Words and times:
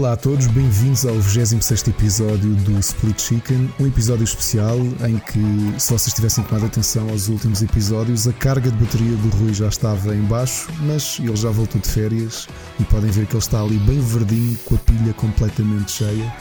Olá 0.00 0.14
a 0.14 0.16
todos, 0.16 0.46
bem-vindos 0.46 1.04
ao 1.04 1.14
26 1.14 1.88
episódio 1.88 2.54
do 2.54 2.78
Split 2.78 3.20
Chicken, 3.20 3.70
um 3.78 3.86
episódio 3.86 4.24
especial 4.24 4.78
em 5.06 5.18
que, 5.18 5.78
se 5.78 5.92
vocês 5.92 6.14
tivessem 6.14 6.42
tomado 6.42 6.64
atenção 6.64 7.10
aos 7.10 7.28
últimos 7.28 7.60
episódios, 7.60 8.26
a 8.26 8.32
carga 8.32 8.70
de 8.70 8.82
bateria 8.82 9.14
do 9.14 9.28
Rui 9.28 9.52
já 9.52 9.68
estava 9.68 10.16
em 10.16 10.22
baixo, 10.22 10.70
mas 10.86 11.18
ele 11.18 11.36
já 11.36 11.50
voltou 11.50 11.78
de 11.78 11.86
férias 11.86 12.48
e 12.80 12.84
podem 12.84 13.10
ver 13.10 13.26
que 13.26 13.34
ele 13.34 13.42
está 13.42 13.60
ali 13.60 13.76
bem 13.80 14.00
verdinho, 14.00 14.56
com 14.64 14.74
a 14.74 14.78
pilha 14.78 15.12
completamente 15.12 15.92
cheia. 15.92 16.34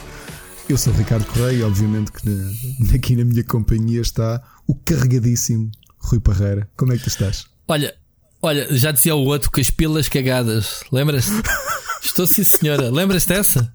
Eu 0.70 0.78
sou 0.78 0.94
o 0.94 0.96
Ricardo 0.96 1.26
Correia 1.26 1.58
e, 1.58 1.64
obviamente, 1.64 2.14
que 2.14 2.30
na, 2.30 2.96
aqui 2.96 3.14
na 3.18 3.26
minha 3.26 3.44
companhia 3.44 4.00
está 4.00 4.42
o 4.66 4.74
carregadíssimo 4.74 5.70
Rui 5.98 6.22
Parreira. 6.22 6.70
Como 6.78 6.94
é 6.94 6.98
que 6.98 7.04
tu 7.04 7.10
estás? 7.10 7.46
Olha, 7.68 7.94
olha, 8.42 8.74
já 8.74 8.94
dizia 8.94 9.18
o 9.18 9.26
outro 9.26 9.52
que 9.52 9.60
as 9.60 9.70
pilas 9.70 10.08
cagadas, 10.08 10.80
lembras-te? 10.94 11.34
Estou 12.04 12.26
sim, 12.28 12.44
senhora. 12.44 12.90
Lembras 12.90 13.26
dessa? 13.26 13.72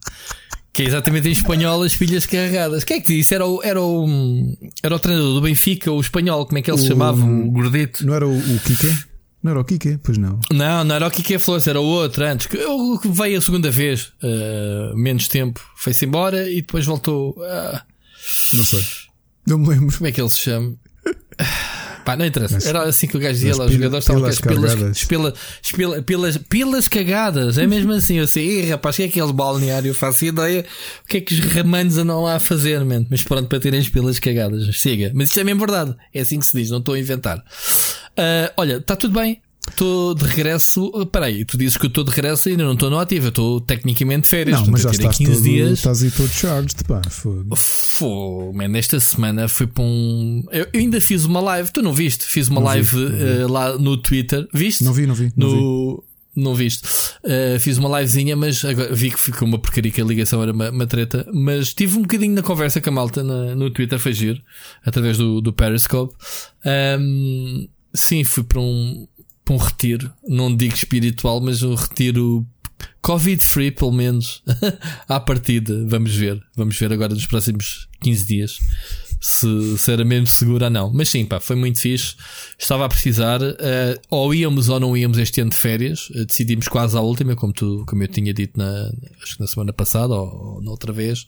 Que 0.73 0.83
é 0.83 0.87
exatamente 0.87 1.29
em 1.29 1.33
espanhol 1.33 1.83
as 1.83 1.95
pilhas 1.95 2.27
carregadas. 2.27 2.83
Quem 2.85 2.97
é 2.97 3.01
que 3.01 3.17
disse? 3.17 3.35
Era 3.35 3.47
o, 3.47 3.63
era 3.63 3.81
o, 3.81 4.07
era 4.83 4.95
o 4.95 4.99
treinador 4.99 5.35
do 5.35 5.41
Benfica, 5.41 5.93
o 5.93 6.01
espanhol, 6.01 6.47
como 6.47 6.59
é 6.59 6.63
que 6.63 6.71
ele 6.71 6.79
se 6.79 6.89
chamava? 6.89 7.25
O 7.25 7.51
gordito. 7.51 8.05
Não 8.05 8.15
era 8.15 8.27
o, 8.27 8.37
o 8.37 8.59
Kike? 8.61 8.97
Não 9.43 9.51
era 9.51 9.61
o 9.61 9.65
Kike? 9.65 9.99
Pois 10.03 10.19
não. 10.19 10.41
Não, 10.51 10.83
não 10.83 10.95
era 10.95 11.07
o 11.07 11.11
Kike 11.11 11.39
Flores, 11.39 11.69
era 11.69 11.81
o 11.81 11.85
outro 11.85 12.25
antes. 12.25 12.47
Que 12.47 12.59
veio 13.09 13.39
a 13.39 13.41
segunda 13.41 13.71
vez, 13.71 14.13
uh, 14.23 14.97
menos 14.97 15.29
tempo, 15.29 15.61
foi-se 15.77 16.07
embora 16.07 16.51
e 16.51 16.57
depois 16.57 16.87
voltou. 16.87 17.33
Uh, 17.33 17.79
não 18.53 18.65
sei. 18.65 18.85
Não 19.47 19.59
me 19.59 19.69
lembro. 19.69 19.95
Como 19.97 20.09
é 20.09 20.13
que 20.13 20.21
ele 20.21 20.31
se 20.31 20.41
chama? 20.41 20.75
Pá, 22.05 22.17
não 22.17 22.27
interessa. 22.27 22.55
Mas, 22.55 22.67
Era 22.67 22.83
assim 22.83 23.07
que 23.07 23.17
o 23.17 23.21
gajo 23.21 23.35
dizia 23.35 23.57
lá, 23.57 23.65
os 23.65 23.73
jogadores 23.73 24.05
estavam 24.05 24.23
com 24.23 24.29
as 24.29 24.41
pilas, 24.41 25.05
pilas, 25.05 25.35
pilas, 25.73 26.03
pilas, 26.05 26.37
pilas 26.37 26.89
cagadas. 26.89 27.59
É 27.59 27.67
mesmo 27.67 27.93
assim. 27.93 28.19
Eu 28.19 28.27
sei, 28.27 28.69
rapaz, 28.69 28.95
o 28.95 28.99
que 28.99 29.03
é 29.05 29.07
aquele 29.07 29.33
balneário? 29.33 29.95
Faço 29.95 30.25
ideia. 30.25 30.65
O 31.05 31.09
que 31.09 31.17
é 31.19 31.21
que 31.21 31.35
os 31.35 31.41
ramanos 31.41 31.97
andam 31.97 32.23
lá 32.23 32.37
a 32.37 32.41
fazer, 32.41 32.85
man? 32.85 33.07
Mas 33.09 33.23
pronto, 33.23 33.49
para 33.49 33.61
terem 33.61 33.81
as 33.81 33.89
pilas 33.89 34.19
cagadas. 34.19 34.77
Siga. 34.79 35.11
Mas 35.15 35.29
isto 35.29 35.41
é 35.41 35.45
mesmo 35.45 35.61
verdade. 35.61 35.95
É 36.13 36.21
assim 36.21 36.39
que 36.39 36.47
se 36.47 36.57
diz, 36.57 36.71
não 36.71 36.79
estou 36.79 36.95
a 36.95 36.99
inventar. 36.99 37.39
Uh, 37.39 38.53
olha, 38.57 38.77
está 38.77 38.97
tudo 38.97 39.19
bem. 39.19 39.41
Estou 39.69 40.15
de 40.15 40.25
regresso. 40.25 40.91
Peraí, 41.07 41.45
tu 41.45 41.57
dizes 41.59 41.77
que 41.77 41.87
eu 41.87 41.89
estou 41.89 42.05
de 42.05 42.11
regresso 42.11 42.49
e 42.49 42.53
ainda 42.53 42.65
não 42.65 42.75
estou 42.75 42.91
no 42.91 42.99
ativo. 42.99 43.27
Eu 43.27 43.31
estou 43.31 43.61
tecnicamente 43.61 44.23
de 44.23 44.29
férias. 44.29 44.61
Não, 44.61 44.69
mas 44.69 44.83
já 44.83 44.91
estás 44.91 45.19
15 45.19 45.33
todo, 45.33 45.43
dias. 45.43 45.79
Estás 45.79 46.03
aí 46.03 46.11
todo 46.11 46.29
charged, 46.29 46.85
pá. 46.85 47.03
Fô, 47.11 48.53
man, 48.53 48.77
esta 48.77 49.01
semana 49.01 49.49
fui 49.49 49.67
para 49.67 49.83
um. 49.83 50.45
Eu, 50.51 50.69
eu, 50.73 50.81
ainda 50.81 51.01
fiz 51.01 51.25
uma 51.25 51.41
live. 51.41 51.71
Tu 51.73 51.83
não 51.83 51.93
viste? 51.93 52.25
Fiz 52.25 52.49
uma 52.49 52.61
não 52.61 52.67
live 52.67 52.97
vi, 52.97 53.45
uh, 53.45 53.49
lá 53.51 53.79
no 53.79 53.97
Twitter. 53.97 54.47
Viste? 54.53 54.85
Não 54.85 54.93
vi, 54.93 55.07
não 55.07 55.15
vi. 55.15 55.33
Não 55.37 55.49
no... 55.49 55.97
vi. 55.97 56.15
Não 56.37 56.55
viste? 56.55 56.89
Uh, 57.23 57.59
fiz 57.61 57.79
uma 57.79 58.01
livezinha, 58.01 58.35
mas 58.35 58.65
agora 58.65 58.93
vi 58.93 59.11
que 59.11 59.19
ficou 59.19 59.47
uma 59.47 59.59
porcaria 59.59 59.93
que 59.93 60.01
a 60.01 60.05
ligação 60.05 60.43
era 60.43 60.53
uma, 60.53 60.71
uma 60.71 60.87
treta. 60.87 61.27
Mas 61.33 61.73
tive 61.73 61.97
um 61.97 62.03
bocadinho 62.03 62.35
na 62.35 62.43
conversa 62.43 62.81
com 62.81 62.91
a 62.91 62.93
malta 62.93 63.23
na, 63.23 63.55
no 63.55 63.71
Twitter, 63.71 63.99
foi 64.01 64.13
giro, 64.13 64.41
através 64.85 65.17
do, 65.17 65.41
do 65.41 65.53
Periscope. 65.53 66.13
Um, 66.99 67.69
sim, 67.93 68.25
fui 68.25 68.43
para 68.43 68.61
um, 68.61 69.07
para 69.45 69.55
um 69.55 69.59
retiro, 69.59 70.13
não 70.27 70.55
digo 70.55 70.75
espiritual, 70.75 71.41
mas 71.41 71.63
um 71.63 71.75
retiro 71.75 72.47
Covid-free, 73.03 73.71
pelo 73.71 73.93
menos, 73.93 74.43
à 75.09 75.21
partida. 75.21 75.85
Vamos 75.87 76.15
ver. 76.15 76.43
Vamos 76.57 76.79
ver 76.79 76.93
agora 76.93 77.15
nos 77.15 77.27
próximos 77.27 77.87
15 78.01 78.27
dias 78.27 78.59
se, 79.21 79.79
se 79.79 79.93
era 79.93 80.05
mesmo 80.05 80.27
seguro 80.27 80.65
ou 80.65 80.71
não. 80.71 80.93
Mas 80.93 81.09
sim, 81.09 81.25
pá, 81.25 81.41
foi 81.41 81.57
muito 81.57 81.81
fixe. 81.81 82.15
Estava 82.59 82.85
a 82.87 82.89
precisar. 82.89 83.43
Uh, 83.43 84.01
ou 84.11 84.35
íamos 84.35 84.69
ou 84.69 84.81
não 84.81 84.97
íamos 84.97 85.19
este 85.19 85.41
ano 85.41 85.51
de 85.51 85.57
férias. 85.57 86.11
Uh, 86.11 86.25
decidimos 86.25 86.69
quase 86.69 86.97
à 86.97 87.01
última, 87.01 87.37
como, 87.37 87.53
tu, 87.53 87.85
como 87.87 88.03
eu 88.03 88.09
tinha 88.09 88.33
dito 88.33 88.59
na, 88.59 88.91
acho 89.23 89.37
que 89.37 89.41
na 89.41 89.47
semana 89.47 89.73
passada 89.73 90.15
ou, 90.15 90.55
ou 90.55 90.63
na 90.63 90.71
outra 90.71 90.93
vez. 90.93 91.27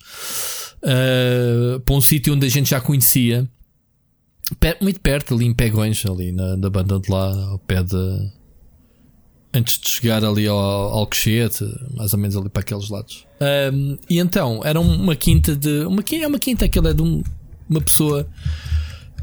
Uh, 0.83 1.81
para 1.81 1.94
um 1.94 2.00
sítio 2.00 2.34
onde 2.34 2.47
a 2.47 2.50
gente 2.50 2.71
já 2.71 2.81
conhecia 2.81 3.48
muito 4.81 5.01
perto, 5.01 5.34
ali 5.34 5.45
em 5.45 5.55
Pegões, 5.55 6.05
ali 6.07 6.33
na, 6.33 6.57
na 6.57 6.71
banda 6.71 6.99
de 7.01 7.11
lá, 7.11 7.33
ao 7.51 7.59
pé 7.59 7.83
de. 7.83 8.37
Antes 9.53 9.79
de 9.79 9.89
chegar 9.89 10.23
ali 10.23 10.47
ao 10.47 10.59
Alcochete, 10.59 11.65
mais 11.97 12.12
ou 12.12 12.19
menos 12.19 12.37
ali 12.37 12.49
para 12.49 12.61
aqueles 12.61 12.91
lados. 12.91 13.27
Um, 13.73 13.97
e 14.09 14.19
então, 14.19 14.61
era 14.65 14.79
uma 14.79 15.17
quinta 15.17 15.57
de. 15.57 15.84
Uma, 15.87 16.05
é 16.12 16.27
uma 16.27 16.39
quinta, 16.39 16.67
aquilo 16.67 16.89
é 16.89 16.95
de 16.95 17.03
um, 17.03 17.23
uma 17.69 17.81
pessoa. 17.81 18.29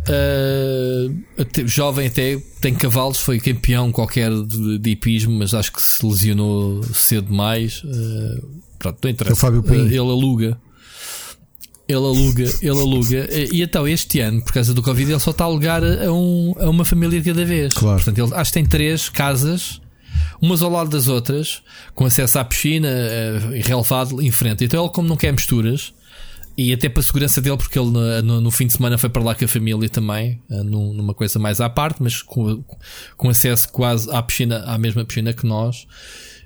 Uh, 0.09 1.23
jovem 1.65 2.07
até 2.07 2.37
tem 2.59 2.73
cavalos, 2.73 3.19
foi 3.19 3.39
campeão 3.39 3.89
qualquer 3.91 4.31
de, 4.43 4.77
de 4.77 4.89
hipismo, 4.89 5.31
mas 5.37 5.53
acho 5.53 5.71
que 5.71 5.81
se 5.81 6.05
lesionou 6.05 6.83
cedo 6.93 7.27
demais. 7.27 7.83
Uh, 7.83 8.61
pronto, 8.79 8.99
não 9.03 9.11
interessa. 9.11 9.33
É 9.33 9.35
o 9.35 9.37
Fábio 9.37 9.61
Uh, 9.61 9.85
ele 9.85 9.97
aluga. 9.99 10.57
Ele 11.87 11.97
aluga, 11.97 12.43
ele 12.61 12.79
aluga. 12.79 13.29
E 13.51 13.61
então, 13.61 13.87
este 13.87 14.19
ano, 14.21 14.41
por 14.41 14.53
causa 14.53 14.73
do 14.73 14.81
Covid, 14.81 15.11
ele 15.11 15.19
só 15.19 15.31
está 15.31 15.43
a 15.43 15.47
alugar 15.47 15.83
a, 15.83 16.11
um, 16.11 16.53
a 16.57 16.69
uma 16.69 16.85
família 16.85 17.19
de 17.19 17.29
cada 17.29 17.43
vez. 17.45 17.73
Claro. 17.73 17.97
Portanto, 17.97 18.17
ele 18.17 18.33
acho 18.33 18.51
que 18.51 18.53
tem 18.53 18.65
três 18.65 19.09
casas, 19.09 19.81
umas 20.41 20.61
ao 20.61 20.69
lado 20.69 20.89
das 20.89 21.07
outras, 21.07 21.61
com 21.93 22.05
acesso 22.05 22.39
à 22.39 22.45
piscina 22.45 22.87
uh, 22.87 23.55
e 23.55 23.61
relevado 23.61 24.21
em 24.21 24.31
frente. 24.31 24.63
Então, 24.63 24.81
ele, 24.81 24.93
como 24.93 25.09
não 25.09 25.17
quer 25.17 25.33
misturas, 25.33 25.93
e 26.57 26.71
até 26.71 26.87
para 26.87 27.01
a 27.01 27.03
segurança 27.03 27.41
dele, 27.41 27.57
porque 27.57 27.77
ele 27.77 27.89
no, 27.89 28.39
no, 28.39 28.51
fim 28.51 28.67
de 28.67 28.73
semana 28.73 28.97
foi 28.97 29.09
para 29.09 29.23
lá 29.23 29.35
com 29.35 29.43
a 29.43 29.47
família 29.47 29.89
também, 29.89 30.39
uh, 30.49 30.63
numa 30.63 31.13
coisa 31.13 31.37
mais 31.37 31.59
à 31.59 31.69
parte, 31.69 32.01
mas 32.01 32.21
com, 32.21 32.63
com 33.17 33.29
acesso 33.29 33.67
quase 33.69 34.09
à 34.09 34.21
piscina, 34.21 34.63
à 34.65 34.77
mesma 34.77 35.03
piscina 35.03 35.33
que 35.33 35.45
nós. 35.45 35.85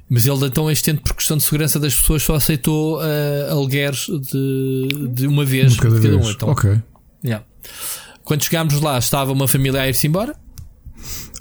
Mas 0.10 0.26
ele 0.26 0.46
então 0.46 0.72
este 0.72 0.92
ano, 0.92 1.02
por 1.02 1.14
questão 1.16 1.36
de 1.36 1.44
segurança 1.44 1.80
das 1.80 1.94
pessoas, 1.94 2.24
só 2.24 2.36
aceitou 2.36 2.98
uh, 2.98 3.52
alugueres 3.52 4.08
de, 4.08 5.08
de 5.12 5.28
uma 5.28 5.44
vez 5.44 5.74
de 5.74 5.80
cada, 5.80 5.96
cada 5.96 6.10
vez. 6.10 6.28
um. 6.28 6.32
Então, 6.32 6.50
ok. 6.50 6.82
Yeah. 7.24 7.46
Quando 8.24 8.44
chegámos 8.44 8.80
lá, 8.80 8.98
estava 8.98 9.32
uma 9.32 9.48
família 9.48 9.82
a 9.82 9.88
ir-se 9.88 10.08
embora. 10.08 10.36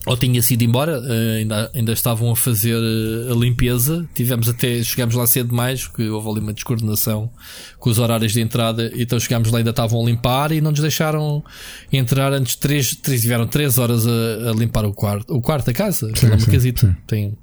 Ou 0.05 0.17
tinha 0.17 0.41
sido 0.41 0.63
embora, 0.63 1.01
uh, 1.01 1.37
ainda, 1.39 1.71
ainda 1.75 1.93
estavam 1.93 2.31
a 2.31 2.37
fazer 2.37 2.77
uh, 2.77 3.33
a 3.33 3.37
limpeza. 3.37 4.09
Tivemos 4.15 4.49
até, 4.49 4.83
chegámos 4.83 5.15
lá 5.15 5.27
cedo 5.27 5.51
demais, 5.51 5.87
porque 5.87 6.09
houve 6.09 6.29
ali 6.31 6.41
uma 6.41 6.53
descoordenação 6.53 7.31
com 7.79 7.91
os 7.91 7.99
horários 8.01 8.33
de 8.33 8.41
entrada. 8.41 8.91
Então 8.97 9.19
chegámos 9.19 9.51
lá, 9.51 9.59
ainda 9.59 9.71
estavam 9.71 10.01
a 10.01 10.05
limpar 10.05 10.51
e 10.51 10.61
não 10.61 10.73
nos 10.73 10.81
deixaram 10.81 11.43
entrar 11.93 12.33
antes 12.33 12.55
de 12.55 12.59
três, 12.59 12.97
três 12.97 13.21
tiveram 13.21 13.47
três 13.47 13.79
horas 13.79 14.07
a, 14.07 14.51
a 14.51 14.53
limpar 14.53 14.85
o 14.85 14.93
quarto, 14.93 15.33
o 15.33 15.41
quarto 15.41 15.67
da 15.67 15.73
casa. 15.73 16.11
Sim, 16.17 16.27
é 16.27 16.31
uma 16.31 16.41
sim, 16.41 16.51
casita. 16.51 16.87
Sim. 16.87 16.97
Tem 17.07 17.39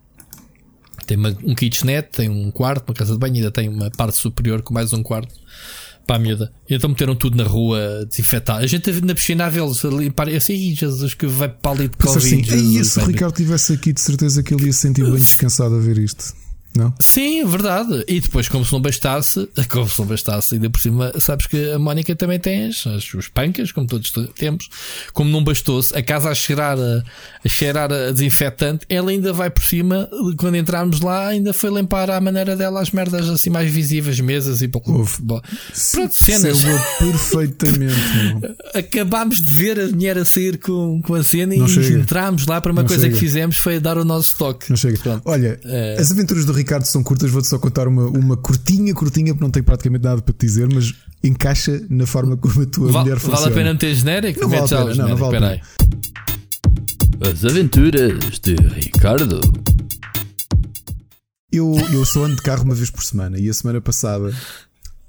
tem 1.05 1.17
uma, 1.17 1.35
um 1.43 1.55
kitchenette, 1.55 2.09
tem 2.11 2.29
um 2.29 2.51
quarto, 2.51 2.87
uma 2.87 2.93
casa 2.93 3.13
de 3.13 3.19
banho, 3.19 3.35
ainda 3.35 3.51
tem 3.51 3.69
uma 3.69 3.89
parte 3.91 4.17
superior 4.17 4.61
com 4.61 4.73
mais 4.73 4.93
um 4.93 5.03
quarto 5.03 5.33
para 6.05 6.17
a 6.17 6.19
miúda. 6.19 6.51
E 6.69 6.75
então 6.75 6.89
meteram 6.89 7.15
tudo 7.15 7.37
na 7.37 7.43
rua 7.43 8.05
desinfetar. 8.07 8.57
A 8.57 8.67
gente 8.67 8.91
na 9.01 9.15
piscina 9.15 9.45
a 9.45 9.49
vê-los 9.49 9.83
a 9.85 9.89
limpar. 9.89 10.27
Eu 10.27 10.37
assim, 10.37 10.75
Jesus, 10.75 11.13
que 11.13 11.25
vai 11.25 11.49
para 11.49 11.71
ali 11.71 11.87
de 11.87 11.97
Covid. 11.97 12.17
Assim, 12.17 12.43
Jesus, 12.43 12.91
se 12.91 12.99
o 12.99 13.05
Ricardo 13.05 13.33
estivesse 13.33 13.73
aqui, 13.73 13.93
de 13.93 14.01
certeza 14.01 14.43
que 14.43 14.53
ele 14.53 14.65
ia 14.65 14.73
se 14.73 14.79
sentir 14.79 15.03
bem 15.03 15.15
descansado 15.15 15.75
a 15.75 15.79
ver 15.79 15.97
isto. 15.97 16.33
Não? 16.75 16.91
Sim, 16.99 17.41
é 17.41 17.45
verdade. 17.45 18.03
E 18.07 18.19
depois, 18.19 18.49
como 18.49 18.65
se 18.65 18.73
não 18.73 18.81
bastasse, 18.81 19.47
como 19.69 19.87
se 19.87 19.99
não 19.99 20.07
bastasse, 20.07 20.55
ainda 20.55 20.69
por 20.69 20.81
cima, 20.81 21.13
sabes 21.19 21.45
que 21.45 21.71
a 21.71 21.77
Mónica 21.77 22.15
também 22.15 22.39
tem 22.39 22.65
as, 22.67 22.87
as, 22.87 23.13
os 23.13 23.27
pancas, 23.27 23.71
como 23.71 23.85
todos 23.85 24.11
temos. 24.35 24.69
Como 25.13 25.29
não 25.29 25.43
bastou-se, 25.43 25.95
a 25.95 26.01
casa 26.01 26.29
a 26.29 26.35
cheirar 26.35 26.77
a, 26.79 27.03
a 27.32 27.32
cheirar 27.45 27.91
a 27.91 28.11
desinfetante, 28.11 28.85
ela 28.89 29.11
ainda 29.11 29.33
vai 29.33 29.49
por 29.49 29.63
cima, 29.63 30.09
quando 30.37 30.55
entrarmos 30.55 31.01
lá, 31.01 31.27
ainda 31.27 31.53
foi 31.53 31.69
limpar 31.73 32.09
à 32.09 32.19
maneira 32.19 32.55
dela 32.55 32.81
as 32.81 32.91
merdas 32.91 33.27
assim 33.29 33.49
mais 33.49 33.69
visíveis, 33.69 34.19
mesas 34.19 34.61
e 34.61 34.67
pouco. 34.67 35.05
Pronto, 35.91 36.13
cenas. 36.13 36.59
perfeitamente. 36.99 37.93
Acabámos 38.73 39.37
de 39.37 39.51
ver 39.51 39.79
a 39.79 39.87
mulher 39.87 40.17
a 40.17 40.25
sair 40.25 40.57
com, 40.57 41.01
com 41.01 41.15
a 41.15 41.23
cena 41.23 41.55
não 41.55 41.65
e 41.65 41.69
chega. 41.69 41.99
entramos 41.99 42.45
lá 42.47 42.61
para 42.61 42.71
uma 42.71 42.81
não 42.81 42.87
coisa 42.87 43.03
chega. 43.03 43.13
que 43.13 43.19
fizemos 43.19 43.57
foi 43.57 43.79
dar 43.79 43.97
o 43.97 44.05
nosso 44.05 44.35
toque. 44.35 44.69
Não 44.69 44.77
chega. 44.77 44.97
Pronto. 44.97 45.21
Olha, 45.25 45.59
é... 45.65 45.97
as 45.99 46.11
aventuras 46.11 46.45
do 46.45 46.53
Ricardo 46.53 46.85
são 46.85 47.03
curtas, 47.03 47.29
vou-te 47.29 47.47
só 47.47 47.59
contar 47.59 47.87
uma, 47.87 48.05
uma 48.07 48.37
curtinha, 48.37 48.93
curtinha, 48.93 49.33
porque 49.33 49.43
não 49.43 49.51
tenho 49.51 49.65
praticamente 49.65 50.03
nada 50.03 50.21
para 50.21 50.33
te 50.33 50.45
dizer, 50.45 50.67
mas 50.73 50.93
encaixa 51.23 51.81
na 51.89 52.05
forma 52.05 52.37
como 52.37 52.61
a 52.61 52.65
tua 52.65 52.91
Val, 52.91 53.03
mulher 53.03 53.17
funciona. 53.17 53.41
Vale 53.41 53.51
a 53.51 53.55
pena 53.55 53.73
meter 53.73 53.95
genérico? 53.95 54.41
Não 54.41 54.49
vale 54.49 54.63
a 54.63 54.67
pena, 54.67 54.95
não, 54.95 55.09
não 55.09 55.17
vale 55.17 55.37
a 55.37 55.39
pena. 55.39 55.61
As 57.25 57.45
aventuras 57.45 58.39
de 58.39 58.53
Ricardo. 58.55 59.39
Eu, 61.49 61.73
eu 61.93 62.05
só 62.05 62.25
ando 62.25 62.35
de 62.35 62.41
carro 62.41 62.63
uma 62.63 62.75
vez 62.75 62.89
por 62.89 63.01
semana 63.01 63.39
e 63.39 63.49
a 63.49 63.53
semana 63.53 63.79
passada 63.79 64.33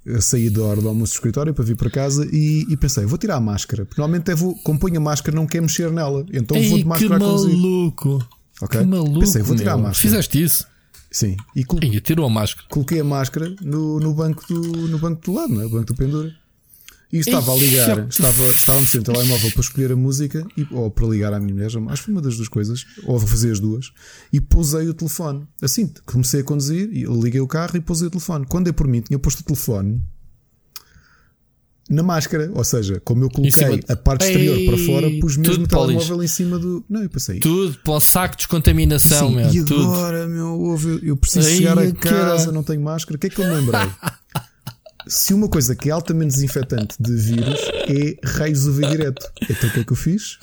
eu 0.07 0.23
saí 0.23 0.49
da 0.49 0.63
hora 0.63 0.81
do 0.81 0.89
almoço 0.89 1.13
do 1.13 1.17
escritório 1.17 1.53
para 1.53 1.65
vir 1.65 1.77
para 1.77 1.91
casa 1.91 2.29
e, 2.31 2.67
e 2.69 2.77
pensei, 2.77 3.05
vou 3.05 3.19
tirar 3.19 3.37
a 3.37 3.41
máscara. 3.41 3.85
Porque 3.85 4.01
normalmente 4.01 4.31
é 4.31 4.35
vou, 4.35 4.55
como 4.63 4.79
ponho 4.79 4.97
a 4.99 5.01
máscara, 5.01 5.35
não 5.35 5.47
quero 5.47 5.65
mexer 5.65 5.91
nela. 5.91 6.25
Então 6.33 6.57
Ei, 6.57 6.69
vou 6.69 6.79
de 6.79 6.85
máscara 6.85 7.19
que 7.19 7.25
a 7.25 7.27
conduzir. 7.27 7.57
maluco! 7.57 8.29
Okay? 8.63 8.81
Que 8.81 8.87
maluco! 8.87 9.21
Pensei, 9.21 9.43
vou 9.43 9.57
tirar 9.57 9.77
meu. 9.77 9.87
a 9.87 9.89
máscara. 9.89 10.09
Fizeste 10.09 10.43
isso? 10.43 10.67
Sim. 11.11 11.37
E, 11.57 11.65
col 11.65 11.81
tirou 11.81 12.27
a 12.27 12.31
máscara. 12.31 12.67
Coloquei 12.69 13.01
a 13.01 13.05
máscara 13.05 13.55
no, 13.61 13.99
no, 13.99 14.15
banco 14.15 14.45
do, 14.49 14.89
no 14.89 14.99
banco 14.99 15.21
do 15.25 15.33
lado, 15.33 15.53
não 15.53 15.63
é? 15.63 15.69
Banco 15.69 15.87
do 15.87 15.95
pendura. 15.95 16.44
E 17.15 17.21
estava 17.21 17.53
a 17.53 17.55
ligar, 17.55 18.09
estava, 18.09 18.43
estava 18.43 18.79
a 18.79 18.81
mexer 18.81 18.99
no 18.99 19.05
telemóvel 19.05 19.51
para 19.53 19.61
escolher 19.61 19.93
a 19.93 19.97
música 19.97 20.45
e, 20.57 20.67
ou 20.73 20.91
para 20.91 21.07
ligar 21.07 21.33
à 21.33 21.39
minha 21.39 21.55
mulher, 21.55 21.67
acho 21.67 21.77
que 21.79 22.07
foi 22.07 22.13
uma 22.13 22.21
das 22.21 22.35
duas 22.35 22.49
coisas, 22.49 22.85
ou 23.05 23.21
fazer 23.21 23.53
as 23.53 23.61
duas, 23.61 23.93
e 24.33 24.41
pousei 24.41 24.89
o 24.89 24.95
telefone. 24.95 25.47
Assim, 25.63 25.89
comecei 26.05 26.41
a 26.41 26.45
conduzir, 26.45 26.91
e 26.93 27.05
liguei 27.05 27.41
o 27.41 27.47
carro 27.47 27.77
e 27.77 27.81
pousei 27.81 28.09
o 28.09 28.11
telefone. 28.11 28.45
Quando 28.49 28.67
é 28.67 28.73
por 28.73 28.89
mim, 28.89 29.01
tinha 29.01 29.17
posto 29.17 29.41
o 29.41 29.45
telefone 29.45 30.03
na 31.89 32.03
máscara, 32.03 32.51
ou 32.53 32.65
seja, 32.65 33.01
como 33.05 33.23
eu 33.25 33.31
coloquei 33.31 33.85
a 33.89 33.95
parte 33.95 34.25
exterior 34.25 34.57
Ei, 34.57 34.67
para 34.67 34.79
fora, 34.79 35.09
pus 35.21 35.37
mesmo 35.37 35.65
o 35.65 35.69
telemóvel 35.69 36.23
em 36.23 36.27
cima 36.27 36.59
do. 36.59 36.85
Não, 36.91 37.01
eu 37.01 37.11
passei. 37.11 37.39
Tudo 37.39 37.79
para 37.79 37.93
o 37.93 38.01
saco 38.01 38.35
de 38.35 38.39
descontaminação, 38.39 39.29
Sim, 39.29 39.37
meu. 39.37 39.55
E 39.55 39.59
agora, 39.61 40.23
tudo. 40.23 40.31
meu, 40.31 40.79
eu, 40.83 41.01
eu 41.11 41.17
preciso 41.17 41.49
Ei, 41.49 41.59
chegar 41.59 41.79
a 41.79 41.93
casa, 41.93 42.51
não 42.51 42.65
tenho 42.65 42.81
máscara. 42.81 43.17
O 43.17 43.21
que 43.21 43.29
é 43.29 43.31
que 43.31 43.41
eu 43.41 43.47
me 43.47 43.55
lembrei? 43.55 43.89
Se 45.07 45.35
uma 45.35 45.49
coisa 45.49 45.75
que 45.75 45.91
é 45.91 45.93
altamente 45.93 46.35
desinfetante 46.35 46.97
de 46.99 47.15
vírus 47.15 47.61
é 47.89 48.17
raios 48.27 48.67
UV 48.67 48.87
direto, 48.89 49.31
então 49.43 49.69
o 49.69 49.73
que 49.73 49.81
é 49.81 49.85
que 49.85 49.93
eu 49.93 49.97
fiz? 49.97 50.39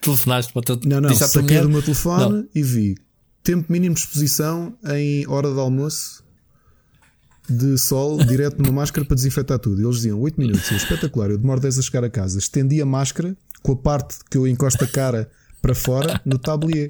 Telefonaste 0.00 0.52
para 0.52 0.60
o 0.60 0.62
teu 0.62 0.80
Não, 0.84 1.00
não, 1.00 1.14
saquei 1.14 1.60
do 1.60 1.68
meu 1.68 1.82
telefone 1.82 2.32
não. 2.32 2.48
e 2.54 2.62
vi 2.62 2.96
tempo 3.42 3.72
mínimo 3.72 3.94
de 3.94 4.00
exposição 4.02 4.76
em 4.86 5.26
hora 5.26 5.52
de 5.52 5.58
almoço 5.58 6.22
de 7.48 7.76
sol 7.78 8.22
direto 8.24 8.62
numa 8.62 8.72
máscara 8.72 9.04
para 9.04 9.16
desinfetar 9.16 9.58
tudo. 9.58 9.82
Eles 9.82 9.96
diziam 9.96 10.20
8 10.20 10.40
minutos, 10.40 10.70
é 10.70 10.76
espetacular. 10.76 11.30
Eu 11.30 11.38
demoro 11.38 11.60
10 11.60 11.78
a 11.78 11.82
chegar 11.82 12.04
a 12.04 12.10
casa. 12.10 12.38
Estendi 12.38 12.80
a 12.80 12.86
máscara 12.86 13.36
com 13.62 13.72
a 13.72 13.76
parte 13.76 14.18
que 14.30 14.38
eu 14.38 14.46
encosto 14.46 14.84
a 14.84 14.86
cara 14.86 15.28
para 15.60 15.74
fora 15.74 16.20
no 16.24 16.38
tablier. 16.38 16.86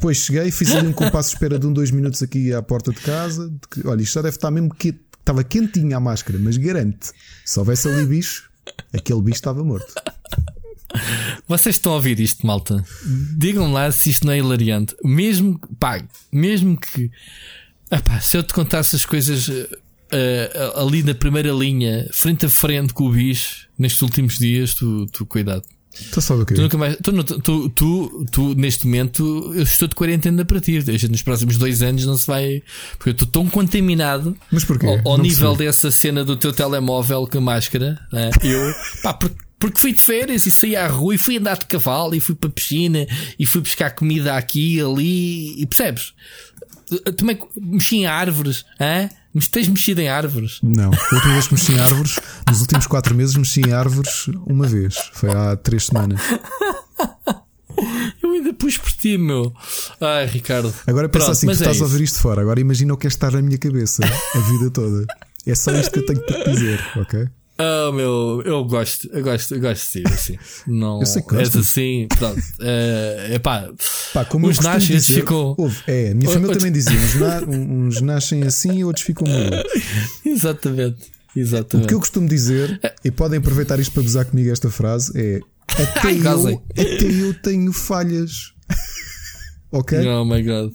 Depois 0.00 0.16
cheguei, 0.16 0.50
fiz 0.50 0.74
ali 0.74 0.88
um 0.88 0.94
compasso 0.94 1.28
de 1.28 1.34
espera 1.34 1.58
de 1.58 1.66
um, 1.66 1.72
dois 1.74 1.90
minutos 1.90 2.22
aqui 2.22 2.54
à 2.54 2.62
porta 2.62 2.90
de 2.90 3.00
casa. 3.00 3.52
Que, 3.70 3.86
olha, 3.86 4.00
isto 4.00 4.14
já 4.14 4.22
deve 4.22 4.36
estar 4.36 4.50
mesmo 4.50 4.74
que 4.74 4.98
estava 5.18 5.44
quentinha 5.44 5.98
a 5.98 6.00
máscara, 6.00 6.38
mas 6.40 6.56
garante, 6.56 7.10
se 7.44 7.58
houvesse 7.58 7.86
ali 7.86 8.06
bicho, 8.06 8.50
aquele 8.94 9.20
bicho 9.20 9.36
estava 9.36 9.62
morto. 9.62 9.92
Vocês 11.46 11.76
estão 11.76 11.92
a 11.92 11.96
ouvir 11.96 12.18
isto, 12.18 12.46
malta? 12.46 12.82
Digam 13.36 13.70
lá 13.72 13.92
se 13.92 14.08
isto 14.08 14.26
não 14.26 14.32
é 14.32 14.38
hilariante. 14.38 14.96
Mesmo, 15.04 15.60
pá, 15.78 16.02
mesmo 16.32 16.78
que 16.78 17.10
Epá, 17.90 18.20
se 18.20 18.36
eu 18.36 18.42
te 18.44 18.54
contasse 18.54 18.94
as 18.94 19.04
coisas 19.04 19.48
uh, 19.48 20.80
ali 20.80 21.02
na 21.02 21.14
primeira 21.14 21.50
linha, 21.50 22.08
frente 22.12 22.46
a 22.46 22.48
frente 22.48 22.94
com 22.94 23.04
o 23.04 23.12
bicho, 23.12 23.68
nestes 23.76 24.00
últimos 24.00 24.38
dias, 24.38 24.74
tu, 24.74 25.06
tu 25.06 25.26
cuidado. 25.26 25.64
Tu 26.12 26.20
sabe 26.20 26.42
o 26.42 26.46
quê? 26.46 26.54
Tu, 26.54 26.62
nunca 26.62 26.78
mais, 26.78 26.96
tu, 27.02 27.40
tu, 27.40 27.68
tu, 27.70 28.26
tu, 28.30 28.54
neste 28.54 28.86
momento, 28.86 29.52
eu 29.54 29.62
estou 29.62 29.88
de 29.88 29.94
quarentena 29.94 30.44
para 30.44 30.60
ti. 30.60 30.78
Nos 31.10 31.22
próximos 31.22 31.58
dois 31.58 31.82
anos 31.82 32.06
não 32.06 32.16
se 32.16 32.26
vai. 32.26 32.62
Porque 32.96 33.10
eu 33.10 33.12
estou 33.12 33.26
tão 33.26 33.48
contaminado 33.48 34.36
Mas 34.50 34.64
porquê? 34.64 34.86
ao, 34.86 35.12
ao 35.12 35.18
nível 35.18 35.56
dessa 35.56 35.90
cena 35.90 36.24
do 36.24 36.36
teu 36.36 36.52
telemóvel 36.52 37.26
com 37.26 37.38
a 37.38 37.40
máscara. 37.40 37.98
Né? 38.12 38.30
Eu, 38.42 38.72
pá, 39.02 39.14
porque, 39.14 39.36
porque 39.58 39.80
fui 39.80 39.92
de 39.92 40.00
férias 40.00 40.46
e 40.46 40.52
saí 40.52 40.76
à 40.76 40.86
rua 40.86 41.14
e 41.14 41.18
fui 41.18 41.36
andar 41.36 41.58
de 41.58 41.66
cavalo 41.66 42.14
e 42.14 42.20
fui 42.20 42.34
para 42.34 42.48
a 42.48 42.52
piscina 42.52 43.06
e 43.38 43.44
fui 43.44 43.60
buscar 43.60 43.90
comida 43.90 44.36
aqui 44.36 44.80
ali 44.80 45.60
e 45.60 45.66
percebes? 45.66 46.14
Também 47.16 47.38
mexi 47.60 47.96
em 47.96 48.06
árvores, 48.06 48.64
hã? 48.80 49.08
Mas 49.32 49.46
tens 49.46 49.68
mexido 49.68 50.00
em 50.00 50.08
árvores? 50.08 50.58
Não. 50.62 50.90
A 50.92 51.14
última 51.14 51.32
vez 51.34 51.46
que 51.46 51.54
mexi 51.54 51.72
em 51.72 51.78
árvores, 51.78 52.18
nos 52.48 52.60
últimos 52.60 52.86
quatro 52.86 53.14
meses, 53.14 53.36
mexi 53.36 53.60
em 53.60 53.72
árvores 53.72 54.26
uma 54.46 54.66
vez. 54.66 54.96
Foi 55.12 55.30
há 55.30 55.56
três 55.56 55.86
semanas. 55.86 56.20
Eu 58.22 58.32
ainda 58.32 58.52
pus 58.52 58.76
por 58.76 58.92
ti, 58.92 59.16
meu. 59.16 59.54
Ai, 60.00 60.26
Ricardo. 60.26 60.74
Agora 60.86 61.08
pensa 61.08 61.26
Pronto, 61.26 61.36
assim: 61.36 61.46
tu 61.46 61.50
é 61.50 61.54
estás 61.54 61.80
a 61.80 61.84
ouvir 61.84 62.02
isto 62.02 62.20
fora. 62.20 62.42
Agora 62.42 62.60
imagina 62.60 62.92
o 62.92 62.96
que 62.96 63.06
é 63.06 63.08
estar 63.08 63.32
na 63.32 63.40
minha 63.40 63.56
cabeça 63.56 64.02
a 64.04 64.38
vida 64.50 64.70
toda. 64.70 65.06
É 65.46 65.54
só 65.54 65.72
isto 65.72 65.92
que 65.92 66.00
eu 66.00 66.06
tenho 66.06 66.20
para 66.26 66.44
te 66.44 66.50
dizer, 66.50 66.80
ok? 66.96 67.28
Oh, 67.60 67.92
meu, 67.92 68.42
eu 68.44 68.64
gosto, 68.64 69.08
eu 69.12 69.22
gosto, 69.22 69.54
eu 69.54 69.60
gosto 69.60 69.84
de 69.84 70.02
ti, 70.02 70.12
assim. 70.12 70.38
Não 70.66 71.00
eu 71.00 71.06
sei 71.06 71.20
que 71.20 71.36
és 71.36 71.54
assim, 71.54 72.08
pronto. 72.18 72.40
É, 72.60 73.38
pá, 73.38 73.70
pá, 74.14 74.24
como 74.24 74.48
uns 74.48 74.58
nascem 74.60 74.98
ficam. 74.98 75.54
é, 75.86 76.10
a 76.10 76.14
minha 76.14 76.30
família 76.30 76.56
também 76.56 76.72
dizia: 76.72 76.98
uns, 76.98 77.14
na, 77.16 77.40
uns 77.48 78.00
nascem 78.00 78.42
assim 78.44 78.78
e 78.78 78.84
outros 78.84 79.04
ficam 79.04 79.26
muito. 79.28 79.68
Exatamente, 80.24 81.10
exatamente. 81.36 81.84
O 81.84 81.88
que 81.88 81.94
eu 81.94 82.00
costumo 82.00 82.28
dizer, 82.28 82.80
é. 82.82 82.94
e 83.04 83.10
podem 83.10 83.38
aproveitar 83.38 83.78
isto 83.78 83.92
para 83.92 84.02
gozar 84.02 84.24
comigo 84.24 84.50
esta 84.50 84.70
frase, 84.70 85.12
é: 85.14 85.40
até, 85.68 86.08
Ai, 86.08 86.18
eu, 86.18 86.62
até 86.72 87.04
eu 87.04 87.34
tenho 87.34 87.72
falhas. 87.72 88.52
ok? 89.70 90.06
Oh 90.06 90.24
my 90.24 90.42
god. 90.42 90.72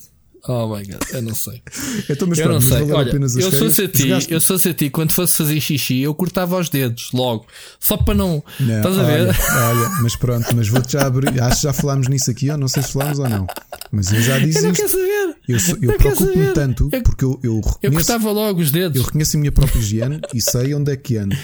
Oh 0.48 0.68
my 0.68 0.84
god, 0.86 1.02
eu 1.12 1.22
não 1.24 1.34
sei. 1.34 1.62
então, 2.10 2.28
mas 2.28 2.38
eu 2.38 2.46
pronto, 2.46 2.62
não 2.62 2.62
sei. 2.62 2.92
Olha, 2.92 3.12
eu 3.12 3.52
sou 3.52 3.68
a 3.68 3.88
ti, 3.88 4.10
eu 4.30 4.40
sou 4.40 4.58
a 4.58 4.74
ti, 4.74 4.90
quando 4.90 5.12
fosse 5.12 5.38
fazer 5.38 5.60
xixi, 5.60 6.02
eu 6.02 6.14
cortava 6.14 6.58
os 6.58 6.70
dedos 6.70 7.10
logo, 7.14 7.48
só 7.80 7.98
para 7.98 8.14
não. 8.14 8.44
não 8.60 8.78
estás 8.78 8.98
a 8.98 9.04
ver? 9.04 9.28
Olha, 9.52 9.90
mas 10.02 10.16
pronto, 10.16 10.56
mas 10.56 10.68
vou-te 10.68 10.94
já 10.94 11.08
abrir. 11.08 11.42
Acho 11.42 11.58
que 11.58 11.64
já 11.64 11.74
falámos 11.74 12.08
nisso 12.08 12.30
aqui, 12.30 12.50
ou 12.50 12.58
não 12.58 12.68
sei 12.68 12.84
se 12.84 12.92
falámos 12.92 13.20
ou 13.20 13.28
não. 13.28 13.48
Mas 13.92 14.12
eu 14.12 14.22
já 14.22 14.38
disse. 14.38 14.60
Eu 14.60 14.64
não 14.64 14.72
isto. 14.72 14.82
quero 14.82 14.92
saber. 14.92 15.36
Eu, 15.48 15.58
eu 15.82 15.98
preocupo-me 15.98 16.54
tanto 16.54 16.90
eu, 16.92 17.04
porque 17.04 17.26
eu, 17.26 17.40
eu 17.44 17.56
reconheço. 17.56 17.80
Eu 17.82 17.92
cortava 17.92 18.32
logo 18.32 18.62
os 18.62 18.72
dedos. 18.72 18.98
Eu 18.98 19.04
reconheço 19.06 19.38
a 19.38 19.40
minha 19.40 19.52
própria 19.52 19.80
higiene 19.80 20.22
e 20.34 20.42
sei 20.42 20.74
onde 20.74 20.92
é 20.92 20.96
que 20.96 21.18
ando. 21.18 21.36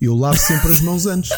Eu 0.00 0.14
lavo 0.14 0.38
sempre 0.38 0.70
as 0.70 0.80
mãos 0.80 1.06
antes. 1.06 1.30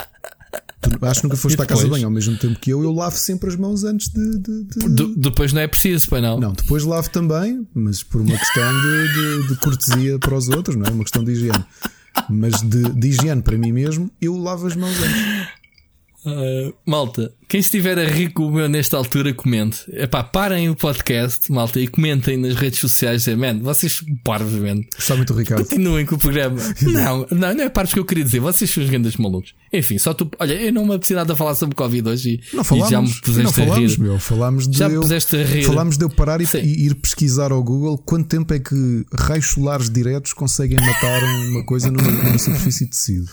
Tu, 0.81 0.90
acho 1.06 1.20
que 1.20 1.26
nunca 1.26 1.37
foste 1.37 1.61
à 1.61 1.67
casa 1.67 1.84
de 1.84 1.90
banho 1.90 2.05
ao 2.05 2.11
mesmo 2.11 2.37
tempo 2.37 2.58
que 2.61 2.70
eu. 2.70 2.82
Eu 2.82 2.93
lavo 2.93 3.17
sempre 3.17 3.49
as 3.49 3.56
mãos 3.56 3.84
antes 3.84 4.08
de. 4.08 4.38
de, 4.38 4.64
de... 4.64 5.14
depois 5.17 5.52
não 5.52 5.61
é 5.61 5.67
preciso, 5.67 6.08
pai 6.08 6.20
não? 6.20 6.38
Não, 6.38 6.52
depois 6.52 6.84
lavo 6.84 7.11
também, 7.11 7.67
mas 7.75 8.02
por 8.02 8.20
uma 8.20 8.37
questão 8.37 8.81
de, 8.81 9.49
de, 9.49 9.56
cortesia 9.56 10.19
para 10.19 10.34
os 10.34 10.49
outros, 10.49 10.76
não 10.76 10.87
é? 10.87 10.90
Uma 10.90 11.05
questão 11.05 11.25
de 11.25 11.32
higiene. 11.32 11.64
Mas 12.28 12.61
de, 12.61 12.90
de 12.90 13.08
higiene 13.08 13.43
para 13.43 13.56
mim 13.56 13.73
mesmo, 13.73 14.11
eu 14.20 14.37
lavo 14.37 14.67
as 14.67 14.76
mãos 14.76 14.94
antes. 14.99 15.49
Uh, 16.26 16.75
malta, 16.84 17.32
quem 17.48 17.60
estiver 17.60 17.96
a 17.98 18.04
rir 18.04 18.32
o 18.37 18.50
meu 18.50 18.69
nesta 18.69 18.96
altura, 18.96 19.32
comente. 19.32 19.84
Epá, 19.93 20.25
parem 20.25 20.69
o 20.69 20.75
podcast, 20.75 21.50
malta, 21.52 21.78
e 21.78 21.87
comentem 21.87 22.37
nas 22.37 22.56
redes 22.56 22.81
sociais. 22.81 23.22
Dizer, 23.22 23.37
man, 23.37 23.60
vocês 23.60 24.04
parvos, 24.25 24.54
man. 24.54 24.81
Está 24.98 25.14
muito 25.14 25.32
Ricardo. 25.32 25.64
Continuem 25.64 26.04
com 26.04 26.16
o 26.16 26.19
programa. 26.19 26.60
não, 26.82 27.26
não, 27.31 27.54
não 27.54 27.64
é 27.64 27.69
parvos 27.69 27.94
que 27.94 28.00
eu 28.00 28.04
queria 28.04 28.25
dizer. 28.25 28.40
Vocês 28.40 28.69
são 28.69 28.82
os 28.82 28.90
grandes 28.90 29.16
malucos. 29.16 29.54
Enfim, 29.72 29.96
só 29.96 30.12
tu. 30.12 30.28
Olha, 30.40 30.54
eu 30.54 30.72
não 30.72 30.84
me 30.84 30.94
apeteci 30.94 31.14
nada 31.14 31.34
a 31.34 31.37
falar 31.37 31.54
sobre 31.54 31.76
Covid 31.76 32.08
hoje 32.08 32.40
e, 32.52 32.56
não 32.56 32.64
falámos, 32.64 32.88
e 32.88 32.90
já 32.90 33.02
me 33.02 33.14
puseste 33.20 33.43
não 33.43 33.52
falámos, 33.52 33.76
a 33.76 33.78
rir. 33.78 34.00
Meu, 34.00 34.19
falámos 34.19 34.69
de 34.69 34.78
já 34.78 34.88
eu, 34.88 35.00
puseste 35.00 35.37
a 35.37 35.44
rir. 35.44 35.62
Falámos 35.64 35.96
de 35.96 36.04
eu 36.04 36.10
parar 36.10 36.40
e, 36.40 36.46
e, 36.56 36.87
ir 36.87 36.94
pesquisar 36.96 37.52
ao 37.52 37.62
Google 37.62 37.96
quanto 37.99 38.26
tempo 38.26 38.52
é 38.54 38.58
que 38.58 39.04
raios 39.12 39.46
solares 39.46 39.88
diretos 39.88 40.32
conseguem 40.32 40.78
matar 40.81 41.22
uma 41.22 41.64
coisa 41.64 41.90
numa, 41.90 42.10
numa 42.10 42.38
superfície 42.38 42.84
de 42.87 42.90
tecido. 42.90 43.28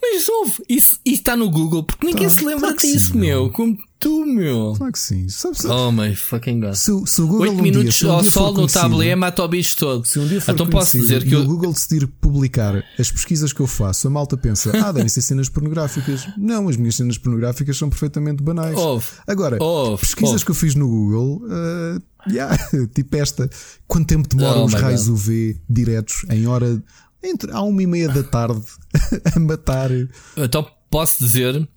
Mas 0.00 0.28
ouve, 0.28 0.54
isso, 0.68 0.98
isso 1.04 1.20
está 1.20 1.36
no 1.36 1.50
Google 1.50 1.84
porque 1.84 2.06
ninguém 2.06 2.28
tá, 2.28 2.30
se 2.30 2.44
lembra 2.44 2.74
claro 2.74 2.76
disso, 2.76 3.12
sim, 3.12 3.18
meu. 3.18 3.41
Como 3.50 3.76
tu, 3.98 4.26
meu. 4.26 4.74
Claro 4.76 4.92
que 4.92 4.98
sim. 4.98 5.28
Sabe, 5.28 5.56
sabe? 5.56 5.74
Oh 5.74 5.92
my 5.92 6.14
fucking 6.14 6.60
god. 6.60 6.74
Se, 6.74 6.90
se 7.06 7.22
o 7.22 7.26
Google 7.26 7.50
8 7.50 7.52
um 7.52 7.62
minutos 7.62 7.94
dia, 7.94 8.08
um 8.08 8.12
ao 8.12 8.24
sol 8.24 8.52
no 8.52 8.66
tabuleiro 8.66 9.18
mata 9.18 9.42
o 9.42 9.48
bicho 9.48 9.76
todo. 9.76 10.04
Se 10.04 10.18
um 10.18 10.26
dia 10.26 10.40
for 10.40 10.52
então 10.52 10.66
posso 10.66 10.98
dizer 10.98 11.24
que 11.24 11.34
eu... 11.34 11.40
o 11.40 11.44
Google 11.44 11.72
decidir 11.72 12.06
publicar 12.06 12.84
as 12.98 13.10
pesquisas 13.10 13.52
que 13.52 13.60
eu 13.60 13.66
faço, 13.66 14.08
a 14.08 14.10
malta 14.10 14.36
pensa, 14.36 14.70
ah, 14.82 14.92
devem 14.92 15.08
ser 15.08 15.22
cenas 15.22 15.48
pornográficas. 15.48 16.28
Não, 16.36 16.68
as 16.68 16.76
minhas 16.76 16.96
cenas 16.96 17.18
pornográficas 17.18 17.76
são 17.76 17.88
perfeitamente 17.88 18.42
banais. 18.42 18.76
Ouve. 18.76 19.06
Agora, 19.26 19.62
Ouve. 19.62 20.00
pesquisas 20.00 20.32
Ouve. 20.32 20.44
que 20.44 20.50
eu 20.50 20.54
fiz 20.54 20.74
no 20.74 20.88
Google, 20.88 21.42
uh, 21.46 22.30
yeah, 22.30 22.56
tipo 22.94 23.16
esta. 23.16 23.48
Quanto 23.86 24.06
tempo 24.06 24.28
demoram 24.28 24.62
oh 24.62 24.66
os 24.66 24.74
raios 24.74 25.06
god. 25.06 25.14
UV 25.14 25.60
diretos 25.68 26.24
em 26.30 26.46
hora 26.46 26.82
entre 27.22 27.52
à 27.52 27.62
uma 27.62 27.82
e 27.82 27.86
meia 27.86 28.08
da 28.08 28.22
tarde 28.22 28.62
a 29.34 29.38
matar. 29.38 29.90
Então 30.36 30.66
posso 30.90 31.24
dizer 31.24 31.68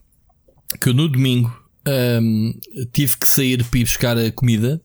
que 0.79 0.93
no 0.93 1.07
domingo 1.07 1.65
um, 1.88 2.60
tive 2.91 3.17
que 3.17 3.27
sair 3.27 3.63
para 3.63 3.79
ir 3.79 3.84
buscar 3.84 4.17
a 4.17 4.31
comida. 4.31 4.81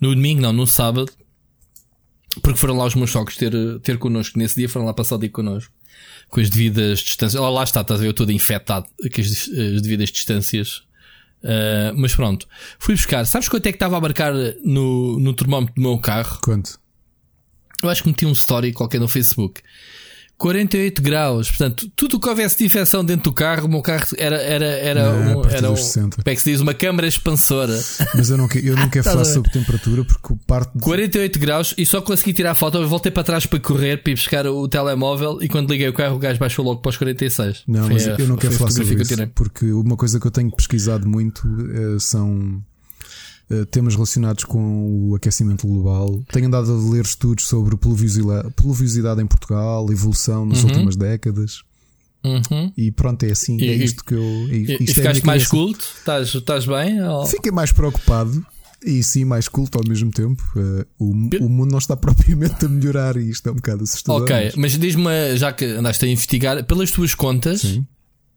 No 0.00 0.14
domingo, 0.14 0.40
não, 0.40 0.52
no 0.52 0.66
sábado. 0.66 1.12
Porque 2.40 2.58
foram 2.58 2.76
lá 2.76 2.86
os 2.86 2.94
meus 2.94 3.10
sogros 3.10 3.36
ter, 3.36 3.52
ter 3.80 3.98
connosco. 3.98 4.38
Nesse 4.38 4.56
dia 4.56 4.68
foram 4.68 4.86
lá 4.86 4.94
passar 4.94 5.16
o 5.16 5.18
dia 5.18 5.30
connosco. 5.30 5.72
Com 6.28 6.40
as 6.40 6.48
devidas 6.48 7.00
distâncias. 7.00 7.40
Lá, 7.40 7.50
lá 7.50 7.62
está, 7.62 7.82
estás 7.82 8.00
a 8.00 8.02
ver, 8.02 8.08
eu 8.08 8.14
todo 8.14 8.32
infectado 8.32 8.86
com 8.86 9.20
as, 9.20 9.28
as 9.28 9.82
devidas 9.82 10.10
distâncias. 10.10 10.82
Uh, 11.42 11.92
mas 11.96 12.14
pronto, 12.14 12.48
fui 12.78 12.94
buscar. 12.94 13.26
Sabes 13.26 13.48
quanto 13.48 13.66
é 13.66 13.72
que 13.72 13.76
estava 13.76 13.96
a 13.96 14.00
marcar 14.00 14.32
no, 14.64 15.18
no 15.18 15.34
termómetro 15.34 15.74
do 15.74 15.82
meu 15.82 15.98
carro? 15.98 16.38
Quanto? 16.42 16.80
Eu 17.82 17.90
acho 17.90 18.02
que 18.02 18.08
meti 18.08 18.24
um 18.24 18.32
story 18.32 18.72
qualquer 18.72 19.00
no 19.00 19.08
Facebook. 19.08 19.60
48 20.38 21.00
graus, 21.00 21.48
portanto, 21.48 21.88
tudo 21.94 22.16
o 22.16 22.20
que 22.20 22.28
houvesse 22.28 22.58
de 22.58 22.64
infecção 22.64 23.04
dentro 23.04 23.30
do 23.30 23.32
carro, 23.32 23.66
o 23.66 23.70
meu 23.70 23.80
carro 23.80 24.06
era, 24.18 24.36
era, 24.36 24.64
era, 24.64 25.12
não, 25.12 25.40
um, 25.40 25.44
era 25.48 25.70
um, 25.70 25.74
como 25.76 26.22
é 26.26 26.34
que 26.34 26.42
se 26.42 26.50
diz, 26.50 26.60
uma 26.60 26.74
câmara 26.74 27.06
expansora. 27.06 27.78
Mas 28.14 28.28
eu 28.28 28.36
não, 28.36 28.48
eu 28.62 28.74
não 28.74 28.88
quero 28.90 29.04
falar 29.04 29.24
sobre 29.24 29.50
temperatura 29.52 30.04
porque 30.04 30.34
parte 30.46 30.72
de... 30.74 30.80
48 30.80 31.38
graus 31.38 31.74
e 31.78 31.86
só 31.86 32.00
consegui 32.00 32.32
tirar 32.32 32.52
a 32.52 32.54
foto. 32.54 32.78
Eu 32.78 32.88
voltei 32.88 33.12
para 33.12 33.22
trás 33.22 33.46
para 33.46 33.60
correr, 33.60 34.02
para 34.02 34.10
ir 34.10 34.14
buscar 34.16 34.46
o 34.46 34.66
telemóvel 34.66 35.38
e 35.40 35.48
quando 35.48 35.70
liguei 35.70 35.88
o 35.88 35.92
carro, 35.92 36.16
o 36.16 36.18
gajo 36.18 36.40
baixou 36.40 36.64
logo 36.64 36.80
para 36.80 36.90
os 36.90 36.96
46. 36.96 37.62
Não, 37.68 37.84
foi 37.84 37.92
mas 37.94 38.08
a, 38.08 38.16
eu 38.18 38.26
não 38.26 38.36
quero 38.36 38.54
falar 38.54 38.70
sobre 38.72 39.00
isso 39.00 39.26
porque 39.34 39.70
uma 39.70 39.96
coisa 39.96 40.18
que 40.18 40.26
eu 40.26 40.30
tenho 40.30 40.50
pesquisado 40.50 41.08
muito 41.08 41.46
uh, 41.46 42.00
são 42.00 42.62
temas 43.70 43.94
relacionados 43.94 44.44
com 44.44 45.08
o 45.10 45.14
aquecimento 45.14 45.66
global. 45.66 46.22
Tenho 46.32 46.46
andado 46.46 46.72
a 46.72 46.90
ler 46.90 47.04
estudos 47.04 47.46
sobre 47.46 47.76
pluviosidade, 47.76 49.20
em 49.22 49.26
Portugal, 49.26 49.86
evolução 49.90 50.44
nas 50.46 50.62
Uhum. 50.62 50.70
últimas 50.70 50.96
décadas. 50.96 51.62
Uhum. 52.24 52.72
E 52.76 52.90
pronto, 52.92 53.24
é 53.24 53.32
assim. 53.32 53.56
E- 53.60 53.68
é 53.68 53.74
isto 53.74 54.04
que 54.04 54.14
eu. 54.14 54.22
é- 54.22 54.54
E, 54.54 54.66
e 54.68 54.74
é 54.74 54.86
ficaste 54.86 55.26
mais 55.26 55.42
cabeça. 55.46 55.50
culto? 55.50 55.84
Estás, 55.98 56.34
estás 56.34 56.66
bem? 56.66 57.02
Ou- 57.02 57.26
Fiquei 57.26 57.50
mais 57.50 57.72
preocupado 57.72 58.44
e 58.84 59.02
sim 59.02 59.24
mais 59.24 59.48
culto 59.48 59.78
ao 59.78 59.84
mesmo 59.88 60.10
tempo. 60.10 60.40
Uh, 60.56 60.84
o, 60.98 61.10
o 61.44 61.48
mundo 61.48 61.72
não 61.72 61.78
está 61.78 61.96
propriamente 61.98 62.64
a 62.64 62.68
melhorar 62.68 63.16
e 63.16 63.28
isto 63.28 63.48
é 63.48 63.52
um 63.52 63.56
bocado 63.56 63.82
assustador. 63.82 64.22
Ok, 64.22 64.36
mas- 64.46 64.54
mas 64.54 64.78
diz-me, 64.78 65.36
já 65.36 65.52
que 65.52 65.64
andaste 65.64 66.04
a 66.04 66.08
investigar, 66.08 66.64
pelas 66.64 66.90
tuas 66.92 67.12
contas, 67.14 67.62
Sim. 67.62 67.84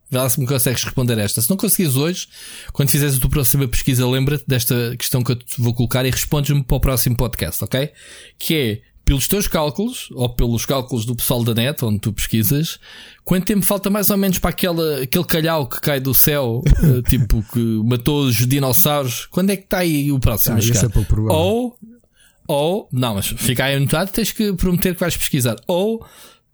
Vê 0.10 0.18
lá 0.18 0.30
se 0.30 0.40
me 0.40 0.46
consegues 0.46 0.84
responder 0.84 1.18
esta. 1.18 1.42
Se 1.42 1.50
não 1.50 1.58
conseguires 1.58 1.96
hoje, 1.96 2.28
quando 2.72 2.90
fizeres 2.90 3.16
a 3.16 3.20
tua 3.20 3.30
próxima 3.30 3.68
pesquisa, 3.68 4.08
lembra-te 4.08 4.46
desta 4.48 4.96
questão 4.98 5.24
que 5.24 5.32
eu 5.32 5.36
te 5.36 5.60
vou 5.62 5.74
colocar 5.74 6.06
e 6.06 6.12
respondes-me 6.12 6.64
para 6.64 6.78
o 6.78 6.80
próximo 6.80 7.16
podcast, 7.16 7.64
ok? 7.64 7.92
Que 8.38 8.56
é, 8.56 8.82
pelos 9.06 9.28
teus 9.28 9.48
cálculos, 9.48 10.10
ou 10.12 10.28
pelos 10.30 10.66
cálculos 10.66 11.06
do 11.06 11.16
pessoal 11.16 11.44
da 11.44 11.54
net, 11.54 11.86
onde 11.86 12.00
tu 12.00 12.12
pesquisas, 12.12 12.80
quanto 13.24 13.46
tempo 13.46 13.64
falta 13.64 13.90
mais 13.90 14.10
ou 14.10 14.18
menos 14.18 14.40
para 14.40 14.50
aquela, 14.50 15.02
aquele 15.02 15.24
calhau 15.24 15.68
que 15.70 15.80
cai 15.80 16.00
do 16.00 16.14
céu, 16.14 16.64
eh, 16.84 17.02
tipo, 17.08 17.44
que 17.54 17.60
matou 17.84 18.26
os 18.26 18.48
dinossauros? 18.48 19.28
Quando 19.28 19.52
é 19.52 19.58
que 19.58 19.66
está 19.66 19.80
aí 19.80 20.12
o 20.12 20.20
próximo 20.20 20.56
Ah, 20.56 20.60
esse 20.60 20.86
é 20.86 20.90
pouco 20.90 21.08
provável. 21.08 21.38
Ou, 21.38 21.78
ou, 22.48 22.90
não, 22.92 23.14
mas 23.14 23.28
fica 23.28 23.66
aí 23.66 23.76
anotado, 23.76 24.12
tens 24.12 24.32
que 24.32 24.52
prometer 24.54 24.96
que 24.96 25.00
vais 25.00 25.16
pesquisar. 25.16 25.56
Ou, 25.68 26.04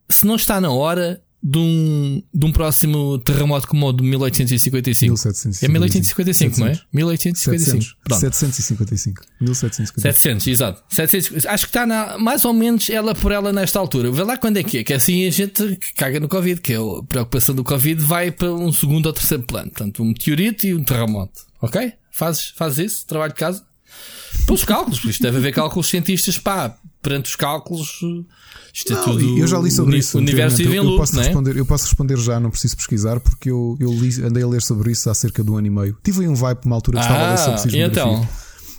se 0.10 0.25
não 0.25 0.36
está 0.36 0.60
na 0.60 0.72
hora 0.72 1.22
de 1.43 1.57
um, 1.57 2.24
de 2.33 2.45
um 2.45 2.51
próximo 2.51 3.17
terremoto 3.19 3.67
como 3.67 3.88
o 3.88 3.93
de 3.93 4.03
1855. 4.03 5.12
1755. 5.12 5.65
É 5.65 5.67
1855, 5.67 6.60
não 6.60 6.67
é? 6.67 6.79
1855. 6.93 7.71
700. 7.71 7.98
Pronto. 8.03 8.19
755. 8.19 9.24
1755. 9.41 10.01
700, 10.01 10.48
exato. 10.48 10.83
700, 10.89 11.45
acho 11.48 11.65
que 11.65 11.69
está 11.69 11.86
na, 11.86 12.17
mais 12.17 12.45
ou 12.45 12.53
menos 12.53 12.89
ela 12.89 13.15
por 13.15 13.31
ela 13.31 13.51
nesta 13.51 13.79
altura. 13.79 14.12
Vê 14.12 14.24
lá 14.24 14.38
quando 14.38 14.57
é 14.57 14.63
que 14.63 14.79
é, 14.79 14.83
que 14.83 14.93
assim 14.93 15.25
a 15.27 15.31
gente 15.31 15.79
caga 15.95 16.19
no 16.19 16.27
Covid, 16.27 16.62
que 16.62 16.74
é 16.74 16.77
a 16.77 17.03
preocupação 17.07 17.55
do 17.55 17.63
Covid 17.63 18.01
vai 18.03 18.29
para 18.29 18.51
um 18.51 18.71
segundo 18.71 19.07
ou 19.07 19.13
terceiro 19.13 19.43
plano. 19.43 19.71
Portanto, 19.71 20.03
um 20.03 20.07
meteorito 20.07 20.67
e 20.67 20.75
um 20.75 20.83
terremoto. 20.83 21.41
Ok? 21.60 21.93
Fazes, 22.12 22.53
fazes 22.55 22.91
isso? 22.91 23.07
Trabalho 23.07 23.33
de 23.33 23.39
casa? 23.39 23.63
Pelos 24.45 24.63
cálculos, 24.63 25.03
isto 25.03 25.24
deve 25.24 25.38
haver 25.38 25.53
cálculos 25.53 25.88
cientistas, 25.89 26.38
pá, 26.38 26.77
perante 27.01 27.29
os 27.29 27.36
cálculos, 27.36 28.00
isto 28.74 28.94
é 28.94 28.96
Não, 28.96 29.04
tudo. 29.04 29.38
eu 29.38 29.48
já 29.48 29.60
li 29.60 29.72
sobre 29.72 29.98
isso. 29.98 30.18
O 30.18 30.22
universo 30.22 30.56
anteriormente. 30.56 30.63
vive 30.63 30.74
em 30.74 30.78
eu, 30.78 30.84
eu, 30.84 30.90
loop, 30.90 31.00
posso 31.00 31.16
não 31.16 31.22
é? 31.22 31.25
responder, 31.25 31.58
eu 31.58 31.66
posso 31.66 31.84
responder 31.86 32.18
já, 32.18 32.40
não 32.40 32.50
preciso 32.50 32.78
pesquisar, 32.78 33.20
porque 33.20 33.50
eu, 33.51 33.78
eu 33.80 33.92
li- 33.94 34.24
andei 34.24 34.44
a 34.44 34.48
ler 34.48 34.62
sobre 34.62 34.92
isso 34.92 35.10
há 35.10 35.13
cerca 35.13 35.44
de 35.44 35.51
um 35.51 35.58
ano 35.58 35.68
e 35.68 35.70
meio. 35.70 35.98
Tive 36.04 36.28
um 36.28 36.36
vibe 36.36 36.60
uma 36.66 36.75
altura 36.75 37.00
que 37.00 37.04
estava 37.06 37.24
a 37.25 37.30
ler 37.32 37.38
sobre 37.38 37.51
Ah, 37.51 37.56
e 37.56 37.60
sismografia. 37.60 37.86
então? 38.04 38.30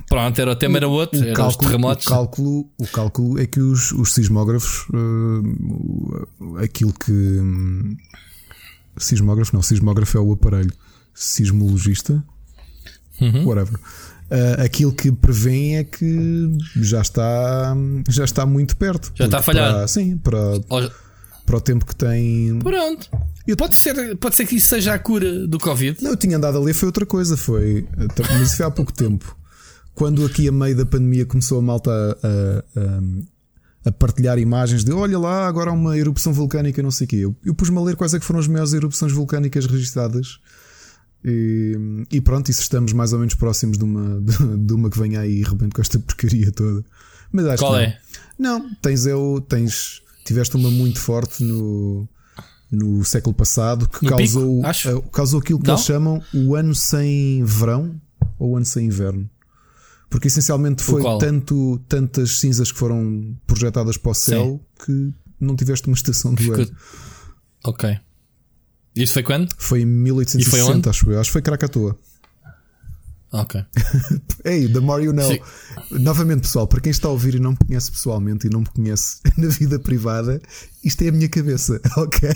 Pronto, 0.08 0.40
era 0.40 0.50
o 0.50 0.56
tema 0.56 0.76
era 0.78 0.88
outro, 0.88 1.20
o 1.20 1.22
era 1.24 1.32
cálculo, 1.34 1.70
o, 1.70 1.96
cálculo, 1.96 2.70
o 2.78 2.86
cálculo 2.86 3.38
é 3.38 3.46
que 3.46 3.60
os, 3.60 3.92
os 3.92 4.12
sismógrafos, 4.12 4.86
uh, 4.90 6.56
aquilo 6.58 6.92
que. 6.92 7.12
hum, 7.12 7.96
sismógrafo, 8.96 9.54
não, 9.54 9.62
sismógrafo 9.62 10.18
é 10.18 10.20
o 10.20 10.32
aparelho. 10.32 10.72
Sismologista, 11.14 12.22
Uhum. 13.20 13.44
whatever. 13.46 13.78
Uh, 14.32 14.62
aquilo 14.64 14.92
que 14.92 15.12
prevêem 15.12 15.76
é 15.76 15.84
que 15.84 16.48
já 16.76 17.02
está, 17.02 17.76
já 18.08 18.24
está 18.24 18.46
muito 18.46 18.76
perto. 18.78 19.12
Já 19.14 19.26
está 19.26 19.40
a 19.40 19.42
falhar. 19.42 19.72
para- 19.74 19.88
sim, 19.88 20.16
para, 20.16 20.38
para 21.44 21.56
o 21.56 21.60
tempo 21.60 21.84
que 21.84 21.94
tem. 21.94 22.58
Pronto. 22.60 23.10
Pode 23.58 23.74
ser, 23.74 24.16
pode 24.16 24.34
ser 24.34 24.46
que 24.46 24.56
isso 24.56 24.68
seja 24.68 24.94
a 24.94 24.98
cura 24.98 25.46
do 25.46 25.58
Covid. 25.58 26.02
Não, 26.02 26.12
eu 26.12 26.16
tinha 26.16 26.38
andado 26.38 26.56
a 26.56 26.60
ler, 26.60 26.72
foi 26.72 26.86
outra 26.86 27.04
coisa, 27.04 27.36
foi. 27.36 27.86
Mas 28.30 28.40
isso 28.48 28.56
foi 28.56 28.64
há 28.66 28.70
pouco 28.70 28.90
tempo. 28.92 29.36
Quando 29.94 30.24
aqui 30.24 30.48
a 30.48 30.52
meio 30.52 30.74
da 30.76 30.86
pandemia 30.86 31.26
começou 31.26 31.58
a 31.58 31.62
malta 31.62 31.90
a, 31.90 32.80
a- 32.80 33.32
a 33.84 33.92
partilhar 33.92 34.38
imagens 34.38 34.82
de 34.84 34.92
olha 34.92 35.18
lá, 35.18 35.46
agora 35.46 35.68
há 35.70 35.74
uma 35.74 35.98
erupção 35.98 36.32
vulcânica, 36.32 36.82
não 36.82 36.90
sei 36.90 37.04
o 37.04 37.08
quê. 37.08 37.16
Eu, 37.16 37.36
eu 37.44 37.54
pus-me 37.54 37.76
a 37.76 37.80
ler 37.82 37.96
quais 37.96 38.14
é 38.14 38.18
que 38.18 38.24
foram 38.24 38.40
as 38.40 38.46
maiores 38.48 38.72
erupções 38.72 39.12
vulcânicas 39.12 39.66
registradas. 39.66 40.38
E, 41.24 42.06
e 42.10 42.20
pronto, 42.20 42.50
isso 42.50 42.62
estamos 42.62 42.92
mais 42.92 43.12
ou 43.12 43.18
menos 43.20 43.34
próximos 43.34 43.78
de 43.78 43.84
uma, 43.84 44.20
de, 44.20 44.56
de 44.58 44.72
uma 44.72 44.90
que 44.90 44.98
venha 44.98 45.20
aí 45.20 45.40
e 45.40 45.42
rebente 45.42 45.74
com 45.74 45.80
esta 45.80 45.98
porcaria 45.98 46.50
toda. 46.52 46.84
Mas 47.30 47.46
acho 47.46 47.62
Qual 47.62 47.72
que 47.74 47.78
não. 47.78 47.84
é? 47.84 47.98
Não, 48.38 48.74
tens 48.82 49.06
eu, 49.06 49.44
tens, 49.48 50.02
tiveste 50.24 50.56
uma 50.56 50.70
muito 50.70 50.98
forte 51.00 51.42
no, 51.44 52.08
no 52.70 53.04
século 53.04 53.34
passado 53.34 53.88
que 53.88 54.04
No 54.04 54.10
causou, 54.10 54.56
pico, 54.56 54.66
acho. 54.66 54.88
eh, 54.88 55.02
causou 55.12 55.40
aquilo 55.40 55.60
que 55.60 55.66
Não? 55.68 55.74
eles 55.74 55.84
chamam 55.86 56.22
o 56.34 56.56
ano 56.56 56.74
sem 56.74 57.44
verão 57.44 57.94
ou 58.38 58.50
o 58.52 58.56
ano 58.56 58.66
sem 58.66 58.86
inverno. 58.86 59.28
Porque 60.10 60.28
essencialmente 60.28 60.82
foi 60.82 61.02
tanto, 61.18 61.80
tantas 61.88 62.38
cinzas 62.38 62.70
que 62.70 62.78
foram 62.78 63.34
projetadas 63.46 63.96
para 63.96 64.10
o 64.10 64.14
céu 64.14 64.60
que 64.84 65.10
não 65.40 65.56
tiveste 65.56 65.86
uma 65.86 65.94
estação 65.94 66.34
do 66.34 66.52
ano. 66.52 66.70
Ok. 67.64 67.98
Isso 68.94 69.14
foi 69.14 69.22
quando? 69.22 69.54
Foi 69.56 69.80
em 69.80 69.82
E 69.82 69.84
foi 69.84 69.94
1860, 69.94 70.72
onde? 70.72 70.88
acho 70.88 71.10
eu. 71.10 71.20
Acho 71.20 71.28
que 71.28 71.32
foi 71.32 71.42
Krakatoa. 71.42 71.98
Ok. 73.32 73.64
Ei, 74.44 74.68
the 74.68 74.80
more 74.80 75.02
you 75.02 75.12
know. 75.12 75.26
Sim. 75.26 75.38
Novamente, 75.90 76.42
pessoal, 76.42 76.66
para 76.66 76.80
quem 76.80 76.90
está 76.90 77.08
a 77.08 77.12
ouvir 77.12 77.34
e 77.34 77.38
não 77.40 77.52
me 77.52 77.56
conhece 77.56 77.90
pessoalmente 77.90 78.46
e 78.46 78.50
não 78.50 78.60
me 78.60 78.66
conhece 78.66 79.20
na 79.38 79.48
vida 79.48 79.78
privada, 79.78 80.40
isto 80.84 81.02
é 81.02 81.08
a 81.08 81.12
minha 81.12 81.28
cabeça, 81.28 81.80
ok? 81.96 82.30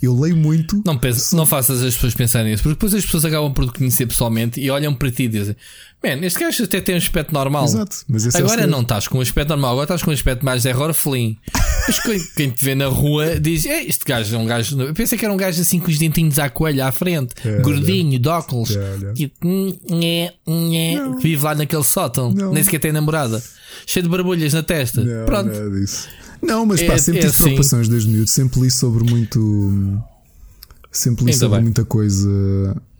Eu 0.00 0.18
leio 0.18 0.36
muito. 0.36 0.80
Não, 0.84 0.96
pensa, 0.98 1.36
não 1.36 1.46
faças 1.46 1.82
as 1.82 1.94
pessoas 1.94 2.14
pensarem 2.14 2.50
nisso, 2.52 2.62
porque 2.62 2.74
depois 2.74 2.94
as 2.94 3.04
pessoas 3.04 3.24
acabam 3.24 3.52
por 3.52 3.66
te 3.66 3.78
conhecer 3.78 4.06
pessoalmente 4.06 4.60
e 4.60 4.70
olham 4.70 4.94
para 4.94 5.10
ti 5.10 5.24
e 5.24 5.28
dizem: 5.28 5.56
Man, 6.04 6.24
este 6.26 6.40
gajo 6.40 6.64
até 6.64 6.80
tem 6.80 6.94
um 6.96 6.98
aspecto 6.98 7.32
normal. 7.32 7.64
Exato, 7.64 7.96
é 8.10 8.38
Agora 8.38 8.48
segredo. 8.50 8.70
não 8.70 8.80
estás 8.82 9.06
com 9.06 9.18
um 9.18 9.20
aspecto 9.20 9.50
normal, 9.50 9.70
agora 9.72 9.84
estás 9.84 10.02
com 10.02 10.10
um 10.10 10.14
aspecto 10.14 10.44
mais 10.44 10.62
de 10.62 10.68
flim. 10.94 11.36
Mas 11.86 11.98
quem, 12.34 12.50
te 12.50 12.64
vê 12.64 12.74
na 12.74 12.86
rua 12.86 13.38
diz: 13.40 13.64
Ei, 13.64 13.86
este 13.88 14.04
gajo 14.04 14.34
é 14.34 14.38
um 14.38 14.46
gajo. 14.46 14.80
Eu 14.80 14.94
pensei 14.94 15.16
que 15.18 15.24
era 15.24 15.32
um 15.32 15.36
gajo 15.36 15.60
assim 15.60 15.78
com 15.80 15.88
os 15.90 15.98
dentinhos 15.98 16.38
à 16.38 16.48
coelha 16.50 16.86
à 16.86 16.92
frente, 16.92 17.34
É, 17.44 17.60
gordinho, 17.60 18.18
de 18.18 18.28
óculos, 18.28 18.70
É, 18.76 19.12
tipo, 19.14 19.46
nhé, 19.90 20.32
nhé, 20.46 21.00
que 21.16 21.22
vive 21.22 21.42
lá 21.44 21.54
naquele 21.54 21.82
sótão, 21.84 22.30
Não. 22.32 22.52
nem 22.52 22.62
sequer 22.62 22.78
tem 22.80 22.92
namorada, 22.92 23.42
cheio 23.86 24.02
de 24.04 24.08
barbulhas 24.08 24.52
na 24.52 24.62
testa. 24.62 25.02
Não, 25.04 25.24
Pronto. 25.24 25.50
Não, 26.42 26.66
mas 26.66 26.82
É- 26.82 26.86
pá, 26.86 26.98
sempre 26.98 27.18
é 27.18 27.22
tive 27.22 27.30
assim. 27.32 27.42
preocupações 27.44 27.88
desde 27.88 28.08
miúdo, 28.08 28.28
sempre 28.30 28.60
li 28.60 28.70
sobre 28.70 29.04
muito. 29.08 30.00
Sempre 30.90 31.24
li 31.24 31.30
Ainda 31.30 31.40
sobre 31.40 31.56
bem. 31.58 31.64
muita 31.64 31.84
coisa. 31.84 32.28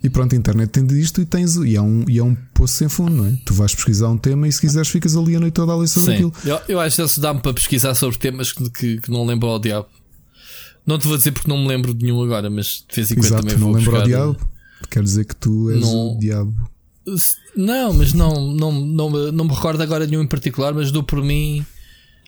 E 0.03 0.11
pronto, 0.11 0.35
a 0.35 0.39
internet 0.39 0.71
tem 0.71 0.85
disto 0.85 1.21
e 1.21 1.25
tens. 1.27 1.55
E 1.57 1.77
é, 1.77 1.81
um, 1.81 2.05
e 2.09 2.19
é 2.19 2.25
um 2.25 2.35
poço 2.55 2.75
sem 2.75 2.89
fundo, 2.89 3.13
não 3.17 3.27
é? 3.27 3.39
Tu 3.45 3.55
vais 3.55 3.73
pesquisar 3.75 4.09
um 4.09 4.19
tema 4.19 4.49
e 4.49 4.53
se 4.53 4.61
quiseres 4.61 4.89
ficas 4.89 5.17
ali 5.17 5.37
a 5.37 5.41
noite 5.41 5.55
toda 5.55 5.73
a 5.73 5.87
sobre 5.87 6.07
Sim. 6.07 6.13
aquilo. 6.15 6.33
Eu, 6.45 6.61
eu 6.69 6.81
acho 6.81 6.97
que 7.03 7.09
se 7.09 7.21
dá-me 7.21 7.41
para 7.41 7.55
pesquisar 7.55 7.95
sobre 7.95 8.19
temas 8.19 8.53
que, 8.53 8.69
que, 8.71 9.01
que 9.01 9.11
não 9.11 9.25
lembro 9.25 9.49
ao 9.49 9.59
diabo. 9.61 9.87
Não 10.85 10.99
te 10.99 11.07
vou 11.07 11.17
dizer 11.17 11.31
porque 11.31 11.49
não 11.49 11.59
me 11.63 11.69
lembro 11.69 11.95
de 11.95 12.05
nenhum 12.05 12.21
agora, 12.23 12.51
mas 12.51 12.85
de 12.89 12.97
vez 12.97 13.11
em 13.13 13.15
quando 13.15 13.25
Exato, 13.27 13.43
também 13.43 13.59
não 13.59 13.67
vou 13.69 13.77
lembro 13.77 13.91
ao 13.95 14.03
buscar- 14.03 14.09
diabo. 14.09 14.51
Quer 14.91 15.03
dizer 15.05 15.25
que 15.25 15.37
tu 15.37 15.71
és 15.71 15.81
Não. 15.81 16.17
o 16.17 16.19
diabo. 16.19 16.71
Não, 17.57 17.93
mas 17.93 18.13
não, 18.13 18.53
não, 18.53 18.73
não, 18.73 19.11
me- 19.11 19.31
não 19.31 19.45
me 19.45 19.55
recordo 19.55 19.81
agora 19.83 20.05
de 20.07 20.11
nenhum 20.11 20.25
em 20.25 20.27
particular, 20.29 20.75
mas 20.75 20.91
dou 20.91 21.03
por 21.03 21.23
mim. 21.23 21.65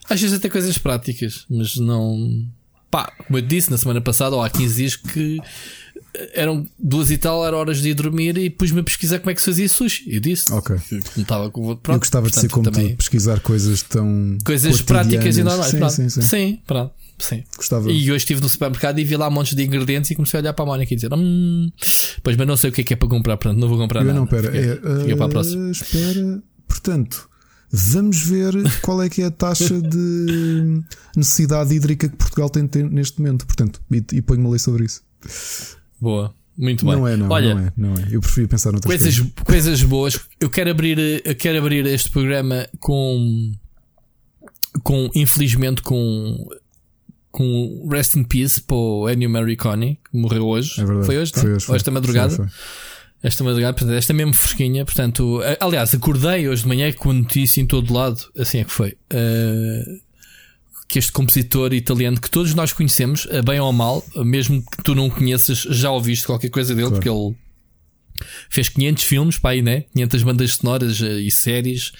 Às 0.09 0.21
vezes 0.21 0.37
até 0.37 0.49
coisas 0.49 0.77
práticas, 0.77 1.45
mas 1.49 1.75
não. 1.75 2.45
Pá, 2.91 3.11
como 3.25 3.37
eu 3.39 3.41
disse 3.41 3.69
na 3.71 3.77
semana 3.77 3.99
passada 3.99 4.35
ou 4.35 4.43
há 4.43 4.49
15 4.49 4.75
dias 4.75 4.95
que 4.95 5.39
eram 6.33 6.65
duas 6.77 7.09
e 7.11 7.17
tal, 7.17 7.45
eram 7.45 7.57
horas 7.57 7.81
de 7.81 7.89
ir 7.89 7.93
dormir 7.93 8.37
e 8.37 8.49
pus-me 8.49 8.79
a 8.79 8.83
pesquisar 8.83 9.19
como 9.19 9.31
é 9.31 9.33
que 9.33 9.41
se 9.41 9.45
fazia 9.45 9.67
sushi. 9.69 10.03
Eu 10.13 10.19
disse. 10.19 10.51
Ok. 10.51 10.75
Não 11.15 11.23
estava 11.23 11.49
com. 11.51 11.61
Pronto, 11.75 11.91
eu 11.91 11.99
gostava 11.99 12.29
de 12.29 12.35
ser 12.35 12.47
portanto, 12.49 12.53
como 12.53 12.71
também- 12.71 12.93
tu, 12.93 12.97
pesquisar 12.97 13.39
coisas 13.39 13.81
tão. 13.83 14.37
Coisas 14.45 14.81
práticas 14.81 15.37
e 15.37 15.43
normais. 15.43 15.71
Sim, 15.71 15.77
pronto. 15.77 15.93
sim, 15.93 16.09
sim. 16.09 16.21
sim, 16.21 16.59
pronto. 16.65 16.93
Sim. 17.17 17.43
Gostava. 17.55 17.89
E 17.89 18.03
hoje 18.11 18.17
estive 18.17 18.41
no 18.41 18.49
supermercado 18.49 18.99
e 18.99 19.03
vi 19.05 19.15
lá 19.15 19.29
montes 19.29 19.55
de 19.55 19.63
ingredientes 19.63 20.11
e 20.11 20.15
comecei 20.15 20.37
a 20.37 20.41
olhar 20.43 20.53
para 20.53 20.63
a 20.63 20.67
Mónica 20.67 20.93
e 20.93 20.97
dizer: 20.97 21.13
hum, 21.13 21.71
Pois, 22.21 22.35
mas 22.35 22.45
não 22.47 22.57
sei 22.57 22.69
o 22.69 22.73
que 22.73 22.81
é 22.81 22.83
que 22.83 22.93
é 22.93 22.97
para 22.97 23.07
comprar, 23.07 23.37
pronto, 23.37 23.57
não 23.57 23.69
vou 23.69 23.77
comprar 23.77 24.01
Eu 24.01 24.07
nada. 24.07 24.19
não, 24.19 24.27
pera. 24.27 24.51
Fiquei- 24.51 24.69
É, 24.71 24.99
fiquei 24.99 25.15
para 25.15 25.25
a 25.25 25.29
próxima. 25.29 25.71
Espera. 25.71 26.43
Portanto, 26.67 27.29
vamos 27.71 28.21
ver 28.21 28.53
qual 28.81 29.01
é 29.01 29.07
que 29.09 29.21
é 29.21 29.25
a 29.27 29.31
taxa 29.31 29.81
de 29.81 30.81
necessidade 31.15 31.73
hídrica 31.73 32.09
que 32.09 32.15
Portugal 32.17 32.49
tem 32.49 32.67
neste 32.91 33.21
momento. 33.21 33.45
Portanto, 33.45 33.81
e, 33.89 34.03
e 34.17 34.21
ponho-me 34.21 34.47
a 34.47 34.49
ler 34.51 34.59
sobre 34.59 34.83
isso. 34.83 35.01
Boa, 35.99 36.33
muito 36.57 36.85
bem. 36.85 36.95
Não 36.95 37.07
é, 37.07 37.17
não, 37.17 37.29
Olha, 37.29 37.55
não 37.55 37.61
é, 37.61 37.73
não 37.75 37.93
é. 37.95 38.07
Eu 38.11 38.21
prefiro 38.21 38.47
pensar 38.47 38.71
noutras 38.71 38.89
coisas, 38.89 39.17
coisas. 39.19 39.43
coisas 39.43 39.83
boas. 39.83 40.19
Eu 40.39 40.49
quero 40.49 40.71
abrir, 40.71 41.21
eu 41.25 41.35
quero 41.35 41.57
abrir 41.57 41.85
este 41.85 42.09
programa 42.09 42.67
com, 42.79 43.51
com 44.83 45.09
infelizmente, 45.13 45.81
com, 45.81 46.47
com 47.31 47.87
Rest 47.91 48.15
in 48.15 48.23
Peace 48.23 48.61
para 48.61 48.77
o 48.77 49.09
Ennio 49.09 49.29
Morricone, 49.29 49.99
que 50.09 50.17
morreu 50.17 50.45
hoje. 50.45 50.79
É 50.79 50.85
verdade. 50.85 51.05
Foi 51.05 51.17
hoje, 51.17 51.31
não? 51.35 51.41
Foi 51.41 51.53
hoje, 51.53 51.65
Ou 51.69 51.75
esta 51.75 51.91
foi. 51.91 51.93
madrugada. 51.93 52.35
Foi, 52.35 52.47
foi. 52.47 52.55
Esta 53.23 53.43
madrugada, 53.43 53.73
portanto, 53.73 53.95
esta 53.97 54.13
mesmo 54.13 54.35
fresquinha. 54.35 54.85
Portanto, 54.85 55.41
aliás, 55.59 55.95
acordei 55.95 56.47
hoje 56.47 56.61
de 56.61 56.67
manhã 56.67 56.91
com 56.93 57.09
a 57.09 57.13
notícia 57.13 57.59
em 57.59 57.65
todo 57.65 57.91
lado. 57.91 58.19
Assim 58.37 58.59
é 58.59 58.63
que 58.63 58.71
foi. 58.71 58.95
Uh, 59.11 59.99
que 60.87 60.99
este 60.99 61.11
compositor 61.11 61.73
italiano 61.73 62.19
que 62.19 62.29
todos 62.29 62.53
nós 62.53 62.71
conhecemos, 62.71 63.27
a 63.31 63.41
bem 63.41 63.59
ou 63.59 63.73
mal, 63.73 64.03
mesmo 64.17 64.61
que 64.61 64.83
tu 64.83 64.93
não 64.93 65.09
conheças, 65.09 65.59
já 65.59 65.89
ouviste 65.91 66.25
qualquer 66.25 66.49
coisa 66.49 66.75
dele, 66.75 66.89
Claro. 66.89 67.01
porque 67.01 67.09
ele 67.09 67.35
fez 68.49 68.69
500 68.69 69.03
filmes, 69.03 69.37
pá, 69.37 69.49
aí, 69.51 69.61
né? 69.61 69.85
500 69.93 70.23
bandas 70.23 70.51
sonoras 70.53 71.01
uh, 71.01 71.19
e 71.19 71.31
séries. 71.31 71.91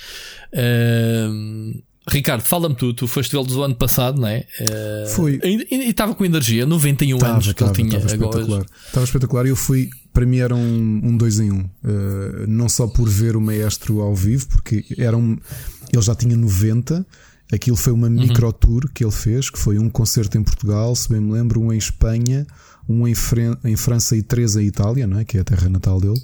Uh, 0.54 1.84
Ricardo, 2.08 2.44
fala-me 2.44 2.76
tu, 2.76 2.94
tu 2.94 3.08
foste 3.08 3.32
vê-lo 3.32 3.46
do 3.46 3.64
ano 3.64 3.76
passado, 3.76 4.22
não 4.22 4.28
é? 4.28 4.46
Uh, 4.62 5.08
Fui. 5.10 5.40
E 5.44 5.90
estava 5.90 6.14
com 6.14 6.24
energia, 6.24 6.66
91 6.66 7.18
tava, 7.18 7.34
anos 7.34 7.48
que 7.48 7.54
tava, 7.56 7.72
ele 7.72 7.76
tinha. 7.90 7.98
Estava 7.98 8.14
espetacular. 8.14 8.66
Estava 8.86 9.06
espetacular. 9.06 9.46
Eu 9.48 9.56
fui, 9.56 9.90
para 10.14 10.26
mim 10.26 10.38
era 10.38 10.56
um, 10.56 11.02
um 11.04 11.18
dois 11.18 11.40
em 11.40 11.52
um. 11.52 11.62
Uh, 11.62 12.46
não 12.48 12.70
só 12.70 12.86
por 12.88 13.10
ver 13.10 13.36
o 13.36 13.42
maestro 13.42 14.02
ao 14.02 14.16
vivo, 14.16 14.48
porque 14.50 14.86
era 14.98 15.18
um, 15.18 15.36
ele 15.92 16.02
já 16.02 16.14
tinha 16.14 16.38
90. 16.38 17.06
Aquilo 17.52 17.78
foi 17.78 17.94
uma 17.94 18.08
uhum. 18.08 18.14
micro 18.14 18.52
tour 18.54 18.90
que 18.94 19.04
ele 19.04 19.12
fez, 19.12 19.50
que 19.50 19.60
foi 19.60 19.78
um 19.78 19.90
concerto 19.90 20.38
em 20.38 20.44
Portugal, 20.44 20.96
se 20.96 21.08
bem 21.10 21.22
me 21.22 21.32
lembro, 21.32 21.62
um 21.62 21.72
em 21.72 21.78
Espanha, 21.78 22.46
um 22.90 23.08
em, 23.08 23.14
em 23.64 23.76
França 23.76 24.16
e 24.16 24.24
três 24.24 24.56
em 24.56 24.66
Itália, 24.66 25.06
não 25.06 25.20
é? 25.20 25.26
que 25.26 25.38
é 25.38 25.42
a 25.42 25.44
terra 25.44 25.70
natal 25.70 26.00
dele. 26.00 26.20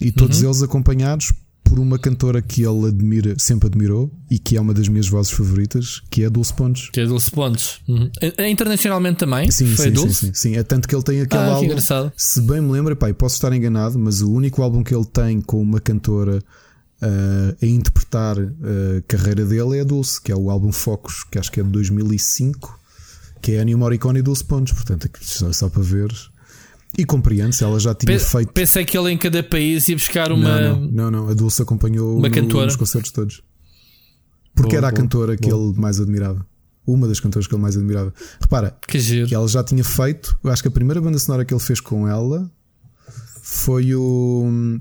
E 0.00 0.10
todos 0.10 0.40
uhum. 0.40 0.48
eles 0.48 0.62
acompanhados 0.62 1.32
por 1.68 1.80
uma 1.80 1.98
cantora 1.98 2.40
que 2.40 2.62
ele 2.62 2.86
admira, 2.86 3.34
sempre 3.38 3.66
admirou 3.66 4.10
e 4.30 4.38
que 4.38 4.56
é 4.56 4.60
uma 4.60 4.72
das 4.72 4.88
minhas 4.88 5.08
vozes 5.08 5.32
favoritas, 5.32 6.00
que 6.10 6.22
é 6.22 6.26
a 6.26 6.28
Dulce 6.28 6.54
Pontes. 6.54 6.90
Que 6.90 7.00
é 7.00 7.04
a 7.04 7.06
Dulce 7.06 7.30
Pontes. 7.30 7.80
Uhum. 7.88 8.10
É, 8.20 8.48
internacionalmente 8.48 9.18
também? 9.18 9.50
Sim, 9.50 9.66
Foi 9.74 9.86
sim, 9.86 9.92
Dulce? 9.92 10.14
sim, 10.14 10.26
sim, 10.26 10.34
sim. 10.34 10.56
É 10.56 10.62
tanto 10.62 10.86
que 10.86 10.94
ele 10.94 11.02
tem 11.02 11.20
aquele 11.20 11.42
ah, 11.42 11.54
álbum. 11.54 11.76
Se 12.16 12.40
bem 12.42 12.60
me 12.60 12.70
lembro, 12.70 12.94
pai, 12.94 13.12
posso 13.12 13.34
estar 13.34 13.52
enganado, 13.52 13.98
mas 13.98 14.20
o 14.22 14.32
único 14.32 14.62
álbum 14.62 14.82
que 14.82 14.94
ele 14.94 15.04
tem 15.04 15.40
com 15.40 15.60
uma 15.60 15.80
cantora 15.80 16.42
uh, 17.02 17.56
a 17.60 17.66
interpretar 17.66 18.38
a 18.38 19.02
carreira 19.06 19.44
dele 19.44 19.78
é 19.78 19.80
a 19.80 19.84
Dulce, 19.84 20.20
que 20.20 20.32
é 20.32 20.36
o 20.36 20.50
álbum 20.50 20.72
Focus, 20.72 21.24
que 21.24 21.38
acho 21.38 21.50
que 21.50 21.60
é 21.60 21.62
de 21.62 21.70
2005, 21.70 22.78
que 23.40 23.52
é 23.52 23.60
a 23.60 23.64
New 23.64 23.78
Morricone 23.78 24.18
e 24.18 24.22
Dulce 24.22 24.44
Pontes. 24.44 24.72
Portanto, 24.72 25.08
só, 25.20 25.52
só 25.52 25.68
para 25.68 25.82
ver 25.82 26.10
e 26.96 27.04
compreende-se, 27.04 27.62
ela 27.62 27.78
já 27.78 27.94
tinha 27.94 28.18
feito. 28.18 28.52
Pensei 28.52 28.84
que 28.84 28.96
ele 28.96 29.10
em 29.10 29.18
cada 29.18 29.42
país 29.42 29.88
ia 29.88 29.96
buscar 29.96 30.32
uma. 30.32 30.60
Não, 30.60 30.80
não, 30.80 30.90
não, 30.90 31.10
não. 31.10 31.28
a 31.28 31.34
Dulce 31.34 31.60
acompanhou 31.60 32.16
uma 32.18 32.30
cantora. 32.30 32.66
nos 32.66 32.76
concertos 32.76 33.10
todos. 33.10 33.42
Porque 34.54 34.70
boa, 34.70 34.78
era 34.78 34.88
a 34.88 34.90
boa, 34.90 35.02
cantora 35.02 35.36
que 35.36 35.50
ele 35.52 35.74
mais 35.76 36.00
admirava. 36.00 36.46
Uma 36.86 37.06
das 37.06 37.20
cantoras 37.20 37.46
que 37.46 37.54
ele 37.54 37.60
mais 37.60 37.76
admirava. 37.76 38.14
Repara, 38.40 38.76
que, 38.86 38.98
giro. 38.98 39.26
que 39.26 39.34
ela 39.34 39.46
já 39.46 39.62
tinha 39.62 39.84
feito. 39.84 40.38
Eu 40.42 40.50
acho 40.50 40.62
que 40.62 40.68
a 40.68 40.70
primeira 40.70 41.00
banda 41.00 41.18
sonora 41.18 41.44
que 41.44 41.52
ele 41.52 41.60
fez 41.60 41.80
com 41.80 42.08
ela 42.08 42.50
foi 43.42 43.94
o 43.94 44.78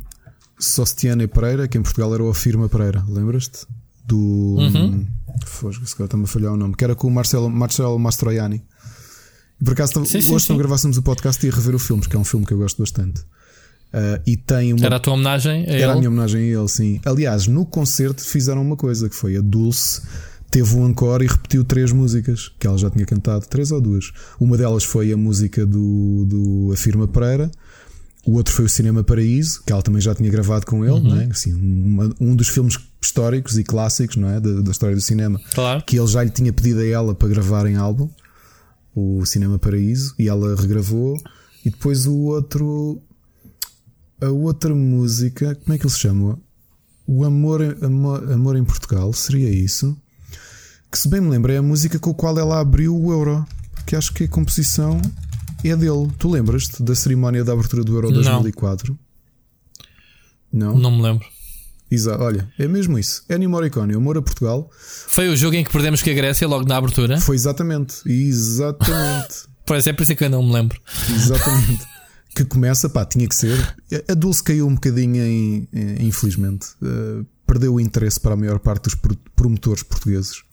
hum, 0.58 0.62
Sostiane 0.62 1.28
Pereira, 1.28 1.68
que 1.68 1.78
em 1.78 1.82
Portugal 1.82 2.14
era 2.14 2.24
o 2.24 2.30
Afirma 2.30 2.70
Pereira. 2.70 3.04
Lembras-te? 3.08 3.66
Do. 4.06 4.18
Uhum. 4.18 5.08
Foge, 5.46 5.80
se 5.86 5.96
calhar 5.96 6.06
está-me 6.06 6.24
a 6.24 6.28
falhar 6.28 6.54
o 6.54 6.58
nome. 6.58 6.76
Que 6.76 6.84
era 6.84 6.96
com 6.96 7.08
o 7.08 7.12
Marcelo, 7.12 7.50
Marcelo 7.50 7.98
Mastroianni. 7.98 8.64
Por 9.64 9.74
acaso, 9.74 10.06
sim, 10.06 10.34
hoje 10.34 10.50
não 10.50 10.58
gravássemos 10.58 10.98
o 10.98 11.02
podcast 11.02 11.44
e 11.46 11.50
ia 11.50 11.56
rever 11.56 11.76
o 11.76 11.80
filme, 11.80 12.02
porque 12.02 12.16
é 12.16 12.20
um 12.20 12.26
filme 12.26 12.46
que 12.46 12.54
eu 12.54 12.58
gosto 12.58 12.82
bastante. 12.82 13.22
Uh, 13.22 14.22
e 14.28 14.36
tem 14.36 14.74
uma... 14.74 14.86
Era 14.86 14.98
a 14.98 15.00
tua 15.00 15.14
homenagem 15.14 15.64
a 15.64 15.72
Era 15.72 15.76
ele? 15.76 15.84
a 15.86 15.96
minha 15.96 16.10
homenagem 16.10 16.42
a 16.42 16.60
ele, 16.60 16.68
sim. 16.68 17.00
Aliás, 17.06 17.48
no 17.48 17.66
concerto 17.66 18.22
fizeram 18.22 18.62
uma 18.62 18.76
coisa 18.76 19.08
que 19.08 19.16
foi 19.16 19.38
a 19.38 19.42
Dulce 19.42 20.02
teve 20.56 20.74
um 20.76 20.88
encore 20.88 21.22
e 21.22 21.28
repetiu 21.28 21.66
três 21.66 21.92
músicas 21.92 22.50
que 22.58 22.66
ela 22.66 22.78
já 22.78 22.90
tinha 22.90 23.06
cantado, 23.06 23.46
três 23.46 23.72
ou 23.72 23.82
duas. 23.82 24.14
Uma 24.40 24.56
delas 24.56 24.86
foi 24.86 25.12
a 25.12 25.18
música 25.18 25.66
do, 25.66 26.24
do 26.26 26.72
Afirma 26.74 27.06
Pereira, 27.08 27.52
o 28.26 28.34
outro 28.34 28.54
foi 28.54 28.66
o 28.66 28.70
Cinema 28.70 29.04
Paraíso, 29.04 29.62
que 29.64 29.72
ela 29.72 29.84
também 29.84 30.02
já 30.02 30.16
tinha 30.16 30.30
gravado 30.32 30.66
com 30.66 30.84
ele, 30.84 30.94
uhum. 30.94 31.04
não 31.04 31.22
é? 31.22 31.26
assim, 31.26 31.54
uma, 31.54 32.14
um 32.20 32.36
dos 32.36 32.50
filmes 32.50 32.78
históricos 33.00 33.58
e 33.58 33.64
clássicos 33.64 34.16
não 34.16 34.30
é? 34.30 34.40
Da, 34.40 34.62
da, 34.62 34.72
história 34.72 34.96
do 34.96 35.02
cinema, 35.02 35.40
claro. 35.54 35.84
que 35.84 35.98
ele 35.98 36.08
já 36.08 36.24
lhe 36.24 36.32
tinha 36.32 36.52
pedido 36.52 36.80
a 36.80 36.86
ela 36.86 37.14
para 37.14 37.28
gravar 37.28 37.68
em 37.68 37.76
álbum 37.76 38.10
o 38.96 39.26
Cinema 39.26 39.60
Paraíso, 39.60 40.16
e 40.18 40.30
ela 40.30 40.56
regravou. 40.56 41.18
E 41.66 41.70
depois 41.70 42.08
o 42.08 42.16
outro, 42.16 43.02
a 44.22 44.30
outra 44.30 44.74
música, 44.74 45.54
como 45.56 45.74
é 45.74 45.78
que 45.78 45.84
ele 45.84 45.94
se 45.94 46.00
chama? 46.00 46.40
O 47.06 47.26
Amor, 47.26 47.62
Amor, 47.82 48.32
Amor 48.32 48.56
em 48.56 48.64
Portugal, 48.64 49.12
seria 49.12 49.50
isso? 49.50 49.96
Que 50.90 50.98
se 50.98 51.10
bem 51.10 51.20
me 51.20 51.30
lembro, 51.30 51.52
é 51.52 51.58
a 51.58 51.62
música 51.62 52.00
com 52.00 52.12
a 52.12 52.14
qual 52.14 52.40
ela 52.40 52.60
abriu 52.60 52.96
o 52.96 53.12
Euro, 53.12 53.46
que 53.86 53.96
acho 53.96 54.14
que 54.14 54.24
a 54.24 54.28
composição 54.28 55.02
é 55.70 55.76
dele. 55.76 56.10
Tu 56.18 56.30
lembras-te 56.30 56.82
da 56.84 56.96
cerimónia 56.96 57.44
da 57.44 57.54
abertura 57.54 57.84
do 57.84 57.96
Euro 57.96 58.12
2004? 58.12 58.98
Não. 60.52 60.78
Não 60.78 60.92
me 60.92 61.02
lembro. 61.02 61.28
Exato, 61.90 62.24
olha, 62.24 62.50
é 62.58 62.68
mesmo 62.68 62.98
isso. 62.98 63.24
Ennio 63.30 63.50
Morricone, 63.50 63.94
Amor 63.94 64.18
a 64.18 64.22
Portugal. 64.22 64.70
Foi 64.80 65.30
o 65.30 65.36
jogo 65.36 65.56
em 65.56 65.64
que 65.64 65.72
perdemos 65.72 66.02
com 66.02 66.10
a 66.10 66.14
Grécia 66.14 66.48
logo 66.48 66.68
na 66.68 66.78
abertura? 66.78 67.20
Foi 67.22 67.36
exatamente, 67.36 67.98
exatamente. 68.06 69.46
Parece 69.66 69.90
é 69.90 69.94
por 69.94 70.04
isso 70.04 70.16
que 70.16 70.24
eu 70.24 70.30
não 70.30 70.44
me 70.44 70.54
lembro. 70.54 70.80
Exatamente. 71.10 71.86
que 72.36 72.44
começa, 72.44 72.90
pá, 72.90 73.06
tinha 73.06 73.28
que 73.28 73.36
ser. 73.36 73.76
A 74.10 74.14
Dulce 74.14 74.44
caiu 74.44 74.68
um 74.68 74.76
bocadinho 74.76 75.24
em, 75.24 75.68
infelizmente. 76.02 76.68
Uh, 76.82 77.26
perdeu 77.48 77.76
o 77.76 77.80
interesse 77.80 78.20
para 78.20 78.34
a 78.34 78.38
maior 78.38 78.60
parte 78.60 78.84
dos 78.84 78.96
promotores 79.36 79.84
portugueses 79.84 80.44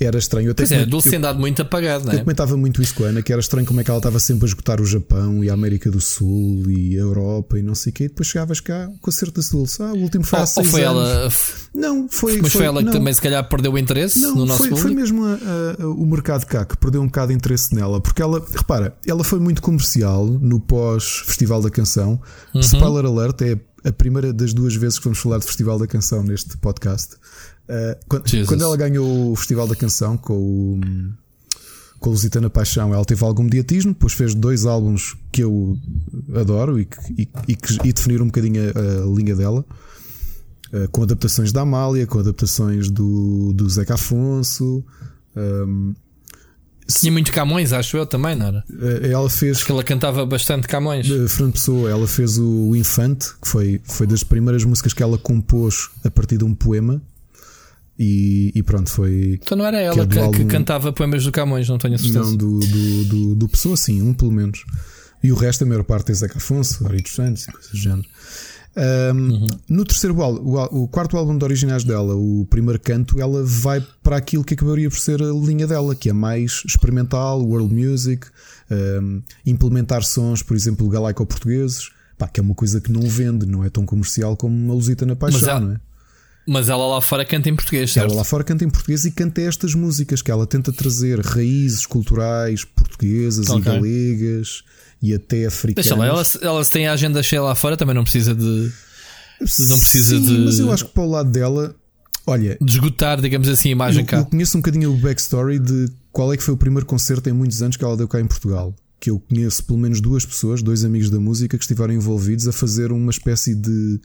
era 0.00 0.18
estranho. 0.18 0.48
Eu 0.48 0.54
pois 0.54 0.70
é, 0.72 0.84
Dulce 0.84 1.10
tem 1.10 1.20
dado 1.20 1.38
muito 1.38 1.62
apagado, 1.62 2.04
não 2.04 2.12
é? 2.12 2.16
Eu 2.16 2.20
comentava 2.20 2.56
muito 2.56 2.82
isso 2.82 2.94
com 2.94 3.04
a 3.04 3.08
Ana, 3.08 3.22
que 3.22 3.32
era 3.32 3.40
estranho 3.40 3.66
como 3.66 3.80
é 3.80 3.84
que 3.84 3.90
ela 3.90 3.98
estava 3.98 4.18
sempre 4.18 4.44
a 4.44 4.48
esgotar 4.48 4.80
o 4.80 4.84
Japão 4.84 5.44
e 5.44 5.50
a 5.50 5.54
América 5.54 5.90
do 5.90 6.00
Sul 6.00 6.64
e 6.68 6.96
a 6.96 7.00
Europa 7.00 7.58
e 7.58 7.62
não 7.62 7.74
sei 7.74 7.90
o 7.90 7.94
quê. 7.94 8.04
E 8.04 8.08
depois 8.08 8.28
chegavas 8.28 8.60
cá 8.60 8.90
com 9.00 9.10
a 9.10 9.12
certa 9.12 9.40
Dulce. 9.50 9.82
Ah, 9.82 9.92
o 9.92 9.98
último 9.98 10.24
foi 10.24 10.38
há 10.38 10.42
Ou 10.42 10.64
foi 10.64 10.84
anos. 10.84 11.08
ela. 11.08 11.30
Não, 11.74 12.08
foi. 12.08 12.40
Mas 12.40 12.52
foi, 12.52 12.60
foi 12.60 12.66
ela 12.66 12.80
não. 12.80 12.90
que 12.90 12.98
também 12.98 13.12
se 13.12 13.20
calhar 13.20 13.48
perdeu 13.48 13.72
o 13.72 13.78
interesse 13.78 14.20
não, 14.20 14.34
no 14.34 14.46
nosso 14.46 14.58
foi, 14.58 14.68
público? 14.70 14.88
Foi 14.88 14.96
mesmo 14.96 15.24
a, 15.24 15.82
a, 15.82 15.86
o 15.86 16.06
mercado 16.06 16.44
cá 16.46 16.64
que 16.64 16.76
perdeu 16.76 17.00
um 17.02 17.06
bocado 17.06 17.28
de 17.28 17.34
interesse 17.34 17.74
nela, 17.74 18.00
porque 18.00 18.22
ela, 18.22 18.44
repara, 18.54 18.96
ela 19.06 19.22
foi 19.22 19.38
muito 19.38 19.62
comercial 19.62 20.26
no 20.26 20.60
pós-Festival 20.60 21.62
da 21.62 21.70
Canção. 21.70 22.20
Uhum. 22.54 22.60
Spoiler 22.60 23.04
alert, 23.04 23.40
é 23.42 23.58
a 23.88 23.92
primeira 23.92 24.32
das 24.32 24.54
duas 24.54 24.74
vezes 24.74 24.98
que 24.98 25.04
vamos 25.04 25.18
falar 25.18 25.38
de 25.38 25.44
Festival 25.44 25.78
da 25.78 25.86
Canção 25.86 26.22
neste 26.22 26.56
podcast. 26.56 27.16
Uh, 27.68 27.96
quando, 28.08 28.46
quando, 28.46 28.62
ela 28.62 28.76
ganhou 28.76 29.32
o 29.32 29.36
Festival 29.36 29.66
da 29.66 29.74
Canção 29.74 30.16
com 30.16 30.34
o, 30.34 30.80
com 31.98 32.10
a 32.10 32.12
Lusitana 32.12 32.50
Paixão, 32.50 32.92
ela 32.92 33.04
teve 33.04 33.24
algum 33.24 33.42
mediatismo, 33.42 33.92
depois 33.94 34.12
fez 34.12 34.34
dois 34.34 34.66
álbuns 34.66 35.16
que 35.32 35.42
eu 35.42 35.78
adoro 36.34 36.78
e, 36.78 36.86
e, 37.16 37.28
e, 37.48 37.58
e 37.84 37.92
definiram 37.92 38.24
um 38.24 38.28
bocadinho 38.28 38.60
a, 38.62 39.04
a 39.04 39.16
linha 39.16 39.34
dela. 39.34 39.64
Uh, 40.72 40.88
com 40.90 41.02
adaptações 41.02 41.52
da 41.52 41.62
Amália, 41.62 42.06
com 42.06 42.18
adaptações 42.18 42.90
do, 42.90 43.52
do 43.54 43.68
Zeca 43.68 43.94
Afonso. 43.94 44.84
Um, 45.36 45.94
tinha 46.86 47.10
muito 47.10 47.32
Camões, 47.32 47.72
acho 47.72 47.96
eu 47.96 48.06
também, 48.06 48.36
não 48.36 48.46
era? 48.46 48.64
Eh, 48.70 49.10
ela 49.10 49.30
fez. 49.30 49.56
Acho 49.56 49.66
que 49.66 49.72
ela 49.72 49.82
cantava 49.82 50.26
bastante 50.26 50.68
Camões. 50.68 51.06
Fernando 51.06 51.52
Pessoa, 51.52 51.90
ela 51.90 52.06
fez 52.06 52.38
o 52.38 52.76
Infante, 52.76 53.28
que 53.40 53.48
foi, 53.48 53.80
foi 53.84 54.06
das 54.06 54.22
primeiras 54.22 54.64
músicas 54.64 54.92
que 54.92 55.02
ela 55.02 55.16
compôs 55.16 55.88
a 56.04 56.10
partir 56.10 56.36
de 56.36 56.44
um 56.44 56.54
poema. 56.54 57.00
E, 57.98 58.50
e, 58.54 58.62
pronto, 58.62 58.90
foi. 58.90 59.38
Então 59.42 59.56
não 59.56 59.64
era 59.64 59.80
ela 59.80 60.06
que, 60.06 60.14
que, 60.14 60.18
álbum... 60.18 60.38
que, 60.38 60.44
cantava 60.46 60.92
poemas 60.92 61.24
do 61.24 61.30
Camões, 61.30 61.68
não 61.68 61.78
tenho 61.78 61.94
a 61.94 61.98
certeza. 61.98 62.18
Não, 62.18 62.36
do, 62.36 62.58
do, 62.58 63.04
do, 63.04 63.34
do 63.36 63.48
Pessoa, 63.48 63.76
sim, 63.76 64.02
um 64.02 64.12
pelo 64.12 64.32
menos. 64.32 64.64
E 65.22 65.30
o 65.30 65.34
resto, 65.34 65.64
a 65.64 65.66
maior 65.66 65.84
parte 65.84 66.10
é 66.10 66.14
Zeca 66.14 66.38
Afonso, 66.38 66.86
Ari 66.86 67.02
dos 67.02 67.14
Santos 67.14 67.44
e 67.44 67.52
coisas 67.52 67.70
do 67.70 67.78
género. 67.78 68.08
Um, 68.76 69.30
uhum. 69.30 69.46
No 69.68 69.84
terceiro 69.84 70.20
álbum, 70.20 70.40
o, 70.42 70.82
o, 70.82 70.88
quarto 70.88 71.16
álbum 71.16 71.38
de 71.38 71.44
originais 71.44 71.84
dela, 71.84 72.16
o 72.16 72.44
primeiro 72.50 72.80
canto, 72.80 73.20
ela 73.20 73.44
vai 73.44 73.80
para 74.02 74.16
aquilo 74.16 74.42
que 74.42 74.54
acabaria 74.54 74.90
por 74.90 74.98
ser 74.98 75.22
a 75.22 75.32
linha 75.32 75.66
dela, 75.66 75.94
que 75.94 76.10
é 76.10 76.12
mais 76.12 76.62
experimental, 76.66 77.40
world 77.40 77.72
music, 77.72 78.26
um, 79.00 79.22
implementar 79.46 80.02
sons, 80.02 80.42
por 80.42 80.56
exemplo, 80.56 80.88
galaico-portugueses, 80.88 81.90
que 82.32 82.40
é 82.40 82.42
uma 82.42 82.54
coisa 82.54 82.80
que 82.80 82.90
não 82.90 83.02
vende, 83.02 83.46
não 83.46 83.62
é 83.64 83.70
tão 83.70 83.84
comercial 83.84 84.36
como 84.36 84.56
uma 84.56 84.74
Lusita 84.74 85.06
na 85.06 85.14
Paixão, 85.14 85.48
ela, 85.48 85.60
não 85.60 85.72
é? 85.72 85.80
Mas 86.46 86.68
ela 86.68 86.86
lá 86.86 87.00
fora 87.00 87.24
canta 87.24 87.48
em 87.48 87.56
português, 87.56 87.92
certo? 87.92 88.10
Ela 88.10 88.18
lá 88.18 88.24
fora 88.24 88.44
canta 88.44 88.64
em 88.64 88.68
português 88.68 89.04
e 89.04 89.10
canta 89.10 89.40
estas 89.40 89.74
músicas 89.74 90.20
que 90.20 90.30
ela 90.30 90.46
tenta 90.46 90.72
trazer 90.72 91.20
raízes 91.20 91.86
culturais 91.86 92.64
portuguesas 92.64 93.48
okay. 93.48 93.60
e 93.60 93.64
galegas 93.64 94.62
e 95.00 95.14
até 95.14 95.46
africanas. 95.46 95.86
Deixa 95.86 95.96
lá, 95.96 96.06
ela, 96.06 96.22
ela 96.42 96.64
tem 96.64 96.86
a 96.86 96.92
agenda 96.92 97.22
cheia 97.22 97.42
lá 97.42 97.54
fora, 97.54 97.76
também 97.76 97.94
não 97.94 98.04
precisa 98.04 98.34
de. 98.34 98.70
Não 99.68 99.78
precisa 99.78 100.18
Sim, 100.18 100.24
de. 100.24 100.38
Mas 100.44 100.58
eu 100.58 100.70
acho 100.70 100.84
que 100.84 100.92
para 100.92 101.02
o 101.02 101.10
lado 101.10 101.30
dela, 101.30 101.74
olha. 102.26 102.58
De 102.60 102.72
esgotar, 102.72 103.20
digamos 103.20 103.48
assim, 103.48 103.70
a 103.70 103.72
imagem 103.72 104.02
eu, 104.02 104.06
cá. 104.06 104.18
Eu 104.18 104.26
conheço 104.26 104.56
um 104.56 104.60
bocadinho 104.60 104.92
o 104.92 104.96
backstory 104.96 105.58
de 105.58 105.88
qual 106.12 106.32
é 106.32 106.36
que 106.36 106.42
foi 106.42 106.54
o 106.54 106.56
primeiro 106.56 106.86
concerto 106.86 107.28
em 107.28 107.32
muitos 107.32 107.62
anos 107.62 107.76
que 107.76 107.84
ela 107.84 107.96
deu 107.96 108.06
cá 108.06 108.20
em 108.20 108.26
Portugal. 108.26 108.74
Que 109.00 109.10
eu 109.10 109.18
conheço 109.18 109.64
pelo 109.64 109.78
menos 109.78 110.00
duas 110.00 110.24
pessoas, 110.24 110.62
dois 110.62 110.84
amigos 110.84 111.10
da 111.10 111.18
música, 111.18 111.58
que 111.58 111.64
estiveram 111.64 111.92
envolvidos 111.92 112.46
a 112.46 112.52
fazer 112.52 112.92
uma 112.92 113.10
espécie 113.10 113.54
de 113.54 114.00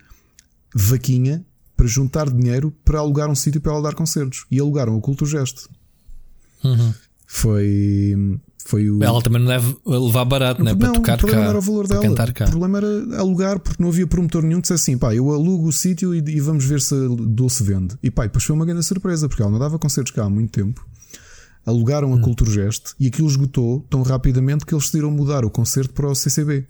vaquinha 0.74 1.46
para 1.80 1.88
juntar 1.88 2.30
dinheiro 2.30 2.74
para 2.84 3.00
alugar 3.00 3.30
um 3.30 3.36
sítio 3.36 3.62
para 3.62 3.72
ela 3.72 3.82
dar 3.82 3.96
concertos. 3.96 4.46
E 4.52 4.60
alugaram 4.60 4.98
o 4.98 5.02
Culto 5.02 5.26
Gesto. 5.26 5.70
Uhum. 6.62 6.94
Foi, 7.26 8.38
foi 8.66 8.90
o. 8.90 9.02
Ela 9.02 9.22
também 9.22 9.42
não 9.42 9.48
deve 9.48 9.78
levar 9.86 10.26
barato, 10.26 10.62
né? 10.62 10.76
Para 10.76 10.92
tocar 10.92 11.16
o 11.16 11.20
problema 11.20 11.44
cá. 11.44 11.50
era 11.50 11.58
o 11.58 11.62
valor 11.62 11.88
dela. 11.88 12.02
O 12.48 12.50
problema 12.50 12.78
era 12.80 13.18
alugar, 13.18 13.60
porque 13.62 13.82
não 13.82 13.88
havia 13.88 14.06
promotor 14.06 14.44
nenhum 14.44 14.58
que 14.58 14.64
dissesse 14.64 14.92
assim: 14.92 14.98
pá, 14.98 15.16
eu 15.16 15.32
alugo 15.32 15.70
o 15.70 15.72
sítio 15.72 16.14
e, 16.14 16.18
e, 16.18 16.42
vamos 16.42 16.66
ver 16.66 16.82
se 16.82 16.94
a 16.94 17.08
Dulce 17.08 17.64
vende. 17.64 17.96
E 18.04 18.12
pá, 18.12 18.24
depois 18.24 18.44
foi 18.44 18.54
uma 18.54 18.66
grande 18.66 18.84
surpresa, 18.84 19.30
porque 19.30 19.42
ela 19.42 19.52
não 19.52 19.60
dava 19.60 19.80
concertos 19.80 20.12
cá 20.12 20.26
há 20.26 20.30
muito 20.30 20.52
tempo. 20.52 20.86
Alugaram 21.66 22.12
a 22.12 22.16
hum. 22.18 22.22
Culture 22.22 22.52
Gest 22.52 22.92
e 23.00 23.08
aquilo 23.08 23.28
esgotou 23.30 23.86
tão 23.90 24.02
rapidamente 24.02 24.66
que 24.66 24.74
eles 24.74 24.84
decidiram 24.84 25.12
mudar 25.12 25.46
o 25.46 25.50
concerto 25.50 25.94
para 25.94 26.10
o 26.10 26.16
CCB. 26.16 26.68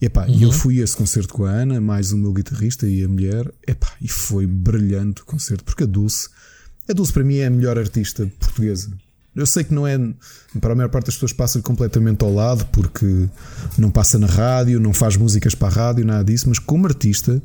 Epá, 0.00 0.28
E 0.28 0.44
eu 0.44 0.52
fui 0.52 0.80
a 0.80 0.84
esse 0.84 0.96
concerto 0.96 1.34
com 1.34 1.44
a 1.44 1.50
Ana, 1.50 1.80
mais 1.80 2.12
o 2.12 2.16
meu 2.16 2.32
guitarrista 2.32 2.86
e 2.86 3.02
a 3.02 3.08
mulher. 3.08 3.52
Epá, 3.66 3.92
e 4.00 4.08
foi 4.08 4.46
brilhante 4.46 5.22
o 5.22 5.24
concerto, 5.24 5.64
porque 5.64 5.82
a 5.82 5.86
Dulce, 5.86 6.28
a 6.88 6.92
Dulce 6.92 7.12
para 7.12 7.24
mim 7.24 7.36
é 7.38 7.46
a 7.46 7.50
melhor 7.50 7.76
artista 7.76 8.30
portuguesa. 8.38 8.92
Eu 9.34 9.46
sei 9.46 9.62
que 9.62 9.74
não 9.74 9.86
é. 9.86 9.96
Para 10.60 10.72
a 10.72 10.76
maior 10.76 10.88
parte 10.88 11.06
das 11.06 11.14
pessoas 11.14 11.32
passa 11.32 11.60
completamente 11.60 12.24
ao 12.24 12.32
lado, 12.32 12.64
porque 12.66 13.28
não 13.76 13.90
passa 13.90 14.18
na 14.18 14.26
rádio, 14.26 14.80
não 14.80 14.92
faz 14.92 15.16
músicas 15.16 15.54
para 15.54 15.68
a 15.68 15.70
rádio, 15.70 16.04
nada 16.04 16.24
disso, 16.24 16.48
mas 16.48 16.58
como 16.58 16.86
artista. 16.86 17.40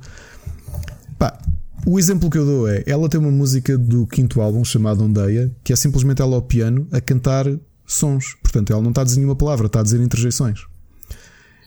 Pá, 1.19 1.39
o 1.85 1.99
exemplo 1.99 2.29
que 2.29 2.37
eu 2.37 2.45
dou 2.45 2.67
é: 2.67 2.83
ela 2.87 3.09
tem 3.09 3.19
uma 3.19 3.31
música 3.31 3.77
do 3.77 4.07
quinto 4.07 4.41
álbum 4.41 4.63
chamada 4.63 5.03
Ondeia, 5.03 5.51
que 5.63 5.73
é 5.73 5.75
simplesmente 5.75 6.21
ela 6.21 6.35
ao 6.35 6.41
piano 6.41 6.87
a 6.91 7.01
cantar 7.01 7.45
sons. 7.85 8.35
Portanto, 8.41 8.71
ela 8.71 8.81
não 8.81 8.89
está 8.89 9.01
a 9.01 9.03
dizer 9.03 9.17
nenhuma 9.17 9.35
palavra, 9.35 9.67
está 9.67 9.79
a 9.79 9.83
dizer 9.83 10.01
interjeições. 10.01 10.65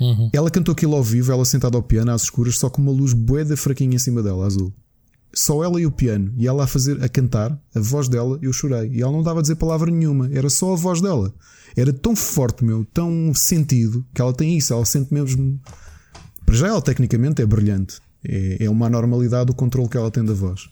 Uhum. 0.00 0.30
Ela 0.32 0.50
cantou 0.50 0.72
aquilo 0.72 0.94
ao 0.94 1.02
vivo, 1.02 1.32
ela 1.32 1.44
sentada 1.44 1.76
ao 1.76 1.82
piano 1.82 2.10
às 2.10 2.22
escuras, 2.22 2.58
só 2.58 2.68
com 2.68 2.82
uma 2.82 2.92
luz 2.92 3.12
boeda 3.12 3.56
fraquinha 3.56 3.96
em 3.96 3.98
cima 3.98 4.22
dela, 4.22 4.46
azul. 4.46 4.72
Só 5.34 5.62
ela 5.62 5.80
e 5.80 5.86
o 5.86 5.90
piano, 5.90 6.32
e 6.36 6.46
ela 6.46 6.64
a 6.64 6.66
fazer, 6.66 7.02
a 7.02 7.08
cantar, 7.08 7.58
a 7.74 7.80
voz 7.80 8.08
dela, 8.08 8.38
eu 8.40 8.52
chorei. 8.52 8.90
E 8.90 9.02
ela 9.02 9.12
não 9.12 9.22
dava 9.22 9.40
a 9.40 9.42
dizer 9.42 9.56
palavra 9.56 9.90
nenhuma, 9.90 10.30
era 10.32 10.48
só 10.48 10.72
a 10.72 10.76
voz 10.76 11.00
dela. 11.00 11.32
Era 11.76 11.92
tão 11.92 12.16
forte, 12.16 12.64
meu, 12.64 12.86
tão 12.92 13.34
sentido, 13.34 14.04
que 14.14 14.20
ela 14.20 14.32
tem 14.32 14.56
isso, 14.56 14.72
ela 14.72 14.84
sente 14.84 15.12
mesmo. 15.12 15.60
Para 16.44 16.54
já 16.54 16.68
ela 16.68 16.80
tecnicamente 16.80 17.42
é 17.42 17.46
brilhante. 17.46 17.98
É, 18.24 18.64
é 18.64 18.70
uma 18.70 18.86
anormalidade 18.86 19.50
o 19.50 19.54
controle 19.54 19.88
que 19.88 19.96
ela 19.96 20.10
tem 20.10 20.24
da 20.24 20.32
voz. 20.32 20.70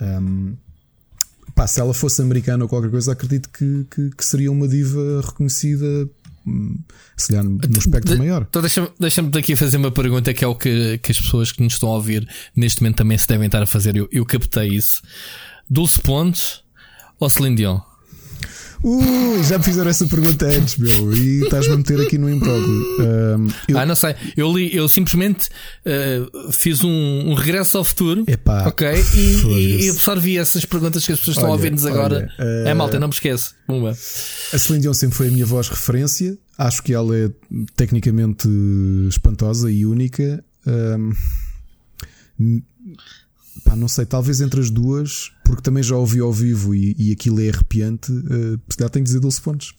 Um, 0.00 0.56
pá, 1.54 1.66
se 1.66 1.80
ela 1.80 1.92
fosse 1.92 2.22
americana 2.22 2.64
ou 2.64 2.68
qualquer 2.68 2.90
coisa, 2.90 3.12
acredito 3.12 3.50
que, 3.50 3.86
que, 3.90 4.10
que 4.10 4.24
seria 4.24 4.50
uma 4.50 4.66
diva 4.66 5.20
reconhecida 5.24 6.08
se 7.16 7.28
calhar 7.28 7.44
no 7.44 7.78
espectro 7.78 8.12
De- 8.14 8.18
maior. 8.18 8.46
Então 8.48 8.62
deixa-me 8.62 8.88
deixa 8.98 9.20
aqui 9.22 9.56
fazer 9.56 9.76
uma 9.76 9.90
pergunta 9.90 10.32
que 10.32 10.44
é 10.44 10.46
o 10.46 10.54
que, 10.54 10.98
que 10.98 11.12
as 11.12 11.20
pessoas 11.20 11.52
que 11.52 11.62
nos 11.62 11.74
estão 11.74 11.88
a 11.90 11.94
ouvir 11.94 12.28
neste 12.56 12.82
momento 12.82 12.96
também 12.96 13.18
se 13.18 13.26
devem 13.26 13.46
estar 13.46 13.62
a 13.62 13.66
fazer. 13.66 13.96
Eu, 13.96 14.08
eu 14.12 14.24
captei 14.24 14.68
isso. 14.68 15.02
Dulce 15.68 16.00
Pontes 16.00 16.60
ou 17.20 17.28
Celine 17.28 17.56
Dion? 17.56 17.80
Ui, 18.82 19.42
já 19.44 19.58
me 19.58 19.64
fizeram 19.64 19.90
essa 19.90 20.06
pergunta 20.06 20.46
antes, 20.46 20.76
meu, 20.76 21.12
e 21.12 21.42
estás-me 21.42 21.74
a 21.74 21.76
meter 21.76 22.00
aqui 22.00 22.16
no 22.16 22.30
imbróglio. 22.30 22.84
Um, 23.00 23.48
eu, 23.68 23.78
Ah, 23.78 23.84
não 23.84 23.96
sei. 23.96 24.14
Eu 24.36 24.56
li, 24.56 24.74
eu 24.74 24.88
simplesmente 24.88 25.48
eh, 25.84 26.20
fiz 26.52 26.82
um, 26.82 26.88
um 27.30 27.34
regresso 27.34 27.76
ao 27.78 27.84
futuro. 27.84 28.24
Epá, 28.26 28.66
ok? 28.68 28.86
E, 29.14 29.86
e, 29.86 29.90
absorvi 29.90 30.38
essas 30.38 30.64
perguntas 30.64 31.04
que 31.04 31.12
as 31.12 31.18
pessoas 31.18 31.36
estão 31.36 31.48
a 31.48 31.52
Olha, 31.52 31.56
ouvir-nos 31.58 31.84
agora. 31.86 32.16
olha, 32.16 32.32
eh, 32.66 32.70
É 32.70 32.74
malta, 32.74 33.00
não 33.00 33.08
me 33.08 33.14
esquece. 33.14 33.50
Uma. 33.66 33.90
A 33.90 34.58
Celine 34.58 34.82
Dion 34.82 34.94
sempre 34.94 35.16
foi 35.16 35.28
a 35.28 35.30
minha 35.30 35.46
voz 35.46 35.68
referência. 35.68 36.38
Acho 36.56 36.82
que 36.82 36.92
ela 36.94 37.16
é 37.16 37.30
tecnicamente 37.76 38.48
espantosa 39.08 39.70
e 39.70 39.84
única. 39.86 40.42
Um, 40.66 41.12
pá, 43.64 43.74
não 43.76 43.88
sei, 43.88 44.04
talvez 44.06 44.40
entre 44.40 44.60
as 44.60 44.70
duas, 44.70 45.30
porque 45.44 45.62
também 45.62 45.82
já 45.82 45.96
ouvi 45.96 46.20
ao 46.20 46.32
vivo 46.32 46.74
e, 46.74 46.94
e 46.98 47.12
aquilo 47.12 47.40
é 47.40 47.48
arrepiante. 47.50 48.10
Uh, 48.12 48.60
se 48.68 48.76
calhar 48.76 48.90
tenho 48.90 49.04
que 49.04 49.08
dizer 49.08 49.20
12 49.20 49.40
pontos. 49.40 49.74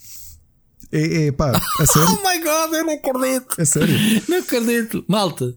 É, 0.91 1.27
é 1.27 1.31
pá, 1.31 1.51
a 1.79 1.85
sério? 1.85 2.09
Oh 2.09 2.27
my 2.27 2.43
god, 2.43 2.73
eu 2.73 2.85
não 2.85 2.93
acredito. 2.93 3.61
A 3.61 3.65
sério? 3.65 3.95
Não 4.27 4.37
acredito. 4.39 5.03
Malta, 5.07 5.55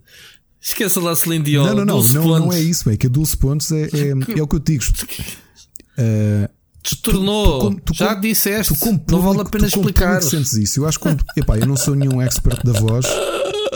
esqueça 0.61 1.01
lá 1.01 1.15
Celine 1.17 1.45
Dion. 1.45 1.65
Não, 1.65 1.75
não, 1.77 1.85
não, 1.85 1.97
12 1.97 2.15
não, 2.15 2.25
não 2.39 2.53
é 2.53 2.61
isso, 2.61 2.91
é 2.91 2.97
que 2.97 3.07
a 3.07 3.11
12 3.11 3.37
pontos 3.39 3.73
é, 3.73 3.85
é, 3.85 4.11
é 4.39 4.43
o 4.43 4.47
que 4.47 4.57
eu 4.57 4.59
digo. 4.61 4.85
Uh, 5.99 6.49
Destornou. 6.83 7.45
Tu- 7.45 7.59
tu 7.59 7.61
como- 7.61 7.81
tu 7.81 7.95
Já 7.95 8.15
disseste. 8.15 8.75
Tu 8.79 9.01
não 9.13 9.23
vale 9.23 9.41
a 9.41 9.45
pena 9.45 9.69
tu 9.69 9.79
explicar. 9.79 10.21
sentes 10.21 10.53
isso. 10.55 10.81
Eu 10.81 10.87
acho 10.87 10.99
que 10.99 11.09
epá, 11.37 11.57
eu 11.57 11.67
não 11.67 11.77
sou 11.77 11.95
nenhum 11.95 12.21
expert 12.21 12.61
da 12.65 12.73
voz, 12.73 13.07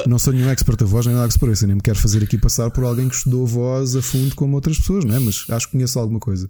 não 0.09 0.19
sou 0.19 0.33
nenhum 0.33 0.49
expert 0.51 0.79
da 0.79 0.87
voz, 0.87 1.07
nem 1.07 1.15
nada 1.15 1.27
que 1.29 1.35
se 1.35 1.39
pareça, 1.39 1.67
nem 1.67 1.77
me 1.77 1.83
quero 1.83 1.99
fazer 1.99 2.23
aqui 2.23 2.39
passar 2.39 2.71
por 2.71 2.85
alguém 2.85 3.09
que 3.09 3.15
estudou 3.15 3.47
voz 3.47 3.95
a 3.97 4.03
fundo 4.03 4.35
como 4.35 4.55
outras 4.55 4.79
pessoas, 4.79 5.05
não 5.05 5.15
é? 5.15 5.19
Mas 5.19 5.45
acho 5.51 5.67
que 5.67 5.73
conheço 5.73 5.99
alguma 5.99 6.21
coisa. 6.21 6.49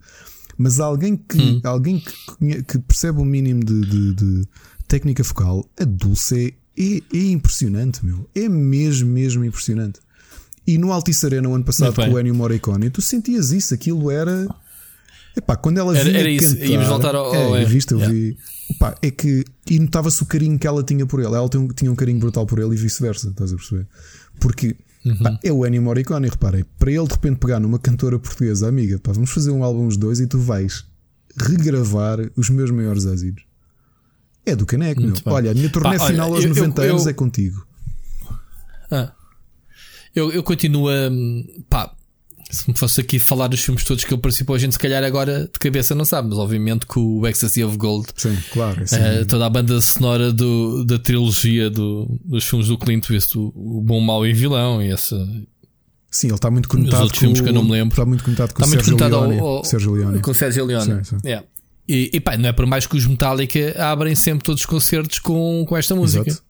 Mas 0.59 0.81
alguém 0.81 1.17
que, 1.17 1.39
Hum. 1.41 1.61
alguém 1.65 2.01
que, 2.01 2.63
que 2.63 2.79
percebe 2.79 3.21
o 3.21 3.25
mínimo 3.25 3.63
de, 3.65 3.81
de- 3.83 4.15
de 4.15 4.49
técnica 4.89 5.23
focal, 5.25 5.65
a 5.79 5.85
Dulce 5.85 6.55
é, 6.79 7.03
é, 7.17 7.31
impressionante, 7.31 8.05
meu. 8.05 8.29
É 8.35 8.49
mesmo, 8.49 9.09
mesmo 9.11 9.45
impressionante. 9.45 10.01
E 10.67 10.79
no 10.79 10.93
Altice 10.93 11.25
Arena, 11.27 11.49
o 11.49 11.55
ano 11.55 11.65
passado, 11.65 11.95
com 11.95 12.11
o 12.13 12.19
Ennio 12.19 12.35
Morricone, 12.35 12.91
tu 12.91 13.01
sentias 13.01 13.53
isso, 13.53 13.73
aquilo 13.75 14.11
era. 14.11 14.49
Epá, 15.37 15.55
quando 15.57 15.79
ela 15.79 15.95
Era- 15.95 16.05
vinha 16.09 16.19
era 16.21 16.31
isso, 16.31 16.55
cantar, 16.55 16.67
íamos 16.67 16.87
voltar 16.89 17.15
ao- 17.15 17.35
é, 17.35 17.45
ao- 17.45 17.57
eu 17.59 17.69
viste, 17.69 17.93
eu 17.93 17.99
yeah. 17.99 18.15
vi. 18.15 18.37
Epá, 18.71 18.95
é 19.03 19.11
que 19.11 19.45
e 19.71 19.79
notava-se 19.79 20.23
o 20.23 20.27
carinho 20.27 20.59
que 20.59 20.67
ela 20.67 20.83
tinha 20.83 21.05
por 21.07 21.21
ele. 21.21 21.35
Ela 21.35 21.49
tem 21.49 21.69
tinha 21.69 21.93
um 21.93 21.95
carinho 21.95 22.19
brutal 22.19 22.47
por 22.47 22.59
ele 22.59 22.75
e 22.75 22.77
vice-versa, 22.79 23.29
estás 23.29 23.53
a 23.53 23.57
perceber? 23.57 23.87
Porque 24.41 24.75
Uhum. 25.05 25.17
pá, 25.19 25.39
é 25.45 25.53
o 25.53 25.65
Ennio 25.67 25.83
Morricone, 25.83 26.29
reparem, 26.29 26.65
para 26.79 26.91
ele 26.91 27.05
de 27.07 27.13
repente 27.13 27.37
pegar 27.39 27.61
numa 27.61 27.79
cantora 27.79 28.19
portuguesa, 28.19 28.67
amiga, 28.69 28.99
pá, 28.99 29.13
vamos 29.13 29.31
fazer 29.31 29.51
um 29.51 29.63
álbum 29.63 29.87
os 29.87 29.97
dois 29.97 30.21
e 30.21 30.27
tu 30.27 30.39
vais 30.39 30.85
regravar 31.39 32.19
os 32.37 32.49
meus 32.51 32.71
maiores 32.71 33.05
êxitos. 33.05 33.45
É 34.45 34.57
do 34.57 34.65
caneco, 34.65 35.01
meu. 35.03 35.13
Olha, 35.27 35.51
a 35.51 35.55
minha 35.55 35.69
turnê 35.69 35.97
Pá, 35.99 36.05
olha, 36.05 36.13
final 36.13 36.33
aos 36.35 36.45
eu- 36.45 36.51
eu- 36.51 36.57
90 36.57 36.83
anos 36.83 37.05
eu- 37.05 37.11
é 37.11 37.13
contigo. 37.13 37.67
Ah. 38.91 39.13
Eu, 40.15 40.33
eu 40.33 40.43
continuo 40.43 40.89
a. 40.89 41.11
Pá, 41.69 41.93
se 42.51 42.71
me 42.71 42.77
fosse 42.77 43.01
aqui 43.01 43.19
falar 43.19 43.49
dos 43.49 43.61
filmes 43.61 43.83
todos 43.85 44.05
que 44.05 44.13
ele 44.15 44.21
participou, 44.21 44.55
a 44.55 44.59
gente 44.59 44.73
se 44.73 44.79
calhar 44.79 45.03
agora 45.03 45.43
de 45.53 45.59
cabeça 45.59 45.95
não 45.95 46.05
sabe, 46.05 46.29
mas 46.29 46.39
obviamente 46.39 46.87
que 46.87 46.99
o 46.99 47.27
Ecstasy 47.27 47.65
of 47.65 47.77
Gold, 47.77 48.07
Sim, 48.17 48.37
claro. 48.53 48.81
é 48.81 48.85
assim. 48.85 48.97
eh, 48.97 49.25
toda 49.25 49.47
a 49.47 49.51
banda 49.51 49.81
sonora 49.81 50.33
do, 50.33 50.85
da 50.85 50.99
trilogia 50.99 51.69
do, 51.69 52.09
dos 52.25 52.45
filmes 52.45 52.69
do 52.69 52.79
Clint 52.79 53.11
Eastwood, 53.11 53.53
o, 53.57 53.79
o 53.79 53.81
Bom, 53.83 54.01
Mau 54.01 54.25
e 54.27 54.33
Vilão, 54.33 54.81
e 54.83 54.93
esse. 54.93 55.15
Sim, 56.11 56.29
ele 56.29 56.37
está 56.37 56.51
muito 56.51 56.69
conectado 56.69 57.03
outros 57.03 57.19
com 57.19 57.25
filmes 57.27 57.41
que 57.41 57.49
eu 57.49 57.53
não 57.53 57.65
me 57.65 57.73
lembro. 57.73 57.93
Está 57.95 58.07
muito 58.07 58.25
conectado 58.25 58.55
com 58.55 58.63
Está 58.63 58.65
o 58.65 58.69
muito 58.69 58.85
Sérgio 58.85 58.97
conectado 58.97 59.15
ao, 59.23 59.29
Leone. 59.29 59.41
ao- 59.59 59.65
Sérgio 59.65 59.93
Leone. 59.93 60.21
com 60.21 60.31
o 60.31 60.35
Sérgio 60.35 60.65
Leone. 60.65 60.85
Sim, 60.85 61.05
sim. 61.05 61.17
Yeah. 61.25 61.47
E, 61.89 62.11
e 62.15 62.21
pá, 62.21 62.37
não 62.37 62.49
é 62.49 62.53
por 62.53 62.65
mais 62.67 62.87
que 62.87 62.97
os 62.97 63.07
Metallica 63.07 63.75
abrem 63.79 64.15
sempre 64.15 64.43
todos 64.45 64.61
os 64.63 64.67
concertos 64.67 65.19
com, 65.19 65.65
com 65.69 65.77
esta 65.77 65.95
música. 65.95 66.29
Exato. 66.29 66.43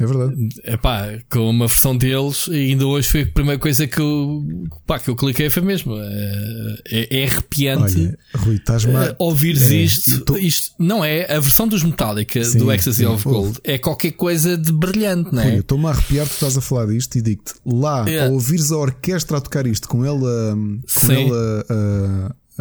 É 0.00 0.06
verdade. 0.06 0.48
Epá, 0.64 1.18
com 1.30 1.48
uma 1.50 1.66
versão 1.68 1.96
deles, 1.96 2.48
ainda 2.48 2.84
hoje 2.86 3.08
foi 3.08 3.22
a 3.22 3.26
primeira 3.26 3.58
coisa 3.60 3.86
que 3.86 4.00
eu, 4.00 4.44
pá, 4.86 4.98
que 4.98 5.08
eu 5.08 5.14
cliquei 5.16 5.48
foi 5.50 5.62
mesmo. 5.62 5.94
É, 5.96 6.76
é- 6.90 7.20
é 7.20 7.24
arrepiante 7.26 7.94
Olha, 8.00 8.18
Rui, 8.36 8.60
a- 8.66 9.04
eh, 9.04 9.16
ouvires 9.18 9.70
É, 9.70 9.76
isto, 9.76 10.20
tô- 10.24 10.36
isto. 10.36 10.74
Não 10.78 11.04
é 11.04 11.32
a 11.32 11.38
versão 11.38 11.68
dos 11.68 11.82
Metallica 11.84 12.42
Sim, 12.44 12.58
do 12.58 12.72
Ecstasy 12.72 13.06
of 13.06 13.26
ouve. 13.28 13.38
Gold. 13.40 13.58
É 13.62 13.78
qualquer 13.78 14.12
coisa 14.12 14.56
de 14.58 14.72
brilhante, 14.72 15.32
não 15.32 15.42
Rui, 15.42 15.52
eu 15.52 15.56
é? 15.56 15.58
estou-me 15.60 15.86
a 15.86 15.90
arrepiar, 15.90 16.26
tu 16.26 16.32
estás 16.32 16.56
a 16.56 16.60
falar 16.60 16.86
disto 16.86 17.16
e 17.16 17.22
digo-te 17.22 17.52
lá, 17.64 18.04
Yeah. 18.08 18.26
ao 18.28 18.34
ouvires 18.34 18.72
a 18.72 18.76
orquestra 18.76 19.38
a 19.38 19.40
tocar 19.40 19.66
isto 19.66 19.88
com 19.88 20.04
ele 20.04 20.24
a, 20.26 20.52
com 20.54 20.82
Sim. 20.88 21.12
ele 21.12 21.30
a, 21.32 21.72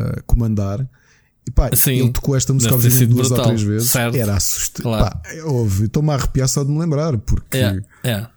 a- 0.02 0.04
a 0.18 0.22
comandar. 0.24 0.88
E 1.48 1.52
pá, 1.52 1.70
Sim. 1.76 1.92
ele 2.00 2.12
tocou 2.12 2.36
esta 2.36 2.54
música 2.54 2.74
obviamente 2.74 3.06
duas 3.08 3.30
ou 3.30 3.36
brutal. 3.36 3.46
três 3.54 3.62
vezes. 3.64 3.90
Certo. 3.90 4.16
Era 4.16 4.36
assustador. 4.38 4.98
Claro. 4.98 5.84
Estou-me 5.84 6.10
a 6.12 6.14
arrepiar 6.16 6.48
só 6.48 6.64
de 6.64 6.72
me 6.72 6.80
lembrar, 6.80 7.18
porque 7.18 7.58
É, 7.58 7.82
é. 8.04 8.28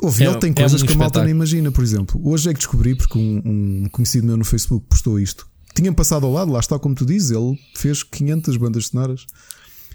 Ouve, 0.00 0.24
É- 0.24 0.26
ele 0.28 0.38
tem 0.38 0.50
é 0.50 0.54
coisas 0.54 0.82
um 0.82 0.86
que 0.86 0.92
a 0.92 0.96
malta 0.96 1.22
nem 1.22 1.30
imagina, 1.30 1.70
por 1.72 1.82
exemplo. 1.82 2.20
Hoje 2.22 2.50
é 2.50 2.52
que 2.52 2.58
descobri, 2.58 2.94
porque 2.94 3.16
um, 3.18 3.42
um 3.84 3.88
conhecido 3.90 4.26
meu 4.26 4.36
no 4.36 4.44
Facebook 4.44 4.84
postou 4.88 5.18
isto. 5.18 5.46
Tinha 5.74 5.92
passado 5.92 6.26
ao 6.26 6.32
lado, 6.32 6.52
lá 6.52 6.60
está 6.60 6.78
como 6.78 6.94
tu 6.94 7.06
dizes, 7.06 7.30
ele 7.30 7.58
fez 7.76 8.02
500 8.02 8.56
bandas 8.56 8.88
sonoras. 8.88 9.26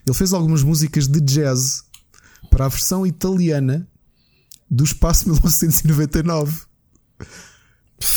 Ele 0.06 0.16
fez 0.16 0.34
algumas 0.34 0.64
músicas 0.64 1.08
de 1.08 1.22
jazz 1.22 1.84
para 2.50 2.66
a 2.66 2.70
versão 2.70 3.06
italiana 3.06 3.88
do 4.72 4.84
Espaço 4.84 5.26
1999. 5.30 6.62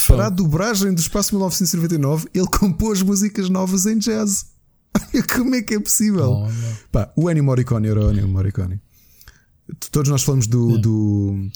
Para 0.07 0.27
a 0.27 0.29
dobragem 0.29 0.93
do 0.93 0.99
Espaço 1.01 1.35
1999, 1.35 2.27
ele 2.33 2.47
compôs 2.47 3.01
músicas 3.01 3.49
novas 3.49 3.85
em 3.85 3.97
jazz. 3.97 4.45
Como 5.35 5.55
é 5.55 5.61
que 5.61 5.73
é 5.75 5.79
possível? 5.79 6.31
Oh. 6.31 6.47
Pá, 6.91 7.11
o 7.15 7.29
Ennio 7.29 7.43
Morricone 7.43 7.87
era 7.87 7.99
o 8.05 8.11
Ennio 8.11 8.27
Morricone. 8.27 8.79
Todos 9.91 10.09
nós 10.09 10.23
falamos 10.23 10.47
do. 10.47 10.77
do, 10.77 11.49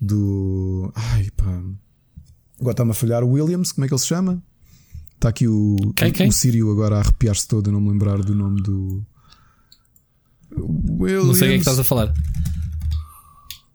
do 0.00 0.92
ai 0.94 1.28
pá. 1.36 1.62
Agora 2.60 2.72
está-me 2.72 2.90
a 2.90 2.94
falhar 2.94 3.22
o 3.22 3.30
Williams, 3.32 3.72
como 3.72 3.84
é 3.84 3.88
que 3.88 3.94
ele 3.94 4.00
se 4.00 4.06
chama? 4.06 4.42
Está 5.14 5.28
aqui 5.28 5.46
o, 5.46 5.76
Quem, 5.96 6.12
quem? 6.12 6.28
o 6.28 6.32
Sírio 6.32 6.70
agora 6.72 6.96
a 6.96 7.00
arrepiar-se 7.00 7.46
todo 7.46 7.68
a 7.70 7.72
não 7.72 7.80
me 7.80 7.90
lembrar 7.90 8.18
do 8.22 8.34
nome 8.34 8.60
do. 8.62 9.04
Williams, 10.56 11.26
Não 11.26 11.34
sei 11.34 11.48
o 11.48 11.50
que 11.50 11.54
é 11.54 11.54
que 11.54 11.58
estás 11.58 11.78
a 11.78 11.84
falar. 11.84 12.12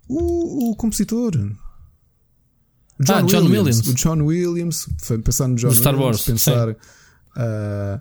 o, 0.10 0.72
o 0.72 0.76
compositor. 0.76 1.32
O 3.10 3.14
Ah, 3.14 3.22
John 3.22 3.46
Williams. 3.46 3.88
O 3.88 3.94
John 3.94 4.22
Williams. 4.24 4.88
Foi 5.00 5.18
Pensar 5.20 5.48
no 5.48 5.56
John 5.56 5.70
Do 5.70 5.76
Star 5.76 5.94
Williams, 5.96 6.18
Wars, 6.18 6.26
Pensar. 6.26 6.76
ah, 7.36 8.00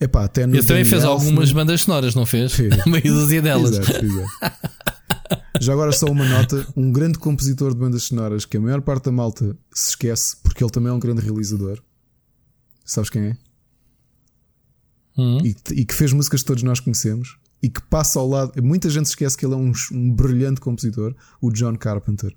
epá, 0.00 0.24
até 0.24 0.46
no 0.46 0.54
Ele 0.56 0.62
também 0.66 0.84
fez 0.84 1.04
algumas 1.04 1.52
bandas 1.52 1.82
sonoras, 1.82 2.14
não 2.14 2.26
fez? 2.26 2.52
Fez. 2.52 2.74
Meia 2.86 3.02
dúzia 3.02 3.42
delas. 3.42 3.78
Exato, 3.78 4.04
exato. 4.04 4.74
Já 5.60 5.72
agora 5.72 5.92
só 5.92 6.06
uma 6.06 6.28
nota: 6.28 6.66
um 6.76 6.90
grande 6.92 7.18
compositor 7.18 7.72
de 7.72 7.78
bandas 7.78 8.04
sonoras 8.04 8.44
que 8.44 8.56
a 8.56 8.60
maior 8.60 8.80
parte 8.82 9.04
da 9.04 9.12
malta 9.12 9.56
se 9.72 9.90
esquece, 9.90 10.36
porque 10.42 10.62
ele 10.62 10.70
também 10.70 10.90
é 10.90 10.92
um 10.92 10.98
grande 10.98 11.22
realizador. 11.22 11.80
Sabes 12.84 13.08
quem 13.08 13.22
é? 13.22 13.36
Hum. 15.16 15.38
E, 15.44 15.56
e 15.72 15.84
que 15.84 15.94
fez 15.94 16.12
músicas 16.12 16.40
que 16.42 16.46
todos 16.46 16.62
nós 16.62 16.80
conhecemos. 16.80 17.36
e 17.62 17.70
que 17.70 17.80
passa 17.82 18.18
ao 18.18 18.28
lado. 18.28 18.62
Muita 18.62 18.90
gente 18.90 19.06
esquece 19.06 19.36
que 19.38 19.46
ele 19.46 19.54
é 19.54 19.56
um, 19.56 19.72
um 19.92 20.10
brilhante 20.12 20.60
compositor, 20.60 21.14
o 21.40 21.50
John 21.50 21.76
Carpenter. 21.76 22.34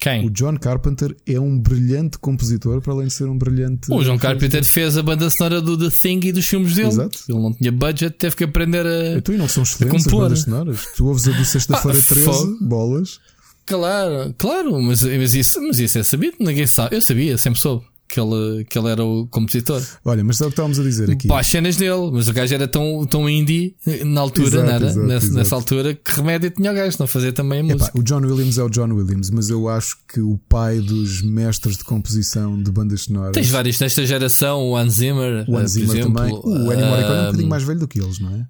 Quem? 0.00 0.24
O 0.26 0.30
John 0.30 0.56
Carpenter 0.56 1.14
é 1.26 1.38
um 1.38 1.58
brilhante 1.58 2.18
compositor, 2.18 2.80
para 2.80 2.94
além 2.94 3.08
de 3.08 3.12
ser 3.12 3.24
um 3.24 3.36
brilhante. 3.36 3.92
O 3.92 4.02
John 4.02 4.18
Carpenter 4.18 4.64
fez 4.64 4.96
a 4.96 5.02
banda 5.02 5.28
sonora 5.28 5.60
do 5.60 5.76
The 5.76 5.90
Thing 5.94 6.20
e 6.26 6.32
dos 6.32 6.46
filmes 6.46 6.74
dele. 6.74 6.88
Exato. 6.88 7.18
Ele 7.28 7.38
não 7.38 7.52
tinha 7.52 7.70
budget, 7.70 8.16
teve 8.16 8.34
que 8.34 8.44
aprender 8.44 8.86
a. 8.86 9.18
Então, 9.18 9.34
e 9.34 9.38
não 9.38 9.46
são 9.46 9.62
excelentes 9.62 10.06
as 10.06 10.12
bandas 10.12 10.40
sonoras? 10.40 10.86
Tu 10.96 11.06
ouves 11.06 11.28
a 11.28 11.32
do 11.32 11.44
Sexta-feira 11.44 11.98
Ah, 11.98 12.02
13, 12.08 12.24
fogo. 12.24 12.58
bolas. 12.62 13.20
Claro, 13.66 14.34
claro, 14.38 14.82
mas, 14.82 15.02
mas, 15.02 15.34
isso, 15.34 15.60
mas 15.62 15.78
isso 15.78 15.98
é 15.98 16.02
sabido, 16.02 16.36
ninguém 16.40 16.66
sabe. 16.66 16.96
Eu 16.96 17.00
sabia, 17.02 17.36
sempre 17.38 17.60
soube 17.60 17.84
que 18.12 18.18
ele, 18.20 18.64
que 18.64 18.76
ele 18.78 18.88
era 18.88 19.04
o 19.04 19.26
compositor. 19.28 19.80
Olha, 20.04 20.24
mas 20.24 20.40
é 20.40 20.44
o 20.44 20.48
que 20.48 20.52
estávamos 20.54 20.80
a 20.80 20.82
dizer 20.82 21.08
aqui. 21.10 21.28
Pá, 21.28 21.38
as 21.40 21.46
cenas 21.46 21.76
dele, 21.76 22.10
mas 22.12 22.26
o 22.28 22.32
gajo 22.32 22.52
era 22.54 22.66
tão, 22.66 23.06
tão 23.06 23.28
indie 23.30 23.76
na 24.04 24.20
altura, 24.20 24.48
Exato, 24.48 24.66
não 24.66 24.72
era? 24.74 24.86
exato, 24.86 25.06
nessa, 25.06 25.26
exato. 25.26 25.38
nessa 25.38 25.54
altura, 25.54 25.94
que 25.94 26.10
remédio 26.12 26.50
tinha 26.50 26.72
o 26.72 26.74
gajo, 26.74 26.96
não 26.98 27.06
fazia 27.06 27.32
também 27.32 27.60
a 27.60 27.64
Epá, 27.64 27.74
música. 27.74 27.98
o 27.98 28.02
John 28.02 28.20
Williams 28.22 28.58
é 28.58 28.62
o 28.64 28.68
John 28.68 28.92
Williams, 28.92 29.30
mas 29.30 29.48
eu 29.48 29.68
acho 29.68 29.96
que 30.12 30.20
o 30.20 30.36
pai 30.48 30.80
dos 30.80 31.22
mestres 31.22 31.76
de 31.76 31.84
composição 31.84 32.60
de 32.60 32.70
bandas 32.72 33.02
sonoras. 33.02 33.32
Tens 33.32 33.48
vários 33.50 33.78
desta 33.78 34.04
geração, 34.04 34.60
o 34.70 34.76
Hans 34.76 34.94
Zimmer, 34.94 35.44
o 35.48 35.56
eh, 35.56 35.62
Hans 35.62 35.62
por 35.62 35.66
Zimmer 35.68 35.90
exemplo, 35.98 36.14
também. 36.14 36.32
O 36.34 36.72
Ennio 36.72 36.86
Morricone 36.86 37.16
é 37.16 37.20
um 37.20 37.24
bocadinho 37.26 37.48
mais 37.48 37.62
velho 37.62 37.78
do 37.78 37.86
que 37.88 38.00
eles, 38.00 38.18
não 38.18 38.34
é? 38.34 38.46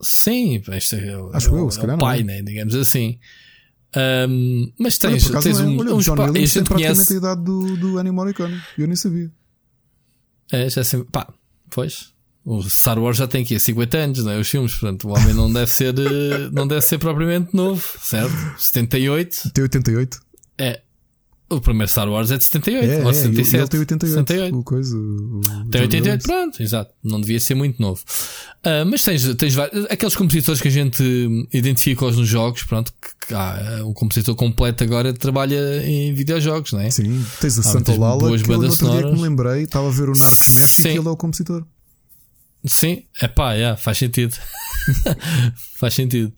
Sim, 0.00 0.60
este 0.72 0.96
é, 0.96 1.16
o- 1.16 1.30
Acho 1.32 1.48
é 1.54 1.58
eu, 1.58 1.66
o- 1.66 1.70
se 1.70 1.78
é 1.78 1.80
calhar 1.80 1.96
o 1.96 1.98
não 1.98 2.06
pai, 2.06 2.20
é. 2.20 2.22
né? 2.24 2.42
digamos 2.42 2.74
assim. 2.74 3.18
Ahm, 3.96 4.72
mas 4.78 4.98
Olha, 5.02 5.12
tens, 5.12 5.26
acaso 5.30 5.44
tens 5.48 5.60
é. 5.60 5.62
um, 5.62 5.78
Olha, 5.78 5.94
uns 5.94 6.04
John 6.04 6.12
Williams 6.20 6.52
tem 6.52 6.64
praticamente 6.64 6.94
conhece. 6.96 7.14
a 7.14 7.16
idade 7.16 7.44
do, 7.44 7.76
do 7.76 8.00
Ennio 8.00 8.12
Morricone. 8.12 8.60
Eu 8.76 8.86
nem 8.86 8.96
sabia. 8.96 9.30
É, 10.50 10.68
já 10.68 10.82
sempre, 10.84 11.08
pá, 11.10 11.32
pois. 11.70 12.12
O 12.44 12.62
Star 12.68 12.98
Wars 12.98 13.16
já 13.16 13.26
tem 13.26 13.42
aqui 13.42 13.58
50 13.58 13.96
anos, 13.96 14.24
não 14.24 14.32
é? 14.32 14.38
Os 14.38 14.48
filmes, 14.48 14.74
portanto, 14.74 15.08
o 15.08 15.12
homem 15.12 15.32
não 15.32 15.50
deve 15.50 15.70
ser, 15.70 15.94
eh, 15.98 16.50
não 16.52 16.66
deve 16.68 16.82
ser 16.82 16.98
propriamente 16.98 17.56
novo, 17.56 17.82
certo? 17.98 18.34
78 18.58 19.50
Tem 19.54 19.62
88. 19.62 20.20
é. 20.58 20.82
O 21.50 21.60
primeiro 21.60 21.90
Star 21.90 22.08
Wars 22.08 22.30
é 22.30 22.38
de 22.38 22.44
78 22.44 22.84
É, 22.90 23.04
ou 23.04 23.10
é, 23.10 23.12
77. 23.12 23.56
ele 23.56 23.68
tem 23.68 23.80
88. 23.80 24.14
78. 24.26 24.58
O 24.58 24.64
coisa, 24.64 24.96
o 24.96 25.40
Tem 25.70 25.80
John 25.80 25.84
88, 25.84 25.94
Williams. 26.04 26.22
pronto, 26.26 26.62
exato. 26.62 26.94
Não 27.02 27.20
devia 27.20 27.38
ser 27.38 27.54
muito 27.54 27.80
novo. 27.80 28.00
Ah, 28.62 28.84
mas 28.86 29.04
tens, 29.04 29.34
tens 29.34 29.54
vários, 29.54 29.84
aqueles 29.90 30.16
compositores 30.16 30.60
que 30.60 30.68
a 30.68 30.70
gente 30.70 31.02
identifica-os 31.52 32.16
nos 32.16 32.26
jogos, 32.28 32.62
pronto, 32.62 32.92
que, 32.92 33.34
um 33.84 33.92
compositor 33.92 34.34
completo 34.34 34.82
agora 34.84 35.12
trabalha 35.12 35.86
em 35.86 36.14
videojogos, 36.14 36.72
não 36.72 36.80
é? 36.80 36.90
Sim, 36.90 37.24
tens 37.40 37.58
a 37.58 37.60
Há 37.60 37.64
Santa 37.64 37.92
Lala, 37.92 38.18
que 38.38 38.50
eu 38.50 38.60
outro 38.60 38.90
dia 38.90 39.02
que 39.02 39.12
me 39.12 39.20
lembrei, 39.22 39.62
estava 39.64 39.86
a 39.86 39.90
ver 39.90 40.08
o 40.08 40.12
Narcos 40.12 40.48
México 40.54 40.82
Sim. 40.82 40.88
e 40.88 40.96
ele 40.98 41.08
é 41.08 41.10
o 41.10 41.16
compositor. 41.16 41.64
Sim, 42.64 43.02
é 43.20 43.28
pá, 43.28 43.52
yeah, 43.52 43.76
faz 43.76 43.98
sentido. 43.98 44.34
faz 45.78 45.92
sentido. 45.92 46.32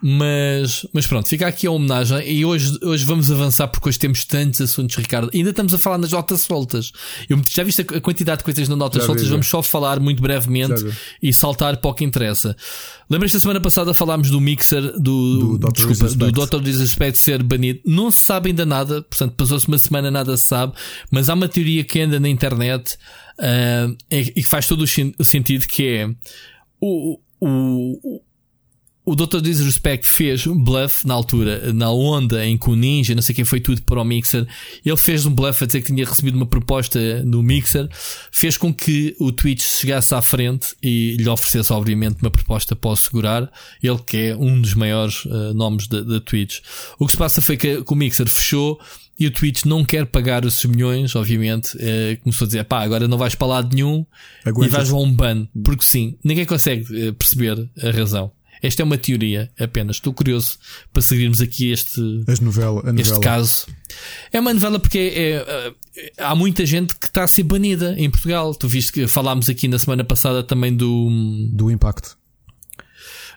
Mas, 0.00 0.86
mas 0.92 1.06
pronto, 1.06 1.28
fica 1.28 1.46
aqui 1.46 1.66
a 1.66 1.70
homenagem. 1.70 2.18
E 2.26 2.44
hoje, 2.46 2.78
hoje 2.82 3.04
vamos 3.04 3.30
avançar 3.30 3.68
porque 3.68 3.88
hoje 3.88 3.98
temos 3.98 4.24
tantos 4.24 4.60
assuntos, 4.62 4.96
Ricardo. 4.96 5.30
Ainda 5.34 5.50
estamos 5.50 5.74
a 5.74 5.78
falar 5.78 5.98
nas 5.98 6.12
notas 6.12 6.40
soltas. 6.40 6.92
Eu 7.28 7.40
já 7.46 7.62
viste 7.62 7.82
a 7.82 8.00
quantidade 8.00 8.38
de 8.38 8.44
coisas 8.44 8.68
nas 8.68 8.78
notas 8.78 9.02
Já 9.02 9.02
vi, 9.02 9.06
soltas? 9.06 9.24
já. 9.24 9.30
Vamos 9.30 9.46
só 9.48 9.62
falar 9.62 10.00
muito 10.00 10.22
brevemente 10.22 10.82
vi. 10.82 10.92
e 11.24 11.34
saltar 11.34 11.76
para 11.76 11.90
o 11.90 11.94
que 11.94 12.04
interessa. 12.04 12.56
Lembras 13.10 13.32
da 13.32 13.40
semana 13.40 13.60
passada 13.60 13.92
falámos 13.92 14.30
do 14.30 14.40
mixer 14.40 14.80
do, 14.98 15.56
Do 15.56 15.58
Dr. 15.58 15.72
desculpa, 15.72 16.08
do. 16.14 16.32
Dr. 16.46 16.60
Disrespect 16.62 17.18
ser 17.18 17.42
banido? 17.42 17.80
Não 17.84 18.10
se 18.10 18.22
sabe 18.22 18.48
ainda 18.48 18.64
nada, 18.64 19.02
portanto, 19.02 19.34
passou-se 19.36 19.68
uma 19.68 19.78
semana, 19.78 20.10
nada 20.10 20.34
se 20.38 20.44
sabe, 20.44 20.72
mas 21.10 21.28
há 21.28 21.34
uma 21.34 21.48
teoria 21.48 21.84
que 21.84 22.00
anda 22.00 22.18
na 22.18 22.28
internet 22.30 22.96
ah, 23.38 23.88
e 24.10 24.24
que 24.24 24.42
faz 24.44 24.66
todo 24.66 24.82
o 24.82 24.86
sen- 24.86 25.14
o 25.18 25.24
sentido 25.24 25.66
que 25.66 25.86
é 25.86 26.08
o, 26.80 27.18
o, 27.40 28.20
o 29.04 29.14
Dr. 29.14 29.40
Disrespect 29.40 30.08
fez 30.08 30.46
um 30.48 30.58
bluff 30.62 31.06
na 31.06 31.14
altura, 31.14 31.72
na 31.72 31.90
onda 31.92 32.44
em 32.44 32.58
que 32.58 32.68
o 32.68 32.74
Ninja, 32.74 33.14
não 33.14 33.22
sei 33.22 33.34
quem 33.36 33.44
foi 33.44 33.60
tudo 33.60 33.80
para 33.82 34.00
o 34.00 34.04
Mixer. 34.04 34.44
Ele 34.84 34.96
fez 34.96 35.24
um 35.24 35.30
bluff 35.32 35.62
a 35.62 35.66
dizer 35.66 35.80
que 35.82 35.94
tinha 35.94 36.04
recebido 36.04 36.34
uma 36.34 36.44
proposta 36.46 37.22
no 37.24 37.40
Mixer, 37.40 37.88
fez 38.32 38.56
com 38.56 38.74
que 38.74 39.14
o 39.20 39.30
Twitch 39.30 39.62
chegasse 39.62 40.12
à 40.12 40.20
frente 40.20 40.74
e 40.82 41.16
lhe 41.18 41.28
oferecesse, 41.28 41.72
obviamente, 41.72 42.20
uma 42.20 42.30
proposta 42.32 42.74
para 42.74 42.90
o 42.90 42.96
segurar. 42.96 43.50
Ele 43.80 43.98
que 44.04 44.16
é 44.16 44.36
um 44.36 44.60
dos 44.60 44.74
maiores 44.74 45.22
eh, 45.24 45.52
nomes 45.54 45.86
da, 45.86 46.00
da 46.00 46.20
Twitch. 46.20 46.58
O 46.98 47.06
que 47.06 47.12
se 47.12 47.18
passa 47.18 47.40
foi 47.40 47.56
que, 47.56 47.84
que 47.84 47.92
o 47.92 47.96
Mixer 47.96 48.26
fechou. 48.28 48.78
E 49.18 49.26
o 49.26 49.30
Twitch 49.30 49.64
não 49.64 49.84
quer 49.84 50.04
pagar 50.06 50.44
os 50.44 50.62
milhões, 50.64 51.14
obviamente. 51.16 51.76
eh, 51.80 52.18
começou 52.22 52.44
a 52.44 52.48
dizer: 52.48 52.64
pá, 52.64 52.82
agora 52.82 53.08
não 53.08 53.16
vais 53.16 53.34
para 53.34 53.46
lado 53.46 53.74
nenhum 53.74 54.04
e 54.44 54.48
Aguenta-te. 54.48 54.76
vais 54.76 54.90
a 54.90 54.96
um 54.96 55.12
ban. 55.12 55.46
Porque 55.64 55.84
sim, 55.84 56.18
ninguém 56.22 56.44
consegue 56.44 57.08
eh, 57.08 57.12
perceber 57.12 57.68
a 57.82 57.90
razão. 57.90 58.30
Esta 58.62 58.82
é 58.82 58.84
uma 58.84 58.96
teoria 58.98 59.50
apenas. 59.58 59.96
Estou 59.96 60.12
curioso 60.14 60.58
para 60.92 61.02
seguirmos 61.02 61.40
aqui 61.40 61.70
este, 61.70 62.00
As 62.26 62.40
novela, 62.40 62.82
este 62.98 63.20
caso. 63.20 63.66
É 64.32 64.40
uma 64.40 64.52
novela 64.52 64.78
porque 64.78 64.98
é, 64.98 65.32
é, 65.32 65.72
é, 65.96 66.12
há 66.18 66.34
muita 66.34 66.64
gente 66.64 66.94
que 66.94 67.06
está 67.06 67.22
a 67.22 67.26
ser 67.26 67.42
banida 67.42 67.94
em 67.98 68.10
Portugal. 68.10 68.54
Tu 68.54 68.66
viste 68.66 68.92
que 68.92 69.06
falámos 69.06 69.48
aqui 69.50 69.68
na 69.68 69.78
semana 69.78 70.04
passada 70.04 70.42
também 70.42 70.74
do, 70.74 71.08
Do 71.52 71.70
impacto. 71.70 72.16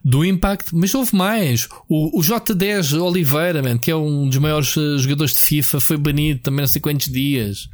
Do 0.04 0.24
Impact, 0.24 0.74
mas 0.76 0.94
houve 0.96 1.16
mais. 1.16 1.68
O, 1.88 2.20
o 2.20 2.22
J10 2.22 3.00
Oliveira, 3.02 3.62
man, 3.62 3.78
que 3.78 3.92
é 3.92 3.96
um 3.96 4.28
dos 4.30 4.38
maiores 4.38 4.76
eh, 4.78 4.98
jogadores 4.98 5.34
de 5.36 5.42
FIFA, 5.42 5.80
foi 5.80 5.98
banido 5.98 6.40
também 6.42 6.62
não 6.62 6.68
sei 6.68 6.82
quantos 6.82 7.08
dias. 7.12 7.70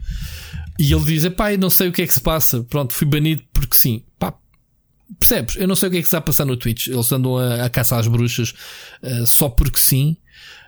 E 0.80 0.92
ele 0.92 1.04
diz: 1.06 1.28
Pai, 1.30 1.56
não 1.58 1.70
sei 1.70 1.88
o 1.88 1.92
que 1.92 2.02
é 2.02 2.08
que 2.08 2.14
se 2.14 2.22
passa. 2.22 2.64
Pronto, 2.64 2.94
fui 2.94 3.08
banido 3.08 3.44
porque 3.54 3.76
sim. 3.76 4.04
Pá, 4.20 4.34
percebes? 5.20 5.56
Eu 5.56 5.68
não 5.68 5.76
sei 5.76 5.88
o 5.88 5.92
que 5.92 5.98
é 5.98 6.02
que 6.02 6.08
está 6.08 6.18
a 6.18 6.22
passar 6.22 6.46
no 6.46 6.58
Twitch. 6.58 6.88
Eles 6.88 7.12
andam 7.12 7.38
a, 7.38 7.66
a 7.66 7.70
caçar 7.70 8.00
as 8.00 8.08
bruxas 8.08 8.54
eh, 9.02 9.24
só 9.26 9.48
porque 9.50 9.80
sim. 9.80 10.18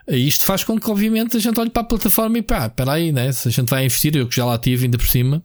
Eh, 0.08 0.18
Isto 0.18 0.46
faz 0.46 0.64
com 0.64 0.80
que, 0.80 0.90
obviamente, 0.90 1.36
a 1.36 1.40
gente 1.40 1.60
olhe 1.60 1.70
para 1.70 1.82
a 1.82 1.86
plataforma 1.86 2.38
e 2.38 2.42
pá, 2.42 2.68
espera 2.68 2.94
aí, 2.94 3.12
né? 3.12 3.32
Se 3.32 3.48
a 3.48 3.52
gente 3.52 3.68
vai 3.70 3.84
investir, 3.86 4.16
eu 4.16 4.28
que 4.28 4.36
já 4.36 4.46
lá 4.46 4.58
tive 4.58 4.86
ainda 4.86 4.98
por 4.98 5.08
cima, 5.08 5.44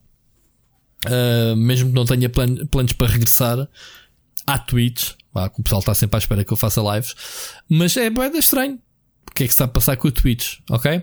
eh, 1.07 1.55
mesmo 1.57 1.89
que 1.89 1.95
não 1.95 2.05
tenha 2.05 2.29
plan- 2.29 2.67
planos 2.71 2.93
para 2.93 3.09
regressar 3.11 3.69
à 4.47 4.59
Twitch, 4.59 5.11
Que 5.35 5.61
o 5.61 5.63
pessoal 5.63 5.81
está 5.81 5.95
sempre 5.95 6.17
à 6.17 6.19
espera 6.19 6.45
que 6.45 6.53
eu 6.53 6.57
faça 6.57 6.81
lives, 6.95 7.15
mas 7.69 7.97
é 7.97 8.11
bem 8.11 8.37
estranho. 8.39 8.79
O 9.29 9.35
que 9.35 9.45
é 9.45 9.47
que 9.47 9.53
está 9.53 9.65
a 9.65 9.69
passar 9.69 9.97
com 9.97 10.09
o 10.09 10.13
Twitch, 10.13 10.59
ok? 10.71 11.03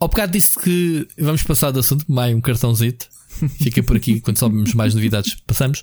Ao 0.00 0.08
bocado 0.08 0.32
disse 0.32 0.58
que 0.60 1.06
vamos 1.16 1.42
passar 1.42 1.70
de 1.70 1.78
assunto, 1.78 2.04
mais 2.08 2.34
um 2.34 2.40
cartãozito. 2.40 3.08
Fica 3.58 3.82
por 3.82 3.96
aqui 3.96 4.20
quando 4.20 4.38
soubermos 4.38 4.74
mais 4.74 4.94
novidades, 4.94 5.36
passamos. 5.46 5.82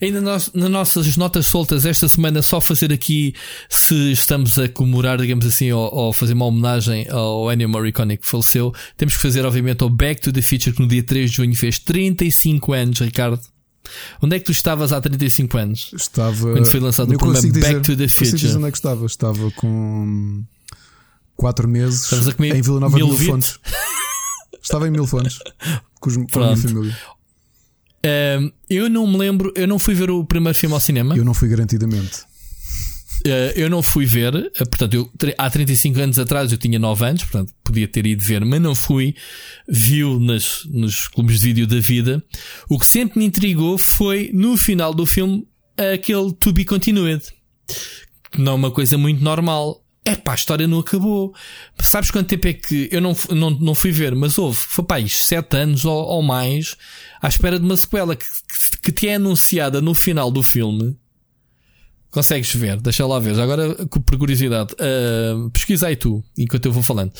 Ainda 0.00 0.20
nas 0.20 0.52
nossas 0.54 1.16
notas 1.16 1.46
soltas, 1.46 1.84
esta 1.84 2.08
semana, 2.08 2.42
só 2.42 2.60
fazer 2.60 2.92
aqui 2.92 3.34
se 3.68 4.12
estamos 4.12 4.58
a 4.58 4.68
comemorar, 4.68 5.18
digamos 5.18 5.46
assim, 5.46 5.70
ou, 5.72 5.92
ou 5.92 6.12
fazer 6.12 6.32
uma 6.32 6.46
homenagem 6.46 7.08
ao 7.10 7.52
Ennio 7.52 7.68
Morricone 7.68 8.16
que 8.16 8.26
faleceu. 8.26 8.72
Temos 8.96 9.16
que 9.16 9.22
fazer, 9.22 9.44
obviamente, 9.44 9.82
ao 9.82 9.90
Back 9.90 10.20
to 10.20 10.32
the 10.32 10.42
Future, 10.42 10.74
que 10.74 10.82
no 10.82 10.88
dia 10.88 11.02
3 11.02 11.30
de 11.30 11.36
junho 11.36 11.54
fez 11.54 11.78
35 11.78 12.72
anos, 12.72 13.00
Ricardo. 13.00 13.40
Onde 14.22 14.36
é 14.36 14.38
que 14.38 14.44
tu 14.46 14.52
estavas 14.52 14.92
há 14.92 15.00
35 15.00 15.56
anos? 15.58 15.90
Estava. 15.94 16.52
Quando 16.52 16.66
foi 16.66 16.80
lançado 16.80 17.12
o 17.12 17.16
primeiro 17.16 17.34
consigo 17.40 17.54
Back 17.60 17.80
dizer- 17.80 17.82
to 17.82 17.96
the 17.96 18.08
Future. 18.08 18.36
dizer 18.36 18.56
onde 18.56 18.66
é 18.68 18.70
que 18.70 18.76
estava. 18.78 19.06
Estava 19.06 19.50
com 19.52 20.42
4 21.36 21.68
meses 21.68 22.10
em 22.38 22.62
Vila 22.62 22.80
Nova 22.80 22.96
de 22.96 23.02
Mil 23.02 23.08
milvite? 23.08 23.30
Fontes. 23.30 23.58
Estava 24.62 24.88
em 24.88 24.90
Mil 24.90 25.06
Fontes 25.06 25.38
com, 26.00 26.10
os, 26.10 26.16
com 26.16 26.40
a 26.40 26.46
minha 26.46 26.56
família. 26.56 26.98
Ahm, 28.04 28.50
eu 28.70 28.88
não 28.88 29.06
me 29.06 29.16
lembro, 29.18 29.52
eu 29.56 29.66
não 29.66 29.78
fui 29.78 29.94
ver 29.94 30.10
o 30.10 30.24
primeiro 30.24 30.56
filme 30.56 30.74
ao 30.74 30.80
cinema. 30.80 31.16
Eu 31.16 31.24
não 31.24 31.34
fui 31.34 31.48
garantidamente. 31.48 32.22
Uh, 33.26 33.52
eu 33.56 33.68
não 33.68 33.82
fui 33.82 34.06
ver, 34.06 34.34
uh, 34.34 34.50
portanto, 34.52 34.94
eu, 34.94 35.10
há 35.36 35.50
35 35.50 36.00
anos 36.00 36.18
atrás 36.18 36.52
eu 36.52 36.58
tinha 36.58 36.78
9 36.78 37.04
anos, 37.04 37.24
portanto, 37.24 37.52
podia 37.64 37.88
ter 37.88 38.06
ido 38.06 38.22
ver, 38.22 38.44
mas 38.44 38.60
não 38.60 38.74
fui. 38.74 39.14
Viu 39.68 40.20
nas, 40.20 40.64
nos 40.66 41.08
clubes 41.08 41.40
de 41.40 41.46
vídeo 41.48 41.66
da 41.66 41.80
vida. 41.80 42.22
O 42.68 42.78
que 42.78 42.86
sempre 42.86 43.18
me 43.18 43.26
intrigou 43.26 43.76
foi, 43.76 44.30
no 44.32 44.56
final 44.56 44.94
do 44.94 45.04
filme, 45.04 45.46
aquele 45.76 46.32
To 46.32 46.52
Be 46.52 46.64
Continued. 46.64 47.22
Não 48.36 48.52
é 48.52 48.54
uma 48.54 48.70
coisa 48.70 48.96
muito 48.96 49.22
normal. 49.22 49.84
É 50.04 50.14
pá, 50.14 50.32
a 50.32 50.34
história 50.34 50.66
não 50.66 50.78
acabou. 50.78 51.34
Sabes 51.82 52.10
quanto 52.10 52.28
tempo 52.28 52.48
é 52.48 52.52
que 52.52 52.88
eu 52.90 53.00
não, 53.00 53.14
não, 53.30 53.50
não 53.50 53.74
fui 53.74 53.90
ver, 53.90 54.14
mas 54.14 54.38
houve, 54.38 54.56
foi 54.58 54.84
pá, 54.84 55.00
isto, 55.00 55.24
7 55.24 55.56
anos 55.56 55.84
ou, 55.84 56.02
ou 56.02 56.22
mais, 56.22 56.76
à 57.20 57.28
espera 57.28 57.58
de 57.58 57.64
uma 57.64 57.76
sequela 57.76 58.16
que, 58.16 58.24
que, 58.82 58.92
que 58.92 59.08
é 59.08 59.16
anunciada 59.16 59.82
no 59.82 59.94
final 59.94 60.30
do 60.30 60.42
filme. 60.42 60.96
Consegues 62.10 62.54
ver, 62.54 62.80
deixa 62.80 63.06
lá 63.06 63.18
ver. 63.18 63.38
Agora, 63.38 63.74
por 63.86 64.18
curiosidade, 64.18 64.72
uh, 64.74 65.96
tu, 65.98 66.24
enquanto 66.36 66.66
eu 66.66 66.72
vou 66.72 66.82
falando. 66.82 67.12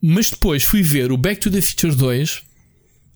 Mas 0.00 0.30
depois 0.30 0.64
fui 0.64 0.82
ver 0.82 1.12
o 1.12 1.16
Back 1.16 1.40
to 1.40 1.50
the 1.50 1.60
Future 1.60 1.94
2 1.94 2.42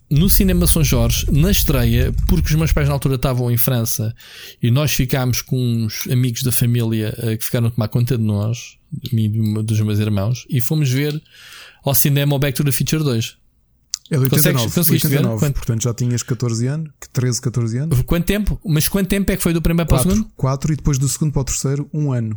no 0.09 0.29
Cinema 0.29 0.65
São 0.65 0.83
Jorge, 0.83 1.25
na 1.31 1.51
estreia, 1.51 2.11
porque 2.27 2.49
os 2.49 2.55
meus 2.55 2.71
pais 2.71 2.87
na 2.87 2.93
altura 2.93 3.15
estavam 3.15 3.51
em 3.51 3.57
França 3.57 4.13
e 4.61 4.71
nós 4.71 4.91
ficámos 4.91 5.41
com 5.41 5.55
uns 5.55 6.07
amigos 6.07 6.41
da 6.41 6.51
família 6.51 7.15
uh, 7.17 7.37
que 7.37 7.43
ficaram 7.43 7.67
a 7.67 7.71
tomar 7.71 7.87
conta 7.87 8.17
de 8.17 8.23
nós, 8.23 8.77
de 8.91 9.15
mim 9.15 9.63
dos 9.63 9.79
meus 9.81 9.99
irmãos, 9.99 10.45
e 10.49 10.61
fomos 10.61 10.89
ver 10.89 11.19
ao 11.83 11.95
cinema 11.95 12.35
o 12.35 12.39
Back 12.39 12.55
to 12.55 12.63
the 12.63 12.71
Future 12.71 13.03
2. 13.03 13.38
É 14.11 14.17
de 14.17 14.23
89, 14.23 14.53
Consegues- 14.53 14.75
conseguiste 14.75 15.07
ver? 15.07 15.17
89 15.17 15.39
Quanto- 15.45 15.55
portanto 15.55 15.83
já 15.83 15.93
tinhas 15.93 16.23
14 16.23 16.65
anos, 16.67 16.89
13, 17.13 17.39
14 17.41 17.77
anos. 17.77 18.01
Quanto 18.03 18.25
tempo? 18.25 18.59
Mas 18.65 18.87
quanto 18.87 19.07
tempo 19.07 19.31
é 19.31 19.37
que 19.37 19.43
foi 19.43 19.53
do 19.53 19.61
primeiro 19.61 19.87
para 19.87 19.95
o 19.95 19.99
4, 19.99 20.11
segundo? 20.17 20.31
4 20.35 20.73
e 20.73 20.75
depois 20.75 20.97
do 20.97 21.07
segundo 21.07 21.31
para 21.31 21.41
o 21.41 21.45
terceiro, 21.45 21.89
um 21.93 22.11
ano. 22.11 22.35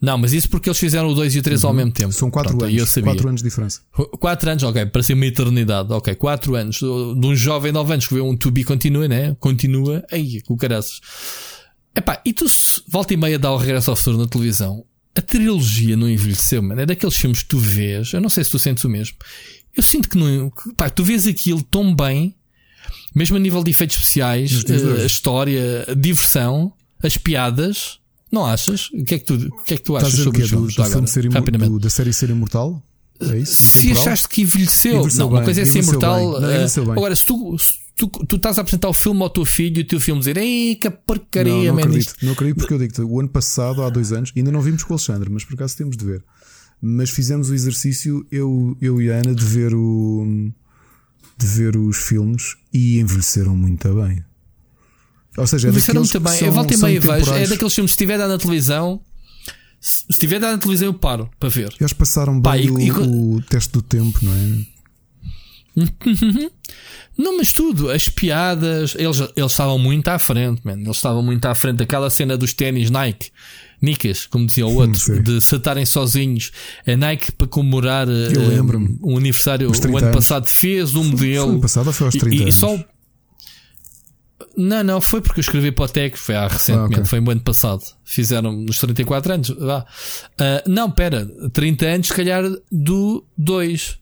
Não, 0.00 0.16
mas 0.16 0.32
isso 0.32 0.48
porque 0.48 0.68
eles 0.68 0.78
fizeram 0.78 1.08
o 1.08 1.14
2 1.14 1.34
e 1.34 1.38
o 1.40 1.42
3 1.42 1.64
ao 1.64 1.72
mesmo 1.72 1.90
tempo. 1.92 2.08
Uhum. 2.08 2.12
São 2.12 2.30
4 2.30 2.50
Pronto, 2.50 2.64
aí 2.64 2.74
Eu 2.76 2.80
anos. 2.82 2.90
sabia. 2.92 3.10
4 3.12 3.28
anos 3.28 3.42
de 3.42 3.48
diferença. 3.48 3.80
4 4.18 4.50
anos, 4.50 4.62
ok, 4.62 4.86
para 4.86 5.02
ser 5.02 5.14
uma 5.14 5.26
eternidade. 5.26 5.92
Ok, 5.92 6.14
4 6.14 6.54
anos. 6.54 6.76
De 6.78 6.84
um 6.86 7.34
jovem 7.34 7.72
de 7.72 7.74
9 7.74 7.92
anos 7.92 8.06
que 8.06 8.14
vê 8.14 8.20
um 8.20 8.36
To 8.36 8.50
Be 8.50 8.62
Continua, 8.64 9.08
né? 9.08 9.36
Continua. 9.40 10.04
Aí, 10.10 10.40
com 10.42 10.56
caraças. 10.56 11.00
Epá, 11.94 12.20
e 12.24 12.32
tu 12.32 12.48
se 12.48 12.80
volta 12.88 13.12
e 13.12 13.16
meia 13.16 13.38
dá 13.38 13.50
o 13.50 13.56
regresso 13.56 13.90
ao 13.90 13.96
futuro 13.96 14.18
na 14.18 14.26
televisão. 14.28 14.84
A 15.16 15.20
trilogia 15.22 15.96
não 15.96 16.08
envelheceu, 16.08 16.62
mano. 16.62 16.80
É 16.80 16.86
daqueles 16.86 17.16
filmes 17.16 17.42
que 17.42 17.48
tu 17.48 17.58
vês. 17.58 18.12
Eu 18.12 18.20
não 18.20 18.28
sei 18.28 18.44
se 18.44 18.50
tu 18.50 18.58
sentes 18.58 18.84
o 18.84 18.88
mesmo. 18.88 19.16
Eu 19.76 19.82
sinto 19.82 20.08
que 20.08 20.16
não. 20.16 20.50
que, 20.50 20.72
Pá, 20.74 20.88
tu 20.88 21.04
vês 21.04 21.26
aquilo 21.26 21.62
tão 21.62 21.94
bem, 21.94 22.34
mesmo 23.14 23.36
a 23.36 23.40
nível 23.40 23.62
de 23.62 23.70
efeitos 23.70 23.96
especiais, 23.96 24.50
dias 24.50 24.64
de 24.64 24.88
eh, 25.00 25.02
a 25.02 25.06
história, 25.06 25.84
a 25.88 25.94
diversão, 25.94 26.72
as 27.02 27.16
piadas. 27.16 27.98
Não 28.32 28.44
achas? 28.44 28.90
O 28.92 29.04
que 29.04 29.14
é 29.14 29.18
que 29.18 29.24
tu, 29.24 29.34
o 29.34 29.62
que 29.62 29.74
é 29.74 29.76
que 29.76 29.82
tu 29.84 29.96
achas 29.96 30.14
a 30.20 30.24
sobre 30.24 30.42
os 30.42 30.50
Do, 30.50 30.56
filmes? 30.56 30.74
do 30.74 30.84
filme 30.84 31.08
ser 31.08 31.28
do- 31.28 31.78
da 31.78 31.90
série 31.90 32.12
ser 32.12 32.30
imortal? 32.30 32.82
É 33.20 33.38
isso? 33.38 33.54
Se 33.54 33.92
achaste 33.92 34.28
que 34.28 34.42
envelheceu, 34.42 34.96
Envelheceu 34.96 35.20
não, 35.20 35.28
uma 35.28 35.36
bem, 35.38 35.44
coisa 35.46 35.62
é 35.62 35.64
ser 35.64 35.78
imortal. 35.82 36.40
bem. 36.40 36.48
Bem. 36.50 36.90
agora, 36.92 37.16
se 37.16 37.24
tu, 37.24 37.56
se 37.58 37.72
tu, 37.96 38.08
tu 38.08 38.36
estás 38.36 38.58
a 38.58 38.60
apresentar 38.60 38.88
o 38.88 38.92
filme 38.92 39.22
ao 39.22 39.30
teu 39.30 39.44
filho 39.46 39.78
e 39.78 39.82
o 39.82 39.86
teu 39.86 39.98
filme 40.00 40.18
dizer 40.18 40.36
Ei, 40.36 40.74
que 40.74 40.90
porcaria, 40.90 41.52
não, 41.54 41.64
não 41.64 41.74
man, 41.76 41.80
acredito. 41.82 42.08
isto." 42.08 42.26
Não 42.26 42.32
acredito 42.32 42.56
porque 42.58 42.74
eu 42.74 42.78
digo-te, 42.78 43.00
o 43.00 43.18
ano 43.20 43.28
passado, 43.28 43.82
há 43.82 43.88
dois 43.88 44.12
anos, 44.12 44.32
ainda 44.36 44.52
não 44.52 44.60
vimos 44.60 44.82
com 44.82 44.92
o 44.92 44.96
Alexandre, 44.96 45.30
mas 45.30 45.44
por 45.44 45.54
acaso 45.54 45.76
temos 45.78 45.96
de 45.96 46.04
ver. 46.04 46.22
Mas 46.88 47.10
fizemos 47.10 47.50
o 47.50 47.54
exercício, 47.54 48.26
eu, 48.30 48.76
eu 48.80 49.00
e 49.02 49.10
a 49.10 49.16
Ana, 49.16 49.34
de 49.34 49.44
ver 49.44 49.74
o 49.74 50.52
de 51.38 51.46
ver 51.46 51.76
os 51.76 51.96
filmes 51.98 52.56
e 52.72 52.98
envelheceram 52.98 53.54
muito 53.54 53.92
bem. 53.94 54.24
Ou 55.36 55.46
seja, 55.46 55.66
é 55.66 55.70
Envelheceram 55.70 56.00
muito 56.00 56.20
bem. 56.20 56.32
são, 56.38 56.48
eu 56.48 56.52
volto 56.54 56.72
e 56.72 56.76
meia 56.78 57.00
vejo. 57.00 57.32
É 57.34 57.46
daqueles 57.46 57.74
filmes, 57.74 57.90
se 57.90 57.94
estiver 57.94 58.16
dado 58.16 58.30
na 58.30 58.38
televisão, 58.38 59.02
se 59.80 60.04
estiver 60.08 60.38
dado 60.40 60.52
na 60.52 60.58
televisão, 60.58 60.86
eu 60.88 60.94
paro 60.94 61.28
para 61.38 61.48
ver. 61.50 61.74
Eles 61.78 61.92
passaram 61.92 62.40
Pá, 62.40 62.52
bem 62.52 62.64
e- 62.66 62.70
o, 62.70 62.80
e- 62.80 62.90
o 63.36 63.42
teste 63.42 63.70
do 63.72 63.82
tempo, 63.82 64.18
não 64.22 64.32
é? 64.32 64.76
Não, 67.18 67.36
mas 67.38 67.52
tudo, 67.52 67.90
as 67.90 68.08
piadas, 68.08 68.94
eles, 68.98 69.20
eles 69.36 69.52
estavam 69.52 69.78
muito 69.78 70.08
à 70.08 70.18
frente, 70.18 70.60
man. 70.64 70.74
Eles 70.80 70.96
estavam 70.96 71.22
muito 71.22 71.44
à 71.46 71.54
frente. 71.54 71.82
Aquela 71.82 72.08
cena 72.10 72.36
dos 72.36 72.52
ténis 72.54 72.90
Nike, 72.90 73.30
Nicas, 73.80 74.26
como 74.26 74.46
dizia 74.46 74.66
o 74.66 74.74
outro, 74.74 74.98
Sim. 74.98 75.22
de 75.22 75.40
se 75.40 75.54
atarem 75.54 75.84
sozinhos. 75.84 76.50
A 76.86 76.96
Nike, 76.96 77.32
para 77.32 77.46
comemorar 77.46 78.08
eh, 78.08 78.28
lembro-me. 78.28 78.98
um 79.02 79.16
aniversário, 79.16 79.68
o 79.68 79.72
30 79.72 79.88
ano 79.98 80.06
anos. 80.06 80.16
passado, 80.16 80.48
fez 80.48 80.94
um 80.94 81.02
Foi 81.02 81.10
modelo. 81.10 81.50
ano 81.50 81.60
passado 81.60 81.86
ou 81.88 81.92
foi 81.92 82.06
aos 82.06 82.14
E- 82.14 82.18
30 82.18 82.36
e, 82.36 82.42
anos? 82.42 82.54
só. 82.56 82.78
Não, 84.56 84.82
não, 84.82 85.00
foi 85.00 85.20
porque 85.20 85.40
eu 85.40 85.42
escrevi 85.42 85.70
para 85.70 85.84
o 85.84 85.88
Tech, 85.88 86.16
foi 86.18 86.34
há 86.34 86.48
recentemente, 86.48 86.94
Ah, 86.94 87.00
ok. 87.00 87.04
foi 87.10 87.20
no 87.20 87.30
ano 87.30 87.40
passado. 87.42 87.82
Fizeram 88.04 88.52
nos 88.52 88.78
34 88.78 89.34
anos. 89.34 89.48
Vá. 89.50 89.84
Ah, 90.38 90.62
não, 90.66 90.90
pera, 90.90 91.26
30 91.52 91.86
anos, 91.86 92.06
se 92.08 92.14
calhar, 92.14 92.42
do 92.72 93.24
2. 93.36 93.98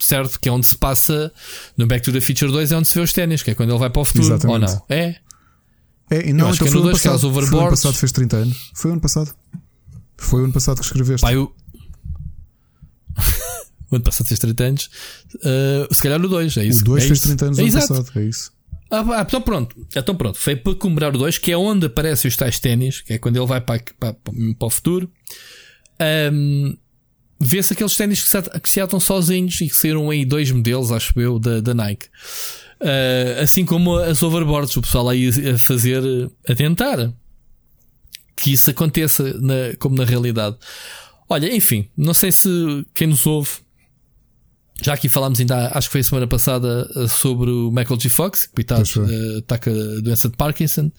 Certo? 0.00 0.38
Que 0.40 0.48
é 0.48 0.52
onde 0.52 0.64
se 0.64 0.76
passa 0.76 1.32
no 1.76 1.86
Back 1.86 2.04
to 2.04 2.12
the 2.12 2.20
Future 2.20 2.50
2 2.52 2.70
é 2.70 2.76
onde 2.76 2.86
se 2.86 2.94
vê 2.94 3.00
os 3.00 3.12
ténis, 3.12 3.42
que 3.42 3.50
é 3.50 3.54
quando 3.54 3.70
ele 3.70 3.78
vai 3.80 3.90
para 3.90 4.00
o 4.00 4.04
futuro. 4.04 4.26
Exatamente. 4.26 4.70
Ou 4.70 4.76
não? 4.76 4.82
É? 4.88 5.16
É, 6.10 6.32
não, 6.32 6.46
Eu 6.46 6.50
acho 6.50 6.56
então 6.56 6.66
que 6.66 6.68
é 6.68 6.70
foi 6.70 6.70
no 6.70 6.78
o 6.78 6.80
ano 6.80 6.90
dois, 6.90 7.02
que 7.02 7.08
os 7.08 7.14
passado. 7.14 7.32
Foi 7.32 7.58
ano 7.60 7.70
passado, 7.70 7.94
fez 7.94 8.12
30 8.12 8.36
anos. 8.36 8.70
Foi 8.74 8.90
o 8.90 8.92
ano 8.92 9.00
passado. 9.00 9.34
Foi 10.16 10.40
o 10.40 10.44
ano 10.44 10.52
passado 10.52 10.76
que 10.80 10.84
escreveste. 10.86 11.20
Pá, 11.22 11.32
eu. 11.32 11.54
o 13.90 13.94
ano 13.96 14.04
passado 14.04 14.26
fez 14.26 14.38
30 14.40 14.64
anos. 14.64 14.90
Ah, 15.44 15.88
se 15.94 16.02
calhar 16.02 16.18
no 16.18 16.28
2, 16.28 16.56
é 16.56 16.64
isso. 16.64 16.80
o 16.80 16.84
2 16.84 17.04
é 17.04 17.06
fez 17.06 17.18
isso. 17.18 17.28
30 17.28 17.44
anos 17.46 17.58
é 17.58 17.62
no 17.62 17.68
ano 17.68 17.78
exato. 17.78 18.02
passado, 18.04 18.18
é 18.20 18.24
isso. 18.24 18.52
Ah, 18.90 19.20
então 19.26 19.40
pronto. 19.42 19.86
Então 19.94 20.14
pronto. 20.16 20.38
Foi 20.38 20.56
para 20.56 20.74
comemorar 20.74 21.14
o 21.14 21.18
2, 21.18 21.38
que 21.38 21.52
é 21.52 21.56
onde 21.56 21.86
aparecem 21.86 22.28
os 22.28 22.36
tais 22.36 22.58
ténis, 22.58 23.00
que 23.00 23.12
é 23.14 23.18
quando 23.18 23.36
ele 23.36 23.46
vai 23.46 23.60
para, 23.60 23.82
para, 23.98 24.14
para 24.14 24.66
o 24.66 24.70
futuro. 24.70 25.10
Ahm, 26.00 26.74
Vê-se 27.40 27.72
aqueles 27.72 27.96
ténis 27.96 28.20
que 28.20 28.28
se, 28.28 28.36
at- 28.36 28.60
que 28.60 28.68
se 28.68 28.80
atam 28.80 28.98
sozinhos 28.98 29.60
e 29.60 29.68
que 29.68 29.76
saíram 29.76 30.10
aí 30.10 30.24
dois 30.24 30.50
modelos, 30.50 30.90
acho 30.90 31.12
eu, 31.20 31.38
da, 31.38 31.60
da 31.60 31.72
Nike. 31.72 32.08
Ah, 32.80 33.42
assim 33.42 33.64
como 33.64 33.96
as 33.96 34.22
overboards, 34.22 34.76
o 34.76 34.80
pessoal 34.82 35.08
aí 35.08 35.28
a 35.28 35.58
fazer, 35.58 36.02
a 36.48 36.54
tentar 36.54 37.12
que 38.36 38.52
isso 38.52 38.70
aconteça 38.70 39.24
na- 39.40 39.74
como 39.78 39.96
na 39.96 40.04
realidade. 40.04 40.56
Olha, 41.28 41.52
enfim, 41.54 41.88
não 41.96 42.14
sei 42.14 42.30
se 42.30 42.48
quem 42.94 43.08
nos 43.08 43.26
ouve 43.26 43.50
já 44.80 44.94
aqui 44.94 45.08
falámos 45.08 45.40
ainda, 45.40 45.68
acho 45.74 45.88
que 45.88 45.92
foi 45.92 46.00
a 46.00 46.04
semana 46.04 46.26
passada, 46.26 46.88
eh, 46.96 47.08
sobre 47.08 47.50
o 47.50 47.70
Michael 47.70 47.98
G. 48.00 48.08
Fox, 48.08 48.46
que 48.46 48.60
está 48.62 49.58
com 49.58 49.70
a 49.70 50.00
doença 50.00 50.28
de 50.28 50.36
Parkinson. 50.36 50.90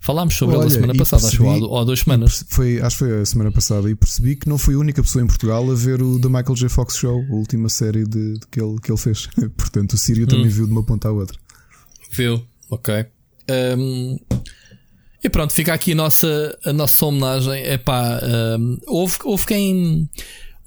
Falámos 0.00 0.34
sobre 0.34 0.56
Olha, 0.56 0.64
ele 0.64 0.72
a 0.72 0.74
semana 0.74 0.94
passada, 0.94 1.26
acho 1.26 1.36
que 1.36 1.42
percebi- 1.42 1.64
há, 1.64 1.68
ou 1.68 1.78
há 1.78 1.84
duas 1.84 2.00
semanas. 2.00 2.44
Foi, 2.48 2.80
acho 2.80 2.98
que 2.98 3.04
foi 3.04 3.20
a 3.20 3.26
semana 3.26 3.52
passada 3.52 3.90
e 3.90 3.94
percebi 3.94 4.34
que 4.36 4.48
não 4.48 4.58
fui 4.58 4.74
a 4.74 4.78
única 4.78 5.02
pessoa 5.02 5.22
em 5.22 5.26
Portugal 5.26 5.70
a 5.70 5.74
ver 5.74 6.02
o 6.02 6.18
The 6.20 6.28
Michael 6.28 6.54
J. 6.56 6.68
Fox 6.68 6.96
Show, 6.96 7.20
a 7.30 7.34
última 7.34 7.68
série 7.68 8.04
de, 8.04 8.34
de 8.38 8.46
que, 8.50 8.60
ele, 8.60 8.76
que 8.82 8.90
ele 8.90 8.98
fez. 8.98 9.28
Portanto, 9.56 9.92
o 9.92 9.98
Sírio 9.98 10.26
também 10.26 10.46
Hum. 10.46 10.50
viu 10.50 10.66
de 10.66 10.72
uma 10.72 10.82
ponta 10.82 11.08
à 11.08 11.12
outra. 11.12 11.38
Viu? 12.12 12.42
Ok. 12.70 12.92
Ahm, 13.48 14.16
e 15.22 15.28
pronto, 15.28 15.52
fica 15.52 15.74
aqui 15.74 15.92
a 15.92 15.94
nossa, 15.94 16.58
a 16.64 16.72
nossa 16.72 17.04
homenagem. 17.04 17.62
Epá, 17.66 18.18
ahm, 18.22 18.78
houve, 18.86 19.16
houve 19.24 19.44
quem. 19.46 20.08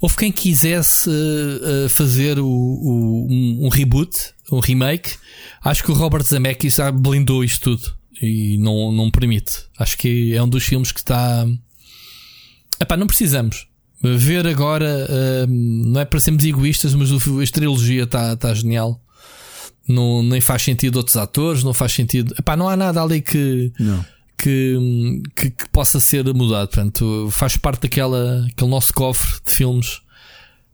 Houve 0.03 0.17
quem 0.17 0.31
quisesse 0.33 1.09
eh, 1.09 1.85
eh, 1.85 1.89
fazer 1.89 2.37
o, 2.37 2.45
o- 2.45 3.27
um, 3.31 3.65
um 3.67 3.69
reboot, 3.69 4.17
um 4.51 4.59
remake. 4.59 5.11
Acho 5.63 5.81
que 5.81 5.91
o 5.91 5.93
Robert 5.93 6.23
Zemeckis 6.23 6.73
já 6.73 6.91
blindou 6.91 7.41
isto 7.41 7.77
tudo 7.77 7.95
e 8.21 8.57
não, 8.57 8.91
não 8.91 9.09
permite. 9.09 9.59
Acho 9.79 9.97
que 9.97 10.33
é 10.35 10.43
um 10.43 10.49
dos 10.49 10.65
filmes 10.65 10.91
que 10.91 10.99
está. 10.99 11.47
Epá, 12.81 12.97
não 12.97 13.07
precisamos. 13.07 13.65
Ver 14.01 14.45
agora, 14.45 15.07
ahm, 15.09 15.47
não 15.93 16.01
é 16.01 16.03
para 16.03 16.19
sermos 16.19 16.43
egoístas, 16.43 16.93
mas 16.93 17.09
a 17.09 17.51
trilogia 17.53 18.03
está 18.03 18.35
tá 18.35 18.53
genial. 18.53 19.01
Não, 19.87 20.21
nem 20.21 20.41
faz 20.41 20.63
sentido 20.63 20.97
outros 20.97 21.15
atores, 21.15 21.63
não 21.63 21.73
faz 21.73 21.93
sentido. 21.93 22.35
Epá, 22.37 22.57
não 22.57 22.67
há 22.67 22.75
nada 22.75 23.01
ali 23.01 23.21
que, 23.21 23.71
Não. 23.79 24.05
Que, 24.37 25.21
que, 25.35 25.49
que 25.49 25.69
possa 25.69 25.99
ser 25.99 26.25
mudado. 26.33 26.69
Portanto, 26.69 27.29
faz 27.31 27.55
parte 27.55 27.83
daquela 27.83 28.45
aquele 28.45 28.69
nosso 28.69 28.93
cofre 28.93 29.39
de 29.45 29.51
filmes. 29.51 30.01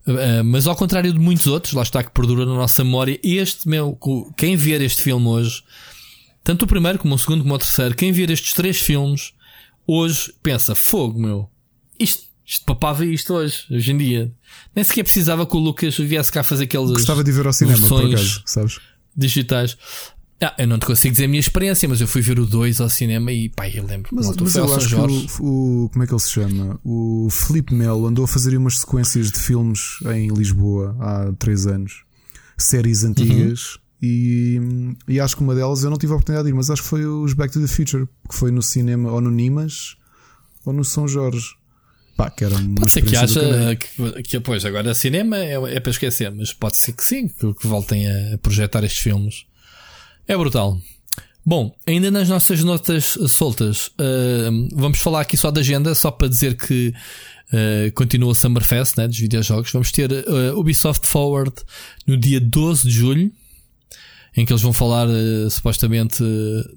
Uh, 0.08 0.44
mas 0.44 0.66
ao 0.66 0.76
contrário 0.76 1.14
de 1.14 1.20
muitos 1.20 1.46
outros, 1.46 1.74
lá 1.74 1.84
está 1.84 2.04
que 2.04 2.12
perdura 2.12 2.46
na 2.46 2.56
nossa 2.56 2.84
memória. 2.84 3.20
Este 3.24 3.68
meu, 3.68 3.98
quem 4.36 4.56
ver 4.56 4.82
este 4.82 5.04
filme 5.04 5.28
hoje, 5.28 5.64
tanto 6.44 6.64
o 6.64 6.68
primeiro 6.68 6.98
como 6.98 7.14
o 7.14 7.20
segundo 7.20 7.44
como 7.44 7.54
o 7.54 7.58
terceiro, 7.58 7.96
quem 7.96 8.12
ver 8.12 8.30
estes 8.32 8.54
três 8.54 8.80
filmes 8.80 9.34
hoje 9.86 10.34
pensa: 10.42 10.74
fogo, 10.74 11.20
meu, 11.20 11.50
isto, 12.00 12.24
isto 12.46 12.66
papava 12.66 13.06
isto 13.06 13.34
hoje, 13.34 13.66
hoje 13.70 13.92
em 13.92 13.98
dia. 13.98 14.32
Nem 14.76 14.84
sequer 14.84 15.04
precisava 15.04 15.46
que 15.46 15.56
o 15.56 15.60
Lucas 15.60 15.96
viesse 15.98 16.32
cá 16.32 16.42
fazer 16.42 16.64
aqueles 16.64 16.90
Gostava 16.90 17.24
de 17.24 17.32
ver 17.32 17.46
ao 17.46 17.54
cinema, 17.54 17.88
por 17.88 18.06
acaso, 18.06 18.42
sabes? 18.46 18.80
digitais. 19.16 19.78
Ah, 20.42 20.56
eu 20.58 20.68
não 20.68 20.80
te 20.80 20.86
consigo 20.86 21.12
dizer 21.12 21.26
a 21.26 21.28
minha 21.28 21.40
experiência, 21.40 21.88
mas 21.90 22.00
eu 22.00 22.08
fui 22.08 22.22
ver 22.22 22.40
o 22.40 22.46
2 22.46 22.80
ao 22.80 22.90
cinema 22.90 23.30
e 23.32 23.50
pá, 23.50 23.68
eu 23.68 23.86
lembro. 23.86 24.10
Mas, 24.14 24.28
mas 24.38 24.56
eu 24.56 24.74
acho 24.74 24.88
Jorge. 24.88 25.28
que 25.28 25.42
o, 25.42 25.86
o- 25.86 25.90
Como 25.90 26.04
é 26.04 26.08
que 26.08 26.14
ele 26.14 26.22
se 26.22 26.32
chama? 26.32 26.80
O 26.84 27.28
Felipe 27.30 27.74
Melo 27.74 28.08
andou 28.08 28.24
a 28.24 28.28
fazer 28.28 28.56
umas 28.56 28.80
sequências 28.80 29.32
de 29.32 29.40
filmes 29.40 29.98
em 30.14 30.30
Lisboa 30.30 30.96
há 31.02 31.34
três 31.38 31.68
anos, 31.68 32.04
séries 32.58 33.04
antigas. 33.04 33.76
Uhum. 33.76 33.80
E, 34.02 34.60
e 35.10 35.20
acho 35.20 35.36
que 35.36 35.44
uma 35.44 35.54
delas 35.54 35.84
eu 35.84 35.90
não 35.90 35.98
tive 35.98 36.14
a 36.14 36.16
oportunidade 36.16 36.46
de 36.48 36.54
ir, 36.54 36.56
mas 36.56 36.70
acho 36.70 36.84
que 36.84 36.88
foi 36.88 37.06
os 37.06 37.34
Back 37.34 37.52
to 37.52 37.60
the 37.60 37.68
Future, 37.68 38.08
que 38.30 38.34
foi 38.36 38.50
no 38.50 38.62
cinema 38.62 39.12
ou 39.12 39.20
no 39.20 39.30
Nimas 39.30 39.98
ou 40.66 40.72
no 40.72 40.86
São 40.86 41.06
Jorge. 41.06 41.48
Pá, 42.16 42.30
que 42.30 42.46
era 42.46 42.56
uma 42.56 42.76
Pode 42.76 42.92
ser 42.94 43.02
que 43.02 43.16
haja 43.18 43.76
que, 43.76 44.24
que 44.24 44.40
pois, 44.40 44.64
agora 44.64 44.94
cinema 44.94 45.38
é, 45.38 45.54
é 45.76 45.80
para 45.82 45.90
esquecer, 45.92 46.32
mas 46.34 46.54
pode 46.54 46.78
ser 46.78 46.94
que 46.94 47.04
sim, 47.04 47.28
que, 47.28 47.54
que 47.54 47.68
voltem 47.68 48.08
a 48.10 48.38
projetar 48.38 48.86
estes 48.86 49.02
filmes. 49.02 49.46
É 50.30 50.38
brutal. 50.38 50.78
Bom, 51.44 51.76
ainda 51.88 52.12
nas 52.12 52.30
nossas 52.30 52.64
notas 52.64 53.18
soltas, 53.28 53.90
ah, 53.98 54.50
vamos 54.74 55.00
falar 55.00 55.22
aqui 55.22 55.36
só 55.36 55.50
da 55.50 55.62
agenda, 55.62 55.96
só 55.96 56.12
para 56.12 56.28
dizer 56.28 56.56
que 56.56 56.94
ah, 57.52 57.92
continua 57.96 58.30
o 58.32 58.36
Summerfest 58.36 58.96
né, 58.98 59.08
dos 59.08 59.18
videojogos. 59.18 59.72
Vamos 59.72 59.92
ter 59.92 60.12
ah, 60.14 60.56
Ubisoft 60.56 61.08
Forward 61.08 61.54
no 62.06 62.16
dia 62.16 62.40
12 62.40 62.84
de 62.84 62.92
julho, 62.92 63.32
em 64.38 64.46
que 64.46 64.54
eles 64.54 64.62
vão 64.62 64.72
falar 64.72 65.08
ah, 65.10 65.50
supostamente 65.50 66.24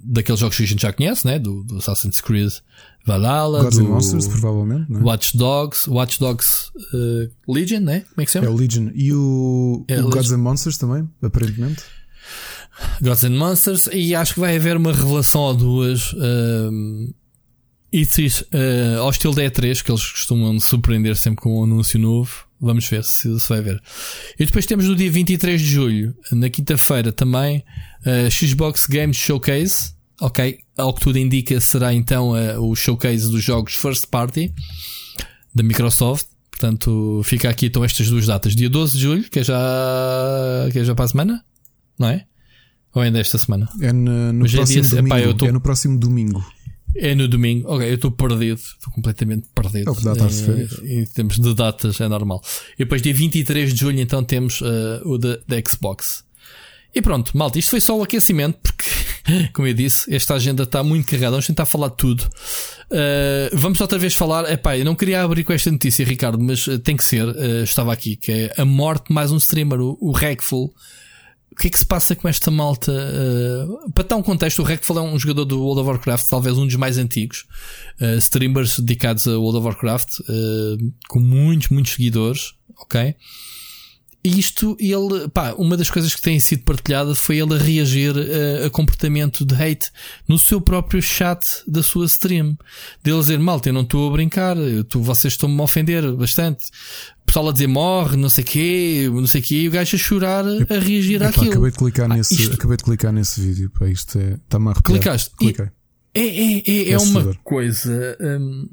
daqueles 0.02 0.40
jogos 0.40 0.56
que 0.56 0.62
a 0.62 0.66
gente 0.66 0.80
já 0.80 0.92
conhece, 0.92 1.26
né, 1.26 1.38
do, 1.38 1.62
do 1.64 1.76
Assassin's 1.76 2.22
Creed 2.22 2.50
Valhalla, 3.04 3.64
Gods 3.64 3.78
do 3.78 3.84
and 3.84 3.88
Monsters, 3.88 4.28
provavelmente, 4.28 4.90
não 4.90 5.00
é? 5.00 5.02
Watch 5.02 5.36
Dogs, 5.36 5.90
Watch 5.90 6.18
Dogs 6.18 6.70
uh, 6.94 7.52
Legion, 7.52 7.80
né? 7.80 8.00
Como 8.08 8.22
é 8.22 8.24
que 8.24 8.30
se 8.30 8.38
É 8.38 8.40
chama? 8.40 8.54
o 8.54 8.56
Legion 8.56 8.90
e 8.94 9.12
o, 9.12 9.84
É, 9.88 10.00
o. 10.00 10.08
Gods 10.08 10.30
and 10.30 10.38
Monsters 10.38 10.78
também, 10.78 11.06
aparentemente. 11.20 11.82
Gods 13.00 13.24
and 13.24 13.36
Monsters. 13.36 13.88
E 13.92 14.14
acho 14.14 14.34
que 14.34 14.40
vai 14.40 14.56
haver 14.56 14.76
uma 14.76 14.92
revelação 14.92 15.40
ou 15.40 15.54
duas. 15.54 16.12
um, 16.14 17.12
da 19.34 19.42
E3, 19.42 19.82
que 19.82 19.90
eles 19.90 20.10
costumam 20.10 20.58
surpreender 20.58 21.14
sempre 21.16 21.42
com 21.42 21.60
um 21.60 21.64
anúncio 21.64 21.98
novo. 21.98 22.46
Vamos 22.58 22.86
ver 22.86 23.04
se 23.04 23.38
se 23.38 23.48
vai 23.48 23.60
ver. 23.60 23.82
E 24.38 24.46
depois 24.46 24.64
temos 24.64 24.86
no 24.86 24.94
dia 24.94 25.10
23 25.10 25.60
de 25.60 25.66
julho, 25.66 26.16
na 26.30 26.48
quinta-feira 26.48 27.12
também, 27.12 27.62
uh, 28.06 28.30
Xbox 28.30 28.86
Games 28.86 29.16
Showcase. 29.16 29.94
Ok, 30.20 30.58
ao 30.78 30.94
que 30.94 31.00
tudo 31.00 31.18
indica, 31.18 31.60
será 31.60 31.92
então 31.92 32.30
uh, 32.30 32.60
o 32.60 32.76
showcase 32.76 33.28
dos 33.28 33.42
jogos 33.42 33.74
First 33.74 34.06
Party 34.06 34.54
da 35.54 35.62
Microsoft. 35.62 36.28
Portanto, 36.50 37.20
fica 37.24 37.50
aqui 37.50 37.66
então 37.66 37.84
estas 37.84 38.08
duas 38.08 38.26
datas. 38.26 38.54
Dia 38.54 38.70
12 38.70 38.96
de 38.96 39.02
julho, 39.02 39.24
que 39.24 39.40
é 39.40 39.44
já, 39.44 40.68
que 40.70 40.78
é 40.78 40.84
já 40.84 40.94
para 40.94 41.04
a 41.04 41.08
semana, 41.08 41.44
não 41.98 42.08
é? 42.08 42.24
Ou 42.94 43.02
ainda 43.02 43.20
esta 43.20 43.38
semana? 43.38 43.68
É 43.80 43.92
no, 43.92 44.32
no 44.32 44.46
é 44.46 44.50
próximo 44.50 44.82
dia- 44.82 44.96
domingo. 45.02 45.16
epá, 45.16 45.34
tô- 45.34 45.46
É 45.46 45.52
no 45.52 45.60
próximo 45.60 45.98
domingo. 45.98 46.44
É 46.94 47.14
no 47.14 47.26
domingo. 47.26 47.72
Ok, 47.72 47.88
eu 47.88 47.94
estou 47.94 48.10
perdido. 48.10 48.56
Estou 48.60 48.92
completamente 48.92 49.48
perdido. 49.54 49.88
É 49.88 49.90
o 49.92 49.96
que 49.96 50.04
dá 50.04 50.12
Eh, 50.12 50.28
férias. 50.28 50.78
Em 50.84 51.04
termos 51.06 51.38
de 51.38 51.54
datas, 51.54 51.98
é 52.00 52.06
normal. 52.08 52.42
E 52.74 52.80
depois, 52.80 53.00
dia 53.00 53.14
23 53.14 53.72
de 53.72 53.80
julho, 53.80 53.98
então 53.98 54.22
temos 54.22 54.60
eh, 54.62 55.00
o 55.04 55.16
da 55.16 55.38
Xbox. 55.66 56.22
E 56.94 57.00
pronto, 57.00 57.34
malta, 57.34 57.58
isto 57.58 57.70
foi 57.70 57.80
só 57.80 57.98
o 57.98 58.02
aquecimento, 58.02 58.58
porque, 58.62 58.84
como 59.54 59.66
eu 59.66 59.72
disse, 59.72 60.14
esta 60.14 60.34
agenda 60.34 60.64
está 60.64 60.84
muito 60.84 61.06
carregada. 61.06 61.30
Vamos 61.30 61.46
tentar 61.46 61.64
falar 61.64 61.88
de 61.88 61.96
tudo. 61.96 62.28
Eh, 62.90 63.50
vamos 63.54 63.80
outra 63.80 63.98
vez 63.98 64.14
falar. 64.14 64.52
Epá, 64.52 64.76
eu 64.76 64.84
não 64.84 64.94
queria 64.94 65.22
abrir 65.22 65.44
com 65.44 65.54
esta 65.54 65.70
notícia, 65.70 66.04
Ricardo, 66.04 66.38
mas 66.38 66.68
eh, 66.68 66.76
tem 66.76 66.94
que 66.94 67.04
ser. 67.04 67.26
eh, 67.38 67.62
estava 67.62 67.90
aqui, 67.90 68.16
que 68.16 68.30
é 68.30 68.54
a 68.58 68.66
morte 68.66 69.08
de 69.08 69.14
mais 69.14 69.32
um 69.32 69.38
streamer, 69.38 69.80
o, 69.80 69.96
o 69.98 70.12
Regful. 70.12 70.70
O 71.52 71.54
que 71.54 71.66
é 71.66 71.70
que 71.70 71.78
se 71.78 71.84
passa 71.84 72.16
com 72.16 72.26
esta 72.26 72.50
malta? 72.50 72.90
Uh, 72.90 73.90
para 73.92 74.04
dar 74.04 74.16
um 74.16 74.22
contexto, 74.22 74.60
o 74.60 74.64
Rekfall 74.64 74.98
é 74.98 75.02
um 75.02 75.18
jogador 75.18 75.44
do 75.44 75.60
World 75.60 75.82
of 75.82 75.90
Warcraft, 75.90 76.26
talvez 76.28 76.56
um 76.56 76.66
dos 76.66 76.76
mais 76.76 76.96
antigos. 76.96 77.44
Uh, 78.00 78.16
streamers 78.16 78.80
dedicados 78.80 79.28
a 79.28 79.38
World 79.38 79.58
of 79.58 79.66
Warcraft, 79.66 80.20
uh, 80.20 80.92
com 81.08 81.20
muitos, 81.20 81.68
muitos 81.68 81.92
seguidores, 81.92 82.54
ok? 82.78 83.14
E 84.24 84.38
isto, 84.38 84.76
ele, 84.78 85.28
pá, 85.28 85.52
uma 85.58 85.76
das 85.76 85.90
coisas 85.90 86.14
que 86.14 86.22
tem 86.22 86.38
sido 86.38 86.62
partilhada 86.62 87.12
foi 87.14 87.38
ele 87.38 87.54
a 87.54 87.58
reagir 87.58 88.14
uh, 88.16 88.66
a 88.66 88.70
comportamento 88.70 89.44
de 89.44 89.54
hate 89.54 89.90
no 90.26 90.38
seu 90.38 90.60
próprio 90.60 91.02
chat 91.02 91.62
da 91.66 91.82
sua 91.82 92.06
stream. 92.06 92.56
Dele 93.02 93.18
dizer, 93.18 93.38
malta, 93.38 93.68
eu 93.68 93.72
não 93.74 93.82
estou 93.82 94.08
a 94.08 94.12
brincar, 94.12 94.56
tô, 94.88 95.00
vocês 95.00 95.34
estão-me 95.34 95.60
a 95.60 95.64
ofender 95.64 96.10
bastante. 96.12 96.70
Pessoal 97.26 97.48
a 97.48 97.52
dizer 97.52 97.66
morre, 97.66 98.16
não 98.16 98.28
sei 98.28 98.44
quê, 98.44 99.08
não 99.12 99.26
sei 99.26 99.40
quê, 99.40 99.62
e 99.62 99.68
o 99.68 99.70
gajo 99.70 99.96
a 99.96 99.98
chorar, 99.98 100.44
a 100.44 100.78
reagir 100.78 101.16
Epá, 101.16 101.28
àquilo. 101.30 101.50
acabei 101.50 101.70
de 101.70 101.78
clicar 101.78 102.10
Ah, 102.10 102.16
nesse, 102.16 102.34
isto- 102.34 102.54
acabei 102.54 102.76
de 102.76 102.84
clicar 102.84 103.12
nesse 103.12 103.40
vídeo. 103.40 103.70
Pá, 103.70 103.88
isto 103.88 104.18
é, 104.18 104.34
está-me 104.34 104.68
a 104.68 104.70
arrepiar. 104.72 104.98
Clicaste? 105.00 105.30
Cliquei. 105.36 105.66
É, 106.14 106.20
é, 106.20 106.58
é, 106.58 106.88
é 106.88 106.90
É 106.90 106.98
uma 106.98 107.34
coisa. 107.42 108.18
hum, 108.20 108.68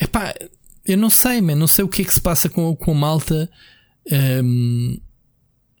É 0.00 0.04
epá, 0.04 0.34
eu 0.84 0.98
não 0.98 1.10
sei, 1.10 1.40
man, 1.40 1.54
não 1.54 1.68
sei 1.68 1.84
o 1.84 1.88
que 1.88 2.02
é 2.02 2.04
que 2.04 2.12
se 2.14 2.20
passa 2.20 2.48
com, 2.48 2.74
com 2.74 2.90
a 2.90 2.94
malta. 2.94 3.48
hum, 4.42 4.98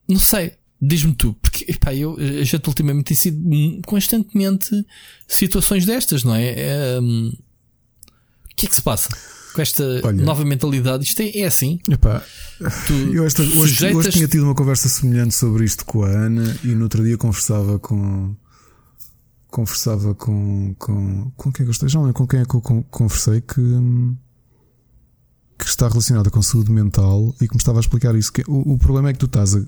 não 0.08 0.18
sei. 0.20 0.52
Diz-me 0.80 1.14
tu, 1.14 1.34
porque 1.42 1.64
epá, 1.72 1.92
eu 1.94 2.16
gente 2.44 2.68
ultimamente 2.68 3.06
tem 3.06 3.16
sido 3.16 3.80
constantemente 3.86 4.70
situações 5.26 5.86
destas, 5.86 6.22
não 6.22 6.34
é? 6.34 6.50
É, 6.50 7.00
hum, 7.00 7.32
o 7.32 8.54
que 8.56 8.66
é 8.66 8.68
que 8.68 8.74
se 8.74 8.82
passa 8.82 9.08
com 9.56 9.62
esta 9.62 9.82
Olha. 10.04 10.22
nova 10.24 10.44
mentalidade? 10.44 11.04
Isto 11.04 11.22
é, 11.22 11.38
é 11.38 11.46
assim. 11.46 11.80
Epá, 11.90 12.22
eu 13.12 13.24
esta, 13.24 13.42
hoje, 13.42 13.56
sujeitas- 13.56 13.96
hoje 13.98 14.10
tinha 14.12 14.28
tido 14.28 14.44
uma 14.44 14.54
conversa 14.54 14.88
semelhante 14.88 15.34
sobre 15.34 15.64
isto 15.64 15.84
com 15.84 16.04
a 16.04 16.08
Ana 16.08 16.56
e 16.62 16.68
no 16.68 16.84
outro 16.84 17.02
dia 17.02 17.16
conversava 17.16 17.78
com. 17.78 18.36
Conversava 19.48 20.14
com. 20.14 20.74
Com, 20.78 21.30
com 21.36 21.52
quem 21.52 21.62
é 21.62 21.64
que 21.64 21.70
eu 21.70 21.72
estou? 21.72 21.88
Já 21.88 21.98
não 21.98 22.06
lembro 22.06 22.18
com 22.18 22.26
quem 22.26 22.40
é 22.40 22.44
que 22.44 22.54
eu 22.54 22.60
con- 22.60 22.82
conversei 22.84 23.40
que. 23.40 23.62
que 25.58 25.64
está 25.64 25.88
relacionada 25.88 26.30
com 26.30 26.42
saúde 26.42 26.70
mental 26.70 27.34
e 27.40 27.48
que 27.48 27.54
me 27.54 27.58
estava 27.58 27.78
a 27.78 27.80
explicar 27.80 28.14
isso. 28.14 28.32
Que 28.32 28.42
o, 28.46 28.74
o 28.74 28.78
problema 28.78 29.08
é 29.10 29.12
que 29.12 29.18
tu 29.18 29.26
estás 29.26 29.54
a. 29.54 29.60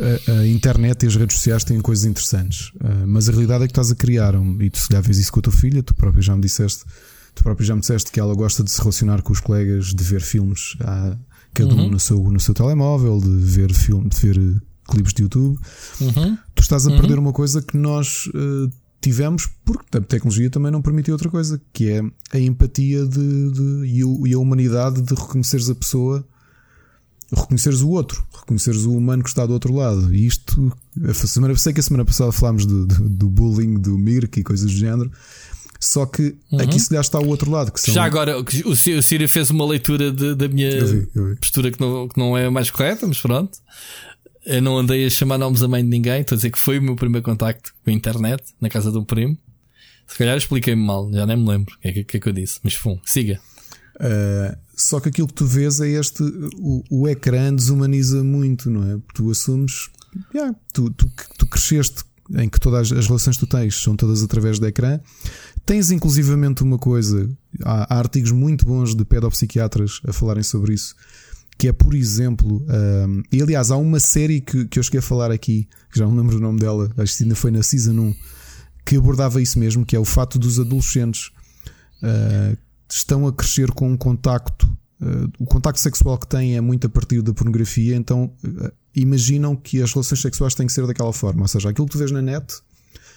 A, 0.00 0.40
a 0.40 0.46
internet 0.46 1.02
e 1.02 1.06
as 1.06 1.14
redes 1.16 1.36
sociais 1.36 1.64
têm 1.64 1.78
coisas 1.80 2.06
interessantes, 2.06 2.72
ah, 2.80 3.04
mas 3.06 3.28
a 3.28 3.32
realidade 3.32 3.64
é 3.64 3.66
que 3.66 3.72
estás 3.72 3.90
a 3.90 3.94
criar, 3.94 4.34
um, 4.34 4.60
e 4.62 4.70
tu 4.70 4.78
se 4.78 4.88
calhar 4.88 5.02
vês 5.02 5.18
isso 5.18 5.30
com 5.30 5.40
a 5.40 5.42
tua 5.42 5.52
filha, 5.52 5.82
tu 5.82 5.94
próprio 5.94 6.22
já 6.22 6.34
me 6.34 6.40
disseste, 6.40 6.84
tu 7.34 7.42
próprio 7.42 7.66
já 7.66 7.74
me 7.74 7.80
disseste 7.80 8.10
que 8.12 8.20
ela 8.20 8.34
gosta 8.34 8.62
de 8.62 8.70
se 8.70 8.78
relacionar 8.80 9.22
com 9.22 9.32
os 9.32 9.40
colegas, 9.40 9.86
de 9.94 10.04
ver 10.04 10.20
filmes, 10.20 10.76
ah, 10.80 11.16
cada 11.54 11.74
um 11.74 11.90
no 11.90 12.00
seu, 12.00 12.18
no 12.30 12.40
seu 12.40 12.54
telemóvel, 12.54 13.20
de 13.20 13.28
ver 13.30 13.72
filme, 13.74 14.08
de 14.08 14.16
ver 14.20 14.38
eh, 14.38 14.60
clipes 14.90 15.12
de 15.14 15.22
YouTube. 15.22 15.58
Uhum. 16.00 16.36
Tu 16.54 16.62
estás 16.62 16.86
a 16.86 16.90
perder 16.96 17.18
uma 17.18 17.32
coisa 17.32 17.60
que 17.62 17.76
nós 17.76 18.28
eh, 18.34 18.70
tivemos, 19.00 19.48
porque 19.64 19.98
a 19.98 20.00
tecnologia 20.00 20.48
também 20.48 20.70
não 20.70 20.80
permitiu 20.80 21.14
outra 21.14 21.28
coisa, 21.28 21.60
que 21.72 21.88
é 21.90 22.02
a 22.32 22.38
empatia 22.38 23.04
de, 23.06 23.50
de- 23.50 23.86
e, 23.86 24.04
o- 24.04 24.26
e 24.26 24.32
a 24.32 24.38
humanidade 24.38 25.02
de 25.02 25.14
reconheceres 25.14 25.68
a 25.68 25.74
pessoa, 25.74 26.24
reconheceres 27.34 27.80
o 27.80 27.88
outro, 27.88 28.24
reconheceres 28.40 28.84
o 28.84 28.92
humano 28.92 29.22
que 29.22 29.28
está 29.30 29.46
do 29.46 29.52
outro 29.54 29.72
lado. 29.74 30.14
E 30.14 30.26
isto, 30.26 30.72
a 31.08 31.14
semana, 31.14 31.56
sei 31.56 31.72
que 31.72 31.80
a 31.80 31.82
semana 31.82 32.04
passada 32.04 32.30
falámos 32.30 32.66
do, 32.66 32.86
do, 32.86 33.08
do 33.08 33.28
bullying, 33.28 33.74
do 33.74 33.96
Mirk 33.98 34.38
e 34.38 34.42
coisas 34.44 34.70
do 34.70 34.76
género. 34.76 35.10
Só 35.84 36.06
que 36.06 36.36
aqui 36.60 36.78
se 36.78 36.94
lhe 36.94 37.00
está 37.00 37.18
o 37.18 37.26
outro 37.26 37.50
lado, 37.50 37.72
que 37.72 37.80
são. 37.80 37.92
Já 37.92 38.04
agora, 38.04 38.38
o 38.38 38.76
Círio 39.02 39.28
fez 39.28 39.50
uma 39.50 39.66
leitura 39.66 40.12
de- 40.12 40.36
da 40.36 40.46
minha 40.46 40.70
Eu 40.70 40.86
vi, 40.86 41.08
eu 41.12 41.26
vi. 41.30 41.36
postura 41.36 41.72
que 41.72 41.80
não, 41.80 42.06
que 42.06 42.16
não 42.18 42.38
é 42.38 42.46
a 42.46 42.50
mais 42.52 42.70
correta, 42.70 43.04
mas 43.04 43.20
pronto. 43.20 43.58
Eu 44.46 44.62
não 44.62 44.78
andei 44.78 45.04
a 45.04 45.10
chamar 45.10 45.38
nomes 45.38 45.60
a 45.60 45.66
mãe 45.66 45.82
de 45.82 45.88
ninguém, 45.90 46.20
estou 46.20 46.34
a 46.34 46.36
dizer 46.36 46.50
que 46.52 46.58
foi 46.58 46.78
o 46.78 46.82
meu 46.82 46.94
primeiro 46.94 47.24
contacto 47.24 47.74
com 47.84 47.90
a 47.90 47.92
internet, 47.92 48.44
na 48.60 48.68
casa 48.68 48.92
de 48.92 48.98
um 48.98 49.04
primo. 49.04 49.36
Se 50.06 50.16
calhar 50.18 50.36
expliquei-me 50.36 50.84
mal, 50.84 51.10
já 51.12 51.26
nem 51.26 51.36
me 51.36 51.48
lembro 51.48 51.74
o 51.74 51.78
que, 51.80 51.88
é 51.88 51.92
que- 51.92 52.04
que 52.04 52.16
é 52.16 52.20
que 52.20 52.28
eu 52.28 52.32
disse, 52.32 52.60
mas 52.62 52.74
fum, 52.74 52.98
siga. 53.04 53.40
Uh, 53.96 54.56
só 54.76 55.00
que 55.00 55.08
aquilo 55.08 55.26
que 55.28 55.34
tu 55.34 55.46
vês 55.46 55.80
é 55.80 55.88
este: 55.88 56.22
o, 56.58 56.82
o 56.90 57.08
ecrã 57.08 57.52
desumaniza 57.54 58.22
muito, 58.22 58.70
não 58.70 58.82
é? 58.88 58.92
Porque 58.98 59.14
tu 59.14 59.30
assumes, 59.30 59.90
yeah, 60.34 60.54
tu, 60.72 60.90
tu, 60.90 61.10
tu 61.38 61.46
cresceste 61.46 62.04
em 62.34 62.48
que 62.48 62.58
todas 62.58 62.90
as 62.92 63.06
relações 63.06 63.36
que 63.36 63.46
tu 63.46 63.48
tens 63.48 63.76
são 63.82 63.94
todas 63.94 64.22
através 64.22 64.58
do 64.58 64.66
ecrã. 64.66 64.98
Tens 65.64 65.90
inclusivamente 65.90 66.62
uma 66.62 66.78
coisa, 66.78 67.30
há, 67.64 67.94
há 67.94 67.98
artigos 67.98 68.32
muito 68.32 68.66
bons 68.66 68.94
de 68.94 69.04
pedopsiquiatras 69.04 70.00
a 70.06 70.12
falarem 70.12 70.42
sobre 70.42 70.74
isso, 70.74 70.94
que 71.56 71.68
é, 71.68 71.72
por 71.72 71.94
exemplo, 71.94 72.64
um, 73.08 73.22
e 73.30 73.40
aliás, 73.40 73.70
há 73.70 73.76
uma 73.76 74.00
série 74.00 74.40
que, 74.40 74.64
que 74.66 74.78
eu 74.78 74.82
cheguei 74.82 74.98
a 74.98 75.02
falar 75.02 75.30
aqui, 75.30 75.68
que 75.92 75.98
já 75.98 76.06
não 76.06 76.16
lembro 76.16 76.36
o 76.36 76.40
nome 76.40 76.58
dela, 76.58 76.90
acho 76.96 77.16
que 77.16 77.22
ainda 77.22 77.36
foi 77.36 77.50
na 77.52 77.62
Season 77.62 77.92
1, 77.92 78.14
que 78.84 78.96
abordava 78.96 79.40
isso 79.40 79.58
mesmo, 79.58 79.86
que 79.86 79.94
é 79.94 79.98
o 79.98 80.04
fato 80.04 80.38
dos 80.38 80.58
adolescentes 80.58 81.30
uh, 82.02 82.56
estão 82.90 83.26
a 83.26 83.32
crescer 83.32 83.70
com 83.70 83.90
um 83.90 83.96
contacto. 83.96 84.66
uh, 85.00 85.30
o 85.38 85.46
contacto 85.46 85.80
sexual 85.80 86.18
que 86.18 86.26
têm 86.26 86.56
é 86.56 86.60
muito 86.60 86.88
a 86.88 86.90
partir 86.90 87.22
da 87.22 87.32
pornografia, 87.32 87.94
então 87.94 88.32
uh, 88.44 88.72
imaginam 88.94 89.54
que 89.54 89.80
as 89.80 89.92
relações 89.92 90.20
sexuais 90.20 90.54
têm 90.56 90.66
que 90.66 90.72
ser 90.72 90.86
daquela 90.86 91.12
forma. 91.12 91.42
Ou 91.42 91.48
seja, 91.48 91.70
aquilo 91.70 91.86
que 91.86 91.92
tu 91.92 91.98
vês 91.98 92.10
na 92.10 92.20
net 92.20 92.52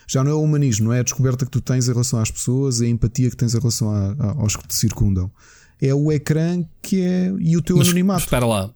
já 0.07 0.23
não 0.23 0.31
é 0.31 0.33
o 0.33 0.41
humanismo, 0.41 0.85
não 0.85 0.93
é 0.93 0.99
a 0.99 1.03
descoberta 1.03 1.45
que 1.45 1.51
tu 1.51 1.61
tens 1.61 1.87
em 1.87 1.91
relação 1.91 2.19
às 2.19 2.31
pessoas, 2.31 2.81
é 2.81 2.85
a 2.85 2.89
empatia 2.89 3.29
que 3.29 3.35
tens 3.37 3.53
em 3.55 3.59
relação 3.59 3.89
a- 3.91 4.15
a- 4.19 4.31
aos 4.41 4.55
que 4.55 4.67
te 4.67 4.75
circundam. 4.75 5.31
É 5.81 5.93
o 5.93 6.11
ecrã 6.11 6.63
que 6.81 7.01
é. 7.01 7.33
e 7.39 7.57
o 7.57 7.61
teu 7.61 7.77
Mas 7.77 7.87
anonimato. 7.87 8.21
espera 8.21 8.45
lá, 8.45 8.71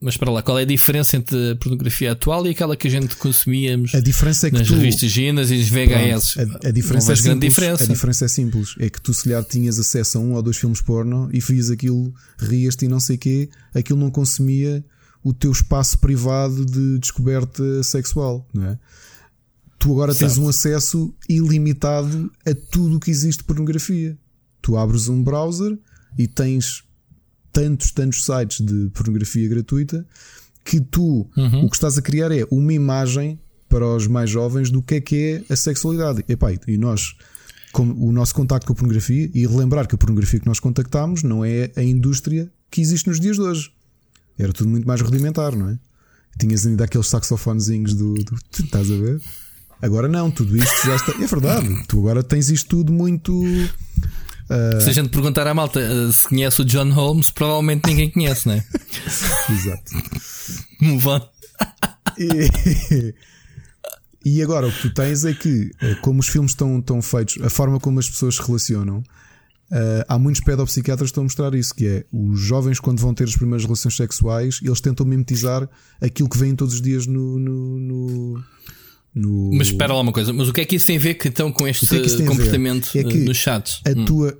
mas 0.00 0.14
espera 0.14 0.30
lá, 0.30 0.42
qual 0.42 0.58
é 0.58 0.62
a 0.62 0.66
diferença 0.66 1.16
entre 1.16 1.52
a 1.52 1.56
pornografia 1.56 2.12
atual 2.12 2.46
e 2.46 2.50
aquela 2.50 2.76
que 2.76 2.86
a 2.86 2.90
gente 2.90 3.16
consumíamos 3.16 3.94
A 3.94 4.00
diferença 4.00 4.46
é 4.46 4.50
que 4.50 4.58
nas 4.58 4.66
tu. 4.68 4.74
revistas 4.74 5.10
Ginas 5.10 5.50
e 5.50 5.56
nos 5.56 5.68
VHS? 5.68 6.34
Pronto, 6.34 6.66
a, 6.66 6.68
a 6.68 6.70
diferença 6.70 7.06
não 7.08 7.12
é 7.14 7.16
simples. 7.16 7.40
diferença. 7.54 7.84
A 7.84 7.86
diferença 7.94 8.24
é 8.24 8.28
simples. 8.28 8.74
É 8.78 8.90
que 8.90 9.00
tu, 9.00 9.12
se 9.14 9.24
calhar, 9.24 9.42
tinhas 9.44 9.78
acesso 9.78 10.18
a 10.18 10.20
um 10.20 10.34
ou 10.34 10.42
dois 10.42 10.56
filmes 10.58 10.80
porno 10.82 11.28
e 11.32 11.40
vias 11.40 11.70
aquilo, 11.70 12.12
rias-te 12.38 12.84
e 12.84 12.88
não 12.88 13.00
sei 13.00 13.16
quê, 13.16 13.48
aquilo 13.74 13.98
não 13.98 14.10
consumia 14.10 14.84
o 15.24 15.32
teu 15.32 15.50
espaço 15.50 15.98
privado 15.98 16.66
de 16.66 16.98
descoberta 16.98 17.82
sexual, 17.82 18.46
não 18.52 18.64
é? 18.66 18.78
Tu 19.84 19.92
agora 19.92 20.14
tens 20.14 20.32
Certo. 20.32 20.42
um 20.42 20.48
acesso 20.48 21.14
ilimitado 21.28 22.32
a 22.46 22.54
tudo 22.54 22.96
o 22.96 23.00
que 23.00 23.10
existe 23.10 23.40
de 23.40 23.44
pornografia. 23.44 24.16
Tu 24.62 24.78
abres 24.78 25.08
um 25.08 25.22
browser 25.22 25.78
e 26.16 26.26
tens 26.26 26.82
tantos, 27.52 27.90
tantos 27.90 28.24
sites 28.24 28.64
de 28.64 28.88
pornografia 28.94 29.46
gratuita 29.46 30.06
que 30.64 30.80
tu 30.80 31.28
Uhum. 31.36 31.66
o 31.66 31.68
que 31.68 31.76
estás 31.76 31.98
a 31.98 32.02
criar 32.02 32.32
é 32.32 32.46
uma 32.50 32.72
imagem 32.72 33.38
para 33.68 33.86
os 33.86 34.06
mais 34.06 34.30
jovens 34.30 34.70
do 34.70 34.80
que 34.80 34.94
é 34.94 35.00
que 35.02 35.44
é 35.48 35.52
a 35.52 35.56
sexualidade. 35.56 36.24
Epá, 36.30 36.48
e 36.66 36.78
nós, 36.78 37.14
com 37.70 37.82
o 37.90 38.10
nosso 38.10 38.34
contacto 38.34 38.66
com 38.66 38.72
a 38.72 38.76
pornografia, 38.76 39.30
e 39.34 39.46
relembrar 39.46 39.86
que 39.86 39.94
a 39.94 39.98
pornografia 39.98 40.40
que 40.40 40.46
nós 40.46 40.60
contactámos 40.60 41.22
não 41.22 41.44
é 41.44 41.70
a 41.76 41.82
indústria 41.82 42.50
que 42.70 42.80
existe 42.80 43.06
nos 43.06 43.20
dias 43.20 43.36
de 43.36 43.42
hoje. 43.42 43.70
Era 44.38 44.50
tudo 44.50 44.70
muito 44.70 44.86
mais 44.88 45.02
rudimentar, 45.02 45.54
não 45.54 45.68
é? 45.68 45.78
Tinhas 46.38 46.66
ainda 46.66 46.84
aqueles 46.84 47.06
saxofonezinhos 47.08 47.92
do, 47.92 48.14
do. 48.14 48.34
Estás 48.64 48.90
a 48.90 48.96
ver? 48.96 49.20
Agora 49.82 50.08
não, 50.08 50.30
tudo 50.30 50.56
isto 50.56 50.86
já 50.86 50.96
está. 50.96 51.12
É 51.22 51.26
verdade, 51.26 51.84
tu 51.86 51.98
agora 52.00 52.22
tens 52.22 52.50
isto 52.50 52.68
tudo 52.68 52.92
muito. 52.92 53.42
Se 54.80 54.90
a 54.90 54.92
gente 54.92 55.08
perguntar 55.08 55.46
à 55.46 55.54
malta 55.54 55.80
eh, 55.80 56.12
se 56.12 56.28
conhece 56.28 56.60
o 56.60 56.64
John 56.64 56.90
Holmes, 56.90 57.30
provavelmente 57.30 57.86
ninguém 57.86 58.10
conhece, 58.10 58.46
não 58.46 58.54
é? 58.54 58.64
Exato. 59.50 59.92
Move 60.80 61.08
on. 61.08 61.20
E, 62.18 63.14
e 64.38 64.42
agora 64.42 64.66
o 64.66 64.72
que 64.72 64.82
tu 64.82 64.94
tens 64.94 65.24
é 65.24 65.32
que, 65.32 65.70
eh, 65.80 65.94
como 65.96 66.20
os 66.20 66.28
filmes 66.28 66.52
estão, 66.52 66.78
estão 66.78 67.00
feitos, 67.00 67.38
a 67.42 67.48
forma 67.48 67.80
como 67.80 67.98
as 67.98 68.08
pessoas 68.08 68.36
se 68.36 68.42
relacionam, 68.42 69.02
Uh, 69.70 70.04
há 70.06 70.18
muitos 70.18 70.42
pedopsiquiatras 70.42 71.08
que 71.08 71.12
estão 71.12 71.22
a 71.22 71.24
mostrar 71.24 71.54
isso, 71.54 71.74
que 71.74 71.86
é 71.86 72.04
os 72.12 72.38
jovens 72.38 72.78
quando 72.78 73.00
vão 73.00 73.14
ter 73.14 73.24
as 73.24 73.34
primeiras 73.34 73.64
relações 73.64 73.96
sexuais, 73.96 74.60
eles 74.62 74.80
tentam 74.80 75.06
mimetizar 75.06 75.68
aquilo 76.00 76.28
que 76.28 76.38
vêm 76.38 76.54
todos 76.54 76.74
os 76.74 76.82
dias 76.82 77.06
no, 77.06 77.38
no, 77.38 77.78
no, 77.78 78.44
no... 79.14 79.50
Mas 79.52 79.68
espera 79.68 79.92
lá 79.92 80.00
uma 80.00 80.12
coisa, 80.12 80.32
mas 80.32 80.48
o 80.48 80.52
que 80.52 80.60
é 80.60 80.64
que 80.64 80.76
isso 80.76 80.86
tem 80.86 80.96
a 80.96 81.00
ver 81.00 81.14
que 81.14 81.28
estão 81.28 81.52
com 81.52 81.68
este 81.68 81.86
é 81.86 82.26
comportamento 82.26 82.90
é 82.94 83.04
que 83.04 83.18
nos 83.18 83.36
chats? 83.36 83.80
A 83.86 83.90
hum. 83.90 84.04
tua 84.04 84.38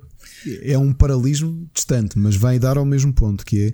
é 0.61 0.77
um 0.77 0.93
paralelismo 0.93 1.67
distante, 1.73 2.19
mas 2.19 2.35
vai 2.35 2.59
dar 2.59 2.77
ao 2.77 2.85
mesmo 2.85 3.13
ponto, 3.13 3.45
que 3.45 3.73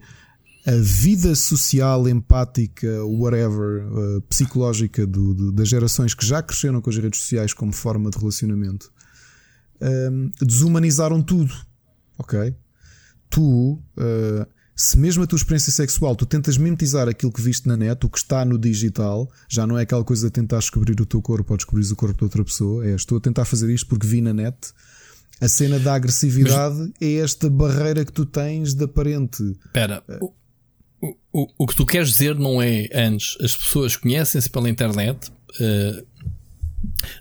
é 0.66 0.72
a 0.72 0.78
vida 0.78 1.34
social, 1.36 2.08
empática, 2.08 3.04
whatever, 3.06 3.88
uh, 3.88 4.22
psicológica 4.30 5.08
do, 5.08 5.34
do, 5.34 5.52
das 5.52 5.68
gerações 5.68 6.14
que 6.14 6.26
já 6.26 6.41
cresceram 6.41 6.80
com 6.82 6.89
as 6.89 6.97
redes 6.97 7.20
sociais 7.20 7.54
como 7.54 7.74
forma 7.74 8.10
de 8.10 8.18
relacionamento 8.18 8.91
um, 9.82 10.32
desumanizaram 10.39 11.22
tudo. 11.22 11.54
Ok? 12.18 12.56
Tu, 13.30 13.41
uh, 13.41 14.47
se 14.82 14.97
mesmo 14.97 15.23
a 15.23 15.27
tua 15.27 15.38
experiência 15.38 15.71
sexual 15.71 16.15
tu 16.15 16.25
tentas 16.25 16.57
mimetizar 16.57 17.07
aquilo 17.07 17.32
que 17.32 17.39
viste 17.39 17.67
na 17.67 17.77
net, 17.77 18.03
o 18.03 18.09
que 18.09 18.17
está 18.17 18.43
no 18.43 18.57
digital, 18.57 19.32
já 19.47 19.67
não 19.67 19.77
é 19.77 19.84
aquela 19.84 20.03
coisa 20.03 20.25
de 20.25 20.34
tentar 20.34 20.57
descobrir 20.57 20.99
o 20.99 21.05
teu 21.05 21.21
corpo 21.21 21.53
ou 21.53 21.57
descobrir 21.57 21.86
o 21.86 21.95
corpo 21.95 22.17
de 22.17 22.23
outra 22.23 22.43
pessoa, 22.43 22.84
é 22.84 22.95
estou 22.95 23.19
a 23.19 23.21
tentar 23.21 23.45
fazer 23.45 23.71
isto 23.71 23.86
porque 23.86 24.07
vi 24.07 24.21
na 24.21 24.34
net. 24.34 24.57
A 25.39 25.47
cena 25.47 25.77
da 25.77 25.93
agressividade 25.93 26.79
Mas... 26.79 26.91
é 26.99 27.13
esta 27.17 27.47
barreira 27.47 28.03
que 28.03 28.11
tu 28.11 28.25
tens 28.25 28.73
de 28.73 28.84
aparente. 28.84 29.43
Espera, 29.67 30.03
o, 30.99 31.15
o, 31.32 31.47
o 31.59 31.67
que 31.67 31.75
tu 31.75 31.86
queres 31.86 32.09
dizer 32.09 32.34
não 32.34 32.59
é 32.59 32.89
antes 32.91 33.38
as 33.39 33.55
pessoas 33.55 33.95
conhecem-se 33.95 34.49
pela 34.49 34.67
internet, 34.67 35.29
uh, 35.59 36.07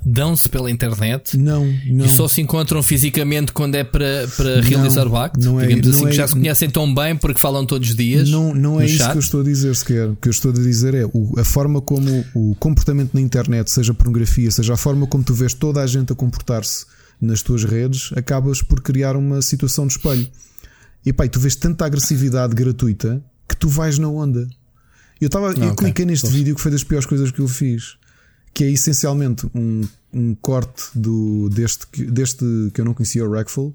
dão-se 0.04 0.48
pela 0.48 0.70
internet 0.70 1.36
não, 1.36 1.66
não. 1.86 2.04
e 2.04 2.08
só 2.08 2.28
se 2.28 2.40
encontram 2.40 2.82
fisicamente 2.82 3.52
quando 3.52 3.74
é 3.74 3.84
para, 3.84 4.28
para 4.36 4.60
realizar 4.60 5.06
o 5.06 5.16
acto. 5.16 5.40
Não 5.40 5.60
é, 5.60 5.66
Digamos 5.66 5.88
assim, 5.96 6.08
é, 6.08 6.12
já 6.12 6.26
se 6.26 6.34
conhecem 6.34 6.70
tão 6.70 6.92
bem 6.94 7.16
porque 7.16 7.38
falam 7.38 7.64
todos 7.64 7.90
os 7.90 7.96
dias. 7.96 8.28
Não, 8.28 8.54
não 8.54 8.80
é 8.80 8.86
isso 8.86 8.98
chat. 8.98 9.12
que 9.12 9.16
eu 9.16 9.20
estou 9.20 9.40
a 9.40 9.44
dizer 9.44 9.74
sequer. 9.74 10.08
O 10.08 10.16
que 10.16 10.28
eu 10.28 10.30
estou 10.30 10.50
a 10.50 10.54
dizer 10.54 10.94
é 10.94 11.04
o, 11.04 11.34
a 11.38 11.44
forma 11.44 11.80
como 11.80 12.24
o 12.34 12.54
comportamento 12.56 13.14
na 13.14 13.20
internet, 13.20 13.70
seja 13.70 13.94
pornografia, 13.94 14.50
seja 14.50 14.74
a 14.74 14.76
forma 14.76 15.06
como 15.06 15.24
tu 15.24 15.34
vês 15.34 15.54
toda 15.54 15.80
a 15.80 15.86
gente 15.86 16.12
a 16.12 16.16
comportar-se 16.16 16.86
nas 17.20 17.42
tuas 17.42 17.64
redes, 17.64 18.10
acabas 18.16 18.62
por 18.62 18.80
criar 18.80 19.16
uma 19.16 19.42
situação 19.42 19.86
de 19.86 19.94
espelho. 19.94 20.26
E 21.04 21.12
pai, 21.12 21.28
tu 21.28 21.38
vês 21.38 21.54
tanta 21.54 21.84
agressividade 21.84 22.54
gratuita 22.54 23.22
que 23.48 23.56
tu 23.56 23.68
vais 23.68 23.98
na 23.98 24.08
onda. 24.08 24.48
Eu, 25.20 25.26
estava, 25.26 25.48
eu 25.48 25.50
okay. 25.50 25.74
cliquei 25.76 26.06
neste 26.06 26.28
vídeo 26.28 26.54
que 26.54 26.60
foi 26.60 26.70
das 26.70 26.82
piores 26.82 27.04
coisas 27.04 27.30
que 27.30 27.40
eu 27.40 27.48
fiz 27.48 27.99
que 28.53 28.64
é 28.64 28.70
essencialmente 28.70 29.46
um, 29.55 29.82
um 30.12 30.34
corte 30.34 30.84
do, 30.94 31.48
deste, 31.48 31.86
deste 32.07 32.44
que 32.74 32.80
eu 32.80 32.84
não 32.84 32.94
conhecia, 32.94 33.24
o 33.24 33.32
Rackful. 33.32 33.74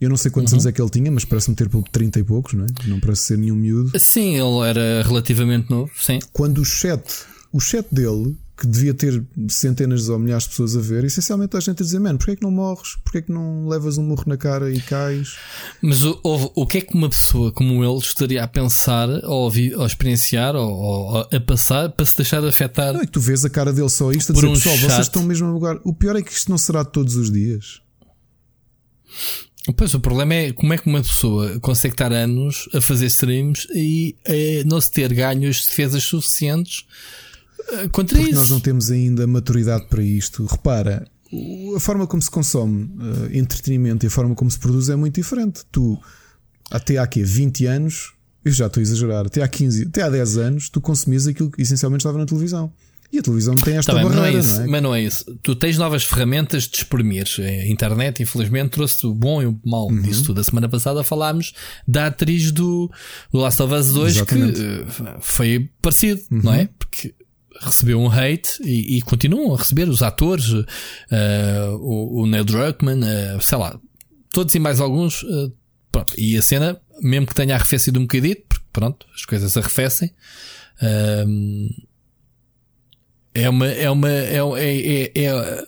Eu 0.00 0.08
não 0.08 0.16
sei 0.16 0.30
quantos 0.32 0.52
uhum. 0.52 0.56
anos 0.56 0.66
é 0.66 0.72
que 0.72 0.82
ele 0.82 0.90
tinha, 0.90 1.12
mas 1.12 1.24
parece-me 1.24 1.54
ter 1.54 1.68
30 1.68 2.18
e 2.18 2.24
poucos, 2.24 2.54
não 2.54 2.64
é? 2.64 2.68
Não 2.86 2.98
parece 2.98 3.22
ser 3.22 3.38
nenhum 3.38 3.54
miúdo. 3.54 3.98
Sim, 3.98 4.34
ele 4.34 4.68
era 4.68 5.02
relativamente 5.06 5.70
novo, 5.70 5.92
sim. 5.96 6.18
Quando 6.32 6.58
o 6.58 6.64
chat, 6.64 7.24
o 7.52 7.60
chat 7.60 7.86
dele 7.92 8.36
que 8.62 8.68
devia 8.68 8.94
ter 8.94 9.24
centenas 9.48 10.08
ou 10.08 10.20
milhares 10.20 10.44
de 10.44 10.50
pessoas 10.50 10.76
a 10.76 10.80
ver, 10.80 11.02
essencialmente 11.02 11.56
a 11.56 11.60
gente 11.60 11.82
a 11.82 11.84
dizer: 11.84 11.98
Mano, 11.98 12.16
porquê 12.16 12.30
é 12.30 12.36
que 12.36 12.42
não 12.44 12.50
morres? 12.52 12.94
Porquê 13.02 13.18
é 13.18 13.22
que 13.22 13.32
não 13.32 13.66
levas 13.66 13.98
um 13.98 14.04
morro 14.04 14.22
na 14.24 14.36
cara 14.36 14.70
e 14.72 14.80
cais? 14.80 15.36
Mas 15.82 16.04
o, 16.04 16.20
o, 16.22 16.62
o 16.62 16.66
que 16.66 16.78
é 16.78 16.80
que 16.80 16.94
uma 16.94 17.08
pessoa 17.08 17.50
como 17.50 17.84
ele 17.84 17.98
estaria 17.98 18.40
a 18.40 18.46
pensar, 18.46 19.08
ou, 19.24 19.42
ouvir, 19.42 19.76
ou 19.76 19.84
experienciar, 19.84 20.54
ou, 20.54 20.70
ou, 20.70 21.18
a 21.18 21.40
passar 21.40 21.90
para 21.90 22.06
se 22.06 22.16
deixar 22.16 22.44
afetar? 22.44 22.92
Não, 22.92 23.00
é 23.00 23.04
que 23.04 23.10
tu 23.10 23.20
vês 23.20 23.44
a 23.44 23.50
cara 23.50 23.72
dele 23.72 23.88
só 23.88 24.12
isto 24.12 24.30
a 24.30 24.34
dizer: 24.36 24.46
um 24.46 24.52
Pessoal, 24.52 24.76
vocês 24.76 25.00
estão 25.00 25.24
mesmo 25.24 25.48
a 25.48 25.50
lugar. 25.50 25.80
O 25.82 25.92
pior 25.92 26.14
é 26.14 26.22
que 26.22 26.30
isto 26.30 26.48
não 26.48 26.56
será 26.56 26.84
todos 26.84 27.16
os 27.16 27.32
dias. 27.32 27.80
Pois, 29.76 29.92
o 29.92 29.98
problema 29.98 30.34
é 30.34 30.52
como 30.52 30.72
é 30.72 30.78
que 30.78 30.86
uma 30.88 31.02
pessoa 31.02 31.58
consegue 31.58 31.94
estar 31.94 32.12
anos 32.12 32.68
a 32.72 32.80
fazer 32.80 33.06
streams 33.06 33.66
e 33.74 34.14
eh, 34.24 34.62
não 34.64 34.80
se 34.80 34.92
ter 34.92 35.12
ganhos 35.12 35.64
defesas 35.64 36.04
suficientes 36.04 36.84
contra 37.90 38.18
Porque 38.18 38.30
isso. 38.30 38.40
nós 38.40 38.50
não 38.50 38.60
temos 38.60 38.90
ainda 38.90 39.26
maturidade 39.26 39.86
para 39.88 40.02
isto. 40.02 40.44
Repara, 40.44 41.06
a 41.74 41.80
forma 41.80 42.06
como 42.06 42.22
se 42.22 42.30
consome 42.30 42.84
uh, 42.84 43.36
entretenimento 43.36 44.04
e 44.04 44.08
a 44.08 44.10
forma 44.10 44.34
como 44.34 44.50
se 44.50 44.58
produz 44.58 44.88
é 44.88 44.96
muito 44.96 45.14
diferente. 45.14 45.62
Tu, 45.70 45.98
até 46.70 46.98
há 46.98 47.06
quê? 47.06 47.22
20 47.22 47.66
anos, 47.66 48.12
eu 48.44 48.52
já 48.52 48.66
estou 48.66 48.80
a 48.80 48.82
exagerar, 48.82 49.26
até 49.26 49.42
há 49.42 49.48
15, 49.48 49.84
até 49.84 50.02
há 50.02 50.10
10 50.10 50.36
anos, 50.36 50.68
tu 50.68 50.80
consumias 50.80 51.26
aquilo 51.26 51.50
que 51.50 51.62
essencialmente 51.62 52.00
estava 52.00 52.18
na 52.18 52.26
televisão. 52.26 52.72
E 53.12 53.18
a 53.18 53.22
televisão 53.22 53.54
tem 53.54 53.76
esta 53.76 53.92
tá 53.92 53.98
bem, 53.98 54.08
barreira, 54.08 54.32
mas 54.32 54.32
não, 54.32 54.38
é 54.38 54.40
isso, 54.40 54.56
não 54.56 54.62
é? 54.62 54.66
Mas 54.68 54.82
não 54.82 54.94
é 54.94 55.02
isso. 55.02 55.38
Tu 55.42 55.54
tens 55.54 55.76
novas 55.76 56.02
ferramentas 56.02 56.62
de 56.62 56.78
exprimir. 56.78 57.26
A 57.40 57.66
internet, 57.66 58.22
infelizmente, 58.22 58.70
trouxe 58.70 59.06
o 59.06 59.14
bom 59.14 59.42
e 59.42 59.46
o 59.46 59.60
mau 59.66 59.88
uhum. 59.88 60.00
disso 60.00 60.24
tudo. 60.24 60.40
A 60.40 60.44
semana 60.44 60.66
passada 60.66 61.04
falámos 61.04 61.52
da 61.86 62.06
atriz 62.06 62.50
do, 62.50 62.90
do 63.30 63.38
Last 63.38 63.62
of 63.62 63.74
Us 63.74 63.92
2 63.92 64.16
Exatamente. 64.16 64.58
que 64.58 65.02
uh, 65.02 65.16
foi 65.20 65.68
parecido, 65.82 66.22
uhum. 66.30 66.40
não 66.42 66.54
é? 66.54 66.70
Porque 66.78 67.14
recebeu 67.60 68.00
um 68.00 68.10
hate 68.10 68.62
e, 68.62 68.98
e 68.98 69.02
continuam 69.02 69.54
a 69.54 69.58
receber 69.58 69.88
os 69.88 70.02
atores, 70.02 70.50
uh, 70.50 70.66
o, 71.80 72.22
o, 72.22 72.26
Neil 72.26 72.44
Druckmann, 72.44 73.00
uh, 73.02 73.40
sei 73.40 73.58
lá, 73.58 73.78
todos 74.30 74.54
e 74.54 74.58
mais 74.58 74.80
alguns. 74.80 75.22
Uh, 75.22 75.52
pronto. 75.90 76.14
E 76.18 76.36
a 76.36 76.42
cena, 76.42 76.80
mesmo 77.00 77.26
que 77.26 77.34
tenha 77.34 77.54
arrefecido 77.54 77.98
um 77.98 78.02
bocadinho, 78.02 78.36
porque 78.48 78.64
pronto, 78.72 79.06
as 79.14 79.24
coisas 79.24 79.56
arrefecem. 79.56 80.12
é 83.34 83.48
uma, 83.48 83.68
é 83.68 83.90
uma, 83.90 84.10
é, 84.10 84.36
é, 84.36 85.12
é, 85.14 85.24
é 85.24 85.64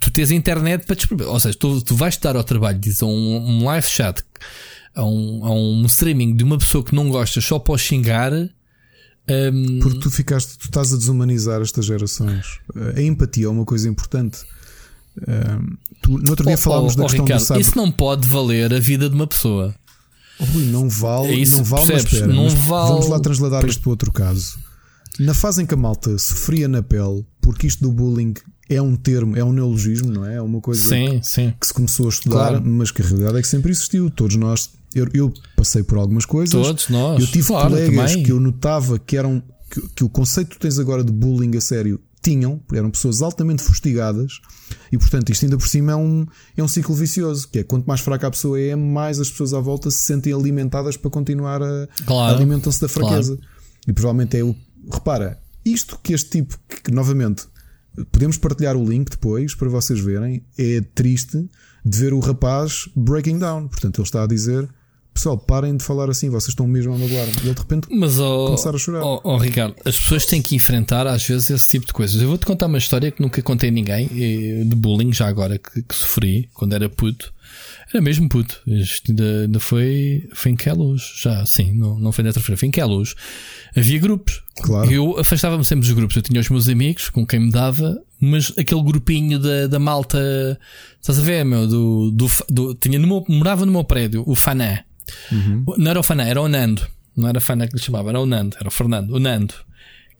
tu 0.00 0.10
tens 0.10 0.30
a 0.30 0.34
internet 0.34 0.84
para 0.84 0.96
descobrir. 0.96 1.26
Ou 1.26 1.40
seja, 1.40 1.56
tu, 1.58 1.80
tu 1.82 1.94
vais 1.94 2.14
estar 2.14 2.36
ao 2.36 2.44
trabalho, 2.44 2.78
diz 2.78 3.02
um, 3.02 3.08
um 3.08 3.64
live 3.64 3.86
chat, 3.86 4.22
a 4.94 5.04
um, 5.04 5.44
a 5.44 5.50
um 5.50 5.84
streaming 5.86 6.36
de 6.36 6.44
uma 6.44 6.58
pessoa 6.58 6.84
que 6.84 6.94
não 6.94 7.08
gosta 7.08 7.40
só 7.40 7.58
para 7.58 7.78
xingar 7.78 8.32
um... 9.28 9.78
Porque 9.80 9.98
tu 9.98 10.10
ficaste, 10.10 10.58
tu 10.58 10.66
estás 10.66 10.92
a 10.92 10.96
desumanizar 10.96 11.60
estas 11.62 11.84
gerações. 11.84 12.58
A 12.96 13.00
empatia 13.00 13.46
é 13.46 13.48
uma 13.48 13.64
coisa 13.64 13.88
importante. 13.88 14.40
Um, 15.16 15.76
tu, 16.00 16.18
no 16.18 16.30
outro 16.30 16.46
dia 16.46 16.54
oh, 16.54 16.58
falámos 16.58 16.94
oh, 16.94 16.96
da 16.96 17.02
oh, 17.02 17.06
questão 17.06 17.24
Ricardo, 17.24 17.42
do 17.42 17.46
sabe... 17.46 17.60
Isso 17.60 17.76
não 17.76 17.90
pode 17.92 18.26
valer 18.26 18.72
a 18.72 18.80
vida 18.80 19.08
de 19.08 19.14
uma 19.14 19.26
pessoa. 19.26 19.74
Rui, 20.40 20.64
não 20.66 20.88
vale, 20.88 21.28
é 21.28 21.34
isso, 21.34 21.58
não 21.58 21.64
vale, 21.64 21.86
percebes? 21.86 22.04
mas 22.04 22.12
espera, 22.14 22.32
não 22.32 22.44
mas 22.44 22.54
vale... 22.54 22.88
vamos 22.88 23.08
lá 23.08 23.20
transladar 23.20 23.64
isto 23.66 23.82
para 23.82 23.90
outro 23.90 24.12
caso. 24.12 24.58
Na 25.18 25.34
fase 25.34 25.62
em 25.62 25.66
que 25.66 25.74
a 25.74 25.76
malta 25.76 26.16
sofria 26.18 26.66
na 26.68 26.82
pele, 26.82 27.24
porque 27.40 27.66
isto 27.66 27.82
do 27.82 27.92
bullying 27.92 28.34
é 28.68 28.80
um 28.80 28.96
termo, 28.96 29.36
é 29.36 29.44
um 29.44 29.52
neologismo, 29.52 30.10
não 30.10 30.24
é? 30.24 30.36
É 30.36 30.42
uma 30.42 30.60
coisa 30.60 30.80
sim, 30.80 31.20
que, 31.20 31.28
sim. 31.28 31.54
que 31.60 31.66
se 31.66 31.74
começou 31.74 32.06
a 32.06 32.08
estudar, 32.08 32.48
claro. 32.48 32.64
mas 32.64 32.90
que 32.90 33.02
a 33.02 33.04
realidade 33.04 33.38
é 33.38 33.42
que 33.42 33.48
sempre 33.48 33.70
existiu. 33.70 34.10
Todos 34.10 34.36
nós, 34.36 34.70
eu, 34.94 35.06
eu 35.12 35.32
passei 35.56 35.82
por 35.82 35.98
algumas 35.98 36.24
coisas. 36.24 36.52
Todos 36.54 36.88
nós. 36.88 37.20
Eu 37.20 37.26
tive 37.26 37.46
claro, 37.46 37.70
colegas 37.70 38.10
também. 38.10 38.24
que 38.24 38.32
eu 38.32 38.40
notava 38.40 38.98
que 38.98 39.16
eram 39.16 39.42
que, 39.70 39.80
que 39.96 40.04
o 40.04 40.08
conceito 40.08 40.50
que 40.50 40.58
tens 40.58 40.78
agora 40.78 41.02
de 41.04 41.12
bullying 41.12 41.56
a 41.56 41.60
sério 41.60 42.00
tinham, 42.22 42.60
eram 42.72 42.88
pessoas 42.88 43.20
altamente 43.20 43.62
fustigadas 43.62 44.40
e 44.92 44.96
portanto 44.96 45.30
isto 45.30 45.44
ainda 45.44 45.58
por 45.58 45.66
cima 45.66 45.92
é 45.92 45.96
um, 45.96 46.24
é 46.56 46.62
um 46.62 46.68
ciclo 46.68 46.94
vicioso, 46.94 47.48
que 47.48 47.58
é 47.58 47.64
quanto 47.64 47.84
mais 47.84 48.00
fraca 48.00 48.28
a 48.28 48.30
pessoa 48.30 48.60
é, 48.60 48.76
mais 48.76 49.18
as 49.18 49.28
pessoas 49.28 49.52
à 49.52 49.58
volta 49.58 49.90
se 49.90 49.98
sentem 49.98 50.32
alimentadas 50.32 50.96
para 50.96 51.10
continuar 51.10 51.60
a 51.60 51.88
claro, 52.06 52.36
alimentam-se 52.36 52.80
da 52.80 52.88
fraqueza. 52.88 53.36
Claro. 53.36 53.52
E 53.88 53.92
provavelmente 53.92 54.36
é 54.36 54.44
o. 54.44 54.54
Repara, 54.90 55.40
isto 55.64 55.98
que 56.02 56.12
este 56.12 56.30
tipo, 56.30 56.58
que, 56.82 56.90
novamente 56.90 57.46
podemos 58.10 58.38
partilhar 58.38 58.76
o 58.76 58.88
link 58.88 59.10
depois 59.10 59.54
para 59.54 59.68
vocês 59.68 60.00
verem, 60.00 60.42
é 60.56 60.80
triste 60.94 61.48
de 61.84 61.98
ver 61.98 62.12
o 62.14 62.20
rapaz 62.20 62.88
breaking 62.96 63.38
down. 63.38 63.68
Portanto, 63.68 63.98
ele 63.98 64.06
está 64.06 64.24
a 64.24 64.26
dizer 64.26 64.68
Pessoal, 65.14 65.36
parem 65.36 65.76
de 65.76 65.84
falar 65.84 66.08
assim, 66.08 66.30
vocês 66.30 66.48
estão 66.48 66.66
mesmo 66.66 66.94
a 66.94 66.98
magoar-me. 66.98 67.32
E 67.42 67.46
ele 67.46 67.54
de 67.54 67.60
repente 67.60 67.86
Mas, 67.90 68.18
oh, 68.18 68.46
começar 68.46 68.74
a 68.74 68.78
chorar. 68.78 69.04
Oh, 69.04 69.20
oh, 69.22 69.36
Ricardo, 69.36 69.74
as 69.84 69.98
pessoas 69.98 70.24
têm 70.24 70.40
que 70.40 70.56
enfrentar 70.56 71.06
às 71.06 71.26
vezes 71.26 71.50
esse 71.50 71.68
tipo 71.68 71.86
de 71.86 71.92
coisas. 71.92 72.20
Eu 72.20 72.28
vou-te 72.28 72.46
contar 72.46 72.66
uma 72.66 72.78
história 72.78 73.10
que 73.10 73.20
nunca 73.20 73.42
contei 73.42 73.68
a 73.68 73.72
ninguém 73.72 74.08
de 74.08 74.74
bullying, 74.74 75.12
já 75.12 75.28
agora 75.28 75.58
que, 75.58 75.82
que 75.82 75.94
sofri 75.94 76.48
quando 76.54 76.72
era 76.72 76.88
puto. 76.88 77.32
Era 77.92 78.02
mesmo 78.02 78.28
puto. 78.28 78.60
Isto 78.66 79.10
ainda, 79.10 79.42
ainda 79.42 79.60
foi, 79.60 80.26
foi 80.32 80.52
em 80.52 80.56
Queluz. 80.56 81.02
Já, 81.22 81.44
sim, 81.44 81.72
não, 81.74 81.98
não 81.98 82.10
foi 82.10 82.24
na 82.24 82.32
terça 82.32 82.56
foi 82.56 82.68
em 82.68 82.70
Queluz. 82.70 83.14
Havia 83.76 83.98
grupos. 83.98 84.42
Claro. 84.62 84.90
Eu 84.90 85.18
afastava-me 85.18 85.64
sempre 85.64 85.86
dos 85.86 85.94
grupos. 85.94 86.16
Eu 86.16 86.22
tinha 86.22 86.40
os 86.40 86.48
meus 86.48 86.68
amigos 86.68 87.10
com 87.10 87.26
quem 87.26 87.40
me 87.40 87.50
dava, 87.50 88.00
mas 88.18 88.52
aquele 88.56 88.82
grupinho 88.82 89.38
da, 89.38 89.66
da 89.66 89.78
malta, 89.78 90.58
estás 91.00 91.18
a 91.18 91.22
ver, 91.22 91.44
meu? 91.44 91.66
Do, 91.66 92.10
do, 92.10 92.26
do, 92.48 92.74
tinha 92.74 92.98
no 92.98 93.06
meu, 93.06 93.24
morava 93.28 93.66
no 93.66 93.72
meu 93.72 93.84
prédio, 93.84 94.24
o 94.26 94.34
Faná. 94.34 94.84
Uhum. 95.30 95.64
Não 95.76 95.90
era 95.90 96.00
o 96.00 96.02
Faná, 96.02 96.24
era 96.24 96.40
o 96.40 96.48
Nando. 96.48 96.86
Não 97.14 97.28
era 97.28 97.40
Faná 97.40 97.66
que 97.66 97.76
lhe 97.76 97.82
chamava, 97.82 98.08
era 98.08 98.20
o 98.20 98.24
Nando, 98.24 98.56
era 98.58 98.68
o 98.68 98.72
Fernando, 98.72 99.10
o 99.10 99.20
Nando. 99.20 99.54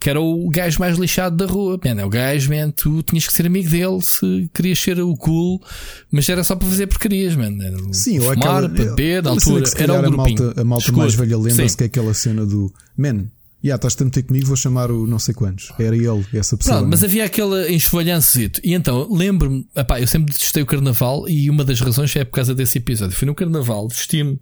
Que 0.02 0.10
era 0.10 0.20
o 0.20 0.48
gajo 0.48 0.80
mais 0.80 0.98
lixado 0.98 1.36
da 1.36 1.46
rua. 1.46 1.78
Man, 1.84 2.00
é 2.00 2.04
o 2.04 2.08
gajo, 2.08 2.50
man, 2.50 2.70
tu 2.70 3.02
tinhas 3.02 3.26
que 3.26 3.32
ser 3.32 3.46
amigo 3.46 3.70
dele 3.70 4.00
se 4.02 4.50
querias 4.52 4.80
ser 4.80 5.00
o 5.00 5.16
cool, 5.16 5.62
mas 6.10 6.28
era 6.28 6.42
só 6.42 6.56
para 6.56 6.68
fazer 6.68 6.88
porcarias, 6.88 7.36
man. 7.36 7.56
Era 7.62 7.76
Sim, 7.92 8.18
fumar, 8.18 8.64
aquela, 8.64 8.68
beber, 8.68 9.22
da 9.22 9.30
altura. 9.30 9.64
Era 9.76 9.92
um 9.94 10.06
a 10.06 10.10
malta, 10.10 10.60
a 10.60 10.64
malta 10.64 10.92
mais 10.92 11.14
velha 11.14 11.38
lembra-se 11.38 11.76
que 11.76 11.84
é 11.84 11.86
aquela 11.86 12.12
cena 12.14 12.44
do 12.44 12.72
Man, 12.96 13.26
Yeah, 13.64 13.76
estás 13.76 13.96
a 14.00 14.04
meter 14.04 14.24
comigo, 14.24 14.46
vou 14.46 14.56
chamar 14.56 14.90
o 14.90 15.06
não 15.06 15.20
sei 15.20 15.32
quantos. 15.32 15.72
Era 15.78 15.94
ele, 15.94 16.26
essa 16.34 16.56
pessoa. 16.56 16.78
Pronto, 16.78 16.82
não 16.82 16.90
mas 16.90 17.04
havia 17.04 17.24
aquele 17.24 17.72
enxovalhançozito. 17.72 18.60
E 18.64 18.74
então, 18.74 19.08
lembro-me, 19.08 19.64
eu 20.00 20.06
sempre 20.08 20.32
detestei 20.32 20.64
o 20.64 20.66
carnaval 20.66 21.28
e 21.28 21.48
uma 21.48 21.64
das 21.64 21.80
razões 21.80 22.14
é 22.16 22.24
por 22.24 22.32
causa 22.32 22.56
desse 22.56 22.78
episódio. 22.78 23.16
Fui 23.16 23.24
no 23.24 23.36
carnaval, 23.36 23.86
vesti-me. 23.86 24.40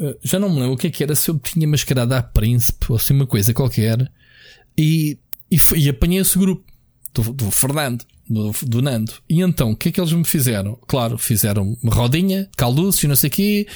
eh, 0.00 0.16
já 0.22 0.38
não 0.38 0.50
me 0.50 0.60
lembro 0.60 0.74
o 0.74 0.76
que 0.76 0.86
é 0.86 0.90
que 0.90 1.02
era, 1.02 1.16
se 1.16 1.28
eu 1.28 1.36
tinha 1.36 1.66
mascarado 1.66 2.14
a 2.14 2.22
príncipe 2.22 2.86
ou 2.88 2.96
assim 2.96 3.12
uma 3.12 3.26
coisa 3.26 3.52
qualquer. 3.52 4.08
E, 4.78 5.18
e, 5.50 5.58
e 5.76 5.88
apanhei 5.88 6.20
esse 6.20 6.38
grupo 6.38 6.64
do, 7.12 7.32
do 7.32 7.50
Fernando, 7.50 8.04
do, 8.28 8.52
do 8.62 8.80
Nando. 8.80 9.12
E 9.28 9.42
então, 9.42 9.72
o 9.72 9.76
que 9.76 9.88
é 9.88 9.92
que 9.92 10.00
eles 10.00 10.12
me 10.12 10.24
fizeram? 10.24 10.78
Claro, 10.86 11.18
fizeram 11.18 11.76
uma 11.82 11.92
rodinha, 11.92 12.48
calduço 12.56 13.04
e 13.04 13.08
não 13.08 13.16
sei 13.16 13.28
o 13.28 13.32
quê, 13.32 13.66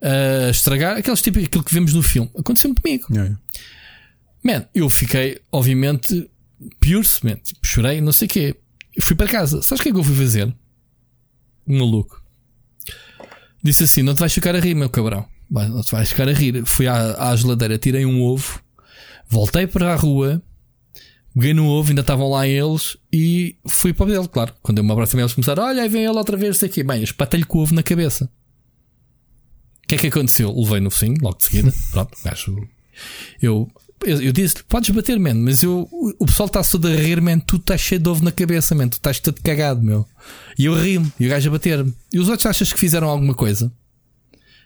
a 0.00 0.50
estragar, 0.50 0.96
aqueles 0.96 1.20
tipo, 1.20 1.38
aquilo 1.38 1.64
que 1.64 1.74
vemos 1.74 1.92
no 1.92 2.02
filme. 2.02 2.30
Aconteceu-me 2.38 2.74
comigo. 2.74 3.06
Yeah. 3.10 3.38
Man, 4.42 4.64
eu 4.74 4.88
fiquei, 4.88 5.40
obviamente, 5.52 6.30
pior-se, 6.80 7.24
man. 7.24 7.36
Tipo, 7.36 7.60
chorei, 7.62 8.00
não 8.00 8.12
sei 8.12 8.26
o 8.26 8.30
quê. 8.30 8.56
Fui 9.00 9.14
para 9.14 9.28
casa. 9.28 9.60
Sabes 9.62 9.80
o 9.80 9.82
que 9.82 9.90
é 9.90 9.92
que 9.92 9.98
eu 9.98 10.04
fui 10.04 10.14
fazer? 10.14 10.54
Um 11.66 11.78
maluco. 11.78 12.22
Disse 13.62 13.82
assim: 13.82 14.02
Não 14.02 14.14
te 14.14 14.20
vais 14.20 14.32
ficar 14.32 14.54
a 14.54 14.60
rir, 14.60 14.74
meu 14.74 14.88
cabrão. 14.88 15.26
Não 15.50 15.82
te 15.82 15.90
vais 15.90 16.08
ficar 16.08 16.28
a 16.28 16.32
rir. 16.32 16.64
Fui 16.64 16.86
à, 16.86 17.30
à 17.30 17.36
geladeira, 17.36 17.76
tirei 17.76 18.06
um 18.06 18.22
ovo, 18.22 18.62
voltei 19.28 19.66
para 19.66 19.92
a 19.92 19.96
rua, 19.96 20.42
peguei 21.34 21.54
no 21.54 21.66
ovo, 21.66 21.90
ainda 21.90 22.00
estavam 22.00 22.30
lá 22.30 22.46
eles 22.46 22.96
e 23.12 23.56
fui 23.66 23.92
para 23.92 24.06
o 24.06 24.08
dele, 24.08 24.28
claro. 24.28 24.54
Quando 24.62 24.78
eu 24.78 24.84
me 24.84 24.92
aproximei, 24.92 25.22
eles 25.22 25.34
começaram: 25.34 25.62
Olha, 25.62 25.82
aí 25.82 25.88
vem 25.88 26.04
ele 26.04 26.16
outra 26.16 26.36
vez, 26.36 26.56
sei 26.56 26.68
o 26.68 26.72
quê. 26.72 26.82
Bem, 26.82 26.98
eu 26.98 27.04
espatei-lhe 27.04 27.44
com 27.44 27.58
o 27.58 27.62
ovo 27.62 27.74
na 27.74 27.82
cabeça. 27.82 28.30
O 29.84 29.88
que 29.88 29.94
é 29.94 29.98
que 29.98 30.06
aconteceu? 30.08 30.52
Levei 30.52 30.80
no 30.80 30.90
focinho, 30.90 31.16
logo 31.20 31.38
de 31.38 31.44
seguida. 31.44 31.72
Pronto, 31.92 32.16
o 32.18 32.24
gajo 32.24 32.68
eu, 33.40 33.68
eu, 34.04 34.22
eu 34.22 34.32
disse 34.32 34.62
podes 34.64 34.90
bater, 34.90 35.18
man, 35.18 35.34
mas 35.34 35.62
eu, 35.62 35.88
o, 35.90 36.12
o 36.18 36.26
pessoal 36.26 36.46
está 36.46 36.62
todo 36.62 36.88
a 36.88 36.94
rir, 36.94 37.20
man, 37.20 37.38
tu 37.38 37.56
estás 37.56 37.80
cheio 37.80 38.00
de 38.00 38.08
ovo 38.08 38.24
na 38.24 38.32
cabeça, 38.32 38.74
man, 38.74 38.88
tu 38.88 38.94
estás 38.94 39.20
todo 39.20 39.40
cagado, 39.42 39.82
meu. 39.82 40.06
E 40.58 40.64
eu 40.64 40.74
ri-me, 40.74 41.12
e 41.18 41.26
o 41.26 41.28
gajo 41.28 41.48
a 41.48 41.52
bater-me. 41.52 41.94
E 42.12 42.18
os 42.18 42.28
outros 42.28 42.46
achas 42.46 42.72
que 42.72 42.78
fizeram 42.78 43.08
alguma 43.08 43.34
coisa? 43.34 43.72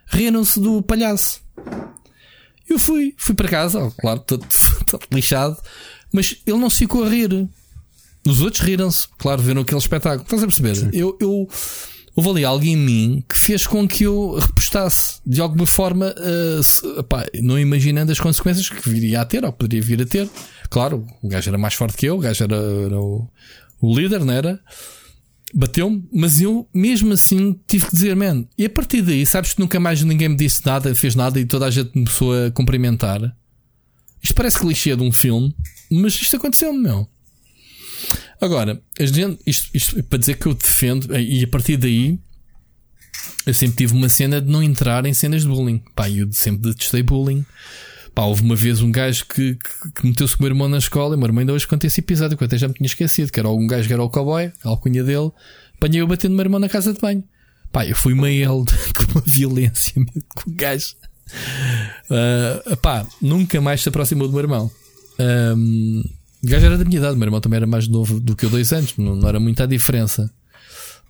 Riram-se 0.06 0.58
do 0.60 0.82
palhaço. 0.82 1.40
Eu 2.70 2.78
fui, 2.78 3.14
fui 3.18 3.34
para 3.34 3.48
casa, 3.48 3.92
claro, 4.00 4.20
todo, 4.20 4.46
todo 4.88 5.02
lixado, 5.12 5.56
mas 6.12 6.36
ele 6.46 6.56
não 6.58 6.70
se 6.70 6.78
ficou 6.78 7.04
a 7.04 7.08
rir. 7.08 7.48
Os 8.26 8.40
outros 8.40 8.62
riram-se, 8.62 9.08
claro, 9.18 9.42
viram 9.42 9.62
aquele 9.62 9.78
espetáculo. 9.78 10.22
Estás 10.22 10.42
a 10.42 10.46
perceber? 10.46 10.94
Eu, 10.94 11.16
eu, 11.20 11.48
houve 12.14 12.28
ali 12.30 12.44
algo 12.44 12.64
em 12.64 12.76
mim 12.76 13.24
que 13.28 13.36
fez 13.36 13.66
com 13.66 13.88
que 13.88 14.04
eu 14.04 14.34
repostasse 14.38 15.20
de 15.26 15.40
alguma 15.40 15.66
forma, 15.66 16.14
uh, 16.16 16.62
se- 16.62 16.86
epá, 16.98 17.26
não 17.42 17.58
imaginando 17.58 18.12
as 18.12 18.20
consequências 18.20 18.68
que 18.68 18.88
viria 18.88 19.20
a 19.22 19.24
ter 19.24 19.44
ou 19.44 19.52
poderia 19.52 19.82
vir 19.84 20.02
a 20.02 20.06
ter. 20.06 20.28
Claro, 20.68 21.06
o 21.22 21.28
gajo 21.28 21.48
era 21.50 21.58
mais 21.58 21.74
forte 21.74 21.96
que 21.96 22.06
eu, 22.06 22.16
o 22.16 22.20
gajo 22.20 22.44
era, 22.44 22.56
era 22.56 23.00
o, 23.00 23.26
o 23.80 23.98
líder, 23.98 24.24
não 24.24 24.32
era? 24.34 24.60
Bateu-me, 25.52 26.08
mas 26.12 26.40
eu 26.40 26.68
mesmo 26.72 27.12
assim 27.12 27.58
tive 27.66 27.86
que 27.86 27.92
dizer, 27.92 28.14
man. 28.14 28.44
E 28.56 28.64
a 28.64 28.70
partir 28.70 29.02
daí, 29.02 29.26
sabes 29.26 29.52
que 29.52 29.60
nunca 29.60 29.80
mais 29.80 30.02
ninguém 30.02 30.28
me 30.28 30.36
disse 30.36 30.64
nada, 30.64 30.94
fez 30.94 31.14
nada 31.14 31.40
e 31.40 31.44
toda 31.44 31.66
a 31.66 31.70
gente 31.70 31.88
me 31.88 32.04
começou 32.04 32.32
a 32.32 32.50
cumprimentar. 32.50 33.36
Isto 34.22 34.34
parece 34.34 34.58
clichê 34.58 34.94
de 34.94 35.02
um 35.02 35.10
filme, 35.10 35.54
mas 35.90 36.14
isto 36.14 36.36
aconteceu-me, 36.36 36.78
meu. 36.78 37.08
Agora, 38.40 38.80
isto, 39.46 39.70
isto 39.74 40.02
para 40.04 40.18
dizer 40.18 40.38
que 40.38 40.46
eu 40.46 40.54
defendo, 40.54 41.14
e 41.16 41.44
a 41.44 41.48
partir 41.48 41.76
daí 41.76 42.18
eu 43.46 43.54
sempre 43.54 43.76
tive 43.76 43.94
uma 43.94 44.08
cena 44.08 44.40
de 44.40 44.50
não 44.50 44.62
entrar 44.62 45.04
em 45.06 45.12
cenas 45.12 45.42
de 45.42 45.48
bullying. 45.48 45.82
Pá, 45.94 46.08
eu 46.08 46.30
sempre 46.32 46.70
detestei 46.70 47.02
bullying. 47.02 47.44
Pá, 48.20 48.26
houve 48.26 48.42
uma 48.42 48.54
vez 48.54 48.82
um 48.82 48.92
gajo 48.92 49.24
que, 49.24 49.54
que, 49.54 49.92
que 49.94 50.06
meteu-se 50.06 50.36
com 50.36 50.42
o 50.42 50.44
meu 50.44 50.50
irmão 50.50 50.68
na 50.68 50.76
escola, 50.76 51.14
e 51.14 51.16
o 51.16 51.18
meu 51.18 51.26
irmão 51.26 51.40
ainda 51.40 51.54
hoje 51.54 51.66
conta 51.66 51.86
esse 51.86 52.00
episódio 52.00 52.36
que 52.36 52.42
eu 52.42 52.46
até 52.46 52.58
já 52.58 52.68
me 52.68 52.74
tinha 52.74 52.86
esquecido, 52.86 53.32
que 53.32 53.40
era 53.40 53.48
um 53.48 53.66
gajo 53.66 53.88
que 53.88 53.94
era 53.94 54.02
o 54.02 54.10
cowboy, 54.10 54.52
a 54.62 54.68
alcunha 54.68 55.02
dele, 55.02 55.30
apanhei 55.74 56.02
eu 56.02 56.06
batendo 56.06 56.32
o 56.32 56.34
meu 56.34 56.44
irmão 56.44 56.60
na 56.60 56.68
casa 56.68 56.92
de 56.92 57.00
banho. 57.00 57.24
Pá, 57.72 57.86
eu 57.86 57.96
fui 57.96 58.12
meio 58.12 58.62
de 58.68 59.06
uma 59.10 59.22
violência 59.24 59.94
com 60.34 60.50
o 60.50 60.54
gajo. 60.54 60.96
Ah, 62.10 62.76
pá, 62.76 63.06
nunca 63.22 63.58
mais 63.58 63.80
se 63.80 63.88
aproximou 63.88 64.28
do 64.28 64.34
meu 64.34 64.42
irmão. 64.42 64.70
Ahm, 65.18 66.02
o 66.44 66.46
gajo 66.46 66.66
era 66.66 66.76
da 66.76 66.84
minha 66.84 66.98
idade, 66.98 67.14
o 67.14 67.16
meu 67.16 67.26
irmão 67.26 67.40
também 67.40 67.56
era 67.56 67.66
mais 67.66 67.88
novo 67.88 68.20
do 68.20 68.36
que 68.36 68.44
eu, 68.44 68.50
dois 68.50 68.70
anos, 68.70 68.94
não, 68.98 69.16
não 69.16 69.28
era 69.30 69.40
muita 69.40 69.64
a 69.64 69.66
diferença. 69.66 70.30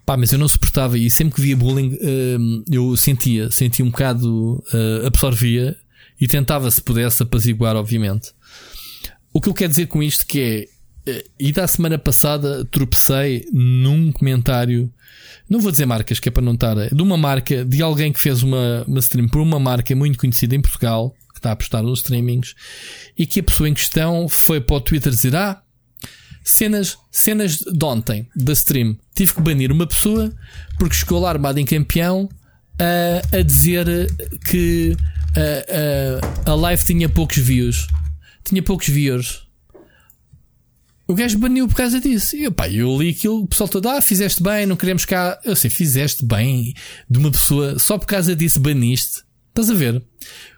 Pá, 0.06 0.16
mas 0.16 0.30
eu 0.30 0.38
não 0.38 0.46
suportava 0.46 0.96
e 0.96 1.10
sempre 1.10 1.34
que 1.34 1.40
via 1.40 1.56
bullying 1.56 1.98
hum, 2.00 2.64
eu 2.70 2.96
sentia, 2.96 3.50
sentia 3.50 3.84
um 3.84 3.90
bocado, 3.90 4.62
uh, 4.72 5.06
absorvia 5.08 5.76
e 6.20 6.28
tentava, 6.28 6.70
se 6.70 6.82
pudesse, 6.82 7.22
apaziguar, 7.22 7.76
obviamente. 7.76 8.32
O 9.32 9.40
que 9.40 9.48
eu 9.48 9.54
quero 9.54 9.70
dizer 9.70 9.86
com 9.86 10.02
isto 10.02 10.26
que 10.26 10.40
é, 11.06 11.10
eh, 11.10 11.24
e 11.38 11.52
da 11.52 11.66
semana 11.66 11.98
passada 11.98 12.64
tropecei 12.66 13.46
num 13.52 14.12
comentário, 14.12 14.92
não 15.48 15.60
vou 15.60 15.70
dizer 15.70 15.86
marcas, 15.86 16.20
que 16.20 16.28
é 16.28 16.32
para 16.32 16.42
não 16.42 16.54
estar, 16.54 16.74
de 16.88 17.02
uma 17.02 17.16
marca, 17.16 17.64
de 17.64 17.80
alguém 17.80 18.12
que 18.12 18.20
fez 18.20 18.42
uma, 18.42 18.84
uma 18.86 18.98
stream 18.98 19.28
por 19.28 19.40
uma 19.40 19.58
marca 19.58 19.94
muito 19.94 20.18
conhecida 20.18 20.54
em 20.54 20.60
Portugal, 20.60 21.14
que 21.32 21.38
está 21.38 21.50
a 21.50 21.52
apostar 21.52 21.82
nos 21.82 22.00
streamings, 22.00 22.54
e 23.16 23.24
que 23.24 23.40
a 23.40 23.42
pessoa 23.42 23.68
em 23.68 23.74
questão 23.74 24.28
foi 24.28 24.60
para 24.60 24.76
o 24.76 24.80
Twitter 24.80 25.10
dizer: 25.10 25.34
Ah, 25.34 25.62
cenas, 26.44 26.98
cenas 27.10 27.58
de 27.58 27.84
ontem 27.84 28.28
da 28.34 28.52
stream. 28.52 28.96
Tive 29.14 29.34
que 29.34 29.40
banir 29.40 29.72
uma 29.72 29.86
pessoa 29.86 30.32
porque 30.78 30.94
chegou 30.94 31.20
lá 31.20 31.30
armado 31.30 31.58
em 31.58 31.64
campeão 31.64 32.28
a, 32.78 33.38
a 33.38 33.42
dizer 33.42 33.86
que 34.48 34.96
a, 35.36 36.48
a, 36.48 36.52
a 36.52 36.54
live 36.54 36.84
tinha 36.84 37.08
poucos 37.08 37.38
views. 37.38 37.86
Tinha 38.44 38.62
poucos 38.62 38.88
viewers. 38.88 39.42
O 41.06 41.14
gajo 41.14 41.38
baniu 41.38 41.66
por 41.66 41.74
causa 41.74 42.00
disso. 42.00 42.36
E 42.36 42.48
pá, 42.50 42.68
eu 42.68 42.96
li 42.96 43.10
aquilo, 43.10 43.42
o 43.42 43.46
pessoal 43.48 43.68
todo, 43.68 43.88
ah, 43.88 44.00
fizeste 44.00 44.42
bem, 44.42 44.64
não 44.64 44.76
queremos 44.76 45.04
cá. 45.04 45.40
Eu 45.44 45.56
sei, 45.56 45.68
fizeste 45.68 46.24
bem 46.24 46.72
de 47.08 47.18
uma 47.18 47.30
pessoa, 47.30 47.78
só 47.78 47.98
por 47.98 48.06
causa 48.06 48.36
disso 48.36 48.60
baniste. 48.60 49.22
Estás 49.48 49.70
a 49.70 49.74
ver? 49.74 50.00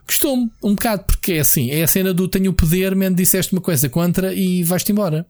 Gostou-me 0.06 0.50
um 0.62 0.74
bocado, 0.74 1.04
porque 1.04 1.32
é 1.32 1.40
assim, 1.40 1.70
é 1.70 1.82
a 1.82 1.86
cena 1.86 2.12
do 2.12 2.28
tenho 2.28 2.50
o 2.50 2.54
poder, 2.54 2.94
man, 2.94 3.14
disseste 3.14 3.52
uma 3.54 3.62
coisa 3.62 3.88
contra 3.88 4.34
e 4.34 4.62
vais-te 4.62 4.92
embora. 4.92 5.26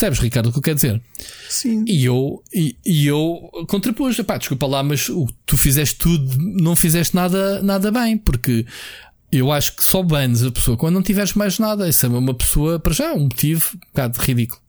Percebes, 0.00 0.18
Ricardo, 0.18 0.48
o 0.48 0.52
que 0.52 0.58
eu 0.58 0.62
quero 0.62 0.76
dizer? 0.76 1.02
Sim. 1.50 1.84
E 1.86 2.06
eu, 2.06 2.42
e, 2.50 2.74
e 2.86 3.06
eu 3.06 3.50
contrapus, 3.68 4.18
pá, 4.22 4.38
desculpa 4.38 4.66
lá, 4.66 4.82
mas 4.82 5.10
o, 5.10 5.28
tu 5.44 5.58
fizeste 5.58 5.96
tudo, 5.96 6.38
não 6.38 6.74
fizeste 6.74 7.14
nada, 7.14 7.62
nada 7.62 7.92
bem, 7.92 8.16
porque 8.16 8.64
eu 9.30 9.52
acho 9.52 9.76
que 9.76 9.84
só 9.84 10.02
banes 10.02 10.42
a 10.42 10.50
pessoa 10.50 10.74
quando 10.74 10.94
não 10.94 11.02
tiveres 11.02 11.34
mais 11.34 11.58
nada. 11.58 11.86
Isso 11.86 12.06
é 12.06 12.08
uma 12.08 12.32
pessoa, 12.32 12.80
para 12.80 12.94
já, 12.94 13.12
um 13.12 13.24
motivo 13.24 13.72
um 13.74 13.78
bocado 13.78 14.18
ridículo. 14.18 14.62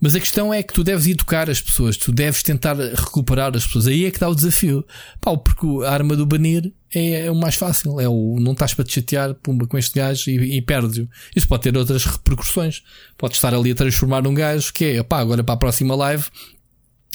Mas 0.00 0.14
a 0.14 0.20
questão 0.20 0.52
é 0.52 0.62
que 0.62 0.74
tu 0.74 0.84
deves 0.84 1.06
educar 1.06 1.48
as 1.48 1.60
pessoas, 1.60 1.96
tu 1.96 2.12
deves 2.12 2.42
tentar 2.42 2.76
recuperar 2.76 3.56
as 3.56 3.64
pessoas. 3.64 3.86
Aí 3.86 4.04
é 4.04 4.10
que 4.10 4.20
dá 4.20 4.28
o 4.28 4.34
desafio. 4.34 4.84
Pá, 5.20 5.36
porque 5.36 5.66
a 5.84 5.90
arma 5.90 6.14
do 6.14 6.26
banir 6.26 6.72
é, 6.94 7.26
é 7.26 7.30
o 7.30 7.34
mais 7.34 7.54
fácil. 7.54 7.98
É 8.00 8.08
o 8.08 8.38
não 8.38 8.52
estás 8.52 8.74
para 8.74 8.84
te 8.84 8.92
chatear 8.94 9.34
pumba, 9.34 9.66
com 9.66 9.78
este 9.78 9.98
gajo 9.98 10.30
e, 10.30 10.58
e 10.58 10.62
perde-o. 10.62 11.08
Isso 11.34 11.48
pode 11.48 11.62
ter 11.62 11.76
outras 11.76 12.04
repercussões. 12.04 12.82
Pode 13.16 13.34
estar 13.34 13.54
ali 13.54 13.70
a 13.70 13.74
transformar 13.74 14.26
um 14.26 14.34
gajo 14.34 14.72
que 14.72 14.84
é, 14.84 15.02
pá, 15.02 15.20
agora 15.20 15.42
para 15.42 15.54
a 15.54 15.58
próxima 15.58 15.94
live 15.94 16.24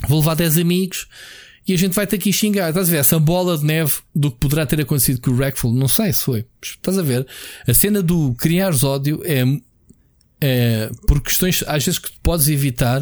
vou 0.07 0.19
levar 0.19 0.35
10 0.35 0.57
amigos 0.57 1.07
e 1.67 1.73
a 1.73 1.77
gente 1.77 1.93
vai 1.93 2.07
ter 2.07 2.15
aqui 2.15 2.33
xingar. 2.33 2.69
Estás 2.69 2.89
a 2.89 2.91
ver? 2.91 2.97
Essa 2.97 3.19
bola 3.19 3.57
de 3.57 3.65
neve 3.65 3.99
do 4.15 4.31
que 4.31 4.37
poderá 4.39 4.65
ter 4.65 4.81
acontecido 4.81 5.21
com 5.21 5.31
o 5.31 5.37
Rackful, 5.37 5.73
não 5.73 5.87
sei 5.87 6.11
se 6.11 6.23
foi. 6.23 6.45
Estás 6.61 6.97
a 6.97 7.03
ver? 7.03 7.25
A 7.67 7.73
cena 7.73 8.01
do 8.01 8.33
criares 8.33 8.83
ódio 8.83 9.21
é, 9.23 9.43
é 10.41 10.89
por 11.07 11.21
questões 11.21 11.63
às 11.67 11.85
vezes 11.85 11.99
que 11.99 12.11
podes 12.21 12.47
evitar. 12.47 13.01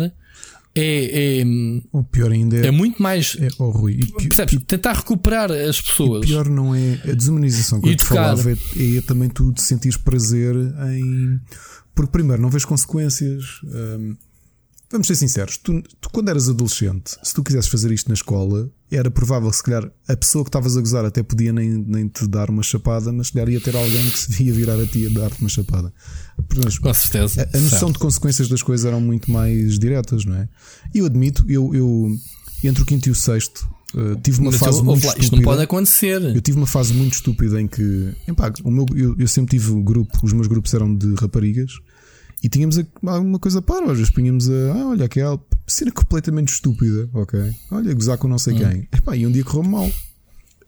É, 0.76 1.40
é, 1.42 1.44
O 1.92 2.04
pior 2.04 2.32
ainda 2.32 2.58
é. 2.58 2.68
é 2.68 2.72
muito 2.72 3.02
mais. 3.02 3.36
é 3.40 3.48
oh, 3.58 3.72
Rui, 3.72 4.00
e 4.00 4.28
Percebes? 4.28 4.60
Tentar 4.68 4.94
recuperar 4.94 5.52
as 5.52 5.82
pessoas. 5.82 6.24
O 6.24 6.28
pior 6.28 6.48
não 6.48 6.76
é 6.76 7.02
a 7.06 7.14
desumanização 7.14 7.82
que 7.82 7.90
eu 7.90 7.96
te 7.96 8.06
falava, 8.06 8.52
é, 8.52 8.56
é 8.98 9.02
também 9.02 9.30
tu 9.30 9.52
te 9.52 9.62
sentires 9.62 9.98
prazer 9.98 10.56
em. 10.96 11.40
Porque, 11.96 12.12
primeiro, 12.12 12.42
não 12.42 12.50
vês 12.50 12.64
consequências. 12.64 13.44
hum, 13.64 14.16
vamos 14.92 15.08
ser 15.08 15.16
sinceros, 15.16 15.58
tu, 15.58 15.82
tu, 16.02 16.10
quando 16.12 16.30
eras 16.30 16.50
adolescente, 16.50 17.16
se 17.24 17.34
tu 17.34 17.44
quisesses 17.44 17.70
fazer 17.70 17.92
isto 17.92 18.08
na 18.08 18.14
escola, 18.16 18.70
era 18.92 19.12
provável, 19.12 19.52
se 19.54 19.62
calhar, 19.62 19.90
a 20.08 20.18
pessoa 20.18 20.44
que 20.44 20.50
estavas 20.50 20.76
a 20.76 20.80
gozar 20.82 21.06
até 21.06 21.22
podia 21.22 21.54
nem, 21.54 21.70
nem 21.70 22.08
te 22.08 22.26
dar 22.28 22.50
uma 22.50 22.64
chapada, 22.64 23.12
mas 23.14 23.28
se 23.28 23.34
calhar 23.34 23.50
ia 23.50 23.62
ter 23.62 23.76
alguém 23.76 24.10
que 24.10 24.18
se 24.18 24.44
ia 24.44 24.52
virar 24.54 24.80
a 24.80 24.86
ti 24.88 25.06
a 25.06 25.20
dar-te 25.20 25.40
uma 25.42 25.50
chapada. 25.50 25.94
Portanto, 26.48 26.82
Com 26.82 26.94
certeza. 26.94 27.48
a, 27.54 27.58
a 27.58 27.62
noção 27.62 27.92
de 27.92 28.00
consequências 28.00 28.48
das 28.48 28.64
coisas 28.64 28.86
eram 28.86 29.00
muito 29.00 29.32
mais 29.32 29.78
diretas, 29.78 30.26
não 30.26 30.36
é? 30.36 30.50
E 30.94 31.00
eu 31.00 31.06
admito, 31.06 31.46
eu, 31.48 31.74
eu 31.76 32.16
entre 32.64 32.82
o 32.82 32.86
quinto 32.86 33.08
e 33.10 33.12
o 33.12 33.16
sexto 33.16 33.68
eh, 33.96 34.16
tive 34.24 34.40
uma 34.42 34.50
Mas 34.52 34.60
fase 34.60 34.80
eu- 34.80 34.84
muito 34.86 35.04
lá, 35.06 35.12
isto 35.12 35.22
estúpida. 35.22 35.36
não 35.38 35.52
pode 35.52 35.62
acontecer. 35.64 36.22
Eu 36.22 36.42
tive 36.42 36.58
uma 36.58 36.68
fase 36.68 36.94
muito 36.94 37.14
estúpida 37.14 37.62
em 37.62 37.68
que, 37.68 38.12
epá, 38.28 38.52
o 38.64 38.72
meu, 38.72 38.86
eu, 38.96 39.16
eu 39.20 39.28
sempre 39.28 39.58
tive 39.58 39.72
um 39.72 39.84
grupo, 39.84 40.18
os 40.24 40.34
meus 40.34 40.48
grupos 40.48 40.74
eram 40.74 40.94
de 40.96 41.14
raparigas 41.16 41.74
e 42.42 42.48
tínhamos 42.48 42.80
alguma 43.06 43.38
coisa 43.38 43.62
para, 43.62 43.92
às 43.92 43.98
vezes 43.98 44.12
punhamos 44.12 44.50
a, 44.50 44.74
ah, 44.74 44.88
olha, 44.88 45.06
aquela 45.06 45.40
cena 45.68 45.92
completamente 45.92 46.54
estúpida, 46.54 47.10
ok? 47.14 47.40
Olha, 47.72 47.94
gozar 47.94 48.18
com 48.18 48.28
não 48.28 48.40
sei 48.40 48.56
quem. 48.56 48.88
Epá, 48.92 49.16
e 49.16 49.28
um 49.28 49.32
dia 49.32 49.44
correu 49.44 49.70
mal. 49.70 49.92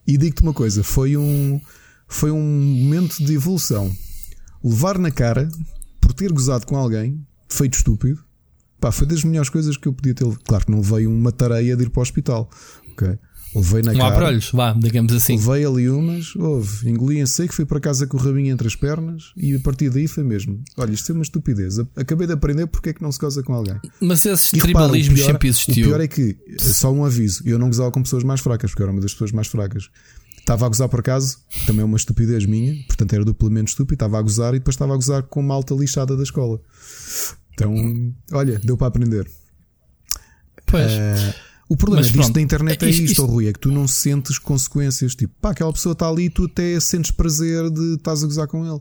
E 0.06 0.18
digo-te 0.18 0.42
uma 0.42 0.54
coisa, 0.54 0.84
foi 0.84 1.16
um, 1.16 1.62
foi 2.08 2.32
um 2.32 2.42
momento 2.42 3.24
de 3.24 3.34
evolução. 3.34 3.90
levar 4.64 4.98
na 4.98 5.12
cara 5.12 5.50
por 6.02 6.14
ter 6.14 6.32
gozado 6.32 6.66
com 6.66 6.76
alguém, 6.76 7.26
feito 7.48 7.76
estúpido. 7.76 8.22
Pá, 8.80 8.92
foi 8.92 9.08
das 9.08 9.24
melhores 9.24 9.50
coisas 9.50 9.78
que 9.78 9.88
eu 9.88 9.94
podia 9.94 10.14
ter. 10.14 10.26
Claro 10.44 10.66
que 10.66 10.72
não 10.72 10.82
veio 10.82 11.10
uma 11.10 11.32
tareia 11.32 11.78
de 11.78 11.84
ir 11.84 11.90
para 11.90 12.00
o 12.00 12.02
hospital. 12.02 12.50
Ok. 12.92 13.18
Levei 13.54 13.82
na 13.82 13.92
Não 13.94 14.06
há 14.06 14.12
cara. 14.12 14.26
olhos, 14.28 14.50
vá, 14.52 14.72
digamos 14.74 15.12
assim. 15.14 15.36
Levei 15.38 15.66
ali 15.66 15.90
umas, 15.90 16.34
houve, 16.38 16.90
engoli 16.90 17.20
em 17.20 17.26
seco, 17.26 17.54
fui 17.54 17.66
para 17.66 17.82
casa 17.82 18.08
com 18.08 18.16
o 18.16 18.20
rabinho 18.20 18.50
entre 18.54 18.66
as 18.66 18.76
pernas 18.78 19.34
e 19.36 19.54
a 19.56 19.60
partir 19.60 19.90
daí 19.90 20.08
foi 20.08 20.24
mesmo. 20.24 20.64
Olha, 20.78 20.92
isto 20.94 21.12
é 21.12 21.16
uma 21.16 21.22
estupidez. 21.24 21.78
Acabei 21.96 22.28
de 22.28 22.34
aprender 22.34 22.66
porque 22.68 22.90
é 22.90 22.94
que 22.94 23.02
não 23.02 23.12
se 23.12 23.20
goza 23.20 23.44
com 23.44 23.54
alguém. 23.54 23.78
Mas 24.00 24.26
esse 24.26 24.56
E 24.56 24.60
repara, 24.60 24.86
o 24.86 24.90
tribalismo 24.92 25.16
pior- 25.16 25.26
sempre 25.26 25.48
O 25.48 25.52
existiu. 25.52 25.86
pior 25.88 26.00
é 26.00 26.08
que, 26.08 26.38
só 26.60 26.92
um 26.94 27.04
aviso, 27.04 27.44
eu 27.46 27.60
não 27.60 27.68
gozava 27.68 27.92
com 27.92 28.02
pessoas 28.02 28.24
mais 28.24 28.40
fracas, 28.40 28.72
porque 28.72 28.84
eu 28.84 28.86
era 28.86 28.94
uma 28.94 29.02
das 29.02 29.12
pessoas 29.12 29.32
mais 29.34 29.48
fracas. 29.48 29.90
Estava 30.40 30.66
a 30.66 30.70
gozar 30.70 30.88
por 30.90 31.02
acaso, 31.02 31.38
também 31.68 31.82
é 31.82 31.86
uma 31.86 31.98
estupidez 31.98 32.46
minha, 32.46 32.74
portanto 32.88 33.14
era 33.14 33.24
duplamente 33.26 33.72
estúpido. 33.72 33.94
Estava 33.96 34.18
a 34.18 34.22
gozar 34.22 34.56
e 34.56 34.60
depois 34.60 34.76
estava 34.76 34.94
a 34.94 34.96
gozar 34.96 35.24
com 35.24 35.40
uma 35.42 35.54
alta 35.54 35.76
lixada 35.76 36.16
da 36.18 36.24
escola. 36.24 36.60
Então, 37.54 37.76
olha, 38.32 38.60
deu 38.64 38.76
para 38.78 38.88
aprender. 38.88 39.30
Pois. 40.66 40.92
Eh, 40.92 41.36
o 41.74 41.78
problema 41.78 42.02
Mas 42.06 42.12
disto 42.12 42.34
da 42.34 42.42
internet 42.42 42.84
é 42.86 42.90
isto- 42.90 43.02
isto, 43.04 43.12
isto- 43.12 43.26
Rui, 43.26 43.48
é 43.48 43.54
que 43.54 43.60
tu 43.60 43.72
não 43.72 43.88
sentes 43.88 44.38
consequências. 44.40 45.16
Tipo, 45.16 45.34
pá, 45.42 45.52
aquela 45.52 45.72
pessoa 45.72 45.94
está 45.94 46.08
ali 46.10 46.26
e 46.26 46.30
tu 46.30 46.46
até 46.46 46.80
sentes 46.80 47.12
prazer 47.12 47.70
de 47.70 47.96
estás 47.96 48.24
a 48.24 48.28
gozar 48.28 48.48
com 48.48 48.66
ele. 48.66 48.80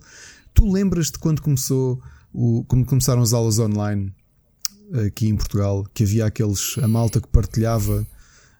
Tu 0.54 0.70
lembras-te 0.70 1.18
quando 1.18 1.40
começou, 1.42 2.00
o, 2.32 2.64
como 2.66 2.84
começaram 2.84 3.22
as 3.22 3.32
aulas 3.32 3.58
online 3.58 4.12
aqui 5.06 5.28
em 5.28 5.36
Portugal, 5.36 5.86
que 5.94 6.02
havia 6.02 6.26
aqueles, 6.26 6.76
a 6.82 6.88
malta 6.88 7.20
que 7.20 7.28
partilhava 7.28 8.06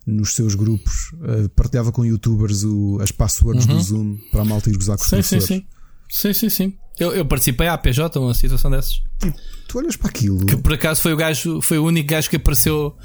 nos 0.06 0.34
seus 0.34 0.54
grupos, 0.54 1.12
eh, 1.22 1.48
partilhava 1.54 1.90
com 1.92 2.04
youtubers 2.04 2.64
o- 2.64 2.98
as 3.00 3.10
passwords 3.12 3.66
do 3.66 3.80
Zoom 3.80 4.16
para 4.30 4.42
a 4.42 4.44
malta 4.44 4.70
ir 4.70 4.76
gozar 4.76 4.96
com 4.96 5.04
os 5.04 5.12
Uhum. 5.12 5.22
Sim, 5.22 5.28
sim, 5.28 5.36
professores. 5.38 5.62
sim. 5.62 5.66
Sim, 6.08 6.32
sim, 6.32 6.48
sim. 6.48 6.74
Eu, 6.98 7.12
eu 7.12 7.24
participei 7.24 7.66
à 7.68 7.78
PJ, 7.78 8.18
uma 8.18 8.34
situação 8.34 8.70
dessas. 8.70 9.00
Tipo, 9.18 9.36
tu 9.68 9.78
olhas 9.78 9.96
para 9.96 10.08
aquilo. 10.10 10.44
Que 10.44 10.56
por 10.56 10.72
acaso 10.72 11.00
foi 11.00 11.12
o 11.12 11.16
gajo, 11.16 11.60
foi 11.60 11.78
o 11.78 11.84
único 11.84 12.08
gajo 12.10 12.28
que 12.28 12.36
apareceu 12.36 12.96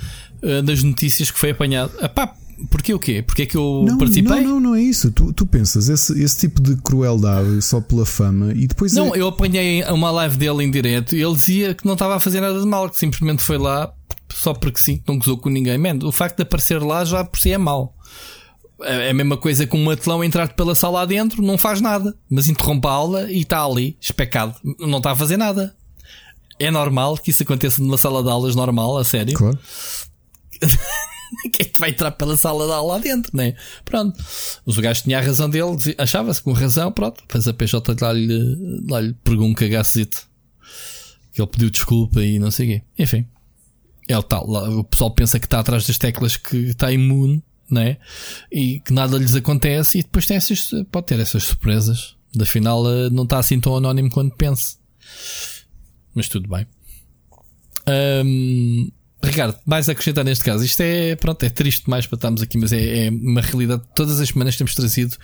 eh, 0.45 0.61
nas 0.61 0.81
notícias 0.83 1.29
que 1.31 1.37
foi 1.39 1.49
apanhado. 1.51 1.91
Epá, 2.01 2.33
porquê 2.69 2.93
o 2.93 2.99
quê? 2.99 3.21
Porque 3.21 3.41
é 3.41 3.45
que 3.45 3.57
eu 3.57 3.83
Não, 3.87 3.97
participei? 3.97 4.41
não, 4.41 4.53
não, 4.53 4.59
não 4.59 4.75
é 4.75 4.81
isso. 4.81 5.11
Tu, 5.11 5.33
tu 5.33 5.45
pensas 5.45 5.89
esse, 5.89 6.21
esse 6.21 6.39
tipo 6.39 6.61
de 6.61 6.75
crueldade 6.77 7.61
só 7.61 7.81
pela 7.81 8.05
fama 8.05 8.53
e 8.53 8.67
depois 8.67 8.95
é- 8.95 8.99
Não, 8.99 9.15
eu 9.15 9.27
apanhei 9.27 9.83
uma 9.85 10.11
live 10.11 10.37
dele 10.37 10.63
em 10.63 10.71
direto 10.71 11.15
e 11.15 11.21
ele 11.21 11.33
dizia 11.33 11.73
que 11.73 11.85
não 11.85 11.93
estava 11.93 12.15
a 12.15 12.19
fazer 12.19 12.39
nada 12.41 12.59
de 12.59 12.65
mal, 12.65 12.89
que 12.89 12.97
simplesmente 12.97 13.41
foi 13.43 13.57
lá 13.57 13.91
só 14.33 14.53
porque 14.53 14.79
sim, 14.79 14.97
que 14.97 15.03
não 15.07 15.17
gozou 15.17 15.37
com 15.37 15.49
ninguém. 15.49 15.77
Man, 15.77 15.99
o 16.03 16.11
facto 16.11 16.37
de 16.37 16.43
aparecer 16.43 16.81
lá 16.81 17.03
já 17.05 17.23
por 17.23 17.39
si 17.39 17.51
é 17.51 17.57
mau. 17.57 17.93
É 18.81 19.07
é 19.07 19.09
a 19.11 19.13
mesma 19.13 19.37
coisa 19.37 19.65
que 19.65 19.75
um 19.75 19.83
matelão 19.85 20.21
entrar 20.23 20.49
pela 20.53 20.75
sala 20.75 21.01
adentro, 21.01 21.41
não 21.41 21.57
faz 21.57 21.79
nada, 21.79 22.13
mas 22.29 22.49
interrompe 22.49 22.85
a 22.87 22.91
aula 22.91 23.31
e 23.31 23.39
está 23.41 23.63
ali, 23.63 23.95
especado, 24.01 24.53
não 24.79 24.97
está 24.97 25.11
a 25.11 25.15
fazer 25.15 25.37
nada. 25.37 25.73
É 26.59 26.69
normal 26.71 27.17
que 27.17 27.31
isso 27.31 27.43
aconteça 27.43 27.81
numa 27.81 27.97
sala 27.97 28.21
de 28.23 28.29
aulas 28.29 28.53
normal, 28.55 28.97
a 28.97 29.03
sério. 29.05 29.33
Claro. 29.33 29.57
Quem 31.51 31.65
é 31.65 31.69
que 31.69 31.79
vai 31.79 31.89
entrar 31.89 32.11
pela 32.11 32.37
sala 32.37 32.65
de 32.65 32.71
aula 32.71 32.93
lá 32.93 32.99
dentro, 32.99 33.35
né? 33.35 33.55
Pronto. 33.83 34.23
Mas 34.65 34.77
o 34.77 34.81
gajo 34.81 35.03
tinha 35.03 35.17
a 35.17 35.21
razão 35.21 35.49
dele, 35.49 35.75
achava-se 35.97 36.41
com 36.41 36.53
razão, 36.53 36.91
pronto. 36.91 37.21
Depois 37.21 37.47
a 37.47 37.53
PJ 37.53 37.95
lá 38.01 38.13
lhe, 38.13 38.83
lá 38.87 39.01
lhe 39.01 39.13
pregou 39.23 39.47
um 39.47 39.53
cagacito. 39.53 40.27
Que 41.33 41.41
ele 41.41 41.49
pediu 41.49 41.69
desculpa 41.69 42.21
e 42.21 42.39
não 42.39 42.51
sei 42.51 42.65
o 42.65 42.69
quê. 42.69 42.85
Enfim. 42.97 43.27
É 44.07 44.17
o 44.17 44.23
tal. 44.23 44.47
O 44.47 44.83
pessoal 44.83 45.11
pensa 45.11 45.39
que 45.39 45.47
está 45.47 45.59
atrás 45.59 45.85
das 45.87 45.97
teclas 45.97 46.37
que 46.37 46.57
está 46.57 46.91
imune, 46.91 47.43
né? 47.69 47.97
E 48.51 48.79
que 48.79 48.93
nada 48.93 49.17
lhes 49.17 49.35
acontece 49.35 49.99
e 49.99 50.03
depois 50.03 50.25
tem 50.25 50.37
essas, 50.37 50.69
pode 50.91 51.07
ter 51.07 51.19
essas 51.19 51.43
surpresas. 51.43 52.15
Da 52.33 52.45
final 52.45 52.85
eh, 52.89 53.09
não 53.09 53.23
está 53.23 53.39
assim 53.39 53.59
tão 53.59 53.75
anónimo 53.75 54.09
quanto 54.09 54.35
pensa. 54.35 54.77
Mas 56.13 56.29
tudo 56.29 56.49
bem. 56.49 56.67
Hum, 57.87 58.91
Ricardo, 59.23 59.57
mais 59.65 59.89
a 59.89 59.93
acrescentar 59.93 60.23
neste 60.23 60.43
caso. 60.43 60.63
Isto 60.63 60.81
é, 60.81 61.15
pronto, 61.15 61.41
é 61.43 61.49
triste 61.49 61.89
mais 61.89 62.05
para 62.05 62.15
estarmos 62.17 62.41
aqui, 62.41 62.57
mas 62.57 62.71
é, 62.71 63.07
é 63.07 63.09
uma 63.09 63.41
realidade. 63.41 63.81
Todas 63.95 64.19
as 64.19 64.29
semanas 64.29 64.55
temos 64.55 64.75
trazido 64.75 65.15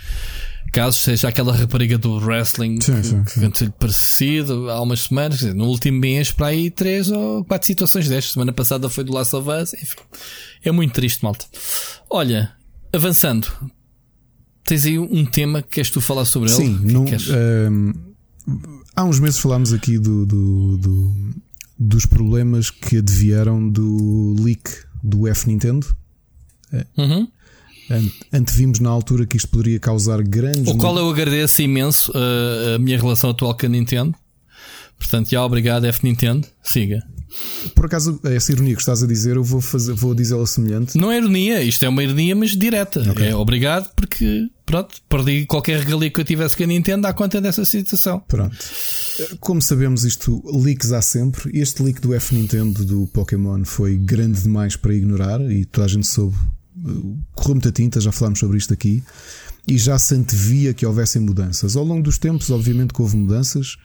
casos, 0.74 1.02
seja 1.02 1.28
aquela 1.28 1.54
rapariga 1.56 1.98
do 1.98 2.16
wrestling 2.16 2.80
Sim, 2.82 2.96
que, 3.02 3.04
sim, 3.08 3.24
que 3.24 3.32
sim. 3.32 3.40
aconteceu-lhe 3.42 3.74
parecido 3.78 4.70
há 4.72 4.82
umas 4.82 5.02
semanas, 5.02 5.40
quer 5.40 5.46
dizer, 5.48 5.56
no 5.58 5.66
último 5.66 6.00
mês 6.00 6.32
para 6.32 6.48
aí 6.48 6.70
três 6.72 7.12
ou 7.12 7.44
quatro 7.46 7.68
situações 7.68 8.08
destas. 8.08 8.34
Semana 8.34 8.54
passada 8.54 8.90
foi 8.90 9.04
do 9.04 9.14
Last 9.14 9.36
of 9.36 9.48
Us, 9.50 9.74
enfim. 9.74 9.98
É 10.64 10.72
muito 10.72 10.94
triste, 10.94 11.22
malta. 11.24 11.46
Olha, 12.10 12.54
avançando, 12.94 13.48
tens 14.64 14.86
aí 14.86 14.98
um 14.98 15.26
tema 15.26 15.62
que 15.62 15.70
queres 15.70 15.90
tu 15.92 16.00
falar 16.02 16.26
sobre 16.26 16.50
ele? 16.52 16.58
Sim, 16.58 16.78
que 16.80 16.84
é 16.84 16.88
que 16.88 16.94
não, 16.94 17.06
queres? 17.06 17.28
ehm, 17.30 17.92
há 18.96 19.04
uns 19.04 19.20
meses 19.20 19.40
falámos 19.40 19.74
aqui 19.74 19.98
do, 20.00 20.26
do- 20.26 20.78
do- 20.78 21.36
dos 21.84 22.06
problemas 22.06 22.70
que 22.70 22.98
advieram 22.98 23.68
do 23.68 24.36
leak 24.40 24.62
do 25.02 25.28
F 25.28 25.48
Nintendo. 25.48 25.88
Uhum. 26.96 27.28
Ante- 27.90 28.20
Antevimos 28.32 28.80
na 28.80 28.90
altura 28.92 29.26
que 29.26 29.36
isto 29.36 29.50
poderia 29.50 29.80
causar 29.80 30.22
grandes. 30.22 30.68
O 30.68 30.78
qual 30.78 30.96
eu 30.98 31.10
agradeço 31.10 31.62
imenso 31.62 32.12
uh, 32.12 32.76
a 32.76 32.80
minha 32.80 32.98
relação 32.98 33.32
atual 33.32 33.58
com 33.58 33.66
a 33.66 33.70
Nintendo. 33.70 34.14
Portanto, 35.02 35.32
já 35.32 35.44
obrigado, 35.44 35.86
F 35.86 36.04
Nintendo. 36.04 36.48
Siga. 36.62 37.04
Por 37.74 37.86
acaso, 37.86 38.20
essa 38.24 38.52
ironia 38.52 38.76
que 38.76 38.82
estás 38.82 39.02
a 39.02 39.08
dizer, 39.08 39.36
eu 39.36 39.44
vou, 39.44 39.62
fazer, 39.62 39.94
vou 39.94 40.14
dizê-la 40.14 40.46
semelhante. 40.46 40.96
Não 40.96 41.12
é 41.12 41.18
ironia, 41.18 41.64
isto 41.64 41.84
é 41.84 41.90
uma 41.90 42.04
ironia, 42.04 42.36
mas 42.36 42.52
direta. 42.52 43.02
Ok. 43.10 43.26
É 43.26 43.36
obrigado 43.36 43.90
porque, 43.96 44.48
pronto, 44.64 45.02
perdi 45.10 45.46
qualquer 45.48 45.80
regalia 45.80 46.12
que 46.12 46.20
eu 46.20 46.26
tivesse 46.26 46.56
com 46.56 46.64
a 46.64 46.68
Nintendo 46.68 47.08
à 47.08 47.14
conta 47.14 47.42
dessa 47.42 47.66
situação. 47.66 48.22
Pronto. 48.28 48.56
Como 49.40 49.62
sabemos, 49.62 50.04
isto 50.04 50.44
leaks 50.54 50.92
há 50.92 51.02
sempre. 51.02 51.58
Este 51.58 51.82
leak 51.82 52.00
do 52.00 52.14
F 52.14 52.36
Nintendo 52.36 52.86
do 52.86 53.08
Pokémon 53.08 53.64
foi 53.66 53.98
grande 53.98 54.42
demais 54.42 54.76
para 54.76 54.94
ignorar 54.94 55.42
e 55.50 55.66
toda 55.66 55.86
a 55.86 55.90
gente 55.90 56.06
soube. 56.06 56.38
uh, 56.86 57.18
Correu 57.34 57.56
muita 57.56 57.72
tinta, 57.72 58.00
já 58.00 58.12
falámos 58.12 58.40
sobre 58.40 58.58
isto 58.58 58.74
aqui. 58.74 59.04
E 59.68 59.78
já 59.78 59.98
se 59.98 60.16
antevia 60.16 60.74
que 60.74 60.86
houvessem 60.86 61.22
mudanças. 61.22 61.76
Ao 61.76 61.84
longo 61.84 62.04
dos 62.04 62.18
tempos, 62.18 62.50
obviamente, 62.50 62.94
que 62.94 63.02
houve 63.02 63.16
mudanças 63.16 63.78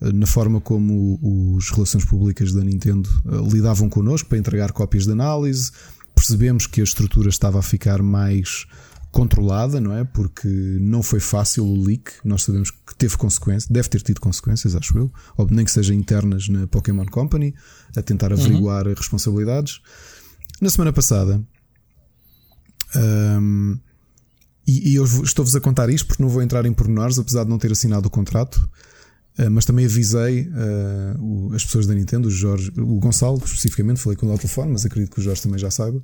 na 0.00 0.26
forma 0.26 0.60
como 0.60 1.18
os 1.56 1.70
relações 1.70 2.04
públicas 2.04 2.52
da 2.52 2.62
Nintendo 2.62 3.08
uh, 3.24 3.48
lidavam 3.50 3.88
connosco 3.88 4.28
para 4.28 4.38
entregar 4.38 4.72
cópias 4.72 5.04
de 5.04 5.12
análise. 5.12 5.70
Percebemos 6.14 6.66
que 6.66 6.80
a 6.80 6.84
estrutura 6.84 7.28
estava 7.28 7.58
a 7.58 7.62
ficar 7.62 8.02
mais 8.02 8.66
controlada, 9.10 9.80
não 9.80 9.92
é? 9.92 10.04
Porque 10.04 10.48
não 10.80 11.02
foi 11.02 11.20
fácil 11.20 11.64
o 11.64 11.84
leak. 11.84 12.12
Nós 12.24 12.42
sabemos 12.42 12.70
que 12.70 12.94
teve 12.96 13.16
consequências, 13.16 13.70
deve 13.70 13.88
ter 13.88 14.02
tido 14.02 14.20
consequências, 14.20 14.74
acho 14.74 14.98
eu, 14.98 15.12
ou 15.36 15.46
nem 15.48 15.64
que 15.64 15.70
seja 15.70 15.94
internas 15.94 16.48
na 16.48 16.66
Pokémon 16.66 17.06
Company, 17.06 17.54
a 17.96 18.02
tentar 18.02 18.32
averiguar 18.32 18.86
responsabilidades. 18.88 19.80
Na 20.60 20.68
semana 20.68 20.92
passada, 20.92 21.40
hum, 22.96 23.78
e, 24.66 24.92
e 24.92 24.94
eu 24.96 25.04
estou-vos 25.04 25.54
a 25.54 25.60
contar 25.60 25.88
isto 25.90 26.06
porque 26.06 26.22
não 26.22 26.30
vou 26.30 26.42
entrar 26.42 26.66
em 26.66 26.72
pormenores, 26.72 27.18
apesar 27.18 27.44
de 27.44 27.50
não 27.50 27.58
ter 27.58 27.70
assinado 27.70 28.08
o 28.08 28.10
contrato. 28.10 28.68
Uh, 29.38 29.50
mas 29.50 29.64
também 29.64 29.84
avisei 29.84 30.48
uh, 30.48 31.52
as 31.54 31.64
pessoas 31.64 31.86
da 31.86 31.94
Nintendo, 31.94 32.28
o 32.28 32.30
Jorge, 32.30 32.70
o 32.76 33.00
Gonçalo 33.00 33.42
especificamente, 33.44 34.00
falei 34.00 34.16
com 34.16 34.26
ele 34.26 34.32
ao 34.32 34.38
telefone, 34.38 34.72
mas 34.72 34.86
acredito 34.86 35.12
que 35.12 35.20
o 35.20 35.22
Jorge 35.22 35.42
também 35.42 35.58
já 35.58 35.70
saiba. 35.70 36.00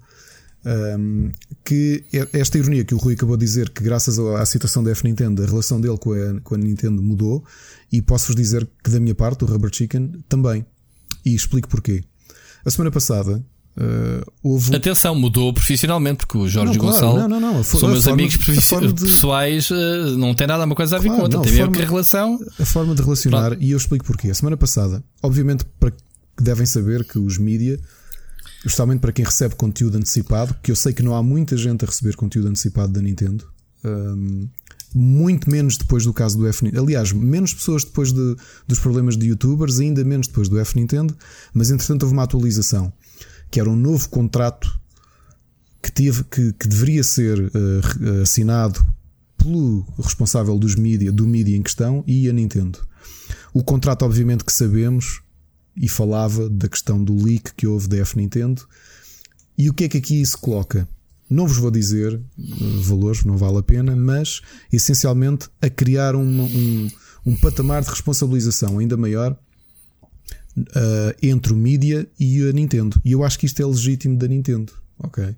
um, 0.99 1.31
que 1.65 2.05
é- 2.13 2.29
esta 2.39 2.59
ironia 2.59 2.85
que 2.85 2.95
o 2.95 2.99
Rui 2.99 3.15
acabou 3.15 3.37
de 3.37 3.47
dizer, 3.47 3.71
que 3.71 3.83
graças 3.83 4.19
à 4.19 4.45
situação 4.45 4.83
da 4.85 4.91
F 4.91 5.05
Nintendo, 5.05 5.43
a 5.43 5.47
relação 5.47 5.81
dele 5.81 5.97
com 5.97 6.13
a, 6.13 6.41
com 6.43 6.55
a 6.55 6.59
Nintendo 6.59 7.01
mudou, 7.01 7.43
e 7.91 8.03
posso-vos 8.03 8.37
dizer 8.37 8.69
que 8.85 8.91
da 8.91 9.01
minha 9.01 9.15
parte, 9.15 9.43
o 9.43 9.47
Rubber 9.47 9.71
Chicken, 9.73 10.23
também. 10.29 10.67
E 11.25 11.35
explico 11.35 11.69
porquê. 11.69 12.03
A 12.65 12.71
semana 12.71 12.91
passada 12.91 13.43
uh. 13.77 14.75
Atenção, 14.75 15.15
mudou 15.15 15.53
profissionalmente, 15.53 16.19
porque 16.19 16.37
o 16.39 16.49
Jorge 16.49 16.73
Não, 16.75 16.81
claro, 16.81 16.95
Gonçalo 16.95 17.29
não, 17.29 17.41
não, 17.41 17.55
não, 17.55 17.65
são 17.65 17.89
meus 17.89 18.07
amigos 18.07 18.35
de- 18.39 18.95
pessoais, 18.95 19.71
uh, 19.71 20.17
não 20.19 20.35
tem 20.35 20.47
nada 20.47 20.65
uma 20.65 20.75
coisa 20.75 20.97
a 20.97 20.99
ver 20.99 21.07
Claro, 21.09 21.19
com 21.19 21.23
outra. 21.25 21.39
não, 21.39 21.45
tem 21.45 21.57
forma- 21.57 21.77
com 21.77 21.83
a 21.83 21.87
relação. 21.87 22.39
a 22.59 22.65
forma 22.65 22.95
de 22.95 23.03
relacionar, 23.03 23.57
e 23.61 23.71
eu 23.71 23.77
explico 23.79 24.05
porquê. 24.05 24.31
A 24.31 24.35
semana 24.35 24.57
passada, 24.57 25.03
obviamente, 25.23 25.65
para 25.79 25.91
que 25.91 25.99
devem 26.43 26.67
saber 26.67 27.05
que 27.05 27.19
os 27.19 27.39
mídia, 27.39 27.79
justamente 28.65 29.01
para 29.01 29.13
quem 29.13 29.25
recebe 29.25 29.55
conteúdo 29.55 29.97
antecipado, 29.97 30.55
que 30.63 30.71
eu 30.71 30.77
sei 30.77 30.93
que 30.93 31.03
não 31.03 31.15
há 31.15 31.23
muita 31.23 31.57
gente 31.57 31.85
a 31.85 31.89
receber 31.89 32.17
conteúdo 32.17 32.49
antecipado 32.49 32.93
da 32.93 33.01
Nintendo, 33.01 33.47
hum, 33.85 34.49
muito 34.93 35.49
menos 35.49 35.77
depois 35.77 36.05
do 36.05 36.13
caso 36.13 36.37
do 36.37 36.47
F 36.49 36.65
Nintendo. 36.65 36.83
Aliás, 36.83 37.13
menos 37.13 37.55
pessoas 37.55 37.85
depois 37.85 38.13
de- 38.13 38.37
dos 38.67 38.79
problemas 38.81 39.17
de 39.17 39.27
youtubers, 39.29 39.79
ainda 39.79 40.03
menos 40.05 40.27
depois 40.27 40.49
do 40.49 40.59
F 40.59 40.77
Nintendo, 40.77 41.17
mas 41.55 41.71
entretanto 41.71 42.03
houve 42.03 42.13
uma 42.15 42.25
atualização 42.25 42.93
que 43.51 43.59
era 43.61 43.69
um 43.69 43.77
novo 43.77 44.09
contrato 44.09 44.79
que, 45.83 45.91
teve, 45.91 46.25
que, 46.25 46.53
que 46.53 46.69
deveria 46.69 47.03
ser 47.03 47.39
re- 47.39 48.23
assinado 48.23 48.85
pelo 49.37 49.87
responsável 49.99 50.59
dos 50.59 50.75
mídia, 50.75 51.11
do 51.11 51.27
mídia 51.27 51.57
em 51.57 51.63
questão 51.63 52.05
e 52.07 52.29
a 52.29 52.33
Nintendo. 52.33 52.79
O 53.53 53.65
contrato, 53.65 54.05
obviamente, 54.05 54.45
que 54.45 54.53
sabemos 54.53 55.23
e 55.77 55.89
falava 55.89 56.49
da 56.49 56.69
questão 56.69 57.03
do 57.03 57.15
leak 57.25 57.55
que 57.57 57.67
houve 57.67 57.89
da 57.89 57.97
F 57.99 58.17
Nintendo. 58.17 58.63
E 59.57 59.69
o 59.71 59.75
que 59.75 59.85
é 59.85 59.89
que 59.89 59.99
aqui 59.99 60.25
se 60.25 60.37
coloca? 60.37 60.87
Não 61.29 61.47
vos 61.47 61.57
vou 61.57 61.71
dizer 61.71 62.15
eh, 62.39 62.53
valores, 62.83 63.25
não 63.25 63.37
vale 63.37 63.59
a 63.59 63.63
pena, 63.63 63.95
mas 63.97 64.41
essencialmente 64.73 65.49
a 65.63 65.71
criar 65.71 66.15
uma- 66.15 66.43
um, 66.45 66.91
um 67.25 67.37
patamar 67.37 67.83
de 67.83 67.89
responsabilização 67.91 68.79
ainda 68.79 68.97
maior 68.97 69.37
uh, 70.57 71.15
entre 71.23 71.53
o 71.53 71.57
mídia 71.57 72.07
e 72.19 72.49
a 72.49 72.53
Nintendo. 72.53 73.01
E 73.05 73.13
eu 73.13 73.25
acho 73.25 73.39
que 73.39 73.47
isto 73.47 73.61
é 73.63 73.67
legítimo 73.67 74.17
da 74.17 74.29
Nintendo. 74.29 74.73
Ok. 74.99 75.35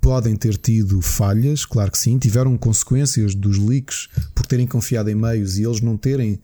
Podem 0.00 0.36
ter 0.36 0.56
tido 0.56 1.00
falhas, 1.02 1.64
claro 1.64 1.90
que 1.90 1.98
sim, 1.98 2.18
tiveram 2.18 2.56
consequências 2.56 3.34
dos 3.34 3.58
leaks 3.58 4.08
por 4.34 4.46
terem 4.46 4.66
confiado 4.66 5.10
em 5.10 5.14
meios 5.14 5.58
e 5.58 5.64
eles 5.64 5.80
não 5.80 5.96
terem 5.96 6.40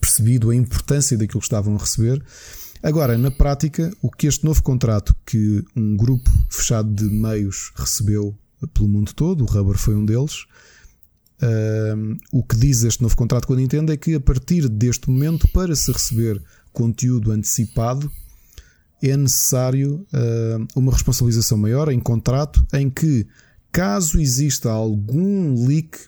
percebido 0.00 0.50
a 0.50 0.54
importância 0.54 1.16
daquilo 1.16 1.40
que 1.40 1.46
estavam 1.46 1.76
a 1.76 1.78
receber. 1.78 2.22
Agora, 2.82 3.16
na 3.16 3.30
prática, 3.30 3.90
o 4.02 4.10
que 4.10 4.26
este 4.26 4.44
novo 4.44 4.62
contrato 4.62 5.14
que 5.24 5.64
um 5.74 5.96
grupo 5.96 6.30
fechado 6.50 6.92
de 6.92 7.04
meios 7.04 7.72
recebeu 7.74 8.36
pelo 8.74 8.88
mundo 8.88 9.12
todo, 9.14 9.42
o 9.42 9.46
Rubber 9.46 9.78
foi 9.78 9.94
um 9.94 10.04
deles, 10.04 10.44
uh, 11.42 12.16
o 12.32 12.42
que 12.42 12.56
diz 12.56 12.82
este 12.82 13.02
novo 13.02 13.16
contrato 13.16 13.46
com 13.46 13.54
a 13.54 13.56
Nintendo 13.56 13.92
é 13.92 13.96
que 13.96 14.14
a 14.14 14.20
partir 14.20 14.68
deste 14.68 15.08
momento, 15.08 15.48
para 15.48 15.74
se 15.74 15.90
receber 15.90 16.42
conteúdo 16.74 17.30
antecipado, 17.30 18.10
é 19.02 19.16
necessário 19.16 20.06
uh, 20.12 20.66
uma 20.74 20.92
responsabilização 20.92 21.56
maior 21.56 21.90
em 21.90 22.00
contrato 22.00 22.66
em 22.74 22.90
que, 22.90 23.26
caso 23.72 24.20
exista 24.20 24.70
algum 24.70 25.66
leak 25.66 25.98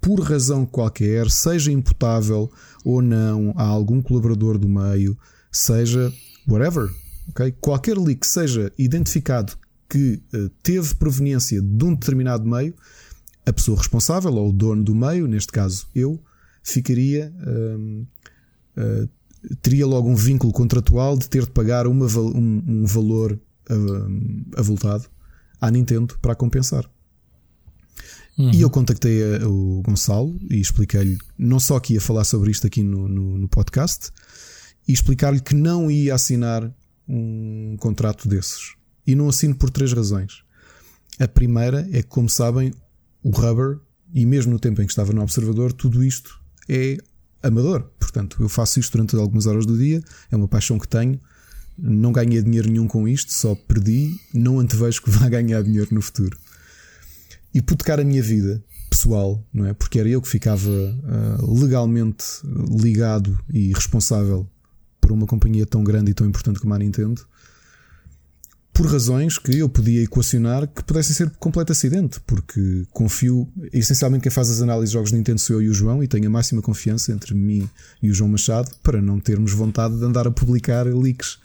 por 0.00 0.20
razão 0.20 0.64
qualquer, 0.64 1.30
seja 1.30 1.72
imputável 1.72 2.50
ou 2.84 3.02
não 3.02 3.52
a 3.56 3.64
algum 3.64 4.00
colaborador 4.00 4.58
do 4.58 4.68
meio, 4.68 5.18
seja 5.50 6.12
whatever, 6.48 6.88
okay? 7.28 7.52
qualquer 7.60 7.98
leak 7.98 8.26
seja 8.26 8.72
identificado 8.78 9.54
que 9.88 10.22
uh, 10.34 10.48
teve 10.62 10.94
proveniência 10.94 11.60
de 11.60 11.84
um 11.84 11.94
determinado 11.94 12.48
meio, 12.48 12.74
a 13.44 13.52
pessoa 13.52 13.78
responsável 13.78 14.32
ou 14.34 14.50
o 14.50 14.52
dono 14.52 14.84
do 14.84 14.94
meio, 14.94 15.26
neste 15.26 15.52
caso 15.52 15.86
eu, 15.94 16.20
ficaria. 16.62 17.32
Uh, 17.40 18.06
teria 19.62 19.86
logo 19.86 20.08
um 20.08 20.16
vínculo 20.16 20.52
contratual 20.52 21.16
de 21.16 21.28
ter 21.28 21.44
de 21.44 21.50
pagar 21.50 21.86
uma, 21.86 22.06
um, 22.06 22.62
um, 22.66 22.84
valor 22.84 23.38
uh, 23.70 24.58
avultado 24.58 25.06
à 25.60 25.70
Nintendo 25.70 26.18
para 26.20 26.34
compensar. 26.34 26.88
Uhum. 28.38 28.50
E 28.52 28.60
eu 28.60 28.68
contactei 28.68 29.22
o 29.44 29.82
Gonçalo 29.82 30.38
e 30.50 30.60
expliquei-lhe 30.60 31.16
não 31.38 31.58
só 31.58 31.80
que 31.80 31.94
ia 31.94 32.00
falar 32.00 32.24
sobre 32.24 32.50
isto 32.50 32.66
aqui 32.66 32.82
no, 32.82 33.08
no, 33.08 33.38
no 33.38 33.48
podcast, 33.48 34.10
e 34.86 34.92
explicar-lhe 34.92 35.40
que 35.40 35.54
não 35.54 35.90
ia 35.90 36.14
assinar 36.14 36.72
um 37.08 37.76
contrato 37.78 38.28
desses. 38.28 38.74
E 39.06 39.14
não 39.14 39.28
assino 39.28 39.54
por 39.54 39.70
três 39.70 39.92
razões. 39.92 40.42
A 41.18 41.26
primeira 41.26 41.88
é 41.92 42.02
que, 42.02 42.08
como 42.08 42.28
sabem, 42.28 42.72
o 43.22 43.30
Rubber, 43.30 43.78
e 44.12 44.24
mesmo 44.26 44.52
no 44.52 44.58
tempo 44.58 44.82
em 44.82 44.86
que 44.86 44.92
estava 44.92 45.12
no 45.12 45.22
Observador, 45.22 45.72
tudo 45.72 46.04
isto 46.04 46.40
é 46.68 46.98
amador. 47.46 47.82
Portanto, 47.98 48.36
eu 48.40 48.48
faço 48.48 48.80
isto 48.80 48.92
durante 48.92 49.16
algumas 49.16 49.46
horas 49.46 49.66
do 49.66 49.76
dia, 49.76 50.02
é 50.30 50.36
uma 50.36 50.48
paixão 50.48 50.78
que 50.78 50.88
tenho. 50.88 51.20
Não 51.78 52.10
ganhei 52.10 52.42
dinheiro 52.42 52.70
nenhum 52.70 52.88
com 52.88 53.06
isto, 53.06 53.32
só 53.32 53.54
perdi. 53.54 54.18
Não 54.32 54.58
antevejo 54.58 55.02
que 55.02 55.10
vá 55.12 55.28
ganhar 55.28 55.62
dinheiro 55.62 55.88
no 55.92 56.00
futuro. 56.00 56.38
E 57.52 57.58
hipotecar 57.58 58.00
a 58.00 58.04
minha 58.04 58.22
vida 58.22 58.62
pessoal, 58.88 59.44
não 59.52 59.66
é? 59.66 59.74
Porque 59.74 59.98
era 59.98 60.08
eu 60.08 60.22
que 60.22 60.28
ficava 60.28 60.70
uh, 60.70 61.60
legalmente 61.60 62.24
ligado 62.80 63.38
e 63.52 63.72
responsável 63.72 64.48
por 65.00 65.12
uma 65.12 65.26
companhia 65.26 65.66
tão 65.66 65.84
grande 65.84 66.10
e 66.10 66.14
tão 66.14 66.26
importante 66.26 66.60
como 66.60 66.72
a 66.74 66.78
Nintendo 66.78 67.26
por 68.76 68.86
razões 68.86 69.38
que 69.38 69.58
eu 69.58 69.70
podia 69.70 70.02
equacionar 70.02 70.68
que 70.68 70.84
pudessem 70.84 71.14
ser 71.14 71.30
completo 71.38 71.72
acidente, 71.72 72.20
porque 72.26 72.84
confio, 72.90 73.48
essencialmente 73.72 74.24
quem 74.24 74.30
faz 74.30 74.50
as 74.50 74.60
análises 74.60 74.90
de 74.90 74.94
jogos 74.94 75.10
de 75.10 75.16
Nintendo 75.16 75.40
sou 75.40 75.56
eu 75.56 75.62
e 75.62 75.68
o 75.70 75.72
João 75.72 76.04
e 76.04 76.06
tenho 76.06 76.26
a 76.26 76.30
máxima 76.30 76.60
confiança 76.60 77.10
entre 77.10 77.34
mim 77.34 77.66
e 78.02 78.10
o 78.10 78.14
João 78.14 78.28
Machado 78.28 78.70
para 78.82 79.00
não 79.00 79.18
termos 79.18 79.52
vontade 79.52 79.96
de 79.96 80.04
andar 80.04 80.26
a 80.26 80.30
publicar 80.30 80.86
leaks. 80.86 81.38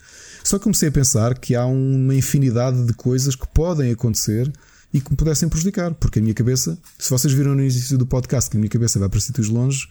Só 0.44 0.58
comecei 0.58 0.90
a 0.90 0.92
pensar 0.92 1.38
que 1.38 1.54
há 1.54 1.64
uma 1.64 2.14
infinidade 2.14 2.84
de 2.84 2.92
coisas 2.92 3.34
que 3.34 3.46
podem 3.48 3.90
acontecer 3.90 4.52
e 4.92 5.00
que 5.00 5.10
me 5.10 5.16
pudessem 5.16 5.48
prejudicar, 5.48 5.94
porque 5.94 6.18
a 6.18 6.22
minha 6.22 6.34
cabeça, 6.34 6.78
se 6.98 7.08
vocês 7.08 7.32
viram 7.32 7.54
no 7.54 7.62
início 7.62 7.96
do 7.96 8.06
podcast 8.06 8.50
que 8.50 8.58
a 8.58 8.60
minha 8.60 8.68
cabeça 8.68 8.98
vai 8.98 9.08
para 9.08 9.20
sítios 9.20 9.48
longe, 9.48 9.88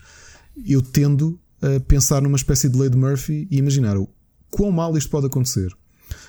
eu 0.64 0.80
tendo 0.80 1.40
a 1.60 1.80
pensar 1.80 2.22
numa 2.22 2.36
espécie 2.36 2.68
de 2.68 2.78
lei 2.78 2.88
de 2.88 2.96
Murphy 2.96 3.48
e 3.50 3.58
imaginar 3.58 3.96
o 3.96 4.08
quão 4.48 4.70
mal 4.70 4.96
isto 4.96 5.10
pode 5.10 5.26
acontecer. 5.26 5.72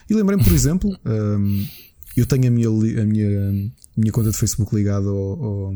E 0.09 0.13
lembrei-me, 0.13 0.43
por 0.43 0.53
exemplo, 0.53 0.97
um, 1.05 1.67
eu 2.15 2.25
tenho 2.25 2.47
a 2.47 2.51
minha, 2.51 2.67
a 2.67 3.05
minha, 3.05 3.49
a 3.49 3.99
minha 3.99 4.11
conta 4.11 4.31
de 4.31 4.37
Facebook 4.37 4.75
ligada 4.75 5.07
ao, 5.07 5.43
ao, 5.43 5.73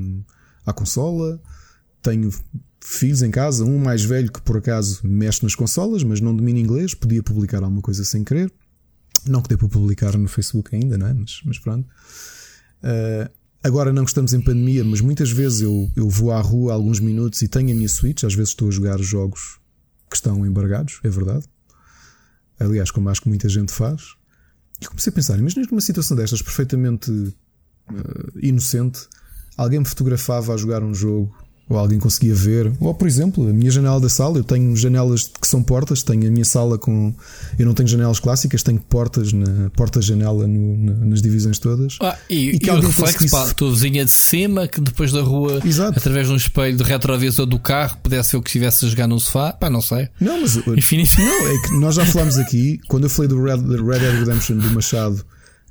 à 0.65 0.73
consola, 0.73 1.41
tenho 2.01 2.32
filhos 2.84 3.21
em 3.21 3.32
casa, 3.32 3.65
um 3.65 3.78
mais 3.78 4.03
velho 4.03 4.32
que 4.32 4.41
por 4.41 4.57
acaso 4.57 5.01
mexe 5.03 5.43
nas 5.43 5.55
consolas, 5.55 6.03
mas 6.03 6.21
não 6.21 6.36
domina 6.36 6.59
inglês, 6.59 6.93
podia 6.93 7.21
publicar 7.21 7.63
alguma 7.63 7.82
coisa 7.82 8.03
sem 8.03 8.23
querer. 8.23 8.51
Não 9.25 9.41
que 9.41 9.49
dê 9.49 9.57
para 9.57 9.67
publicar 9.67 10.17
no 10.17 10.28
Facebook 10.28 10.73
ainda, 10.75 10.97
não 10.97 11.07
é? 11.07 11.13
mas, 11.13 11.41
mas 11.43 11.59
pronto. 11.59 11.88
Uh, 12.84 13.30
agora 13.63 13.91
não 13.91 14.03
estamos 14.03 14.34
em 14.34 14.41
pandemia, 14.41 14.84
mas 14.86 15.01
muitas 15.01 15.32
vezes 15.32 15.61
eu, 15.61 15.91
eu 15.95 16.07
vou 16.07 16.32
à 16.32 16.39
rua 16.39 16.73
alguns 16.73 16.99
minutos 16.99 17.41
e 17.41 17.47
tenho 17.47 17.71
a 17.71 17.75
minha 17.75 17.89
Switch, 17.89 18.23
às 18.23 18.34
vezes 18.34 18.49
estou 18.49 18.69
a 18.69 18.71
jogar 18.71 18.99
jogos 18.99 19.59
que 20.09 20.15
estão 20.15 20.45
embargados, 20.45 20.99
é 21.03 21.09
verdade. 21.09 21.45
Aliás, 22.59 22.89
como 22.89 23.09
acho 23.09 23.21
que 23.21 23.30
muita 23.30 23.49
gente 23.49 23.71
faz. 23.71 24.15
E 24.82 24.88
comecei 24.88 25.11
a 25.11 25.13
pensar, 25.13 25.38
imagina 25.38 25.65
que 25.65 25.71
numa 25.71 25.82
situação 25.82 26.15
destas 26.15 26.41
perfeitamente 26.41 27.11
uh, 27.11 28.39
inocente, 28.39 29.07
alguém 29.55 29.80
me 29.80 29.86
fotografava 29.86 30.53
a 30.53 30.57
jogar 30.57 30.84
um 30.84 30.93
jogo 30.93 31.36
ou 31.70 31.78
alguém 31.78 31.99
conseguia 31.99 32.34
ver. 32.34 32.72
Ou, 32.80 32.93
por 32.93 33.07
exemplo, 33.07 33.47
a 33.47 33.53
minha 33.53 33.70
janela 33.70 33.99
da 33.99 34.09
sala, 34.09 34.38
eu 34.38 34.43
tenho 34.43 34.76
janelas 34.76 35.30
que 35.39 35.47
são 35.47 35.61
portas, 35.61 36.01
tenho 36.01 36.28
a 36.28 36.32
minha 36.32 36.45
sala 36.45 36.78
com. 36.78 37.13
Eu 37.59 37.65
não 37.65 37.74
tenho 37.74 37.89
janelas 37.89 38.20
clássicas, 38.20 38.63
tenho 38.63 38.80
portas 38.80 39.34
na 39.34 39.70
porta-janela 39.72 40.47
nas 40.47 41.22
divisões 41.22 41.59
todas. 41.59 41.97
Ah, 42.01 42.18
e, 42.30 42.51
e 42.51 42.59
que 42.59 42.70
e 42.70 42.74
o 42.74 42.80
reflexo 42.80 43.30
para 43.30 43.51
a 43.51 43.53
tua 43.53 43.72
vizinha 43.72 44.05
de 44.05 44.11
cima, 44.11 44.68
que 44.68 44.80
depois 44.80 45.11
da 45.11 45.22
rua, 45.22 45.61
Exato. 45.65 45.97
através 45.97 46.28
de 46.28 46.34
um 46.34 46.38
espelho 46.38 46.78
de 46.78 46.84
retrovisor 46.84 47.45
do 47.45 47.59
carro, 47.59 47.97
pudesse 48.01 48.32
ver 48.32 48.38
o 48.38 48.41
que 48.41 48.49
estivesse 48.49 48.86
a 48.86 48.89
jogar 48.89 49.07
no 49.07 49.20
sofá. 49.20 49.51
Pá, 49.51 49.70
não 49.70 49.82
sei. 49.82 50.09
Não, 50.20 50.39
mas. 50.41 50.55
Infinito. 50.55 51.18
Não, 51.20 51.47
é 51.47 51.61
que 51.61 51.80
nós 51.80 51.95
já 51.95 52.05
falámos 52.05 52.38
aqui, 52.38 52.80
quando 52.88 53.03
eu 53.03 53.09
falei 53.09 53.28
do 53.28 53.41
Red, 53.43 53.57
Red 53.57 53.99
Dead 53.99 54.20
Redemption 54.20 54.57
do 54.57 54.70
Machado 54.72 55.26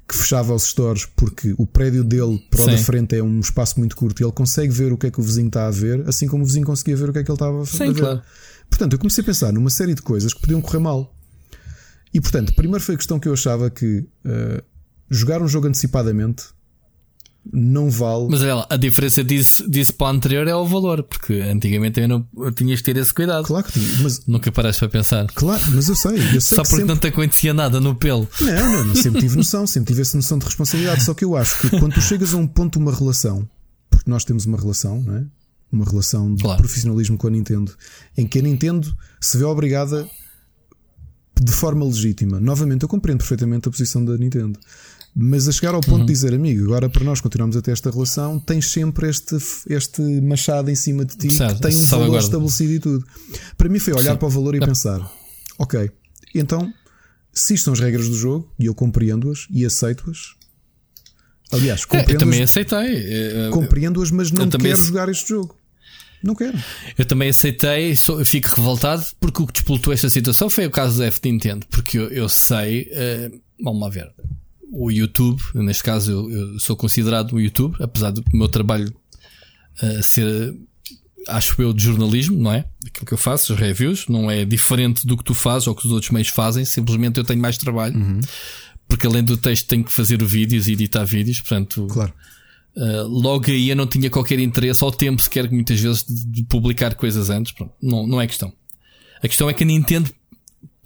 que 0.09 0.14
fechava 0.14 0.54
os 0.54 0.64
stores 0.64 1.04
porque 1.16 1.54
o 1.59 1.66
prédio 1.66 2.04
dele 2.04 2.38
para 2.50 2.62
o 2.62 2.66
da 2.66 2.78
frente 2.78 3.16
é 3.16 3.22
um 3.22 3.40
espaço 3.40 3.78
muito 3.78 3.96
curto 3.96 4.20
e 4.20 4.24
ele 4.24 4.32
consegue 4.32 4.72
ver 4.72 4.92
o 4.92 4.96
que 4.96 5.09
é 5.09 5.11
que 5.11 5.18
o 5.18 5.22
vizinho 5.22 5.48
está 5.48 5.66
a 5.66 5.70
ver, 5.70 6.09
assim 6.09 6.28
como 6.28 6.44
o 6.44 6.46
vizinho 6.46 6.64
conseguia 6.64 6.96
ver 6.96 7.11
o 7.11 7.12
que 7.12 7.18
é 7.18 7.24
que 7.24 7.30
ele 7.30 7.34
estava 7.34 7.61
a, 7.61 7.64
ver. 7.64 7.94
Claro. 7.94 8.22
Portanto, 8.70 8.92
eu 8.92 8.98
comecei 8.98 9.22
a 9.22 9.24
pensar 9.24 9.52
numa 9.52 9.70
série 9.70 9.94
de 9.94 10.02
coisas 10.02 10.32
que 10.32 10.40
podiam 10.40 10.61
correr 10.61 10.78
mal. 10.78 11.12
E 12.14 12.20
portanto, 12.20 12.54
primeiro 12.54 12.82
foi 12.82 12.94
a 12.94 12.98
questão 12.98 13.18
que 13.18 13.28
eu 13.28 13.32
achava 13.32 13.68
que 13.68 13.98
uh, 13.98 14.62
jogar 15.11 15.42
um 15.42 15.48
jogo 15.48 15.66
antecipadamente 15.66 16.44
não 17.53 17.90
vale. 17.90 18.28
Mas 18.30 18.42
olha 18.42 18.55
lá, 18.57 18.66
a 18.68 18.76
diferença 18.76 19.22
disso, 19.22 19.68
disso 19.70 19.94
para 19.94 20.09
o 20.09 20.11
anterior 20.11 20.47
é 20.49 20.55
o 20.55 20.66
valor, 20.66 21.03
porque 21.03 21.34
antigamente 21.34 22.01
eu 22.01 22.09
não 22.09 22.26
eu 22.36 22.53
tinhas 22.53 22.78
de 22.78 22.84
ter 22.84 22.97
esse 22.97 23.12
cuidado. 23.12 23.44
Claro 23.44 23.64
que 23.64 23.72
tinha, 23.72 24.03
mas 24.03 24.26
nunca 24.26 24.51
paraste 24.51 24.80
para 24.80 24.88
pensar. 24.88 25.26
Claro, 25.34 25.62
mas 25.72 25.88
eu 25.88 25.94
sei. 25.94 26.16
Eu 26.16 26.40
sei 26.40 26.57
Só 26.57 26.57
porque 26.57 26.76
sempre... 26.76 26.84
não 26.86 26.97
te 26.97 27.07
acontecia 27.09 27.55
nada 27.55 27.80
no 27.80 27.94
pelo. 27.94 28.28
Não, 28.40 28.84
não, 28.84 28.94
sempre 28.94 29.20
tive 29.20 29.36
noção, 29.36 29.66
sempre 29.66 29.92
tive 29.92 30.03
essa 30.03 30.16
noção 30.16 30.38
de 30.38 30.44
responsabilidade. 30.47 31.05
Só 31.05 31.14
que 31.14 31.24
eu 31.24 31.36
acho 31.36 31.61
que 31.61 31.70
quando 31.70 31.94
tu 31.94 32.01
chegas 32.01 32.34
a 32.34 32.36
um 32.36 32.47
ponto 32.47 32.78
de 32.78 32.84
uma 32.84 32.94
relação, 32.94 33.49
porque 33.90 34.11
nós 34.11 34.24
temos 34.24 34.47
uma 34.47 34.59
relação, 34.59 35.01
não 35.03 35.16
é? 35.16 35.24
Uma 35.70 35.84
relação 35.84 36.34
de 36.34 36.42
claro. 36.42 36.59
profissionalismo 36.59 37.18
com 37.18 37.26
a 37.26 37.30
Nintendo, 37.30 37.72
em 38.16 38.26
que 38.26 38.38
a 38.38 38.42
Nintendo 38.42 38.97
se 39.20 39.36
vê 39.36 39.44
obrigada 39.44 40.09
de 41.40 41.53
forma 41.53 41.84
legítima. 41.84 42.40
Novamente, 42.40 42.82
eu 42.82 42.88
compreendo 42.88 43.18
perfeitamente 43.18 43.68
a 43.68 43.70
posição 43.70 44.05
da 44.05 44.16
Nintendo. 44.16 44.59
Mas 45.18 45.48
a 45.48 45.52
chegar 45.52 45.74
ao 45.74 45.80
ponto 45.80 46.00
uhum. 46.00 46.04
de 46.04 46.12
dizer, 46.12 46.34
amigo, 46.34 46.64
agora 46.64 46.90
para 46.90 47.02
nós 47.02 47.22
continuarmos 47.22 47.56
a 47.56 47.62
ter 47.62 47.70
esta 47.70 47.90
relação, 47.90 48.38
tens 48.38 48.68
sempre 48.68 49.08
este, 49.08 49.34
este 49.66 50.02
machado 50.20 50.70
em 50.70 50.74
cima 50.74 51.06
de 51.06 51.16
ti 51.16 51.28
que 51.28 51.60
tem 51.60 51.74
um 51.74 51.84
valor 51.86 52.04
agora. 52.04 52.22
estabelecido 52.22 52.72
e 52.74 52.78
tudo. 52.78 53.06
Para 53.56 53.66
mim 53.70 53.78
foi 53.78 53.94
olhar 53.94 54.12
Sim. 54.12 54.18
para 54.18 54.28
o 54.28 54.30
valor 54.30 54.54
e 54.54 54.58
é. 54.58 54.66
pensar: 54.66 55.10
ok, 55.58 55.90
então, 56.34 56.70
se 57.32 57.54
isto 57.54 57.64
são 57.64 57.72
as 57.72 57.80
regras 57.80 58.10
do 58.10 58.14
jogo, 58.14 58.52
e 58.58 58.66
eu 58.66 58.74
compreendo-as 58.74 59.46
e 59.50 59.64
aceito-as. 59.64 60.34
Aliás, 61.50 61.86
compreendo-as. 61.86 62.10
É, 62.10 62.14
eu 62.14 62.18
também 62.18 62.42
aceitei. 62.42 63.50
Compreendo-as, 63.50 64.10
mas 64.10 64.30
não 64.30 64.50
quero 64.50 64.76
jogar 64.76 65.08
este 65.08 65.30
jogo. 65.30 65.56
Não 66.22 66.34
quero. 66.34 66.58
Eu 66.98 67.06
também 67.06 67.30
aceitei, 67.30 67.96
sou, 67.96 68.22
fico 68.22 68.48
revoltado 68.48 69.06
porque 69.18 69.42
o 69.42 69.46
que 69.46 69.52
despoltou 69.54 69.94
esta 69.94 70.10
situação 70.10 70.50
foi 70.50 70.66
o 70.66 70.70
caso 70.70 70.98
da 70.98 71.06
F 71.06 71.20
Nintendo, 71.24 71.66
porque 71.70 71.96
eu, 71.96 72.08
eu 72.08 72.28
sei, 72.28 72.90
uh, 72.92 73.40
vamos 73.62 73.80
lá 73.80 73.88
ver, 73.88 74.12
o 74.79 74.91
YouTube, 74.91 75.41
neste 75.55 75.83
caso 75.83 76.12
eu, 76.12 76.31
eu, 76.31 76.61
sou 76.61 76.77
considerado 76.77 77.33
o 77.33 77.41
YouTube, 77.41 77.77
apesar 77.81 78.11
do 78.11 78.22
meu 78.33 78.49
trabalho 78.49 78.95
uh, 79.83 80.03
ser, 80.03 80.55
acho 81.29 81.61
eu, 81.61 81.72
de 81.72 81.83
jornalismo, 81.83 82.39
não 82.39 82.53
é? 82.53 82.66
Aquilo 82.87 83.07
que 83.07 83.14
eu 83.14 83.18
faço, 83.18 83.55
os 83.55 83.59
reviews, 83.59 84.07
não 84.09 84.31
é 84.31 84.45
diferente 84.45 85.07
do 85.07 85.16
que 85.16 85.24
tu 85.24 85.35
fazes 85.35 85.66
ou 85.66 85.74
que 85.74 85.87
os 85.87 85.93
outros 85.93 86.11
meios 86.11 86.29
fazem, 86.29 86.64
simplesmente 86.64 87.18
eu 87.18 87.24
tenho 87.24 87.41
mais 87.41 87.57
trabalho, 87.57 87.97
uhum. 87.97 88.20
porque 88.87 89.07
além 89.07 89.24
do 89.24 89.37
texto 89.37 89.66
tenho 89.66 89.85
que 89.85 89.93
fazer 89.93 90.22
vídeos 90.22 90.68
e 90.68 90.72
editar 90.72 91.05
vídeos, 91.05 91.41
portanto. 91.41 91.87
Claro. 91.91 92.12
Uh, 92.77 93.09
logo 93.09 93.51
aí 93.51 93.70
eu 93.70 93.77
não 93.77 93.87
tinha 93.87 94.11
qualquer 94.11 94.39
interesse 94.39 94.85
ao 94.85 94.93
tempo 94.93 95.22
sequer 95.22 95.49
que 95.49 95.55
muitas 95.55 95.81
vezes 95.81 96.05
de, 96.05 96.27
de 96.27 96.43
publicar 96.45 96.95
coisas 96.95 97.31
antes. 97.31 97.53
Pronto, 97.53 97.72
não, 97.83 98.07
não 98.07 98.20
é 98.20 98.27
questão. 98.27 98.53
A 99.22 99.27
questão 99.27 99.49
é 99.49 99.55
que 99.55 99.64
a 99.64 99.66
Nintendo 99.66 100.11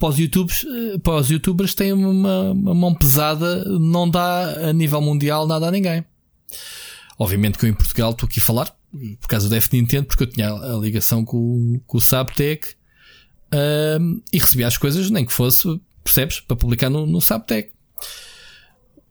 para 0.01 0.09
os, 0.09 0.17
YouTubes, 0.17 0.65
para 1.03 1.13
os 1.17 1.29
youtubers 1.29 1.75
tem 1.75 1.93
uma, 1.93 2.51
uma 2.53 2.73
mão 2.73 2.95
pesada, 2.95 3.63
não 3.77 4.09
dá 4.09 4.69
a 4.69 4.73
nível 4.73 4.99
mundial 4.99 5.45
nada 5.45 5.67
a 5.67 5.71
ninguém. 5.71 6.03
Obviamente 7.19 7.59
que 7.59 7.65
eu 7.65 7.69
em 7.69 7.73
Portugal 7.73 8.09
estou 8.09 8.25
aqui 8.25 8.39
a 8.39 8.41
falar 8.41 8.75
por 9.19 9.27
causa 9.27 9.47
do 9.47 9.53
F 9.53 9.69
Nintendo, 9.71 10.07
porque 10.07 10.23
eu 10.23 10.27
tinha 10.27 10.51
a 10.51 10.75
ligação 10.77 11.23
com, 11.23 11.79
com 11.85 11.99
o 11.99 12.01
Subtech 12.01 12.69
uh, 13.53 14.21
e 14.33 14.39
recebia 14.39 14.65
as 14.65 14.75
coisas, 14.75 15.11
nem 15.11 15.23
que 15.23 15.31
fosse, 15.31 15.79
percebes, 16.03 16.39
para 16.39 16.55
publicar 16.55 16.89
no, 16.89 17.05
no 17.05 17.21
Subtech. 17.21 17.69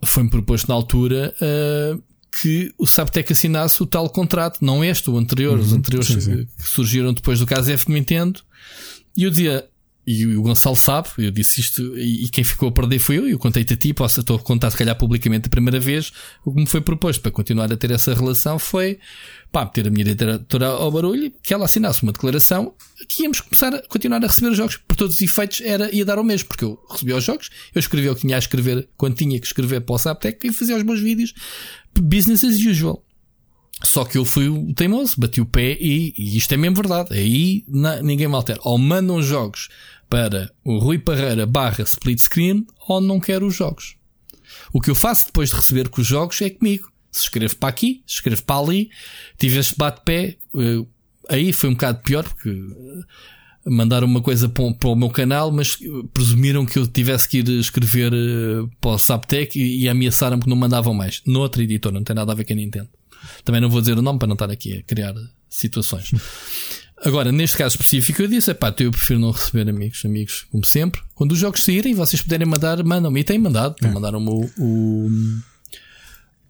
Foi-me 0.03 0.29
proposto 0.29 0.67
na 0.67 0.75
altura 0.75 1.33
uh, 1.41 2.03
que 2.43 2.75
o 2.77 2.87
Subtech 2.87 3.33
assinasse 3.33 3.81
o 3.81 3.87
tal 3.87 4.11
contrato, 4.11 4.59
não 4.61 4.85
este, 4.85 5.09
o 5.09 5.17
anterior, 5.17 5.57
uhum, 5.57 5.65
os 5.65 5.73
anteriores 5.73 6.09
sim, 6.09 6.21
sim. 6.21 6.49
que 6.61 6.69
surgiram 6.69 7.13
depois 7.13 7.39
do 7.39 7.47
caso 7.47 7.71
F 7.71 7.89
Nintendo. 7.93 8.41
E 9.17 9.23
eu 9.23 9.31
dizia, 9.31 9.70
e 10.11 10.37
o 10.37 10.43
Gonçalo 10.43 10.77
sabe, 10.77 11.09
eu 11.19 11.31
disse 11.31 11.61
isto, 11.61 11.97
e 11.97 12.29
quem 12.31 12.43
ficou 12.43 12.69
a 12.69 12.73
perder 12.73 12.99
foi 12.99 13.19
eu, 13.19 13.29
e 13.29 13.31
eu 13.31 13.39
contei-te 13.39 13.75
a 13.75 13.77
ti, 13.77 13.95
posso 13.95 14.21
estou 14.21 14.37
a 14.37 14.39
contar 14.41 14.71
se 14.71 14.77
calhar 14.77 14.97
publicamente 14.97 15.47
a 15.47 15.51
primeira 15.51 15.79
vez, 15.79 16.11
o 16.45 16.53
que 16.53 16.61
me 16.61 16.67
foi 16.67 16.81
proposto 16.81 17.21
para 17.21 17.31
continuar 17.31 17.73
a 17.73 17.77
ter 17.77 17.93
essa 17.93 18.13
relação 18.13 18.59
foi, 18.59 18.99
pá, 19.53 19.65
meter 19.65 19.87
a 19.87 19.91
minha 19.91 20.05
diretora 20.05 20.67
ao 20.67 20.91
barulho, 20.91 21.33
que 21.43 21.55
ela 21.55 21.67
assinasse 21.67 22.03
uma 22.03 22.13
declaração 22.13 22.75
que 23.09 23.23
íamos 23.23 23.41
começar 23.41 23.75
a 23.75 23.87
continuar 23.87 24.23
a 24.25 24.27
receber 24.27 24.49
os 24.49 24.57
jogos, 24.57 24.77
por 24.77 24.97
todos 24.97 25.17
os 25.17 25.23
efeitos 25.23 25.61
era, 25.61 25.95
ia 25.95 26.05
dar 26.05 26.19
o 26.19 26.25
mesmo, 26.25 26.49
porque 26.49 26.65
eu 26.65 26.79
recebia 26.91 27.17
os 27.17 27.25
jogos, 27.25 27.51
eu 27.75 27.79
escrevia 27.79 28.11
o 28.11 28.15
que 28.15 28.23
tinha 28.23 28.37
a 28.37 28.39
escrever 28.39 28.89
quando 28.97 29.15
tinha 29.15 29.39
que 29.39 29.47
escrever 29.47 29.81
para 29.83 29.95
o 29.95 29.99
Saptec 29.99 30.47
e 30.47 30.53
fazia 30.53 30.77
os 30.77 30.83
meus 30.83 31.01
vídeos, 31.01 31.33
business 31.95 32.43
as 32.43 32.57
usual. 32.57 33.05
Só 33.83 34.05
que 34.05 34.19
eu 34.19 34.25
fui 34.25 34.49
o 34.49 34.75
teimoso, 34.75 35.19
bati 35.19 35.41
o 35.41 35.47
pé 35.47 35.77
e, 35.81 36.13
e 36.17 36.37
isto 36.37 36.53
é 36.53 36.57
mesmo 36.57 36.77
verdade. 36.77 37.15
Aí 37.15 37.65
ninguém 38.03 38.29
me 38.29 38.35
altera. 38.35 38.61
Ou 38.63 38.77
mandam 38.77 39.23
jogos 39.23 39.69
para 40.11 40.53
o 40.65 40.79
Rui 40.79 40.99
Parreira 40.99 41.47
barra 41.47 41.85
split 41.85 42.19
screen 42.19 42.67
ou 42.89 43.01
não 43.01 43.21
quero 43.21 43.47
os 43.47 43.55
jogos. 43.55 43.97
O 44.73 44.81
que 44.81 44.91
eu 44.91 44.95
faço 44.95 45.27
depois 45.27 45.51
de 45.51 45.57
receber 45.57 45.89
com 45.89 46.01
os 46.01 46.07
jogos 46.07 46.43
é 46.43 46.51
comigo. 46.51 46.91
Se 47.11 47.23
escrevo 47.23 47.57
para 47.57 47.69
aqui, 47.69 48.03
escrevo 48.07 48.45
para 48.45 48.61
ali, 48.61 48.91
tive 49.39 49.59
este 49.59 49.77
bate-pé, 49.77 50.37
eh, 50.57 50.85
aí 51.29 51.53
foi 51.53 51.71
um 51.71 51.73
bocado 51.73 52.03
pior 52.03 52.25
porque 52.25 52.51
eh, 52.51 53.05
mandaram 53.67 54.07
uma 54.07 54.21
coisa 54.21 54.49
para 54.49 54.89
o 54.89 54.95
meu 54.95 55.11
canal, 55.11 55.51
mas 55.51 55.79
presumiram 56.13 56.65
que 56.65 56.79
eu 56.79 56.87
tivesse 56.87 57.29
que 57.29 57.39
ir 57.39 57.49
escrever 57.49 58.13
eh, 58.13 58.69
para 58.81 58.91
o 58.91 58.99
Saptec 58.99 59.59
e, 59.59 59.89
ameaçaram 59.89 60.39
que 60.39 60.49
não 60.49 60.57
mandavam 60.57 60.95
mais. 60.95 61.23
Noutra 61.27 61.63
editora, 61.63 61.95
não 61.95 62.05
tem 62.05 62.15
nada 62.15 62.31
a 62.31 62.35
ver 62.35 62.45
com 62.45 62.53
a 62.53 62.57
Nintendo. 62.57 62.89
Também 63.45 63.61
não 63.61 63.71
vou 63.71 63.81
dizer 63.81 63.99
o 63.99 64.03
nome 64.03 64.19
para 64.19 64.29
não 64.29 64.35
estar 64.35 64.51
aqui 64.51 64.79
a 64.79 64.83
criar 64.83 65.15
situações. 65.49 66.13
Agora, 67.03 67.33
neste 67.33 67.57
caso 67.57 67.77
específico, 67.77 68.21
eu 68.23 68.29
disse: 68.29 68.53
pá, 68.53 68.75
eu 68.79 68.91
prefiro 68.91 69.19
não 69.19 69.31
receber 69.31 69.69
amigos, 69.69 70.05
amigos, 70.05 70.47
como 70.51 70.65
sempre. 70.65 71.01
Quando 71.15 71.33
os 71.33 71.39
jogos 71.39 71.65
saírem, 71.65 71.95
vocês 71.95 72.21
puderem 72.21 72.47
mandar, 72.47 72.83
mandam-me. 72.85 73.21
E 73.21 73.25
têm 73.25 73.39
mandado. 73.39 73.75
É. 73.83 73.91
Mandaram-me 73.91 74.29
o, 74.29 74.51
o, 74.59 75.11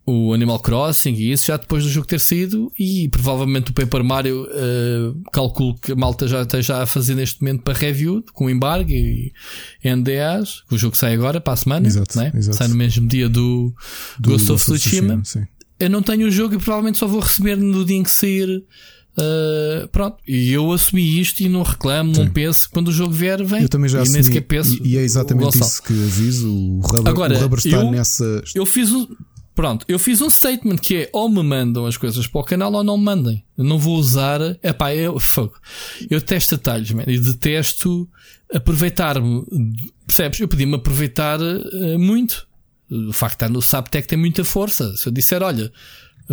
o, 0.06 0.34
Animal 0.34 0.58
Crossing 0.58 1.12
e 1.12 1.30
isso 1.30 1.46
já 1.46 1.56
depois 1.56 1.84
do 1.84 1.90
jogo 1.90 2.06
ter 2.06 2.18
saído. 2.18 2.72
E 2.76 3.08
provavelmente 3.10 3.70
o 3.70 3.74
Paper 3.74 4.02
Mario, 4.02 4.42
uh, 4.42 5.30
calculo 5.32 5.78
que 5.78 5.92
a 5.92 5.96
malta 5.96 6.26
já 6.26 6.42
esteja 6.42 6.82
a 6.82 6.86
fazer 6.86 7.14
neste 7.14 7.40
momento 7.40 7.62
para 7.62 7.78
review, 7.78 8.24
com 8.32 8.50
embargo 8.50 8.90
e 8.90 9.32
NDAs. 9.84 10.64
O 10.68 10.76
jogo 10.76 10.96
sai 10.96 11.14
agora, 11.14 11.40
para 11.40 11.52
a 11.52 11.56
semana. 11.56 11.86
Exato, 11.86 12.18
né? 12.18 12.32
exato. 12.34 12.56
Sai 12.56 12.66
no 12.66 12.74
mesmo 12.74 13.06
dia 13.06 13.28
do, 13.28 13.72
do 14.18 14.30
Ghost 14.30 14.50
of 14.50 14.64
Tsushima. 14.64 15.22
Eu 15.78 15.88
não 15.88 16.02
tenho 16.02 16.26
o 16.26 16.30
jogo 16.30 16.56
e 16.56 16.58
provavelmente 16.58 16.98
só 16.98 17.06
vou 17.06 17.20
receber 17.20 17.56
no 17.56 17.84
dia 17.84 17.96
em 17.96 18.02
que 18.02 18.10
sair 18.10 18.64
Uh, 19.20 19.88
pronto, 19.88 20.16
e 20.26 20.52
eu 20.52 20.70
assumi 20.72 21.20
isto 21.20 21.40
e 21.40 21.48
não 21.48 21.62
reclamo, 21.62 22.14
Sim. 22.14 22.24
não 22.24 22.30
penso. 22.30 22.70
Quando 22.70 22.88
o 22.88 22.92
jogo 22.92 23.12
vier, 23.12 23.44
vem. 23.44 23.62
Eu 23.62 23.68
também 23.68 23.88
já 23.88 24.02
assumi. 24.02 24.22
Nem 24.22 24.42
penso, 24.42 24.82
e, 24.82 24.94
e 24.94 24.98
é 24.98 25.02
exatamente 25.02 25.58
isso 25.58 25.82
que 25.82 25.92
aviso. 25.92 26.50
O 26.50 26.80
rubber, 26.80 27.08
Agora, 27.08 27.36
o 27.36 27.40
rubber 27.40 27.58
está 27.58 27.76
eu, 27.76 27.90
nessa. 27.90 28.42
Eu 28.54 28.66
fiz 28.66 28.92
um. 28.92 29.06
Pronto, 29.54 29.84
eu 29.88 29.98
fiz 29.98 30.22
um 30.22 30.30
statement 30.30 30.76
que 30.76 30.96
é 30.96 31.10
ou 31.12 31.28
me 31.28 31.42
mandam 31.42 31.84
as 31.84 31.96
coisas 31.96 32.26
para 32.26 32.40
o 32.40 32.44
canal 32.44 32.72
ou 32.72 32.84
não 32.84 32.96
me 32.96 33.04
mandem. 33.04 33.44
Eu 33.58 33.64
não 33.64 33.78
vou 33.78 33.98
usar. 33.98 34.40
É 34.62 34.72
pá, 34.72 34.94
eu, 34.94 35.18
fogo. 35.18 35.52
Eu 36.08 36.20
testo 36.20 36.56
detalhes, 36.56 36.90
man, 36.92 37.04
e 37.06 37.18
detesto 37.18 38.08
aproveitar-me. 38.52 39.44
Percebes? 40.06 40.40
Eu 40.40 40.48
podia-me 40.48 40.76
aproveitar 40.76 41.40
uh, 41.40 41.98
muito. 41.98 42.48
O 42.90 43.12
facto 43.12 43.32
de 43.32 43.36
estar 43.36 43.48
no 43.50 43.62
Saptec 43.62 44.08
tem 44.08 44.18
muita 44.18 44.44
força. 44.44 44.96
Se 44.96 45.08
eu 45.08 45.12
disser, 45.12 45.42
olha, 45.42 45.70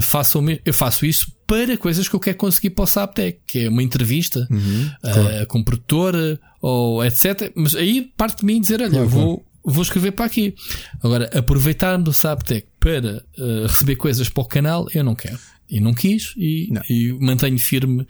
façam 0.02 0.44
eu 0.66 0.74
faço 0.74 1.06
isso 1.06 1.32
para 1.46 1.78
coisas 1.78 2.08
que 2.08 2.16
eu 2.16 2.20
quero 2.20 2.38
conseguir 2.38 2.72
para 2.72 2.84
o 2.84 2.88
Saptec, 2.88 3.40
que 3.48 3.66
é 3.66 3.70
uma 3.70 3.82
entrevista 3.82 4.46
uhum, 4.52 4.88
uh, 4.88 5.14
claro. 5.14 5.48
com 5.48 5.64
produtora 5.64 6.40
ou 6.62 7.04
etc. 7.04 7.52
Mas 7.56 7.76
aí 7.76 8.12
parte 8.18 8.40
de 8.40 8.46
mim 8.46 8.60
dizer, 8.60 8.82
olha, 8.82 8.90
claro, 8.90 9.08
vou, 9.08 9.38
claro. 9.38 9.50
vou 9.64 9.82
escrever 9.82 10.12
para 10.12 10.26
aqui. 10.26 10.54
Agora, 11.02 11.30
aproveitar 11.38 11.98
do 11.98 12.14
Saptec 12.14 12.68
para 12.80 13.24
uh, 13.38 13.68
receber 13.68 13.96
coisas 13.96 14.28
para 14.30 14.44
o 14.44 14.46
canal, 14.46 14.88
eu 14.94 15.04
não 15.04 15.16
quero. 15.16 15.40
E 15.70 15.80
não 15.80 15.94
quis 15.94 16.34
e, 16.38 16.70
não. 16.72 16.82
e 16.90 17.12
mantenho 17.20 17.60
firme 17.60 18.08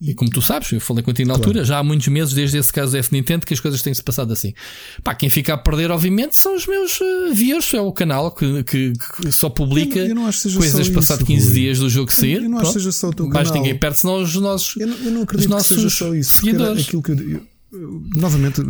e 0.00 0.14
como 0.14 0.30
tu 0.30 0.40
sabes, 0.40 0.72
eu 0.72 0.80
falei 0.80 1.02
contigo 1.02 1.28
na 1.28 1.34
claro. 1.34 1.50
altura, 1.50 1.64
já 1.64 1.78
há 1.78 1.82
muitos 1.82 2.08
meses, 2.08 2.32
desde 2.32 2.56
esse 2.56 2.72
caso 2.72 2.92
da 2.92 3.04
Nintendo, 3.12 3.44
que 3.44 3.52
as 3.52 3.60
coisas 3.60 3.82
têm-se 3.82 4.02
passado 4.02 4.32
assim. 4.32 4.54
Pá, 5.04 5.14
quem 5.14 5.28
fica 5.28 5.52
a 5.52 5.58
perder, 5.58 5.90
obviamente, 5.90 6.34
são 6.34 6.56
os 6.56 6.66
meus 6.66 6.98
uh, 7.00 7.34
viewers, 7.34 7.74
é 7.74 7.80
o 7.82 7.92
canal 7.92 8.30
que, 8.30 8.64
que, 8.64 8.92
que 8.94 9.30
só 9.30 9.50
publica 9.50 9.98
eu 9.98 10.14
não, 10.14 10.22
eu 10.22 10.32
não 10.32 10.56
coisas 10.56 10.88
passado 10.88 11.26
15 11.26 11.44
Rui. 11.44 11.54
dias 11.54 11.78
do 11.78 11.90
jogo 11.90 12.10
sair. 12.10 12.42
Eu 12.42 12.48
não 12.48 12.58
acho 12.58 12.68
que 12.68 12.72
seja 12.78 12.92
só 12.92 13.08
o 13.08 13.12
teu 13.12 13.26
canal. 13.26 13.42
Mais 13.42 13.50
ninguém 13.50 13.78
perde, 13.78 13.98
senão 13.98 14.22
os 14.22 14.34
nossos. 14.36 14.74
Eu 14.76 14.86
não, 14.86 14.96
eu 14.96 15.10
não 15.10 15.22
acredito 15.22 15.54
que 15.54 15.62
seja 15.64 15.90
só 15.90 16.14
isso. 16.14 16.32
Seguidores. 16.32 16.86
Aquilo 16.86 17.02
que 17.02 17.10
eu, 17.10 17.42
novamente, 17.72 18.60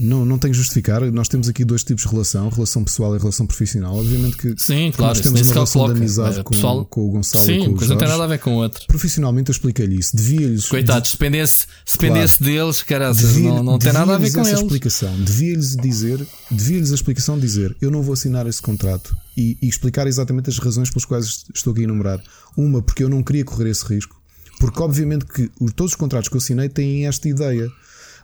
não, 0.00 0.24
não 0.24 0.38
tenho 0.38 0.52
que 0.52 0.58
justificar. 0.58 1.00
Nós 1.12 1.28
temos 1.28 1.48
aqui 1.48 1.64
dois 1.64 1.84
tipos 1.84 2.02
de 2.02 2.08
relação: 2.08 2.48
relação 2.48 2.82
pessoal 2.82 3.14
e 3.14 3.18
relação 3.18 3.46
profissional. 3.46 3.94
Obviamente 3.96 4.36
que 4.36 4.54
sim, 4.56 4.90
claro, 4.90 5.14
nós 5.14 5.20
temos 5.20 5.40
uma 5.40 5.54
relação 5.54 5.82
coloca. 5.82 5.94
de 5.94 6.00
amizade 6.00 6.42
com, 6.42 6.50
pessoal, 6.50 6.84
com 6.84 7.00
o 7.08 7.10
Gonçalo 7.10 7.44
sim, 7.44 7.52
e 7.52 7.58
com 7.58 7.72
o 7.72 7.76
Jorge. 7.76 7.88
não 7.88 7.96
tem 7.96 8.08
nada 8.08 8.24
a 8.24 8.26
ver 8.26 8.38
com 8.38 8.56
o 8.56 8.56
outro. 8.56 8.84
Profissionalmente, 8.86 9.50
eu 9.50 9.52
expliquei-lhe 9.52 9.98
isso. 9.98 10.16
Devia-lhes. 10.16 10.66
Coitados, 10.66 11.10
se 11.10 11.16
dependesse, 11.16 11.66
se 11.84 11.98
dependesse 11.98 12.38
claro, 12.38 12.52
deles, 12.52 12.82
caraças, 12.82 13.36
não, 13.36 13.62
não 13.62 13.78
tem 13.78 13.92
nada 13.92 14.14
a 14.14 14.18
ver 14.18 14.32
com 14.32 14.40
essa 14.40 14.50
eles. 14.50 14.62
explicação. 14.62 15.14
Devia-lhes 15.22 15.76
dizer, 15.76 16.26
devia-lhes 16.50 16.90
a 16.90 16.94
explicação 16.96 17.38
dizer: 17.38 17.76
eu 17.80 17.90
não 17.90 18.02
vou 18.02 18.14
assinar 18.14 18.46
esse 18.46 18.60
contrato 18.60 19.16
e, 19.36 19.56
e 19.62 19.68
explicar 19.68 20.06
exatamente 20.08 20.50
as 20.50 20.58
razões 20.58 20.90
pelas 20.90 21.04
quais 21.04 21.44
estou 21.54 21.72
aqui 21.72 21.82
a 21.82 21.84
enumerar. 21.84 22.20
Uma, 22.56 22.82
porque 22.82 23.04
eu 23.04 23.08
não 23.08 23.22
queria 23.22 23.44
correr 23.44 23.70
esse 23.70 23.84
risco. 23.84 24.18
Porque, 24.58 24.82
obviamente, 24.82 25.24
que 25.24 25.48
todos 25.76 25.92
os 25.92 25.96
contratos 25.96 26.28
que 26.28 26.34
eu 26.34 26.38
assinei 26.38 26.68
têm 26.68 27.06
esta 27.06 27.28
ideia 27.28 27.70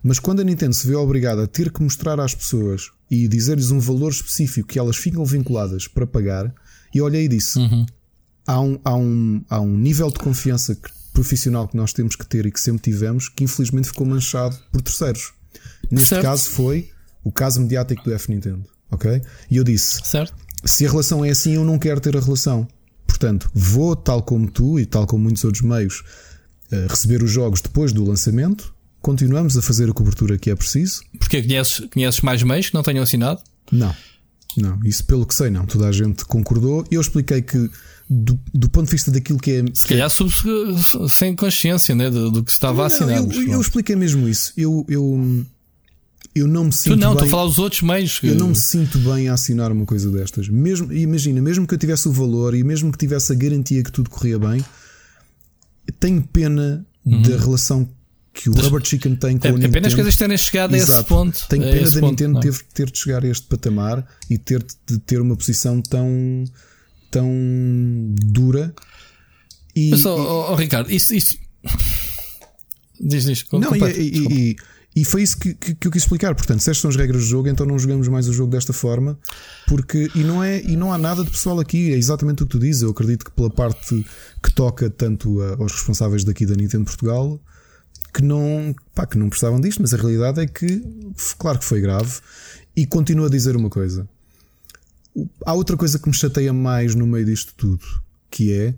mas 0.05 0.19
quando 0.19 0.41
a 0.41 0.45
Nintendo 0.45 0.75
se 0.75 0.87
vê 0.87 0.95
obrigada 0.95 1.45
a 1.45 1.47
ter 1.47 1.73
que 1.73 1.83
mostrar 1.83 2.21
às 2.21 2.35
pessoas 2.35 2.91
e 3.11 3.27
dizer-lhes 3.27 3.71
um 3.71 3.81
valor 3.81 4.13
específico 4.13 4.69
que 4.69 4.79
elas 4.79 4.97
ficam 4.97 5.25
vinculadas 5.25 5.89
para 5.89 6.07
pagar, 6.07 6.55
e 6.95 7.01
olhei 7.01 7.25
e 7.25 7.29
disse: 7.29 7.59
uhum. 7.59 7.87
há, 8.47 8.61
um, 8.61 8.79
há, 8.85 8.95
um, 8.95 9.45
há 9.49 9.61
um 9.61 9.79
nível 9.79 10.11
de 10.11 10.19
confiança 10.19 10.79
profissional 11.15 11.67
que 11.67 11.77
nós 11.77 11.95
temos 11.95 12.17
que 12.17 12.27
ter 12.27 12.45
e 12.45 12.53
que 12.53 12.61
sempre 12.61 12.83
tivemos 12.83 13.31
que 13.31 13.45
infelizmente 13.45 13.89
ficou 13.89 14.07
manchado 14.07 14.59
por 14.71 14.83
terceiros. 14.83 15.33
Neste 15.91 16.11
certo. 16.11 16.23
caso 16.23 16.51
foi 16.51 16.91
o 17.23 17.33
caso 17.33 17.63
mediático 17.63 18.05
do 18.05 18.13
F 18.13 18.31
Nintendo. 18.31 18.67
Ok? 18.91 19.23
E 19.51 19.57
eu 19.57 19.65
disse: 19.65 20.03
certo. 20.05 20.35
se 20.67 20.85
a 20.87 20.91
relação 20.91 21.25
é 21.25 21.31
assim, 21.31 21.55
eu 21.55 21.65
não 21.65 21.79
quero 21.79 22.01
ter 22.01 22.15
a 22.15 22.21
relação. 22.21 22.69
Portanto, 23.07 23.51
vou, 23.55 23.97
tal 23.97 24.23
como 24.23 24.51
tu 24.51 24.79
e 24.79 24.85
tal 24.85 25.07
como 25.07 25.25
muitos 25.25 25.45
outros 25.45 25.63
meios, 25.63 26.05
eh, 26.71 26.87
receber 26.91 27.23
os 27.23 27.31
jogos 27.31 27.63
depois 27.63 27.91
do 27.91 28.05
lançamento 28.05 28.74
continuamos 29.05 29.57
a 29.57 29.63
fazer 29.63 29.91
a 29.91 29.93
cobertura 29.93 30.39
que 30.39 30.51
é 30.51 30.57
preciso. 30.57 31.03
Porque 31.19 31.43
conheces, 31.43 31.87
conheces 31.93 32.21
mais 32.23 32.43
meios 32.43 32.71
que 32.71 32.75
não 32.75 32.83
tenham 32.83 33.03
assinado? 33.03 33.43
Não, 33.71 33.95
não, 34.57 34.81
isso 34.83 35.05
pelo 35.05 35.27
que 35.27 35.35
sei, 35.35 35.51
não. 35.51 35.67
Toda 35.67 35.87
a 35.87 35.93
gente 35.93 36.25
concordou. 36.25 36.87
Eu 36.91 37.01
expliquei 37.01 37.43
que, 37.43 37.71
do, 38.09 38.41
do 38.53 38.71
ponto 38.71 38.87
de 38.87 38.93
vista 38.93 39.11
daquilo 39.11 39.39
que 39.39 39.51
é. 39.51 39.65
Se 39.75 39.87
calhar 39.87 40.09
sub, 40.09 40.33
sem 41.09 41.37
consciência 41.37 41.95
né, 41.95 42.09
do, 42.11 42.31
do 42.31 42.43
que 42.43 42.51
estava 42.51 42.79
não, 42.79 42.85
assinado. 42.85 43.33
Eu, 43.33 43.53
eu, 43.53 43.61
expliquei 43.61 43.95
mesmo 43.95 44.27
isso. 44.27 44.55
Eu, 44.57 44.87
eu, 44.89 45.45
eu 46.35 46.47
não 46.47 46.65
me 46.65 46.73
sinto. 46.73 46.95
Tu 46.95 47.01
não, 47.01 47.13
estou 47.13 47.27
a 47.27 47.31
falar 47.31 47.45
dos 47.45 47.59
outros 47.59 47.83
meios. 47.83 48.19
Que... 48.21 48.29
Eu 48.29 48.37
não 48.37 48.49
me 48.49 48.57
sinto 48.57 48.99
bem 48.99 49.29
a 49.29 49.35
assinar 49.35 49.71
uma 49.71 49.85
coisa 49.85 50.11
destas. 50.11 50.49
Mesmo, 50.49 50.91
imagina, 50.93 51.43
mesmo 51.43 51.67
que 51.67 51.75
eu 51.75 51.79
tivesse 51.79 52.09
o 52.09 52.13
valor 52.13 52.55
e 52.55 52.65
mesmo 52.65 52.91
que 52.91 52.99
tivesse 52.99 53.33
a 53.33 53.37
garantia 53.37 53.83
que 53.83 53.93
tudo 53.93 54.09
corria 54.09 54.39
bem, 54.39 54.65
tenho 56.01 56.23
pena 56.23 56.87
uhum. 57.05 57.23
da 57.23 57.37
relação 57.37 57.89
que 58.35 58.51
o 58.51 58.53
Rubber 58.53 58.85
Chicken 58.85 59.15
tem 59.15 59.39
com 59.39 59.47
é, 59.47 59.51
a 59.51 59.53
Nintendo. 59.53 59.71
Apenas 59.71 59.95
coisas 59.95 60.17
terem 60.17 60.37
chegado 60.37 60.75
Exato. 60.75 60.93
a 60.93 60.95
esse 60.97 61.09
ponto. 61.09 61.49
Tenho 61.49 61.63
pena 61.63 61.89
da 61.89 62.01
Nintendo 62.01 62.41
ter, 62.41 62.53
ter 62.75 62.91
de 62.91 62.99
chegar 62.99 63.25
a 63.25 63.29
este 63.29 63.47
patamar 63.47 64.05
e 64.29 64.37
ter 64.37 64.65
de 64.87 64.99
ter 64.99 65.21
uma 65.21 65.37
posição 65.37 65.81
tão, 65.81 66.45
tão 67.13 67.31
dura. 68.21 68.75
E, 69.75 69.91
Mas, 69.91 70.05
oh, 70.05 70.51
oh, 70.51 70.55
Ricardo, 70.57 70.91
isso. 70.91 71.15
isso... 71.15 71.39
diz, 73.01 73.25
diz. 73.25 73.45
Não, 73.53 73.75
e, 73.77 74.51
e, 74.51 74.57
E 74.97 75.05
foi 75.05 75.23
isso 75.23 75.39
que, 75.39 75.55
que, 75.55 75.75
que, 75.77 75.87
eu 75.87 75.93
quis 75.93 76.03
explicar. 76.03 76.35
Portanto, 76.35 76.61
se 76.61 76.71
estas 76.71 76.79
são 76.83 76.91
as 76.91 76.97
regras 76.97 77.23
do 77.23 77.29
jogo, 77.29 77.49
então 77.49 77.65
não 77.65 77.79
jogamos 77.79 78.09
mais 78.09 78.29
o 78.29 78.33
jogo 78.33 78.51
desta 78.51 78.73
forma. 78.73 79.17
Porque, 79.69 80.11
e 80.13 80.25
não, 80.25 80.43
é, 80.43 80.61
e 80.61 80.77
não 80.77 80.93
há 80.93 80.99
nada 80.99 81.23
de 81.23 81.31
pessoal 81.31 81.61
aqui, 81.61 81.93
é 81.93 81.97
exatamente 81.97 82.43
o 82.43 82.47
que 82.47 82.53
tu 82.53 82.59
dizes. 82.59 82.83
Eu 82.83 82.91
acredito 82.91 83.25
que 83.25 83.31
pela 83.31 83.51
parte 83.51 84.05
que 84.43 84.53
toca 84.53 84.91
tanto 84.91 85.41
a, 85.41 85.55
aos 85.55 85.73
responsáveis 85.73 86.25
daqui 86.25 86.45
da 86.45 86.57
Nintendo 86.57 86.85
Portugal, 86.85 87.41
que 88.15 88.23
não, 88.23 88.75
pá, 88.95 89.05
que 89.05 89.19
não 89.19 89.29
precisavam 89.29 89.61
disto, 89.61 89.83
mas 89.83 89.93
a 89.93 89.97
realidade 89.97 90.41
é 90.41 90.47
que, 90.47 90.83
claro 91.37 91.59
que 91.59 91.65
foi 91.65 91.81
grave. 91.81 92.21
E 92.77 92.87
continuo 92.87 93.27
a 93.27 93.29
dizer 93.29 93.57
uma 93.57 93.69
coisa: 93.69 94.09
há 95.45 95.53
outra 95.53 95.77
coisa 95.77 95.99
que 95.99 96.09
me 96.09 96.15
chateia 96.15 96.53
mais 96.53 96.95
no 96.95 97.07
meio 97.07 97.27
disto 97.27 97.53
tudo, 97.57 97.85
que 98.31 98.53
é. 98.53 98.75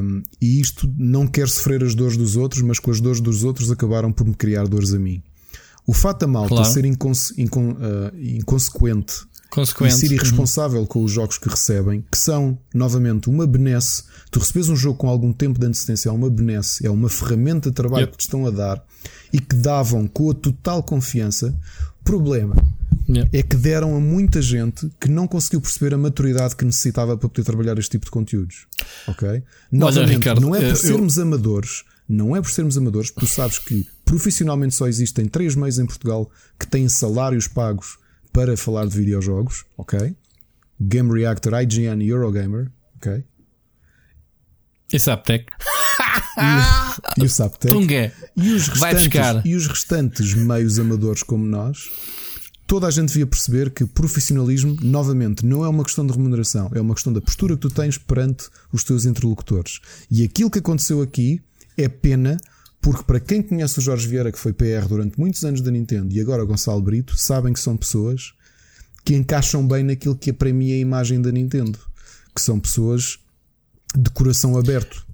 Um, 0.00 0.22
e 0.40 0.60
isto 0.60 0.90
não 0.96 1.26
quer 1.26 1.46
sofrer 1.46 1.84
as 1.84 1.94
dores 1.94 2.16
dos 2.16 2.36
outros, 2.36 2.62
mas 2.62 2.78
com 2.78 2.90
as 2.90 3.00
dores 3.00 3.20
dos 3.20 3.44
outros 3.44 3.70
acabaram 3.70 4.10
por 4.10 4.26
me 4.26 4.34
criar 4.34 4.66
dores 4.66 4.94
a 4.94 4.98
mim. 4.98 5.22
O 5.86 5.92
fato 5.92 6.20
da 6.20 6.26
malta 6.26 6.54
claro. 6.54 6.72
ser 6.72 6.84
inconse 6.86 7.34
incon 7.36 7.72
uh, 7.72 8.16
inconsequente 8.16 9.26
e 9.56 9.90
ser 9.90 10.12
irresponsável 10.12 10.80
uhum. 10.80 10.86
com 10.86 11.02
os 11.02 11.10
jogos 11.10 11.38
que 11.38 11.48
recebem, 11.48 12.04
que 12.10 12.18
são, 12.18 12.58
novamente, 12.74 13.30
uma 13.30 13.46
benesse. 13.46 14.04
Tu 14.30 14.38
recebes 14.38 14.68
um 14.68 14.76
jogo 14.76 14.98
com 14.98 15.08
algum 15.08 15.32
tempo 15.32 15.58
de 15.58 15.66
antecedência, 15.66 16.10
é 16.10 16.12
uma 16.12 16.28
benesse, 16.28 16.86
é 16.86 16.90
uma 16.90 17.08
ferramenta 17.08 17.70
de 17.70 17.74
trabalho 17.74 18.02
yep. 18.02 18.12
que 18.12 18.18
te 18.18 18.26
estão 18.26 18.46
a 18.46 18.50
dar 18.50 18.84
e 19.32 19.40
que 19.40 19.56
davam 19.56 20.06
com 20.06 20.30
a 20.30 20.34
total 20.34 20.82
confiança. 20.82 21.58
Problema 22.04 22.54
yeah. 23.08 23.28
é 23.32 23.42
que 23.42 23.56
deram 23.56 23.96
a 23.96 24.00
muita 24.00 24.40
gente 24.42 24.90
que 25.00 25.08
não 25.08 25.26
conseguiu 25.26 25.60
perceber 25.60 25.94
a 25.94 25.98
maturidade 25.98 26.54
que 26.54 26.64
necessitava 26.64 27.16
para 27.16 27.28
poder 27.28 27.44
trabalhar 27.44 27.78
este 27.78 27.92
tipo 27.92 28.04
de 28.04 28.10
conteúdos. 28.10 28.66
Ok? 29.06 29.42
Novamente, 29.72 30.16
Ricardo, 30.18 30.40
não 30.40 30.54
é 30.54 30.68
por 30.68 30.76
sermos 30.76 31.16
eu... 31.16 31.22
amadores, 31.24 31.84
não 32.08 32.36
é 32.36 32.40
por 32.40 32.50
sermos 32.50 32.76
amadores, 32.76 33.10
tu 33.10 33.26
sabes 33.26 33.58
que 33.58 33.86
profissionalmente 34.04 34.74
só 34.74 34.86
existem 34.86 35.26
três 35.26 35.54
meios 35.54 35.78
em 35.78 35.86
Portugal 35.86 36.30
que 36.58 36.66
têm 36.66 36.88
salários 36.88 37.48
pagos 37.48 37.98
para 38.38 38.56
falar 38.56 38.86
de 38.86 38.96
videojogos, 38.96 39.64
ok? 39.76 40.14
Game 40.80 41.12
Reactor, 41.12 41.60
IGN 41.60 42.06
Eurogamer, 42.06 42.70
ok? 42.94 43.24
E 44.92 45.00
Saptec. 45.00 45.52
E, 46.38 47.20
e 47.20 47.24
o 47.24 47.28
Saptec. 47.28 47.74
Tunga. 47.74 48.12
E 48.36 48.52
os 48.52 48.68
restantes, 48.68 49.44
e 49.44 49.56
os 49.56 49.66
restantes 49.66 50.34
meios 50.34 50.78
amadores 50.78 51.24
como 51.24 51.44
nós 51.44 51.90
toda 52.68 52.86
a 52.86 52.90
gente 52.92 53.08
devia 53.08 53.26
perceber 53.26 53.70
que 53.70 53.84
profissionalismo, 53.86 54.76
novamente, 54.82 55.44
não 55.44 55.64
é 55.64 55.68
uma 55.68 55.82
questão 55.82 56.06
de 56.06 56.12
remuneração, 56.12 56.70
é 56.74 56.80
uma 56.80 56.94
questão 56.94 57.12
da 57.12 57.20
postura 57.20 57.54
que 57.54 57.62
tu 57.62 57.70
tens 57.70 57.98
perante 57.98 58.48
os 58.70 58.84
teus 58.84 59.04
interlocutores. 59.06 59.80
E 60.10 60.22
aquilo 60.22 60.50
que 60.50 60.58
aconteceu 60.58 61.00
aqui 61.00 61.42
é 61.78 61.88
pena, 61.88 62.36
porque 62.80 63.02
para 63.02 63.20
quem 63.20 63.42
conhece 63.42 63.78
o 63.78 63.82
Jorge 63.82 64.06
Vieira, 64.06 64.30
que 64.30 64.38
foi 64.38 64.52
PR 64.52 64.86
durante 64.88 65.18
muitos 65.18 65.44
anos 65.44 65.60
da 65.60 65.70
Nintendo, 65.70 66.14
e 66.14 66.20
agora 66.20 66.44
Gonçalo 66.44 66.80
Brito, 66.80 67.16
sabem 67.16 67.52
que 67.52 67.60
são 67.60 67.76
pessoas 67.76 68.32
que 69.04 69.14
encaixam 69.14 69.66
bem 69.66 69.82
naquilo 69.82 70.16
que 70.16 70.30
é 70.30 70.32
para 70.32 70.52
mim 70.52 70.70
a 70.72 70.76
imagem 70.76 71.20
da 71.20 71.32
Nintendo, 71.32 71.78
que 72.34 72.42
são 72.42 72.60
pessoas 72.60 73.18
de 73.96 74.10
coração 74.10 74.56
aberto 74.56 75.07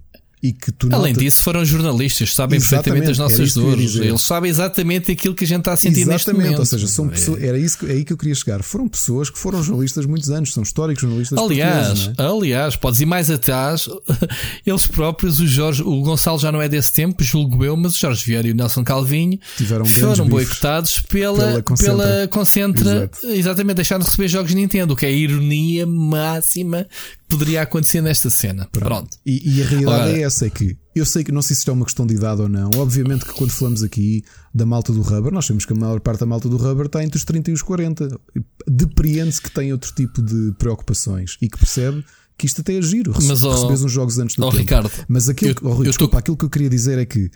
e 0.45 0.53
que 0.53 0.71
tu 0.71 0.87
Além 0.91 1.13
notas... 1.13 1.23
disso, 1.23 1.41
foram 1.41 1.65
jornalistas, 1.65 2.31
sabem 2.31 2.59
perfeitamente 2.59 3.09
as 3.09 3.17
nossas 3.17 3.53
dores. 3.53 3.95
Eles 3.95 4.21
sabem 4.21 4.49
exatamente 4.49 5.11
aquilo 5.11 5.33
que 5.33 5.43
a 5.43 5.47
gente 5.47 5.59
está 5.59 5.73
a 5.73 5.77
sentir 5.77 6.01
exatamente, 6.01 6.13
neste 6.13 6.33
momento. 6.33 6.59
Ou 6.59 6.65
seja, 6.65 6.87
são 6.87 7.07
pessoas, 7.09 7.41
era 7.41 7.57
isso, 7.57 7.85
é 7.87 7.93
aí 7.93 8.05
que 8.05 8.13
eu 8.13 8.17
queria 8.17 8.35
chegar. 8.35 8.61
Foram 8.61 8.87
pessoas 8.87 9.29
que 9.29 9.39
foram 9.39 9.63
jornalistas 9.63 10.05
muitos 10.05 10.29
anos, 10.29 10.53
são 10.53 10.61
históricos 10.61 11.01
jornalistas 11.01 11.39
Aliás, 11.39 12.11
é? 12.17 12.21
aliás, 12.21 12.75
podes 12.75 13.01
ir 13.01 13.07
mais 13.07 13.31
atrás, 13.31 13.89
eles 14.65 14.85
próprios, 14.85 15.39
o 15.39 15.47
Jorge, 15.47 15.81
o 15.81 16.01
Gonçalo 16.01 16.37
já 16.37 16.51
não 16.51 16.61
é 16.61 16.69
desse 16.69 16.93
tempo, 16.93 17.23
julgo 17.23 17.65
eu, 17.65 17.75
mas 17.75 17.93
o 17.93 17.97
Jorge 17.97 18.23
Vieira 18.23 18.47
e 18.47 18.51
o 18.51 18.55
Nelson 18.55 18.83
Calvinho 18.83 19.39
Tiveram 19.57 19.85
foram 19.85 20.27
boicotados 20.27 20.99
pela, 20.99 21.37
pela 21.37 21.63
Concentra. 21.63 21.95
Pela 21.95 22.27
Concentra 22.27 23.09
exatamente, 23.23 23.77
deixaram 23.77 24.03
de 24.03 24.09
receber 24.09 24.27
jogos 24.27 24.53
Nintendo, 24.53 24.93
o 24.93 24.95
que 24.95 25.05
é 25.05 25.09
a 25.09 25.11
ironia 25.11 25.87
máxima 25.87 26.85
poderia 27.27 27.61
acontecer 27.61 28.01
nesta 28.01 28.29
cena. 28.29 28.67
Pronto. 28.71 28.85
Pronto. 28.85 29.17
E, 29.25 29.57
e, 29.57 29.61
a 29.61 29.65
realidade 29.65 30.09
Ora, 30.09 30.17
é 30.17 30.21
essa: 30.21 30.45
é 30.45 30.49
que 30.49 30.77
eu 30.95 31.05
sei 31.05 31.23
que 31.23 31.31
não 31.31 31.41
sei 31.41 31.55
se 31.55 31.61
isto 31.61 31.71
é 31.71 31.73
uma 31.73 31.85
questão 31.85 32.05
de 32.05 32.15
idade 32.15 32.41
ou 32.41 32.49
não. 32.49 32.69
Obviamente 32.77 33.25
que 33.25 33.33
quando 33.33 33.51
falamos 33.51 33.83
aqui 33.83 34.23
da 34.53 34.65
malta 34.65 34.93
do 34.93 35.01
rubber, 35.01 35.31
nós 35.31 35.45
sabemos 35.45 35.65
que 35.65 35.73
a 35.73 35.75
maior 35.75 35.99
parte 35.99 36.19
da 36.19 36.25
malta 36.25 36.47
do 36.47 36.57
rubber 36.57 36.85
está 36.85 37.03
entre 37.03 37.17
os 37.17 37.25
30 37.25 37.51
e 37.51 37.53
os 37.53 37.61
40. 37.61 38.19
Depreende-se 38.67 39.41
que 39.41 39.51
tem 39.51 39.71
outro 39.71 39.93
tipo 39.93 40.21
de 40.21 40.53
preocupações 40.57 41.37
e 41.41 41.49
que 41.49 41.57
percebe 41.57 42.03
que 42.37 42.45
isto 42.45 42.61
até 42.61 42.77
é 42.77 42.81
giro. 42.81 43.13
Mas, 43.15 43.41
recebes 43.41 43.81
uns 43.81 43.91
jogos 43.91 44.17
antes 44.19 44.35
do 44.35 44.43
oh, 44.43 44.49
tempo. 44.49 44.61
Ricardo, 44.61 44.91
Mas 45.07 45.29
aquilo, 45.29 45.51
eu, 45.51 45.69
oh, 45.69 45.73
Rui, 45.73 45.85
desculpa, 45.85 46.13
tô... 46.13 46.17
aquilo 46.17 46.37
que 46.37 46.45
eu 46.45 46.49
queria 46.49 46.69
dizer 46.69 46.97
é 46.97 47.05
que 47.05 47.29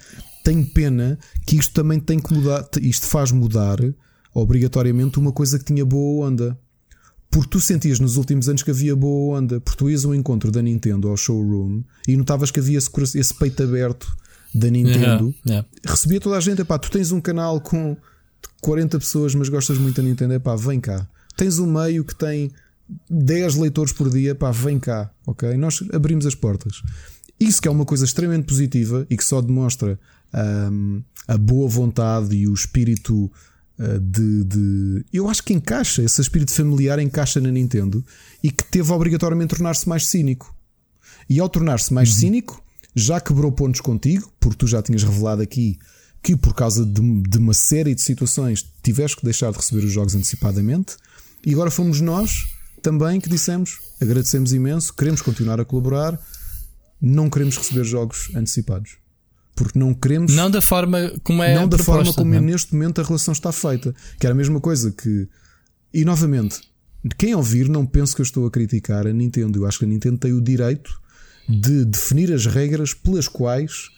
tenho 0.43 0.65
pena 0.65 1.17
que 1.45 1.55
isto 1.55 1.73
também 1.73 1.99
tem 1.99 2.19
que 2.19 2.33
mudar, 2.33 2.67
isto 2.81 3.05
faz 3.05 3.31
mudar 3.31 3.77
obrigatoriamente 4.33 5.17
uma 5.19 5.31
coisa 5.31 5.57
que 5.57 5.65
tinha 5.65 5.85
boa 5.85 6.27
onda 6.27 6.57
porque 7.29 7.49
tu 7.49 7.59
sentias 7.59 7.99
nos 7.99 8.17
últimos 8.17 8.49
anos 8.49 8.63
que 8.63 8.71
havia 8.71 8.95
boa 8.95 9.37
onda, 9.37 9.61
porque 9.61 9.77
tu 9.77 9.89
ias 9.89 10.03
um 10.03 10.13
encontro 10.13 10.51
da 10.51 10.61
Nintendo 10.61 11.09
ao 11.09 11.17
showroom 11.17 11.83
e 12.07 12.17
notavas 12.17 12.49
que 12.49 12.59
havia 12.59 12.77
esse, 12.77 12.89
esse 13.17 13.33
peito 13.33 13.61
aberto 13.61 14.11
da 14.53 14.69
Nintendo. 14.69 15.33
Yeah, 15.45 15.45
yeah. 15.45 15.67
Recebia 15.85 16.19
toda 16.19 16.37
a 16.37 16.39
gente, 16.39 16.61
epá, 16.61 16.79
tu 16.79 16.89
tens 16.89 17.11
um 17.11 17.21
canal 17.21 17.61
com 17.61 17.95
40 18.61 18.97
pessoas, 18.99 19.35
mas 19.35 19.47
gostas 19.47 19.77
muito 19.77 20.01
da 20.01 20.07
Nintendo, 20.07 20.33
epá, 20.33 20.55
vem 20.55 20.79
cá. 20.79 21.07
Tens 21.37 21.59
um 21.59 21.71
meio 21.71 22.03
que 22.03 22.15
tem 22.15 22.51
10 23.09 23.55
leitores 23.55 23.93
por 23.93 24.09
dia, 24.09 24.33
pá, 24.33 24.51
vem 24.51 24.79
cá, 24.79 25.11
ok? 25.25 25.55
Nós 25.55 25.83
abrimos 25.93 26.25
as 26.25 26.33
portas. 26.33 26.81
Isso 27.39 27.61
que 27.61 27.67
é 27.67 27.71
uma 27.71 27.85
coisa 27.85 28.03
extremamente 28.03 28.45
positiva 28.45 29.05
e 29.09 29.15
que 29.15 29.23
só 29.23 29.39
demonstra 29.39 29.99
um, 30.71 31.01
a 31.27 31.37
boa 31.37 31.69
vontade 31.69 32.35
e 32.35 32.47
o 32.47 32.53
espírito 32.53 33.31
de, 33.99 34.43
de, 34.43 35.05
Eu 35.11 35.29
acho 35.29 35.41
que 35.43 35.53
encaixa, 35.53 36.03
esse 36.03 36.21
espírito 36.21 36.51
familiar 36.51 36.99
encaixa 36.99 37.39
na 37.39 37.49
Nintendo 37.49 38.03
e 38.43 38.51
que 38.51 38.63
teve 38.65 38.91
obrigatoriamente 38.91 39.55
tornar-se 39.55 39.87
mais 39.87 40.05
cínico. 40.05 40.53
E 41.29 41.39
ao 41.39 41.47
tornar-se 41.47 41.93
mais 41.93 42.09
uhum. 42.09 42.19
cínico, 42.19 42.63
já 42.93 43.21
quebrou 43.21 43.51
pontos 43.51 43.79
contigo, 43.79 44.31
porque 44.39 44.57
tu 44.57 44.67
já 44.67 44.81
tinhas 44.81 45.03
revelado 45.03 45.41
aqui 45.41 45.77
que 46.21 46.35
por 46.35 46.53
causa 46.53 46.85
de, 46.85 47.21
de 47.21 47.37
uma 47.37 47.53
série 47.53 47.95
de 47.95 48.01
situações 48.01 48.65
tiveste 48.83 49.17
que 49.17 49.23
deixar 49.23 49.51
de 49.51 49.57
receber 49.57 49.85
os 49.85 49.91
jogos 49.91 50.15
antecipadamente, 50.15 50.97
e 51.45 51.53
agora 51.53 51.71
fomos 51.71 52.01
nós 52.01 52.45
também 52.81 53.21
que 53.21 53.29
dissemos: 53.29 53.79
agradecemos 54.01 54.51
imenso, 54.51 54.93
queremos 54.93 55.21
continuar 55.21 55.61
a 55.61 55.65
colaborar, 55.65 56.19
não 57.01 57.29
queremos 57.29 57.55
receber 57.55 57.85
jogos 57.85 58.29
antecipados 58.35 58.97
porque 59.59 59.77
não 59.77 59.93
queremos. 59.93 60.33
Não 60.33 60.49
da 60.49 60.61
forma 60.61 61.11
como 61.21 61.43
é 61.43 61.53
Não 61.53 61.67
da 61.67 61.75
proposta, 61.75 62.05
forma 62.05 62.13
como 62.13 62.33
não. 62.33 62.41
neste 62.41 62.73
momento 62.73 63.01
a 63.01 63.03
relação 63.03 63.33
está 63.33 63.51
feita. 63.51 63.93
Que 64.17 64.25
era 64.25 64.33
a 64.33 64.37
mesma 64.37 64.61
coisa 64.61 64.89
que. 64.89 65.27
E 65.93 66.05
novamente, 66.05 66.61
quem 67.17 67.35
ouvir, 67.35 67.67
não 67.67 67.85
penso 67.85 68.15
que 68.15 68.21
eu 68.21 68.23
estou 68.23 68.47
a 68.47 68.51
criticar 68.51 69.05
a 69.05 69.11
Nintendo. 69.11 69.59
Eu 69.59 69.67
acho 69.67 69.79
que 69.79 69.83
a 69.83 69.87
Nintendo 69.87 70.17
tem 70.17 70.31
o 70.31 70.39
direito 70.39 70.89
de 71.47 71.83
definir 71.83 72.31
as 72.31 72.45
regras 72.45 72.93
pelas 72.93 73.27
quais, 73.27 73.89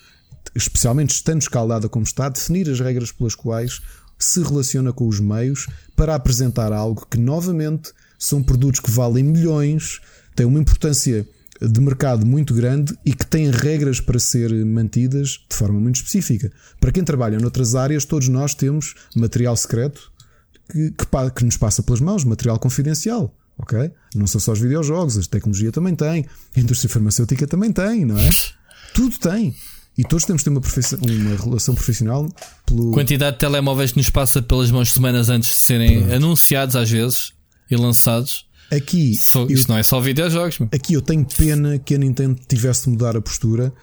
especialmente 0.56 1.12
estando 1.12 1.42
escaldada 1.42 1.88
como 1.88 2.06
está, 2.06 2.28
definir 2.28 2.68
as 2.68 2.80
regras 2.80 3.12
pelas 3.12 3.36
quais 3.36 3.82
se 4.18 4.42
relaciona 4.42 4.92
com 4.92 5.08
os 5.08 5.20
meios 5.20 5.68
para 5.96 6.16
apresentar 6.16 6.74
algo 6.74 7.06
que, 7.06 7.20
novamente, 7.20 7.92
são 8.18 8.42
produtos 8.42 8.80
que 8.80 8.90
valem 8.90 9.24
milhões, 9.24 10.00
têm 10.36 10.46
uma 10.46 10.60
importância 10.60 11.28
de 11.62 11.80
mercado 11.80 12.26
muito 12.26 12.54
grande 12.54 12.98
e 13.06 13.14
que 13.14 13.26
têm 13.26 13.52
regras 13.52 14.00
para 14.00 14.20
ser 14.20 14.52
mantidas 14.66 15.40
de 15.50 15.56
forma 15.56 15.80
muito 15.80 15.98
específica. 15.98 16.52
Para 16.80 16.92
quem 16.92 17.04
trabalha 17.04 17.40
noutras 17.40 17.76
áreas, 17.76 18.04
todos 18.06 18.28
nós 18.28 18.56
temos 18.56 18.96
material 19.16 19.56
secreto 19.56 20.12
que, 20.70 20.92
que, 20.92 21.32
que 21.36 21.46
nos 21.46 21.58
passa 21.58 21.84
pelas 21.84 22.02
mãos, 22.02 22.24
material 22.24 22.58
confidencial. 22.58 23.36
Ok? 23.58 23.92
Não 24.16 24.26
são 24.26 24.42
só 24.42 24.54
os 24.54 24.60
videojogos, 24.60 25.18
a 25.18 25.22
tecnologia 25.30 25.72
também 25.72 25.94
tem, 25.94 26.26
a 26.56 26.60
indústria 26.60 26.90
farmacêutica 26.90 27.46
também 27.46 27.72
tem, 27.72 28.06
não 28.06 28.18
é? 28.18 28.30
Tudo 28.94 29.18
tem. 29.20 29.56
E 29.98 30.04
todos 30.04 30.26
temos 30.26 30.42
de 30.42 30.46
ter 30.46 30.50
uma, 30.50 30.62
uma 30.62 31.36
relação 31.36 31.76
profissional 31.76 32.28
pelo. 32.66 32.92
Quantidade 32.92 33.36
de 33.36 33.40
telemóveis 33.40 33.92
que 33.92 33.98
nos 33.98 34.10
passa 34.10 34.42
pelas 34.42 34.72
mãos 34.72 34.92
semanas 34.92 35.30
antes 35.30 35.50
de 35.50 35.56
serem 35.56 36.00
Pronto. 36.00 36.16
anunciados, 36.16 36.76
às 36.76 36.90
vezes, 36.90 37.34
e 37.70 37.76
lançados. 37.76 38.48
Aqui. 38.72 39.18
eu, 39.36 39.50
isto 39.50 39.70
não 39.70 39.78
é 39.78 39.84
só 39.84 40.00
videojogos. 40.00 40.60
Meu. 40.60 40.70
Aqui 40.72 40.94
eu 40.94 41.02
tenho 41.02 41.26
pena 41.26 41.78
que 41.78 41.94
a 41.94 41.98
Nintendo 41.98 42.40
tivesse 42.48 42.86
de 42.86 42.92
mudar 42.92 43.18
a 43.18 43.22
postura. 43.22 43.74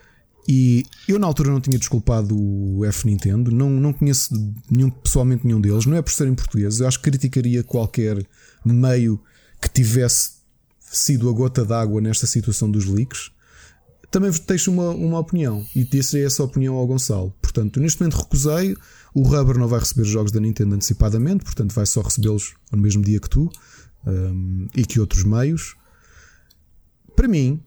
E 0.50 0.86
eu 1.06 1.18
na 1.18 1.26
altura 1.26 1.50
não 1.50 1.60
tinha 1.60 1.78
desculpado 1.78 2.34
o 2.34 2.82
F 2.86 3.06
Nintendo, 3.06 3.50
não, 3.50 3.68
não 3.68 3.92
conheço 3.92 4.34
nenhum, 4.70 4.88
pessoalmente 4.88 5.46
nenhum 5.46 5.60
deles, 5.60 5.84
não 5.84 5.94
é 5.94 6.00
por 6.00 6.10
serem 6.10 6.34
portugueses, 6.34 6.80
eu 6.80 6.88
acho 6.88 6.96
que 6.98 7.10
criticaria 7.10 7.62
qualquer 7.62 8.26
meio 8.64 9.20
que 9.60 9.68
tivesse 9.68 10.38
sido 10.80 11.28
a 11.28 11.32
gota 11.34 11.66
d'água 11.66 12.00
nesta 12.00 12.26
situação 12.26 12.70
dos 12.70 12.86
leaks. 12.86 13.30
Também 14.10 14.32
deixo 14.46 14.70
uma, 14.70 14.88
uma 14.88 15.18
opinião 15.18 15.66
e 15.76 15.84
disse 15.84 16.18
essa 16.24 16.42
opinião 16.42 16.76
ao 16.76 16.86
Gonçalo. 16.86 17.30
Portanto, 17.42 17.78
neste 17.78 18.00
momento 18.00 18.16
recusei. 18.16 18.74
O 19.14 19.22
Rubber 19.22 19.58
não 19.58 19.68
vai 19.68 19.80
receber 19.80 20.02
os 20.02 20.08
jogos 20.08 20.32
da 20.32 20.40
Nintendo 20.40 20.74
antecipadamente, 20.74 21.44
portanto, 21.44 21.74
vai 21.74 21.84
só 21.84 22.00
recebê-los 22.00 22.54
no 22.72 22.78
mesmo 22.78 23.02
dia 23.02 23.20
que 23.20 23.28
tu 23.28 23.50
um, 24.06 24.68
e 24.74 24.84
que 24.84 25.00
outros 25.00 25.24
meios. 25.24 25.76
Para 27.14 27.28
mim, 27.28 27.60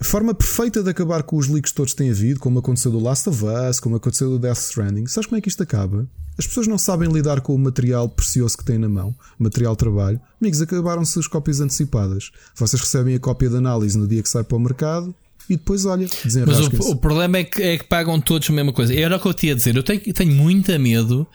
a 0.00 0.04
forma 0.04 0.34
perfeita 0.34 0.82
de 0.82 0.90
acabar 0.90 1.22
com 1.22 1.36
os 1.36 1.48
leaks 1.48 1.72
que 1.72 1.76
todos 1.76 1.94
têm 1.94 2.10
havido, 2.10 2.38
como 2.40 2.58
aconteceu 2.58 2.92
do 2.92 3.00
Last 3.00 3.28
of 3.28 3.44
Us, 3.44 3.80
como 3.80 3.96
aconteceu 3.96 4.30
do 4.30 4.38
Death 4.38 4.58
Stranding, 4.58 5.06
sabes 5.06 5.26
como 5.26 5.38
é 5.38 5.40
que 5.40 5.48
isto 5.48 5.62
acaba? 5.62 6.08
As 6.38 6.46
pessoas 6.46 6.68
não 6.68 6.78
sabem 6.78 7.10
lidar 7.10 7.40
com 7.40 7.52
o 7.52 7.58
material 7.58 8.08
precioso 8.08 8.56
que 8.56 8.64
têm 8.64 8.78
na 8.78 8.88
mão, 8.88 9.12
material 9.36 9.74
de 9.74 9.78
trabalho. 9.78 10.20
Amigos, 10.40 10.62
acabaram-se 10.62 11.18
as 11.18 11.26
cópias 11.26 11.58
antecipadas. 11.58 12.30
Vocês 12.54 12.80
recebem 12.80 13.16
a 13.16 13.18
cópia 13.18 13.50
de 13.50 13.56
análise 13.56 13.98
no 13.98 14.06
dia 14.06 14.22
que 14.22 14.28
sai 14.28 14.44
para 14.44 14.56
o 14.56 14.60
mercado 14.60 15.12
e 15.48 15.56
depois, 15.56 15.86
olha, 15.86 16.06
Mas 16.46 16.60
o, 16.60 16.92
o, 16.92 16.96
problema 16.96 17.38
é 17.38 17.44
que, 17.44 17.62
é 17.62 17.78
que 17.78 17.84
pagam 17.84 18.20
todos 18.20 18.50
a 18.50 18.52
mesma 18.52 18.72
coisa. 18.72 18.94
Era 18.94 19.16
o 19.16 19.20
que 19.20 19.26
eu 19.26 19.32
tinha 19.32 19.54
a 19.54 19.56
dizer. 19.56 19.74
Eu 19.76 19.82
tenho, 19.82 20.00
tenho 20.00 20.32
muito 20.32 20.78
medo. 20.78 21.26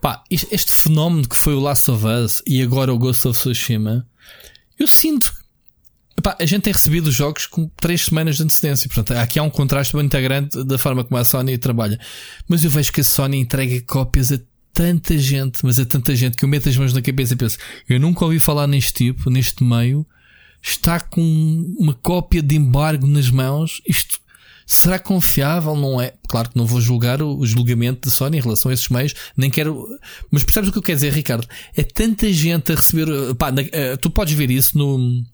Pá, 0.00 0.22
este, 0.30 0.46
este, 0.54 0.72
fenómeno 0.72 1.28
que 1.28 1.36
foi 1.36 1.54
o 1.54 1.60
Last 1.60 1.90
of 1.90 2.04
Us 2.06 2.42
e 2.46 2.62
agora 2.62 2.94
o 2.94 2.98
Ghost 2.98 3.26
of 3.26 3.36
Tsushima, 3.36 4.06
eu 4.78 4.86
sinto. 4.86 5.34
Pá, 6.22 6.36
a 6.38 6.46
gente 6.46 6.62
tem 6.62 6.72
recebido 6.72 7.08
os 7.08 7.14
jogos 7.14 7.46
com 7.46 7.68
3 7.76 8.04
semanas 8.04 8.36
de 8.36 8.44
antecedência. 8.44 8.88
Portanto, 8.88 9.18
aqui 9.18 9.38
há 9.38 9.42
um 9.42 9.50
contraste 9.50 9.96
muito 9.96 10.16
grande 10.20 10.62
da 10.64 10.78
forma 10.78 11.02
como 11.02 11.18
a 11.18 11.24
Sony 11.24 11.58
trabalha. 11.58 11.98
Mas 12.46 12.62
eu 12.62 12.70
vejo 12.70 12.92
que 12.92 13.00
a 13.00 13.04
Sony 13.04 13.38
entrega 13.38 13.80
cópias 13.82 14.30
a 14.30 14.38
tanta 14.72 15.18
gente, 15.18 15.58
mas 15.64 15.80
a 15.80 15.84
tanta 15.84 16.14
gente 16.14 16.36
que 16.36 16.44
eu 16.44 16.48
meto 16.48 16.68
as 16.68 16.76
mãos 16.76 16.92
na 16.92 17.02
cabeça 17.02 17.34
e 17.34 17.36
penso: 17.36 17.58
eu 17.88 17.98
nunca 17.98 18.24
ouvi 18.24 18.38
falar 18.38 18.68
neste 18.68 18.92
tipo, 18.92 19.28
neste 19.28 19.64
meio 19.64 20.06
está 20.70 21.00
com 21.00 21.74
uma 21.78 21.94
cópia 21.94 22.42
de 22.42 22.56
embargo 22.56 23.06
nas 23.06 23.30
mãos. 23.30 23.80
Isto 23.86 24.20
será 24.66 24.98
confiável? 24.98 25.76
Não 25.76 26.00
é? 26.00 26.14
Claro 26.28 26.50
que 26.50 26.56
não 26.56 26.66
vou 26.66 26.80
julgar 26.80 27.22
o, 27.22 27.46
julgamento 27.46 28.08
de 28.08 28.14
Sony 28.14 28.38
em 28.38 28.40
relação 28.40 28.70
a 28.70 28.74
esses 28.74 28.88
meios, 28.88 29.14
nem 29.36 29.48
quero. 29.48 29.86
Mas 30.30 30.42
percebes 30.42 30.68
o 30.68 30.72
que 30.72 30.78
eu 30.78 30.82
quero 30.82 30.96
dizer, 30.96 31.12
Ricardo? 31.12 31.46
É 31.76 31.84
tanta 31.84 32.30
gente 32.32 32.72
a 32.72 32.74
receber. 32.74 33.06
Pá, 33.36 33.52
na, 33.52 33.62
uh, 33.62 33.96
tu 34.00 34.10
podes 34.10 34.34
ver 34.34 34.50
isso 34.50 34.76
no. 34.76 35.24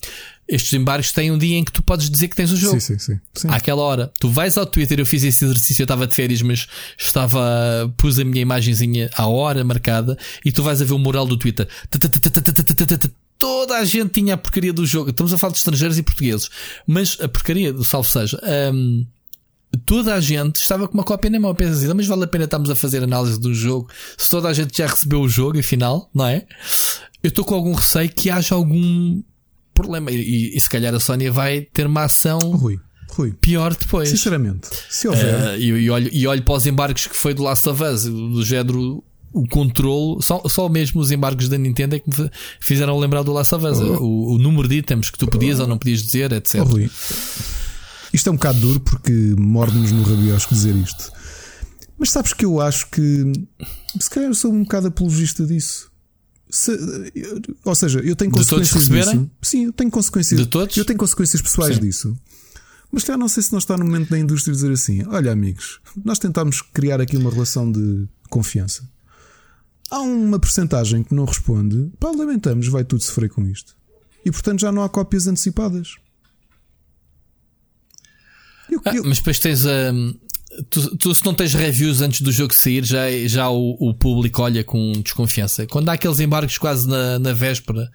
Estes 0.46 0.72
embargos 0.74 1.12
têm 1.12 1.30
um 1.30 1.38
dia 1.38 1.56
em 1.56 1.64
que 1.64 1.72
tu 1.72 1.82
podes 1.82 2.10
dizer 2.10 2.28
que 2.28 2.36
tens 2.36 2.50
o 2.50 2.56
jogo. 2.56 2.78
Sim, 2.78 2.98
sim, 2.98 3.14
sim. 3.14 3.20
sim. 3.34 3.48
Àquela 3.48 3.80
hora. 3.80 4.12
Tu 4.20 4.28
vais 4.28 4.58
ao 4.58 4.66
Twitter, 4.66 4.98
eu 4.98 5.06
fiz 5.06 5.22
esse 5.22 5.42
exercício, 5.44 5.80
eu 5.80 5.84
estava 5.84 6.06
de 6.06 6.14
férias, 6.14 6.42
mas 6.42 6.66
estava. 6.98 7.90
pus 7.96 8.18
a 8.18 8.24
minha 8.24 8.42
imagenzinha 8.42 9.08
à 9.14 9.26
hora 9.26 9.64
marcada 9.64 10.18
e 10.44 10.52
tu 10.52 10.62
vais 10.62 10.82
a 10.82 10.84
ver 10.84 10.92
o 10.92 10.98
mural 10.98 11.26
do 11.26 11.38
Twitter 11.38 11.66
toda 13.42 13.76
a 13.76 13.84
gente 13.84 14.10
tinha 14.10 14.34
a 14.34 14.36
porcaria 14.36 14.72
do 14.72 14.86
jogo. 14.86 15.10
Estamos 15.10 15.32
a 15.32 15.38
falar 15.38 15.50
de 15.50 15.58
estrangeiros 15.58 15.98
e 15.98 16.02
portugueses, 16.04 16.48
mas 16.86 17.18
a 17.20 17.26
porcaria 17.26 17.72
do 17.72 17.84
salvo 17.84 18.06
seja. 18.06 18.40
Um, 18.72 19.04
toda 19.84 20.14
a 20.14 20.20
gente 20.20 20.60
estava 20.60 20.86
com 20.86 20.94
uma 20.94 21.02
cópia 21.02 21.28
na 21.28 21.40
mão. 21.40 21.52
Pensa 21.52 21.72
assim, 21.72 21.92
mas 21.92 22.06
vale 22.06 22.22
a 22.22 22.28
pena 22.28 22.44
estarmos 22.44 22.70
a 22.70 22.76
fazer 22.76 23.02
análise 23.02 23.40
do 23.40 23.52
jogo 23.52 23.90
se 24.16 24.30
toda 24.30 24.48
a 24.48 24.52
gente 24.52 24.78
já 24.78 24.86
recebeu 24.86 25.20
o 25.20 25.28
jogo, 25.28 25.58
afinal, 25.58 26.08
não 26.14 26.24
é? 26.24 26.46
Eu 27.20 27.30
estou 27.30 27.44
com 27.44 27.56
algum 27.56 27.72
receio 27.72 28.08
que 28.10 28.30
haja 28.30 28.54
algum 28.54 29.20
problema. 29.74 30.12
E, 30.12 30.56
e, 30.56 30.60
se 30.60 30.70
calhar 30.70 30.94
a 30.94 31.00
Sónia 31.00 31.32
vai 31.32 31.62
ter 31.72 31.86
uma 31.88 32.04
ação. 32.04 32.38
Rui. 32.38 32.78
Rui. 33.10 33.34
Pior 33.40 33.74
depois. 33.74 34.08
Sinceramente, 34.08 34.68
se 34.88 35.08
houver. 35.08 35.34
Uh, 35.34 35.56
e, 35.56 35.66
e, 35.66 35.90
olho, 35.90 36.10
e 36.12 36.26
olho 36.28 36.42
para 36.44 36.54
os 36.54 36.64
embarques 36.64 37.08
que 37.08 37.16
foi 37.16 37.34
do 37.34 37.42
Last 37.42 37.68
of 37.68 37.82
Us, 37.82 38.04
do 38.04 38.44
género 38.44 39.02
o 39.32 39.48
controle, 39.48 40.22
só, 40.22 40.42
só 40.46 40.68
mesmo 40.68 41.00
os 41.00 41.10
embargos 41.10 41.48
da 41.48 41.56
Nintendo 41.56 41.96
é 41.96 41.98
que 41.98 42.08
me 42.08 42.30
fizeram 42.60 42.98
lembrar 42.98 43.22
do 43.22 43.34
of 43.34 43.54
Us. 43.54 43.78
Oh. 43.78 44.04
O, 44.04 44.34
o, 44.34 44.38
número 44.38 44.68
de 44.68 44.76
itens 44.76 45.10
que 45.10 45.18
tu 45.18 45.26
podias 45.26 45.58
oh. 45.58 45.62
ou 45.62 45.68
não 45.68 45.78
podias 45.78 46.02
dizer, 46.02 46.32
etc. 46.32 46.60
Oh, 46.60 46.64
Rui. 46.64 46.90
Isto 48.12 48.28
é 48.28 48.32
um 48.32 48.36
bocado 48.36 48.60
duro 48.60 48.80
porque 48.80 49.34
morde-nos 49.38 49.90
no 49.90 50.02
rabiosco 50.02 50.54
dizer 50.54 50.76
isto. 50.76 51.10
Mas 51.98 52.10
sabes 52.10 52.34
que 52.34 52.44
eu 52.44 52.60
acho 52.60 52.90
que 52.90 53.32
se 53.98 54.10
calhar 54.10 54.28
eu 54.28 54.34
sou 54.34 54.52
um 54.52 54.62
bocado 54.62 54.88
apologista 54.88 55.46
disso. 55.46 55.90
Se, 56.50 56.70
ou 57.64 57.74
seja, 57.74 58.00
eu 58.00 58.14
tenho 58.14 58.30
consequências 58.30 58.88
disso. 58.88 59.30
Sim, 59.40 59.64
eu 59.64 59.72
tenho 59.72 59.90
consequências. 59.90 60.38
De 60.38 60.46
todos? 60.46 60.76
Eu 60.76 60.84
tenho 60.84 60.98
consequências 60.98 61.40
pessoais 61.40 61.76
Sim. 61.76 61.80
disso. 61.80 62.16
Mas 62.90 63.04
já 63.04 63.16
não 63.16 63.28
sei 63.28 63.42
se 63.42 63.52
não 63.52 63.58
está 63.58 63.78
no 63.78 63.86
momento 63.86 64.10
da 64.10 64.18
indústria 64.18 64.52
dizer 64.52 64.70
assim: 64.70 65.02
olha, 65.06 65.32
amigos, 65.32 65.80
nós 66.04 66.18
tentámos 66.18 66.60
criar 66.60 67.00
aqui 67.00 67.16
uma 67.16 67.30
relação 67.30 67.72
de 67.72 68.06
confiança 68.28 68.86
há 69.92 70.00
uma 70.00 70.38
porcentagem 70.38 71.04
que 71.04 71.14
não 71.14 71.26
responde, 71.26 71.92
pá, 72.00 72.10
lamentamos, 72.10 72.66
vai 72.68 72.82
tudo 72.82 73.02
sofrer 73.02 73.28
com 73.28 73.46
isto. 73.46 73.76
E 74.24 74.30
portanto 74.30 74.60
já 74.60 74.72
não 74.72 74.82
há 74.82 74.88
cópias 74.88 75.26
antecipadas. 75.26 75.96
Eu, 78.70 78.80
ah, 78.86 78.96
eu... 78.96 79.04
Mas 79.04 79.18
depois 79.18 79.38
tens 79.38 79.66
a. 79.66 79.92
Tu, 80.68 80.96
tu, 80.96 81.14
se 81.14 81.24
não 81.24 81.32
tens 81.32 81.54
reviews 81.54 82.02
antes 82.02 82.20
do 82.20 82.30
jogo 82.30 82.52
sair, 82.52 82.84
já, 82.84 83.10
já 83.26 83.48
o, 83.48 83.74
o, 83.80 83.94
público 83.94 84.42
olha 84.42 84.62
com 84.62 84.92
desconfiança. 85.02 85.66
Quando 85.66 85.88
há 85.88 85.94
aqueles 85.94 86.20
embargos 86.20 86.58
quase 86.58 86.86
na, 86.86 87.18
na 87.18 87.32
véspera, 87.32 87.90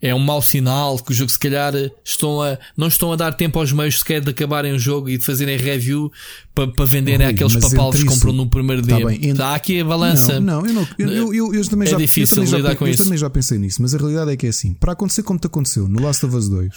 é 0.00 0.14
um 0.14 0.18
mau 0.18 0.42
sinal 0.42 0.98
que 0.98 1.10
o 1.10 1.14
jogo 1.14 1.30
se 1.30 1.38
calhar 1.38 1.72
estão 2.04 2.42
a, 2.42 2.58
não 2.76 2.88
estão 2.88 3.12
a 3.12 3.16
dar 3.16 3.32
tempo 3.32 3.58
aos 3.58 3.72
meios 3.72 3.98
sequer 4.00 4.20
de 4.20 4.30
acabarem 4.30 4.72
o 4.72 4.78
jogo 4.78 5.08
e 5.08 5.16
de 5.16 5.24
fazerem 5.24 5.56
review 5.56 6.12
para, 6.54 6.68
para 6.68 6.84
venderem 6.84 7.26
Ui, 7.26 7.32
aqueles 7.32 7.56
papalos 7.56 8.02
que 8.02 8.04
compram 8.04 8.32
no 8.34 8.46
primeiro 8.46 8.86
tá 8.86 8.96
dia. 8.96 9.06
Bem, 9.06 9.30
ent... 9.30 9.40
Há 9.40 9.54
aqui 9.54 9.80
a 9.80 9.84
balança. 9.84 10.38
Não, 10.38 10.60
não, 10.60 10.66
eu, 10.66 10.74
não, 10.74 10.88
eu, 10.98 11.34
eu, 11.34 11.54
eu 11.54 11.68
também 11.68 11.88
é 11.88 11.92
já, 11.92 11.96
difícil 11.96 12.44
eu 12.44 12.56
lidar 12.56 12.70
já, 12.70 12.76
com 12.76 12.86
eu 12.86 12.92
isso. 12.92 13.04
também 13.04 13.18
já 13.18 13.30
pensei 13.30 13.58
nisso, 13.58 13.80
mas 13.80 13.94
a 13.94 13.98
realidade 13.98 14.30
é 14.32 14.36
que 14.36 14.46
é 14.46 14.50
assim. 14.50 14.74
Para 14.74 14.92
acontecer 14.92 15.22
como 15.22 15.38
te 15.38 15.46
aconteceu 15.46 15.88
no 15.88 16.02
Last 16.02 16.26
of 16.26 16.36
Us 16.36 16.48
2, 16.48 16.72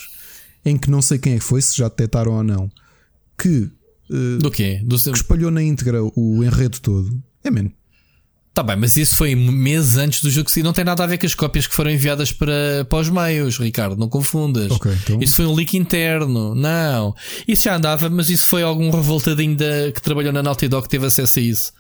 em 0.66 0.78
que 0.78 0.90
não 0.90 1.02
sei 1.02 1.18
quem 1.18 1.34
é 1.34 1.40
que 1.40 1.44
foi, 1.44 1.62
se 1.62 1.76
já 1.76 1.90
detectaram 1.90 2.32
ou 2.32 2.44
não, 2.44 2.72
que 3.38 3.70
Uh, 4.10 4.38
do 4.38 4.52
quê? 4.52 4.82
Do 4.84 4.98
seu... 4.98 5.12
Que 5.12 5.20
espalhou 5.20 5.52
na 5.52 5.64
íntegra 5.64 6.00
o 6.04 6.44
enredo 6.44 6.80
todo. 6.80 7.12
É 7.44 7.52
mesmo. 7.52 7.72
Tá 8.56 8.64
bem, 8.64 8.78
mas 8.78 8.96
isso 8.96 9.18
foi 9.18 9.36
meses 9.36 9.98
antes 9.98 10.22
do 10.22 10.32
jogo 10.32 10.50
sair. 10.50 10.64
Não 10.64 10.72
tem 10.72 10.86
nada 10.86 11.04
a 11.04 11.06
ver 11.06 11.18
com 11.18 11.26
as 11.26 11.36
cópias 11.36 11.68
que 11.68 11.76
foram 11.76 11.92
enviadas 11.92 12.32
para, 12.32 12.86
para 12.90 13.00
os 13.00 13.10
meios, 13.10 13.58
Ricardo. 13.58 13.98
Não 13.98 14.08
confundas. 14.08 14.72
Okay, 14.72 14.94
então... 14.94 15.20
Isso 15.20 15.36
foi 15.36 15.46
um 15.46 15.54
leak 15.54 15.76
interno. 15.76 16.56
Não. 16.56 17.14
Isso 17.46 17.66
já 17.66 17.76
andava, 17.76 18.10
mas 18.10 18.30
isso 18.30 18.48
foi 18.48 18.64
algum 18.64 18.90
revoltadinho 18.92 19.58
da, 19.58 19.92
que 19.94 20.02
trabalhou 20.02 20.32
na 20.32 20.42
Naughty 20.42 20.70
Dog 20.70 20.84
que 20.84 20.90
teve 20.90 21.06
acesso 21.06 21.38
a 21.38 21.42
isso. 21.42 21.74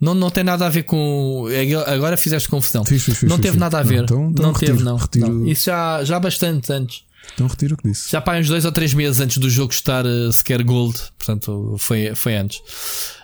Não, 0.00 0.14
não 0.14 0.30
tem 0.30 0.44
nada 0.44 0.66
a 0.66 0.68
ver 0.68 0.84
com. 0.84 1.48
Agora 1.88 2.16
fizeste 2.16 2.48
confusão. 2.48 2.84
Fiz, 2.84 3.02
fiz, 3.02 3.18
fiz, 3.18 3.28
não 3.28 3.36
teve 3.36 3.58
nada 3.58 3.80
a 3.80 3.82
ver. 3.82 4.08
Não, 4.08 4.30
então, 4.30 4.46
não 4.46 4.52
retiro, 4.52 4.74
teve, 4.74 4.84
não. 4.84 5.00
Não. 5.16 5.48
Isso 5.48 5.66
já, 5.66 6.04
já 6.04 6.20
bastante 6.20 6.72
antes. 6.72 7.02
Então 7.34 7.46
retiro 7.46 7.74
o 7.74 7.78
que 7.78 7.88
disse. 7.88 8.10
Já 8.10 8.20
para 8.20 8.38
uns 8.38 8.48
dois 8.48 8.64
ou 8.64 8.72
três 8.72 8.92
meses 8.92 9.20
antes 9.20 9.38
do 9.38 9.48
jogo 9.48 9.72
estar 9.72 10.04
uh, 10.04 10.32
sequer 10.32 10.62
gold, 10.62 10.98
portanto 11.16 11.76
foi, 11.78 12.14
foi 12.14 12.36
antes. 12.36 12.58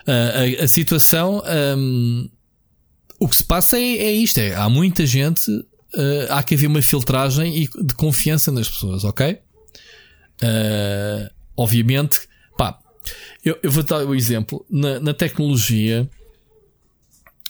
Uh, 0.07 0.59
a, 0.59 0.63
a, 0.63 0.67
situação, 0.67 1.43
um, 1.77 2.29
o 3.19 3.27
que 3.27 3.35
se 3.35 3.43
passa 3.43 3.77
é, 3.77 3.97
é 3.97 4.11
isto: 4.11 4.39
é, 4.39 4.55
há 4.55 4.69
muita 4.69 5.05
gente, 5.05 5.51
uh, 5.51 6.27
há 6.29 6.41
que 6.41 6.55
haver 6.55 6.67
uma 6.67 6.81
filtragem 6.81 7.63
e 7.63 7.67
de 7.67 7.93
confiança 7.95 8.51
nas 8.51 8.69
pessoas, 8.69 9.03
ok? 9.03 9.39
obviamente, 11.57 12.19
pá, 12.55 12.77
eu, 13.43 13.57
eu 13.63 13.71
vou 13.71 13.81
dar 13.81 14.05
o 14.05 14.09
um 14.09 14.15
exemplo 14.15 14.63
na, 14.69 14.99
na 14.99 15.13
tecnologia 15.15 16.07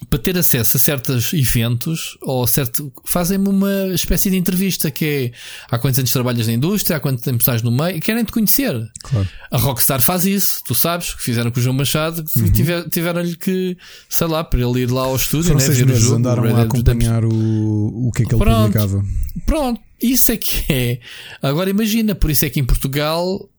para 0.10 0.20
ter 0.20 0.38
acesso 0.38 0.78
a 0.78 0.80
certos 0.80 1.34
eventos 1.34 2.18
ou 2.22 2.46
certo 2.46 2.94
fazem-me 3.04 3.50
uma 3.50 3.88
espécie 3.88 4.30
de 4.30 4.38
entrevista 4.38 4.92
que 4.92 5.06
é 5.06 5.32
há 5.72 5.80
quantos 5.80 5.98
anos 5.98 6.12
trabalhas 6.12 6.46
na 6.46 6.54
indústria, 6.54 6.98
há 6.98 7.00
quanto 7.00 7.24
tempo 7.24 7.40
estás 7.40 7.64
no 7.64 7.72
meio, 7.72 8.00
querem 8.00 8.24
te 8.24 8.32
conhecer. 8.32 8.74
Claro. 9.02 9.28
A 9.50 9.58
Rockstar 9.58 10.00
faz 10.00 10.26
isso, 10.26 10.62
tu 10.66 10.76
sabes, 10.76 11.16
que 11.16 11.24
fizeram 11.24 11.50
com 11.50 11.60
o 11.60 11.64
João 11.64 11.76
Machado, 11.76 12.24
uhum. 12.36 12.52
tiver, 12.52 12.88
tiveram-lhe 12.90 13.36
que, 13.36 13.76
sei 14.08 14.28
lá, 14.28 14.44
para 14.44 14.60
ele 14.60 14.82
ir 14.82 14.92
lá 14.92 15.02
ao 15.02 15.16
estúdio, 15.16 15.46
Foram 15.48 15.60
né, 15.60 15.66
seis 15.66 15.80
ver 15.80 15.88
meses, 15.88 16.04
o 16.04 16.06
jogo, 16.06 16.18
andaram 16.18 16.56
a 16.56 16.62
acompanhar 16.62 17.26
o, 17.26 18.08
o 18.08 18.12
que 18.12 18.22
é 18.22 18.26
que 18.26 18.36
ele 18.36 18.44
pronto, 18.44 18.72
publicava. 18.72 19.06
Pronto, 19.48 19.82
isso 20.00 20.32
é 20.32 20.38
que 20.38 20.72
é. 20.72 21.00
Agora 21.42 21.72
imagina, 21.72 22.14
por 22.14 22.30
isso 22.30 22.46
é 22.46 22.50
que 22.52 22.60
em 22.60 22.66
Portugal 22.66 23.50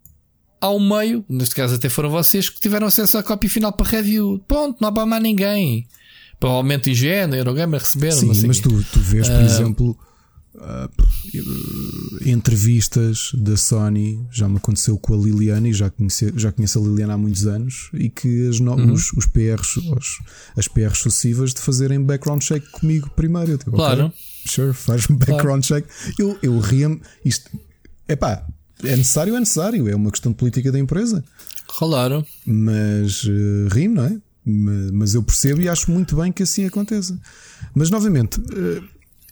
há 0.60 0.70
um 0.70 0.96
meio, 0.96 1.24
neste 1.28 1.56
caso 1.56 1.74
até 1.74 1.88
foram 1.88 2.10
vocês 2.10 2.48
que 2.48 2.60
tiveram 2.60 2.86
acesso 2.86 3.18
à 3.18 3.24
cópia 3.24 3.50
final 3.50 3.72
para 3.72 3.88
review. 3.88 4.40
Ponto, 4.46 4.80
não 4.80 4.88
há 4.88 4.92
para 4.92 5.04
mais 5.04 5.22
ninguém 5.22 5.86
provavelmente 6.38 6.90
IGN, 6.90 7.36
Eurogamer 7.36 7.80
receberam. 7.80 8.34
Sim, 8.34 8.46
mas 8.46 8.60
tu, 8.60 8.70
tu 8.92 9.00
vês, 9.00 9.28
por 9.28 9.36
uh, 9.36 9.44
exemplo, 9.44 9.98
uh, 10.54 12.28
entrevistas 12.28 13.30
da 13.34 13.56
Sony, 13.56 14.24
já 14.30 14.48
me 14.48 14.56
aconteceu 14.56 14.98
com 14.98 15.14
a 15.14 15.16
Liliana 15.16 15.68
e 15.68 15.72
já, 15.72 15.90
conheci, 15.90 16.32
já 16.36 16.52
conheço 16.52 16.78
a 16.78 16.82
Liliana 16.82 17.14
há 17.14 17.18
muitos 17.18 17.46
anos, 17.46 17.90
e 17.94 18.08
que 18.08 18.48
as 18.48 18.60
no, 18.60 18.74
uhum. 18.74 18.92
os, 18.92 19.12
os 19.12 19.26
PRs, 19.26 19.76
os, 19.76 20.20
as 20.56 20.68
PRs 20.68 20.98
sucessivas 20.98 21.52
de 21.52 21.60
fazerem 21.60 22.02
background 22.02 22.42
check 22.42 22.64
comigo 22.70 23.10
primeiro. 23.10 23.52
Eu 23.52 23.58
digo, 23.58 23.72
claro. 23.72 24.06
Okay, 24.06 24.18
sure, 24.46 24.72
faz 24.72 25.08
um 25.10 25.16
background 25.16 25.66
claro. 25.66 25.82
check. 25.82 25.86
Eu, 26.18 26.38
eu 26.42 26.58
ria-me, 26.58 27.00
isto, 27.24 27.50
é 28.06 28.16
pá, 28.16 28.46
é 28.84 28.96
necessário, 28.96 29.34
é 29.34 29.40
necessário, 29.40 29.88
é 29.88 29.94
uma 29.94 30.10
questão 30.10 30.32
de 30.32 30.38
política 30.38 30.70
da 30.70 30.78
empresa. 30.78 31.24
Claro. 31.66 32.24
Mas 32.46 33.24
uh, 33.24 33.68
rimo, 33.70 33.96
não 33.96 34.04
é? 34.04 34.16
Mas 34.92 35.14
eu 35.14 35.22
percebo 35.22 35.60
e 35.60 35.68
acho 35.68 35.90
muito 35.90 36.16
bem 36.16 36.32
que 36.32 36.42
assim 36.42 36.64
aconteça. 36.64 37.18
Mas 37.74 37.90
novamente, 37.90 38.40
eh, 38.40 38.82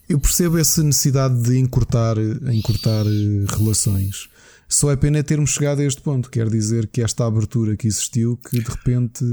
eu 0.09 0.20
percebo 0.20 0.59
essa 0.59 0.82
necessidade 0.82 1.40
de 1.43 1.59
encurtar, 1.59 2.16
encurtar 2.52 3.06
eh, 3.06 3.47
relações. 3.56 4.28
Só 4.68 4.90
é 4.90 4.97
pena 4.97 5.22
termos 5.22 5.51
chegado 5.51 5.80
a 5.80 5.84
este 5.84 6.02
ponto. 6.02 6.28
Quer 6.28 6.51
dizer 6.51 6.86
que 6.88 7.01
esta 7.01 7.24
abertura 7.24 7.76
que 7.76 7.86
existiu, 7.86 8.36
que 8.36 8.60
de 8.60 8.68
repente. 8.68 9.24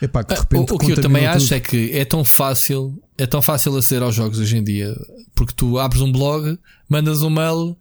Epá, 0.00 0.22
que 0.22 0.34
de 0.34 0.40
repente 0.40 0.72
o, 0.72 0.76
o 0.76 0.78
que 0.78 0.92
eu 0.92 1.00
também 1.00 1.22
tudo. 1.24 1.36
acho 1.36 1.54
é 1.54 1.60
que 1.60 1.90
é 1.92 2.04
tão 2.04 2.22
fácil, 2.24 3.02
é 3.16 3.26
tão 3.26 3.40
fácil 3.40 3.76
aceder 3.76 4.02
aos 4.02 4.14
jogos 4.14 4.38
hoje 4.38 4.56
em 4.56 4.62
dia, 4.62 4.94
porque 5.34 5.54
tu 5.54 5.78
abres 5.78 6.02
um 6.02 6.12
blog, 6.12 6.58
mandas 6.88 7.22
um 7.22 7.30
mail 7.30 7.76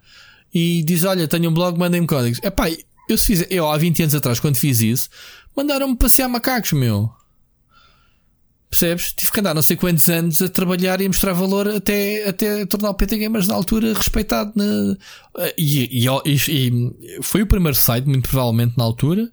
e 0.53 0.83
dizes: 0.83 1.03
Olha, 1.03 1.27
tenho 1.27 1.49
um 1.49 1.53
blog, 1.53 1.77
mandem-me 1.77 2.07
códigos. 2.07 2.39
Epá, 2.41 2.69
eu 3.09 3.17
se 3.17 3.27
fiz, 3.27 3.45
eu 3.49 3.69
há 3.69 3.77
20 3.77 4.03
anos 4.03 4.15
atrás, 4.15 4.39
quando 4.39 4.55
fiz 4.55 4.79
isso, 4.79 5.09
Mandaram-me 5.55 5.95
passear 5.95 6.27
macacos, 6.27 6.73
meu. 6.73 7.11
Percebes? 8.73 9.13
Tive 9.13 9.31
que 9.31 9.39
andar 9.39 9.53
não 9.53 9.61
sei 9.61 9.75
quantos 9.75 10.09
anos 10.09 10.41
a 10.41 10.49
trabalhar 10.49 10.99
e 10.99 11.05
a 11.05 11.07
mostrar 11.07 11.33
valor 11.33 11.67
até, 11.67 12.27
até 12.27 12.65
tornar 12.65 12.89
o 12.89 12.95
PT 12.95 13.19
Gamers 13.19 13.47
na 13.47 13.53
altura 13.53 13.93
respeitado. 13.93 14.51
Na... 14.55 14.97
E, 15.55 16.03
e, 16.03 16.07
e, 16.25 16.37
e, 16.49 17.19
foi 17.21 17.43
o 17.43 17.47
primeiro 17.47 17.77
site, 17.77 18.05
muito 18.05 18.27
provavelmente 18.27 18.75
na 18.75 18.83
altura, 18.83 19.31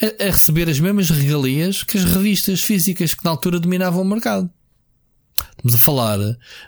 a, 0.00 0.24
a, 0.24 0.30
receber 0.30 0.68
as 0.68 0.78
mesmas 0.78 1.10
regalias 1.10 1.82
que 1.82 1.98
as 1.98 2.04
revistas 2.04 2.60
físicas 2.60 3.12
que 3.12 3.24
na 3.24 3.32
altura 3.32 3.58
dominavam 3.58 4.02
o 4.02 4.04
mercado. 4.04 4.48
Estamos 5.56 5.74
a 5.74 5.78
falar, 5.78 6.18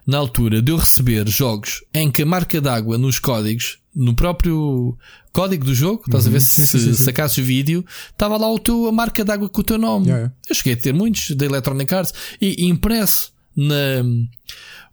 na 0.04 0.18
altura, 0.18 0.60
de 0.60 0.72
eu 0.72 0.76
receber 0.78 1.28
jogos 1.28 1.84
em 1.94 2.10
que 2.10 2.22
a 2.22 2.26
marca 2.26 2.60
d'água 2.60 2.98
nos 2.98 3.20
códigos, 3.20 3.78
no 3.94 4.16
próprio 4.16 4.98
código 5.32 5.64
do 5.64 5.74
jogo, 5.74 6.02
estás 6.06 6.26
a 6.26 6.30
ver? 6.30 6.36
Uhum. 6.36 6.40
Se 6.40 6.66
sim, 6.66 6.78
sim, 6.78 6.94
sim. 6.94 6.94
sacasses 6.94 7.44
vídeo, 7.44 7.84
estava 8.10 8.36
lá 8.36 8.50
o 8.50 8.58
teu, 8.58 8.86
a 8.86 8.92
marca 8.92 9.24
d'água 9.24 9.48
com 9.48 9.60
o 9.60 9.64
teu 9.64 9.78
nome. 9.78 10.08
Yeah. 10.08 10.32
Eu 10.48 10.54
cheguei 10.54 10.74
a 10.74 10.76
ter 10.76 10.92
muitos 10.92 11.30
da 11.36 11.46
Electronic 11.46 11.94
Arts 11.94 12.12
e, 12.40 12.64
e 12.64 12.68
impresso 12.68 13.32
na, 13.56 14.02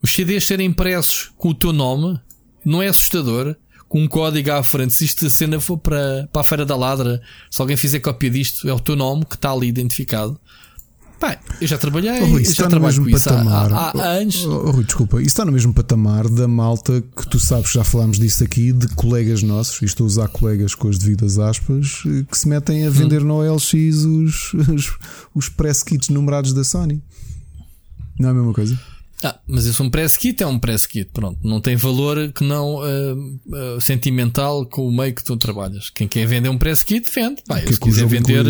os 0.01 0.11
CDs 0.11 0.45
serem 0.45 0.67
impressos 0.67 1.31
com 1.37 1.49
o 1.49 1.53
teu 1.53 1.73
nome 1.73 2.19
não 2.63 2.81
é 2.81 2.87
assustador. 2.87 3.55
Com 3.87 4.03
um 4.03 4.07
código 4.07 4.51
à 4.51 4.61
frente, 4.61 4.93
se 4.93 5.03
isto 5.03 5.25
a 5.25 5.29
cena 5.31 5.59
for 5.59 5.75
para, 5.75 6.29
para 6.31 6.41
a 6.41 6.43
Feira 6.43 6.63
da 6.63 6.75
Ladra, 6.75 7.19
se 7.49 7.59
alguém 7.59 7.75
fizer 7.75 7.99
cópia 7.99 8.29
disto, 8.29 8.69
é 8.69 8.73
o 8.73 8.79
teu 8.79 8.95
nome 8.95 9.25
que 9.25 9.33
está 9.33 9.51
ali 9.51 9.67
identificado. 9.67 10.39
Pá, 11.19 11.37
eu 11.59 11.67
já 11.67 11.77
trabalhei, 11.77 12.21
oh, 12.21 12.25
Rui, 12.27 12.45
já 12.45 12.67
trabalho 12.67 13.03
com 13.03 13.11
patamar. 13.11 13.67
isso 13.67 13.75
há, 13.75 13.91
há, 13.91 14.03
há 14.03 14.11
anos. 14.13 14.45
Oh, 14.45 14.63
oh, 14.67 14.71
Rui, 14.71 14.83
desculpa, 14.85 15.17
isso 15.17 15.27
está 15.27 15.43
no 15.43 15.51
mesmo 15.51 15.73
patamar 15.73 16.29
da 16.29 16.47
malta 16.47 17.03
que 17.15 17.27
tu 17.27 17.37
sabes, 17.37 17.71
já 17.71 17.83
falámos 17.83 18.17
disso 18.17 18.41
aqui, 18.41 18.71
de 18.71 18.87
colegas 18.89 19.43
nossos, 19.43 19.81
e 19.81 19.85
estou 19.85 20.05
a 20.05 20.07
usar 20.07 20.27
colegas 20.29 20.73
com 20.73 20.87
as 20.87 20.97
devidas 20.97 21.37
aspas, 21.37 22.03
que 22.31 22.37
se 22.37 22.47
metem 22.47 22.87
a 22.87 22.89
vender 22.89 23.21
hum. 23.21 23.27
no 23.27 23.33
OLX 23.35 23.73
os, 23.73 24.53
os, 24.73 24.97
os 25.35 25.49
press 25.49 25.83
kits 25.83 26.07
numerados 26.07 26.53
da 26.53 26.63
Sony. 26.63 27.03
Não 28.17 28.29
é 28.29 28.31
a 28.31 28.35
mesma 28.35 28.53
coisa? 28.53 28.79
Ah, 29.23 29.37
mas 29.45 29.65
isso 29.65 29.83
um 29.83 29.89
press 29.89 30.15
kit 30.15 30.41
é 30.41 30.47
um 30.47 30.57
press 30.57 30.85
kit, 30.85 31.09
pronto. 31.11 31.39
Não 31.43 31.59
tem 31.59 31.75
valor 31.75 32.31
que 32.31 32.43
não 32.43 32.75
uh, 32.75 33.39
uh, 33.75 33.81
sentimental 33.81 34.65
com 34.65 34.87
o 34.87 34.91
meio 34.91 35.13
que 35.13 35.23
tu 35.23 35.35
trabalhas. 35.35 35.89
Quem 35.89 36.07
quer 36.07 36.25
vender 36.25 36.49
um 36.49 36.57
press 36.57 36.83
kit, 36.83 37.09
vende. 37.13 37.41
Pá, 37.45 37.59
eu, 37.59 37.73
se 37.73 37.79
quiser 37.79 38.07
vender. 38.07 38.45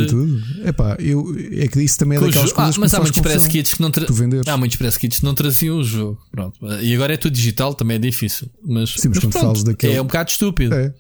É 0.64 0.72
pá, 0.72 0.96
eu, 1.00 1.36
é 1.54 1.68
que 1.68 1.82
isso 1.82 1.98
também 1.98 2.18
é 2.18 2.22
daquelas 2.22 2.54
coisas 2.54 2.76
ah, 2.78 2.80
mas 2.80 2.94
há 2.94 3.00
muitos 3.00 3.20
press 3.20 3.48
kits 3.48 3.74
que 3.74 3.82
não 3.82 3.90
tra... 3.90 4.06
Há 4.48 4.58
muitos 4.58 4.78
press 4.78 4.96
kits 4.98 5.20
que 5.20 5.26
não 5.26 5.34
traziam 5.34 5.78
o 5.78 5.84
jogo. 5.84 6.20
Pronto. 6.32 6.60
E 6.82 6.94
agora 6.94 7.14
é 7.14 7.18
tudo 7.18 7.34
digital, 7.34 7.74
também 7.74 7.96
é 7.96 8.00
difícil. 8.00 8.48
Mas, 8.64 8.92
Sim, 8.92 9.10
mas, 9.10 9.24
mas 9.24 9.34
pronto, 9.34 9.64
daquele... 9.64 9.94
é 9.94 10.02
um 10.02 10.06
bocado 10.06 10.30
estúpido. 10.30 10.76
É. 10.76 10.94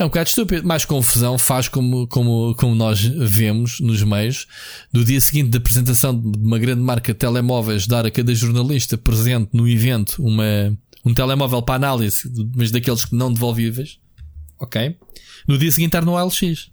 É 0.00 0.04
um 0.04 0.08
bocado 0.08 0.30
estúpido. 0.30 0.66
Mais 0.66 0.86
confusão 0.86 1.36
faz 1.36 1.68
como, 1.68 2.06
como, 2.06 2.54
como 2.54 2.74
nós 2.74 3.00
vemos 3.02 3.80
nos 3.80 4.02
meios. 4.02 4.46
No 4.90 5.04
dia 5.04 5.20
seguinte 5.20 5.50
da 5.50 5.58
apresentação 5.58 6.18
de 6.18 6.38
uma 6.38 6.58
grande 6.58 6.80
marca 6.80 7.12
de 7.12 7.18
telemóveis, 7.18 7.86
dar 7.86 8.06
a 8.06 8.10
cada 8.10 8.34
jornalista 8.34 8.96
presente 8.96 9.50
no 9.52 9.68
evento 9.68 10.24
uma, 10.24 10.74
um 11.04 11.12
telemóvel 11.12 11.60
para 11.60 11.74
análise, 11.74 12.22
mas 12.56 12.70
daqueles 12.70 13.04
que 13.04 13.14
não 13.14 13.30
devolvíveis. 13.30 13.98
Ok? 14.58 14.96
No 15.46 15.58
dia 15.58 15.70
seguinte 15.70 15.88
estar 15.94 16.02
no 16.02 16.16
LX. 16.16 16.70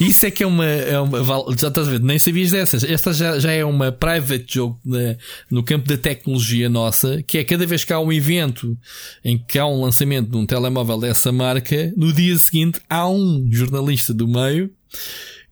Isso 0.00 0.26
é 0.26 0.30
que 0.30 0.42
é 0.42 0.46
uma, 0.46 0.66
é 0.66 0.98
uma. 0.98 1.18
Já 1.58 1.68
estás 1.68 1.88
a 1.88 1.90
ver, 1.90 2.00
nem 2.00 2.18
sabias 2.18 2.50
dessas. 2.50 2.84
Esta 2.84 3.12
já, 3.12 3.38
já 3.38 3.52
é 3.52 3.64
uma 3.64 3.92
private 3.92 4.44
joke 4.48 4.78
na, 4.84 5.16
no 5.50 5.62
campo 5.62 5.88
da 5.88 5.96
tecnologia 5.96 6.68
nossa, 6.68 7.22
que 7.22 7.38
é 7.38 7.44
cada 7.44 7.66
vez 7.66 7.84
que 7.84 7.92
há 7.92 8.00
um 8.00 8.12
evento 8.12 8.76
em 9.24 9.38
que 9.38 9.58
há 9.58 9.66
um 9.66 9.82
lançamento 9.82 10.30
de 10.30 10.36
um 10.36 10.46
telemóvel 10.46 10.98
dessa 10.98 11.30
marca, 11.32 11.92
no 11.96 12.12
dia 12.12 12.38
seguinte 12.38 12.80
há 12.88 13.08
um 13.08 13.48
jornalista 13.50 14.12
do 14.12 14.26
meio 14.26 14.70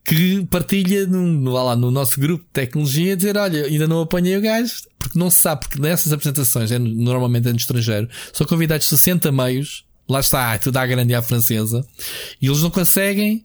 que 0.04 0.44
partilha 0.46 1.06
no, 1.06 1.26
no, 1.26 1.52
lá, 1.52 1.76
no 1.76 1.90
nosso 1.90 2.18
grupo 2.18 2.44
de 2.44 2.50
tecnologia 2.50 3.16
dizer: 3.16 3.36
Olha, 3.36 3.64
ainda 3.64 3.86
não 3.86 4.00
apanhei 4.00 4.36
o 4.36 4.40
gajo, 4.40 4.74
porque 4.98 5.18
não 5.18 5.30
se 5.30 5.38
sabe, 5.38 5.62
porque 5.62 5.80
nessas 5.80 6.12
apresentações, 6.12 6.72
é, 6.72 6.78
normalmente 6.78 7.48
é 7.48 7.52
no 7.52 7.56
estrangeiro, 7.56 8.08
são 8.32 8.46
convidados 8.46 8.86
60 8.86 9.30
meios, 9.30 9.84
lá 10.08 10.20
está, 10.20 10.58
tudo 10.58 10.76
à 10.78 10.86
grande 10.86 11.12
e 11.12 11.14
à 11.14 11.22
francesa, 11.22 11.86
e 12.40 12.46
eles 12.46 12.62
não 12.62 12.70
conseguem 12.70 13.44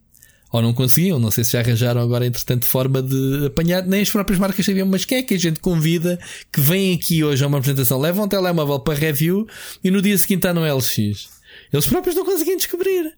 ou 0.55 0.61
não 0.61 0.73
conseguiam, 0.73 1.19
não 1.19 1.29
sei 1.29 1.43
se 1.43 1.51
já 1.51 1.59
arranjaram 1.59 2.01
agora 2.01 2.25
entretanto 2.25 2.65
forma 2.65 3.01
de 3.01 3.47
apanhar, 3.47 3.85
nem 3.85 4.01
as 4.01 4.09
próprias 4.09 4.39
marcas 4.39 4.65
sabiam, 4.65 4.87
mas 4.87 5.03
quem 5.03 5.17
é 5.17 5.23
que 5.23 5.33
a 5.33 5.39
gente 5.39 5.59
convida 5.59 6.17
que 6.51 6.61
vem 6.61 6.93
aqui 6.93 7.23
hoje 7.23 7.43
a 7.43 7.47
uma 7.47 7.57
apresentação, 7.57 7.99
leva 7.99 8.21
um 8.21 8.27
telemóvel 8.27 8.79
para 8.79 8.97
review 8.97 9.47
e 9.83 9.91
no 9.91 10.01
dia 10.01 10.17
seguinte 10.17 10.39
está 10.39 10.53
no 10.53 10.61
LX. 10.61 11.29
Eles 11.73 11.85
próprios 11.85 12.15
não 12.15 12.25
conseguem 12.25 12.55
descobrir. 12.55 13.13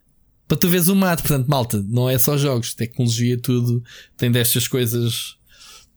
Para 0.47 0.57
tu 0.57 0.69
veres 0.69 0.87
o 0.87 0.95
mato, 0.95 1.21
portanto, 1.23 1.47
malta, 1.47 1.85
não 1.87 2.09
é 2.09 2.17
só 2.17 2.37
jogos, 2.37 2.73
tecnologia, 2.73 3.37
tudo 3.37 3.83
tem 4.15 4.31
destas 4.31 4.67
coisas 4.67 5.35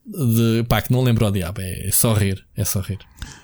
de 0.05 0.65
pá, 0.69 0.83
que 0.83 0.93
não 0.93 1.03
lembro 1.03 1.27
o 1.27 1.31
diabo, 1.31 1.61
é, 1.61 1.87
é 1.87 1.93
só 1.93 2.13
rir, 2.13 2.45
é 2.57 2.65
só 2.65 2.81
rir. 2.81 2.99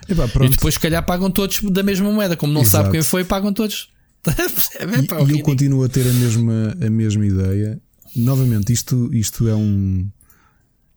E, 0.09 0.15
pá, 0.15 0.25
e 0.45 0.49
depois, 0.49 0.75
se 0.75 0.81
calhar, 0.81 1.05
pagam 1.05 1.31
todos 1.31 1.63
da 1.63 1.83
mesma 1.83 2.11
moeda, 2.11 2.37
como 2.37 2.53
não 2.53 2.63
Exato. 2.63 2.85
sabe 2.85 2.91
quem 2.91 3.03
foi, 3.03 3.25
pagam 3.25 3.53
todos. 3.53 3.89
É 4.79 4.85
e, 4.85 5.31
e 5.31 5.39
eu 5.39 5.45
continuo 5.45 5.85
a 5.85 5.89
ter 5.89 6.03
a 6.03 6.13
mesma, 6.13 6.77
a 6.85 6.91
mesma 6.91 7.25
ideia 7.25 7.81
novamente, 8.17 8.73
isto, 8.73 9.13
isto 9.15 9.49
é 9.49 9.55
um. 9.55 10.09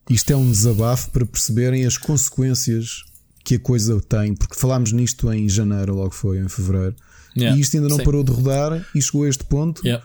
Isto 0.10 0.34
é 0.34 0.36
um 0.36 0.50
desabafo 0.50 1.12
para 1.12 1.24
perceberem 1.24 1.86
as 1.86 1.96
consequências 1.96 3.04
que 3.44 3.56
a 3.56 3.60
coisa 3.60 4.02
tem, 4.02 4.34
porque 4.34 4.56
falámos 4.56 4.92
nisto 4.92 5.32
em 5.32 5.48
janeiro, 5.48 5.94
logo 5.96 6.12
foi, 6.12 6.40
em 6.40 6.50
fevereiro, 6.50 6.96
yeah, 7.38 7.56
e 7.56 7.62
isto 7.62 7.78
ainda 7.78 7.90
não 7.90 7.98
sim. 7.98 8.04
parou 8.04 8.24
de 8.24 8.32
rodar 8.32 8.84
e 8.96 9.02
chegou 9.02 9.24
a 9.26 9.30
este 9.30 9.44
ponto. 9.44 9.86
Yeah. 9.86 10.04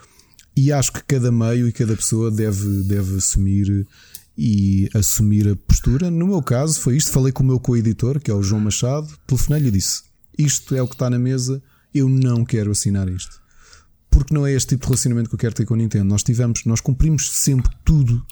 E 0.54 0.70
acho 0.70 0.92
que 0.92 1.02
cada 1.04 1.32
meio 1.32 1.66
e 1.66 1.72
cada 1.72 1.96
pessoa 1.96 2.30
deve, 2.30 2.82
deve 2.82 3.16
assumir 3.16 3.86
e 4.36 4.88
assumir 4.94 5.48
a 5.48 5.56
postura. 5.56 6.10
No 6.10 6.26
meu 6.26 6.42
caso, 6.42 6.78
foi 6.80 6.96
isto. 6.96 7.10
Falei 7.10 7.32
com 7.32 7.42
o 7.42 7.46
meu 7.46 7.58
co-editor, 7.58 8.20
que 8.20 8.30
é 8.30 8.34
o 8.34 8.42
João 8.42 8.60
Machado, 8.60 9.08
telefonei-lhe 9.26 9.68
e 9.68 9.72
disse: 9.72 10.02
Isto 10.38 10.74
é 10.74 10.82
o 10.82 10.86
que 10.86 10.94
está 10.94 11.08
na 11.08 11.18
mesa, 11.18 11.62
eu 11.94 12.10
não 12.10 12.44
quero 12.44 12.70
assinar 12.70 13.08
isto 13.08 13.43
porque 14.14 14.32
não 14.32 14.46
é 14.46 14.52
este 14.52 14.68
tipo 14.68 14.82
de 14.82 14.86
relacionamento 14.86 15.28
que 15.28 15.34
eu 15.34 15.38
quero 15.38 15.54
ter 15.56 15.66
com 15.66 15.74
a 15.74 15.76
Nintendo. 15.76 16.04
Nós 16.04 16.22
tivemos, 16.22 16.64
nós 16.64 16.80
cumprimos 16.80 17.32
sempre 17.32 17.68
tudo, 17.84 18.24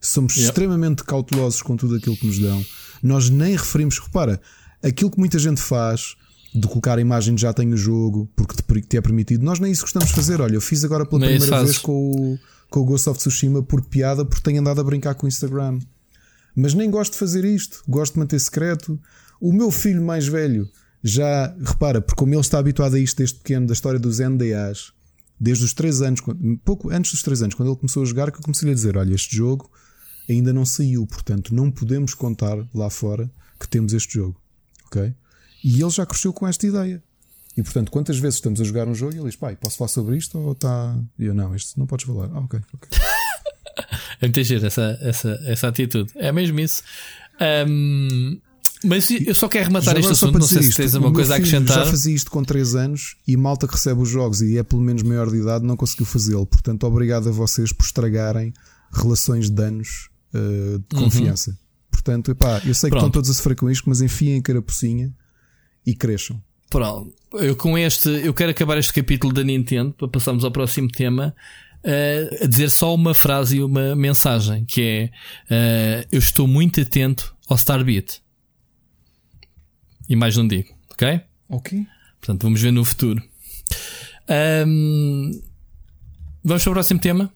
somos 0.00 0.36
extremamente 0.36 1.02
cautelosos 1.02 1.60
com 1.60 1.76
tudo 1.76 1.96
aquilo 1.96 2.16
que 2.16 2.24
nos 2.24 2.38
dão. 2.38 2.64
Nós 3.02 3.28
nem 3.28 3.56
referimos, 3.56 3.98
repara, 3.98 4.40
aquilo 4.80 5.10
que 5.10 5.18
muita 5.18 5.36
gente 5.40 5.60
faz 5.60 6.14
de 6.54 6.68
colocar 6.68 6.98
a 6.98 7.00
imagem 7.00 7.34
de 7.34 7.42
já 7.42 7.52
tem 7.52 7.72
o 7.72 7.76
jogo 7.76 8.30
porque 8.36 8.54
te, 8.54 8.96
é 8.96 9.00
permitido, 9.00 9.44
nós 9.44 9.58
nem 9.58 9.72
isso 9.72 9.82
gostamos 9.82 10.10
de 10.10 10.14
fazer. 10.14 10.40
Olha, 10.40 10.54
eu 10.54 10.60
fiz 10.60 10.84
agora 10.84 11.04
pela 11.04 11.26
nem 11.26 11.36
primeira 11.36 11.64
vez 11.64 11.78
com 11.78 12.12
o, 12.12 12.38
com 12.70 12.80
o 12.80 12.84
Ghost 12.84 13.08
of 13.08 13.18
Tsushima 13.18 13.60
por 13.60 13.82
piada, 13.82 14.24
porque 14.24 14.42
tenho 14.42 14.60
andado 14.60 14.80
a 14.80 14.84
brincar 14.84 15.16
com 15.16 15.26
o 15.26 15.28
Instagram. 15.28 15.80
Mas 16.54 16.74
nem 16.74 16.88
gosto 16.88 17.14
de 17.14 17.18
fazer 17.18 17.44
isto, 17.44 17.82
gosto 17.88 18.12
de 18.12 18.20
manter 18.20 18.38
secreto. 18.38 19.00
O 19.40 19.52
meu 19.52 19.72
filho 19.72 20.00
mais 20.00 20.28
velho 20.28 20.70
já 21.02 21.52
repara, 21.60 22.00
porque 22.00 22.20
como 22.20 22.32
ele 22.32 22.40
está 22.40 22.60
habituado 22.60 22.94
a 22.94 23.00
isto 23.00 23.18
desde 23.18 23.34
pequeno, 23.38 23.66
da 23.66 23.72
história 23.72 23.98
dos 23.98 24.20
NDAs, 24.20 24.92
desde 25.38 25.64
os 25.64 25.74
3 25.74 26.02
anos, 26.02 26.20
pouco 26.64 26.90
antes 26.90 27.12
dos 27.12 27.22
3 27.22 27.42
anos, 27.42 27.54
quando 27.54 27.70
ele 27.70 27.78
começou 27.78 28.02
a 28.02 28.06
jogar, 28.06 28.30
que 28.30 28.38
eu 28.38 28.42
comecei 28.42 28.70
a 28.70 28.74
dizer: 28.74 28.96
Olha, 28.96 29.14
este 29.14 29.36
jogo 29.36 29.70
ainda 30.28 30.52
não 30.52 30.64
saiu, 30.64 31.06
portanto 31.06 31.54
não 31.54 31.70
podemos 31.70 32.14
contar 32.14 32.56
lá 32.74 32.88
fora 32.90 33.30
que 33.58 33.68
temos 33.68 33.92
este 33.92 34.14
jogo. 34.14 34.40
Ok? 34.86 35.14
E 35.62 35.80
ele 35.80 35.90
já 35.90 36.04
cresceu 36.06 36.32
com 36.32 36.46
esta 36.46 36.66
ideia. 36.66 37.02
E 37.56 37.62
portanto, 37.62 37.90
quantas 37.90 38.18
vezes 38.18 38.36
estamos 38.36 38.60
a 38.60 38.64
jogar 38.64 38.88
um 38.88 38.94
jogo 38.94 39.14
e 39.14 39.18
ele 39.18 39.26
diz: 39.26 39.36
Pai, 39.36 39.56
posso 39.56 39.76
falar 39.76 39.88
sobre 39.88 40.16
isto? 40.16 40.38
Ou 40.38 40.52
está. 40.52 40.98
E 41.18 41.24
eu: 41.26 41.34
Não, 41.34 41.54
isto 41.54 41.78
não 41.78 41.86
podes 41.86 42.06
falar. 42.06 42.30
Ah, 42.32 42.40
ok, 42.40 42.60
ok. 42.74 42.98
é 44.20 44.26
muito 44.26 44.42
giro 44.42 44.66
essa, 44.66 44.98
essa, 45.00 45.40
essa 45.44 45.68
atitude. 45.68 46.12
É 46.16 46.32
mesmo 46.32 46.58
isso. 46.58 46.82
Um, 47.68 48.40
mas 48.84 49.10
eu 49.10 49.34
só 49.34 49.48
quero 49.48 49.66
rematar 49.66 49.96
este 49.96 50.12
assunto, 50.12 50.38
não 50.38 50.46
sei 50.46 50.62
se 50.62 50.76
tens 50.76 50.94
uma 50.94 51.12
coisa 51.12 51.34
a 51.34 51.36
acrescentar. 51.36 51.84
Já 51.84 51.86
fazia 51.86 52.14
isto 52.14 52.30
com 52.30 52.42
3 52.42 52.74
anos 52.74 53.16
e 53.26 53.36
malta 53.36 53.66
que 53.66 53.74
recebe 53.74 54.00
os 54.00 54.08
jogos 54.08 54.42
e 54.42 54.58
é 54.58 54.62
pelo 54.62 54.82
menos 54.82 55.02
maior 55.02 55.30
de 55.30 55.36
idade 55.38 55.64
não 55.64 55.76
conseguiu 55.76 56.06
fazê-lo. 56.06 56.46
Portanto, 56.46 56.84
obrigado 56.84 57.28
a 57.28 57.32
vocês 57.32 57.72
por 57.72 57.84
estragarem 57.84 58.52
relações 58.92 59.50
de 59.50 59.62
anos 59.62 60.08
uh, 60.34 60.78
de 60.78 60.96
uhum. 60.96 61.04
confiança. 61.04 61.50
Uhum. 61.50 61.56
Portanto, 61.90 62.30
epá, 62.30 62.60
eu 62.64 62.74
sei 62.74 62.90
Pronto. 62.90 63.02
que 63.02 63.06
estão 63.06 63.10
todos 63.10 63.30
a 63.30 63.34
sofrer 63.34 63.56
com 63.56 63.70
isto, 63.70 63.88
mas 63.88 64.00
enfiem 64.00 64.38
a 64.38 64.42
carapucinha 64.42 65.12
e 65.86 65.94
cresçam. 65.94 66.40
Pronto, 66.68 67.14
eu 67.34 67.56
com 67.56 67.78
este, 67.78 68.08
eu 68.08 68.34
quero 68.34 68.50
acabar 68.50 68.76
este 68.78 68.92
capítulo 68.92 69.32
da 69.32 69.42
Nintendo 69.42 69.92
para 69.92 70.08
passarmos 70.08 70.44
ao 70.44 70.50
próximo 70.50 70.88
tema. 70.88 71.34
Uh, 71.84 72.44
a 72.44 72.46
dizer 72.46 72.70
só 72.70 72.94
uma 72.94 73.12
frase 73.12 73.58
e 73.58 73.62
uma 73.62 73.94
mensagem 73.94 74.64
que 74.64 74.80
é 74.80 76.02
uh, 76.02 76.08
eu 76.10 76.18
estou 76.18 76.48
muito 76.48 76.80
atento 76.80 77.36
ao 77.46 77.58
Starbit 77.58 78.23
e 80.08 80.16
mais 80.16 80.36
não 80.36 80.46
digo, 80.46 80.68
ok? 80.90 81.20
Ok. 81.48 81.86
Portanto, 82.20 82.42
vamos 82.42 82.60
ver 82.60 82.70
no 82.72 82.84
futuro. 82.84 83.22
Um, 84.66 85.30
vamos 86.42 86.62
para 86.62 86.70
o 86.70 86.74
próximo 86.74 87.00
tema. 87.00 87.32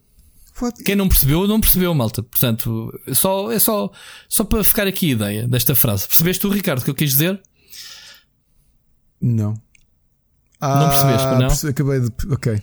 What? 0.61 0.83
Quem 0.83 0.95
não 0.95 1.07
percebeu, 1.07 1.47
não 1.47 1.61
percebeu, 1.61 1.93
malta. 1.93 2.21
Portanto, 2.23 2.91
é 3.07 3.13
só, 3.13 3.51
é 3.51 3.59
só, 3.59 3.91
só 4.27 4.43
para 4.43 4.63
ficar 4.63 4.87
aqui 4.87 5.09
a 5.09 5.11
ideia 5.13 5.47
desta 5.47 5.73
frase. 5.75 6.07
Percebeste 6.07 6.41
tu, 6.41 6.49
Ricardo, 6.49 6.81
o 6.81 6.83
que 6.83 6.89
eu 6.89 6.95
quis 6.95 7.11
dizer? 7.11 7.41
Não. 9.21 9.53
Ah, 10.59 10.79
não 10.81 10.89
percebeste, 10.89 11.63
não? 11.65 11.69
Acabei 11.69 11.99
de. 12.01 12.07
Ok. 12.33 12.61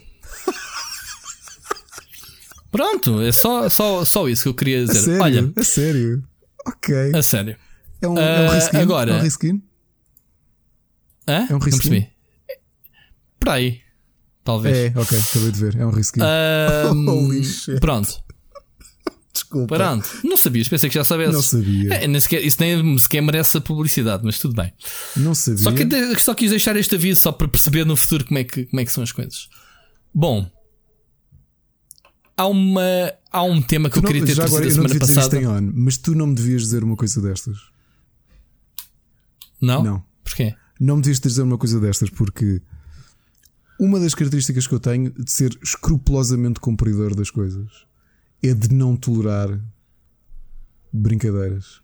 Pronto, 2.69 3.21
é 3.21 3.31
só, 3.31 3.69
só, 3.69 4.03
só 4.05 4.27
isso 4.27 4.43
que 4.43 4.49
eu 4.49 4.53
queria 4.53 4.81
A 4.83 4.85
dizer. 4.85 4.99
sério? 4.99 5.21
Olha, 5.23 5.53
A 5.55 5.63
sério? 5.63 6.23
Ok. 6.67 7.11
a 7.15 7.23
sério. 7.23 7.55
É 8.01 8.07
um, 8.07 8.17
é 8.17 8.41
um 8.41 8.49
Ah, 8.49 8.53
reskin? 8.53 8.77
agora- 8.77 9.11
É 9.11 9.15
um 9.15 9.21
reskin? 9.21 9.61
Hã? 11.27 11.33
É 11.33 11.43
um 11.45 11.47
Não 11.53 11.59
risquinho? 11.59 11.91
percebi. 11.93 12.09
Por 13.39 13.49
aí. 13.49 13.81
Talvez. 14.43 14.77
É, 14.77 14.93
ok, 14.99 15.19
acabei 15.19 15.51
de 15.51 15.59
ver. 15.59 15.75
É 15.75 15.85
um 15.85 15.89
Holy 17.09 17.43
shit. 17.43 17.79
pronto, 17.81 18.23
Desculpa. 19.33 19.75
pronto. 19.75 20.07
Não 20.23 20.37
sabias, 20.37 20.69
pensei 20.69 20.87
que 20.89 20.95
já 20.95 21.03
sabesses. 21.03 21.33
Não 21.35 21.41
sabia. 21.41 21.93
É, 21.95 22.07
nem 22.07 22.19
sequer, 22.21 22.43
isso 22.45 22.57
nem 22.61 22.97
sequer 22.97 23.21
merece 23.21 23.57
a 23.57 23.61
publicidade, 23.61 24.23
mas 24.23 24.39
tudo 24.39 24.55
bem. 24.55 24.71
Não 25.17 25.35
sabia. 25.35 25.63
Só 25.63 25.71
que 25.73 26.19
só 26.21 26.33
quis 26.33 26.49
deixar 26.49 26.75
este 26.77 26.95
aviso 26.95 27.21
só 27.21 27.31
para 27.33 27.47
perceber 27.47 27.85
no 27.85 27.95
futuro 27.97 28.25
como 28.25 28.37
é 28.39 28.43
que, 28.45 28.65
como 28.65 28.79
é 28.79 28.85
que 28.85 28.91
são 28.91 29.03
as 29.03 29.11
coisas. 29.11 29.49
Bom, 30.13 30.49
há, 32.37 32.47
uma, 32.47 32.81
há 33.31 33.43
um 33.43 33.61
tema 33.61 33.89
que 33.89 33.95
Tu 33.95 33.99
eu 33.99 34.03
não- 34.03 34.07
queria 34.11 34.25
ter 34.25 34.33
já 34.35 34.45
agora, 34.45 34.63
eu 34.63 34.69
não 34.69 34.75
semana 34.87 34.89
dizer 34.99 34.99
passada. 35.15 35.37
em 35.41 35.45
on, 35.45 35.71
mas 35.75 35.97
tu 35.97 36.15
não 36.15 36.27
me 36.27 36.35
devias 36.35 36.61
dizer 36.61 36.83
uma 36.85 36.95
coisa 36.95 37.21
destas. 37.21 37.57
Não? 39.61 39.83
Não. 39.83 40.05
Porquê? 40.23 40.55
Não 40.79 40.95
me 40.97 41.01
devias 41.01 41.19
dizer 41.19 41.41
uma 41.41 41.57
coisa 41.57 41.79
destas 41.79 42.09
porque 42.09 42.61
uma 43.79 43.99
das 43.99 44.13
características 44.15 44.67
que 44.67 44.73
eu 44.73 44.79
tenho 44.79 45.11
de 45.11 45.31
ser 45.31 45.57
escrupulosamente 45.63 46.59
cumpridor 46.59 47.15
das 47.15 47.29
coisas 47.29 47.67
é 48.43 48.53
de 48.53 48.73
não 48.73 48.95
tolerar 48.95 49.59
brincadeiras. 50.91 51.81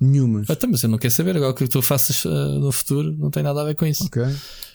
Nenhumas. 0.00 0.50
Ah, 0.50 0.56
tá, 0.56 0.66
mas 0.66 0.82
eu 0.82 0.88
não 0.88 0.98
quero 0.98 1.14
saber 1.14 1.36
agora 1.36 1.52
o 1.52 1.54
que 1.54 1.68
tu 1.68 1.80
faças 1.80 2.24
ah, 2.26 2.58
no 2.58 2.72
futuro, 2.72 3.12
não 3.16 3.30
tem 3.30 3.42
nada 3.42 3.62
a 3.62 3.64
ver 3.64 3.74
com 3.76 3.86
isso. 3.86 4.04
Ok? 4.04 4.22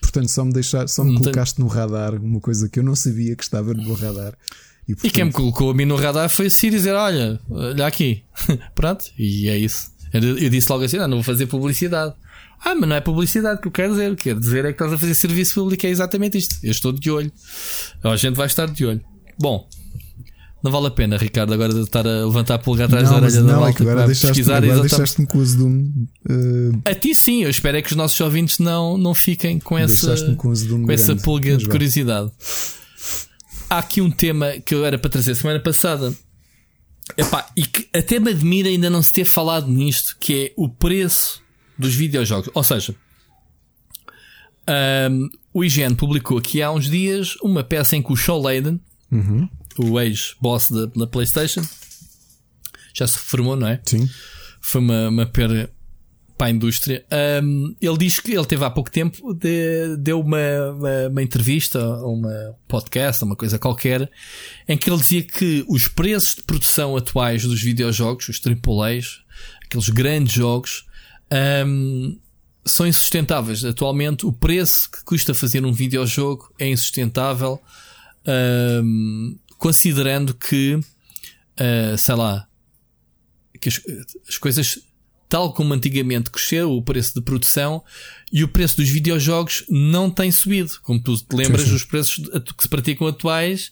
Portanto, 0.02 0.30
só 0.30 0.46
me 0.46 0.54
deixar, 0.54 0.88
só 0.88 1.04
me 1.04 1.10
Não 1.10 1.16
tem- 1.18 1.24
colocaste 1.26 1.60
no 1.60 1.68
radar 1.68 2.16
uma 2.16 2.40
coisa 2.40 2.70
que 2.70 2.80
eu 2.80 2.84
não 2.84 2.96
sabia 2.96 3.36
que 3.36 3.44
estava 3.44 3.74
no 3.74 3.84
meu 3.84 3.94
radar. 3.96 4.36
E, 4.88 4.94
E 4.94 4.96
quem 4.96 5.26
me 5.26 5.32
portanto, 5.32 5.34
colocou 5.34 5.72
a 5.72 5.74
mim 5.74 5.86
no 5.86 5.96
radar 5.98 6.30
foi 6.30 6.48
a 6.48 6.50
Siri 6.50 6.78
dizer: 6.78 6.94
Olha, 6.94 7.40
olha 7.50 7.86
aqui. 7.86 8.24
Pronto, 8.74 9.06
e 9.20 9.48
é 9.50 9.58
isso. 9.58 9.92
Eu, 10.14 10.38
eu 10.38 10.50
disse 10.50 10.72
logo 10.72 10.84
assim: 10.86 10.98
Não, 10.98 11.08
não 11.08 11.18
vou 11.18 11.24
fazer 11.24 11.46
publicidade. 11.48 12.16
Ah, 12.64 12.76
mas 12.76 12.90
não 12.90 12.96
é 12.96 13.02
publicidade 13.02 13.62
que 13.62 13.68
eu 13.68 13.72
quero 13.72 13.92
dizer. 13.94 14.12
O 14.12 14.16
que 14.16 14.24
quero 14.24 14.40
dizer 14.40 14.66
é 14.66 14.68
que 14.70 14.74
estás 14.74 14.92
a 14.94 14.98
fazer 14.98 15.14
serviço 15.16 15.56
público, 15.56 15.86
é 15.86 15.90
exatamente 15.90 16.38
isto. 16.38 16.56
Eu 16.64 16.72
estou 16.72 16.92
de 16.92 17.10
olho. 17.10 17.32
A 18.04 18.16
gente 18.16 18.36
vai 18.36 18.48
estar 18.48 18.66
de 18.68 18.86
olho. 18.86 19.02
Bom, 19.40 19.68
não 20.62 20.70
vale 20.72 20.88
a 20.88 20.92
pena, 20.92 21.16
Ricardo, 21.16 21.54
agora 21.54 21.74
de 21.74 21.80
estar 21.80 22.06
a 22.06 22.26
levantar 22.26 22.56
a 22.56 22.60
pulga 22.60 22.84
atrás 22.86 23.06
não, 23.06 23.12
da 23.12 23.26
orelha 23.26 23.42
da 23.42 23.42
não, 23.54 23.58
é 23.60 23.60
malta 23.62 23.82
agora 23.84 23.96
vai 23.96 24.06
deixaste, 24.08 24.28
pesquisar 24.28 24.58
agora 24.58 24.66
exatamente. 24.72 24.90
deixaste-me 24.90 25.28
com 25.28 25.38
o 25.38 25.42
azedume. 25.42 26.08
eh, 26.30 26.92
A 26.92 26.96
ti 26.96 27.16
sim, 27.16 27.44
eu 27.44 27.50
espero 27.50 27.78
é 27.78 27.82
que 27.82 27.92
os 27.92 27.96
nossos 27.96 28.20
ouvintes 28.20 28.60
não, 28.60 28.98
não 28.98 29.14
fiquem 29.16 29.58
com 29.58 29.78
essa, 29.78 30.14
com 30.36 30.36
com 30.36 30.92
essa 30.92 31.16
pulga 31.16 31.52
Mas 31.54 31.60
de 31.60 31.66
vá. 31.66 31.72
curiosidade. 31.72 32.30
Há 33.70 33.78
aqui 33.80 34.02
um 34.02 34.12
tema 34.12 34.52
que 34.66 34.76
eu 34.76 34.84
era 34.86 34.98
para 35.00 35.10
trazer 35.10 35.34
semana 35.36 35.60
passada. 35.62 36.14
Epá, 37.18 37.48
e 37.56 37.64
que 37.64 37.88
até 37.98 38.20
me 38.20 38.32
admira 38.32 38.68
ainda 38.68 38.90
não 38.90 39.02
se 39.02 39.14
ter 39.14 39.26
falado 39.26 39.68
nisto, 39.68 40.18
que 40.20 40.34
é 40.48 40.54
o 40.58 40.68
preço 40.68 41.42
dos 41.80 41.96
videojogos. 41.96 42.50
Ou 42.54 42.64
seja, 42.64 42.94
ahm, 44.68 45.28
o 45.54 45.64
IGN 45.64 45.96
publicou 45.96 46.38
aqui 46.38 46.62
há 46.62 46.72
uns 46.72 46.90
dias 46.90 47.36
uma 47.42 47.64
peça 47.64 47.96
em 47.96 48.02
que 48.04 48.12
o 48.12 48.16
Shaw 48.16 48.42
Layden, 48.42 48.80
Uhum. 49.12 49.50
o 49.80 50.00
ex-boss 50.00 50.70
da, 50.70 50.86
da 50.86 51.08
PlayStation, 51.08 51.62
já 52.94 53.08
se 53.08 53.16
reformou, 53.18 53.56
não 53.56 53.68
é? 53.68 53.80
Sim. 53.84 54.08
foi 54.62 54.82
uma, 54.82 55.10
uma 55.10 55.26
perda 55.26 55.72
para 56.38 56.48
a 56.48 56.52
indústria. 56.52 57.04
Um, 57.44 57.76
ele 57.82 57.98
diz 57.98 58.20
que 58.20 58.32
ele 58.34 58.46
teve 58.46 58.64
há 58.64 58.70
pouco 58.70 58.90
tempo, 58.92 59.34
de- 59.34 59.98
deu 59.98 60.22
uma, 60.22 60.38
uma, 60.72 61.08
uma 61.10 61.24
entrevista, 61.24 61.84
uma 62.06 62.56
podcast, 62.68 63.24
uma 63.26 63.36
coisa 63.36 63.58
qualquer, 63.60 64.10
em 64.68 64.78
que 64.78 64.90
ele 64.90 65.00
dizia 65.00 65.24
que 65.24 65.66
os 65.68 65.88
preços 65.88 66.36
de 66.36 66.44
produção 66.44 66.96
atuais 66.96 67.44
dos 67.44 67.62
videojogos, 67.62 68.30
os 68.30 68.40
AAAs, 68.46 69.22
aqueles 69.66 69.90
grandes 69.90 70.34
jogos, 70.34 70.86
um, 71.66 72.18
são 72.66 72.88
insustentáveis. 72.88 73.64
Atualmente, 73.64 74.26
o 74.26 74.34
preço 74.34 74.90
que 74.90 75.04
custa 75.04 75.34
fazer 75.34 75.66
um 75.66 75.74
videojogo 75.74 76.54
é 76.60 76.70
insustentável, 76.70 77.62
um, 78.84 79.38
considerando 79.58 80.34
que, 80.34 80.76
uh, 80.76 81.98
sei 81.98 82.16
lá, 82.16 82.48
que 83.60 83.70
as, 83.70 83.82
as 84.28 84.38
coisas, 84.38 84.80
tal 85.28 85.54
como 85.54 85.74
antigamente, 85.74 86.30
cresceu 86.30 86.72
o 86.72 86.82
preço 86.82 87.14
de 87.14 87.22
produção 87.22 87.84
e 88.32 88.44
o 88.44 88.48
preço 88.48 88.78
dos 88.78 88.90
videojogos 88.90 89.64
não 89.70 90.10
tem 90.10 90.32
subido. 90.32 90.80
Como 90.84 91.02
tu 91.02 91.16
te 91.18 91.36
lembras, 91.36 91.64
Sim, 91.64 91.70
sim. 91.70 91.76
os 91.76 91.84
preços 91.84 92.30
que 92.56 92.64
se 92.64 92.70
praticam 92.70 93.08
atuais, 93.08 93.72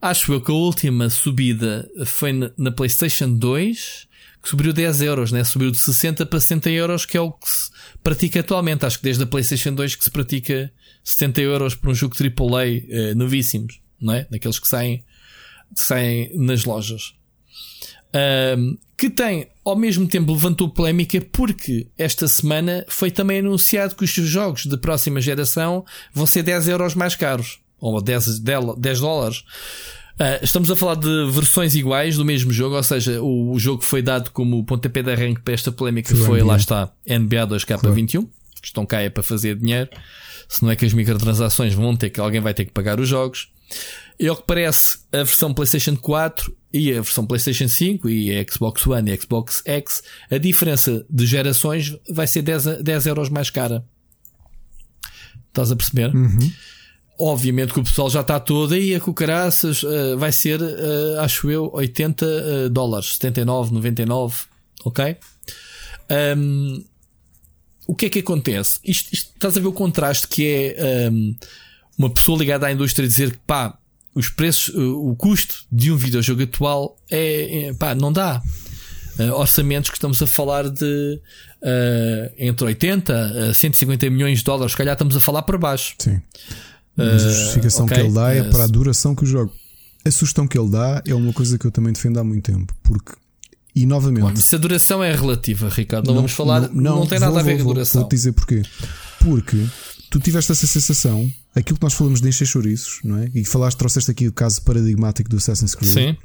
acho 0.00 0.32
eu 0.32 0.40
que 0.40 0.50
a 0.50 0.54
última 0.54 1.10
subida 1.10 1.88
foi 2.06 2.32
na, 2.32 2.50
na 2.56 2.70
PlayStation 2.70 3.32
2, 3.32 4.08
que 4.42 4.48
subiu 4.48 4.72
10 4.72 5.02
euros, 5.02 5.32
né? 5.32 5.44
subiu 5.44 5.70
de 5.70 5.78
60 5.78 6.24
para 6.26 6.40
60 6.40 6.70
euros, 6.70 7.04
que 7.04 7.16
é 7.16 7.20
o 7.20 7.30
que 7.30 7.48
se 7.48 7.70
pratica 8.02 8.40
atualmente. 8.40 8.86
Acho 8.86 8.98
que 8.98 9.04
desde 9.04 9.22
a 9.22 9.26
PlayStation 9.26 9.72
2 9.74 9.96
que 9.96 10.04
se 10.04 10.10
pratica 10.10 10.72
70 11.04 11.40
euros 11.42 11.74
por 11.74 11.90
um 11.90 11.94
jogo 11.94 12.14
AAA 12.16 12.66
eh, 12.66 13.14
novíssimos, 13.14 13.80
não 14.00 14.14
é? 14.14 14.26
Daqueles 14.30 14.58
que 14.58 14.68
saem, 14.68 15.04
saem 15.74 16.30
nas 16.36 16.64
lojas. 16.64 17.14
Um, 18.12 18.76
que 18.96 19.08
tem, 19.08 19.48
ao 19.64 19.76
mesmo 19.76 20.06
tempo, 20.06 20.32
levantou 20.32 20.68
polémica 20.68 21.20
porque 21.32 21.86
esta 21.96 22.26
semana 22.26 22.84
foi 22.88 23.10
também 23.10 23.38
anunciado 23.38 23.94
que 23.94 24.04
os 24.04 24.12
seus 24.12 24.28
jogos 24.28 24.66
de 24.66 24.76
próxima 24.76 25.20
geração 25.20 25.84
vão 26.12 26.26
ser 26.26 26.42
10 26.42 26.68
euros 26.68 26.94
mais 26.94 27.14
caros, 27.14 27.60
ou 27.78 28.00
10, 28.02 28.40
10 28.40 29.00
dólares. 29.00 29.44
Uh, 30.20 30.44
estamos 30.44 30.70
a 30.70 30.76
falar 30.76 30.96
de 30.96 31.30
versões 31.30 31.74
iguais 31.74 32.16
do 32.16 32.26
mesmo 32.26 32.52
jogo, 32.52 32.76
ou 32.76 32.82
seja, 32.82 33.22
o, 33.22 33.52
o 33.52 33.58
jogo 33.58 33.80
foi 33.80 34.02
dado 34.02 34.30
como 34.32 34.62
pontapé 34.64 35.02
de 35.02 35.10
arranque 35.10 35.40
para 35.40 35.54
esta 35.54 35.72
polémica 35.72 36.14
Foi 36.14 36.26
foi, 36.26 36.42
lá 36.42 36.56
está, 36.56 36.92
NBA 37.08 37.46
2K21, 37.46 38.28
que 38.60 38.66
estão 38.66 38.84
cá 38.84 39.00
é 39.00 39.08
para 39.08 39.22
fazer 39.22 39.56
dinheiro. 39.56 39.88
Se 40.46 40.62
não 40.62 40.70
é 40.70 40.76
que 40.76 40.84
as 40.84 40.92
microtransações 40.92 41.72
vão 41.72 41.96
ter 41.96 42.10
que 42.10 42.20
alguém 42.20 42.40
vai 42.40 42.52
ter 42.52 42.66
que 42.66 42.72
pagar 42.72 43.00
os 43.00 43.08
jogos. 43.08 43.48
E 44.18 44.26
ao 44.28 44.36
que 44.36 44.42
parece, 44.46 44.98
a 45.10 45.18
versão 45.18 45.54
PlayStation 45.54 45.96
4 45.96 46.54
e 46.72 46.90
a 46.92 47.00
versão 47.00 47.24
PlayStation 47.24 47.68
5 47.68 48.08
e 48.10 48.36
a 48.36 48.44
Xbox 48.52 48.86
One 48.86 49.10
e 49.10 49.14
a 49.14 49.16
Xbox 49.16 49.62
X, 49.64 50.02
a 50.30 50.36
diferença 50.36 51.06
de 51.08 51.24
gerações 51.24 51.96
vai 52.10 52.26
ser 52.26 52.42
10, 52.42 52.66
a- 52.66 52.82
10 52.82 53.06
euros 53.06 53.30
mais 53.30 53.48
cara. 53.48 53.84
Estás 55.48 55.70
a 55.72 55.76
perceber? 55.76 56.12
Obviamente 57.22 57.72
que 57.74 57.80
o 57.80 57.84
pessoal 57.84 58.08
já 58.08 58.22
está 58.22 58.40
todo 58.40 58.72
aí 58.72 58.94
a 58.94 59.00
cucaraças, 59.00 59.84
eh, 59.84 60.16
vai 60.16 60.32
ser, 60.32 60.60
eh, 60.62 61.18
acho 61.18 61.50
eu, 61.50 61.70
80 61.74 62.24
eh, 62.26 62.68
dólares, 62.70 63.14
79, 63.14 63.74
99, 63.74 64.36
ok? 64.84 65.16
Ahm, 66.08 66.82
o 67.86 67.94
que 67.94 68.06
é 68.06 68.08
que 68.08 68.18
acontece? 68.20 68.80
Isto, 68.84 69.12
isto- 69.12 69.32
estás 69.34 69.56
a 69.56 69.60
ver 69.60 69.66
o 69.66 69.72
contraste 69.72 70.28
que 70.28 70.46
é 70.46 71.06
ahm, 71.08 71.34
uma 71.98 72.08
pessoa 72.08 72.38
ligada 72.38 72.66
à 72.66 72.72
indústria 72.72 73.06
dizer 73.06 73.32
que 73.32 73.38
pá, 73.46 73.76
os 74.14 74.28
preços, 74.28 74.74
uh, 74.74 75.10
o 75.10 75.14
custo 75.14 75.64
de 75.70 75.92
um 75.92 75.96
videojogo 75.96 76.42
atual 76.42 76.96
é, 77.10 77.66
é, 77.68 77.74
pá, 77.74 77.94
não 77.94 78.12
dá. 78.12 78.42
Uh, 79.18 79.32
orçamentos 79.34 79.90
que 79.90 79.96
estamos 79.96 80.22
a 80.22 80.26
falar 80.26 80.70
de 80.70 81.20
uh, 81.62 82.32
entre 82.38 82.64
80 82.64 83.50
a 83.50 83.54
150 83.54 84.08
milhões 84.08 84.38
de 84.38 84.44
dólares, 84.44 84.72
se 84.72 84.78
calhar 84.78 84.94
estamos 84.94 85.14
a 85.14 85.20
falar 85.20 85.42
para 85.42 85.58
baixo. 85.58 85.94
Sim. 85.98 86.20
Mas 87.04 87.24
a 87.24 87.30
justificação 87.32 87.84
ok, 87.86 87.96
que 87.96 88.02
ele 88.04 88.12
dá 88.14 88.32
é 88.34 88.42
para 88.44 88.64
a 88.64 88.66
duração 88.66 89.14
que 89.14 89.24
o 89.24 89.26
jogo. 89.26 89.52
A 90.04 90.10
sugestão 90.10 90.46
que 90.46 90.58
ele 90.58 90.70
dá 90.70 91.02
é 91.06 91.14
uma 91.14 91.32
coisa 91.32 91.58
que 91.58 91.66
eu 91.66 91.70
também 91.70 91.92
defendo 91.92 92.18
há 92.18 92.24
muito 92.24 92.50
tempo. 92.50 92.74
Porque, 92.82 93.12
e 93.74 93.84
novamente, 93.86 94.40
Se 94.40 94.54
a 94.54 94.58
duração 94.58 95.02
é 95.04 95.14
relativa, 95.14 95.68
Ricardo, 95.68 96.06
não, 96.06 96.14
vamos 96.14 96.32
falar, 96.32 96.70
não, 96.72 97.06
tem 97.06 97.18
nada 97.18 97.32
vou- 97.32 97.40
a 97.40 97.42
ver 97.42 97.56
com 97.62 97.70
a 97.70 97.74
duração. 97.74 98.00
Vou-te 98.02 98.16
dizer 98.16 98.32
porquê. 98.32 98.62
Porque 99.18 99.66
tu 100.10 100.18
tiveste 100.18 100.50
essa 100.52 100.66
sensação, 100.66 101.30
aquilo 101.54 101.78
que 101.78 101.84
nós 101.84 101.92
falamos 101.92 102.20
de 102.20 102.28
encher 102.28 102.46
chouriços, 102.46 103.00
não 103.04 103.18
é? 103.18 103.30
E 103.34 103.44
falaste, 103.44 103.76
trouxeste 103.76 104.10
aqui 104.10 104.26
o 104.26 104.32
caso 104.32 104.62
paradigmático 104.62 105.28
do 105.28 105.36
Assassin's 105.36 105.74
Creed. 105.74 105.92
Sim, 105.92 106.16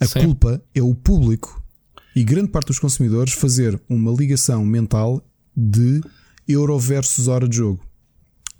A 0.00 0.06
sim. 0.06 0.20
culpa 0.24 0.60
é 0.74 0.82
o 0.82 0.94
público 0.94 1.62
e 2.16 2.24
grande 2.24 2.48
parte 2.48 2.66
dos 2.68 2.78
consumidores 2.80 3.32
fazer 3.32 3.80
uma 3.88 4.10
ligação 4.12 4.64
mental 4.64 5.24
de 5.56 6.00
euro 6.48 6.76
versus 6.78 7.28
hora 7.28 7.48
de 7.48 7.56
jogo. 7.56 7.80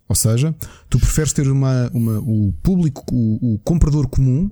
Ou 0.08 0.14
seja, 0.14 0.54
tu 0.88 0.98
preferes 0.98 1.32
ter 1.32 1.50
uma, 1.50 1.90
uma 1.92 2.18
o 2.18 2.52
público, 2.62 3.04
o, 3.10 3.54
o 3.54 3.58
comprador 3.60 4.06
comum, 4.08 4.50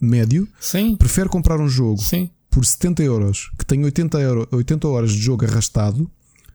médio, 0.00 0.48
sim, 0.60 0.96
prefere 0.96 1.28
comprar 1.28 1.60
um 1.60 1.68
jogo 1.68 2.02
sim. 2.02 2.30
por 2.50 2.64
70 2.64 3.02
euros 3.02 3.50
que 3.58 3.64
tem 3.64 3.84
80, 3.84 4.18
euro, 4.20 4.48
80 4.50 4.88
horas 4.88 5.12
de 5.12 5.18
jogo 5.18 5.44
arrastado 5.44 6.10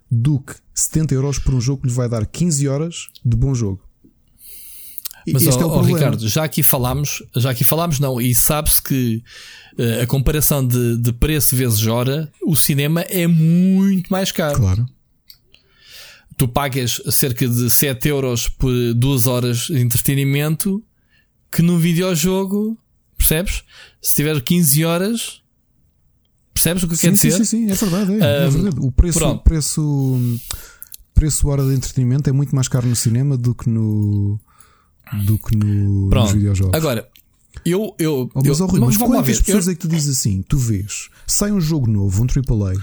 do 0.09 0.39
que 0.39 0.55
70 0.75 1.13
euros 1.15 1.39
por 1.39 1.53
um 1.53 1.61
jogo 1.61 1.81
que 1.81 1.87
lhe 1.87 1.93
vai 1.93 2.07
dar 2.07 2.25
15 2.25 2.67
horas 2.67 3.07
de 3.23 3.35
bom 3.35 3.53
jogo. 3.53 3.81
Mas, 5.31 5.43
este 5.43 5.63
ó, 5.63 5.63
é 5.63 5.65
o 5.65 5.69
ó. 5.69 5.81
Ricardo, 5.81 6.27
já 6.27 6.43
aqui 6.43 6.61
falámos, 6.61 7.23
já 7.35 7.51
aqui 7.51 7.63
falámos, 7.63 7.99
não, 7.99 8.19
e 8.19 8.35
sabe-se 8.35 8.81
que 8.81 9.23
eh, 9.77 10.01
a 10.01 10.07
comparação 10.07 10.65
de, 10.65 10.97
de 10.97 11.13
preço 11.13 11.55
vezes 11.55 11.87
hora, 11.87 12.29
o 12.45 12.55
cinema 12.55 13.01
é 13.01 13.25
muito 13.25 14.11
mais 14.11 14.31
caro. 14.31 14.59
Claro. 14.59 14.85
Tu 16.37 16.47
pagas 16.47 17.01
cerca 17.11 17.47
de 17.47 17.69
7 17.69 18.07
euros 18.09 18.47
por 18.49 18.71
duas 18.95 19.27
horas 19.27 19.67
de 19.67 19.79
entretenimento 19.79 20.83
que 21.51 21.61
num 21.61 21.77
videojogo, 21.77 22.77
percebes? 23.17 23.63
Se 24.01 24.15
tiver 24.15 24.41
15 24.41 24.83
horas, 24.85 25.41
percebes 26.53 26.83
o 26.83 26.87
que 26.87 26.95
sim, 26.95 27.07
quero 27.07 27.17
sim, 27.17 27.27
dizer? 27.29 27.45
sim, 27.45 27.67
sim, 27.67 27.71
é 27.71 27.75
verdade. 27.75 28.13
É, 28.23 28.43
é 28.43 28.47
Um, 28.47 28.51
verdade. 28.51 28.75
O 28.79 28.91
preço, 28.91 29.19
pronto. 29.19 29.39
o 29.39 29.43
preço, 29.43 30.39
preço 31.13 31.47
hora 31.47 31.63
de 31.67 31.73
entretenimento 31.75 32.29
é 32.29 32.33
muito 32.33 32.55
mais 32.55 32.67
caro 32.67 32.87
no 32.87 32.95
cinema 32.95 33.37
do 33.37 33.53
que 33.53 33.69
no 33.69 34.39
do 35.25 35.37
que 35.37 35.55
no, 35.55 36.09
nos 36.09 36.31
videojogos. 36.31 36.73
Agora, 36.73 37.07
eu. 37.65 37.93
eu, 37.99 38.31
Oh, 38.33 38.41
mas, 38.43 38.59
eu 38.59 38.65
oh, 38.65 38.67
Rui, 38.69 38.79
mas 38.79 38.97
quantas 38.97 39.27
ver. 39.37 39.43
pessoas 39.43 39.67
Eu- 39.67 39.71
é 39.73 39.75
que 39.75 39.81
tu 39.81 39.87
dizes 39.87 40.17
assim? 40.17 40.41
Tu 40.47 40.57
vês, 40.57 41.09
sai 41.27 41.51
um 41.51 41.61
jogo 41.61 41.87
novo, 41.89 42.23
um 42.23 42.25
AAA. 42.25 42.73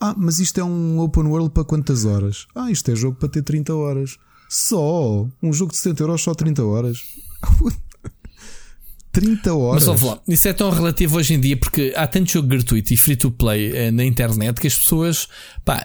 Ah, 0.00 0.14
mas 0.16 0.38
isto 0.38 0.58
é 0.58 0.64
um 0.64 0.98
open 0.98 1.24
world 1.24 1.50
para 1.50 1.64
quantas 1.64 2.04
horas? 2.04 2.46
Ah, 2.54 2.70
isto 2.70 2.90
é 2.90 2.96
jogo 2.96 3.18
para 3.18 3.28
ter 3.28 3.42
30 3.42 3.74
horas. 3.74 4.16
Só 4.48 5.28
um 5.42 5.52
jogo 5.52 5.72
de 5.72 5.78
70 5.78 6.02
euros, 6.02 6.22
só 6.22 6.34
30 6.34 6.64
horas. 6.64 7.02
30 9.12 9.54
horas. 9.54 9.86
Mas 9.86 10.00
falar, 10.00 10.20
isso 10.26 10.48
é 10.48 10.52
tão 10.52 10.70
relativo 10.70 11.18
hoje 11.18 11.34
em 11.34 11.40
dia 11.40 11.56
porque 11.56 11.92
há 11.96 12.06
tanto 12.06 12.32
jogo 12.32 12.48
gratuito 12.48 12.94
e 12.94 12.96
free 12.96 13.16
to 13.16 13.30
play 13.30 13.76
eh, 13.76 13.90
na 13.90 14.04
internet 14.04 14.60
que 14.60 14.66
as 14.66 14.78
pessoas, 14.78 15.28
pá, 15.64 15.84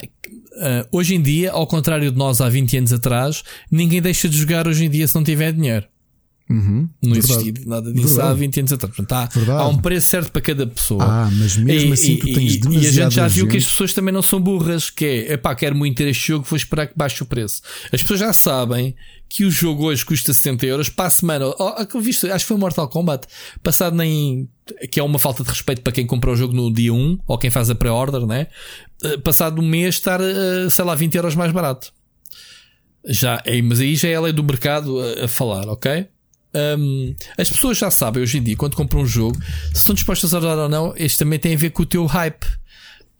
eh, 0.58 0.88
hoje 0.92 1.16
em 1.16 1.22
dia, 1.22 1.52
ao 1.52 1.68
contrário 1.68 2.12
de 2.12 2.18
nós 2.18 2.40
há 2.40 2.48
20 2.48 2.78
anos 2.78 2.94
atrás, 2.94 3.44
ninguém 3.70 4.02
deixa 4.02 4.30
de 4.30 4.38
jogar 4.38 4.68
hoje 4.68 4.86
em 4.86 4.90
dia 4.90 5.08
se 5.08 5.16
não 5.16 5.24
tiver 5.24 5.52
dinheiro. 5.52 5.86
Uhum, 6.48 6.88
Não 7.02 7.14
verdade. 7.14 7.54
nada 7.66 7.92
disso 7.92 8.14
há 8.22 8.26
Verdade. 8.26 8.40
20 8.40 8.60
anos 8.60 8.74
atrás. 8.74 8.96
Portanto, 8.96 9.32
há, 9.50 9.54
há 9.62 9.68
um 9.68 9.78
preço 9.80 10.08
certo 10.10 10.32
para 10.32 10.42
cada 10.44 10.68
pessoa. 10.68 11.04
Ah, 11.04 11.30
mas 11.34 11.58
mesmo 11.58 11.94
assim 11.94 12.18
tu 12.18 12.26
tens 12.26 12.54
e, 12.54 12.58
demasiada 12.60 12.86
e 12.86 12.88
a 12.88 12.92
gente 12.92 13.16
já 13.16 13.28
viu 13.28 13.48
que 13.48 13.58
as 13.58 13.66
pessoas 13.66 13.94
também 13.94 14.14
não 14.14 14.22
são 14.22 14.40
burras, 14.40 14.92
que 14.92 15.06
é, 15.06 15.34
epá, 15.34 15.56
quero 15.56 15.76
muito 15.76 15.98
ter 15.98 16.08
este 16.08 16.28
jogo, 16.28 16.46
vou 16.48 16.56
esperar 16.56 16.86
que 16.86 16.94
baixe 16.96 17.24
o 17.24 17.26
preço. 17.26 17.62
As 17.92 18.00
pessoas 18.02 18.20
já 18.20 18.32
sabem 18.32 18.96
que 19.28 19.44
o 19.44 19.50
jogo 19.50 19.86
hoje 19.86 20.06
custa 20.06 20.32
60 20.32 20.68
euros, 20.68 20.88
para 20.88 21.06
a 21.06 21.10
semana, 21.10 21.48
oh, 21.48 21.84
que 21.84 21.96
eu 21.98 22.02
viste, 22.02 22.30
acho 22.30 22.46
que 22.46 22.50
foi 22.50 22.58
Mortal 22.58 22.88
Kombat, 22.88 23.26
passado 23.64 23.96
nem, 23.98 24.48
que 24.92 25.00
é 25.00 25.04
uma 25.04 25.18
falta 25.18 25.44
de 25.44 25.50
respeito 25.50 25.82
para 25.82 25.92
quem 25.92 26.06
comprou 26.06 26.36
o 26.36 26.38
jogo 26.38 26.54
no 26.54 26.72
dia 26.72 26.94
1, 26.94 27.20
ou 27.26 27.38
quem 27.40 27.50
faz 27.50 27.72
a 27.72 27.76
pré-order, 27.76 28.24
né? 28.28 28.48
Eh, 29.04 29.18
Passado 29.18 29.60
um 29.60 29.68
mês 29.68 29.96
estar, 29.96 30.22
eh, 30.22 30.70
sei 30.70 30.86
lá, 30.86 30.94
20 30.94 31.16
euros 31.16 31.34
mais 31.36 31.52
barato. 31.52 31.92
Já, 33.08 33.42
é, 33.46 33.60
mas 33.64 33.80
aí 33.80 33.96
já 33.96 34.10
é 34.10 34.16
a 34.16 34.22
lei 34.22 34.32
do 34.34 34.44
mercado 34.44 35.00
a, 35.00 35.26
a 35.26 35.28
falar, 35.28 35.68
ok? 35.70 36.08
Hum, 36.56 37.14
as 37.38 37.50
pessoas 37.50 37.78
já 37.78 37.92
sabem 37.92 38.24
hoje 38.24 38.38
em 38.38 38.44
dia, 38.44 38.56
quando 38.56 38.76
compram 38.76 39.02
um 39.02 39.06
jogo, 39.06 39.38
se 39.74 39.84
são 39.84 39.94
dispostas 39.94 40.34
a 40.34 40.40
dar 40.40 40.58
ou 40.58 40.70
não, 40.70 40.94
este 40.96 41.20
também 41.20 41.38
tem 41.38 41.54
a 41.54 41.58
ver 41.58 41.72
com 41.72 41.84
o 41.84 41.86
teu 41.86 42.06
hype. 42.06 42.46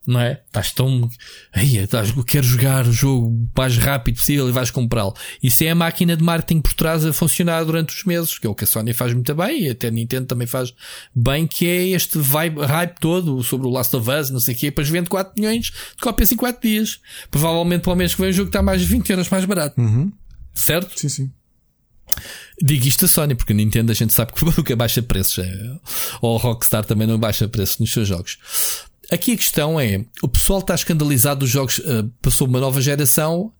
Não 0.08 0.20
é? 0.20 0.40
Estás 0.46 0.72
tão. 0.72 1.10
Ai, 1.52 1.78
estás, 1.78 2.16
eu 2.16 2.24
quero 2.24 2.46
jogar 2.46 2.86
o 2.86 2.92
jogo 2.92 3.28
o 3.28 3.50
mais 3.58 3.76
rápido 3.76 4.18
possível 4.18 4.48
e 4.48 4.52
vais 4.52 4.70
comprá-lo. 4.70 5.16
Isso 5.42 5.64
é 5.64 5.72
a 5.72 5.76
máquina 5.76 6.16
de 6.16 6.24
marketing 6.24 6.62
por 6.62 6.74
trás 6.76 7.04
a 7.04 7.12
funcionar 7.12 7.64
durante 7.64 7.90
os 7.96 8.04
meses, 8.04 8.38
que 8.38 8.46
é 8.46 8.50
o 8.50 8.54
que 8.54 8.66
a 8.66 8.68
Sony 8.68 8.94
faz 8.94 9.14
muito 9.14 9.34
bem 9.34 9.64
e 9.64 9.70
até 9.72 9.88
a 9.88 9.92
Nintendo 9.92 10.28
também 10.28 10.46
faz 10.46 10.76
bem, 11.16 11.48
que 11.48 11.66
é 11.66 11.88
este 11.88 12.20
vibe, 12.20 12.62
hype 12.62 13.00
todo 13.00 13.42
sobre 13.42 13.66
o 13.66 13.72
Last 13.72 13.96
of 13.96 14.08
Us, 14.08 14.30
não 14.30 14.40
sei 14.40 14.54
o 14.54 14.58
quê, 14.58 14.68
depois 14.68 14.88
vende 14.88 15.10
4 15.10 15.34
milhões 15.36 15.72
de 15.72 16.02
cópias 16.02 16.32
em 16.32 16.36
4 16.36 16.62
dias. 16.62 17.00
Provavelmente 17.32 17.82
para 17.82 17.94
o 17.94 17.96
mês 17.96 18.14
que 18.14 18.22
vem 18.22 18.30
o 18.30 18.34
jogo 18.34 18.50
está 18.50 18.62
mais 18.62 18.82
de 18.82 18.88
20 18.88 19.10
euros 19.10 19.30
mais 19.30 19.46
barato. 19.46 19.82
Uhum. 19.82 20.12
Certo? 20.54 21.00
Sim, 21.00 21.10
sim. 21.10 21.32
Digo 22.62 22.88
isto 22.88 23.06
a 23.06 23.08
Sony, 23.08 23.36
porque 23.36 23.54
a 23.54 23.56
Nintendo 23.56 23.92
a 23.92 23.96
gente 23.96 24.14
sabe 24.14 24.34
que 24.34 24.44
nunca 24.46 24.76
baixa 24.76 25.02
preços. 25.02 25.40
É. 25.40 25.78
Ou 26.22 26.38
a 26.38 26.40
Rockstar 26.40 26.86
também 26.86 27.08
não 27.08 27.18
baixa 27.18 27.48
preços 27.48 27.80
nos 27.80 27.92
seus 27.92 28.08
jogos. 28.08 28.38
Aqui 29.12 29.34
a 29.34 29.38
questão 29.38 29.80
é: 29.80 30.04
o 30.22 30.28
pessoal 30.28 30.60
está 30.60 30.74
escandalizado 30.76 31.42
dos 31.42 31.50
jogos, 31.50 31.82
eh, 31.84 32.06
passou 32.22 32.48
uma 32.48 32.60
nova 32.60 32.82
geração 32.82 33.52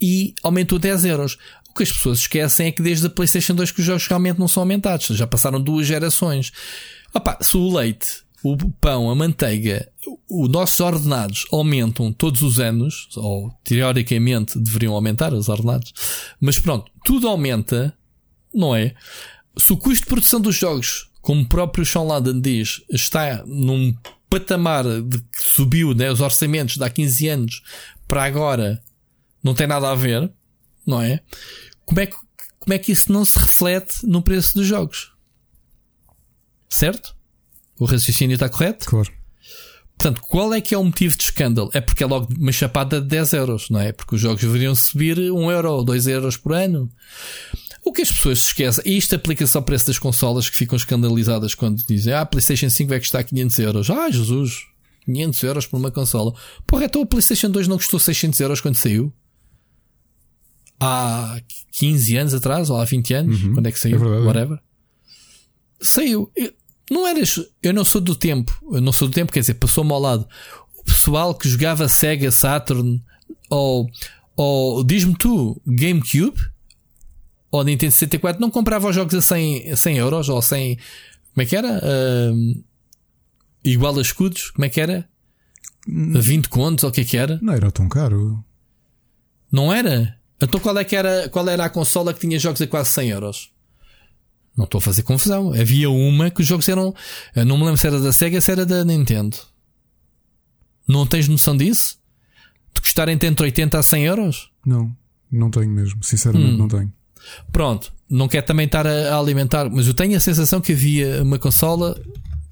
e 0.00 0.34
aumentou 0.42 0.78
10 0.78 1.04
euros. 1.04 1.38
O 1.68 1.74
que 1.74 1.82
as 1.82 1.92
pessoas 1.92 2.20
esquecem 2.20 2.68
é 2.68 2.72
que 2.72 2.82
desde 2.82 3.06
a 3.06 3.10
PlayStation 3.10 3.54
2 3.54 3.70
que 3.70 3.80
os 3.80 3.86
jogos 3.86 4.06
realmente 4.06 4.38
não 4.38 4.48
são 4.48 4.62
aumentados. 4.62 5.06
Já 5.08 5.26
passaram 5.26 5.60
duas 5.60 5.86
gerações. 5.86 6.52
Opa, 7.12 7.36
se 7.40 7.56
o 7.56 7.76
leite, 7.76 8.22
o 8.42 8.56
pão, 8.72 9.10
a 9.10 9.14
manteiga, 9.14 9.90
os 10.28 10.48
nossos 10.48 10.78
ordenados 10.80 11.46
aumentam 11.50 12.12
todos 12.12 12.42
os 12.42 12.60
anos, 12.60 13.08
ou 13.16 13.50
teoricamente 13.64 14.58
deveriam 14.58 14.94
aumentar 14.94 15.32
os 15.32 15.48
ordenados, 15.48 15.92
mas 16.40 16.58
pronto, 16.58 16.90
tudo 17.04 17.28
aumenta, 17.28 17.96
não 18.54 18.74
é? 18.74 18.94
Se 19.56 19.72
o 19.72 19.76
custo 19.76 20.04
de 20.04 20.08
produção 20.08 20.40
dos 20.40 20.54
jogos, 20.54 21.10
como 21.22 21.42
o 21.42 21.48
próprio 21.48 21.84
Sean 21.84 22.02
Laden 22.02 22.40
diz, 22.40 22.82
está 22.90 23.42
num 23.46 23.94
patamar 24.28 24.84
de 24.84 25.18
que 25.18 25.42
subiu 25.42 25.94
né, 25.94 26.10
os 26.10 26.20
orçamentos 26.20 26.76
de 26.76 26.84
há 26.84 26.90
15 26.90 27.28
anos 27.28 27.62
para 28.06 28.24
agora, 28.24 28.82
não 29.42 29.54
tem 29.54 29.66
nada 29.66 29.90
a 29.90 29.94
ver, 29.94 30.30
não 30.86 31.00
é? 31.00 31.20
Como 31.84 32.00
é 32.00 32.06
que, 32.06 32.16
como 32.58 32.74
é 32.74 32.78
que 32.78 32.92
isso 32.92 33.10
não 33.10 33.24
se 33.24 33.38
reflete 33.38 34.06
no 34.06 34.22
preço 34.22 34.54
dos 34.54 34.66
jogos? 34.66 35.12
Certo? 36.68 37.15
O 37.78 37.84
raciocínio 37.84 38.34
está 38.34 38.48
correto? 38.48 38.86
Claro. 38.86 39.10
Portanto, 39.98 40.20
qual 40.28 40.52
é 40.52 40.60
que 40.60 40.74
é 40.74 40.78
o 40.78 40.84
motivo 40.84 41.16
de 41.16 41.22
escândalo? 41.22 41.70
É 41.72 41.80
porque 41.80 42.04
é 42.04 42.06
logo 42.06 42.28
uma 42.38 42.52
chapada 42.52 43.00
de 43.00 43.06
10 43.08 43.32
euros, 43.32 43.70
não 43.70 43.80
é? 43.80 43.92
Porque 43.92 44.14
os 44.14 44.20
jogos 44.20 44.42
deveriam 44.42 44.74
subir 44.74 45.18
1 45.18 45.50
euro 45.50 45.72
ou 45.72 45.84
2 45.84 46.06
euros 46.06 46.36
por 46.36 46.52
ano. 46.52 46.90
O 47.82 47.92
que 47.92 48.02
as 48.02 48.10
pessoas 48.10 48.40
se 48.40 48.46
esquecem, 48.48 48.82
e 48.84 48.98
isto 48.98 49.14
aplica-se 49.14 49.56
ao 49.56 49.62
preço 49.62 49.86
das 49.86 49.98
consolas 49.98 50.50
que 50.50 50.56
ficam 50.56 50.76
escandalizadas 50.76 51.54
quando 51.54 51.82
dizem 51.86 52.12
ah, 52.12 52.22
a 52.22 52.26
PlayStation 52.26 52.68
5 52.68 52.90
vai 52.90 52.98
custar 52.98 53.24
500 53.24 53.58
euros. 53.60 53.90
Ah, 53.90 54.10
Jesus, 54.10 54.66
500 55.06 55.42
euros 55.44 55.66
por 55.66 55.78
uma 55.78 55.90
consola. 55.90 56.34
Porra, 56.66 56.84
então 56.84 57.00
a 57.00 57.06
PlayStation 57.06 57.48
2 57.48 57.66
não 57.68 57.76
custou 57.76 57.98
600 57.98 58.38
euros 58.40 58.60
quando 58.60 58.74
saiu? 58.74 59.10
Há 60.78 61.40
15 61.72 62.16
anos 62.18 62.34
atrás, 62.34 62.68
ou 62.68 62.78
há 62.78 62.84
20 62.84 63.14
anos, 63.14 63.42
quando 63.54 63.66
é 63.66 63.72
que 63.72 63.78
saiu? 63.78 63.96
é 63.96 63.98
verdade, 63.98 64.22
é. 64.22 64.26
Whatever. 64.26 64.58
Saiu. 65.80 66.30
Não 66.90 67.06
eras. 67.06 67.40
Eu 67.62 67.72
não 67.72 67.84
sou 67.84 68.00
do 68.00 68.14
tempo. 68.14 68.56
Eu 68.72 68.80
não 68.80 68.92
sou 68.92 69.08
do 69.08 69.14
tempo, 69.14 69.32
quer 69.32 69.40
dizer, 69.40 69.54
passou-me 69.54 69.92
ao 69.92 70.00
lado. 70.00 70.28
O 70.76 70.84
pessoal 70.84 71.34
que 71.34 71.48
jogava 71.48 71.88
Sega, 71.88 72.30
Saturn, 72.30 73.02
ou, 73.50 73.88
ou 74.36 74.84
diz-me 74.84 75.16
tu, 75.16 75.60
GameCube, 75.66 76.38
ou 77.50 77.64
Nintendo 77.64 77.92
64, 77.92 78.40
não 78.40 78.50
comprava 78.50 78.88
os 78.88 78.94
jogos 78.94 79.14
a 79.14 79.20
100, 79.20 79.70
a 79.70 79.76
100 79.76 79.96
euros, 79.98 80.28
ou 80.28 80.40
100. 80.40 80.76
Como 80.76 81.42
é 81.42 81.46
que 81.46 81.56
era? 81.56 81.80
Ahm, 81.82 82.62
igual 83.64 83.98
a 83.98 84.02
escudos, 84.02 84.50
como 84.50 84.64
é 84.64 84.68
que 84.68 84.80
era? 84.80 85.08
A 86.14 86.20
20 86.20 86.48
contos, 86.48 86.84
ou 86.84 86.90
o 86.90 86.92
que 86.92 87.00
é 87.00 87.04
que 87.04 87.16
era? 87.16 87.38
Não 87.42 87.52
era 87.52 87.70
tão 87.70 87.88
caro. 87.88 88.44
Não 89.50 89.72
era? 89.72 90.18
Então 90.40 90.60
qual, 90.60 90.76
é 90.78 90.84
que 90.84 90.94
era, 90.94 91.28
qual 91.28 91.48
era 91.48 91.64
a 91.64 91.70
consola 91.70 92.12
que 92.12 92.20
tinha 92.20 92.38
jogos 92.38 92.60
a 92.60 92.66
quase 92.66 92.90
100 92.90 93.08
euros? 93.10 93.55
Não 94.56 94.64
estou 94.64 94.78
a 94.78 94.80
fazer 94.82 95.02
confusão. 95.02 95.52
Havia 95.52 95.90
uma 95.90 96.30
que 96.30 96.40
os 96.40 96.46
jogos 96.46 96.68
eram. 96.68 96.94
Eu 97.34 97.44
não 97.44 97.56
me 97.58 97.64
lembro 97.64 97.76
se 97.78 97.86
era 97.86 98.00
da 98.00 98.12
Sega, 98.12 98.40
se 98.40 98.50
era 98.50 98.64
da 98.64 98.84
Nintendo. 98.84 99.36
Não 100.88 101.06
tens 101.06 101.28
noção 101.28 101.56
disso? 101.56 101.98
De 102.74 102.80
custarem 102.80 103.14
entre 103.20 103.42
80 103.44 103.78
a 103.78 103.82
100 103.82 104.04
euros? 104.04 104.50
Não, 104.64 104.94
não 105.30 105.50
tenho 105.50 105.70
mesmo. 105.70 106.02
Sinceramente, 106.02 106.54
Hum. 106.54 106.56
não 106.58 106.68
tenho. 106.68 106.92
Pronto, 107.50 107.92
não 108.08 108.28
quero 108.28 108.46
também 108.46 108.66
estar 108.66 108.86
a, 108.86 109.18
alimentar, 109.18 109.68
mas 109.68 109.86
eu 109.88 109.94
tenho 109.94 110.16
a 110.16 110.20
sensação 110.20 110.60
que 110.60 110.72
havia 110.72 111.22
uma 111.22 111.38
consola 111.38 112.00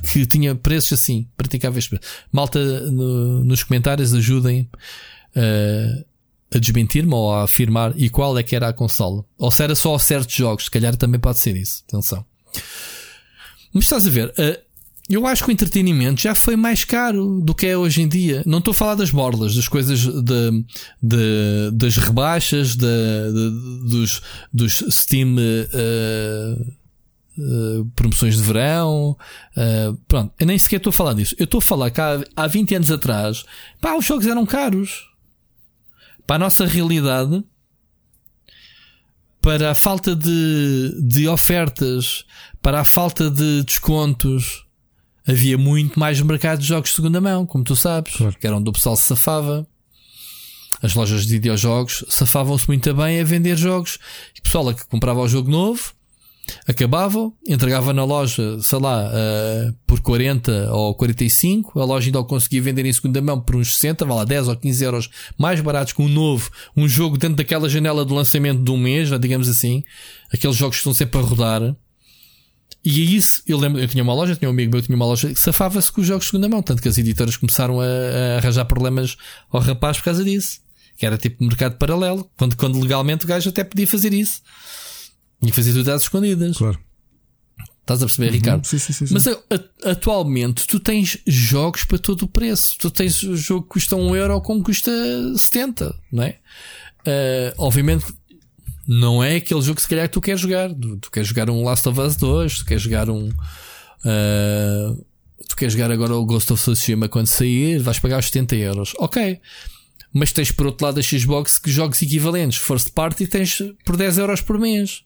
que 0.03 0.27
tinha 0.27 0.55
preços 0.55 0.95
assim, 1.01 1.29
praticáveis. 1.37 1.89
Malta 2.33 2.91
no- 2.91 3.45
nos 3.45 3.63
comentários 3.63 4.13
ajudem 4.13 4.69
eh, 5.35 6.05
a 6.55 6.59
desmentir-me 6.59 7.13
ou 7.13 7.33
a 7.33 7.43
afirmar 7.45 7.93
e 7.97 8.09
qual 8.09 8.39
é 8.39 8.43
que 8.43 8.55
era 8.55 8.69
a 8.69 8.73
consola. 8.73 9.25
Ou 9.37 9.51
se 9.51 9.63
era 9.63 9.75
só 9.75 9.99
certos 9.99 10.35
jogos, 10.35 10.65
se 10.67 10.71
calhar 10.71 10.95
também 10.97 11.19
pode 11.21 11.39
ser 11.39 11.57
isso. 11.57 11.83
Atenção. 11.89 12.25
Mas 13.73 13.85
estás 13.85 14.07
a 14.07 14.11
ver, 14.11 14.33
eh, 14.39 14.61
eu 15.11 15.27
acho 15.27 15.43
que 15.45 15.51
o 15.51 15.53
entretenimento 15.53 16.21
já 16.23 16.35
foi 16.35 16.57
mais 16.57 16.85
caro 16.85 17.41
do 17.41 17.55
que 17.55 17.67
é 17.67 17.77
hoje 17.77 18.01
em 18.03 18.09
dia. 18.09 18.43
Não 18.47 18.59
estou 18.59 18.73
a 18.73 18.75
falar 18.75 18.95
das 18.95 19.11
bordas, 19.11 19.55
das 19.55 19.69
coisas 19.69 20.01
de, 20.01 20.65
de- 21.03 21.71
das 21.73 21.97
rebaixas, 21.97 22.77
de- 22.77 22.87
de- 22.87 23.89
dos, 23.91 24.23
dos 24.53 24.85
Steam 24.91 25.37
eh, 25.39 26.57
eh, 27.39 27.85
promoções 27.97 28.37
de 28.37 28.43
verão. 28.43 29.17
eh, 29.57 29.93
pronto, 30.07 30.33
eu 30.39 30.47
nem 30.47 30.57
sequer 30.59 30.77
estou 30.77 30.91
a 30.91 30.93
falar 30.93 31.15
disso. 31.15 31.35
Eu 31.39 31.45
estou 31.45 31.59
a 31.59 31.63
falar 31.63 31.91
que 31.91 32.01
há, 32.01 32.23
há 32.37 32.47
20 32.47 32.75
anos 32.77 32.91
atrás, 32.91 33.45
pá, 33.81 33.95
os 33.97 34.05
jogos 34.07 34.27
eram 34.27 34.47
caros. 34.47 35.13
Para 36.27 36.37
a 36.37 36.39
nossa 36.39 36.67
realidade, 36.67 37.45
para 39.41 39.71
a 39.71 39.75
falta 39.75 40.17
de, 40.17 40.95
de 41.03 41.29
ofertas, 41.29 42.25
para 42.63 42.81
a 42.81 42.85
falta 42.85 43.31
de 43.31 43.63
descontos, 43.63 44.65
havia 45.27 45.59
muito 45.59 45.99
mais 45.99 46.21
mercado 46.21 46.61
de 46.61 46.67
jogos 46.67 46.91
de 46.91 46.97
segunda 46.97 47.21
mão, 47.21 47.45
como 47.47 47.63
tu 47.65 47.77
sabes, 47.77 48.15
Claro. 48.15 48.37
que 48.39 48.47
era 48.47 48.57
onde 48.57 48.71
o 48.71 48.73
pessoal 48.73 48.97
se 48.97 49.03
safava. 49.03 49.67
As 50.83 50.95
lojas 50.95 51.25
de 51.27 51.33
videojogos 51.33 52.05
safavam-se 52.09 52.67
muito 52.69 52.93
bem 52.95 53.21
a 53.21 53.25
vender 53.25 53.57
jogos. 53.57 53.99
E 54.37 54.41
o 54.41 54.43
pessoal 54.43 54.75
que 54.75 54.87
comprava 54.87 55.21
o 55.21 55.29
jogo 55.29 55.51
novo, 55.51 55.94
acabava, 56.67 57.33
entregava 57.49 57.93
na 57.93 58.05
loja, 58.05 58.59
sei 58.61 58.79
lá, 58.79 59.11
eh, 59.13 59.73
por 59.87 60.01
40 60.01 60.73
ou 60.73 60.95
45, 60.95 61.81
a 61.81 61.85
loja 61.85 62.09
ainda 62.09 62.21
o 62.21 62.25
conseguia 62.25 62.63
vender 62.63 62.85
em 62.87 62.93
segunda 62.93 63.21
mão 63.21 63.41
por 63.41 63.57
uns 63.57 63.75
60, 63.75 64.05
vá 64.05 64.15
lá, 64.15 64.25
10 64.25 64.49
ou 64.49 64.57
15 64.57 64.85
euros 64.85 65.11
mais 65.39 65.61
baratos 65.61 65.93
que 65.93 66.03
um 66.03 66.09
novo, 66.09 66.51
um 66.77 66.89
jogo 66.89 67.17
dentro 67.17 67.37
daquela 67.37 67.69
janela 67.69 68.05
de 68.05 68.13
lançamento 68.13 68.63
de 68.63 68.71
um 68.71 68.77
mês, 68.77 69.09
digamos 69.19 69.49
assim, 69.49 69.83
aqueles 70.33 70.57
jogos 70.57 70.77
que 70.77 70.81
estão 70.81 70.95
sempre 70.95 71.19
a 71.19 71.23
rodar. 71.23 71.75
E 72.85 73.01
é 73.01 73.05
isso, 73.05 73.43
eu 73.47 73.57
lembro, 73.57 73.81
eu 73.81 73.89
tinha 73.89 74.05
uma 74.05 74.13
loja, 74.13 74.37
tinha 74.37 74.49
um 74.49 74.53
amigo 74.53 74.71
meu 74.71 74.83
tinha 74.83 74.95
uma 74.95 75.07
loja 75.07 75.33
que 75.33 75.41
safava-se 75.41 75.91
com 75.91 76.03
os 76.03 76.07
jogos 76.07 76.27
de 76.27 76.31
segunda 76.33 76.51
mão, 76.51 76.63
tanto 76.63 76.83
que 76.83 76.89
as 76.89 76.99
editoras 76.99 77.35
começaram 77.37 77.81
a, 77.81 77.85
a, 77.85 78.37
arranjar 78.37 78.67
problemas 78.67 79.17
ao 79.51 79.61
rapaz 79.61 79.97
por 79.97 80.05
causa 80.05 80.23
disso. 80.23 80.61
Que 80.97 81.07
era 81.07 81.17
tipo 81.17 81.43
mercado 81.43 81.77
paralelo, 81.77 82.31
quando, 82.37 82.57
quando 82.57 82.79
legalmente 82.79 83.25
o 83.25 83.29
gajo 83.29 83.49
até 83.49 83.65
podia 83.65 83.87
fazer 83.87 84.13
isso. 84.13 84.43
E 85.43 85.53
fazer 85.53 85.73
tudo 85.73 85.91
às 85.91 86.03
escondidas. 86.03 86.57
Claro. 86.57 86.79
Estás 87.81 88.03
a 88.03 88.07
perceber, 88.07 88.29
uhum. 88.29 88.33
Ricardo? 88.33 88.65
Sim, 88.65 88.79
sim, 88.79 88.93
sim, 88.95 89.07
Mas 89.13 89.29
a, 89.29 89.37
atualmente 89.91 90.67
tu 90.67 90.81
tens 90.81 91.19
jogos 91.27 91.85
para 91.85 91.99
todo 91.99 92.23
o 92.23 92.29
preço. 92.29 92.77
Tu 92.79 92.91
tens 92.91 93.23
o 93.23 93.37
jogo 93.37 93.63
que 93.63 93.69
custa 93.69 93.95
1 93.95 94.17
euro 94.17 94.41
como 94.41 94.63
custa 94.63 94.91
70, 95.37 95.95
não 96.11 96.23
é? 96.23 96.39
Uh, 97.07 97.53
obviamente 97.59 98.07
não 98.89 99.23
é 99.23 99.37
aquele 99.37 99.61
jogo 99.61 99.77
que 99.77 99.83
se 99.83 99.89
calhar 99.89 100.09
que 100.09 100.15
tu 100.15 100.21
queres 100.21 100.41
jogar. 100.41 100.73
Tu, 100.73 100.97
tu 100.97 101.11
queres 101.11 101.29
jogar 101.29 101.51
um 101.51 101.63
Last 101.63 101.87
of 101.87 102.01
Us 102.01 102.17
2, 102.17 102.59
tu 102.59 102.65
queres 102.65 102.83
jogar 102.83 103.11
um. 103.11 103.29
Uh, 103.29 105.05
tu 105.47 105.57
queres 105.57 105.75
jogar 105.75 105.91
agora 105.91 106.15
o 106.15 106.25
Ghost 106.25 106.53
of 106.55 106.63
Tsushima 106.63 107.07
quando 107.09 107.27
sair, 107.27 107.79
vais 107.81 107.99
pagar 107.99 108.19
os 108.19 108.27
70 108.27 108.57
euros. 108.57 108.93
Ok. 108.99 109.41
Mas 110.13 110.33
tens 110.33 110.51
por 110.51 110.67
outro 110.67 110.87
lado 110.87 111.01
a 111.01 111.03
Xbox 111.03 111.59
que 111.59 111.71
jogos 111.71 112.01
equivalentes 112.01 112.59
first 112.59 112.93
party 112.93 113.27
tens 113.27 113.59
por 113.85 113.97
10 113.97 114.19
euros 114.19 114.41
por 114.41 114.59
mês. 114.59 115.03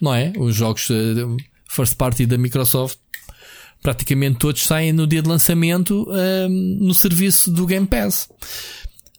Não 0.00 0.14
é? 0.14 0.32
Os 0.36 0.54
jogos 0.54 0.88
uh, 0.90 1.36
first 1.68 1.96
party 1.96 2.26
da 2.26 2.38
Microsoft 2.38 2.98
praticamente 3.82 4.38
todos 4.38 4.62
saem 4.64 4.92
no 4.92 5.06
dia 5.06 5.22
de 5.22 5.28
lançamento 5.28 6.08
uh, 6.08 6.48
no 6.48 6.94
serviço 6.94 7.50
do 7.50 7.66
Game 7.66 7.86
Pass. 7.86 8.28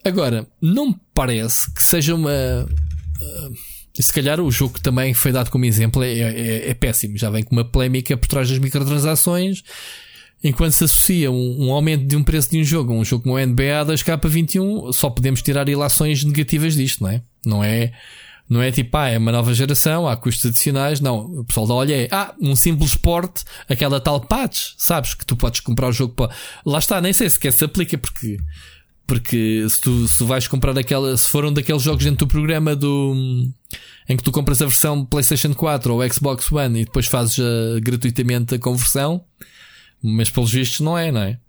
Agora, 0.03 0.47
não 0.61 0.87
me 0.87 0.95
parece 1.13 1.71
que 1.73 1.81
seja 1.81 2.15
uma 2.15 2.67
Uh, 3.19 3.53
se 3.99 4.13
calhar 4.13 4.39
o 4.39 4.51
jogo 4.51 4.75
que 4.75 4.81
também 4.81 5.13
foi 5.13 5.31
dado 5.31 5.49
como 5.49 5.65
exemplo 5.65 6.03
é, 6.03 6.11
é, 6.11 6.69
é, 6.69 6.73
péssimo. 6.73 7.17
Já 7.17 7.29
vem 7.29 7.43
com 7.43 7.55
uma 7.55 7.65
polémica 7.65 8.15
por 8.15 8.27
trás 8.27 8.49
das 8.49 8.59
microtransações. 8.59 9.63
Enquanto 10.43 10.73
se 10.73 10.83
associa 10.83 11.31
um, 11.31 11.65
um, 11.65 11.71
aumento 11.71 12.05
de 12.05 12.15
um 12.15 12.23
preço 12.23 12.51
de 12.51 12.59
um 12.59 12.63
jogo, 12.63 12.93
um 12.93 13.03
jogo 13.03 13.23
como 13.23 13.35
o 13.35 13.43
NBA 13.43 13.85
2K21, 13.87 14.93
só 14.93 15.09
podemos 15.09 15.41
tirar 15.41 15.67
ilações 15.67 16.23
negativas 16.23 16.75
disto, 16.75 17.03
não 17.03 17.09
é? 17.09 17.21
Não 17.43 17.63
é, 17.63 17.91
não 18.49 18.61
é 18.61 18.71
tipo, 18.71 18.95
ah, 18.97 19.09
é 19.09 19.17
uma 19.17 19.31
nova 19.31 19.53
geração, 19.53 20.07
há 20.07 20.15
custos 20.15 20.45
adicionais. 20.45 21.01
Não, 21.01 21.19
o 21.39 21.43
pessoal 21.43 21.67
dá 21.67 21.73
olha, 21.73 21.93
é, 21.95 22.07
ah, 22.11 22.33
um 22.39 22.55
simples 22.55 22.95
porte, 22.95 23.43
aquela 23.67 23.99
tal 23.99 24.21
patch, 24.21 24.73
sabes? 24.77 25.13
Que 25.13 25.25
tu 25.25 25.35
podes 25.35 25.59
comprar 25.59 25.89
o 25.89 25.91
jogo 25.91 26.13
para. 26.13 26.33
Lá 26.65 26.79
está, 26.79 27.01
nem 27.01 27.11
sei 27.11 27.29
se 27.29 27.39
quer 27.39 27.51
se 27.51 27.65
aplica 27.65 27.97
porque 27.97 28.37
porque 29.07 29.65
se 29.69 29.79
tu, 29.79 30.05
se 30.05 30.21
vais 30.25 30.49
comprar 30.49 30.77
aquela, 30.77 31.15
se 31.15 31.29
for 31.29 31.45
um 31.45 31.53
daqueles 31.53 31.81
jogos 31.81 32.03
dentro 32.03 32.25
do 32.25 32.29
programa 32.29 32.75
do, 32.75 33.49
em 34.07 34.17
que 34.17 34.21
tu 34.21 34.33
compras 34.33 34.61
a 34.61 34.65
versão 34.65 35.05
PlayStation 35.05 35.53
4 35.53 35.93
ou 35.93 36.09
Xbox 36.11 36.51
One 36.51 36.81
e 36.81 36.85
depois 36.85 37.07
fazes 37.07 37.37
uh, 37.37 37.79
gratuitamente 37.81 38.55
a 38.55 38.59
conversão, 38.59 39.23
mas 40.03 40.29
pelos 40.29 40.51
vistos 40.51 40.81
não 40.81 40.97
é, 40.97 41.09
não 41.09 41.21
é? 41.21 41.39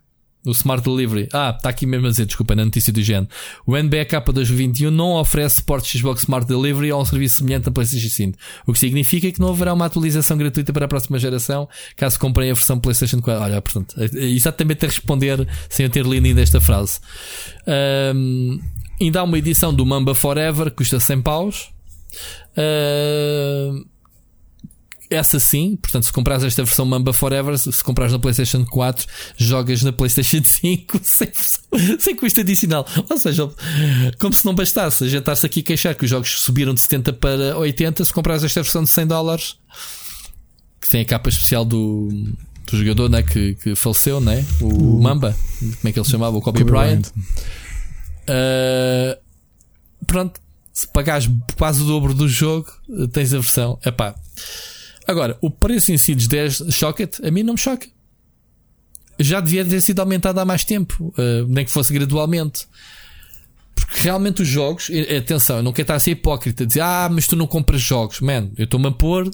O 0.46 0.52
Smart 0.52 0.82
Delivery. 0.82 1.28
Ah, 1.32 1.52
está 1.56 1.68
aqui 1.68 1.84
mesmo 1.84 2.06
a 2.06 2.10
dizer, 2.10 2.24
desculpa, 2.24 2.54
na 2.54 2.64
notícia 2.64 2.92
do 2.92 3.02
género. 3.02 3.28
O 3.66 3.76
NBK 3.76 4.20
2021 4.32 4.90
não 4.90 5.14
oferece 5.14 5.56
suporte 5.56 5.98
Xbox 5.98 6.22
Smart 6.22 6.46
Delivery 6.46 6.92
ou 6.92 7.02
um 7.02 7.04
serviço 7.04 7.38
semelhante 7.38 7.68
à 7.68 7.72
PlayStation 7.72 8.08
5. 8.08 8.38
O 8.66 8.72
que 8.72 8.78
significa 8.78 9.30
que 9.30 9.40
não 9.40 9.50
haverá 9.50 9.74
uma 9.74 9.86
atualização 9.86 10.38
gratuita 10.38 10.72
para 10.72 10.84
a 10.84 10.88
próxima 10.88 11.18
geração 11.18 11.68
caso 11.96 12.18
comprem 12.18 12.50
a 12.50 12.54
versão 12.54 12.78
PlayStation 12.78 13.20
4. 13.20 13.42
Olha, 13.42 13.60
portanto, 13.60 13.94
é, 13.98 14.04
é 14.04 14.30
exatamente 14.30 14.84
a 14.84 14.88
responder 14.88 15.46
sem 15.68 15.84
eu 15.84 15.90
ter 15.90 16.06
lido 16.06 16.26
ainda 16.26 16.40
esta 16.40 16.60
frase. 16.60 17.00
Um, 18.14 18.60
ainda 19.00 19.20
há 19.20 19.24
uma 19.24 19.38
edição 19.38 19.74
do 19.74 19.84
Mamba 19.84 20.14
Forever, 20.14 20.70
custa 20.70 21.00
100 21.00 21.22
paus. 21.22 21.70
Essa 25.10 25.40
sim, 25.40 25.76
portanto, 25.76 26.04
se 26.04 26.12
compras 26.12 26.44
esta 26.44 26.62
versão 26.62 26.84
Mamba 26.84 27.12
Forever, 27.12 27.56
se 27.58 27.82
compras 27.82 28.12
na 28.12 28.18
PlayStation 28.18 28.64
4, 28.64 29.06
jogas 29.36 29.82
na 29.82 29.92
PlayStation 29.92 30.42
5 30.44 31.00
sem, 31.02 31.28
sem 31.98 32.16
custo 32.16 32.40
adicional. 32.40 32.86
Ou 33.08 33.16
seja, 33.16 33.50
como 34.18 34.34
se 34.34 34.44
não 34.44 34.54
bastasse 34.54 35.04
a 35.04 35.08
gente 35.08 35.20
estar-se 35.20 35.46
aqui 35.46 35.60
a 35.60 35.62
queixar 35.62 35.94
que 35.94 36.04
os 36.04 36.10
jogos 36.10 36.42
subiram 36.42 36.74
de 36.74 36.80
70 36.80 37.12
para 37.14 37.56
80, 37.56 38.04
se 38.04 38.12
compras 38.12 38.44
esta 38.44 38.62
versão 38.62 38.82
de 38.82 38.90
100 38.90 39.06
dólares, 39.06 39.56
que 40.80 40.88
tem 40.88 41.00
a 41.00 41.04
capa 41.04 41.28
especial 41.28 41.64
do, 41.64 42.08
do 42.70 42.76
jogador 42.76 43.08
né, 43.08 43.22
que, 43.22 43.54
que 43.54 43.74
faleceu, 43.74 44.20
né? 44.20 44.44
o, 44.60 44.96
o 44.98 45.02
Mamba, 45.02 45.34
como 45.58 45.72
é 45.84 45.92
que 45.92 45.98
ele 45.98 46.04
se 46.04 46.10
chamava? 46.10 46.36
O 46.36 46.42
Kobe, 46.42 46.60
Kobe 46.60 46.70
Bryant. 46.70 47.06
Uh, 48.28 49.18
pronto, 50.06 50.38
se 50.72 50.86
pagares 50.88 51.30
quase 51.56 51.82
o 51.82 51.86
dobro 51.86 52.12
do 52.12 52.28
jogo, 52.28 52.70
tens 53.10 53.32
a 53.32 53.38
versão. 53.38 53.78
Epá. 53.84 54.14
Agora, 55.08 55.38
o 55.40 55.50
preço 55.50 55.90
em 55.90 55.96
si 55.96 56.14
dos 56.14 56.26
10 56.26 56.64
choca-te? 56.70 57.26
A 57.26 57.30
mim 57.30 57.42
não 57.42 57.54
me 57.54 57.58
choca. 57.58 57.88
Já 59.18 59.40
devia 59.40 59.64
ter 59.64 59.80
sido 59.80 60.00
aumentado 60.00 60.38
há 60.38 60.44
mais 60.44 60.64
tempo, 60.64 61.14
uh, 61.16 61.48
nem 61.48 61.64
que 61.64 61.70
fosse 61.70 61.94
gradualmente. 61.94 62.68
Porque 63.74 64.02
realmente 64.02 64.42
os 64.42 64.48
jogos, 64.48 64.90
atenção, 65.16 65.56
eu 65.56 65.62
não 65.62 65.72
quero 65.72 65.84
estar 65.84 65.94
a 65.94 65.98
ser 65.98 66.10
hipócrita, 66.10 66.66
dizer, 66.66 66.82
ah, 66.82 67.08
mas 67.10 67.26
tu 67.26 67.34
não 67.34 67.46
compras 67.46 67.80
jogos. 67.80 68.20
Man, 68.20 68.50
eu 68.58 68.64
estou-me 68.64 68.88
a 68.88 68.90
pôr, 68.90 69.30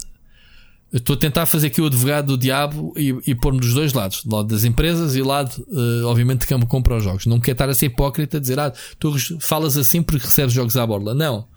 estou 0.92 1.16
a 1.16 1.18
tentar 1.18 1.44
fazer 1.44 1.66
aqui 1.66 1.80
o 1.80 1.86
advogado 1.86 2.28
do 2.28 2.38
diabo 2.38 2.94
e, 2.96 3.16
e 3.26 3.34
pôr-me 3.34 3.58
dos 3.58 3.74
dois 3.74 3.92
lados, 3.92 4.22
do 4.22 4.36
lado 4.36 4.46
das 4.46 4.62
empresas 4.62 5.16
e 5.16 5.18
do 5.18 5.26
lado, 5.26 5.66
uh, 5.68 6.06
obviamente, 6.06 6.42
de 6.42 6.46
quem 6.46 6.60
compra 6.60 6.96
os 6.96 7.02
jogos. 7.02 7.26
Não 7.26 7.40
quero 7.40 7.54
estar 7.56 7.68
a 7.68 7.74
ser 7.74 7.86
hipócrita, 7.86 8.40
dizer, 8.40 8.60
ah, 8.60 8.72
tu 9.00 9.12
falas 9.40 9.76
assim 9.76 10.04
porque 10.04 10.24
recebes 10.24 10.54
jogos 10.54 10.76
à 10.76 10.86
borla. 10.86 11.14
Não. 11.14 11.48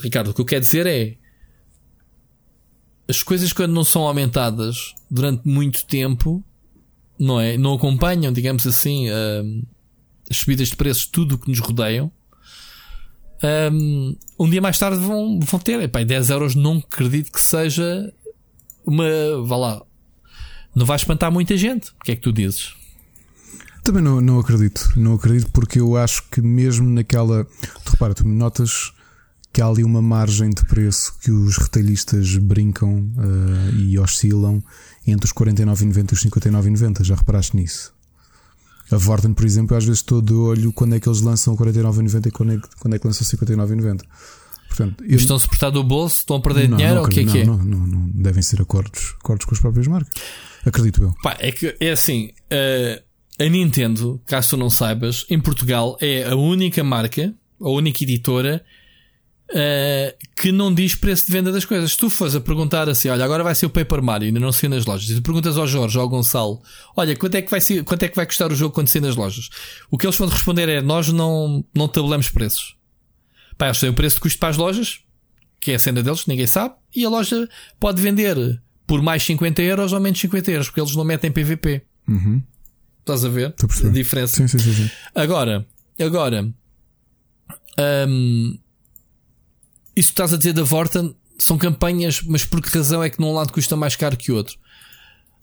Ricardo, 0.00 0.30
o 0.30 0.34
que 0.34 0.40
eu 0.40 0.46
quero 0.46 0.60
dizer 0.60 0.86
é, 0.86 1.16
as 3.08 3.22
coisas 3.22 3.52
quando 3.52 3.72
não 3.72 3.84
são 3.84 4.06
aumentadas 4.06 4.94
durante 5.10 5.46
muito 5.46 5.84
tempo, 5.86 6.42
não 7.18 7.40
é? 7.40 7.56
Não 7.56 7.74
acompanham, 7.74 8.32
digamos 8.32 8.66
assim, 8.66 9.08
uh, 9.10 9.66
as 10.30 10.38
subidas 10.38 10.68
de 10.68 10.76
preços, 10.76 11.06
tudo 11.06 11.34
o 11.34 11.38
que 11.38 11.50
nos 11.50 11.58
rodeiam. 11.58 12.10
Um, 13.72 14.16
um, 14.38 14.48
dia 14.48 14.60
mais 14.60 14.78
tarde 14.78 14.98
vão, 14.98 15.40
vão 15.40 15.58
ter, 15.58 15.80
epá, 15.80 16.04
10 16.04 16.30
euros 16.30 16.54
não 16.54 16.78
acredito 16.78 17.32
que 17.32 17.42
seja 17.42 18.12
uma, 18.86 19.04
vá 19.44 19.56
lá, 19.56 19.82
não 20.74 20.86
vai 20.86 20.96
espantar 20.96 21.30
muita 21.30 21.56
gente. 21.56 21.90
O 21.90 22.04
que 22.04 22.12
é 22.12 22.16
que 22.16 22.22
tu 22.22 22.32
dizes? 22.32 22.74
Também 23.82 24.02
não, 24.02 24.20
não 24.20 24.38
acredito, 24.38 24.92
não 24.96 25.14
acredito 25.14 25.50
porque 25.50 25.80
eu 25.80 25.96
acho 25.96 26.22
que 26.30 26.40
mesmo 26.40 26.88
naquela, 26.88 27.44
tu 27.84 27.90
repara, 27.90 28.14
tu 28.14 28.26
notas 28.26 28.92
que 29.52 29.60
há 29.60 29.66
ali 29.66 29.84
uma 29.84 30.00
margem 30.00 30.50
de 30.50 30.64
preço 30.64 31.14
que 31.20 31.30
os 31.30 31.58
retalhistas 31.58 32.36
brincam 32.36 33.12
uh, 33.16 33.76
e 33.76 33.98
oscilam 33.98 34.62
entre 35.06 35.26
os 35.26 35.32
49,90 35.32 36.10
e 36.10 36.14
os 36.14 36.24
59,90. 36.24 37.04
Já 37.04 37.14
reparaste 37.14 37.56
nisso? 37.56 37.92
A 38.90 38.96
Vorten, 38.96 39.34
por 39.34 39.44
exemplo, 39.44 39.76
às 39.76 39.84
vezes 39.84 40.00
estou 40.00 40.20
de 40.20 40.32
olho 40.32 40.72
quando 40.72 40.94
é 40.94 41.00
que 41.00 41.08
eles 41.08 41.20
lançam 41.20 41.56
49,90 41.56 42.26
e 42.26 42.30
quando 42.30 42.52
é, 42.52 42.60
quando 42.78 42.94
é 42.94 42.98
que 42.98 43.06
lançam 43.06 43.26
59,90. 43.26 44.02
Portanto, 44.68 45.04
eu... 45.04 45.16
Estão-se 45.16 45.46
portar 45.46 45.70
do 45.70 45.84
bolso? 45.84 46.18
Estão 46.20 46.36
a 46.36 46.40
perder 46.40 46.68
não, 46.68 46.78
dinheiro? 46.78 46.96
Não, 46.96 47.02
ou 47.02 47.08
o 47.08 47.10
que 47.10 47.20
é 47.20 47.24
não, 47.24 47.32
que 47.32 47.38
é? 47.38 47.44
Não, 47.44 47.58
não, 47.58 47.86
não, 47.86 48.10
devem 48.14 48.42
ser 48.42 48.60
acordos, 48.60 49.14
acordos 49.20 49.44
com 49.44 49.54
as 49.54 49.60
próprias 49.60 49.86
marcas. 49.86 50.12
Acredito 50.64 51.02
eu. 51.02 51.14
Pá, 51.22 51.36
é 51.38 51.52
que 51.52 51.76
é 51.78 51.90
assim. 51.90 52.30
Uh, 52.50 53.02
a 53.38 53.48
Nintendo, 53.48 54.20
caso 54.26 54.50
tu 54.50 54.56
não 54.56 54.70
saibas, 54.70 55.26
em 55.28 55.40
Portugal 55.40 55.96
é 56.00 56.28
a 56.28 56.36
única 56.36 56.82
marca, 56.84 57.34
a 57.60 57.68
única 57.68 58.04
editora 58.04 58.64
Uh, 59.52 60.16
que 60.34 60.50
não 60.50 60.72
diz 60.72 60.94
preço 60.94 61.26
de 61.26 61.32
venda 61.32 61.52
das 61.52 61.66
coisas. 61.66 61.92
Se 61.92 61.98
tu 61.98 62.08
fores 62.08 62.34
a 62.34 62.40
perguntar 62.40 62.88
assim, 62.88 63.10
olha, 63.10 63.22
agora 63.22 63.44
vai 63.44 63.54
ser 63.54 63.66
o 63.66 63.70
Paper 63.70 64.02
Mario, 64.02 64.28
ainda 64.28 64.40
não 64.40 64.50
sei 64.50 64.66
nas 64.66 64.86
lojas, 64.86 65.10
e 65.10 65.14
tu 65.16 65.22
perguntas 65.22 65.58
ao 65.58 65.66
Jorge 65.66 65.98
ou 65.98 66.02
ao 66.02 66.08
Gonçalo, 66.08 66.62
olha, 66.96 67.14
quanto 67.14 67.34
é 67.34 67.42
que 67.42 67.50
vai 67.50 67.60
ser, 67.60 67.84
quanto 67.84 68.02
é 68.02 68.08
que 68.08 68.16
vai 68.16 68.24
custar 68.24 68.50
o 68.50 68.54
jogo 68.54 68.74
quando 68.74 68.88
sair 68.88 69.02
nas 69.02 69.14
lojas? 69.14 69.50
O 69.90 69.98
que 69.98 70.06
eles 70.06 70.16
vão 70.16 70.26
responder 70.26 70.70
é, 70.70 70.80
nós 70.80 71.08
não, 71.12 71.62
não 71.74 71.86
tabulamos 71.86 72.30
preços. 72.30 72.76
Pá, 73.58 73.66
eles 73.66 73.78
têm 73.78 73.90
o 73.90 73.94
preço 73.94 74.16
de 74.16 74.22
custo 74.22 74.38
para 74.38 74.48
as 74.48 74.56
lojas, 74.56 75.00
que 75.60 75.70
é 75.70 75.74
a 75.74 75.78
cena 75.78 76.02
deles, 76.02 76.26
ninguém 76.26 76.46
sabe, 76.46 76.74
e 76.96 77.04
a 77.04 77.10
loja 77.10 77.46
pode 77.78 78.00
vender 78.00 78.58
por 78.86 79.02
mais 79.02 79.22
50 79.22 79.60
euros 79.62 79.92
ou 79.92 80.00
menos 80.00 80.18
50 80.18 80.50
euros, 80.50 80.68
porque 80.68 80.80
eles 80.80 80.96
não 80.96 81.04
metem 81.04 81.30
PVP. 81.30 81.82
Uhum. 82.08 82.42
Estás 83.00 83.24
a 83.24 83.28
ver? 83.28 83.54
A 83.84 83.88
diferença. 83.88 84.36
Sim, 84.36 84.48
sim, 84.48 84.58
sim. 84.58 84.90
Agora, 85.14 85.66
agora, 86.00 86.48
um, 88.08 88.58
isso 89.94 90.08
que 90.08 90.12
estás 90.12 90.32
a 90.32 90.36
dizer 90.36 90.52
da 90.52 90.62
Vorten 90.62 91.14
são 91.38 91.58
campanhas, 91.58 92.22
mas 92.22 92.44
por 92.44 92.60
que 92.60 92.76
razão 92.76 93.02
é 93.02 93.10
que 93.10 93.20
num 93.20 93.32
lado 93.32 93.52
custa 93.52 93.76
mais 93.76 93.96
caro 93.96 94.16
que 94.16 94.32
outro? 94.32 94.56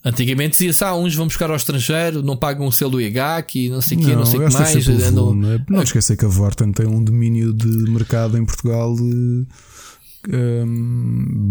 Antigamente 0.03 0.51
dizia-se, 0.51 0.83
ah, 0.83 0.95
uns 0.95 1.13
vão 1.13 1.27
buscar 1.27 1.49
ao 1.49 1.57
estrangeiro, 1.57 2.23
não 2.23 2.37
pagam 2.37 2.65
o 2.65 2.71
selo 2.71 2.91
do 2.91 3.01
IHAC 3.01 3.65
e 3.65 3.69
não 3.69 3.81
sei 3.81 3.97
o 3.97 4.01
quê, 4.01 4.15
não 4.15 4.25
sei 4.25 4.39
o 4.39 4.47
que 4.47 4.53
mais. 4.53 4.87
Andam... 4.87 5.35
Não, 5.35 5.65
não 5.69 5.83
esquecer 5.83 6.15
que 6.15 6.23
a 6.23 6.29
Vorten 6.29 6.71
tem 6.71 6.87
um 6.87 7.03
domínio 7.03 7.53
de 7.53 7.67
mercado 7.91 8.37
em 8.37 8.45
Portugal 8.45 8.95
um, 8.97 9.45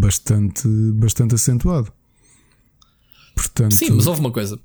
bastante, 0.01 0.67
bastante 0.95 1.35
acentuado. 1.35 1.93
Portanto... 3.35 3.75
Sim, 3.75 3.91
mas 3.91 4.07
houve 4.07 4.21
uma 4.21 4.33
coisa. 4.33 4.59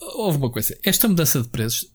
Houve 0.00 0.38
uma 0.38 0.50
coisa. 0.50 0.76
Esta 0.82 1.08
mudança 1.08 1.40
de 1.40 1.48
preços, 1.48 1.88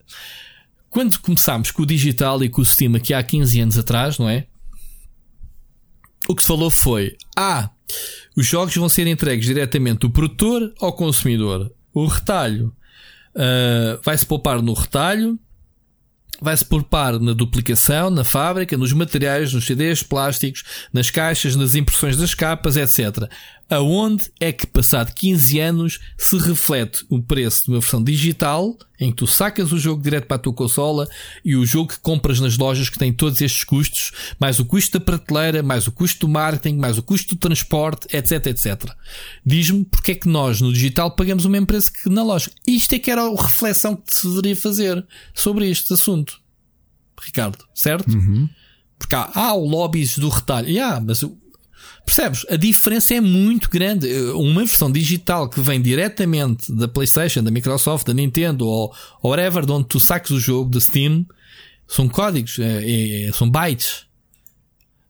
quando 0.90 1.20
começámos 1.20 1.70
com 1.72 1.84
o 1.84 1.86
digital 1.86 2.42
e 2.44 2.50
com 2.50 2.62
o 2.62 2.66
Steam 2.66 2.96
aqui 2.96 3.14
há 3.14 3.22
15 3.22 3.60
anos 3.60 3.78
atrás, 3.78 4.18
não 4.18 4.30
é? 4.30 4.48
O 6.30 6.36
que 6.36 6.44
se 6.44 6.48
falou 6.48 6.70
foi: 6.70 7.18
ah, 7.36 7.72
Os 8.38 8.46
jogos 8.46 8.76
vão 8.76 8.88
ser 8.88 9.08
entregues 9.08 9.48
diretamente 9.48 10.02
do 10.02 10.12
produtor 10.12 10.72
ao 10.80 10.94
consumidor. 10.94 11.72
O 11.92 12.06
retalho 12.06 12.72
uh, 13.36 14.00
vai-se 14.04 14.28
poupar 14.28 14.62
no 14.62 14.74
retalho, 14.74 15.40
vai-se 16.40 16.64
poupar 16.64 17.20
na 17.20 17.34
duplicação, 17.34 18.12
na 18.12 18.24
fábrica, 18.24 18.78
nos 18.78 18.94
materiais, 18.94 19.52
nos 19.52 19.66
CDs, 19.66 20.04
plásticos, 20.04 20.64
nas 20.94 21.10
caixas, 21.10 21.56
nas 21.56 21.74
impressões 21.74 22.16
das 22.16 22.36
capas, 22.36 22.78
etc. 22.78 23.28
Aonde 23.70 24.32
é 24.40 24.52
que, 24.52 24.66
passado 24.66 25.14
15 25.14 25.60
anos, 25.60 26.00
se 26.18 26.38
reflete 26.38 27.06
o 27.08 27.22
preço 27.22 27.66
de 27.66 27.72
uma 27.72 27.80
versão 27.80 28.04
digital, 28.04 28.76
em 29.00 29.12
que 29.12 29.18
tu 29.18 29.28
sacas 29.28 29.72
o 29.72 29.78
jogo 29.78 30.02
direto 30.02 30.26
para 30.26 30.38
a 30.38 30.40
tua 30.40 30.54
consola 30.54 31.08
e 31.46 31.56
o 31.56 31.66
jogo 31.66 31.90
que 31.90 32.00
compras 32.00 32.40
nas 32.40 32.58
lojas 32.58 32.90
que 32.90 32.98
tem 32.98 33.14
todos 33.14 33.40
estes 33.42 33.64
custos, 33.64 34.12
mais 34.40 34.60
o 34.60 34.66
custo 34.66 34.98
da 34.98 35.06
prateleira, 35.06 35.62
mais 35.62 35.88
o 35.88 35.92
custo 35.92 36.26
do 36.26 36.32
marketing, 36.32 36.78
mais 36.78 36.98
o 36.98 37.04
custo 37.04 37.36
do 37.36 37.40
transporte, 37.40 38.08
etc, 38.12 38.48
etc. 38.48 38.92
Diz-me 39.46 39.86
porque 39.86 40.12
é 40.12 40.16
que 40.16 40.28
nós, 40.28 40.60
no 40.60 40.74
digital, 40.74 41.12
pagamos 41.12 41.46
o 41.46 41.50
mesmo 41.50 41.68
preço 41.68 41.94
que 41.94 42.10
na 42.10 42.24
loja. 42.24 42.50
Isto 42.66 42.94
é 42.96 43.00
que 43.00 43.12
era 43.12 43.22
a 43.22 43.42
reflexão 43.42 43.96
que 43.96 44.14
se 44.14 44.28
deveria 44.28 44.56
fazer 44.56 45.06
sobre 45.34 45.70
este 45.70 45.94
assunto. 45.94 46.42
Ricardo, 47.22 47.64
certo? 47.76 48.12
Uhum. 48.12 48.50
Porque 48.98 49.16
há, 49.16 49.30
há 49.34 49.54
lobbies 49.54 50.18
do 50.18 50.30
retalho. 50.30 50.68
Yeah, 50.68 51.00
mas 51.00 51.24
Percebes? 52.10 52.44
A 52.50 52.56
diferença 52.56 53.14
é 53.14 53.22
muito 53.22 53.70
grande. 53.70 54.12
Uma 54.32 54.66
versão 54.66 54.92
digital 54.92 55.48
que 55.48 55.62
vem 55.62 55.80
diretamente 55.80 56.72
da 56.72 56.88
PlayStation, 56.88 57.44
da 57.44 57.52
Microsoft, 57.52 58.08
da 58.08 58.16
Nintendo 58.16 58.66
ou, 58.66 58.92
whatever, 59.24 59.64
de 59.64 59.72
onde 59.72 59.88
tu 59.88 60.00
saques 60.00 60.32
o 60.32 60.40
jogo, 60.40 60.72
da 60.72 60.82
Steam, 60.82 61.24
são 61.88 62.10
códigos, 62.10 62.58
é, 62.58 63.28
é, 63.28 63.32
são 63.32 63.48
bytes. 63.48 64.08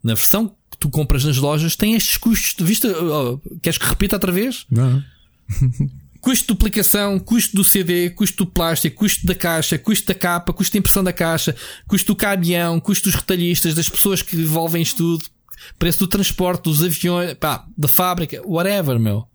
Na 0.04 0.14
versão 0.14 0.50
que 0.50 0.78
tu 0.78 0.90
compras 0.90 1.24
nas 1.24 1.38
lojas 1.38 1.74
tem 1.78 1.96
estes 1.96 2.18
custos. 2.18 2.68
Viste? 2.68 2.88
Oh, 2.88 3.40
queres 3.62 3.78
que 3.78 3.86
repita 3.88 4.18
outra 4.18 4.34
vez? 4.34 4.66
Não. 4.70 5.02
custo 6.20 6.44
de 6.44 6.48
duplicação, 6.48 7.18
custo 7.18 7.56
do 7.56 7.64
CD, 7.64 8.10
custo 8.10 8.44
do 8.44 8.52
plástico, 8.52 8.98
custo 8.98 9.26
da 9.26 9.34
caixa, 9.34 9.78
custo 9.78 10.06
da 10.06 10.16
capa, 10.16 10.52
custo 10.52 10.74
de 10.74 10.80
impressão 10.80 11.02
da 11.02 11.14
caixa, 11.14 11.56
custo 11.88 12.08
do 12.08 12.16
caminhão, 12.18 12.78
custo 12.78 13.06
dos 13.06 13.16
retalhistas, 13.16 13.74
das 13.74 13.88
pessoas 13.88 14.22
que 14.22 14.36
envolvem 14.36 14.82
isto 14.82 14.98
tudo 14.98 15.39
preço 15.78 16.00
do 16.00 16.08
transporte, 16.08 16.64
dos 16.64 16.84
aviões, 16.84 17.34
pá, 17.36 17.66
da 17.78 17.88
fábrica, 17.88 18.42
whatever, 18.46 19.00
meu. 19.00 19.26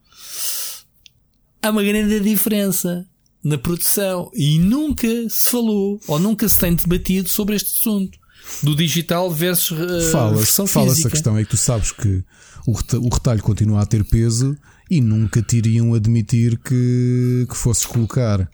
Há 1.62 1.70
uma 1.70 1.82
grande 1.82 2.20
diferença 2.20 3.06
na 3.42 3.58
produção 3.58 4.30
e 4.34 4.58
nunca 4.58 5.08
se 5.28 5.50
falou 5.50 6.00
ou 6.06 6.18
nunca 6.18 6.48
se 6.48 6.58
tem 6.58 6.74
debatido 6.74 7.28
sobre 7.28 7.56
este 7.56 7.78
assunto 7.78 8.18
do 8.62 8.74
digital 8.74 9.30
versus 9.30 9.78
uh, 9.78 10.10
fala 10.10 10.36
versão 10.36 10.66
Fala-se 10.66 11.06
a 11.06 11.10
questão 11.10 11.36
é 11.36 11.44
que 11.44 11.50
tu 11.50 11.56
sabes 11.56 11.92
que 11.92 12.24
o 12.66 13.08
retalho 13.08 13.42
continua 13.42 13.82
a 13.82 13.86
ter 13.86 14.04
peso 14.04 14.56
e 14.90 15.00
nunca 15.00 15.42
te 15.42 15.58
iriam 15.58 15.94
admitir 15.94 16.58
que, 16.58 17.46
que 17.48 17.56
fosses 17.56 17.84
colocar 17.84 18.48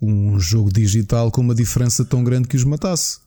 um 0.00 0.38
jogo 0.38 0.72
digital 0.72 1.30
com 1.30 1.40
uma 1.40 1.54
diferença 1.54 2.04
tão 2.04 2.22
grande 2.22 2.46
que 2.46 2.56
os 2.56 2.64
matasse. 2.64 3.18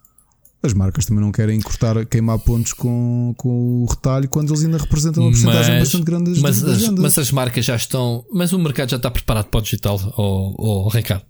As 0.64 0.74
marcas 0.74 1.06
também 1.06 1.24
não 1.24 1.32
querem 1.32 1.60
cortar, 1.60 2.06
queimar 2.06 2.38
pontos 2.38 2.74
com, 2.74 3.34
com 3.36 3.84
o 3.84 3.86
retalho 3.86 4.30
quando 4.30 4.52
eles 4.52 4.64
ainda 4.64 4.78
representam 4.78 5.24
uma 5.24 5.32
porcentagem 5.32 5.80
bastante 5.80 6.04
grande 6.04 6.32
das, 6.32 6.40
mas, 6.40 6.64
as, 6.64 6.90
mas 6.90 7.18
as 7.18 7.32
marcas 7.32 7.66
já 7.66 7.76
estão. 7.76 8.24
Mas 8.32 8.54
o 8.54 8.60
mercado 8.60 8.92
já 8.92 8.98
está 8.98 9.10
preparado 9.10 9.48
para 9.48 9.60
o 9.60 9.62
digital, 9.62 10.00
oh, 10.18 10.54
oh, 10.58 10.90
Ricardo. 10.90 11.24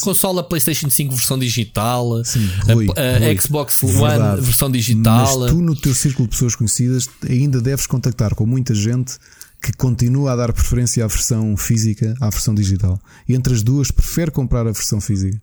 Consola 0.00 0.42
PlayStation 0.42 0.88
5 0.88 1.14
versão 1.14 1.38
digital, 1.38 2.24
Sim, 2.24 2.48
Rui, 2.66 2.88
a, 2.96 3.16
a 3.16 3.18
Rui, 3.18 3.38
Xbox 3.38 3.82
One 3.82 4.40
versão 4.40 4.70
digital. 4.70 5.38
Mas 5.38 5.50
tu, 5.50 5.60
no 5.60 5.76
teu 5.76 5.94
círculo 5.94 6.26
de 6.26 6.32
pessoas 6.32 6.56
conhecidas, 6.56 7.08
ainda 7.28 7.60
deves 7.60 7.86
contactar 7.86 8.34
com 8.34 8.46
muita 8.46 8.74
gente 8.74 9.16
que 9.62 9.72
continua 9.74 10.32
a 10.32 10.36
dar 10.36 10.52
preferência 10.52 11.04
à 11.04 11.06
versão 11.06 11.56
física 11.56 12.14
à 12.20 12.30
versão 12.30 12.54
digital. 12.54 12.98
E 13.28 13.34
entre 13.34 13.54
as 13.54 13.62
duas, 13.62 13.90
prefere 13.90 14.30
comprar 14.30 14.62
a 14.62 14.72
versão 14.72 15.00
física. 15.00 15.40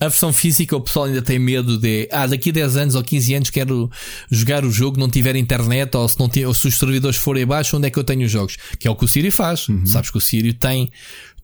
A 0.00 0.08
versão 0.08 0.32
física, 0.32 0.74
o 0.74 0.80
pessoal 0.80 1.04
ainda 1.04 1.20
tem 1.20 1.38
medo 1.38 1.76
de, 1.76 2.08
ah, 2.10 2.26
daqui 2.26 2.48
a 2.48 2.52
10 2.54 2.76
anos 2.76 2.94
ou 2.94 3.02
15 3.04 3.34
anos 3.34 3.50
quero 3.50 3.90
jogar 4.30 4.64
o 4.64 4.72
jogo, 4.72 4.98
não 4.98 5.10
tiver 5.10 5.36
internet 5.36 5.94
ou 5.94 6.08
se, 6.08 6.18
não 6.18 6.30
ou 6.46 6.54
se 6.54 6.68
os 6.68 6.78
servidores 6.78 7.18
forem 7.18 7.42
abaixo, 7.42 7.76
onde 7.76 7.86
é 7.86 7.90
que 7.90 7.98
eu 7.98 8.04
tenho 8.04 8.24
os 8.24 8.32
jogos? 8.32 8.56
Que 8.78 8.88
é 8.88 8.90
o 8.90 8.96
que 8.96 9.04
o 9.04 9.08
Sírio 9.08 9.30
faz. 9.30 9.68
Uhum. 9.68 9.84
Sabes 9.84 10.10
que 10.10 10.16
o 10.16 10.20
Sírio 10.20 10.54
tem 10.54 10.90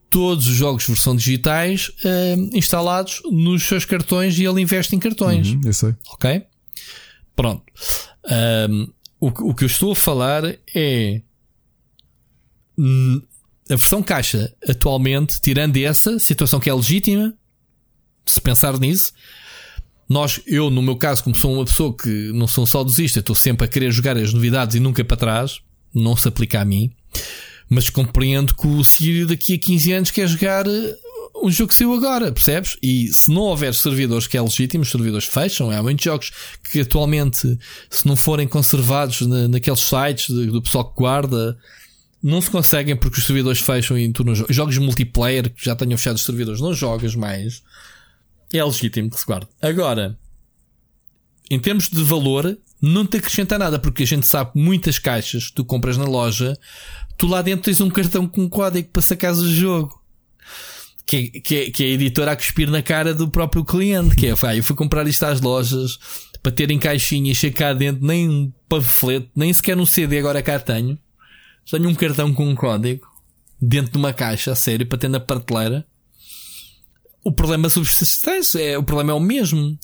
todos 0.09 0.47
os 0.47 0.55
jogos 0.55 0.87
versão 0.87 1.15
digitais 1.15 1.89
uh, 1.89 2.57
instalados 2.57 3.21
nos 3.31 3.63
seus 3.65 3.85
cartões 3.85 4.39
e 4.39 4.45
ele 4.45 4.63
investe 4.63 4.97
em 4.97 4.99
cartões. 4.99 5.49
Uhum, 5.49 5.61
eu 5.63 5.75
sei. 5.75 5.95
Ok? 6.13 6.43
Pronto. 7.35 7.63
Um, 8.71 8.89
o, 9.21 9.51
o 9.51 9.55
que 9.55 9.65
eu 9.65 9.67
estou 9.67 9.93
a 9.93 9.97
falar 9.97 10.45
é 10.75 11.21
a 13.71 13.77
versão 13.77 14.03
caixa 14.03 14.53
atualmente, 14.69 15.41
tirando 15.41 15.77
essa 15.77 16.19
situação 16.19 16.61
que 16.61 16.71
é 16.71 16.75
legítima, 16.75 17.35
se 18.27 18.41
pensar 18.41 18.79
nisso, 18.79 19.13
nós, 20.09 20.41
eu 20.47 20.71
no 20.71 20.83
meu 20.83 20.97
caso, 20.97 21.25
como 21.25 21.35
sou 21.35 21.53
uma 21.53 21.65
pessoa 21.65 21.95
que 21.97 22.31
não 22.33 22.47
sou 22.47 22.65
saudosista, 22.67 23.21
estou 23.21 23.35
sempre 23.35 23.67
a 23.67 23.69
querer 23.69 23.91
jogar 23.91 24.17
as 24.17 24.33
novidades 24.33 24.77
e 24.77 24.81
nunca 24.81 25.05
para 25.05 25.17
trás, 25.17 25.61
não 25.95 26.17
se 26.17 26.29
aplica 26.29 26.61
a 26.61 26.65
mim, 26.65 26.93
mas 27.69 27.91
compreendo 27.91 28.55
que 28.55 28.67
o 28.67 28.85
Sírio 28.85 29.27
daqui 29.27 29.55
a 29.55 29.59
15 29.59 29.93
anos 29.93 30.11
quer 30.11 30.29
jogar 30.29 30.67
eh, 30.67 30.97
um 31.43 31.51
jogo 31.51 31.69
que 31.69 31.75
saiu 31.75 31.93
agora, 31.93 32.31
percebes? 32.31 32.77
E 32.81 33.13
se 33.13 33.31
não 33.31 33.43
houver 33.43 33.75
servidores 33.75 34.27
que 34.27 34.37
é 34.37 34.41
legítimo, 34.41 34.83
os 34.83 34.91
servidores 34.91 35.27
fecham. 35.27 35.71
Há 35.71 35.83
muitos 35.83 36.05
jogos 36.05 36.33
que 36.71 36.81
atualmente, 36.81 37.59
se 37.91 38.07
não 38.07 38.17
forem 38.17 38.47
conservados 38.47 39.23
na, 39.23 39.49
naqueles 39.49 39.81
sites 39.81 40.29
do 40.31 40.63
pessoal 40.63 40.85
que 40.85 40.97
guarda, 40.97 41.59
não 42.23 42.41
se 42.41 42.51
conseguem 42.51 42.97
porque 42.97 43.19
os 43.19 43.27
servidores 43.27 43.61
fecham 43.61 43.99
e 43.99 44.11
tu 44.13 44.23
não. 44.23 44.35
Jogos 44.49 44.79
multiplayer 44.79 45.51
que 45.51 45.65
já 45.65 45.75
tenham 45.75 45.99
fechado 45.99 46.17
os 46.17 46.25
servidores, 46.25 46.61
não 46.61 46.73
jogas 46.73 47.15
mais 47.15 47.63
é 48.59 48.65
legítimo 48.65 49.11
que 49.11 49.19
se 49.19 49.27
guarde. 49.27 49.49
Agora, 49.61 50.19
em 51.51 51.59
termos 51.59 51.89
de 51.89 52.03
valor, 52.03 52.59
não 52.81 53.07
te 53.07 53.17
acrescenta 53.17 53.59
nada, 53.59 53.79
porque 53.79 54.03
a 54.03 54.07
gente 54.07 54.27
sabe 54.27 54.53
que 54.53 54.59
muitas 54.59 54.99
caixas 54.99 55.49
que 55.49 55.55
tu 55.55 55.65
compras 55.65 55.97
na 55.97 56.05
loja, 56.05 56.59
tu 57.17 57.27
lá 57.27 57.43
dentro 57.43 57.65
tens 57.65 57.81
um 57.81 57.91
cartão 57.91 58.27
com 58.27 58.49
código 58.49 58.89
para 58.89 59.03
sacares 59.03 59.39
o 59.39 59.51
jogo. 59.51 60.03
Que, 61.05 61.17
é, 61.17 61.41
que, 61.41 61.57
é, 61.57 61.71
que 61.71 61.85
é 61.85 61.87
a 61.87 61.91
editora 61.91 62.33
a 62.33 62.37
cuspir 62.37 62.69
na 62.69 62.83
cara 62.83 63.15
do 63.15 63.29
próprio 63.29 63.65
cliente, 63.65 64.17
que 64.17 64.27
é, 64.27 64.35
ah, 64.41 64.57
eu 64.57 64.63
fui 64.65 64.75
comprar 64.75 65.07
isto 65.07 65.23
às 65.23 65.41
lojas 65.41 66.01
para 66.43 66.51
ter 66.51 66.69
em 66.73 66.81
caixinha 66.81 67.33
e 67.33 67.51
cá 67.53 67.73
dentro 67.73 68.05
nem 68.05 68.29
um 68.29 68.53
panfleto, 68.69 69.31
nem 69.35 69.53
sequer 69.53 69.79
um 69.79 69.87
CD 69.87 70.19
agora 70.19 70.43
cá 70.43 70.59
tenho. 70.59 70.99
Tenho 71.71 71.89
um 71.89 71.95
cartão 71.95 72.35
com 72.35 72.49
um 72.49 72.57
código 72.57 73.07
dentro 73.61 73.93
de 73.93 73.99
uma 73.99 74.13
caixa, 74.13 74.51
a 74.51 74.57
sério, 74.57 74.85
para 74.85 74.99
ter 74.99 75.09
na 75.09 75.21
prateleira 75.21 75.87
o 77.27 77.33
problema 77.33 77.69
subsistência 77.69 78.61
é 78.61 78.79
o 78.79 78.85
problema 78.85 79.11
é 79.11 79.15
o 79.15 79.21
mesmo. 79.21 79.77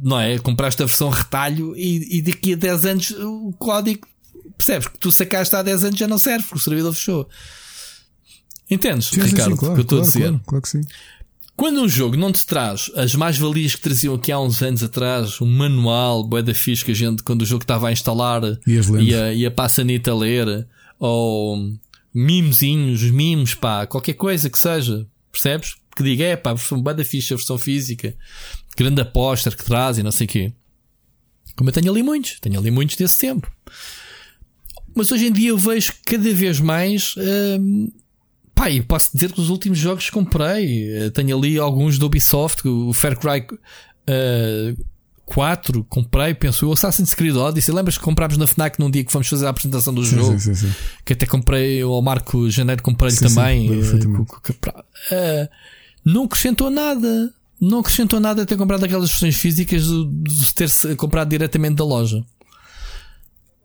Não 0.00 0.18
é? 0.18 0.38
Compraste 0.38 0.80
a 0.80 0.86
versão 0.86 1.10
retalho 1.10 1.76
e, 1.76 2.18
e 2.18 2.22
daqui 2.22 2.52
a 2.52 2.56
10 2.56 2.84
anos 2.86 3.10
o 3.10 3.52
código 3.58 4.06
percebes 4.56 4.86
que 4.86 4.96
tu 4.96 5.10
sacaste 5.10 5.54
há 5.56 5.62
10 5.62 5.84
anos 5.84 5.98
já 5.98 6.06
não 6.06 6.16
serve, 6.16 6.44
porque 6.44 6.60
o 6.60 6.62
servidor 6.62 6.94
fechou. 6.94 7.28
Entendes, 8.70 9.08
sim, 9.08 9.20
Ricardo? 9.20 9.50
Sim, 9.50 9.56
claro, 9.56 9.72
o 9.72 9.74
que 9.74 9.80
eu 9.80 9.82
estou 9.82 9.98
claro, 9.98 10.02
a 10.02 10.06
dizer? 10.06 10.28
Claro, 10.28 10.42
claro 10.46 10.62
que 10.62 10.68
sim. 10.68 10.80
Quando 11.56 11.82
um 11.82 11.88
jogo 11.88 12.16
não 12.16 12.32
te 12.32 12.46
traz 12.46 12.90
as 12.94 13.14
mais-valias 13.14 13.74
que 13.74 13.82
traziam 13.82 14.14
aqui 14.14 14.30
há 14.30 14.38
uns 14.38 14.62
anos 14.62 14.82
atrás, 14.82 15.40
um 15.40 15.46
manual, 15.46 16.24
boé 16.24 16.42
da 16.42 16.54
fixe 16.54 16.84
que 16.84 16.92
a 16.92 16.94
gente, 16.94 17.24
quando 17.24 17.42
o 17.42 17.46
jogo 17.46 17.64
estava 17.64 17.88
a 17.88 17.92
instalar, 17.92 18.40
ia, 18.66 19.34
ia 19.34 19.50
para 19.50 19.64
a 19.64 19.68
sanita 19.68 20.14
ler, 20.14 20.66
ou 20.98 21.58
mimezinhos, 22.14 23.02
mimos, 23.10 23.52
pá, 23.52 23.84
qualquer 23.84 24.14
coisa 24.14 24.48
que 24.48 24.58
seja, 24.58 25.06
percebes? 25.30 25.81
Que 25.96 26.02
diga, 26.02 26.24
é 26.24 26.36
pá, 26.36 26.54
versão 26.54 26.80
bada 26.80 27.04
ficha, 27.04 27.34
a 27.34 27.36
versão 27.36 27.58
física, 27.58 28.14
grande 28.76 29.00
aposta 29.00 29.50
que 29.50 29.64
traz 29.64 29.98
e 29.98 30.02
não 30.02 30.12
sei 30.12 30.26
o 30.26 30.30
quê. 30.30 30.52
Como 31.56 31.68
eu 31.68 31.74
tenho 31.74 31.90
ali 31.90 32.02
muitos, 32.02 32.40
tenho 32.40 32.58
ali 32.58 32.70
muitos 32.70 32.96
desse 32.96 33.18
tempo. 33.18 33.50
Mas 34.94 35.10
hoje 35.10 35.26
em 35.26 35.32
dia 35.32 35.50
eu 35.50 35.58
vejo 35.58 35.94
cada 36.04 36.32
vez 36.32 36.60
mais. 36.60 37.14
Hum, 37.16 37.90
pá, 38.54 38.70
e 38.70 38.82
posso 38.82 39.10
dizer 39.12 39.32
que 39.32 39.40
os 39.40 39.50
últimos 39.50 39.78
jogos 39.78 40.06
que 40.06 40.12
comprei, 40.12 41.10
tenho 41.10 41.36
ali 41.36 41.58
alguns 41.58 41.98
do 41.98 42.06
Ubisoft, 42.06 42.66
o 42.66 42.92
Far 42.92 43.18
Cry 43.18 43.46
uh, 43.50 44.84
4, 45.24 45.84
comprei, 45.84 46.34
penso 46.34 46.66
eu, 46.66 46.72
Assassin's 46.72 47.14
Creed 47.14 47.36
Odyssey. 47.36 47.74
Lembras 47.74 47.96
que 47.96 48.04
comprámos 48.04 48.36
na 48.36 48.46
Fnac 48.46 48.78
num 48.78 48.90
dia 48.90 49.02
que 49.04 49.10
fomos 49.10 49.28
fazer 49.28 49.46
a 49.46 49.50
apresentação 49.50 49.94
do 49.94 50.04
sim, 50.04 50.16
jogo? 50.16 50.38
Sim, 50.38 50.54
sim, 50.54 50.70
que 51.04 51.14
até 51.14 51.24
comprei, 51.26 51.80
ao 51.80 52.02
Marco 52.02 52.50
Janeiro 52.50 52.82
comprei-lhe 52.82 53.16
também. 53.16 53.70
Uh, 53.70 55.48
não 56.04 56.24
acrescentou 56.24 56.70
nada. 56.70 57.32
Não 57.60 57.78
acrescentou 57.78 58.18
nada 58.18 58.44
ter 58.44 58.56
comprado 58.56 58.84
aquelas 58.84 59.10
versões 59.10 59.36
físicas 59.36 59.84
de 59.84 60.54
ter-se 60.54 60.96
comprado 60.96 61.28
diretamente 61.28 61.76
da 61.76 61.84
loja. 61.84 62.24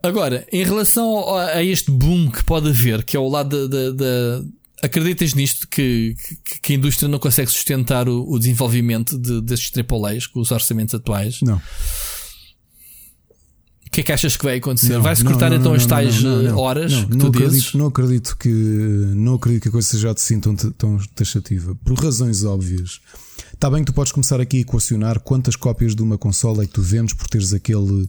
Agora, 0.04 0.46
em 0.52 0.64
relação 0.64 1.36
a 1.36 1.64
este 1.64 1.90
boom 1.90 2.30
que 2.30 2.44
pode 2.44 2.70
haver, 2.70 3.04
que 3.04 3.18
é 3.18 3.20
o 3.20 3.28
lado 3.28 3.68
da. 3.68 3.92
da 3.92 4.44
acreditas 4.84 5.34
nisto 5.34 5.68
que, 5.68 6.16
que, 6.46 6.60
que, 6.62 6.74
a 6.74 6.76
indústria 6.76 7.10
não 7.10 7.18
consegue 7.18 7.50
sustentar 7.50 8.08
o, 8.08 8.30
o 8.30 8.38
desenvolvimento 8.38 9.18
de, 9.18 9.42
desses 9.42 9.72
AAAs 9.76 10.28
com 10.28 10.40
os 10.40 10.52
orçamentos 10.52 10.94
atuais? 10.94 11.42
Não. 11.42 11.60
O 13.88 13.90
que 13.90 14.02
é 14.02 14.04
que 14.04 14.12
achas 14.12 14.36
que 14.36 14.44
vai 14.44 14.58
acontecer? 14.58 15.00
Vai-se 15.00 15.24
cortar 15.24 15.52
então 15.54 15.74
as 15.74 15.86
tais 15.86 16.24
eh, 16.24 16.52
horas 16.52 16.92
não, 16.92 17.06
que 17.06 17.12
não 17.12 17.20
tu 17.20 17.28
acredito, 17.28 17.52
dizes? 17.52 17.74
não 17.74 17.88
acredito 17.88 18.38
que 18.38 18.50
não 18.50 19.34
acredito 19.36 19.64
que 19.64 19.70
a 19.70 19.72
coisa 19.72 19.88
seja 19.88 20.12
assim 20.12 20.40
tão, 20.40 20.56
tão 20.56 20.98
taxativa. 21.16 21.74
Por 21.84 21.98
razões 21.98 22.44
óbvias. 22.44 23.00
Está 23.54 23.70
bem 23.70 23.80
que 23.84 23.92
tu 23.92 23.94
podes 23.94 24.12
começar 24.12 24.40
aqui 24.40 24.58
a 24.58 24.62
equacionar 24.62 25.20
quantas 25.22 25.56
cópias 25.56 25.96
de 25.96 26.04
uma 26.04 26.18
consola 26.18 26.64
é 26.64 26.68
que 26.68 26.74
tu 26.74 26.82
vendes 26.82 27.14
por 27.14 27.28
teres 27.28 27.54
aquele, 27.54 28.04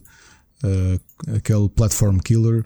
uh, 0.63 1.35
aquele 1.35 1.69
platform 1.69 2.17
killer. 2.19 2.65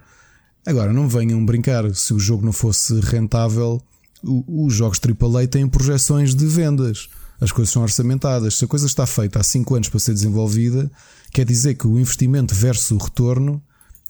Agora, 0.66 0.92
não 0.92 1.08
venham 1.08 1.46
brincar. 1.46 1.94
Se 1.94 2.14
o 2.14 2.20
jogo 2.20 2.44
não 2.44 2.52
fosse 2.52 3.00
rentável, 3.00 3.82
o, 4.24 4.66
os 4.66 4.74
jogos 4.74 5.00
AAA 5.00 5.48
têm 5.48 5.68
projeções 5.68 6.34
de 6.34 6.46
vendas. 6.46 7.10
As 7.40 7.52
coisas 7.52 7.72
são 7.72 7.84
orçamentadas. 7.84 8.56
Se 8.56 8.66
a 8.66 8.68
coisa 8.68 8.86
está 8.86 9.06
feita 9.06 9.40
há 9.40 9.44
5 9.44 9.76
anos 9.76 9.90
para 9.90 10.00
ser 10.00 10.14
desenvolvida, 10.14 10.92
quer 11.34 11.46
dizer 11.46 11.74
que 11.74 11.88
o 11.88 12.00
investimento 12.00 12.54
versus 12.54 12.92
o 12.92 12.98
retorno 12.98 13.62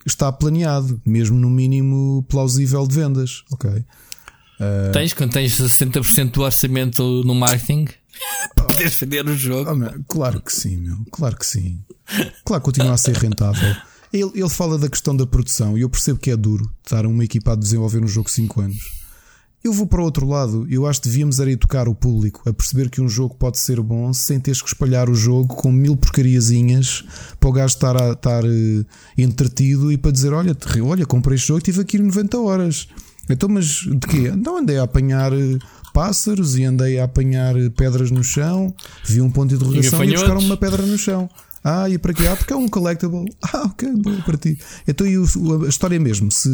está 0.06 0.30
planeado, 0.30 1.00
mesmo 1.04 1.38
no 1.38 1.48
mínimo 1.48 2.24
plausível 2.28 2.86
de 2.86 2.94
vendas. 2.94 3.42
Ok. 3.50 3.70
Uh... 3.70 4.92
Tens, 4.92 5.14
quando 5.14 5.32
tens 5.32 5.58
60% 5.58 6.30
do 6.30 6.42
orçamento 6.42 7.22
no 7.24 7.34
marketing, 7.34 7.86
para 8.54 8.66
poderes 8.66 8.94
vender 8.94 9.26
o 9.26 9.36
jogo. 9.36 9.70
Oh, 9.70 9.74
meu, 9.74 10.04
claro 10.06 10.40
que 10.40 10.52
sim, 10.52 10.76
meu. 10.76 10.98
Claro 11.10 11.36
que 11.36 11.46
sim. 11.46 11.80
Claro 12.44 12.60
que 12.60 12.66
continua 12.66 12.92
a 12.92 12.98
ser 12.98 13.16
rentável. 13.16 13.74
Ele, 14.12 14.30
ele 14.34 14.48
fala 14.48 14.78
da 14.78 14.88
questão 14.88 15.16
da 15.16 15.26
produção 15.26 15.76
e 15.76 15.80
eu 15.80 15.90
percebo 15.90 16.20
que 16.20 16.30
é 16.30 16.36
duro 16.36 16.70
estar 16.84 17.06
uma 17.06 17.24
equipa 17.24 17.54
a 17.54 17.56
desenvolver 17.56 18.04
um 18.04 18.06
jogo 18.06 18.30
5 18.30 18.60
anos. 18.60 19.03
Eu 19.64 19.72
vou 19.72 19.86
para 19.86 20.02
o 20.02 20.04
outro 20.04 20.28
lado. 20.28 20.66
Eu 20.68 20.86
acho 20.86 21.00
que 21.00 21.08
devíamos 21.08 21.40
era 21.40 21.50
educar 21.50 21.88
o 21.88 21.94
público 21.94 22.42
a 22.46 22.52
perceber 22.52 22.90
que 22.90 23.00
um 23.00 23.08
jogo 23.08 23.34
pode 23.34 23.58
ser 23.58 23.80
bom 23.80 24.12
sem 24.12 24.38
teres 24.38 24.60
que 24.60 24.68
espalhar 24.68 25.08
o 25.08 25.14
jogo 25.14 25.54
com 25.54 25.72
mil 25.72 25.96
porcariazinhas 25.96 27.02
para 27.40 27.48
o 27.48 27.52
gajo 27.52 27.74
estar, 27.74 27.96
a, 27.96 28.12
estar 28.12 28.44
uh, 28.44 28.86
entretido 29.16 29.90
e 29.90 29.96
para 29.96 30.10
dizer: 30.10 30.34
Olha, 30.34 30.54
olha, 30.82 31.06
comprei 31.06 31.36
este 31.36 31.48
jogo 31.48 31.60
e 31.60 31.62
tive 31.62 31.80
aqui 31.80 31.98
90 31.98 32.38
horas. 32.38 32.88
Então, 33.30 33.48
mas 33.48 33.66
de 33.66 34.06
quê? 34.06 34.30
Então 34.34 34.58
andei 34.58 34.76
a 34.76 34.82
apanhar 34.82 35.32
uh, 35.32 35.58
pássaros 35.94 36.58
e 36.58 36.64
andei 36.64 36.98
a 36.98 37.04
apanhar 37.04 37.56
uh, 37.56 37.70
pedras 37.70 38.10
no 38.10 38.22
chão. 38.22 38.74
Vi 39.06 39.22
um 39.22 39.30
ponto 39.30 39.48
de 39.48 39.54
interrogação 39.54 40.04
e, 40.04 40.08
e 40.08 40.12
buscaram 40.12 40.40
uma 40.40 40.58
pedra 40.58 40.82
no 40.84 40.98
chão. 40.98 41.26
Ah, 41.64 41.88
e 41.88 41.96
para 41.96 42.12
quê? 42.12 42.26
Ah, 42.26 42.36
porque 42.36 42.52
é 42.52 42.56
um 42.56 42.68
collectible. 42.68 43.24
Ah, 43.52 43.62
ok, 43.66 43.90
boa 43.96 44.20
para 44.22 44.36
ti. 44.36 44.58
Então 44.86 45.06
e 45.06 45.16
o, 45.16 45.24
a 45.64 45.68
história 45.68 45.98
mesmo, 45.98 46.30
se, 46.30 46.48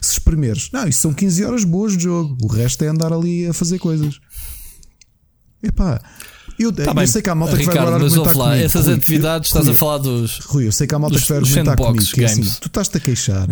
se 0.00 0.12
espremeres, 0.12 0.70
não, 0.72 0.88
isso 0.88 1.00
são 1.00 1.14
15 1.14 1.44
horas 1.44 1.64
boas 1.64 1.96
de 1.96 2.02
jogo. 2.04 2.36
O 2.42 2.46
resto 2.48 2.82
é 2.82 2.88
andar 2.88 3.12
ali 3.12 3.46
a 3.46 3.52
fazer 3.52 3.78
coisas. 3.78 4.18
Epá. 5.62 6.00
Eu, 6.58 6.72
tá 6.72 6.84
eu 6.84 6.94
bem, 6.94 7.06
sei 7.06 7.20
que 7.20 7.28
há 7.28 7.34
malta 7.34 7.54
Ricardo, 7.54 7.70
que 7.72 7.78
vai 7.78 7.86
agora 7.94 8.02
mas 8.02 8.34
lá, 8.34 8.46
comigo. 8.48 8.64
essas 8.64 8.86
Rui, 8.86 8.94
atividades 8.94 9.50
eu, 9.50 9.60
estás 9.60 9.66
Rui, 9.66 9.74
a 9.74 9.76
falar 9.76 9.98
dos. 9.98 10.38
Rui, 10.40 10.66
eu 10.66 10.72
sei 10.72 10.86
que 10.86 10.94
há 10.94 10.98
malta 10.98 11.14
dos, 11.14 11.22
que 11.24 11.28
vai 11.28 11.38
argumentar 11.38 11.76
comigo. 11.76 12.04
Que 12.06 12.22
é 12.22 12.24
assim, 12.24 12.42
tu 12.60 12.66
estás-te 12.68 12.96
a 12.96 13.00
queixar 13.00 13.48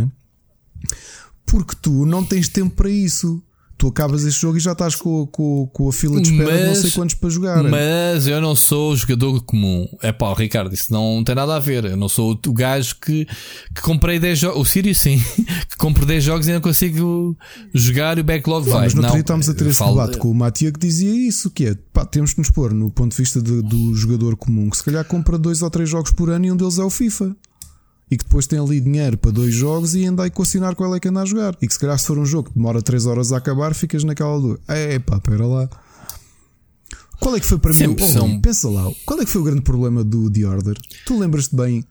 porque 1.46 1.74
tu 1.80 2.04
não 2.06 2.24
tens 2.24 2.48
tempo 2.48 2.74
para 2.74 2.90
isso. 2.90 3.42
Tu 3.76 3.88
acabas 3.88 4.24
este 4.24 4.40
jogo 4.40 4.56
e 4.56 4.60
já 4.60 4.72
estás 4.72 4.94
com, 4.94 5.26
com, 5.26 5.68
com 5.72 5.88
a 5.88 5.92
fila 5.92 6.20
de 6.20 6.30
espera 6.30 6.56
de 6.56 6.66
não 6.66 6.74
sei 6.74 6.90
quantos 6.90 7.14
para 7.14 7.30
jogar. 7.30 7.62
Mas 7.64 8.26
eu 8.26 8.40
não 8.40 8.54
sou 8.54 8.92
o 8.92 8.96
jogador 8.96 9.40
comum. 9.42 9.86
É 10.02 10.12
pá, 10.12 10.32
Ricardo, 10.34 10.72
isso 10.72 10.92
não 10.92 11.22
tem 11.24 11.34
nada 11.34 11.56
a 11.56 11.58
ver. 11.58 11.84
Eu 11.84 11.96
não 11.96 12.08
sou 12.08 12.38
o 12.46 12.52
gajo 12.52 12.96
que, 13.00 13.26
que 13.74 13.82
comprei 13.82 14.18
10 14.18 14.38
jogos. 14.38 14.60
O 14.60 14.64
Sirius 14.64 15.00
sim, 15.00 15.18
que 15.68 15.76
compro 15.76 16.06
10 16.06 16.22
jogos 16.24 16.48
e 16.48 16.52
não 16.52 16.60
consigo 16.60 17.36
jogar 17.72 18.16
e 18.18 18.20
o 18.20 18.24
backlog 18.24 18.66
não, 18.66 18.74
vai. 18.74 18.84
Mas 18.84 18.94
no 18.94 19.02
não, 19.02 19.16
estamos 19.16 19.48
a 19.48 19.54
ter 19.54 19.66
esse 19.66 19.78
falo... 19.78 20.00
debate 20.00 20.18
com 20.18 20.30
o 20.30 20.34
Matia 20.34 20.70
que 20.70 20.78
dizia 20.78 21.12
isso: 21.12 21.50
que 21.50 21.66
é 21.66 21.74
pá, 21.92 22.04
temos 22.04 22.32
que 22.32 22.38
nos 22.38 22.50
pôr 22.50 22.72
no 22.72 22.90
ponto 22.90 23.10
de 23.12 23.18
vista 23.18 23.42
de, 23.42 23.62
do 23.62 23.94
jogador 23.94 24.36
comum 24.36 24.70
que 24.70 24.76
se 24.76 24.84
calhar 24.84 25.04
compra 25.04 25.38
dois 25.38 25.62
ou 25.62 25.70
três 25.70 25.88
jogos 25.88 26.12
por 26.12 26.30
ano 26.30 26.46
e 26.46 26.52
um 26.52 26.56
deles 26.56 26.78
é 26.78 26.84
o 26.84 26.90
FIFA 26.90 27.36
e 28.10 28.16
que 28.16 28.24
depois 28.24 28.46
tem 28.46 28.58
ali 28.58 28.80
dinheiro 28.80 29.16
para 29.16 29.30
dois 29.30 29.54
jogos 29.54 29.94
e 29.94 30.04
anda 30.04 30.24
a 30.24 30.26
equacionar 30.26 30.74
qual 30.74 30.94
é 30.94 31.00
que 31.00 31.08
anda 31.08 31.22
a 31.22 31.24
jogar. 31.24 31.56
E 31.60 31.66
que 31.66 31.72
se 31.72 31.78
calhar 31.78 31.98
se 31.98 32.06
for 32.06 32.18
um 32.18 32.26
jogo 32.26 32.50
que 32.50 32.56
demora 32.56 32.82
3 32.82 33.06
horas 33.06 33.32
a 33.32 33.38
acabar, 33.38 33.74
ficas 33.74 34.04
naquela 34.04 34.38
do 34.40 34.60
é 34.68 34.98
pá, 34.98 35.18
pera 35.20 35.46
lá. 35.46 35.68
Qual 37.18 37.34
é 37.36 37.40
que 37.40 37.46
foi 37.46 37.58
para 37.58 37.72
mim? 37.72 37.96
Oh, 37.98 38.06
são... 38.06 38.40
Pensa 38.40 38.68
lá, 38.68 38.90
qual 39.06 39.20
é 39.20 39.24
que 39.24 39.30
foi 39.30 39.40
o 39.40 39.44
grande 39.44 39.62
problema 39.62 40.04
do 40.04 40.30
The 40.30 40.46
Order? 40.46 40.76
Tu 41.06 41.18
lembras-te 41.18 41.56
bem 41.56 41.84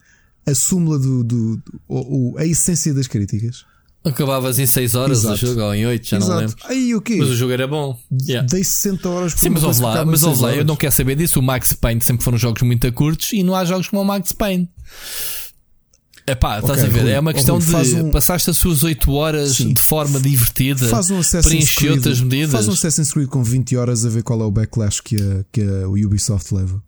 a 0.46 0.54
súmula 0.54 1.00
do, 1.00 1.24
do, 1.24 1.58
do 1.58 1.82
o, 1.88 2.36
a 2.38 2.46
essência 2.46 2.94
das 2.94 3.08
críticas? 3.08 3.66
Acabavas 4.06 4.60
em 4.60 4.66
6 4.66 4.96
horas 4.96 5.20
Exato. 5.20 5.34
o 5.34 5.38
jogo, 5.48 5.62
ou 5.62 5.74
em 5.74 5.86
8, 5.86 6.06
já 6.06 6.18
Exato. 6.18 6.32
não 6.32 6.40
lembro. 6.40 6.56
Aí 6.66 6.94
o 6.94 7.02
quê? 7.02 7.16
Mas 7.18 7.30
o 7.30 7.36
jogo 7.36 7.54
era 7.54 7.66
bom. 7.66 7.98
Yeah. 8.28 8.46
Dei 8.46 8.64
60 8.64 9.10
horas 9.10 9.34
por 9.34 9.40
Sim, 9.40 9.50
mas 9.50 9.64
ouve 9.64 9.82
lá, 9.82 10.06
mas 10.06 10.24
ouve 10.24 10.42
lá, 10.42 10.54
eu 10.54 10.66
não 10.66 10.76
quero 10.76 10.92
saber 10.92 11.16
disso. 11.16 11.40
O 11.40 11.44
Max 11.44 11.72
Payne 11.72 12.02
sempre 12.02 12.24
foram 12.24 12.38
jogos 12.38 12.62
muito 12.64 12.92
curtos 12.92 13.32
e 13.32 13.42
não 13.44 13.56
há 13.56 13.64
jogos 13.64 13.88
como 13.88 14.02
o 14.02 14.06
Max 14.06 14.34
Payne. 14.34 14.70
É 16.26 16.36
pá, 16.36 16.60
estás 16.60 16.80
okay, 16.80 16.90
a 16.90 16.94
ver? 16.94 17.02
Rui, 17.02 17.12
é 17.12 17.20
uma 17.20 17.34
questão 17.34 17.60
Rui, 17.60 17.84
de 17.84 17.96
um... 17.96 18.12
passaste 18.12 18.50
as 18.50 18.58
suas 18.58 18.84
8 18.84 19.12
horas 19.12 19.58
Sim. 19.58 19.74
de 19.74 19.82
forma 19.82 20.20
divertida, 20.20 20.88
faz 20.88 21.12
um 21.12 21.22
preencher 21.42 21.92
outras 21.92 22.22
medidas. 22.22 22.52
Faz 22.52 22.68
um 22.68 22.72
Assassin's 22.72 23.12
Creed 23.12 23.28
com 23.28 23.44
20 23.44 23.76
horas 23.76 24.06
a 24.06 24.10
ver 24.10 24.24
qual 24.24 24.40
é 24.42 24.46
o 24.46 24.52
backlash 24.52 25.02
que 25.02 25.18
a, 25.18 25.46
que 25.52 25.62
a 25.62 25.88
Ubisoft 25.88 26.54
leva. 26.54 26.82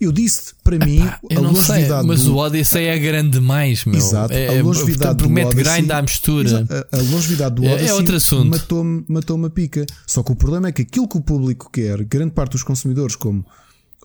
Eu 0.00 0.10
disse, 0.12 0.54
para 0.64 0.76
Epá, 0.76 0.86
mim, 0.86 1.02
a 1.02 1.40
longevidade. 1.40 1.86
Sei, 1.86 2.06
mas 2.06 2.24
do... 2.24 2.34
o 2.34 2.38
Odyssey 2.38 2.86
é 2.86 2.98
grande 2.98 3.32
demais, 3.32 3.84
meu. 3.84 3.96
Exato, 3.96 4.32
é, 4.32 4.58
a 4.58 4.62
longevidade 4.62 5.14
do 5.14 5.24
promete 5.24 5.48
Odyssey, 5.48 5.74
grind 5.74 5.90
à 5.90 6.00
mistura. 6.00 6.66
A, 6.90 6.96
a 6.96 7.02
longevidade 7.02 7.54
do 7.54 7.64
Odyssey 7.64 7.86
é, 7.86 7.90
é 7.90 7.94
outro 7.94 8.16
assunto. 8.16 8.46
matou-me 8.46 9.04
matou 9.06 9.36
uma 9.36 9.50
pica. 9.50 9.84
Só 10.06 10.22
que 10.22 10.32
o 10.32 10.34
problema 10.34 10.68
é 10.68 10.72
que 10.72 10.82
aquilo 10.82 11.06
que 11.06 11.18
o 11.18 11.20
público 11.20 11.68
quer, 11.70 12.02
grande 12.04 12.32
parte 12.32 12.52
dos 12.52 12.62
consumidores, 12.62 13.14
como 13.14 13.44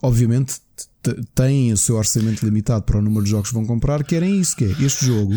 obviamente 0.02 0.56
têm 1.34 1.72
o 1.72 1.78
seu 1.78 1.96
orçamento 1.96 2.44
limitado 2.44 2.84
para 2.84 2.98
o 2.98 3.02
número 3.02 3.24
de 3.24 3.32
jogos 3.32 3.50
que 3.50 3.56
vão 3.56 3.66
comprar, 3.66 4.04
querem 4.04 4.40
isso, 4.40 4.56
que 4.56 4.66
é 4.66 4.72
este 4.84 5.06
jogo 5.06 5.34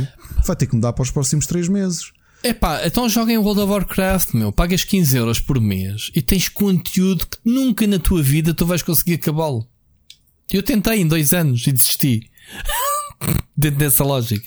vai 0.47 0.57
ter 0.57 0.67
que 0.67 0.75
mudar 0.75 0.93
para 0.93 1.03
os 1.03 1.11
próximos 1.11 1.47
3 1.47 1.69
meses. 1.69 2.13
Epá, 2.43 2.87
então 2.87 3.09
joga 3.09 3.33
em 3.33 3.39
World 3.39 3.61
of 3.61 3.73
Warcraft, 3.73 4.35
meu. 4.35 4.53
Pagas 4.53 4.85
15 4.85 5.17
euros 5.17 5.41
por 5.41 5.61
mês 5.61 6.11
e 6.15 6.23
tens 6.23 6.49
conteúdo 6.49 7.27
que 7.27 7.39
nunca 7.45 7.87
na 7.87 7.99
tua 7.99 8.23
vida 8.23 8.55
tu 8.55 8.65
vais 8.65 8.81
conseguir 8.81 9.15
acabá-lo. 9.15 9.67
Eu 10.51 10.63
tentei 10.63 11.01
em 11.01 11.07
dois 11.07 11.33
anos 11.33 11.67
e 11.67 11.73
desisti. 11.73 12.31
Dentro 13.57 13.79
dessa 13.81 14.05
lógica. 14.05 14.47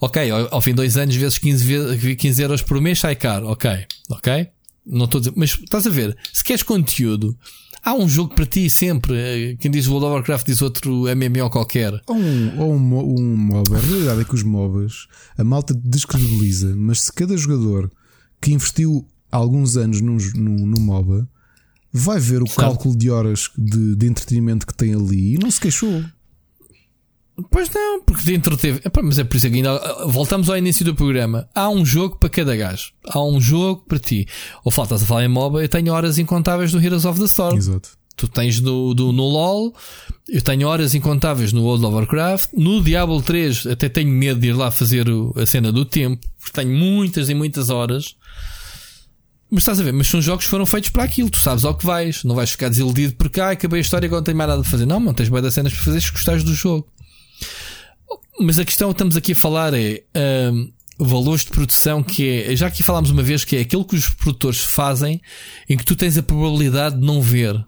Ok, 0.00 0.30
ao, 0.30 0.54
ao 0.54 0.60
fim 0.60 0.70
de 0.70 0.76
dois 0.76 0.96
anos, 0.96 1.14
vezes 1.14 1.38
15, 1.38 2.16
15 2.16 2.42
euros 2.42 2.62
por 2.62 2.80
mês 2.80 2.98
sai 2.98 3.14
caro. 3.14 3.48
Ok, 3.48 3.70
ok. 4.10 4.48
Não 4.84 5.04
estou 5.04 5.18
a 5.18 5.20
dizer, 5.20 5.34
mas 5.36 5.50
estás 5.50 5.86
a 5.86 5.90
ver, 5.90 6.16
se 6.32 6.42
queres 6.42 6.62
conteúdo, 6.62 7.38
Há 7.84 7.94
um 7.94 8.08
jogo 8.08 8.34
para 8.34 8.46
ti 8.46 8.70
sempre. 8.70 9.56
Quem 9.58 9.70
diz 9.70 9.88
World 9.88 10.06
of 10.06 10.14
Warcraft 10.14 10.46
diz 10.46 10.62
outro 10.62 11.04
MMO 11.16 11.50
qualquer. 11.50 11.92
Ou 12.06 12.16
um, 12.16 12.60
ou 12.60 12.72
um, 12.74 13.18
um 13.18 13.36
MOBA. 13.36 13.76
A 13.76 13.80
realidade 13.80 14.20
é 14.20 14.24
que 14.24 14.34
os 14.34 14.44
MOBAs 14.44 15.08
a 15.36 15.42
malta 15.42 15.74
descredibiliza, 15.74 16.76
mas 16.76 17.02
se 17.02 17.12
cada 17.12 17.36
jogador 17.36 17.90
que 18.40 18.52
investiu 18.52 19.04
alguns 19.32 19.76
anos 19.76 20.00
num, 20.00 20.16
num, 20.34 20.66
num 20.66 20.80
MOBA 20.80 21.28
vai 21.92 22.20
ver 22.20 22.42
o 22.42 22.46
cálculo 22.46 22.96
de 22.96 23.10
horas 23.10 23.50
de, 23.58 23.96
de 23.96 24.06
entretenimento 24.06 24.66
que 24.66 24.74
tem 24.74 24.94
ali 24.94 25.34
e 25.34 25.38
não 25.38 25.50
se 25.50 25.60
queixou. 25.60 26.04
Pois 27.50 27.70
não, 27.70 28.02
porque 28.02 28.24
dentro 28.24 28.56
teve. 28.56 28.80
Mas 29.02 29.18
é 29.18 29.24
por 29.24 29.36
isso 29.36 29.48
que 29.48 29.56
ainda 29.56 29.78
voltamos 30.06 30.50
ao 30.50 30.56
início 30.56 30.84
do 30.84 30.94
programa. 30.94 31.48
Há 31.54 31.68
um 31.68 31.84
jogo 31.84 32.16
para 32.16 32.28
cada 32.28 32.54
gajo. 32.54 32.92
Há 33.08 33.22
um 33.22 33.40
jogo 33.40 33.84
para 33.88 33.98
ti. 33.98 34.26
Ou 34.64 34.70
faltas 34.70 35.02
a 35.02 35.06
falar 35.06 35.24
em 35.24 35.28
MOBA, 35.28 35.62
eu 35.62 35.68
tenho 35.68 35.92
horas 35.92 36.18
incontáveis 36.18 36.72
no 36.72 36.82
Heroes 36.82 37.04
of 37.04 37.18
the 37.18 37.24
Storm. 37.24 37.56
Exato. 37.56 37.90
Tu 38.14 38.28
tens 38.28 38.60
no, 38.60 38.92
do, 38.92 39.10
no 39.10 39.24
LOL, 39.24 39.74
eu 40.28 40.42
tenho 40.42 40.68
horas 40.68 40.94
incontáveis 40.94 41.52
no 41.52 41.62
World 41.62 41.86
of 41.86 41.94
Warcraft. 41.94 42.50
No 42.52 42.82
Diablo 42.82 43.22
3, 43.22 43.66
até 43.68 43.88
tenho 43.88 44.10
medo 44.10 44.38
de 44.38 44.48
ir 44.48 44.52
lá 44.52 44.70
fazer 44.70 45.06
a 45.34 45.46
cena 45.46 45.72
do 45.72 45.84
tempo, 45.86 46.24
porque 46.38 46.52
tenho 46.52 46.76
muitas 46.76 47.30
e 47.30 47.34
muitas 47.34 47.70
horas. 47.70 48.14
Mas 49.50 49.62
estás 49.62 49.80
a 49.80 49.82
ver, 49.82 49.92
mas 49.92 50.06
são 50.06 50.20
jogos 50.20 50.44
que 50.44 50.50
foram 50.50 50.64
feitos 50.64 50.90
para 50.90 51.04
aquilo, 51.04 51.28
tu 51.28 51.38
sabes 51.38 51.64
ao 51.64 51.74
que 51.74 51.84
vais, 51.84 52.24
não 52.24 52.34
vais 52.34 52.50
ficar 52.50 52.68
desiludido 52.68 53.14
porque 53.16 53.38
ah, 53.38 53.50
acabei 53.50 53.80
a 53.80 53.82
história 53.82 54.06
e 54.06 54.08
agora 54.08 54.20
não 54.20 54.24
tenho 54.24 54.38
mais 54.38 54.48
nada 54.48 54.62
a 54.62 54.64
fazer. 54.64 54.86
Não, 54.86 55.00
não 55.00 55.14
tens 55.14 55.28
boas 55.28 55.42
das 55.42 55.54
cenas 55.54 55.72
para 55.72 55.82
fazer 55.82 56.00
se 56.00 56.12
gostares 56.12 56.44
do 56.44 56.54
jogo. 56.54 56.86
Mas 58.40 58.58
a 58.58 58.64
questão 58.64 58.88
que 58.88 58.94
estamos 58.94 59.16
aqui 59.16 59.32
a 59.32 59.36
falar 59.36 59.74
é 59.74 60.02
um, 60.52 60.72
valores 60.98 61.44
de 61.44 61.50
produção 61.50 62.02
que 62.02 62.28
é, 62.28 62.56
já 62.56 62.66
aqui 62.66 62.82
falámos 62.82 63.10
uma 63.10 63.22
vez 63.22 63.44
que 63.44 63.56
é 63.56 63.60
aquilo 63.60 63.84
que 63.84 63.94
os 63.94 64.08
produtores 64.08 64.62
fazem 64.62 65.20
em 65.68 65.76
que 65.76 65.84
tu 65.84 65.94
tens 65.96 66.16
a 66.16 66.22
probabilidade 66.22 66.98
de 66.98 67.06
não 67.06 67.20
ver. 67.20 67.64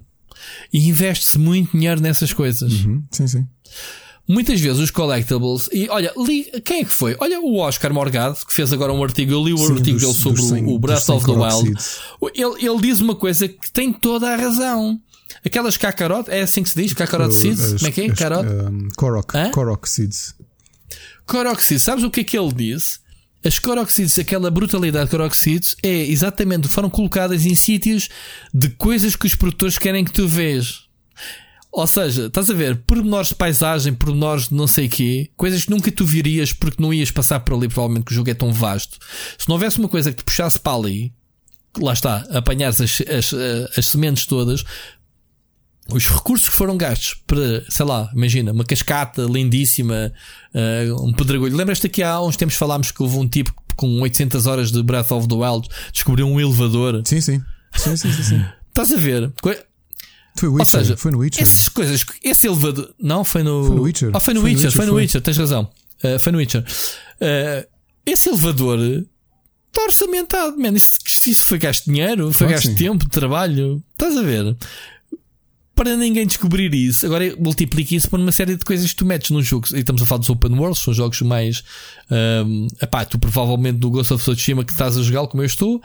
E 0.73 0.89
investe-se 0.89 1.39
muito 1.39 1.73
dinheiro 1.73 2.01
nessas 2.01 2.33
coisas. 2.33 2.85
Uhum, 2.85 3.03
sim, 3.11 3.27
sim. 3.27 3.47
Muitas 4.27 4.59
vezes 4.59 4.81
os 4.81 4.91
collectibles, 4.91 5.69
e 5.71 5.87
olha, 5.91 6.13
li, 6.17 6.45
quem 6.65 6.81
é 6.81 6.85
que 6.85 6.93
foi? 6.93 7.15
Olha 7.21 7.41
o 7.41 7.59
Oscar 7.59 7.93
Morgado, 7.93 8.37
que 8.47 8.53
fez 8.53 8.73
agora 8.73 8.91
um 8.91 9.03
artigo, 9.05 9.33
eu 9.33 9.45
li 9.45 9.53
o 9.53 9.59
Sim, 9.59 9.73
artigo 9.75 9.99
dos, 9.99 10.03
dele 10.03 10.15
sobre 10.15 10.41
dos 10.41 10.51
o 10.51 10.79
Breath 10.79 11.09
of 11.11 11.27
the 11.27 11.33
Wild. 11.33 11.79
Ele, 12.35 12.67
ele 12.67 12.81
diz 12.81 13.01
uma 13.01 13.15
coisa 13.15 13.47
que 13.47 13.71
tem 13.71 13.93
toda 13.93 14.33
a 14.33 14.37
razão. 14.37 14.99
Aquelas 15.45 15.77
cacarote, 15.77 16.31
é 16.31 16.41
assim 16.41 16.63
que 16.63 16.71
se 16.71 16.81
diz? 16.81 16.93
Cacarote 16.93 17.35
seeds? 17.35 17.75
Como 17.75 17.87
é 17.87 17.91
que 17.93 18.01
é? 18.03 18.09
Carote? 18.11 18.49
Um, 18.49 18.89
Korok, 18.97 19.37
Korok 21.27 21.63
seeds. 21.63 21.83
Sabes 21.83 22.05
o 22.05 22.11
que 22.11 22.21
é 22.21 22.25
que 22.25 22.39
ele 22.39 22.53
disse? 22.53 23.05
As 23.45 23.59
Coroxides, 23.59 24.19
aquela 24.19 24.51
brutalidade 24.51 25.05
de 25.05 25.11
Coroxides, 25.11 25.77
é 25.83 26.07
exatamente, 26.07 26.67
foram 26.67 26.89
colocadas 26.89 27.45
em 27.45 27.55
sítios 27.55 28.09
de 28.55 28.71
coisas 28.71 29.15
que 29.15 29.27
os 29.27 29.35
produtores 29.35 29.77
querem 29.77 30.03
que 30.03 30.13
tu 30.13 30.27
vês. 30.27 30.85
Ou 31.71 31.87
seja, 31.87 32.27
estás 32.27 32.49
a 32.49 32.55
ver, 32.55 32.77
pormenores 32.87 33.29
de 33.29 33.35
paisagem, 33.35 33.93
pormenores 33.93 34.49
de 34.49 34.55
não 34.55 34.67
sei 34.67 34.89
quê, 34.89 35.31
coisas 35.37 35.65
que 35.65 35.71
nunca 35.71 35.93
tu 35.93 36.07
virias 36.07 36.55
porque 36.55 36.83
não 36.83 36.95
ias 36.95 37.11
passar 37.11 37.41
por 37.41 37.55
ali, 37.55 37.69
provavelmente 37.69 38.07
que 38.07 38.13
o 38.13 38.15
jogo 38.15 38.31
é 38.31 38.35
tão 38.35 38.51
vasto. 38.51 38.97
Se 39.37 39.47
não 39.47 39.57
houvesse 39.57 39.79
uma 39.79 39.89
coisa 39.89 40.11
que 40.11 40.19
te 40.19 40.25
puxasse 40.25 40.59
para 40.59 40.79
ali, 40.79 41.13
lá 41.79 41.93
está, 41.93 42.25
apanhares 42.31 42.81
as, 42.81 43.03
as, 43.03 43.35
as 43.77 43.87
sementes 43.87 44.25
todas, 44.25 44.65
os 45.91 46.09
recursos 46.09 46.49
que 46.49 46.55
foram 46.55 46.77
gastos 46.77 47.21
para, 47.27 47.65
sei 47.69 47.85
lá, 47.85 48.11
imagina, 48.15 48.53
uma 48.53 48.65
cascata 48.65 49.23
lindíssima, 49.23 50.13
uh, 50.55 51.05
um 51.07 51.13
pedregulho. 51.13 51.57
Lembras-te 51.57 51.89
que 51.89 52.03
há 52.03 52.21
uns 52.21 52.37
tempos 52.37 52.57
falámos 52.57 52.91
que 52.91 53.03
houve 53.03 53.17
um 53.17 53.29
tipo 53.29 53.53
com 53.77 54.01
800 54.01 54.47
horas 54.47 54.73
de 54.73 54.83
Breath 54.83 55.11
of 55.11 55.29
the 55.29 55.35
Wild 55.35 55.69
descobriu 55.93 56.27
um 56.27 56.41
elevador? 56.41 57.03
Sim, 57.05 57.21
sim. 57.21 57.43
Sim, 57.77 57.97
sim, 57.97 58.13
sim. 58.13 58.23
sim. 58.23 58.45
Estás 58.69 58.93
a 58.93 58.97
ver? 58.97 59.33
Foi 60.37 60.49
Witcher, 60.49 60.81
Ou 60.81 60.85
seja, 60.85 60.97
foi 60.97 61.11
no 61.13 61.19
Witcher. 61.19 61.43
Essas 61.43 61.69
coisas, 61.69 62.05
esse 62.23 62.47
elevador. 62.47 62.93
Não, 63.01 63.25
foi 63.25 63.43
no. 63.43 63.65
Foi 63.65 63.75
no 63.77 63.83
Witcher. 63.83 64.11
Ah, 64.13 64.21
foi 64.21 64.35
no, 64.35 64.41
foi 64.41 64.51
Witcher, 64.51 64.63
no 64.63 64.67
Witcher, 64.67 64.73
foi 64.73 64.87
no 64.87 64.95
Witcher, 64.95 65.21
tens 65.21 65.37
razão. 65.37 65.71
Uh, 66.03 66.19
foi 66.19 66.33
no 66.33 66.39
Witcher. 66.39 66.63
Uh, 66.63 67.69
esse 68.05 68.29
elevador 68.29 68.79
está 68.79 69.83
orçamentado, 69.85 70.59
man. 70.59 70.73
Isso, 70.73 71.01
isso 71.27 71.45
foi 71.45 71.59
gasto 71.59 71.85
dinheiro, 71.85 72.33
foi 72.33 72.47
claro 72.47 72.63
gasto 72.63 72.77
tempo, 72.77 73.09
tempo, 73.09 73.83
Estás 73.93 74.17
a 74.17 74.23
ver? 74.23 74.57
Para 75.75 75.97
ninguém 75.97 76.27
descobrir 76.27 76.73
isso, 76.73 77.05
agora 77.05 77.35
multiplica 77.37 77.97
isso 77.97 78.09
para 78.09 78.21
uma 78.21 78.31
série 78.31 78.57
de 78.57 78.65
coisas 78.65 78.91
que 78.91 78.97
tu 78.97 79.05
metes 79.05 79.31
nos 79.31 79.47
jogos. 79.47 79.73
E 79.73 79.79
estamos 79.81 80.01
a 80.03 80.07
falar 80.07 80.19
dos 80.19 80.31
open 80.31 80.53
worlds, 80.53 80.81
são 80.81 80.95
jogos 80.95 81.21
mais. 81.23 81.65
Um, 82.11 82.69
epá, 82.81 83.05
tu 83.05 83.19
provavelmente 83.19 83.81
no 83.81 83.91
Ghost 83.91 84.13
of 84.13 84.23
Tsushima 84.23 84.65
que 84.65 84.73
estás 84.73 84.97
a 84.97 85.03
jogar 85.03 85.27
como 85.27 85.43
eu 85.43 85.47
estou 85.47 85.83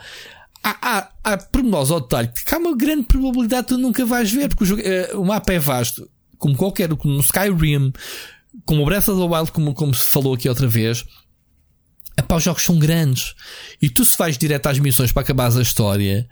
há, 0.62 0.98
há, 0.98 1.10
há 1.24 1.36
pormenores 1.38 1.90
ao 1.90 2.00
detalhe 2.00 2.28
que 2.28 2.54
há 2.54 2.58
uma 2.58 2.76
grande 2.76 3.04
probabilidade 3.04 3.68
que 3.68 3.74
tu 3.74 3.78
nunca 3.78 4.04
vais 4.04 4.30
ver, 4.30 4.48
porque 4.48 4.64
o, 4.64 4.66
jogo, 4.66 4.82
uh, 4.82 5.20
o 5.20 5.24
mapa 5.24 5.52
é 5.52 5.58
vasto, 5.58 6.08
como 6.38 6.56
qualquer, 6.56 6.94
como 6.96 7.14
no 7.14 7.20
Skyrim, 7.20 7.92
como 8.64 8.82
o 8.82 8.84
Breath 8.84 9.08
of 9.08 9.20
the 9.20 9.26
Wild, 9.26 9.52
como, 9.52 9.74
como 9.74 9.94
se 9.94 10.06
falou 10.06 10.34
aqui 10.34 10.48
outra 10.48 10.66
vez. 10.66 11.04
Epá, 12.16 12.36
os 12.36 12.42
jogos 12.42 12.62
são 12.62 12.78
grandes. 12.78 13.34
E 13.80 13.88
tu 13.88 14.04
se 14.04 14.16
vais 14.16 14.36
direto 14.36 14.66
às 14.66 14.78
missões 14.78 15.12
para 15.12 15.22
acabar 15.22 15.56
a 15.56 15.62
história, 15.62 16.28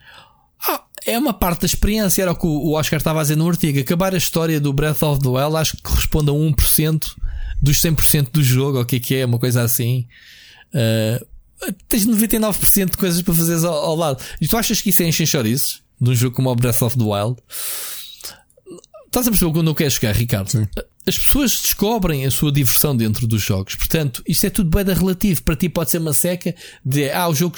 ah, 0.69 0.85
é 1.09 1.19
uma 1.19 1.33
parte 1.33 1.61
da 1.61 1.67
experiência. 1.67 2.23
Era 2.23 2.33
o 2.33 2.37
que 2.37 2.47
o 2.47 2.73
Oscar 2.73 2.99
estava 2.99 3.21
a 3.21 3.23
dizer 3.23 3.37
no 3.37 3.49
artigo. 3.49 3.81
Acabar 3.81 4.15
a 4.15 4.19
história 4.19 4.61
do 4.61 4.73
Breath 4.73 5.03
of 5.03 5.21
the 5.21 5.29
Wild 5.29 5.57
acho 5.57 5.77
que 5.77 5.83
corresponde 5.83 6.31
a 6.31 6.33
1% 6.33 7.15
dos 7.61 7.81
100% 7.81 8.31
do 8.31 8.43
jogo, 8.43 8.77
ou 8.79 8.83
o 8.83 8.87
que 8.87 8.97
é 8.97 9.01
que 9.01 9.15
é, 9.17 9.27
uma 9.27 9.39
coisa 9.39 9.63
assim. 9.63 10.07
Uh, 10.69 11.27
tens 11.89 12.07
99% 12.07 12.91
de 12.91 12.97
coisas 12.97 13.23
para 13.23 13.35
fazeres 13.35 13.65
ao, 13.65 13.75
ao, 13.75 13.97
lado. 13.97 14.23
E 14.41 14.47
tu 14.47 14.57
achas 14.57 14.81
que 14.81 14.91
isso 14.91 15.03
é 15.03 15.09
encher 15.09 15.27
chouriços? 15.27 15.83
De 16.01 16.11
um 16.11 16.15
jogo 16.15 16.37
como 16.37 16.51
o 16.51 16.55
Breath 16.55 16.83
of 16.83 16.97
the 16.97 17.05
Wild? 17.05 17.37
Estás 19.07 19.27
a 19.27 19.31
perceber 19.31 19.53
quando 19.53 19.71
eu 19.71 19.75
quero 19.75 19.91
chegar, 19.91 20.15
Ricardo? 20.15 20.51
Sim. 20.51 20.69
As 21.09 21.17
pessoas 21.17 21.53
descobrem 21.53 22.27
a 22.27 22.31
sua 22.31 22.53
diversão 22.53 22.95
dentro 22.95 23.27
dos 23.27 23.41
jogos. 23.41 23.75
Portanto, 23.75 24.23
isto 24.29 24.45
é 24.45 24.51
tudo 24.51 24.69
bem 24.69 24.85
da 24.85 24.93
relativo. 24.93 25.43
Para 25.43 25.57
ti 25.57 25.67
pode 25.67 25.91
ser 25.91 25.97
uma 25.97 26.13
seca 26.13 26.55
de 26.85 27.11
ah, 27.11 27.27
o 27.29 27.35
jogo 27.35 27.57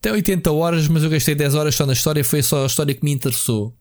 tem 0.00 0.10
80 0.10 0.50
horas, 0.50 0.88
mas 0.88 1.02
eu 1.02 1.10
gastei 1.10 1.34
10 1.34 1.54
horas 1.54 1.74
só 1.74 1.84
na 1.84 1.92
história, 1.92 2.24
foi 2.24 2.42
só 2.42 2.62
a 2.62 2.66
história 2.66 2.94
que 2.94 3.04
me 3.04 3.12
interessou. 3.12 3.76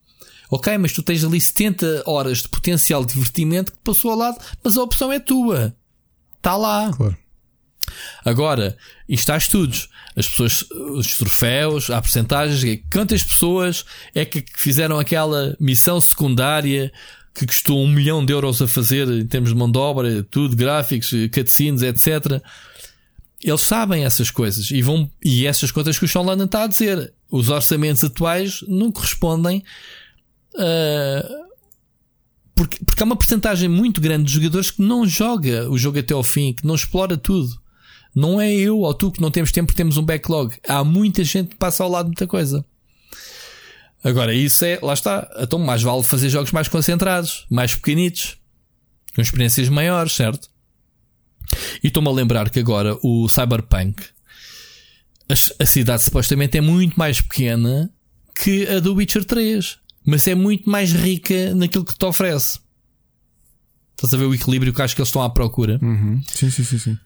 Ok, 0.49 0.77
mas 0.77 0.91
tu 0.91 1.01
tens 1.01 1.23
ali 1.23 1.39
70 1.39 2.03
horas 2.05 2.39
de 2.39 2.49
potencial 2.49 3.05
divertimento 3.05 3.71
que 3.71 3.77
passou 3.81 4.11
ao 4.11 4.17
lado, 4.17 4.37
mas 4.61 4.75
a 4.75 4.83
opção 4.83 5.09
é 5.09 5.21
tua. 5.21 5.73
Está 6.35 6.57
lá. 6.57 6.91
Claro. 6.91 7.17
Agora, 8.25 8.77
isto 9.07 9.31
há 9.31 9.37
estudos. 9.37 9.89
As 10.17 10.27
pessoas, 10.27 10.65
os 10.97 11.15
troféus, 11.15 11.89
há 11.89 12.01
porcentagens. 12.01 12.81
Quantas 12.91 13.23
pessoas 13.23 13.85
é 14.13 14.25
que 14.25 14.43
fizeram 14.57 14.99
aquela 14.99 15.55
missão 15.61 16.01
secundária 16.01 16.91
que 17.33 17.45
custou 17.45 17.81
um 17.81 17.87
milhão 17.87 18.25
de 18.25 18.33
euros 18.33 18.61
a 18.61 18.67
fazer 18.67 19.07
em 19.09 19.25
termos 19.25 19.51
de 19.51 19.55
mão 19.55 19.71
de 19.71 19.77
obra, 19.77 20.23
tudo, 20.23 20.55
gráficos, 20.55 21.11
cutscenes, 21.33 21.81
etc. 21.81 22.41
Eles 23.43 23.61
sabem 23.61 24.05
essas 24.05 24.29
coisas 24.29 24.69
e 24.69 24.81
vão, 24.81 25.09
e 25.23 25.47
essas 25.47 25.71
contas 25.71 25.97
que 25.97 26.05
o 26.05 26.07
Sean 26.07 26.21
Lennon 26.21 26.45
está 26.45 26.63
a 26.63 26.67
dizer. 26.67 27.13
Os 27.29 27.49
orçamentos 27.49 28.03
atuais 28.03 28.61
não 28.67 28.91
correspondem 28.91 29.63
uh, 30.55 31.51
porque, 32.61 32.77
porque 32.85 33.01
há 33.01 33.05
uma 33.05 33.15
porcentagem 33.15 33.67
muito 33.67 33.99
grande 33.99 34.25
de 34.25 34.33
jogadores 34.33 34.69
que 34.69 34.81
não 34.81 35.05
joga 35.07 35.69
o 35.69 35.77
jogo 35.77 35.97
até 35.97 36.13
ao 36.13 36.21
fim, 36.21 36.53
que 36.53 36.65
não 36.65 36.75
explora 36.75 37.17
tudo. 37.17 37.49
Não 38.13 38.39
é 38.39 38.53
eu 38.53 38.79
ou 38.79 38.93
tu 38.93 39.11
que 39.11 39.21
não 39.21 39.31
temos 39.31 39.51
tempo 39.51 39.73
temos 39.73 39.97
um 39.97 40.03
backlog. 40.03 40.55
Há 40.67 40.83
muita 40.83 41.23
gente 41.23 41.49
que 41.49 41.55
passa 41.55 41.83
ao 41.83 41.89
lado 41.89 42.05
de 42.05 42.09
muita 42.09 42.27
coisa. 42.27 42.63
Agora, 44.03 44.33
isso 44.33 44.65
é, 44.65 44.79
lá 44.81 44.93
está. 44.93 45.29
Então, 45.39 45.59
mais 45.59 45.81
vale 45.81 46.03
fazer 46.03 46.29
jogos 46.29 46.51
mais 46.51 46.67
concentrados, 46.67 47.45
mais 47.49 47.75
pequenitos, 47.75 48.37
com 49.15 49.21
experiências 49.21 49.69
maiores, 49.69 50.13
certo? 50.13 50.49
E 51.83 51.87
estou-me 51.87 52.09
a 52.09 52.11
lembrar 52.11 52.49
que 52.49 52.59
agora 52.59 52.97
o 53.03 53.27
Cyberpunk, 53.27 54.03
a, 55.29 55.63
a 55.63 55.65
cidade 55.65 56.01
supostamente 56.01 56.57
é 56.57 56.61
muito 56.61 56.97
mais 56.97 57.21
pequena 57.21 57.91
que 58.35 58.67
a 58.67 58.79
do 58.79 58.95
Witcher 58.95 59.23
3, 59.23 59.77
mas 60.05 60.25
é 60.27 60.33
muito 60.33 60.69
mais 60.69 60.91
rica 60.91 61.53
naquilo 61.53 61.85
que 61.85 61.95
te 61.95 62.05
oferece. 62.05 62.59
Estás 63.95 64.13
a 64.13 64.17
ver 64.17 64.25
o 64.25 64.33
equilíbrio 64.33 64.73
que 64.73 64.81
acho 64.81 64.95
que 64.95 65.01
eles 65.01 65.09
estão 65.09 65.21
à 65.21 65.29
procura? 65.29 65.77
Uhum. 65.81 66.23
Sim, 66.27 66.49
sim, 66.49 66.63
sim, 66.63 66.79
sim. 66.79 66.97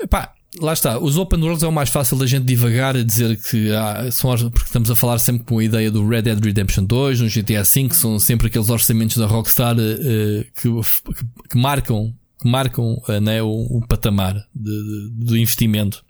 Epá, 0.00 0.32
lá 0.60 0.72
está. 0.72 0.98
Os 0.98 1.16
open 1.16 1.40
worlds 1.40 1.62
é 1.62 1.66
o 1.66 1.72
mais 1.72 1.88
fácil 1.88 2.16
da 2.18 2.26
gente 2.26 2.44
divagar 2.44 2.96
a 2.96 3.02
dizer 3.02 3.40
que 3.40 3.70
ah, 3.70 4.10
são, 4.10 4.30
porque 4.50 4.66
estamos 4.66 4.90
a 4.90 4.94
falar 4.94 5.18
sempre 5.18 5.44
com 5.44 5.58
a 5.58 5.64
ideia 5.64 5.90
do 5.90 6.06
Red 6.06 6.22
Dead 6.22 6.44
Redemption 6.44 6.84
2, 6.84 7.20
no 7.20 7.28
GTA 7.28 7.62
V, 7.62 7.88
que 7.88 7.96
são 7.96 8.18
sempre 8.18 8.48
aqueles 8.48 8.68
orçamentos 8.68 9.16
da 9.16 9.26
Rockstar 9.26 9.76
uh, 9.76 10.44
que, 10.54 10.68
que, 10.68 11.48
que, 11.50 11.58
marcam, 11.58 12.14
que 12.40 12.48
marcam 12.48 13.00
uh, 13.08 13.20
né, 13.20 13.42
o, 13.42 13.48
o 13.48 13.86
patamar 13.86 14.46
do 14.54 15.36
investimento. 15.36 16.04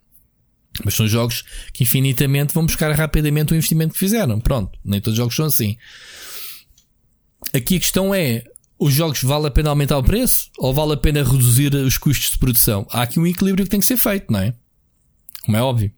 Mas 0.84 0.94
são 0.94 1.06
jogos 1.06 1.44
que 1.72 1.84
infinitamente 1.84 2.54
vão 2.54 2.64
buscar 2.64 2.90
rapidamente 2.92 3.52
o 3.52 3.54
investimento 3.54 3.92
que 3.92 3.98
fizeram. 3.98 4.40
Pronto, 4.40 4.78
nem 4.84 5.00
todos 5.00 5.14
os 5.14 5.18
jogos 5.18 5.36
são 5.36 5.46
assim. 5.46 5.76
Aqui 7.52 7.76
a 7.76 7.80
questão 7.80 8.14
é: 8.14 8.42
os 8.82 8.92
jogos 8.92 9.22
vale 9.22 9.46
a 9.46 9.50
pena 9.50 9.70
aumentar 9.70 9.96
o 9.96 10.02
preço 10.02 10.50
ou 10.58 10.74
vale 10.74 10.94
a 10.94 10.96
pena 10.96 11.22
reduzir 11.22 11.74
os 11.74 11.96
custos 11.96 12.30
de 12.30 12.38
produção? 12.38 12.86
Há 12.90 13.02
aqui 13.02 13.20
um 13.20 13.26
equilíbrio 13.26 13.64
que 13.64 13.70
tem 13.70 13.80
que 13.80 13.86
ser 13.86 13.96
feito, 13.96 14.32
não 14.32 14.40
é? 14.40 14.52
Como 15.44 15.56
é 15.56 15.62
óbvio. 15.62 15.92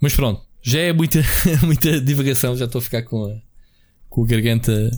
Mas 0.00 0.14
pronto, 0.14 0.42
já 0.62 0.80
é 0.80 0.92
muita, 0.92 1.20
muita 1.64 2.00
divagação, 2.00 2.56
já 2.56 2.66
estou 2.66 2.78
a 2.78 2.82
ficar 2.82 3.02
com 3.02 3.24
a, 3.24 3.36
com 4.08 4.24
a 4.24 4.26
garganta 4.26 4.90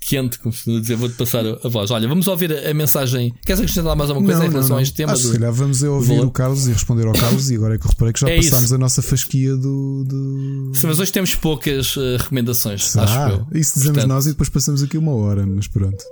quente, 0.00 0.38
como 0.38 0.52
se 0.52 0.80
dizer, 0.80 0.96
vou-te 0.96 1.14
passar 1.14 1.44
a 1.46 1.68
voz. 1.68 1.90
Olha, 1.90 2.08
vamos 2.08 2.26
ouvir 2.26 2.52
a, 2.52 2.70
a 2.70 2.74
mensagem. 2.74 3.32
Queres 3.44 3.60
acrescentar 3.60 3.96
mais 3.96 4.10
alguma 4.10 4.26
coisa 4.26 4.40
não, 4.40 4.46
em 4.46 4.50
relação 4.50 4.68
não, 4.70 4.76
não. 4.76 4.80
a 4.80 4.82
este 4.82 4.94
tema? 4.94 5.12
Acho 5.12 5.22
do... 5.22 5.28
se 5.28 5.34
calhar 5.34 5.52
vamos 5.52 5.82
a 5.84 5.90
ouvir 5.90 6.20
o 6.20 6.30
Carlos 6.30 6.66
e 6.66 6.72
responder 6.72 7.06
ao 7.06 7.12
Carlos, 7.12 7.50
e 7.50 7.56
agora 7.56 7.74
é 7.74 7.78
que 7.78 7.86
eu 7.86 7.90
reparei 7.90 8.12
que 8.12 8.20
já 8.20 8.28
é 8.28 8.36
passámos 8.36 8.64
isso. 8.64 8.74
a 8.74 8.78
nossa 8.78 9.02
fasquia 9.02 9.56
do. 9.56 10.04
do... 10.04 10.72
Sim, 10.74 10.86
mas 10.86 10.98
hoje 10.98 11.12
temos 11.12 11.34
poucas 11.34 11.96
uh, 11.96 12.16
recomendações, 12.18 12.96
ah, 12.96 13.02
acho 13.02 13.34
eu. 13.34 13.60
Isso 13.60 13.74
dizemos 13.74 13.98
Portanto... 13.98 14.08
nós 14.08 14.26
e 14.26 14.30
depois 14.30 14.48
passamos 14.48 14.82
aqui 14.82 14.98
uma 14.98 15.14
hora, 15.14 15.46
mas 15.46 15.66
pronto. 15.68 16.04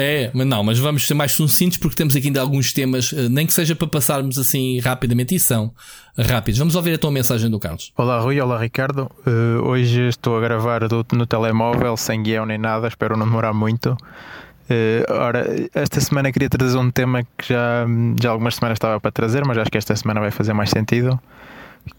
É, 0.00 0.30
mas 0.32 0.46
não, 0.46 0.64
mas 0.64 0.78
vamos 0.78 1.06
ser 1.06 1.12
mais 1.12 1.32
sucintos 1.32 1.76
porque 1.76 1.94
temos 1.94 2.16
aqui 2.16 2.28
ainda 2.28 2.40
alguns 2.40 2.72
temas, 2.72 3.12
eh, 3.12 3.28
nem 3.28 3.46
que 3.46 3.52
seja 3.52 3.76
para 3.76 3.86
passarmos 3.86 4.38
assim 4.38 4.78
rapidamente, 4.80 5.34
e 5.34 5.38
são 5.38 5.74
rápidos. 6.16 6.58
Vamos 6.58 6.74
ouvir 6.74 6.94
a 6.94 6.98
tua 6.98 7.10
mensagem 7.10 7.50
do 7.50 7.58
Carlos. 7.58 7.92
Olá 7.98 8.18
Rui, 8.18 8.40
olá 8.40 8.58
Ricardo. 8.58 9.10
Uh, 9.26 9.62
hoje 9.62 10.08
estou 10.08 10.38
a 10.38 10.40
gravar 10.40 10.88
do, 10.88 11.04
no 11.12 11.26
telemóvel, 11.26 11.98
sem 11.98 12.22
guião 12.22 12.46
nem 12.46 12.56
nada, 12.56 12.88
espero 12.88 13.14
não 13.14 13.26
demorar 13.26 13.52
muito. 13.52 13.90
Uh, 13.92 15.04
ora, 15.12 15.68
esta 15.74 16.00
semana 16.00 16.32
queria 16.32 16.48
trazer 16.48 16.78
um 16.78 16.90
tema 16.90 17.22
que 17.36 17.48
já, 17.48 17.84
já 18.20 18.30
algumas 18.30 18.54
semanas 18.54 18.76
estava 18.76 18.98
para 18.98 19.10
trazer, 19.10 19.44
mas 19.44 19.58
acho 19.58 19.70
que 19.70 19.76
esta 19.76 19.94
semana 19.94 20.18
vai 20.20 20.30
fazer 20.30 20.54
mais 20.54 20.70
sentido, 20.70 21.20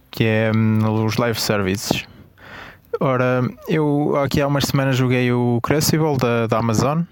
que 0.10 0.23
é 0.23 0.52
um, 0.56 1.06
os 1.06 1.18
live 1.18 1.40
services. 1.40 2.03
Ora, 2.99 3.44
eu 3.68 4.15
aqui 4.18 4.41
há 4.41 4.48
umas 4.48 4.64
semanas 4.65 4.98
joguei 4.98 5.32
o 5.32 5.60
Crucible 5.61 6.18
da, 6.18 6.48
da 6.48 6.57
Amazon 6.57 7.03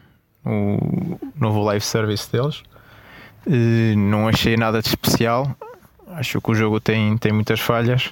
o 0.45 1.19
novo 1.35 1.63
live 1.63 1.83
service 1.83 2.31
deles. 2.31 2.63
Uh, 3.45 3.97
não 3.97 4.27
achei 4.27 4.57
nada 4.57 4.81
de 4.81 4.87
especial. 4.87 5.55
Acho 6.07 6.41
que 6.41 6.51
o 6.51 6.55
jogo 6.55 6.79
tem, 6.79 7.17
tem 7.17 7.31
muitas 7.31 7.59
falhas. 7.59 8.11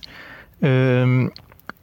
Uh, 0.62 1.32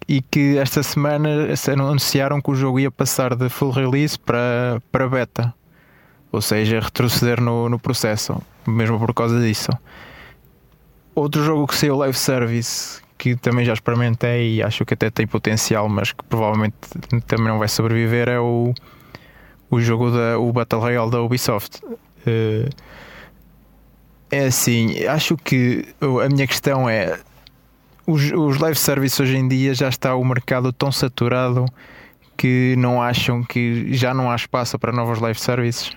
e 0.09 0.21
que 0.21 0.59
esta 0.59 0.83
semana 0.83 1.29
anunciaram 1.73 2.41
que 2.41 2.51
o 2.51 2.55
jogo 2.55 2.79
ia 2.79 2.91
passar 2.91 3.35
de 3.35 3.49
full 3.49 3.71
release 3.71 4.19
para, 4.19 4.83
para 4.93 5.09
beta, 5.09 5.55
ou 6.31 6.43
seja, 6.43 6.81
retroceder 6.81 7.41
no, 7.41 7.69
no 7.69 7.79
processo, 7.79 8.41
mesmo 8.67 8.99
por 8.99 9.15
causa 9.15 9.41
disso. 9.41 9.71
Outro 11.15 11.43
jogo 11.43 11.67
que 11.67 11.75
saiu 11.75 11.97
live 11.97 12.17
service 12.17 13.03
que 13.17 13.37
também 13.37 13.65
já 13.65 13.73
experimentei 13.73 14.57
e 14.57 14.63
acho 14.63 14.85
que 14.85 14.95
até 14.95 15.09
tem 15.09 15.27
potencial, 15.27 15.89
mas 15.89 16.13
que 16.13 16.23
provavelmente 16.25 16.75
também 17.27 17.47
não 17.47 17.59
vai 17.59 17.69
sobreviver 17.69 18.29
é 18.29 18.39
o 18.39 18.75
o 19.75 19.81
jogo 19.81 20.11
da 20.11 20.39
o 20.39 20.53
Battle 20.53 20.81
Royale 20.81 21.11
da 21.11 21.21
Ubisoft. 21.23 21.81
Uh, 21.85 22.69
é 24.31 24.47
assim, 24.47 25.05
acho 25.07 25.37
que 25.37 25.87
a 26.01 26.29
minha 26.29 26.47
questão 26.47 26.89
é 26.89 27.21
os, 28.07 28.33
os 28.33 28.59
live 28.59 28.79
services 28.79 29.19
hoje 29.21 29.37
em 29.37 29.49
dia 29.49 29.75
já 29.75 29.89
está 29.89 30.15
o 30.15 30.25
mercado 30.25 30.73
tão 30.73 30.93
saturado 30.93 31.65
que 32.37 32.75
não 32.79 33.01
acham 33.01 33.43
que 33.43 33.95
já 33.95 34.13
não 34.13 34.31
há 34.31 34.37
espaço 34.37 34.79
para 34.79 34.93
novos 34.93 35.21
live 35.21 35.39
services? 35.39 35.97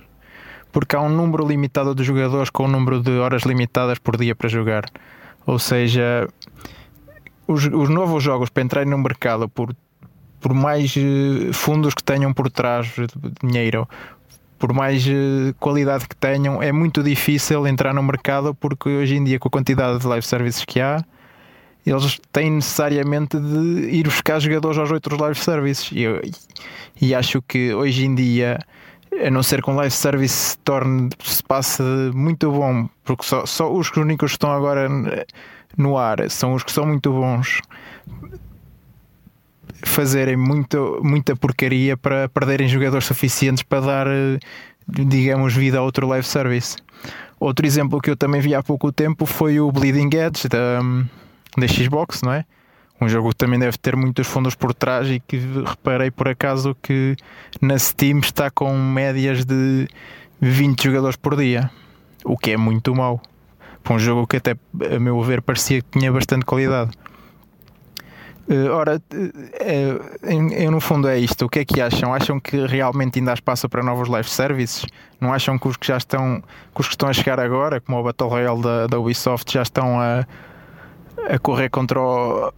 Porque 0.71 0.95
há 0.95 1.01
um 1.01 1.09
número 1.09 1.47
limitado 1.47 1.95
de 1.95 2.03
jogadores 2.03 2.49
com 2.49 2.65
um 2.65 2.67
número 2.67 3.01
de 3.01 3.11
horas 3.17 3.43
limitadas 3.43 3.97
por 3.97 4.17
dia 4.17 4.35
para 4.35 4.47
jogar. 4.47 4.85
Ou 5.45 5.57
seja, 5.57 6.27
os, 7.47 7.65
os 7.65 7.89
novos 7.89 8.23
jogos 8.23 8.49
para 8.49 8.63
entrarem 8.63 8.89
no 8.89 8.97
mercado, 8.97 9.49
por, 9.49 9.75
por 10.47 10.53
mais 10.53 10.95
eh, 10.95 11.51
fundos 11.51 11.93
que 11.93 12.01
tenham 12.01 12.31
por 12.31 12.49
trás 12.49 12.89
dinheiro, 13.43 13.85
por 14.57 14.71
mais 14.71 15.05
eh, 15.05 15.53
qualidade 15.59 16.07
que 16.07 16.15
tenham, 16.15 16.63
é 16.63 16.71
muito 16.71 17.03
difícil 17.03 17.67
entrar 17.67 17.93
no 17.93 18.01
mercado 18.01 18.55
porque 18.55 18.87
hoje 18.87 19.17
em 19.17 19.25
dia, 19.25 19.39
com 19.39 19.49
a 19.49 19.51
quantidade 19.51 19.99
de 19.99 20.07
live 20.07 20.25
services 20.25 20.63
que 20.63 20.79
há, 20.79 21.03
eles 21.85 22.17
têm 22.31 22.51
necessariamente 22.51 23.37
de 23.37 23.89
ir 23.89 24.05
buscar 24.05 24.39
jogadores 24.39 24.77
aos 24.77 24.89
outros 24.89 25.19
live 25.19 25.37
services. 25.37 25.91
E, 25.91 26.03
eu, 26.03 26.21
e 27.01 27.13
acho 27.13 27.41
que 27.41 27.73
hoje 27.73 28.05
em 28.05 28.15
dia, 28.15 28.57
a 29.21 29.29
não 29.29 29.43
ser 29.43 29.61
que 29.61 29.69
um 29.69 29.75
live 29.75 29.93
service 29.93 30.33
se 30.33 30.57
torne, 30.59 31.09
se 31.21 31.43
passe 31.43 31.83
muito 32.13 32.49
bom, 32.49 32.87
porque 33.03 33.25
só, 33.25 33.45
só 33.45 33.69
os 33.69 33.91
únicos 33.97 34.31
que 34.31 34.35
estão 34.35 34.53
agora 34.53 34.87
no 35.77 35.97
ar 35.97 36.29
são 36.29 36.53
os 36.53 36.63
que 36.63 36.71
são 36.71 36.85
muito 36.85 37.11
bons 37.11 37.59
fazerem 39.83 40.35
muita 40.35 41.35
porcaria 41.35 41.95
para 41.95 42.27
perderem 42.29 42.67
jogadores 42.67 43.05
suficientes 43.05 43.63
para 43.63 43.79
dar, 43.81 44.07
digamos, 44.87 45.53
vida 45.53 45.79
a 45.79 45.81
outro 45.81 46.07
live 46.07 46.25
service. 46.25 46.77
Outro 47.39 47.65
exemplo 47.65 48.01
que 48.01 48.09
eu 48.09 48.17
também 48.17 48.41
vi 48.41 48.55
há 48.55 48.63
pouco 48.63 48.91
tempo 48.91 49.25
foi 49.25 49.59
o 49.59 49.71
Bleeding 49.71 50.09
Edge 50.15 50.47
da, 50.47 50.79
da 51.57 51.67
Xbox, 51.67 52.21
não 52.23 52.33
é? 52.33 52.45
Um 52.99 53.07
jogo 53.07 53.29
que 53.29 53.35
também 53.35 53.59
deve 53.59 53.77
ter 53.77 53.95
muitos 53.95 54.25
fundos 54.25 54.55
por 54.55 54.73
trás 54.73 55.07
e 55.07 55.19
que 55.19 55.37
reparei 55.65 56.09
por 56.09 56.27
acaso 56.27 56.75
que 56.81 57.15
na 57.61 57.77
Steam 57.77 58.19
está 58.19 58.49
com 58.49 58.75
médias 58.75 59.45
de 59.45 59.87
20 60.41 60.83
jogadores 60.83 61.15
por 61.15 61.35
dia, 61.35 61.69
o 62.25 62.35
que 62.35 62.51
é 62.51 62.57
muito 62.57 62.95
mau. 62.95 63.21
Para 63.83 63.95
um 63.95 63.99
jogo 63.99 64.25
que 64.25 64.37
até, 64.37 64.57
a 64.93 64.99
meu 64.99 65.21
ver, 65.21 65.43
parecia 65.43 65.81
que 65.81 65.99
tinha 65.99 66.11
bastante 66.11 66.43
qualidade. 66.43 66.89
Uh, 68.49 68.71
ora, 68.71 69.01
uh, 69.11 70.71
no 70.71 70.79
fundo 70.79 71.09
é 71.09 71.19
isto. 71.19 71.45
O 71.45 71.49
que 71.49 71.59
é 71.59 71.65
que 71.65 71.81
acham? 71.81 72.13
Acham 72.13 72.39
que 72.39 72.65
realmente 72.65 73.19
ainda 73.19 73.31
há 73.31 73.33
espaço 73.33 73.67
para 73.67 73.83
novos 73.83 74.07
live 74.07 74.29
services? 74.29 74.85
Não 75.19 75.33
acham 75.33 75.59
que 75.59 75.67
os 75.67 75.75
que 75.75 75.85
já 75.85 75.97
estão, 75.97 76.41
que 76.73 76.81
os 76.81 76.87
que 76.87 76.93
estão 76.93 77.09
a 77.09 77.13
chegar 77.13 77.41
agora, 77.41 77.81
como 77.81 77.99
o 77.99 78.03
Battle 78.03 78.29
Royale 78.29 78.61
da, 78.61 78.87
da 78.87 78.99
Ubisoft, 78.99 79.51
já 79.51 79.63
estão 79.63 79.99
a, 79.99 80.25
a 81.29 81.37
correr 81.39 81.69
contra, 81.69 81.99
o, 81.99 82.53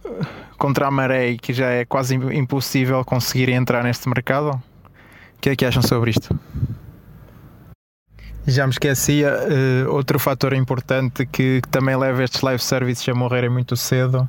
contra 0.56 0.86
a 0.86 0.90
maré 0.92 1.30
e 1.30 1.38
que 1.38 1.52
já 1.52 1.70
é 1.70 1.84
quase 1.84 2.14
impossível 2.14 3.04
conseguir 3.04 3.48
entrar 3.48 3.82
neste 3.82 4.08
mercado? 4.08 4.50
O 4.50 5.40
que 5.40 5.50
é 5.50 5.56
que 5.56 5.64
acham 5.64 5.82
sobre 5.82 6.10
isto? 6.10 6.38
Já 8.46 8.64
me 8.64 8.72
esquecia, 8.72 9.32
outro 9.88 10.18
fator 10.18 10.54
importante 10.54 11.26
que, 11.26 11.60
que, 11.60 11.68
também 11.68 11.96
leva 11.96 12.22
estes 12.22 12.40
live 12.40 12.62
services 12.62 13.08
a 13.08 13.14
morrerem 13.14 13.50
muito 13.50 13.76
cedo 13.76 14.28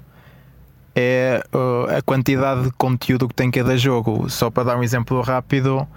é 0.95 1.43
uh, 1.53 1.97
a 1.97 2.01
quantidade 2.01 2.63
de 2.63 2.72
conteúdo 2.72 3.27
que 3.27 3.34
tem 3.34 3.49
cada 3.49 3.77
jogo. 3.77 4.30
Só 4.30 4.49
para 4.49 4.63
dar 4.63 4.77
um 4.77 4.84
exemplo 4.84 5.22
rápido, 5.22 5.88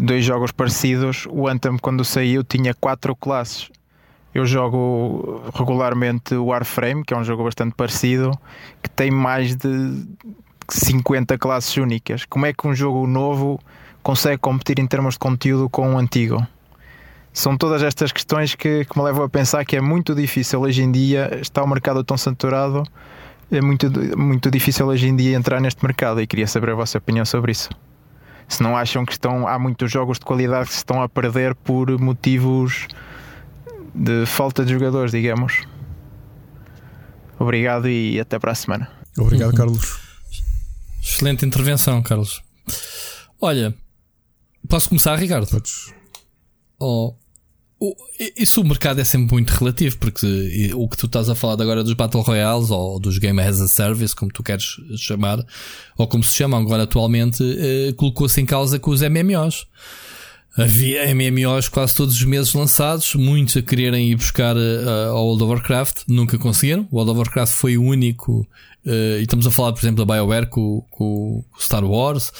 dois 0.00 0.24
jogos 0.24 0.52
parecidos, 0.52 1.26
o 1.30 1.48
Anthem 1.48 1.76
quando 1.78 2.04
saiu 2.04 2.42
tinha 2.44 2.74
quatro 2.74 3.14
classes 3.14 3.70
eu 4.34 4.46
jogo 4.46 5.42
regularmente 5.54 6.34
o 6.34 6.46
Warframe, 6.46 7.04
que 7.04 7.12
é 7.12 7.16
um 7.16 7.24
jogo 7.24 7.44
bastante 7.44 7.74
parecido, 7.74 8.32
que 8.82 8.88
tem 8.88 9.10
mais 9.10 9.56
de 9.56 10.06
50 10.68 11.36
classes 11.36 11.76
únicas. 11.76 12.24
Como 12.24 12.46
é 12.46 12.52
que 12.52 12.66
um 12.66 12.74
jogo 12.74 13.06
novo 13.06 13.58
consegue 14.02 14.38
competir 14.38 14.78
em 14.78 14.86
termos 14.86 15.14
de 15.14 15.18
conteúdo 15.18 15.68
com 15.68 15.88
um 15.88 15.98
antigo? 15.98 16.46
São 17.32 17.56
todas 17.56 17.82
estas 17.82 18.12
questões 18.12 18.54
que, 18.54 18.84
que 18.84 18.98
me 18.98 19.04
levam 19.04 19.24
a 19.24 19.28
pensar 19.28 19.64
que 19.64 19.76
é 19.76 19.80
muito 19.80 20.14
difícil 20.14 20.60
hoje 20.60 20.82
em 20.82 20.90
dia, 20.90 21.38
está 21.40 21.62
o 21.62 21.68
mercado 21.68 22.02
tão 22.04 22.16
saturado, 22.16 22.84
é 23.50 23.60
muito, 23.60 23.90
muito 24.16 24.50
difícil 24.50 24.86
hoje 24.86 25.08
em 25.08 25.16
dia 25.16 25.36
entrar 25.36 25.60
neste 25.60 25.84
mercado 25.84 26.20
e 26.20 26.26
queria 26.26 26.46
saber 26.46 26.70
a 26.70 26.74
vossa 26.74 26.98
opinião 26.98 27.24
sobre 27.24 27.52
isso. 27.52 27.68
Se 28.48 28.62
não 28.62 28.76
acham 28.76 29.04
que 29.04 29.12
estão, 29.12 29.46
há 29.46 29.58
muitos 29.58 29.90
jogos 29.90 30.18
de 30.18 30.24
qualidade 30.24 30.66
que 30.66 30.72
se 30.72 30.78
estão 30.78 31.02
a 31.02 31.08
perder 31.08 31.54
por 31.54 31.90
motivos 31.98 32.88
de 33.94 34.26
falta 34.26 34.64
de 34.64 34.72
jogadores, 34.72 35.12
digamos. 35.12 35.62
Obrigado 37.38 37.88
e 37.88 38.20
até 38.20 38.38
para 38.38 38.52
a 38.52 38.54
semana. 38.54 38.90
Obrigado. 39.16 39.54
Carlos. 39.54 39.98
Excelente 41.02 41.46
intervenção, 41.46 42.02
Carlos. 42.02 42.42
Olha, 43.40 43.74
posso 44.68 44.88
começar, 44.88 45.16
Ricardo? 45.16 45.46
Podes. 45.46 45.94
Oh, 46.78 47.14
isso 48.36 48.60
o 48.60 48.64
mercado 48.64 49.00
é 49.00 49.04
sempre 49.04 49.32
muito 49.32 49.50
relativo, 49.50 49.96
porque 49.98 50.70
o 50.74 50.86
que 50.86 50.96
tu 50.98 51.06
estás 51.06 51.30
a 51.30 51.34
falar 51.34 51.60
agora 51.62 51.82
dos 51.82 51.94
Battle 51.94 52.22
Royales 52.22 52.70
ou 52.70 53.00
dos 53.00 53.16
Game 53.16 53.40
as 53.40 53.60
a 53.60 53.68
Service, 53.68 54.14
como 54.14 54.30
tu 54.30 54.42
queres 54.42 54.76
chamar, 54.98 55.44
ou 55.96 56.06
como 56.06 56.22
se 56.22 56.36
chamam 56.36 56.60
agora 56.60 56.82
atualmente, 56.82 57.42
eh, 57.42 57.92
colocou-se 57.96 58.38
em 58.40 58.44
causa 58.44 58.78
com 58.78 58.90
os 58.90 59.00
MMOs. 59.00 59.66
Havia 60.56 61.14
MMOs 61.14 61.68
quase 61.68 61.94
todos 61.94 62.16
os 62.16 62.24
meses 62.24 62.52
lançados, 62.52 63.14
muitos 63.14 63.56
a 63.56 63.62
quererem 63.62 64.10
ir 64.10 64.16
buscar 64.16 64.56
uh, 64.56 65.10
ao 65.12 65.26
World 65.26 65.44
of 65.44 65.52
Warcraft, 65.52 66.02
nunca 66.08 66.36
conseguiram. 66.38 66.88
O 66.90 66.96
World 66.96 67.12
of 67.12 67.18
Warcraft 67.18 67.52
foi 67.52 67.78
o 67.78 67.84
único, 67.84 68.40
uh, 68.84 69.18
e 69.18 69.22
estamos 69.22 69.46
a 69.46 69.50
falar, 69.52 69.72
por 69.72 69.80
exemplo, 69.80 70.04
da 70.04 70.12
BioWare 70.12 70.46
com, 70.46 70.84
com, 70.90 71.44
Star 71.58 71.84
Wars, 71.84 72.32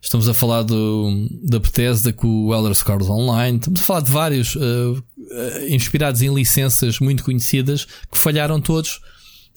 estamos 0.00 0.28
a 0.28 0.34
falar 0.34 0.62
do, 0.62 1.26
da 1.42 1.58
Bethesda 1.58 2.12
com 2.12 2.46
o 2.46 2.54
Elder 2.54 2.74
Scrolls 2.74 3.10
Online, 3.10 3.56
estamos 3.56 3.80
a 3.80 3.82
falar 3.82 4.00
de 4.00 4.10
vários 4.10 4.56
uh, 4.56 5.02
inspirados 5.70 6.20
em 6.20 6.34
licenças 6.34 7.00
muito 7.00 7.24
conhecidas 7.24 7.86
que 8.12 8.18
falharam 8.18 8.60
todos 8.60 9.00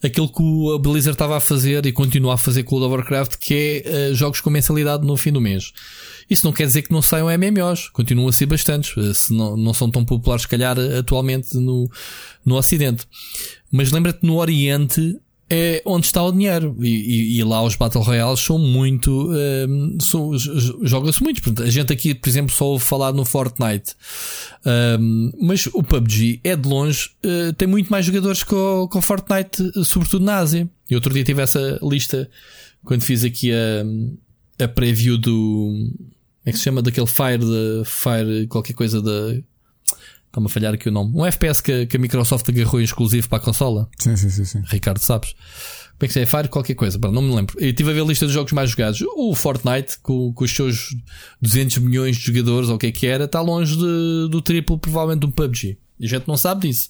aquilo 0.01 0.29
que 0.29 0.75
a 0.75 0.79
Blizzard 0.79 1.15
estava 1.15 1.37
a 1.37 1.39
fazer 1.39 1.85
e 1.85 1.91
continua 1.91 2.35
a 2.35 2.37
fazer 2.37 2.63
com 2.63 2.75
o 2.75 2.79
World 2.79 2.93
of 2.93 3.01
Warcraft, 3.01 3.37
que 3.37 3.83
é 3.85 4.11
uh, 4.11 4.15
jogos 4.15 4.39
com 4.39 4.49
mensalidade 4.49 5.05
no 5.05 5.17
fim 5.17 5.31
do 5.31 5.41
mês. 5.41 5.73
Isso 6.29 6.45
não 6.45 6.53
quer 6.53 6.65
dizer 6.65 6.81
que 6.81 6.91
não 6.91 7.01
saiam 7.01 7.27
MMOs, 7.27 7.89
continuam 7.89 8.27
a 8.27 8.33
ser 8.33 8.45
bastantes, 8.45 8.95
uh, 8.97 9.13
se 9.13 9.33
não, 9.33 9.55
não 9.55 9.73
são 9.73 9.89
tão 9.89 10.03
populares, 10.03 10.43
se 10.43 10.47
calhar, 10.47 10.77
atualmente 10.99 11.55
no, 11.55 11.89
no 12.45 12.55
Ocidente. 12.55 13.05
Mas 13.71 13.91
lembra-te, 13.91 14.25
no 14.25 14.37
Oriente 14.37 15.19
é 15.49 15.81
onde 15.85 16.07
está 16.07 16.21
o 16.23 16.31
dinheiro. 16.31 16.75
E, 16.79 16.87
e, 16.87 17.39
e 17.39 17.43
lá 17.43 17.63
os 17.63 17.75
Battle 17.75 18.03
Royales 18.03 18.39
são 18.39 18.57
muito. 18.57 19.31
Um, 19.31 19.97
Joga-se 20.83 21.23
muito. 21.23 21.63
A 21.63 21.69
gente 21.69 21.93
aqui, 21.93 22.13
por 22.13 22.27
exemplo, 22.27 22.53
só 22.53 22.65
ouve 22.65 22.83
falar 22.83 23.13
no 23.13 23.23
Fortnite. 23.23 23.93
Um, 24.99 25.31
mas 25.41 25.67
o 25.67 25.81
PUBG 25.81 26.41
é 26.43 26.55
de 26.55 26.67
longe, 26.67 27.11
uh, 27.23 27.53
tem 27.53 27.67
muito 27.67 27.89
mais 27.89 28.05
jogadores 28.05 28.43
que 28.43 28.53
o, 28.53 28.87
que 28.87 28.97
o 28.97 29.01
Fortnite, 29.01 29.85
sobretudo 29.85 30.25
na 30.25 30.37
Ásia. 30.37 30.67
E 30.89 30.95
outro 30.95 31.13
dia 31.13 31.23
tive 31.23 31.41
essa 31.41 31.79
lista 31.81 32.29
quando 32.83 33.01
fiz 33.01 33.23
aqui 33.23 33.51
a, 33.51 34.65
a 34.65 34.67
preview 34.67 35.17
do. 35.17 35.91
É 36.47 36.51
que 36.51 36.57
se 36.57 36.63
chama? 36.63 36.81
Daquele 36.81 37.07
Fire, 37.07 37.39
de, 37.39 37.83
Fire, 37.83 38.47
qualquer 38.47 38.73
coisa 38.73 39.01
da 39.01 39.37
Está-me 40.27 40.45
a 40.45 40.49
falhar 40.49 40.73
aqui 40.73 40.87
o 40.87 40.91
nome. 40.91 41.11
Um 41.13 41.25
FPS 41.25 41.61
que, 41.61 41.85
que 41.87 41.97
a 41.97 41.99
Microsoft 41.99 42.47
agarrou 42.47 42.79
exclusivo 42.79 43.27
para 43.27 43.39
a 43.39 43.41
consola. 43.41 43.89
Sim, 43.97 44.15
sim, 44.15 44.29
sim. 44.29 44.45
sim. 44.45 44.63
Ricardo, 44.65 44.99
sabes? 44.99 45.33
Como 45.33 46.05
é 46.05 46.07
que 46.07 46.13
se 46.13 46.21
é? 46.21 46.25
Fire 46.25 46.47
qualquer 46.47 46.75
coisa, 46.75 46.97
não 46.99 47.21
me 47.21 47.35
lembro. 47.35 47.59
Eu 47.59 47.69
estive 47.69 47.89
a 47.89 47.93
ver 47.93 48.01
a 48.01 48.05
lista 48.05 48.25
de 48.25 48.31
jogos 48.31 48.53
mais 48.53 48.69
jogados. 48.69 49.01
O 49.15 49.33
Fortnite, 49.33 49.97
com, 49.99 50.31
com 50.31 50.43
os 50.45 50.51
seus 50.51 50.95
200 51.41 51.79
milhões 51.79 52.15
de 52.15 52.25
jogadores, 52.25 52.69
ou 52.69 52.75
o 52.75 52.77
que 52.77 52.87
é 52.87 52.91
que 52.91 53.07
era, 53.07 53.25
está 53.25 53.41
longe 53.41 53.75
de, 53.75 54.29
do 54.29 54.41
triplo, 54.41 54.77
provavelmente, 54.77 55.21
do 55.21 55.31
PUBG. 55.31 55.77
E 55.99 56.05
a 56.05 56.07
gente 56.07 56.27
não 56.27 56.37
sabe 56.37 56.67
disso. 56.67 56.89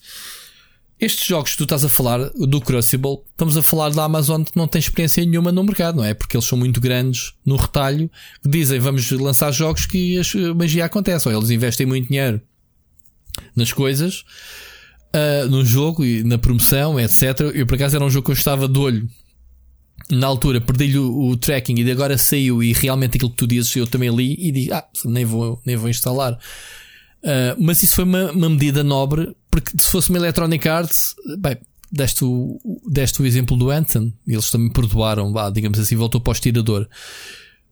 Estes 0.99 1.27
jogos 1.27 1.51
que 1.51 1.57
tu 1.57 1.63
estás 1.63 1.83
a 1.83 1.89
falar, 1.89 2.31
do 2.31 2.59
Crucible, 2.59 3.19
estamos 3.29 3.55
a 3.55 3.61
falar 3.61 3.91
da 3.91 4.03
Amazon 4.03 4.43
que 4.43 4.57
não 4.57 4.67
tem 4.67 4.79
experiência 4.79 5.23
nenhuma 5.23 5.51
no 5.51 5.63
mercado, 5.63 5.97
não 5.97 6.03
é? 6.03 6.15
Porque 6.15 6.35
eles 6.35 6.47
são 6.47 6.57
muito 6.57 6.81
grandes 6.81 7.33
no 7.45 7.55
retalho, 7.55 8.09
que 8.41 8.49
dizem 8.49 8.79
vamos 8.79 9.11
lançar 9.11 9.51
jogos 9.51 9.85
que 9.85 10.19
a 10.19 10.53
magia 10.55 10.85
acontece, 10.85 11.27
ou 11.27 11.37
eles 11.37 11.51
investem 11.51 11.85
muito 11.85 12.07
dinheiro 12.07 12.41
nas 13.55 13.71
coisas, 13.71 14.25
uh, 15.13 15.47
no 15.47 15.63
jogo 15.63 16.03
e 16.03 16.23
na 16.23 16.39
promoção, 16.39 16.99
etc. 16.99 17.41
Eu 17.53 17.67
por 17.67 17.75
acaso 17.75 17.95
era 17.95 18.03
um 18.03 18.09
jogo 18.09 18.25
que 18.25 18.31
eu 18.31 18.35
estava 18.35 18.67
de 18.67 18.79
olho. 18.79 19.07
Na 20.09 20.25
altura 20.25 20.59
perdi-lhe 20.59 20.97
o, 20.97 21.29
o, 21.29 21.37
tracking 21.37 21.75
e 21.79 21.91
agora 21.91 22.17
saiu 22.17 22.63
e 22.63 22.73
realmente 22.73 23.17
aquilo 23.17 23.29
que 23.29 23.37
tu 23.37 23.45
dizes 23.45 23.75
eu 23.75 23.85
também 23.85 24.09
li 24.09 24.35
e 24.39 24.51
digo, 24.51 24.73
ah, 24.73 24.87
nem 25.05 25.25
vou, 25.25 25.61
nem 25.63 25.75
vou 25.75 25.89
instalar. 25.89 26.39
Uh, 27.23 27.55
mas 27.57 27.81
isso 27.83 27.95
foi 27.95 28.03
uma, 28.03 28.31
uma, 28.31 28.49
medida 28.49 28.83
nobre, 28.83 29.35
porque 29.49 29.71
se 29.79 29.89
fosse 29.89 30.09
uma 30.09 30.19
Electronic 30.19 30.67
Arts, 30.67 31.15
bem, 31.39 31.57
deste 31.91 32.23
o, 32.23 32.59
deste 32.87 33.21
o 33.21 33.25
exemplo 33.25 33.57
do 33.57 33.69
Anthem, 33.69 34.13
eles 34.27 34.49
também 34.51 34.71
perdoaram, 34.71 35.31
vá, 35.33 35.49
digamos 35.49 35.79
assim, 35.79 35.95
voltou 35.95 36.21
para 36.21 36.31
o 36.31 36.33
estirador. 36.33 36.87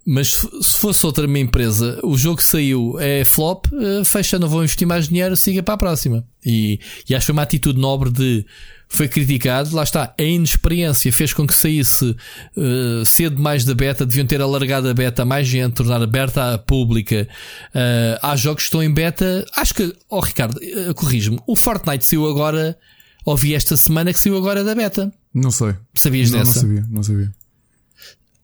Mas 0.05 0.47
se 0.61 0.77
fosse 0.77 1.05
outra 1.05 1.25
minha 1.27 1.43
empresa, 1.43 1.99
o 2.03 2.15
jogo 2.15 2.41
saiu, 2.41 2.95
é 2.99 3.25
flop, 3.25 3.65
uh, 3.73 4.05
fecha, 4.05 4.37
não 4.37 4.47
vou 4.47 4.63
investir 4.63 4.87
mais 4.87 5.07
dinheiro, 5.07 5.35
siga 5.35 5.63
para 5.63 5.73
a 5.73 5.77
próxima. 5.77 6.23
E, 6.45 6.79
e 7.09 7.15
acho 7.15 7.31
uma 7.31 7.41
atitude 7.41 7.79
nobre 7.79 8.11
de 8.11 8.45
foi 8.87 9.07
criticado, 9.07 9.75
lá 9.75 9.83
está, 9.83 10.13
a 10.17 10.23
inexperiência 10.23 11.11
fez 11.11 11.33
com 11.33 11.45
que 11.45 11.53
saísse 11.53 12.15
uh, 12.55 13.05
cedo 13.05 13.41
mais 13.41 13.65
da 13.65 13.73
beta, 13.73 14.05
deviam 14.05 14.27
ter 14.27 14.41
alargado 14.41 14.87
a 14.87 14.93
beta 14.93 15.23
a 15.23 15.25
mais 15.25 15.47
gente, 15.47 15.73
tornar 15.73 16.01
aberta 16.01 16.53
à 16.53 16.57
pública. 16.57 17.27
Uh, 17.69 18.19
há 18.21 18.35
jogos 18.35 18.63
que 18.63 18.67
estão 18.67 18.83
em 18.83 18.93
beta. 18.93 19.43
Acho 19.55 19.73
que, 19.73 19.95
oh 20.09 20.19
Ricardo, 20.19 20.57
uh, 20.57 20.93
corrijo-me, 20.93 21.39
o 21.47 21.55
Fortnite 21.55 22.05
saiu 22.05 22.27
agora, 22.27 22.77
ouvi 23.25 23.55
esta 23.55 23.75
semana 23.75 24.13
que 24.13 24.19
saiu 24.19 24.37
agora 24.37 24.63
da 24.63 24.75
beta. 24.75 25.11
Não 25.33 25.51
sei. 25.51 25.73
Sabias 25.95 26.31
não, 26.31 26.39
dessa? 26.39 26.61
Não 26.61 26.61
sabia, 26.61 26.85
não 26.89 27.03
sabia. 27.03 27.44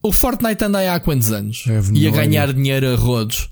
O 0.03 0.11
Fortnite 0.11 0.64
anda 0.64 0.80
aí 0.80 0.88
há 0.88 0.99
quantos 0.99 1.32
anos? 1.32 1.64
É, 1.68 1.80
e 1.94 2.07
a 2.07 2.11
ganhar 2.11 2.52
dinheiro 2.53 2.91
a 2.91 2.95
rodos. 2.95 3.49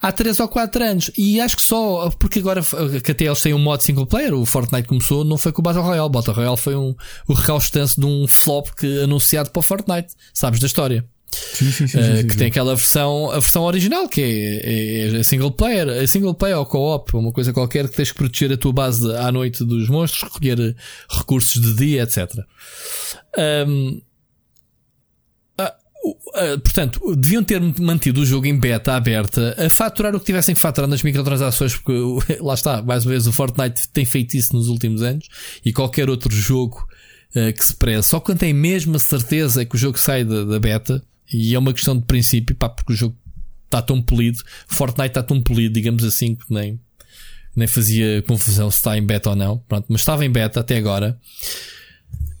Há 0.00 0.10
3 0.10 0.40
ou 0.40 0.48
4 0.48 0.82
anos. 0.84 1.10
E 1.16 1.40
acho 1.40 1.56
que 1.56 1.62
só, 1.62 2.10
porque 2.18 2.40
agora 2.40 2.60
que 3.04 3.12
até 3.12 3.24
eles 3.26 3.40
têm 3.40 3.54
um 3.54 3.58
modo 3.58 3.82
single 3.82 4.04
player, 4.06 4.34
o 4.34 4.44
Fortnite 4.44 4.88
começou, 4.88 5.24
não 5.24 5.38
foi 5.38 5.52
com 5.52 5.60
o 5.60 5.62
Battle 5.62 5.82
Royale. 5.84 6.06
O 6.06 6.10
Battle 6.10 6.34
Royale 6.34 6.56
foi 6.56 6.74
um, 6.74 6.94
o 7.28 7.32
recalstance 7.32 7.98
de 7.98 8.04
um 8.04 8.26
flop 8.26 8.68
que, 8.76 9.02
anunciado 9.02 9.50
para 9.50 9.60
o 9.60 9.62
Fortnite. 9.62 10.08
Sabes 10.34 10.58
da 10.60 10.66
história? 10.66 11.04
Sim, 11.34 11.70
sim, 11.72 11.86
sim, 11.86 11.98
Uh, 11.98 12.16
sim, 12.18 12.26
que 12.26 12.36
tem 12.36 12.48
aquela 12.48 12.74
versão, 12.74 13.30
a 13.30 13.38
versão 13.38 13.62
original, 13.62 14.06
que 14.06 14.20
é, 14.20 15.14
é, 15.14 15.18
é 15.20 15.22
single 15.22 15.50
player, 15.50 15.88
é 15.88 16.06
single 16.06 16.34
player 16.34 16.58
ou 16.58 16.66
co-op, 16.66 17.16
uma 17.16 17.32
coisa 17.32 17.54
qualquer 17.54 17.88
que 17.88 17.96
tens 17.96 18.10
que 18.12 18.18
proteger 18.18 18.52
a 18.52 18.56
tua 18.58 18.72
base 18.72 19.00
de- 19.00 19.16
à 19.16 19.32
noite 19.32 19.64
dos 19.64 19.88
monstros, 19.88 20.30
recolher 20.30 20.76
recursos 21.08 21.62
de 21.62 21.74
dia, 21.74 22.02
etc. 22.02 22.28
Um, 23.66 24.00
ah, 26.34 26.58
portanto, 26.62 27.14
deviam 27.14 27.44
ter 27.44 27.60
mantido 27.80 28.20
o 28.20 28.26
jogo 28.26 28.46
em 28.46 28.58
beta 28.58 28.94
aberta 28.94 29.54
a 29.58 29.70
faturar 29.70 30.14
o 30.14 30.20
que 30.20 30.26
tivessem 30.26 30.54
que 30.54 30.60
faturar 30.60 30.88
nas 30.88 31.02
microtransações, 31.02 31.76
porque 31.76 31.92
lá 32.40 32.54
está, 32.54 32.82
mais 32.82 33.04
uma 33.04 33.10
vez, 33.10 33.26
o 33.26 33.32
Fortnite 33.32 33.88
tem 33.88 34.04
feito 34.04 34.36
isso 34.36 34.54
nos 34.54 34.68
últimos 34.68 35.02
anos 35.02 35.28
e 35.64 35.72
qualquer 35.72 36.10
outro 36.10 36.34
jogo 36.34 36.86
ah, 37.36 37.52
que 37.52 37.64
se 37.64 37.74
preze, 37.74 38.08
só 38.08 38.20
quando 38.20 38.38
tem 38.38 38.52
mesmo 38.52 38.96
a 38.96 38.98
certeza 38.98 39.64
que 39.64 39.74
o 39.74 39.78
jogo 39.78 39.98
sai 39.98 40.24
da, 40.24 40.44
da 40.44 40.58
beta, 40.58 41.02
e 41.32 41.54
é 41.54 41.58
uma 41.58 41.72
questão 41.72 41.96
de 41.96 42.04
princípio, 42.04 42.54
pá, 42.54 42.68
porque 42.68 42.92
o 42.92 42.96
jogo 42.96 43.16
está 43.64 43.80
tão 43.80 44.02
polido, 44.02 44.42
Fortnite 44.66 45.08
está 45.08 45.22
tão 45.22 45.40
polido, 45.40 45.74
digamos 45.74 46.04
assim, 46.04 46.34
que 46.34 46.44
nem, 46.50 46.78
nem 47.56 47.66
fazia 47.66 48.22
confusão 48.22 48.70
se 48.70 48.78
está 48.78 48.98
em 48.98 49.02
beta 49.02 49.30
ou 49.30 49.36
não, 49.36 49.58
pronto, 49.68 49.86
mas 49.88 50.02
estava 50.02 50.24
em 50.24 50.30
beta 50.30 50.60
até 50.60 50.76
agora. 50.76 51.18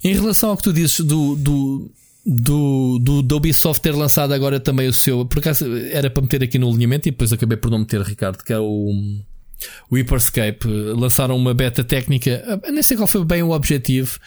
Em 0.04 0.12
relação 0.14 0.50
ao 0.50 0.56
que 0.56 0.64
tu 0.64 0.72
dizes 0.72 1.00
do, 1.00 1.36
do, 1.36 1.90
do, 2.24 2.98
do, 3.00 3.22
da 3.22 3.36
Ubisoft 3.36 3.82
ter 3.82 3.94
lançado 3.94 4.32
agora 4.32 4.60
também 4.60 4.88
o 4.88 4.92
seu, 4.92 5.24
por 5.24 5.40
acaso 5.40 5.66
era 5.90 6.08
para 6.08 6.22
meter 6.22 6.42
aqui 6.42 6.58
no 6.58 6.70
alinhamento 6.70 7.08
e 7.08 7.10
depois 7.10 7.32
acabei 7.32 7.56
por 7.56 7.70
não 7.70 7.80
meter, 7.80 8.00
Ricardo, 8.02 8.42
que 8.44 8.52
é 8.52 8.58
o, 8.58 8.92
o 9.90 9.96
Hyperscape. 9.96 10.66
Lançaram 10.66 11.36
uma 11.36 11.52
beta 11.52 11.82
técnica, 11.82 12.44
ah, 12.46 12.70
nem 12.70 12.82
sei 12.82 12.96
qual 12.96 13.08
foi 13.08 13.24
bem 13.24 13.42
o 13.42 13.50
objetivo, 13.50 14.18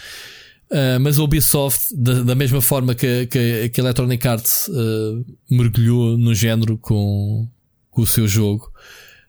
ah, 0.71 0.99
mas 0.99 1.17
a 1.17 1.23
Ubisoft, 1.23 1.95
da, 1.95 2.21
da 2.21 2.35
mesma 2.35 2.61
forma 2.61 2.93
que, 2.93 3.27
que, 3.27 3.69
que 3.69 3.81
a 3.81 3.83
Electronic 3.83 4.27
Arts 4.27 4.69
ah, 4.69 5.31
mergulhou 5.49 6.17
no 6.17 6.35
género 6.35 6.77
com, 6.77 7.47
com 7.89 8.01
o 8.01 8.07
seu 8.07 8.27
jogo, 8.27 8.71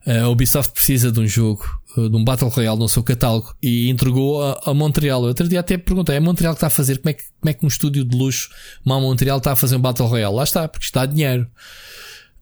a 0.07 0.29
Ubisoft 0.29 0.73
precisa 0.73 1.11
de 1.11 1.19
um 1.19 1.27
jogo, 1.27 1.65
uh, 1.86 1.86
de 1.97 2.16
um 2.16 2.24
Battle 2.24 2.51
Royale 2.51 2.78
no 2.78 2.89
seu 2.89 3.02
catálogo 3.02 3.55
e 3.62 3.89
entregou 3.89 4.43
a, 4.43 4.60
a 4.66 4.74
Montreal. 4.74 5.23
Eu 5.23 5.28
outro 5.28 5.48
dia 5.48 5.60
até 5.60 5.78
perguntei, 5.78 6.16
é 6.16 6.20
Montreal 6.20 6.55
que 6.55 6.59
está 6.59 6.66
a 6.66 6.70
fazer? 6.70 6.98
Como 6.98 7.10
é 7.10 7.12
que, 7.14 7.24
como 7.40 7.51
é 7.51 7.52
que 7.55 7.64
um 7.64 7.68
estúdio 7.68 8.05
de 8.05 8.16
luxo, 8.16 8.51
mal 8.85 9.01
Montreal, 9.01 9.39
está 9.39 9.52
a 9.52 9.56
fazer 9.56 9.77
um 9.77 9.81
Battle 9.81 10.09
Royale? 10.09 10.35
Lá 10.35 10.44
está, 10.44 10.68
porque 10.68 10.85
está 10.85 11.02
a 11.02 11.06
dinheiro. 11.06 11.47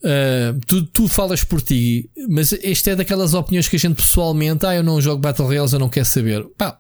Uh, 0.03 0.61
tu, 0.67 0.85
tu 0.85 1.09
falas 1.09 1.43
por 1.45 1.63
ti, 1.63 2.11
mas 2.29 2.53
este 2.53 2.91
é 2.91 2.97
daquelas 2.97 3.33
opiniões 3.33 3.69
que 3.69 3.77
a 3.77 3.79
gente 3.79 3.95
pessoalmente, 3.95 4.67
ah, 4.67 4.75
eu 4.75 4.83
não 4.83 5.01
jogo 5.01 5.21
Battle 5.21 5.47
Royales, 5.47 5.73
eu 5.73 5.79
não 5.79 5.89
quero 5.89 6.05
saber. 6.05 6.45
Pá, 6.59 6.79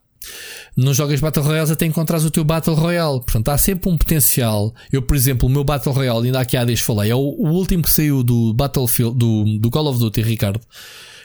não 0.76 0.92
jogas 0.92 1.20
Battle 1.20 1.44
Royales 1.44 1.70
até 1.70 1.86
encontrares 1.86 2.24
o 2.24 2.30
teu 2.30 2.44
Battle 2.44 2.74
Royale. 2.74 3.20
Portanto, 3.20 3.48
há 3.48 3.58
sempre 3.58 3.90
um 3.90 3.96
potencial. 3.96 4.74
Eu, 4.92 5.02
por 5.02 5.16
exemplo, 5.16 5.48
o 5.48 5.52
meu 5.52 5.64
Battle 5.64 5.94
Royale, 5.94 6.26
ainda 6.26 6.40
aqui 6.40 6.56
há 6.56 6.64
dias 6.64 6.80
falei, 6.80 7.10
é 7.10 7.14
o, 7.14 7.18
o 7.18 7.48
último 7.50 7.82
que 7.82 7.90
saiu 7.90 8.22
do 8.22 8.52
Battlefield, 8.54 9.16
do, 9.16 9.58
do 9.58 9.70
Call 9.70 9.86
of 9.86 9.98
Duty, 9.98 10.22
Ricardo. 10.22 10.60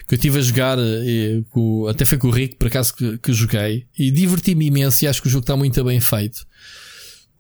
Que 0.09 0.15
eu 0.15 0.17
estive 0.17 0.39
a 0.39 0.41
jogar, 0.41 0.77
eh, 0.79 1.41
com- 1.51 1.87
até 1.87 2.03
foi 2.03 2.17
com 2.17 2.27
o 2.27 2.31
Rick, 2.31 2.55
por 2.55 2.67
acaso, 2.67 2.93
que, 2.95 3.17
que 3.19 3.31
joguei. 3.31 3.85
E 3.97 4.09
diverti-me 4.11 4.65
imenso 4.65 5.05
e 5.05 5.07
acho 5.07 5.21
que 5.21 5.27
o 5.27 5.31
jogo 5.31 5.43
está 5.43 5.55
muito 5.55 5.81
bem 5.83 5.99
feito. 6.01 6.45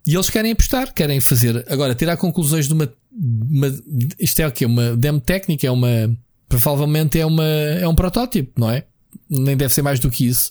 E 0.05 0.13
eles 0.13 0.29
querem 0.29 0.51
apostar, 0.51 0.93
querem 0.93 1.19
fazer. 1.19 1.65
Agora, 1.67 1.95
tirar 1.95 2.15
conclusões 2.17 2.67
de 2.67 2.73
uma. 2.73 2.91
uma- 3.11 3.75
isto 4.19 4.39
é 4.39 4.47
o 4.47 4.51
quê? 4.51 4.65
Uma 4.65 4.95
demo 4.95 5.19
técnica? 5.19 5.65
É 5.67 5.71
uma. 5.71 6.15
Provavelmente 6.47 7.19
é, 7.19 7.25
uma, 7.25 7.43
é 7.43 7.87
um 7.87 7.93
protótipo, 7.95 8.59
não 8.59 8.69
é? 8.71 8.85
Nem 9.29 9.57
deve 9.57 9.73
ser 9.73 9.81
mais 9.81 9.99
do 9.99 10.09
que 10.09 10.25
isso. 10.25 10.49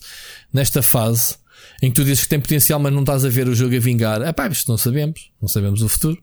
Nesta 0.53 0.81
fase 0.81 1.35
em 1.81 1.89
que 1.89 1.95
tu 1.95 2.03
dizes 2.03 2.23
que 2.23 2.29
tem 2.29 2.39
potencial, 2.39 2.79
mas 2.79 2.91
não 2.93 2.99
estás 3.01 3.23
a 3.25 3.29
ver 3.29 3.47
o 3.47 3.55
jogo 3.55 3.75
a 3.75 3.79
vingar. 3.79 4.21
Ah, 4.21 4.31
pá, 4.33 4.47
isto 4.47 4.69
não 4.69 4.77
sabemos. 4.77 5.31
Não 5.41 5.47
sabemos 5.47 5.81
o 5.81 5.89
futuro. 5.89 6.21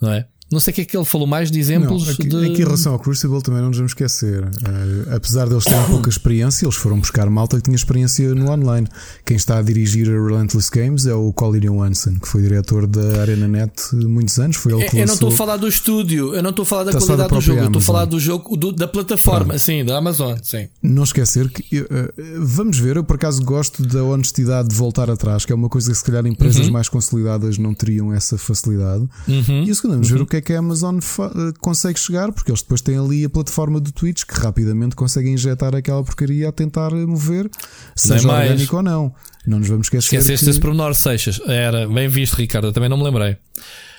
Não 0.00 0.12
é? 0.12 0.26
Não 0.50 0.60
sei 0.60 0.72
o 0.72 0.74
que 0.76 0.80
é 0.80 0.84
que 0.86 0.96
ele 0.96 1.04
falou 1.04 1.26
mais 1.26 1.50
de 1.50 1.58
exemplos 1.60 2.06
Não, 2.06 2.12
aqui, 2.12 2.26
de. 2.26 2.36
aqui 2.36 2.62
em 2.62 2.64
relação 2.64 2.92
ao 2.94 2.98
Crucible 2.98 3.42
também 3.42 3.60
não 3.60 3.68
nos 3.68 3.76
vamos 3.76 3.90
esquecer. 3.92 4.44
Eh, 4.44 5.14
apesar 5.14 5.46
deles 5.48 5.64
terem 5.64 5.84
pouca 5.90 6.08
experiência, 6.08 6.64
eles 6.64 6.74
foram 6.76 6.98
buscar 6.98 7.28
malta 7.28 7.56
que 7.58 7.64
tinha 7.64 7.76
experiência 7.76 8.34
no 8.34 8.50
online. 8.50 8.86
Quem 9.26 9.36
está 9.36 9.58
a 9.58 9.62
dirigir 9.62 10.08
a 10.08 10.12
Relentless 10.12 10.70
Games 10.70 11.04
é 11.06 11.12
o 11.12 11.32
Colin 11.34 11.60
Johansson, 11.60 12.14
que 12.18 12.26
foi 12.26 12.42
diretor 12.42 12.86
da 12.86 13.20
ArenaNet 13.20 13.72
muitos 13.94 14.38
anos. 14.38 14.56
Foi 14.56 14.72
ele 14.72 14.84
que 14.88 14.98
Eu 14.98 15.06
não 15.06 15.14
estou 15.14 15.28
a 15.28 15.32
falar 15.32 15.56
do 15.58 15.68
estúdio, 15.68 16.34
eu 16.34 16.42
não 16.42 16.50
estou 16.50 16.62
a 16.62 16.66
falar 16.66 16.84
da 16.84 16.90
Está 16.92 17.00
qualidade 17.04 17.34
do 17.34 17.40
jogo, 17.42 17.60
estou 17.64 17.78
a 17.78 17.82
falar 17.82 18.04
do 18.06 18.18
jogo 18.20 18.56
do- 18.56 18.72
da 18.72 18.88
plataforma, 18.88 19.58
sim, 19.58 19.84
da 19.84 19.98
Amazon, 19.98 20.34
sim. 20.42 20.68
Não 20.82 21.02
esquecer 21.04 21.50
que 21.50 21.78
eh, 21.78 22.12
vamos 22.40 22.78
ver, 22.78 22.96
eu 22.96 23.04
por 23.04 23.16
acaso 23.16 23.42
gosto 23.44 23.82
da 23.86 24.02
honestidade 24.02 24.68
de 24.68 24.74
voltar 24.74 25.10
atrás, 25.10 25.44
que 25.44 25.52
é 25.52 25.54
uma 25.54 25.68
coisa 25.68 25.90
que 25.90 25.98
se 25.98 26.04
calhar 26.04 26.26
empresas 26.26 26.66
Uhum. 26.66 26.72
mais 26.72 26.88
consolidadas 26.88 27.58
não 27.58 27.74
teriam 27.74 28.12
essa 28.14 28.38
facilidade. 28.38 29.06
E 29.28 29.70
a 29.70 29.74
segunda, 29.74 29.94
vamos 29.96 30.10
Uhum. 30.10 30.16
ver 30.16 30.22
o 30.22 30.26
que 30.26 30.37
é 30.38 30.40
que 30.40 30.52
a 30.52 30.58
Amazon 30.58 30.98
eh, 30.98 31.52
consegue 31.60 31.98
chegar, 31.98 32.32
porque 32.32 32.50
eles 32.50 32.62
depois 32.62 32.80
têm 32.80 32.96
ali 32.98 33.24
a 33.24 33.30
plataforma 33.30 33.78
do 33.80 33.92
Twitch 33.92 34.24
que 34.24 34.34
rapidamente 34.34 34.96
conseguem 34.96 35.34
injetar 35.34 35.74
aquela 35.74 36.02
porcaria 36.02 36.48
a 36.48 36.52
tentar 36.52 36.90
mover, 36.92 37.50
seja 37.94 38.26
mais. 38.26 38.50
orgânico 38.50 38.76
ou 38.76 38.82
não. 38.82 39.14
Não 39.46 39.58
nos 39.60 39.68
vamos 39.68 39.86
esquecer. 39.86 40.16
Esqueceste 40.16 40.44
que- 40.44 40.50
esse 40.50 40.60
pormenor, 40.60 40.94
Seixas. 40.94 41.40
Era 41.46 41.86
bem 41.88 42.08
visto, 42.08 42.34
Ricardo. 42.34 42.68
Eu 42.68 42.72
também 42.72 42.88
não 42.88 42.96
me 42.98 43.04
lembrei. 43.04 43.36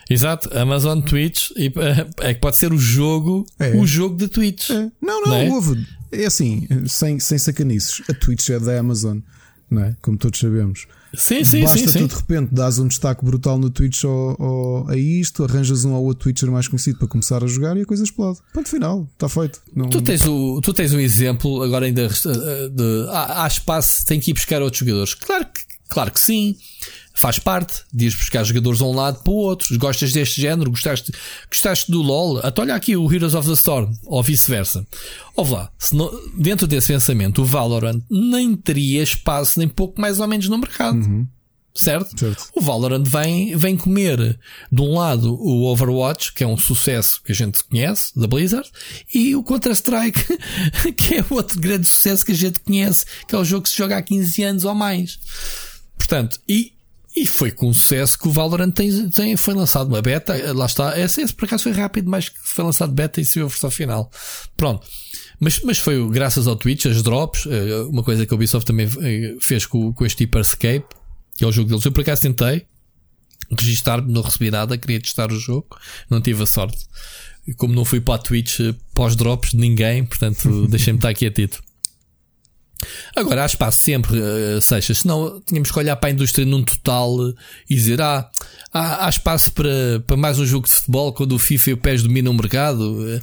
Exato, 0.10 0.50
Amazon 0.58 1.02
Twitch 1.02 1.52
e, 1.56 1.72
é 2.22 2.34
que 2.34 2.40
pode 2.40 2.56
ser 2.58 2.74
o 2.74 2.78
jogo, 2.80 3.46
É. 3.60 3.76
o 3.76 3.86
jogo 3.86 4.16
de 4.18 4.28
Twitch. 4.28 4.70
É. 4.72 4.90
Não, 5.02 5.22
não, 5.22 5.28
Não 5.28 5.36
é? 5.36 5.50
houve. 5.50 5.86
É 6.12 6.26
assim, 6.26 6.68
sem, 6.88 7.20
sem 7.20 7.38
sacanices. 7.38 8.02
A 8.10 8.14
Twitch 8.16 8.50
é 8.50 8.60
da 8.60 8.80
Amazon, 8.80 9.20
não 9.70 9.84
é? 9.84 9.96
Como 10.02 10.18
todos 10.18 10.40
sabemos. 10.40 10.88
Sim, 11.14 11.44
sim, 11.44 11.62
Basta 11.62 11.78
sim, 11.80 11.86
tu 11.86 11.92
sim. 11.92 12.06
de 12.08 12.16
repente 12.16 12.54
dás 12.54 12.78
um 12.78 12.88
destaque 12.88 13.26
brutal 13.26 13.58
no 13.58 13.70
Twitch 13.70 14.04
ao, 14.04 14.42
ao- 14.42 14.90
a 14.90 14.96
isto, 14.96 15.44
arranjas 15.44 15.84
um 15.86 15.94
ou 15.94 16.04
outro 16.06 16.24
Twitcher 16.24 16.52
mais 16.52 16.68
conhecido 16.68 17.00
para 17.00 17.08
começar 17.08 17.44
a 17.44 17.48
jogar 17.48 17.76
e 17.78 17.82
a 17.82 17.86
coisa 17.86 18.04
explode. 18.04 18.40
Ponto 18.54 18.70
final, 18.70 19.08
está 19.14 19.28
feito. 19.28 19.60
Não, 19.76 19.90
Tu 19.90 20.02
tens, 20.02 20.24
o, 20.26 20.62
tu 20.62 20.74
tens 20.74 20.94
um 20.94 21.00
exemplo 21.00 21.64
agora 21.64 21.86
ainda 21.88 22.04
eh, 22.04 22.70
de 22.70 23.06
há, 23.10 23.44
há 23.44 23.48
espaço, 23.48 24.06
tem 24.06 24.20
que 24.20 24.32
ir 24.32 24.34
buscar 24.36 24.62
outros 24.62 24.80
jogadores. 24.80 25.14
Claro 25.16 25.46
que, 25.46 25.62
claro 25.90 26.12
que 26.12 26.20
sim. 26.20 26.56
Faz 27.20 27.38
parte 27.38 27.84
de 27.94 28.06
ir 28.08 28.12
buscar 28.16 28.44
jogadores 28.46 28.80
de 28.80 28.84
um 28.86 28.94
lado 28.94 29.22
para 29.22 29.32
o 29.32 29.36
outro. 29.36 29.78
Gostas 29.78 30.12
deste 30.14 30.40
género? 30.42 30.72
Gostaste, 30.72 31.12
gostaste 31.50 31.92
do 31.92 32.02
LOL? 32.02 32.40
Até 32.40 32.62
olha 32.62 32.76
aqui 32.76 32.96
o 32.96 33.12
Heroes 33.14 33.34
of 33.34 33.46
the 33.48 33.54
Storm, 33.56 33.92
ou 34.06 34.24
vice-versa. 34.24 34.88
Ouve 35.36 35.52
lá, 35.54 35.70
se 35.78 35.94
não- 35.96 36.12
dentro 36.38 36.66
desse 36.66 36.88
pensamento, 36.94 37.42
o 37.42 37.46
Valorant 37.46 38.02
nem 38.10 38.56
teria 38.56 39.04
espaço, 39.04 39.60
nem 39.60 39.68
pouco 39.68 40.00
mais 40.00 40.20
ou 40.20 40.28
menos 40.28 40.48
no 40.48 40.58
mercado. 40.58 41.28
Certo? 41.74 42.18
Certo. 42.20 42.50
O 42.56 42.62
Valorant 42.62 43.06
vem, 43.08 43.56
vem 43.56 43.78
comer 43.78 44.38
de 44.72 44.82
um 44.82 44.96
lado 44.98 45.34
o 45.36 45.66
Overwatch, 45.72 46.34
que 46.34 46.44
é 46.44 46.48
um 46.48 46.58
sucesso 46.58 47.22
que 47.24 47.32
a 47.32 47.36
gente 47.36 47.64
conhece, 47.64 48.18
da 48.20 48.28
Blizzard, 48.28 48.70
e 49.14 49.34
o 49.36 49.44
Counter-Strike, 49.44 50.26
que 50.98 51.16
é 51.16 51.26
outro 51.30 51.60
grande 51.60 51.88
sucesso 51.88 52.26
que 52.26 52.32
a 52.32 52.36
gente 52.36 52.60
conhece, 52.60 53.06
que 53.28 53.36
é 53.36 53.38
o 53.38 53.46
jogo 53.46 53.64
que 53.64 53.70
se 53.70 53.78
joga 53.78 53.98
há 53.98 54.02
15 54.02 54.42
anos 54.44 54.64
ou 54.66 54.74
mais. 54.76 55.20
Portanto, 55.98 56.40
e, 56.50 56.74
e 57.22 57.26
foi 57.26 57.52
com 57.52 57.74
sucesso 57.74 58.18
que 58.18 58.28
o 58.28 58.32
Valorant 58.32 58.72
tem, 58.72 59.10
tem, 59.10 59.36
foi 59.36 59.54
lançado 59.54 59.88
uma 59.88 60.02
beta, 60.02 60.54
lá 60.54 60.66
está, 60.66 60.98
esse, 61.00 61.22
esse 61.22 61.34
por 61.34 61.46
acaso 61.46 61.64
foi 61.64 61.74
rápido, 61.74 62.10
mas 62.10 62.32
foi 62.44 62.64
lançado 62.64 62.94
beta 62.94 63.20
e 63.20 63.26
saiu 63.26 63.46
a 63.46 63.50
versão 63.50 63.70
final. 63.70 64.10
Pronto. 64.56 64.88
Mas, 65.40 65.62
mas 65.62 65.78
foi 65.78 66.06
graças 66.10 66.48
ao 66.48 66.56
Twitch, 66.56 66.86
as 66.86 67.02
drops, 67.02 67.46
eh, 67.46 67.84
uma 67.90 68.04
coisa 68.04 68.26
que 68.26 68.34
a 68.34 68.36
Ubisoft 68.36 68.66
também 68.66 68.88
eh, 69.02 69.36
fez 69.42 69.66
com, 69.66 69.94
com 69.94 70.06
este 70.06 70.24
Hyperscape, 70.24 70.86
que 71.38 71.44
é 71.44 71.48
o 71.48 71.52
jogo 71.52 71.70
deles. 71.70 71.86
Eu 71.86 71.92
por 71.92 72.02
acaso 72.02 72.22
tentei 72.22 72.66
registar-me, 73.58 74.12
não 74.12 74.22
recebi 74.22 74.52
nada, 74.52 74.78
queria 74.78 75.00
testar 75.00 75.32
o 75.32 75.40
jogo, 75.40 75.78
não 76.10 76.22
tive 76.22 76.44
a 76.44 76.46
sorte. 76.46 76.86
Como 77.58 77.74
não 77.74 77.84
fui 77.84 78.00
para 78.00 78.16
a 78.16 78.18
Twitch 78.18 78.60
eh, 78.60 78.76
pós-drops 78.94 79.52
de 79.52 79.58
ninguém, 79.58 80.06
portanto 80.06 80.68
deixei-me 80.68 81.00
estar 81.00 81.14
quietito. 81.14 81.62
Agora 83.16 83.44
há 83.44 83.46
espaço 83.46 83.80
sempre, 83.80 84.20
uh, 84.20 84.62
Seixas, 84.62 85.00
senão 85.00 85.42
tínhamos 85.46 85.72
que 85.72 85.78
olhar 85.78 85.96
para 85.96 86.10
a 86.10 86.12
indústria 86.12 86.46
num 86.46 86.64
total 86.64 87.16
uh, 87.16 87.36
e 87.70 87.76
dizer: 87.76 88.02
ah, 88.02 88.30
há, 88.74 89.06
há 89.06 89.10
espaço 89.10 89.52
para, 89.52 89.70
para 90.06 90.18
mais 90.18 90.40
um 90.40 90.46
jogo 90.46 90.68
de 90.68 90.74
futebol 90.74 91.14
quando 91.14 91.34
o 91.34 91.40
FIFA 91.40 91.70
e 91.70 91.74
o 91.74 91.78
PES 91.78 92.04
dominam 92.04 92.32
o 92.32 92.36
mercado. 92.36 92.82
Uh, 92.82 93.22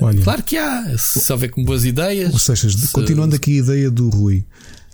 Olha, 0.00 0.22
claro 0.22 0.42
que 0.42 0.56
há, 0.56 0.96
se, 0.98 1.20
se 1.20 1.32
houver 1.32 1.50
com 1.50 1.64
boas 1.64 1.84
ideias. 1.84 2.32
Ou 2.32 2.38
seja, 2.38 2.68
se, 2.70 2.88
continuando 2.88 3.36
aqui 3.36 3.58
a 3.58 3.62
ideia 3.62 3.90
do 3.90 4.08
Rui, 4.08 4.44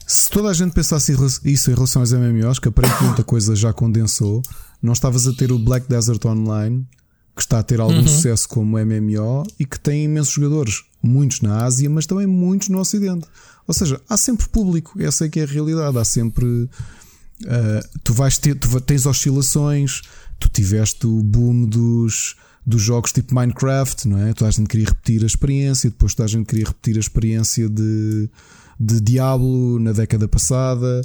se 0.06 0.30
toda 0.30 0.50
a 0.50 0.54
gente 0.54 0.72
pensasse 0.72 1.14
isso 1.44 1.70
em 1.70 1.74
relação 1.74 2.02
aos 2.02 2.12
MMOs, 2.12 2.58
que 2.58 2.68
aparentemente 2.68 3.20
a 3.20 3.24
coisa 3.24 3.56
já 3.56 3.72
condensou, 3.72 4.42
não 4.82 4.92
estavas 4.92 5.26
a 5.26 5.32
ter 5.32 5.50
o 5.50 5.58
Black 5.58 5.88
Desert 5.88 6.24
Online, 6.26 6.86
que 7.34 7.42
está 7.42 7.58
a 7.58 7.62
ter 7.62 7.80
algum 7.80 7.96
uhum. 7.96 8.06
sucesso 8.06 8.48
como 8.48 8.78
MMO 8.78 9.44
e 9.58 9.64
que 9.64 9.78
tem 9.78 10.04
imensos 10.04 10.32
jogadores, 10.32 10.84
muitos 11.02 11.40
na 11.40 11.64
Ásia, 11.64 11.90
mas 11.90 12.06
também 12.06 12.26
muitos 12.26 12.68
no 12.68 12.78
Ocidente. 12.78 13.26
Ou 13.66 13.74
seja, 13.74 14.00
há 14.08 14.16
sempre 14.16 14.48
público, 14.48 15.00
essa 15.02 15.24
é 15.24 15.28
que 15.28 15.40
é 15.40 15.44
a 15.44 15.46
realidade. 15.46 15.98
Há 15.98 16.04
sempre. 16.04 16.46
Uh, 16.46 17.98
tu 18.04 18.14
vais 18.14 18.38
ter, 18.38 18.54
tu 18.54 18.80
tens 18.80 19.06
oscilações, 19.06 20.02
tu 20.38 20.48
tiveste 20.48 21.06
o 21.06 21.22
boom 21.22 21.64
dos, 21.64 22.36
dos 22.64 22.80
jogos 22.80 23.12
tipo 23.12 23.34
Minecraft, 23.34 24.06
não 24.06 24.18
é? 24.18 24.32
Toda 24.32 24.48
a 24.48 24.52
gente 24.52 24.68
queria 24.68 24.86
repetir 24.86 25.22
a 25.22 25.26
experiência, 25.26 25.90
depois 25.90 26.14
toda 26.14 26.26
a 26.26 26.28
gente 26.28 26.46
queria 26.46 26.66
repetir 26.66 26.96
a 26.96 27.00
experiência 27.00 27.68
de, 27.68 28.30
de 28.78 29.00
Diablo 29.00 29.80
na 29.80 29.92
década 29.92 30.28
passada. 30.28 31.02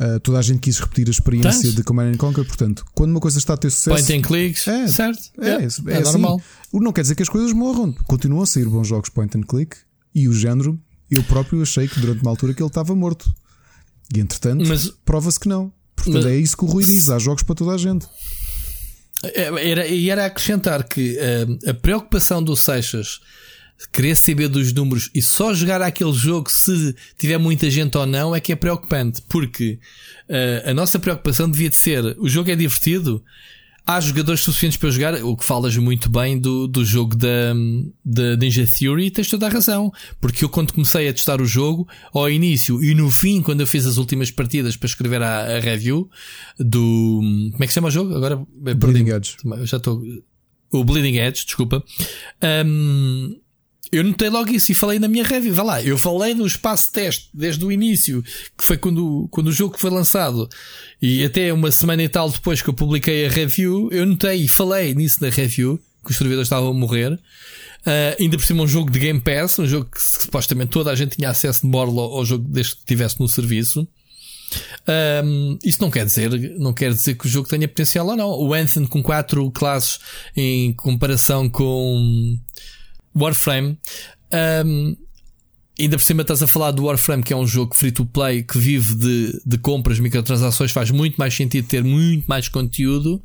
Uh, 0.00 0.18
toda 0.20 0.38
a 0.38 0.42
gente 0.42 0.60
quis 0.60 0.78
repetir 0.78 1.06
a 1.08 1.10
experiência 1.10 1.60
Tens? 1.60 1.74
de 1.74 1.84
Command 1.84 2.14
Conquer, 2.16 2.46
portanto, 2.46 2.86
quando 2.94 3.10
uma 3.10 3.20
coisa 3.20 3.36
está 3.36 3.52
a 3.52 3.56
ter 3.58 3.68
sucesso. 3.70 3.94
Point 3.94 4.12
and 4.14 4.22
clicks, 4.22 4.66
é, 4.66 4.88
certo? 4.88 5.20
É, 5.38 5.48
é, 5.48 5.52
é, 5.52 5.58
é 5.58 5.66
assim. 5.66 6.12
normal. 6.12 6.40
Não 6.72 6.90
quer 6.90 7.02
dizer 7.02 7.14
que 7.14 7.22
as 7.22 7.28
coisas 7.28 7.52
morram, 7.52 7.92
continuam 8.06 8.42
a 8.42 8.46
sair 8.46 8.64
bons 8.64 8.88
jogos 8.88 9.10
point 9.10 9.36
and 9.36 9.42
click 9.42 9.76
e 10.14 10.26
o 10.26 10.32
género 10.32 10.80
eu 11.10 11.22
próprio 11.24 11.60
achei 11.60 11.88
que 11.88 12.00
durante 12.00 12.22
uma 12.22 12.30
altura 12.30 12.54
que 12.54 12.62
ele 12.62 12.68
estava 12.68 12.94
morto. 12.94 13.30
E 14.14 14.20
entretanto, 14.20 14.64
prova-se 15.04 15.38
que 15.38 15.48
não. 15.48 15.72
Portanto, 15.94 16.24
mas, 16.24 16.26
é 16.26 16.36
isso 16.36 16.56
que 16.56 16.64
o 16.64 16.68
Rui 16.68 16.84
diz: 16.84 17.10
há 17.10 17.18
jogos 17.18 17.42
para 17.42 17.54
toda 17.54 17.72
a 17.72 17.78
gente. 17.78 18.06
É, 19.22 19.70
era, 19.70 19.86
e 19.86 20.08
era 20.08 20.24
acrescentar 20.24 20.84
que 20.84 21.18
uh, 21.18 21.70
a 21.70 21.74
preocupação 21.74 22.42
do 22.42 22.56
Seixas 22.56 23.20
querer 23.92 24.16
saber 24.16 24.48
dos 24.48 24.72
números 24.72 25.10
e 25.14 25.22
só 25.22 25.54
jogar 25.54 25.80
aquele 25.82 26.12
jogo 26.12 26.50
se 26.50 26.94
tiver 27.18 27.38
muita 27.38 27.70
gente 27.70 27.96
ou 27.96 28.06
não 28.06 28.34
é 28.34 28.40
que 28.40 28.52
é 28.52 28.56
preocupante. 28.56 29.22
Porque 29.28 29.78
uh, 30.28 30.70
a 30.70 30.74
nossa 30.74 30.98
preocupação 30.98 31.50
devia 31.50 31.68
de 31.68 31.76
ser: 31.76 32.16
o 32.18 32.28
jogo 32.28 32.50
é 32.50 32.56
divertido, 32.56 33.22
há 33.86 34.00
jogadores 34.00 34.42
suficientes 34.42 34.78
para 34.78 34.90
jogar, 34.90 35.14
o 35.24 35.36
que 35.36 35.44
falas 35.44 35.76
muito 35.76 36.08
bem 36.08 36.38
do, 36.38 36.68
do 36.68 36.84
jogo 36.84 37.16
da, 37.16 37.54
da 38.04 38.36
Ninja 38.36 38.66
Theory, 38.66 39.10
tens 39.10 39.28
toda 39.28 39.46
a 39.46 39.50
razão. 39.50 39.92
Porque 40.20 40.44
eu, 40.44 40.48
quando 40.48 40.72
comecei 40.72 41.08
a 41.08 41.12
testar 41.12 41.40
o 41.40 41.46
jogo, 41.46 41.88
ao 42.12 42.30
início 42.30 42.82
e 42.82 42.94
no 42.94 43.10
fim, 43.10 43.42
quando 43.42 43.60
eu 43.60 43.66
fiz 43.66 43.86
as 43.86 43.96
últimas 43.96 44.30
partidas 44.30 44.76
para 44.76 44.86
escrever 44.86 45.22
a, 45.22 45.56
a 45.56 45.60
review 45.60 46.08
do. 46.58 47.20
Como 47.52 47.64
é 47.64 47.66
que 47.66 47.72
se 47.72 47.74
chama 47.74 47.88
o 47.88 47.90
jogo? 47.90 48.14
Agora 48.14 48.40
Bleeding 48.54 49.10
Edge. 49.10 49.36
Já 49.64 49.78
estou. 49.78 50.02
O 50.72 50.84
Bleeding 50.84 51.18
Edge, 51.18 51.44
desculpa. 51.44 51.82
Um, 52.64 53.40
eu 53.92 54.04
notei 54.04 54.28
logo 54.28 54.50
isso 54.52 54.70
e 54.70 54.74
falei 54.74 54.98
na 54.98 55.08
minha 55.08 55.24
review. 55.24 55.52
Vá 55.54 55.62
lá, 55.62 55.82
eu 55.82 55.98
falei 55.98 56.34
no 56.34 56.46
espaço 56.46 56.92
teste 56.92 57.28
desde 57.34 57.64
o 57.64 57.72
início, 57.72 58.22
que 58.56 58.64
foi 58.64 58.78
quando, 58.78 59.26
quando 59.30 59.48
o 59.48 59.52
jogo 59.52 59.78
foi 59.78 59.90
lançado. 59.90 60.48
E 61.02 61.24
até 61.24 61.52
uma 61.52 61.72
semana 61.72 62.02
e 62.02 62.08
tal 62.08 62.30
depois 62.30 62.62
que 62.62 62.68
eu 62.68 62.74
publiquei 62.74 63.26
a 63.26 63.30
review, 63.30 63.88
eu 63.90 64.06
notei 64.06 64.44
e 64.44 64.48
falei 64.48 64.94
nisso 64.94 65.18
na 65.20 65.28
review, 65.28 65.80
que 66.04 66.10
os 66.10 66.16
servidores 66.16 66.46
estavam 66.46 66.70
a 66.70 66.74
morrer. 66.74 67.12
Uh, 67.80 68.14
ainda 68.20 68.36
por 68.36 68.44
cima 68.44 68.62
um 68.62 68.68
jogo 68.68 68.90
de 68.90 68.98
Game 68.98 69.20
Pass, 69.20 69.58
um 69.58 69.66
jogo 69.66 69.86
que, 69.86 70.00
supostamente 70.00 70.70
toda 70.70 70.90
a 70.90 70.94
gente 70.94 71.16
tinha 71.16 71.30
acesso 71.30 71.62
de 71.62 71.68
borla 71.68 72.02
ao 72.02 72.24
jogo 72.24 72.46
desde 72.46 72.74
que 72.74 72.80
estivesse 72.80 73.18
no 73.18 73.28
serviço. 73.28 73.88
Um, 75.24 75.58
isso 75.64 75.80
não 75.80 75.90
quer 75.90 76.04
dizer, 76.04 76.30
não 76.58 76.72
quer 76.72 76.92
dizer 76.92 77.14
que 77.14 77.26
o 77.26 77.28
jogo 77.28 77.48
tenha 77.48 77.68
potencial 77.68 78.06
ou 78.06 78.16
não. 78.16 78.30
O 78.30 78.52
Anthem 78.52 78.86
com 78.86 79.02
quatro 79.02 79.50
classes 79.50 79.98
em 80.36 80.72
comparação 80.72 81.48
com 81.48 82.38
Warframe. 83.14 83.78
Um, 84.64 84.96
ainda 85.78 85.96
por 85.96 86.04
cima 86.04 86.22
estás 86.22 86.42
a 86.42 86.46
falar 86.46 86.70
do 86.72 86.84
Warframe, 86.84 87.22
que 87.22 87.32
é 87.32 87.36
um 87.36 87.46
jogo 87.46 87.74
free 87.74 87.92
to 87.92 88.04
play 88.04 88.42
que 88.42 88.58
vive 88.58 88.94
de, 88.94 89.42
de 89.44 89.58
compras, 89.58 89.98
microtransações, 89.98 90.70
faz 90.70 90.90
muito 90.90 91.16
mais 91.16 91.34
sentido 91.34 91.66
ter 91.66 91.82
muito 91.82 92.26
mais 92.26 92.48
conteúdo 92.48 93.22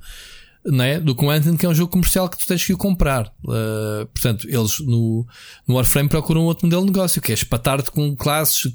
né, 0.66 1.00
do 1.00 1.14
que 1.14 1.24
o 1.24 1.30
Anthem, 1.30 1.56
que 1.56 1.66
é 1.66 1.70
um 1.70 1.76
jogo 1.76 1.92
comercial 1.92 2.28
que 2.28 2.38
tu 2.38 2.48
tens 2.48 2.66
que 2.66 2.74
o 2.74 2.78
comprar. 2.78 3.32
Uh, 3.44 4.06
portanto, 4.08 4.48
eles 4.50 4.80
no, 4.80 5.26
no 5.68 5.76
Warframe 5.76 6.10
procuram 6.10 6.46
outro 6.46 6.66
modelo 6.66 6.86
de 6.86 6.92
negócio, 6.92 7.22
que 7.22 7.32
é 7.32 7.36
espatar-te 7.36 7.92
com 7.92 8.16
classes, 8.16 8.66
uh, 8.66 8.72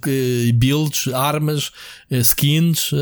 builds, 0.54 1.12
armas, 1.12 1.68
uh, 2.10 2.16
skins. 2.18 2.92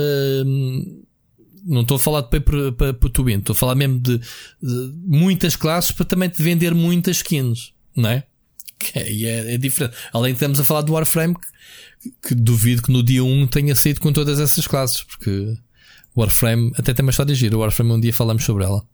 Não 1.67 1.83
estou 1.83 1.97
a 1.97 2.01
falar 2.01 2.23
de 2.23 2.31
paper 2.31 2.73
para, 2.73 2.95
para 2.95 3.11
tu 3.11 3.29
estou 3.29 3.53
a 3.53 3.57
falar 3.57 3.75
mesmo 3.75 3.99
de, 3.99 4.19
de 4.19 4.93
muitas 5.05 5.55
classes 5.55 5.91
para 5.91 6.07
também 6.07 6.31
te 6.31 6.43
vender 6.43 6.75
muitas 6.75 7.19
skins 7.19 7.75
não 8.01 8.11
é? 8.11 8.25
Que 8.79 8.99
é, 8.99 9.25
é, 9.25 9.55
é 9.55 9.59
diferente. 9.59 9.97
Além 10.13 10.33
de 10.33 10.37
estamos 10.37 10.61
a 10.61 10.65
falar 10.65 10.83
do 10.83 10.93
Warframe, 10.93 11.35
que, 11.35 12.29
que, 12.29 12.35
duvido 12.35 12.83
que 12.83 12.93
no 12.93 13.03
dia 13.03 13.25
1 13.25 13.47
tenha 13.49 13.75
saído 13.75 14.01
com 14.01 14.13
todas 14.13 14.39
essas 14.39 14.67
classes, 14.67 15.03
porque 15.03 15.57
o 16.15 16.21
Warframe 16.21 16.73
até 16.77 16.95
tem 16.95 17.05
uma 17.05 17.11
história 17.11 17.35
gira. 17.35 17.57
O 17.57 17.61
Warframe 17.61 17.93
um 17.93 18.01
dia 18.01 18.13
falamos 18.13 18.45
sobre 18.45 18.65
ela. 18.65 18.85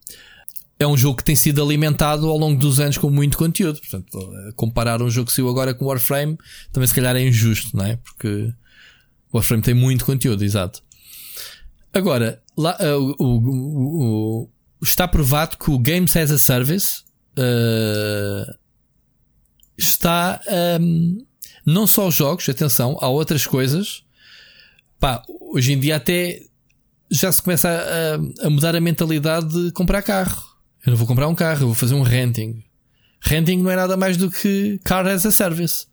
É 0.79 0.87
um 0.87 0.97
jogo 0.97 1.19
que 1.19 1.25
tem 1.25 1.37
sido 1.37 1.63
alimentado 1.63 2.29
ao 2.29 2.37
longo 2.37 2.59
dos 2.59 2.81
anos 2.81 2.99
com 2.99 3.09
muito 3.09 3.39
conteúdo. 3.39 3.81
Portanto, 3.81 4.33
comparar 4.57 5.01
um 5.01 5.11
jogo 5.11 5.29
que 5.29 5.33
saiu 5.33 5.49
agora 5.49 5.73
com 5.73 5.85
o 5.85 5.89
Warframe 5.89 6.37
também 6.73 6.89
se 6.89 6.95
calhar 6.95 7.15
é 7.15 7.23
injusto, 7.23 7.77
não 7.77 7.85
é? 7.85 7.97
Porque 7.97 8.53
o 9.31 9.37
Warframe 9.37 9.63
tem 9.63 9.75
muito 9.75 10.05
conteúdo, 10.05 10.43
exato. 10.43 10.83
Agora, 11.93 12.43
lá, 12.57 12.77
uh, 12.81 13.15
o, 13.19 13.25
o, 13.25 14.43
o, 14.43 14.49
está 14.83 15.07
provado 15.07 15.57
que 15.57 15.71
o 15.71 15.79
Games 15.79 16.17
as 16.17 16.33
a 16.33 16.39
Service 16.39 17.05
uh, 17.39 18.64
está 19.77 20.41
um, 20.81 21.25
não 21.65 21.87
só 21.87 22.09
os 22.09 22.15
jogos, 22.15 22.49
atenção, 22.49 22.99
há 23.01 23.09
outras 23.09 23.47
coisas. 23.47 24.03
Pá, 24.99 25.23
hoje 25.41 25.73
em 25.73 25.81
dia 25.81 25.97
até 25.97 26.43
já 27.11 27.31
se 27.31 27.43
começa 27.43 27.69
a, 27.69 28.47
a, 28.47 28.51
mudar 28.51 28.75
a 28.75 28.81
mentalidade 28.81 29.49
de 29.49 29.73
comprar 29.73 30.03
carro. 30.03 30.43
Eu 30.85 30.91
não 30.91 30.97
vou 30.97 31.07
comprar 31.07 31.29
um 31.29 31.35
carro, 31.35 31.63
eu 31.63 31.67
vou 31.67 31.75
fazer 31.75 31.95
um 31.95 32.03
renting. 32.03 32.63
Renting 33.21 33.57
não 33.57 33.71
é 33.71 33.77
nada 33.77 33.97
mais 33.97 34.17
do 34.17 34.31
que 34.31 34.79
car 34.85 35.07
as 35.07 35.25
a 35.25 35.31
service. 35.31 35.87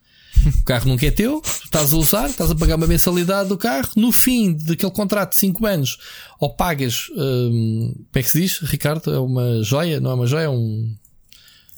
O 0.60 0.64
carro 0.64 0.88
nunca 0.88 1.06
é 1.06 1.12
teu, 1.12 1.42
estás 1.64 1.94
a 1.94 1.98
usar, 1.98 2.30
estás 2.30 2.50
a 2.50 2.56
pagar 2.56 2.76
uma 2.76 2.88
mensalidade 2.88 3.50
do 3.50 3.58
carro. 3.58 3.90
No 3.96 4.12
fim 4.12 4.54
daquele 4.54 4.92
contrato 4.92 5.32
de 5.32 5.38
5 5.38 5.66
anos, 5.66 5.98
ou 6.40 6.50
pagas, 6.56 7.08
um, 7.16 7.94
como 7.94 8.08
é 8.16 8.24
que 8.24 8.30
se 8.30 8.42
diz, 8.42 8.60
Ricardo? 8.60 9.14
É 9.14 9.20
uma 9.20 9.62
joia, 9.62 10.00
não 10.00 10.12
é 10.12 10.14
uma 10.14 10.26
joia, 10.26 10.46
é 10.46 10.50
um 10.50 10.96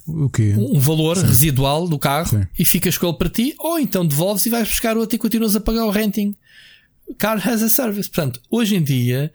o 0.06 0.28
quê? 0.28 0.54
um 0.56 0.78
valor 0.78 1.16
Sim. 1.16 1.26
residual 1.26 1.88
do 1.88 1.98
carro 1.98 2.28
Sim. 2.28 2.46
e 2.58 2.64
ficas 2.64 2.98
com 2.98 3.08
ele 3.08 3.16
para 3.16 3.30
ti, 3.30 3.54
ou 3.58 3.78
então 3.78 4.06
devolves 4.06 4.44
e 4.46 4.50
vais 4.50 4.68
buscar 4.68 4.96
outro 4.96 5.16
e 5.16 5.18
continuas 5.18 5.56
a 5.56 5.60
pagar 5.60 5.84
o 5.84 5.90
renting. 5.90 6.36
Car 7.18 7.36
has 7.46 7.62
a 7.62 7.68
service. 7.68 8.08
Portanto, 8.08 8.40
hoje 8.50 8.76
em 8.76 8.82
dia, 8.82 9.32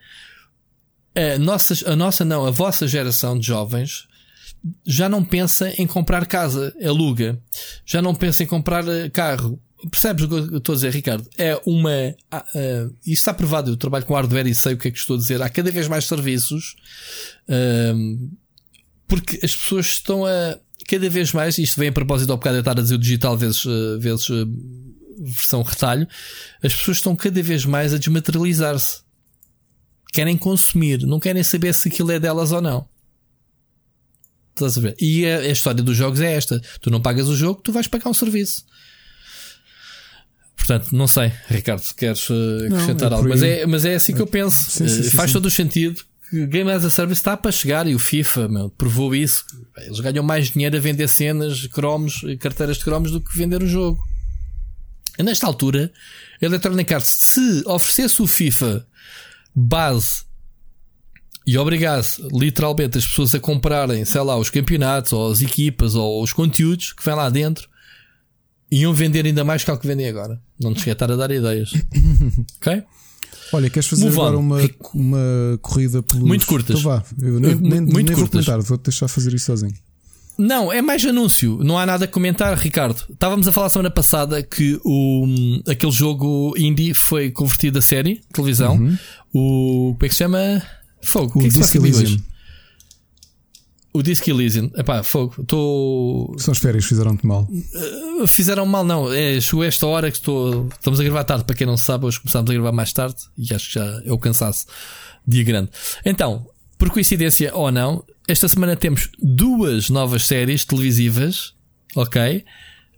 a 1.16 1.38
nossa, 1.40 1.91
a 1.91 1.96
nossa 1.96 2.26
não, 2.26 2.46
a 2.46 2.52
vossa 2.52 2.88
geração 2.88 3.38
de 3.38 3.48
jovens 3.48 4.08
já 4.86 5.08
não 5.08 5.24
pensa 5.24 5.74
em 5.78 5.88
comprar 5.88 6.26
casa, 6.26 6.74
aluga, 6.84 7.40
já 7.86 8.02
não 8.02 8.14
pensa 8.14 8.44
em 8.44 8.48
comprar 8.48 8.88
eh, 8.88 9.10
carro. 9.10 9.60
Percebes 9.90 10.26
o 10.26 10.28
que 10.28 10.34
eu 10.34 10.58
estou 10.58 10.74
a 10.74 10.76
dizer, 10.76 10.91
Ricardo? 10.91 11.26
É 11.38 11.60
uma. 11.66 12.14
Uh, 12.34 12.94
isto 13.00 13.12
está 13.12 13.34
provado. 13.34 13.72
Eu 13.72 13.78
trabalho 13.78 14.06
com 14.06 14.14
hardware 14.14 14.48
e 14.48 14.54
sei 14.54 14.74
o 14.74 14.78
que 14.78 14.90
é 14.90 14.91
que 14.91 14.98
estou 14.98 15.16
a 15.16 15.20
dizer. 15.20 15.41
Há 15.41 15.48
cada 15.48 15.72
vez 15.72 15.88
mais 15.88 16.06
serviços. 16.06 16.76
Uh, 17.48 18.30
porque 19.10 19.40
as 19.44 19.56
pessoas 19.56 19.88
estão 19.88 20.26
a 20.26 20.57
cada 20.88 21.10
vez 21.10 21.34
mais, 21.34 21.57
isto 21.57 21.80
vem 21.80 21.90
a 21.90 21.91
propósito 21.91 22.31
ao 22.31 22.38
bocado 22.38 22.56
de 22.56 22.61
estar 22.61 22.80
a 22.80 22.81
dizer 22.81 22.95
o 22.95 22.99
digital 22.99 23.36
vezes, 23.36 23.65
eh, 23.65 23.98
vezes 23.99 24.30
eh, 24.30 24.45
versão 25.19 25.61
retalho, 25.61 26.07
as 26.64 26.73
pessoas 26.73 26.98
estão 26.98 27.15
cada 27.15 27.44
vez 27.44 27.65
mais 27.65 27.94
a 27.94 27.98
desmaterializar-se. 27.98 29.02
Querem 30.14 30.38
consumir, 30.38 31.06
não 31.06 31.19
querem 31.19 31.44
saber 31.44 31.73
se 31.73 31.90
aquilo 31.90 32.11
é 32.11 32.19
delas 32.19 32.52
ou 32.52 32.61
não. 32.61 32.88
Estás 34.53 34.77
a 34.77 34.81
ver? 34.81 34.95
E 34.99 35.26
a, 35.26 35.40
a 35.40 35.48
história 35.48 35.84
dos 35.84 35.95
jogos 35.95 36.22
é 36.22 36.34
esta: 36.34 36.61
tu 36.81 36.90
não 36.90 37.02
pagas 37.02 37.27
o 37.27 37.36
jogo, 37.36 37.61
tu 37.61 37.72
vais 37.72 37.88
pagar 37.88 38.10
um 38.10 38.14
serviço. 38.14 38.65
Portanto, 40.56 40.95
não 40.95 41.07
sei, 41.07 41.31
Ricardo, 41.48 41.81
se 41.81 41.95
queres 41.95 42.30
uh, 42.30 42.65
acrescentar 42.68 43.10
não, 43.10 43.18
é 43.18 43.19
algo, 43.19 43.30
mas 43.30 43.44
é, 43.44 43.65
mas 43.65 43.86
é 43.86 43.95
assim 43.95 44.14
que 44.14 44.22
eu 44.22 44.27
penso. 44.27 44.69
Sim, 44.69 44.88
sim, 44.88 45.03
sim, 45.03 45.10
Faz 45.11 45.31
todo 45.31 45.45
o 45.45 45.52
sentido 45.52 46.03
que 46.30 46.45
Game 46.47 46.69
as 46.72 46.85
a 46.85 46.89
Service 46.89 47.19
está 47.19 47.35
para 47.35 47.51
chegar 47.51 47.88
e 47.88 47.95
o 47.95 47.99
FIFA 47.99 48.47
meu, 48.47 48.69
provou 48.69 49.15
isso. 49.15 49.45
Eles 49.77 49.99
ganham 49.99 50.23
mais 50.23 50.49
dinheiro 50.49 50.77
a 50.77 50.80
vender 50.80 51.07
cenas, 51.07 51.68
cromos, 51.68 52.22
carteiras 52.39 52.77
de 52.77 52.84
cromos 52.84 53.11
do 53.11 53.22
que 53.22 53.38
vender 53.38 53.64
o 53.64 53.68
jogo. 53.68 53.99
E 55.18 55.23
nesta 55.23 55.47
altura, 55.47 55.91
a 56.41 56.45
Electronic 56.45 56.93
Arts, 56.93 57.15
se 57.19 57.64
oferecesse 57.65 58.22
o 58.22 58.27
FIFA 58.27 58.88
base 59.53 60.23
e 61.45 61.57
obrigasse 61.57 62.22
literalmente 62.31 62.97
as 62.97 63.06
pessoas 63.06 63.34
a 63.34 63.39
comprarem, 63.39 64.06
sei 64.06 64.22
lá, 64.22 64.38
os 64.38 64.49
campeonatos 64.49 65.11
ou 65.14 65.31
as 65.31 65.41
equipas 65.41 65.95
ou 65.95 66.23
os 66.23 66.31
conteúdos 66.31 66.93
que 66.93 67.03
vêm 67.03 67.15
lá 67.15 67.30
dentro, 67.30 67.68
iam 68.72 68.93
vender 68.93 69.26
ainda 69.26 69.43
mais 69.43 69.64
que 69.64 69.72
o 69.72 69.77
que 69.77 69.88
vendem 69.88 70.07
agora. 70.07 70.39
Não 70.60 70.76
cheguei 70.76 70.91
a 70.91 70.93
estar 70.93 71.11
a 71.11 71.15
dar 71.15 71.31
ideias. 71.31 71.72
ok? 72.61 72.84
Olha, 73.54 73.70
queres 73.70 73.88
fazer 73.88 74.06
Move 74.06 74.18
on. 74.18 74.22
agora 74.22 74.38
uma, 74.38 74.70
uma 74.94 75.60
corrida 75.62 76.04
pelos. 76.04 76.24
Muito 76.24 76.46
curtas. 76.46 76.80
Então 76.80 76.91
vá, 76.91 77.04
eu 77.22 77.40
nem, 77.40 77.56
Muito- 77.56 77.62
nem, 77.70 77.82
muito 77.82 77.96
nem 77.96 78.06
vou 78.06 78.16
curtas. 78.28 78.46
comentar, 78.46 78.62
vou-te 78.62 78.84
deixar 78.84 79.08
fazer 79.08 79.34
isso 79.34 79.46
sozinho. 79.46 79.74
Não, 80.38 80.72
é 80.72 80.82
mais 80.82 81.04
anúncio. 81.06 81.60
Não 81.64 81.78
há 81.78 81.86
nada 81.86 82.06
a 82.06 82.08
comentar, 82.08 82.58
Ricardo. 82.58 83.04
Estávamos 83.12 83.46
a 83.48 83.52
falar 83.52 83.68
semana 83.68 83.91
passada 83.91 84.41
que 84.41 84.80
o, 84.86 85.26
aquele 85.68 85.91
jogo 85.91 86.54
indie 86.58 86.94
foi 86.94 87.30
convertido 87.30 87.80
a 87.80 87.82
série, 87.82 88.22
televisão. 88.32 88.76
O. 89.34 89.94
Como 89.96 89.98
é 90.02 90.08
que 90.08 90.14
se 90.14 90.20
chama? 90.20 90.62
Fogo. 91.02 91.34
O, 91.36 91.40
que 91.41 91.48
é 91.48 91.50
que 91.50 91.54
se 91.56 91.60
passa 91.60 91.80
hoje? 91.82 92.24
O 93.91 94.03
Disco 94.03 94.30
Elysium. 94.30 94.70
Epá, 94.76 95.02
fogo. 95.02 95.41
Estou. 95.41 96.36
São 96.38 96.52
as 96.52 96.60
férias, 96.60 96.86
fizeram-te 96.86 97.26
mal. 97.26 97.48
Fizeram 98.28 98.66
mal, 98.66 98.84
não. 98.84 99.11
É, 99.11 99.41
chegou 99.41 99.64
esta 99.64 99.88
hora 99.88 100.11
que 100.11 100.18
estou. 100.18 100.70
Estamos 100.70 100.99
a 100.99 101.03
gravar 101.03 101.24
tarde, 101.24 101.44
para 101.44 101.56
quem 101.56 101.66
não 101.66 101.78
sabe, 101.78 102.06
hoje 102.06 102.20
começámos 102.20 102.49
a 102.49 102.53
gravar 102.53 102.72
mais 102.72 102.94
tarde 102.94 103.18
e 103.38 103.53
acho 103.53 103.68
que 103.68 103.74
já 103.76 104.02
é 104.06 104.11
o 104.11 104.18
cansaço. 104.18 104.68
Dia 105.28 105.44
grande. 105.44 105.72
Então, 106.06 106.48
por 106.78 106.90
coincidência 106.91 107.53
ou 107.56 107.72
não, 107.72 108.03
esta 108.28 108.48
semana 108.48 108.76
temos 108.76 109.10
duas 109.20 109.90
novas 109.90 110.26
séries 110.26 110.64
televisivas, 110.64 111.53
ok? 111.95 112.45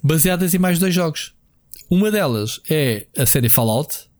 Baseadas 0.03 0.53
em 0.53 0.59
mais 0.59 0.77
dois 0.77 0.93
jogos. 0.93 1.33
Uma 1.89 2.11
delas 2.11 2.59
é 2.69 3.07
a 3.17 3.25
série 3.25 3.49
Fallout. 3.49 4.10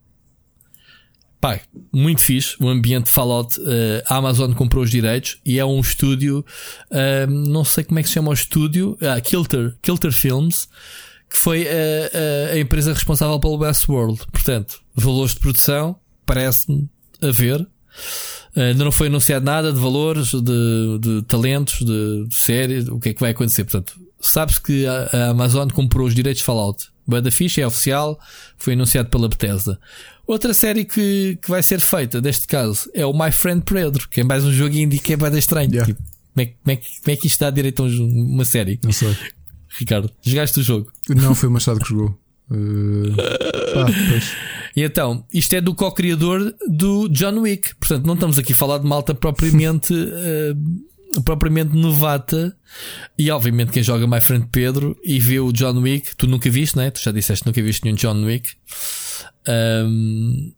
Pá, 1.42 1.60
muito 1.92 2.22
fixe. 2.22 2.56
O 2.60 2.70
ambiente 2.70 3.06
de 3.06 3.12
Fallout, 3.12 3.60
eh, 3.66 4.04
a 4.06 4.18
Amazon 4.18 4.54
comprou 4.54 4.84
os 4.84 4.92
direitos 4.92 5.40
e 5.44 5.58
é 5.58 5.66
um 5.66 5.80
estúdio, 5.80 6.46
eh, 6.92 7.26
não 7.26 7.66
sei 7.66 7.84
como 7.84 7.98
é 7.98 8.04
que 8.04 8.10
se 8.10 8.14
chama 8.14 8.30
o 8.30 8.34
estúdio, 8.34 8.96
ah, 9.02 9.20
Kilter, 9.20 9.76
Kilter 9.82 10.12
Films, 10.12 10.70
que 11.28 11.38
foi 11.40 11.64
eh, 11.64 12.12
eh, 12.14 12.52
a 12.54 12.60
empresa 12.60 12.94
responsável 12.94 13.40
pelo 13.40 13.58
Westworld. 13.58 14.22
Portanto, 14.32 14.82
valores 14.94 15.34
de 15.34 15.40
produção, 15.40 15.96
parece-me 16.28 16.88
haver. 17.20 17.66
Ainda 18.56 18.84
não 18.84 18.92
foi 18.92 19.08
anunciado 19.08 19.44
nada 19.44 19.74
de 19.74 19.80
valores, 19.80 20.32
de, 20.32 21.00
de 21.00 21.22
talentos, 21.24 21.80
de, 21.80 22.28
de 22.28 22.92
o 22.92 23.00
que 23.00 23.10
é 23.10 23.14
que 23.14 23.20
vai 23.20 23.32
acontecer. 23.32 23.64
Portanto, 23.64 24.00
sabe-se 24.20 24.62
que 24.62 24.86
a, 24.86 25.10
a 25.12 25.30
Amazon 25.30 25.70
comprou 25.70 26.06
os 26.06 26.14
direitos 26.14 26.42
de 26.42 26.46
Fallout. 26.46 26.92
Banda 27.08 27.32
ficha 27.32 27.62
é 27.62 27.68
oficial, 27.68 28.20
foi 28.58 28.74
anunciado 28.74 29.10
pela 29.10 29.28
Bethesda. 29.28 29.80
Outra 30.28 30.54
série 30.54 30.86
que, 30.86 31.38
que 31.42 31.50
vai 31.50 31.62
ser 31.62 31.80
feita, 31.80 32.22
neste 32.22 32.48
caso, 32.48 32.90
é 32.94 33.06
o 33.06 33.12
My 33.14 33.32
Friend 33.32 33.62
Pedro, 33.66 34.08
que 34.10 34.22
é 34.22 34.24
mais 34.24 34.44
um 34.46 34.52
jogo 34.52 34.76
indie 34.76 35.00
que 35.00 35.14
é 35.14 35.18
bem 35.18 35.38
estranho. 35.38 35.70
Yeah. 35.72 35.86
Tipo, 35.94 36.02
como, 36.34 36.42
é, 36.42 36.46
que- 36.46 36.56
como, 36.64 36.72
é, 36.72 36.76
como 36.78 36.88
é 37.08 37.16
que 37.16 37.28
isto 37.28 37.40
dá 37.40 37.50
direito 37.50 37.84
a 37.84 37.86
um- 37.86 38.26
uma 38.34 38.46
série? 38.46 38.80
Não 38.84 38.92
sei. 38.92 39.16
Ricardo, 39.78 40.10
jogaste 40.22 40.60
o 40.60 40.64
jogo. 40.64 40.92
Não 41.10 41.34
foi 41.36 41.50
o 41.50 41.52
Machado 41.52 41.80
que 41.80 41.90
jogou. 41.90 42.18
Uh. 42.50 43.16
E 44.74 44.84
então, 44.84 45.26
isto 45.34 45.54
é 45.54 45.60
do 45.60 45.76
co-criador 45.76 46.56
do 46.66 47.10
John 47.10 47.40
Wick. 47.42 47.76
Portanto, 47.76 48.06
não 48.06 48.14
estamos 48.14 48.38
aqui 48.38 48.54
a 48.54 48.56
falar 48.56 48.78
de 48.78 48.88
malta 48.88 49.14
propriamente, 49.14 49.92
eh, 50.16 50.54
propriamente 51.26 51.76
novata. 51.76 52.56
E 53.20 53.30
obviamente 53.32 53.72
quem 53.74 53.84
joga 53.84 54.08
My 54.08 54.22
Friend 54.22 54.48
Pedro 54.50 54.98
e 55.04 55.20
vê 55.20 55.42
o 55.42 55.52
John 55.52 55.78
Wick, 55.82 56.16
tu 56.16 56.26
nunca 56.26 56.50
viste, 56.50 56.78
né? 56.78 56.90
Tu 56.90 57.02
já 57.04 57.12
disseste 57.12 57.44
que 57.44 57.50
nunca 57.50 57.62
viste 57.62 57.84
nenhum 57.84 57.98
John 57.98 58.24
Wick. 58.24 58.52
Um, 59.48 60.54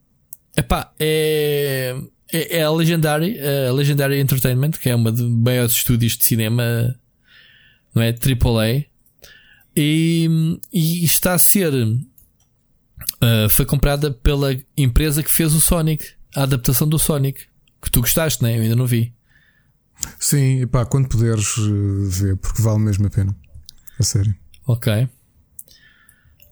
epá, 0.56 0.94
é, 1.00 1.96
é, 2.32 2.58
é 2.58 2.64
a 2.64 2.72
Legendary, 2.72 3.38
a 3.40 3.72
Legendary 3.72 4.20
Entertainment, 4.20 4.72
que 4.72 4.90
é 4.90 4.96
uma 4.96 5.12
dos 5.12 5.30
maiores 5.30 5.74
estúdios 5.74 6.18
de 6.18 6.26
cinema, 6.26 6.96
não 7.94 8.02
é? 8.02 8.10
AAA. 8.10 8.86
E, 9.76 10.60
e 10.72 11.04
está 11.04 11.34
a 11.34 11.40
ser 11.40 11.74
Uh, 13.24 13.50
foi 13.50 13.66
comprada 13.66 14.12
pela 14.12 14.56
empresa 14.76 15.24
que 15.24 15.30
fez 15.30 15.54
o 15.54 15.62
Sonic, 15.62 16.06
a 16.36 16.44
adaptação 16.44 16.88
do 16.88 17.00
Sonic. 17.00 17.46
Que 17.82 17.92
tu 17.92 18.02
gostaste, 18.02 18.42
né? 18.42 18.58
Eu 18.58 18.62
ainda 18.62 18.76
não 18.76 18.86
vi. 18.86 19.14
Sim, 20.20 20.66
pá, 20.68 20.86
quando 20.86 21.08
puderes 21.08 21.58
uh, 21.58 22.06
ver, 22.10 22.38
porque 22.38 22.62
vale 22.62 22.80
mesmo 22.80 23.08
a 23.08 23.10
pena. 23.10 23.36
A 24.00 24.04
sério. 24.04 24.34
Ok. 24.66 25.08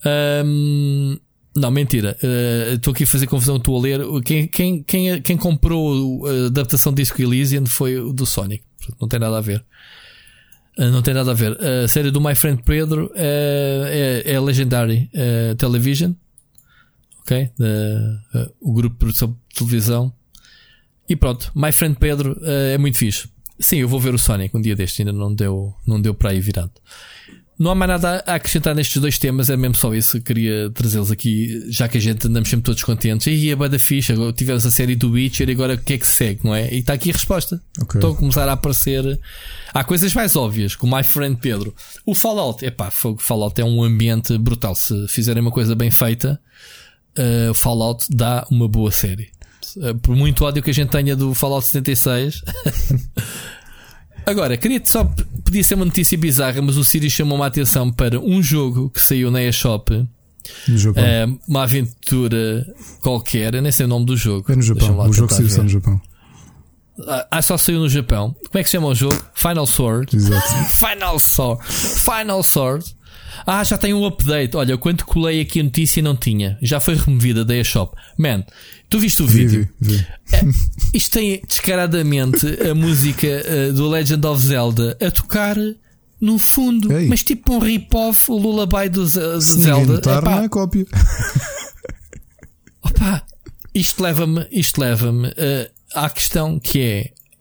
Ahm, 0.05 1.17
não, 1.55 1.71
mentira. 1.71 2.17
Uh, 2.23 2.75
Estou 2.75 2.93
aqui 2.93 3.03
a 3.03 3.07
fazer 3.07 3.27
confusão. 3.27 3.57
Estou 3.57 3.77
a 3.77 3.81
ler. 3.81 3.99
Quem, 4.23 4.47
quem, 4.47 4.83
quem, 4.83 5.21
quem 5.21 5.37
comprou 5.37 6.25
a 6.25 6.47
adaptação 6.47 6.93
de 6.93 7.01
Disco 7.01 7.21
Elysium 7.21 7.65
foi 7.65 7.99
o 7.99 8.13
do 8.13 8.25
Sonic. 8.25 8.63
Não 8.99 9.07
tem 9.07 9.19
nada 9.19 9.37
a 9.37 9.41
ver. 9.41 9.63
Uh, 10.77 10.89
não 10.91 11.01
tem 11.01 11.13
nada 11.13 11.31
a 11.31 11.33
ver. 11.33 11.57
A 11.61 11.87
série 11.87 12.11
do 12.11 12.21
My 12.21 12.35
Friend 12.35 12.61
Pedro 12.63 13.07
uh, 13.07 13.11
é, 13.15 14.23
é 14.25 14.39
Legendary 14.39 15.09
uh, 15.13 15.55
Television. 15.55 16.13
Ok? 17.21 17.51
Uh, 17.59 18.51
o 18.59 18.73
grupo 18.73 18.95
de 18.95 18.99
produção 18.99 19.37
de 19.49 19.55
televisão. 19.55 20.13
E 21.07 21.15
pronto. 21.15 21.51
My 21.53 21.71
Friend 21.71 21.97
Pedro 21.99 22.39
uh, 22.41 22.73
é 22.73 22.77
muito 22.77 22.97
fixe. 22.97 23.27
Sim, 23.59 23.77
eu 23.77 23.87
vou 23.87 23.99
ver 23.99 24.13
o 24.13 24.17
Sonic 24.17 24.55
um 24.57 24.61
dia 24.61 24.75
deste. 24.75 25.01
Ainda 25.01 25.11
não 25.11 25.33
deu, 25.35 25.75
não 25.85 26.01
deu 26.01 26.13
para 26.13 26.31
aí 26.31 26.39
virado. 26.39 26.71
Não 27.61 27.69
há 27.69 27.75
mais 27.75 27.89
nada 27.89 28.23
a 28.25 28.33
acrescentar 28.33 28.73
nestes 28.73 28.99
dois 28.99 29.19
temas, 29.19 29.47
é 29.47 29.55
mesmo 29.55 29.75
só 29.75 29.93
isso. 29.93 30.17
Eu 30.17 30.21
queria 30.23 30.71
trazê-los 30.71 31.11
aqui, 31.11 31.63
já 31.69 31.87
que 31.87 31.95
a 31.95 32.01
gente 32.01 32.25
andamos 32.25 32.49
sempre 32.49 32.63
todos 32.63 32.83
contentes. 32.83 33.27
E 33.27 33.51
a 33.51 33.55
bada 33.55 33.77
ficha, 33.77 34.15
tivemos 34.33 34.65
a 34.65 34.71
série 34.71 34.95
do 34.95 35.11
Witcher 35.11 35.47
e 35.47 35.51
agora 35.51 35.75
o 35.75 35.77
que 35.77 35.93
é 35.93 35.97
que 35.99 36.07
se 36.07 36.13
segue, 36.13 36.39
não 36.43 36.55
é? 36.55 36.73
E 36.73 36.79
está 36.79 36.93
aqui 36.93 37.11
a 37.11 37.13
resposta. 37.13 37.61
Ok. 37.79 37.99
Estão 37.99 38.13
a 38.13 38.15
começar 38.15 38.49
a 38.49 38.53
aparecer. 38.53 39.19
Há 39.71 39.83
coisas 39.83 40.11
mais 40.15 40.35
óbvias, 40.35 40.75
como 40.75 40.97
My 40.97 41.03
Friend 41.03 41.39
Pedro. 41.39 41.75
O 42.03 42.15
Fallout, 42.15 42.65
epá, 42.65 42.89
fogo, 42.89 43.21
Fallout 43.21 43.61
é 43.61 43.63
um 43.63 43.83
ambiente 43.83 44.35
brutal. 44.39 44.73
Se 44.73 45.07
fizerem 45.07 45.43
uma 45.43 45.51
coisa 45.51 45.75
bem 45.75 45.91
feita, 45.91 46.41
eh, 47.15 47.51
o 47.51 47.53
Fallout 47.53 48.07
dá 48.09 48.43
uma 48.49 48.67
boa 48.67 48.89
série. 48.89 49.29
Eh, 49.83 49.93
por 50.01 50.15
muito 50.15 50.43
ódio 50.45 50.63
que 50.63 50.71
a 50.71 50.73
gente 50.73 50.89
tenha 50.89 51.15
do 51.15 51.35
Fallout 51.35 51.63
76. 51.67 52.41
Agora, 54.25 54.55
queria 54.57 54.81
só. 54.83 55.03
Podia 55.43 55.63
ser 55.63 55.75
uma 55.75 55.85
notícia 55.85 56.17
bizarra, 56.17 56.61
mas 56.61 56.77
o 56.77 56.83
Siri 56.85 57.09
chamou-me 57.09 57.43
a 57.43 57.47
atenção 57.47 57.91
para 57.91 58.19
um 58.19 58.41
jogo 58.41 58.89
que 58.89 59.01
saiu 59.01 59.29
na 59.31 59.43
eShop. 59.43 59.89
No 60.67 60.77
Japão. 60.77 61.03
eh, 61.03 61.27
uma 61.47 61.63
aventura 61.63 62.65
qualquer. 63.01 63.53
Eu 63.55 63.61
nem 63.61 63.71
sei 63.71 63.85
o 63.85 63.89
nome 63.89 64.05
do 64.05 64.15
jogo. 64.17 64.51
É 64.51 64.55
no 64.55 64.61
Japão. 64.61 64.99
O 65.07 65.13
jogo 65.13 65.33
saiu 65.33 65.49
só 65.49 65.63
no 65.63 65.69
Japão. 65.69 66.01
Ah, 67.07 67.27
Ah, 67.31 67.41
só 67.41 67.57
saiu 67.57 67.79
no 67.79 67.89
Japão. 67.89 68.35
Como 68.47 68.59
é 68.59 68.63
que 68.63 68.69
se 68.69 68.73
chama 68.73 68.87
o 68.87 68.95
jogo? 68.95 69.15
Final 69.33 69.65
Sword. 69.67 70.15
Exato. 70.15 70.47
Final 70.69 71.19
Sword. 71.19 71.63
Final 71.67 72.43
Sword. 72.43 72.95
Ah, 73.45 73.63
já 73.63 73.77
tem 73.77 73.93
um 73.93 74.05
update. 74.05 74.55
Olha, 74.55 74.77
quando 74.77 75.03
colei 75.05 75.41
aqui 75.41 75.59
a 75.61 75.63
notícia 75.63 76.01
não 76.01 76.15
tinha. 76.15 76.57
Já 76.61 76.79
foi 76.79 76.95
removida 76.95 77.43
da 77.45 77.55
eShop. 77.55 77.95
Man, 78.17 78.43
tu 78.91 78.99
viste 78.99 79.23
o 79.23 79.25
vídeo? 79.27 79.67
vi, 79.79 79.95
vi. 79.95 80.05
Isto 80.93 81.11
tem 81.11 81.41
descaradamente 81.47 82.45
a 82.69 82.75
música 82.75 83.25
eh, 83.25 83.71
do 83.71 83.89
Legend 83.89 84.23
of 84.27 84.45
Zelda 84.45 84.97
a 85.01 85.09
tocar 85.09 85.55
no 86.19 86.37
fundo, 86.37 86.91
Ei. 86.95 87.07
mas 87.07 87.23
tipo 87.23 87.55
um 87.55 87.59
rip-off, 87.59 88.29
o 88.29 88.37
lullaby 88.37 88.89
do 88.89 89.03
do 89.05 89.41
Se 89.41 89.59
Zelda. 89.61 89.93
notar, 89.93 90.19
Epá, 90.19 90.35
não 90.35 90.43
é 90.43 90.49
cópia. 90.49 90.85
Opa, 92.83 93.25
isto 93.73 94.03
leva-me, 94.03 94.45
isto 94.51 94.79
leva-me 94.79 95.31
eh, 95.37 95.71
à 95.95 96.09
questão 96.09 96.59
que 96.59 96.79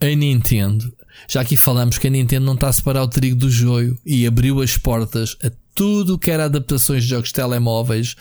é 0.01 0.07
a 0.13 0.15
Nintendo. 0.15 0.93
Já 1.29 1.43
aqui 1.43 1.57
falamos 1.57 1.99
que 1.99 2.07
a 2.07 2.11
Nintendo 2.11 2.47
não 2.47 2.55
está 2.55 2.69
a 2.69 2.73
separar 2.73 3.03
o 3.03 3.09
trigo 3.09 3.37
do 3.37 3.51
joio 3.51 3.99
e 4.07 4.27
abriu 4.27 4.61
as 4.63 4.77
portas 4.77 5.37
a 5.45 5.51
tudo 5.75 6.15
o 6.15 6.19
que 6.19 6.31
era 6.31 6.47
adaptações 6.47 7.05
de 7.05 7.11
jogos 7.11 7.29
de 7.29 7.35
telemóveis, 7.35 8.17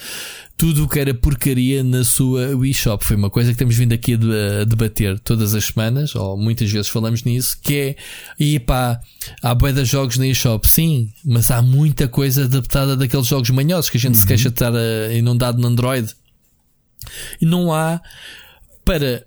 tudo 0.60 0.84
o 0.84 0.90
que 0.90 1.00
era 1.00 1.14
porcaria 1.14 1.82
na 1.86 2.04
sua 2.04 2.48
Wii 2.54 2.74
Shop. 2.74 3.04
Foi 3.06 3.16
uma 3.16 3.30
coisa 3.30 3.54
que 3.54 3.58
temos 3.58 3.78
vindo 3.78 3.94
aqui 3.94 4.16
a 4.16 4.18
de- 4.18 4.62
a 4.62 4.64
debater 4.66 5.18
todas 5.20 5.56
as 5.56 5.64
semanas, 5.64 6.14
ou 6.16 6.38
muitas 6.38 6.70
vezes 6.70 6.90
falamos 6.90 7.24
nisso, 7.24 7.58
que 7.62 7.74
é, 7.76 7.96
e 8.38 8.60
pá, 8.60 9.00
há 9.42 9.56
bué 9.56 9.72
de 9.72 9.86
jogos 9.86 10.18
na 10.18 10.28
eShop, 10.28 10.68
sim, 10.68 11.14
mas 11.24 11.50
há 11.50 11.62
muita 11.62 12.10
coisa 12.10 12.44
adaptada 12.44 12.98
daqueles 12.98 13.26
jogos 13.26 13.50
manhosos 13.52 13.90
que 13.90 13.96
a 13.96 14.00
gente 14.02 14.18
se 14.18 14.28
queixa 14.28 14.50
de 14.50 14.56
estar 14.56 14.74
eh, 14.76 15.18
inundado 15.18 15.62
no 15.62 15.68
Android. 15.70 16.14
E 17.42 17.46
não 17.46 17.74
há 17.74 18.02
para 18.84 19.26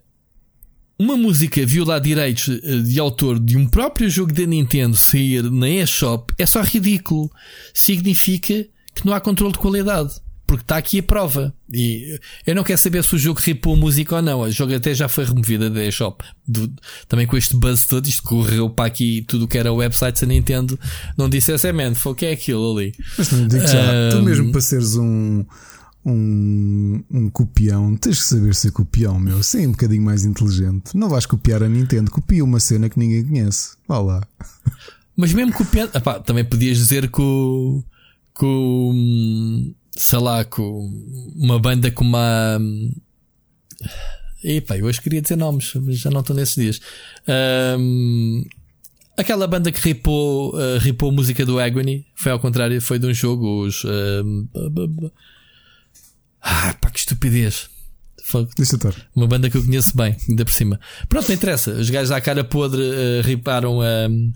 uma 0.99 1.17
música 1.17 1.65
violar 1.65 1.99
direitos 2.03 2.49
eh, 2.63 2.81
de 2.83 3.01
autor 3.01 3.41
de 3.41 3.57
um 3.57 3.67
próprio 3.67 4.11
jogo 4.11 4.35
da 4.35 4.45
Nintendo 4.45 4.99
sair 4.99 5.43
na 5.51 5.69
eShop 5.71 6.31
é 6.39 6.45
só 6.45 6.61
ridículo. 6.61 7.31
Significa 7.73 8.67
que 8.95 9.07
não 9.07 9.15
há 9.15 9.21
controle 9.21 9.55
de 9.55 9.59
qualidade. 9.59 10.13
Porque 10.53 10.65
está 10.65 10.77
aqui 10.77 10.99
a 10.99 11.03
prova. 11.03 11.55
E 11.73 12.19
eu 12.47 12.55
não 12.55 12.63
quero 12.63 12.79
saber 12.79 13.03
se 13.03 13.15
o 13.15 13.19
jogo 13.19 13.41
ripou 13.41 13.75
música 13.75 14.17
ou 14.17 14.21
não. 14.21 14.41
O 14.41 14.51
jogo 14.51 14.75
até 14.75 14.93
já 14.93 15.09
foi 15.09 15.25
removido 15.25 15.71
da 15.71 15.83
eShop. 15.83 16.23
Também 17.09 17.27
com 17.27 17.39
este 17.39 17.57
buzz 17.57 17.87
todo, 17.87 18.07
isto 18.07 18.23
correu 18.23 18.69
para 18.69 18.85
aqui 18.85 19.25
tudo 19.27 19.47
o 19.47 19.49
que 19.49 19.57
era 19.57 19.73
websites 19.73 20.21
da 20.21 20.27
Nintendo. 20.27 20.79
Não 21.17 21.27
dissesse, 21.27 21.67
é 21.69 21.73
man, 21.73 21.95
foi 21.95 22.13
o 22.13 22.15
que 22.15 22.27
é 22.27 22.33
aquilo 22.33 22.77
ali. 22.77 22.95
Mas 23.17 23.33
não 23.33 23.49
digo 23.49 23.67
já, 23.67 24.11
tu 24.11 24.19
Ahm. 24.19 24.23
mesmo 24.25 24.53
para 24.53 24.61
seres 24.61 24.95
um, 24.97 25.43
um, 26.05 27.03
um 27.11 27.31
copião, 27.31 27.97
tens 27.97 28.19
que 28.19 28.25
saber 28.25 28.55
ser 28.55 28.73
copião, 28.73 29.19
meu. 29.19 29.43
Sim, 29.43 29.69
um 29.69 29.71
bocadinho 29.73 30.03
mais 30.03 30.27
inteligente. 30.27 30.95
Não 30.95 31.09
vais 31.09 31.25
copiar 31.25 31.63
a 31.63 31.69
Nintendo, 31.71 32.11
copia 32.11 32.45
uma 32.45 32.61
cena 32.61 32.91
que 32.91 32.99
ninguém 32.99 33.25
conhece. 33.25 33.71
Vá 33.89 33.99
lá. 33.99 34.23
Mas 35.17 35.33
mesmo 35.33 35.55
copiando. 35.55 35.97
Epá, 35.97 36.21
também 36.21 36.45
podias 36.45 36.77
dizer 36.77 37.11
que 37.11 37.23
o, 37.23 37.83
com. 38.35 39.73
Sei 39.97 40.19
lá, 40.19 40.45
com 40.45 40.91
uma 41.37 41.59
banda 41.59 41.91
com 41.91 42.05
uma. 42.05 42.59
Epá, 44.43 44.77
eu 44.77 44.87
hoje 44.87 45.01
queria 45.01 45.21
dizer 45.23 45.37
nomes, 45.37 45.73
mas 45.75 45.99
já 45.99 46.11
não 46.11 46.21
estou 46.21 46.35
nesses 46.35 46.55
dias. 46.55 46.81
Um, 47.79 48.45
aquela 49.17 49.47
banda 49.47 49.71
que 49.71 49.81
ripou, 49.81 50.55
uh, 50.57 50.79
ripou 50.79 51.11
a 51.11 51.13
música 51.13 51.45
do 51.47 51.61
Agony 51.61 52.07
foi 52.15 52.33
ao 52.33 52.41
contrário, 52.41 52.81
foi 52.81 52.99
de 52.99 53.07
um 53.07 53.15
jogo. 53.15 53.65
Os. 53.67 53.85
Um, 53.85 54.49
ah, 56.43 56.75
pá, 56.81 56.91
que 56.91 56.99
estupidez. 56.99 57.71
Uma 59.15 59.27
banda 59.27 59.51
que 59.51 59.57
eu 59.57 59.65
conheço 59.65 59.97
bem, 59.97 60.17
ainda 60.29 60.45
por 60.45 60.53
cima. 60.53 60.81
Pronto, 61.09 61.29
não 61.29 61.35
interessa. 61.35 61.73
Os 61.73 61.91
gajos 61.91 62.11
à 62.11 62.21
cara 62.21 62.43
podre 62.45 62.81
uh, 62.81 63.23
riparam 63.23 63.81
a. 63.81 64.09
Uh, 64.09 64.33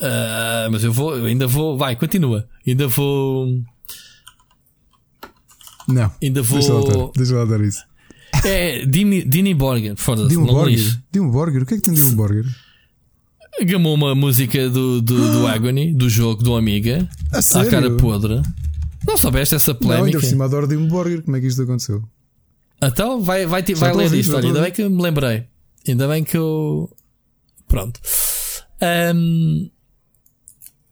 uh, 0.00 0.70
mas 0.70 0.84
eu 0.84 0.92
vou, 0.92 1.16
eu 1.16 1.26
ainda 1.26 1.46
vou. 1.46 1.76
Vai, 1.76 1.96
continua. 1.96 2.48
Ainda 2.66 2.88
vou. 2.88 3.48
Não. 5.88 6.10
Ainda 6.22 6.42
vou. 6.42 6.58
Deixa 6.58 6.72
lá, 6.74 7.10
deixa 7.16 7.34
lá 7.34 7.44
dar 7.44 7.60
isso. 7.60 7.82
É 8.44 8.84
Dini, 8.84 9.24
Dini 9.24 9.54
Borger. 9.54 9.94
Foda-se. 9.96 10.28
Dimo 10.28 10.46
Borger. 10.46 11.00
Dimo 11.12 11.30
Borger. 11.30 11.62
O 11.62 11.66
que 11.66 11.74
é 11.74 11.76
que 11.76 11.82
tem 11.82 11.94
Dimo 11.94 12.12
Borger? 12.12 12.44
Gamou 13.62 13.94
uma 13.94 14.14
música 14.14 14.68
do, 14.68 15.00
do, 15.00 15.32
do 15.32 15.46
Agony, 15.48 15.94
do 15.94 16.08
jogo 16.10 16.42
do 16.42 16.56
Amiga. 16.56 17.08
A 17.32 17.38
à 17.38 17.42
sério? 17.42 17.70
cara 17.70 17.90
podre. 17.96 18.42
Não 19.06 19.16
soubeste 19.16 19.54
essa 19.54 19.72
Não, 19.72 19.78
ainda 19.80 19.96
polémica? 19.96 20.20
por 20.20 20.26
cima 20.26 20.44
adoro 20.46 20.66
Dimo 20.66 20.88
Borger. 20.88 21.22
Como 21.22 21.36
é 21.36 21.40
que 21.40 21.46
isto 21.46 21.62
aconteceu? 21.62 22.02
Então 22.82 23.20
vai, 23.22 23.46
vai, 23.46 23.62
vai 23.62 23.90
a 23.90 23.94
ler 23.94 24.12
isto. 24.14 24.34
Olha, 24.36 24.48
ainda 24.48 24.60
bem 24.62 24.72
que 24.72 24.88
me 24.88 25.00
lembrei. 25.02 25.44
Ainda 25.86 26.08
bem 26.08 26.24
que 26.24 26.36
eu. 26.36 26.90
Pronto. 27.68 28.00
Ahm, 28.80 29.70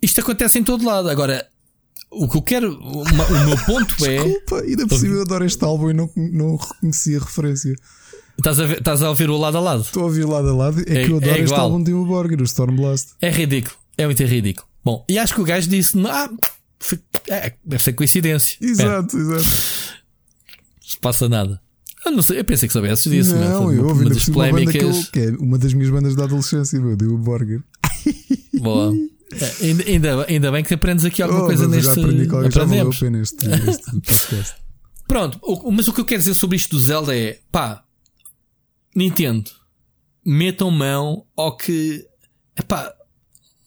isto 0.01 0.21
acontece 0.21 0.59
em 0.59 0.65
todo 0.65 0.85
lado. 0.85 1.09
Agora, 1.09 1.47
o 2.13 2.29
que 2.29 2.37
eu 2.37 2.43
quero. 2.43 2.79
uma- 2.79 3.27
o 3.27 3.47
meu 3.47 3.57
ponto 3.65 4.05
é. 4.07 4.15
Desculpa, 4.23 4.61
ainda 4.61 4.87
por 4.87 4.99
cima 4.99 5.15
eu 5.17 5.23
adoro 5.23 5.45
este 5.45 5.65
álbum 5.65 5.91
e 5.91 5.95
não, 5.95 6.11
não 6.17 6.57
reconheci 6.57 7.17
a 7.17 7.21
referência. 7.21 7.75
Estás 8.39 8.59
a, 8.61 8.67
ver, 8.67 8.79
estás 8.79 9.03
a 9.03 9.09
ouvir 9.11 9.29
o 9.31 9.37
lado 9.37 9.59
a 9.59 9.61
lado? 9.61 9.83
Estou 9.83 10.03
a 10.03 10.07
ouvir 10.07 10.25
lado 10.25 10.49
a 10.49 10.55
lado. 10.55 10.81
É, 10.87 11.03
É- 11.03 11.07
que 11.07 11.13
eu 11.13 11.17
adoro 11.19 11.35
é 11.37 11.41
este 11.41 11.55
álbum 11.55 11.79
de 11.79 11.85
Dimo 11.85 12.07
Borger, 12.07 12.41
o 12.41 12.45
Stormblast. 12.45 13.11
É 13.21 13.31
ridículo. 13.31 13.77
É 13.99 14.07
muito 14.07 14.23
ridículo. 14.25 14.67
Bom, 14.85 15.05
e 15.09 15.19
acho 15.19 15.35
que 15.35 15.41
o 15.41 15.45
gajo 15.45 15.69
disse: 15.69 15.93
Ah, 16.07 16.29
é, 17.29 17.53
deve 17.65 17.83
ser 17.83 17.93
coincidência. 17.93 18.57
Exato, 18.61 19.17
exato. 19.17 19.43
não 19.43 19.43
se 20.83 20.99
passa 21.01 21.29
nada. 21.29 21.61
Eu 22.05 22.21
sei, 22.23 22.41
eu 22.41 22.45
pensei 22.45 22.67
que 22.69 22.73
soubesses 22.73 23.09
disso. 23.11 23.37
não, 23.37 23.63
Foi 23.65 23.79
eu 23.79 23.85
ouvi 23.87 24.05
uma 24.07 24.11
das 24.15 24.29
banda 24.29 24.73
que, 24.73 24.79
eu, 24.79 24.83
polémicas. 24.83 25.09
que 25.11 25.21
é 25.21 25.29
uma 25.39 25.57
das 25.59 25.73
minhas 25.73 25.91
bandas 25.91 26.17
da 26.17 26.25
adolescência, 26.25 26.81
meu, 26.81 26.97
Dimo 26.97 27.17
Borger. 27.19 27.63
Boa. 28.61 28.93
É, 29.41 29.65
ainda, 29.67 29.85
ainda, 29.85 30.27
ainda 30.29 30.53
bem 30.53 30.65
que 30.65 30.75
aprendes 30.75 31.05
aqui 31.05 31.23
alguma 31.23 31.43
Oh, 31.43 31.47
coisa 31.47 31.67
neste. 31.69 31.85
Já 31.95 32.01
aprendi 32.01 32.25
já 32.29 32.37
a 32.37 32.47
Aprendemos. 32.47 33.03
este 33.03 33.47
podcast. 33.93 34.55
Pronto, 35.09 35.41
mas 35.71 35.89
o 35.89 35.93
que 35.93 36.01
eu 36.01 36.05
quero 36.05 36.21
dizer 36.21 36.35
sobre 36.35 36.57
isto 36.57 36.71
do 36.77 36.81
Zelda 36.83 37.17
é 37.17 37.39
pá, 37.51 37.85
Nintendo, 38.95 39.51
metam 40.25 40.71
mão 40.71 41.25
ao 41.37 41.57
que 41.57 42.07
epá, 42.59 42.93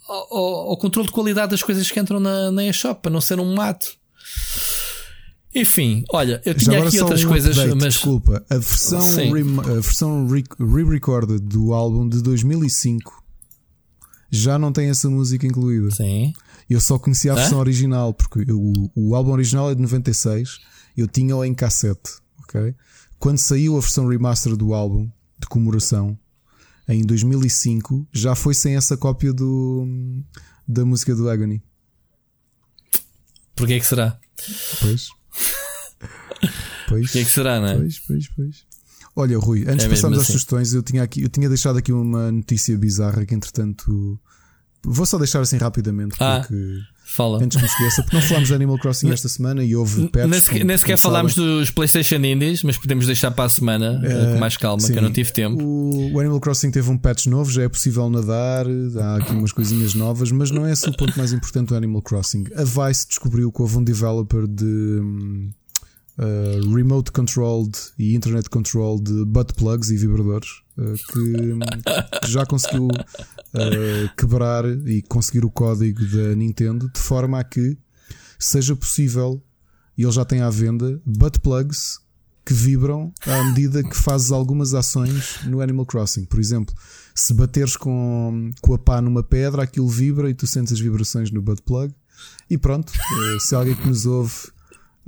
ao, 0.07 0.37
ao- 0.37 0.69
ao 0.71 0.77
controle 0.77 1.07
de 1.07 1.13
qualidade 1.13 1.51
das 1.51 1.61
coisas 1.63 1.89
que 1.89 1.99
entram 1.99 2.19
na, 2.19 2.51
na 2.51 2.63
eShop 2.65 3.01
para 3.01 3.11
não 3.11 3.21
ser 3.21 3.39
um 3.39 3.53
mato. 3.55 3.95
Enfim, 5.53 6.03
olha, 6.11 6.41
eu 6.45 6.53
Já 6.53 6.59
tinha 6.59 6.83
aqui 6.85 6.99
outras 6.99 7.23
um 7.23 7.27
coisas, 7.29 7.57
update, 7.57 7.75
mas 7.81 7.93
Desculpa, 7.93 8.45
a 8.49 8.55
versão, 8.57 8.99
rem- 9.31 9.59
a 9.59 9.73
versão 9.79 10.27
re- 10.27 10.43
re-recorded 10.59 11.39
do 11.39 11.73
álbum 11.73 12.09
de 12.09 12.21
2005 12.21 13.23
já 14.31 14.57
não 14.59 14.71
tem 14.71 14.89
essa 14.89 15.09
música 15.09 15.45
incluída. 15.45 15.89
sim, 15.91 16.33
Eu 16.69 16.81
só 16.81 16.97
conhecia 16.97 17.31
a 17.31 17.35
versão 17.35 17.59
original, 17.59 18.13
porque 18.13 18.43
eu- 18.49 18.59
o, 18.59 18.91
o 18.95 19.15
álbum 19.15 19.31
original 19.31 19.69
é 19.71 19.75
de 19.75 19.81
96, 19.81 20.59
eu 20.97 21.07
tinha-o 21.07 21.43
em 21.45 21.53
cassete, 21.53 22.11
ok? 22.43 22.73
Quando 23.19 23.37
saiu 23.37 23.77
a 23.77 23.79
versão 23.79 24.07
remaster 24.07 24.55
do 24.55 24.73
álbum, 24.73 25.09
de 25.39 25.47
comemoração, 25.47 26.17
em 26.87 27.01
2005, 27.03 28.07
já 28.13 28.35
foi 28.35 28.53
sem 28.53 28.75
essa 28.75 28.95
cópia 28.97 29.31
do, 29.33 29.87
da 30.67 30.83
música 30.85 31.15
do 31.15 31.29
Agony. 31.29 31.61
porque 33.55 33.73
é 33.73 33.79
que 33.79 33.85
será? 33.85 34.19
Pois. 34.81 35.07
Pois. 36.87 37.05
Porque 37.07 37.19
é 37.19 37.23
que 37.23 37.31
será, 37.31 37.59
não 37.59 37.67
é? 37.67 37.75
Pois, 37.77 37.99
pois, 37.99 38.27
pois. 38.35 38.65
Olha, 39.15 39.37
Rui, 39.39 39.61
antes 39.67 39.85
É 39.85 39.87
de 39.87 39.95
passarmos 39.95 40.17
às 40.19 40.23
assim. 40.25 40.33
sugestões, 40.33 40.73
eu 40.73 40.83
tinha, 40.83 41.01
aqui, 41.03 41.21
eu 41.23 41.29
tinha 41.29 41.47
deixado 41.47 41.77
aqui 41.77 41.91
uma 41.91 42.31
notícia 42.31 42.77
bizarra 42.77 43.25
que, 43.25 43.33
entretanto, 43.33 44.19
vou 44.83 45.05
só 45.05 45.17
deixar 45.17 45.39
assim 45.41 45.57
rapidamente, 45.57 46.15
Ah. 46.19 46.39
porque 46.41 46.79
Fala. 47.05 47.41
antes 47.41 47.55
que 47.55 47.61
me 47.63 47.69
esqueça, 47.69 48.03
porque 48.03 48.15
não 48.17 48.21
falámos 48.23 48.49
de 48.49 48.53
Animal 48.55 48.77
Crossing 48.77 49.09
esta 49.11 49.29
semana 49.29 49.63
e 49.63 49.73
houve 49.75 50.09
patches. 50.09 50.29
Nem 50.29 50.41
sequer, 50.41 50.65
nem 50.65 50.97
falámos 50.97 51.33
dos 51.33 51.69
PlayStation 51.71 52.15
Indies, 52.17 52.61
mas 52.63 52.77
podemos 52.77 53.05
deixar 53.05 53.31
para 53.31 53.45
a 53.45 53.49
semana 53.49 54.01
eh, 54.03 54.33
com 54.33 54.39
mais 54.39 54.57
calma, 54.57 54.81
Sim, 54.81 54.91
que 54.91 54.99
eu 54.99 55.03
não 55.03 55.11
tive 55.13 55.31
tempo. 55.31 55.63
O, 55.63 56.11
o 56.13 56.19
Animal 56.19 56.39
Crossing 56.41 56.71
teve 56.71 56.89
um 56.89 56.97
patch 56.97 57.27
novo, 57.27 57.49
já 57.49 57.63
é 57.63 57.69
possível 57.69 58.09
nadar, 58.09 58.65
há 59.01 59.15
aqui 59.17 59.31
umas 59.31 59.53
coisinhas 59.53 59.93
novas, 59.93 60.29
mas 60.31 60.51
não 60.51 60.65
é 60.65 60.73
esse 60.73 60.89
o 60.89 60.97
ponto 60.97 61.17
mais 61.17 61.31
importante 61.31 61.69
do 61.69 61.75
Animal 61.75 62.01
Crossing. 62.01 62.43
A 62.55 62.63
Vice 62.63 63.07
descobriu 63.07 63.49
que 63.51 63.61
houve 63.61 63.77
um 63.77 63.83
developer 63.83 64.45
de 64.45 64.65
hum, 64.65 65.51
uh, 66.19 66.73
remote 66.73 67.11
controlled 67.11 67.77
e 67.97 68.15
internet 68.15 68.49
controlled 68.49 69.09
butt 69.25 69.53
plugs 69.53 69.89
e 69.89 69.97
vibradores 69.97 70.49
uh, 70.77 70.93
que, 71.11 72.19
que 72.21 72.31
já 72.31 72.45
conseguiu 72.45 72.87
uh, 72.87 74.15
quebrar 74.17 74.65
e 74.65 75.01
conseguir 75.03 75.45
o 75.45 75.51
código 75.51 76.05
da 76.05 76.35
Nintendo 76.35 76.89
de 76.91 76.99
forma 76.99 77.39
a 77.39 77.43
que 77.43 77.77
seja 78.37 78.75
possível, 78.75 79.41
e 79.97 80.03
ele 80.03 80.11
já 80.11 80.25
tem 80.25 80.41
à 80.41 80.49
venda, 80.49 81.01
butt 81.05 81.39
plugs 81.39 81.99
que 82.45 82.53
vibram 82.53 83.11
à 83.25 83.43
medida 83.45 83.83
que 83.83 83.95
fazes 83.95 84.31
algumas 84.31 84.73
ações 84.75 85.39
no 85.45 85.61
Animal 85.61 85.85
Crossing. 85.85 86.25
Por 86.25 86.39
exemplo, 86.39 86.75
se 87.15 87.33
bateres 87.33 87.75
com, 87.75 88.51
com 88.61 88.73
a 88.73 88.77
pá 88.77 89.01
numa 89.01 89.23
pedra, 89.23 89.63
aquilo 89.63 89.87
vibra 89.87 90.29
e 90.29 90.33
tu 90.35 90.45
sentes 90.45 90.73
as 90.73 90.79
vibrações 90.79 91.31
no 91.31 91.41
butt 91.41 91.63
plug. 91.63 91.91
E 92.49 92.57
pronto, 92.57 92.91
se 93.39 93.55
alguém 93.55 93.75
que 93.75 93.87
nos 93.87 94.05
ouve 94.05 94.51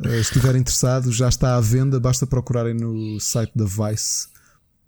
estiver 0.04 0.56
interessado, 0.56 1.12
já 1.12 1.28
está 1.30 1.56
à 1.58 1.62
venda, 1.62 2.00
basta 2.00 2.26
procurarem 2.28 2.74
no 2.74 3.20
site 3.20 3.52
da 3.56 3.66
Vice 3.66 4.28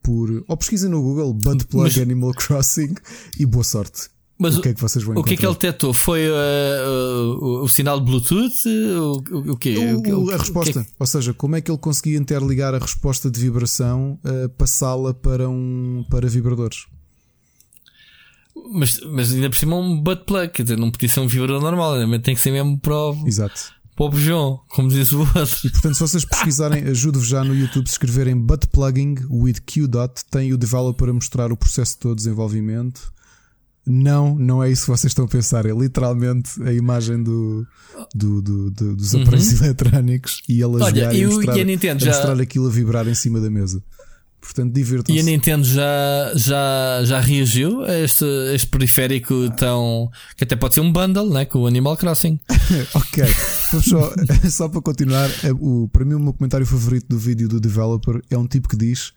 por, 0.04 0.44
ou 0.48 0.56
pesquisem 0.58 0.90
no 0.90 1.02
Google 1.02 1.34
Butt 1.34 1.66
Plug 1.66 1.84
Mas- 1.86 1.98
Animal 1.98 2.34
Crossing 2.34 2.94
e 3.40 3.46
boa 3.46 3.64
sorte. 3.64 4.10
Mas 4.42 4.56
o 4.56 4.62
que 4.62 4.70
é 4.70 4.74
que 4.74 4.80
vocês 4.80 5.04
vão 5.04 5.18
O 5.18 5.24
que 5.24 5.34
é 5.34 5.36
que 5.36 5.44
ele 5.46 5.52
encontrar? 5.52 5.68
detectou? 5.72 5.94
Foi 5.94 6.22
uh, 6.30 6.32
uh, 6.32 7.44
o, 7.46 7.64
o 7.64 7.68
sinal 7.68 8.00
de 8.00 8.06
Bluetooth? 8.06 8.54
O, 8.70 9.52
o, 9.52 9.58
quê? 9.58 9.76
O- 9.78 10.00
O 10.00 10.32
a 10.32 10.36
o 10.36 10.38
resposta, 10.38 10.82
que- 10.82 10.90
ou 10.98 11.06
seja, 11.06 11.34
como 11.34 11.58
é 11.58 11.62
que 11.62 11.70
ele 11.70 11.78
conseguia 11.78 12.18
interligar 12.18 12.74
a 12.74 12.78
resposta 12.78 13.30
de 13.30 13.38
vibração, 13.38 14.18
eh, 14.24 14.48
passá-la 14.58 15.14
para 15.14 15.50
um 15.50 16.06
para 16.10 16.30
vibradores? 16.30 16.86
mas, 18.72 19.00
mas 19.02 19.34
ainda 19.34 19.50
por 19.50 19.58
cima 19.58 19.76
um 19.76 20.00
butt 20.02 20.24
plug, 20.26 20.50
quer 20.54 20.64
dizer, 20.64 20.78
não 20.78 20.92
podia 20.92 21.10
ser 21.10 21.20
um 21.22 21.28
vibrador 21.28 21.62
normal, 21.62 21.96
tem 22.22 22.34
que 22.36 22.42
ser 22.42 22.52
mesmo 22.52 22.78
para 22.80 22.96
o, 22.96 23.28
Exato. 23.28 23.74
Para 24.00 24.06
o 24.08 24.10
bujão, 24.12 24.60
como 24.70 24.88
diz 24.90 25.12
o 25.12 25.20
outro. 25.20 25.44
E 25.66 25.70
portanto, 25.70 25.94
se 25.96 26.00
vocês 26.00 26.24
pesquisarem, 26.26 26.84
ajudo-vos 26.86 27.28
já 27.28 27.44
no 27.44 27.54
YouTube, 27.54 27.86
se 27.88 27.94
escreverem 27.94 28.36
butt 28.36 28.68
plugging 28.68 29.16
with 29.30 29.56
QDOT, 29.66 30.24
tem 30.32 30.54
o 30.54 30.58
developer 30.58 31.10
a 31.10 31.14
mostrar 31.14 31.52
o 31.52 31.58
processo 31.58 31.98
todo 32.00 32.16
de 32.16 32.24
desenvolvimento. 32.24 33.12
Não, 33.86 34.36
não 34.36 34.62
é 34.64 34.70
isso 34.70 34.84
que 34.86 34.92
vocês 34.92 35.12
estão 35.12 35.26
a 35.26 35.28
pensar, 35.28 35.66
é 35.66 35.72
literalmente 35.72 36.62
a 36.64 36.72
imagem 36.72 37.24
do, 37.24 37.66
do- 38.14 38.42
do- 38.42 38.70
do- 38.72 38.96
dos 38.96 39.16
aparelhos 39.16 39.52
eletrónicos 39.62 40.44
e 40.48 40.62
ele 40.62 40.64
a 40.64 40.68
Uhum. 40.68 40.82
Olha, 40.84 40.96
jogar 40.96 41.14
e 41.16 41.24
a 41.24 41.28
o- 41.30 41.34
mostrar, 41.34 41.58
e 41.58 41.62
a 41.62 41.98
já- 41.98 42.12
mostrar 42.12 42.40
aquilo 42.42 42.68
a 42.68 42.70
vibrar 42.70 43.08
em 43.08 43.16
cima 43.16 43.40
da 43.42 43.50
mesa. 43.50 43.82
Portanto, 44.42 44.68
E 44.68 44.72
a 44.72 44.74
divirtam-se. 44.74 45.24
Nintendo 45.24 45.64
já, 45.66 46.32
já, 46.36 47.02
já 47.04 47.20
reagiu 47.20 47.84
a 47.84 48.00
este, 48.00 48.26
este 48.54 48.68
periférico 48.68 49.50
tão. 49.58 50.10
que 50.38 50.44
até 50.44 50.56
pode 50.56 50.74
ser 50.74 50.80
um 50.80 50.92
bundle 50.92 51.30
né, 51.30 51.46
com 51.46 51.60
o 51.60 51.68
Animal 51.68 51.98
Crossing. 51.98 52.40
Ok, 52.94 53.24
só, 53.84 54.14
só 54.50 54.70
para 54.70 54.82
continuar, 54.82 55.28
é 55.44 55.52
o, 55.52 55.90
para 55.92 56.06
mim 56.06 56.14
o 56.14 56.20
meu 56.20 56.34
comentário 56.34 56.66
favorito 56.68 57.08
do 57.10 57.18
vídeo 57.18 57.48
do 57.48 57.60
developer 57.60 58.22
é 58.30 58.38
um 58.38 58.48
tipo 58.48 58.70
que 58.70 58.78
diz: 58.78 59.12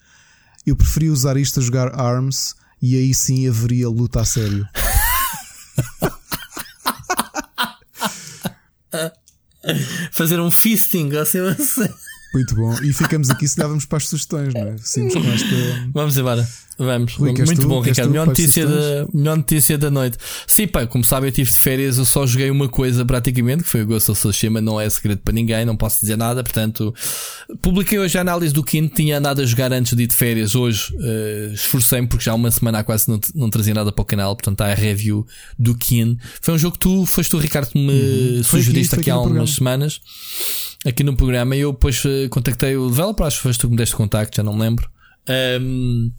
Eu 0.67 0.75
preferia 0.75 1.13
usar 1.13 1.37
isto 1.37 1.61
a 1.61 1.63
jogar 1.63 2.01
ARMS 2.01 2.55
e 2.81 2.97
aí 2.97 3.15
sim 3.15 3.47
haveria 3.47 3.89
luta 3.89 4.23
a 4.23 4.25
sério. 4.25 4.67
Fazer 10.13 10.41
um 10.41 10.51
fisting, 10.51 11.15
assim, 11.17 11.39
assim. 11.41 11.89
Muito 12.35 12.55
bom. 12.55 12.73
E 12.83 12.93
ficamos 12.93 13.29
aqui 13.31 13.47
se 13.47 13.57
dávamos 13.57 13.85
para 13.85 13.99
as 13.99 14.09
sugestões, 14.09 14.55
não 14.55 14.61
é? 14.63 14.77
Com 15.13 15.33
esta. 15.33 15.47
Vamos 15.93 16.17
embora. 16.17 16.49
Vamos, 16.85 17.17
muito 17.19 17.63
tu? 17.63 17.69
bom, 17.69 17.81
Ricardo. 17.81 18.09
tu? 18.09 18.11
Melhor 18.11 18.27
notícia, 18.27 18.67
da, 18.67 19.07
melhor 19.13 19.37
notícia 19.37 19.79
da 19.79 19.91
noite. 19.91 20.19
Sim, 20.47 20.67
pá, 20.67 20.87
como 20.87 21.05
sabem, 21.05 21.29
eu 21.29 21.33
tive 21.33 21.51
de 21.51 21.57
férias, 21.57 21.99
eu 21.99 22.05
só 22.05 22.27
joguei 22.27 22.51
uma 22.51 22.69
coisa 22.69 23.05
praticamente, 23.05 23.63
que 23.63 23.69
foi 23.69 23.83
o 23.83 23.87
Ghost 23.87 24.11
of 24.11 24.21
Tsushima, 24.21 24.61
não 24.61 24.81
é 24.81 24.89
segredo 24.91 25.21
para 25.21 25.33
ninguém, 25.33 25.65
não 25.65 25.77
posso 25.77 26.01
dizer 26.01 26.17
nada, 26.17 26.43
portanto, 26.43 26.95
publiquei 27.61 27.99
hoje 27.99 28.19
a 28.19 28.21
análise 28.21 28.53
do 28.53 28.63
Kin, 28.63 28.89
tinha 28.89 29.19
andado 29.19 29.41
a 29.41 29.47
jogar 29.47 29.73
antes 29.73 29.95
de 29.97 30.03
ir 30.03 30.07
de 30.07 30.15
férias, 30.15 30.55
hoje 30.55 30.95
eh, 31.01 31.51
esforcei-me 31.55 32.07
porque 32.07 32.25
já 32.25 32.33
há 32.33 32.35
uma 32.35 32.51
semana 32.51 32.81
há 32.81 32.85
quase 32.85 33.09
não, 33.09 33.21
não 33.35 33.49
trazia 33.49 33.75
nada 33.75 33.93
para 33.93 34.03
o 34.03 34.05
canal, 34.05 34.35
portanto 34.35 34.61
há 34.63 34.67
a 34.67 34.75
review 34.75 35.27
do 35.59 35.75
Kin. 35.77 36.19
Foi 36.41 36.55
um 36.55 36.59
jogo 36.59 36.75
que 36.75 36.81
tu, 36.81 37.07
foste 37.07 37.31
tu, 37.31 37.39
Ricardo, 37.39 37.71
que 37.71 37.79
me 37.79 37.93
Uhum. 37.93 38.41
Aqui, 38.41 38.45
sugeriste 38.45 38.95
aqui, 38.95 39.03
aqui 39.03 39.11
há 39.11 39.15
no 39.15 39.23
umas 39.23 39.51
semanas, 39.51 40.01
aqui 40.85 41.03
no 41.03 41.17
programa, 41.17 41.57
e 41.57 41.61
eu 41.61 41.73
depois 41.73 42.03
eh, 42.05 42.29
contactei 42.29 42.77
o 42.77 42.89
developer, 42.89 43.27
acho 43.27 43.39
que 43.39 43.43
foste 43.43 43.61
tu 43.61 43.67
que 43.69 43.73
me 43.73 43.77
deste 43.77 43.95
contacto, 43.95 44.37
já 44.37 44.43
não 44.43 44.55
me 44.55 44.61
lembro. 44.61 44.89
Ahm, 45.29 46.11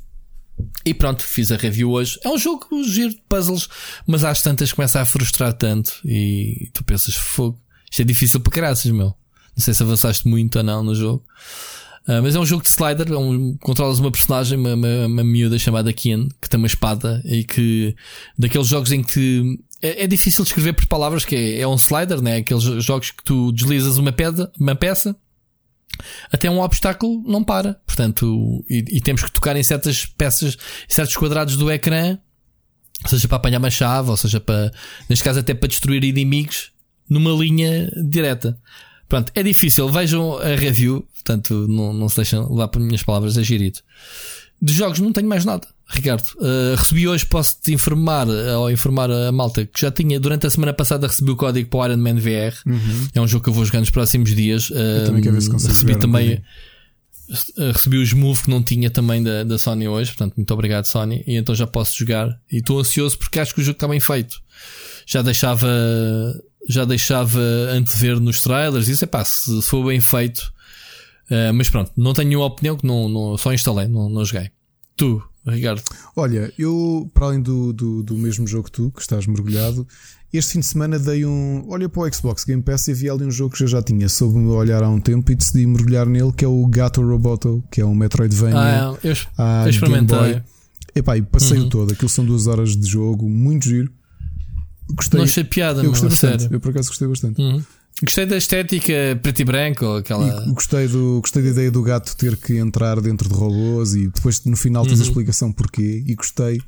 e 0.85 0.93
pronto, 0.93 1.23
fiz 1.23 1.51
a 1.51 1.57
review 1.57 1.91
hoje. 1.91 2.19
É 2.23 2.29
um 2.29 2.37
jogo 2.37 2.67
giro 2.83 3.09
de 3.09 3.21
puzzles, 3.27 3.69
mas 4.05 4.23
às 4.23 4.41
tantas 4.41 4.71
começa 4.71 5.01
a 5.01 5.05
frustrar 5.05 5.53
tanto 5.53 5.93
e 6.05 6.69
tu 6.73 6.83
pensas, 6.83 7.15
fogo, 7.15 7.59
isto 7.89 8.01
é 8.01 8.05
difícil 8.05 8.39
para 8.39 8.53
caraças, 8.53 8.91
meu. 8.91 9.15
Não 9.55 9.63
sei 9.63 9.73
se 9.73 9.83
avançaste 9.83 10.27
muito 10.27 10.57
ou 10.57 10.63
não 10.63 10.83
no 10.83 10.95
jogo. 10.95 11.23
Ah, 12.07 12.21
mas 12.21 12.35
é 12.35 12.39
um 12.39 12.45
jogo 12.45 12.63
de 12.63 12.69
slider, 12.69 13.07
é 13.11 13.17
um, 13.17 13.55
controlas 13.57 13.99
uma 13.99 14.11
personagem, 14.11 14.57
uma, 14.57 14.73
uma, 14.73 15.07
uma 15.07 15.23
miúda 15.23 15.57
chamada 15.57 15.93
Kian, 15.93 16.27
que 16.41 16.49
tem 16.49 16.57
uma 16.57 16.67
espada 16.67 17.21
e 17.25 17.43
que 17.43 17.95
daqueles 18.37 18.67
jogos 18.67 18.91
em 18.91 19.01
que 19.01 19.59
é, 19.81 20.03
é 20.03 20.07
difícil 20.07 20.43
descrever 20.43 20.73
por 20.73 20.85
palavras 20.87 21.23
que 21.23 21.35
é, 21.35 21.61
é 21.61 21.67
um 21.67 21.75
slider, 21.75 22.21
né? 22.21 22.37
Aqueles 22.37 22.63
jogos 22.63 23.11
que 23.11 23.23
tu 23.23 23.51
deslizas 23.53 23.97
uma, 23.97 24.11
pedra, 24.11 24.51
uma 24.59 24.75
peça 24.75 25.15
até 26.31 26.49
um 26.49 26.59
obstáculo 26.59 27.23
não 27.25 27.43
para. 27.43 27.75
Portanto, 27.85 28.63
e, 28.69 28.85
e 28.97 29.01
temos 29.01 29.23
que 29.23 29.31
tocar 29.31 29.55
em 29.55 29.63
certas 29.63 30.05
peças, 30.05 30.57
em 30.89 30.93
certos 30.93 31.15
quadrados 31.15 31.55
do 31.55 31.71
ecrã, 31.71 32.17
seja 33.05 33.27
para 33.27 33.37
apanhar 33.37 33.59
uma 33.59 33.69
chave, 33.69 34.09
ou 34.09 34.17
seja 34.17 34.39
para, 34.39 34.71
neste 35.09 35.23
caso, 35.23 35.39
até 35.39 35.53
para 35.53 35.67
destruir 35.67 36.03
inimigos 36.03 36.71
numa 37.09 37.31
linha 37.31 37.91
direta. 38.09 38.57
Pronto, 39.07 39.31
é 39.35 39.43
difícil. 39.43 39.89
Vejam 39.89 40.37
a 40.37 40.55
review, 40.55 41.07
portanto, 41.13 41.67
não, 41.67 41.93
não 41.93 42.09
se 42.09 42.15
deixem 42.15 42.39
levar 42.39 42.67
por 42.69 42.81
minhas 42.81 43.03
palavras, 43.03 43.37
é 43.37 43.43
girito. 43.43 43.83
De 44.61 44.73
jogos 44.73 44.99
não 44.99 45.11
tenho 45.11 45.27
mais 45.27 45.45
nada. 45.45 45.67
Ricardo, 45.89 46.23
uh, 46.37 46.75
recebi 46.75 47.07
hoje, 47.07 47.25
posso-te 47.25 47.71
informar, 47.73 48.27
uh, 48.27 48.59
ou 48.59 48.71
informar 48.71 49.11
a 49.11 49.31
malta, 49.31 49.65
que 49.65 49.79
já 49.81 49.91
tinha, 49.91 50.19
durante 50.19 50.47
a 50.47 50.49
semana 50.49 50.73
passada, 50.73 51.07
recebi 51.07 51.29
o 51.31 51.35
código 51.35 51.69
para 51.69 51.79
o 51.79 51.85
Iron 51.85 51.97
Man 51.97 52.15
VR. 52.15 52.55
É 53.13 53.21
um 53.21 53.27
jogo 53.27 53.43
que 53.43 53.49
eu 53.49 53.53
vou 53.53 53.63
jogar 53.65 53.79
nos 53.79 53.89
próximos 53.91 54.33
dias. 54.35 54.69
Uh, 54.69 54.73
Uhum. 54.73 55.05
também 55.05 55.21
quero 55.21 55.35
ver 55.35 55.41
se 55.41 55.49
consigo 55.51 55.73
recebi 55.73 55.95
um 55.95 55.99
também, 55.99 56.25
bocadinho. 56.29 57.69
uh, 57.69 57.71
recebi 57.73 57.97
os 57.97 58.13
Move 58.13 58.41
que 58.43 58.49
não 58.49 58.63
tinha 58.63 58.89
também 58.89 59.21
da, 59.21 59.43
da 59.43 59.57
Sony 59.57 59.87
hoje, 59.87 60.11
portanto, 60.11 60.35
muito 60.37 60.51
obrigado, 60.53 60.85
Sony. 60.85 61.23
E 61.27 61.35
então 61.35 61.53
já 61.53 61.67
posso 61.67 61.95
jogar. 61.97 62.29
E 62.51 62.57
estou 62.57 62.79
ansioso 62.79 63.17
porque 63.19 63.39
acho 63.39 63.53
que 63.53 63.61
o 63.61 63.63
jogo 63.63 63.75
está 63.75 63.87
bem 63.87 63.99
feito. 63.99 64.41
Já 65.05 65.21
deixava, 65.21 65.67
já 66.67 66.85
deixava 66.85 67.39
antever 67.71 68.19
nos 68.19 68.41
trailers. 68.41 68.87
Isso 68.87 69.03
é 69.03 69.07
pá, 69.07 69.23
se 69.23 69.61
for 69.61 69.85
bem 69.85 69.99
feito. 70.01 70.51
Uh, 71.29 71.53
mas 71.53 71.69
pronto, 71.69 71.91
não 71.95 72.13
tenho 72.13 72.29
nenhuma 72.29 72.45
opinião 72.47 72.75
que 72.77 72.85
não, 72.85 73.07
não 73.09 73.37
só 73.37 73.53
instalei, 73.53 73.87
não, 73.87 74.09
não 74.09 74.23
joguei. 74.25 74.49
Tu, 74.95 75.21
Ricardo. 75.45 75.81
Olha, 76.15 76.51
eu, 76.57 77.09
para 77.13 77.25
além 77.27 77.41
do, 77.41 77.73
do, 77.73 78.03
do 78.03 78.15
mesmo 78.17 78.47
jogo 78.47 78.65
que 78.65 78.71
tu, 78.71 78.91
que 78.95 79.01
estás 79.01 79.27
mergulhado, 79.27 79.85
este 80.31 80.53
fim 80.53 80.59
de 80.61 80.65
semana 80.65 80.97
dei 80.97 81.25
um. 81.25 81.65
Olha 81.67 81.87
para 81.89 82.01
o 82.03 82.13
Xbox 82.13 82.43
Game 82.43 82.61
Pass 82.61 82.87
e 82.87 82.93
vi 82.93 83.09
ali 83.09 83.23
um 83.25 83.31
jogo 83.31 83.53
que 83.55 83.61
eu 83.63 83.67
já 83.67 83.81
tinha 83.83 84.07
sob 84.09 84.35
o 84.35 84.39
meu 84.39 84.53
olhar 84.53 84.81
há 84.81 84.89
um 84.89 84.99
tempo 84.99 85.31
e 85.31 85.35
decidi 85.35 85.65
mergulhar 85.67 86.07
nele, 86.07 86.31
que 86.31 86.43
é 86.45 86.47
o 86.47 86.65
Gato 86.67 87.01
Roboto, 87.01 87.63
que 87.69 87.81
é 87.81 87.85
um 87.85 87.93
Metroidvania. 87.93 88.57
Ah, 88.57 88.97
eu, 89.03 89.15
à 89.37 89.63
eu 89.65 89.69
experimentei. 89.69 90.17
Game 90.17 90.33
Boy. 90.33 90.43
Epá, 90.95 91.17
e 91.17 91.21
passei 91.23 91.57
Uhum. 91.59 91.65
o 91.65 91.69
todo, 91.69 91.91
aquilo 91.93 92.09
são 92.09 92.23
duas 92.25 92.45
horas 92.47 92.75
de 92.77 92.87
jogo, 92.87 93.27
muito 93.29 93.65
giro. 93.65 93.91
Gostei, 94.95 95.17
Não 95.19 95.25
achei 95.25 95.43
piada, 95.43 95.81
eu 95.81 95.89
gostei 95.89 96.07
a 96.07 96.09
bastante. 96.11 96.41
sério. 96.43 96.55
Eu 96.55 96.59
por 96.59 96.69
acaso 96.71 96.87
gostei 96.89 97.07
bastante. 97.07 97.41
Uhum. 97.41 97.63
Gostei 98.01 98.25
da 98.25 98.37
estética 98.37 98.93
preto 99.21 99.39
e 99.41 99.45
branco, 99.45 99.85
aquela. 99.97 100.43
E 100.47 100.51
gostei, 100.51 100.87
do, 100.87 101.19
gostei 101.21 101.43
da 101.43 101.49
ideia 101.49 101.71
do 101.71 101.81
gato 101.83 102.15
ter 102.17 102.35
que 102.37 102.57
entrar 102.57 102.99
dentro 102.99 103.29
de 103.29 103.35
robôs 103.35 103.93
e 103.95 104.07
depois 104.07 104.43
no 104.45 104.57
final 104.57 104.83
tens 104.85 104.99
a 104.99 105.03
Uhum. 105.03 105.09
explicação 105.09 105.51
porquê. 105.51 106.03
E 106.05 106.15
gostei. 106.15 106.59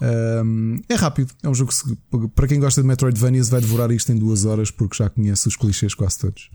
Um, 0.00 0.76
é 0.88 0.94
rápido, 0.94 1.32
é 1.42 1.48
um 1.48 1.54
jogo 1.54 1.72
que 1.72 2.28
para 2.28 2.46
quem 2.46 2.60
gosta 2.60 2.80
de 2.80 2.86
Metroidvanias 2.86 3.48
vai 3.48 3.60
devorar 3.60 3.90
isto 3.90 4.12
em 4.12 4.16
duas 4.16 4.44
horas 4.44 4.70
porque 4.70 4.96
já 5.02 5.10
conhece 5.10 5.48
os 5.48 5.56
clichês 5.56 5.92
quase 5.94 6.18
todos. 6.20 6.50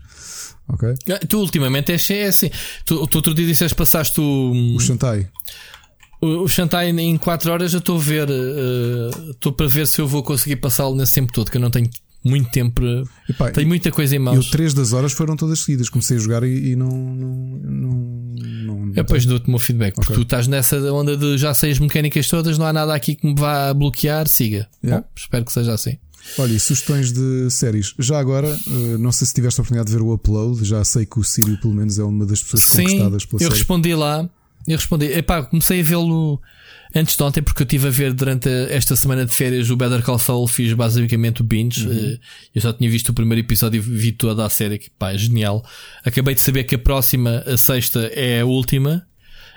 Ok? 0.68 0.94
Ah, 1.10 1.18
Tu 1.28 1.38
ultimamente 1.38 1.92
és 1.92 2.08
é 2.10 2.24
assim. 2.26 2.50
Tu, 2.86 3.06
tu 3.06 3.16
outro 3.16 3.34
dia 3.34 3.46
disseste 3.46 3.76
passaste 3.76 4.18
o, 4.18 4.74
O 4.76 4.80
Shantai. 4.80 5.28
o, 6.22 6.44
o 6.44 6.48
Shantai 6.48 6.88
em 6.88 7.18
4 7.18 7.52
horas. 7.52 7.72
Eu 7.74 7.80
estou 7.80 7.96
a 7.98 8.00
ver, 8.00 8.28
eh, 8.30 9.30
estou 9.32 9.52
para 9.52 9.66
ver 9.66 9.86
se 9.86 10.00
eu 10.00 10.08
vou 10.08 10.22
conseguir 10.22 10.56
passá-lo 10.56 10.94
nesse 10.96 11.12
tempo 11.12 11.30
todo, 11.30 11.50
que 11.50 11.58
eu 11.58 11.60
não 11.60 11.70
tenho 11.70 11.90
muito 12.24 12.50
tempo. 12.50 12.80
Epá, 13.28 13.50
Tenho 13.50 13.68
muita 13.68 13.90
coisa 13.90 14.14
em 14.14 14.18
eu 14.18 14.24
mãos. 14.24 14.50
três 14.50 14.72
das 14.72 14.92
horas 14.92 15.12
foram 15.12 15.36
todas 15.36 15.60
seguidas. 15.60 15.88
Comecei 15.88 16.16
a 16.16 16.20
jogar 16.20 16.42
e, 16.42 16.70
e 16.70 16.76
não. 16.76 16.88
não, 16.88 17.60
não, 17.62 17.92
não, 18.64 18.86
Eu 18.88 18.94
depois 18.94 19.26
dou-te 19.26 19.46
o 19.46 19.50
meu 19.50 19.58
feedback, 19.58 19.94
porque 19.94 20.12
Ok. 20.12 20.22
tu 20.24 20.26
estás 20.26 20.46
nessa 20.48 20.76
onda 20.92 21.16
de 21.16 21.36
já 21.38 21.52
sei 21.52 21.70
as 21.72 21.78
mecânicas 21.78 22.26
todas, 22.28 22.56
não 22.58 22.66
há 22.66 22.72
nada 22.72 22.94
aqui 22.94 23.14
que 23.14 23.26
me 23.26 23.34
vá 23.34 23.72
bloquear, 23.74 24.26
siga. 24.26 24.66
Yeah. 24.82 25.02
Bom, 25.02 25.08
espero 25.16 25.44
que 25.44 25.52
seja 25.52 25.74
assim. 25.74 25.98
Olha, 26.38 26.52
e 26.54 26.58
sugestões 26.60 27.12
de 27.12 27.50
séries. 27.50 27.94
Já 27.98 28.18
agora, 28.18 28.48
eh, 28.48 28.96
não 28.98 29.12
sei 29.12 29.26
se 29.26 29.34
tiveste 29.34 29.60
a 29.60 29.62
oportunidade 29.62 29.90
de 29.90 29.96
ver 29.96 30.02
o 30.02 30.12
upload, 30.14 30.64
já 30.64 30.82
sei 30.82 31.04
que 31.04 31.18
o 31.18 31.22
Sírio, 31.22 31.60
pelo 31.60 31.74
menos, 31.74 31.98
é 31.98 32.02
uma 32.02 32.24
das 32.24 32.42
pessoas 32.42 32.62
Sim, 32.62 32.82
conquistadas 32.84 33.24
pela 33.26 33.42
eu 33.42 33.48
série. 33.48 33.58
respondi 33.58 33.94
lá. 33.94 34.28
Eu 34.66 34.76
respondi. 34.78 35.04
Epá, 35.04 35.42
comecei 35.42 35.80
a 35.80 35.84
vê-lo 35.84 36.40
antes 36.94 37.16
de 37.16 37.22
ontem, 37.22 37.42
porque 37.42 37.62
eu 37.62 37.64
estive 37.64 37.88
a 37.88 37.90
ver 37.90 38.12
durante 38.12 38.48
esta 38.70 38.94
semana 38.94 39.26
de 39.26 39.34
férias 39.34 39.68
o 39.70 39.76
Better 39.76 40.02
Call 40.02 40.18
Saul. 40.18 40.46
Fiz 40.46 40.72
basicamente 40.72 41.40
o 41.40 41.44
binge. 41.44 41.88
Eh, 41.90 42.18
Eu 42.54 42.62
só 42.62 42.72
tinha 42.72 42.88
visto 42.90 43.08
o 43.08 43.14
primeiro 43.14 43.44
episódio 43.44 43.78
e 43.78 43.80
vi 43.80 44.12
toda 44.12 44.44
a 44.44 44.50
série, 44.50 44.78
que 44.78 44.90
pá, 44.90 45.12
é 45.12 45.18
genial. 45.18 45.64
Acabei 46.04 46.34
de 46.34 46.40
saber 46.40 46.64
que 46.64 46.74
a 46.74 46.78
próxima, 46.78 47.42
a 47.46 47.56
sexta, 47.56 48.10
é 48.14 48.40
a 48.40 48.46
última 48.46 49.06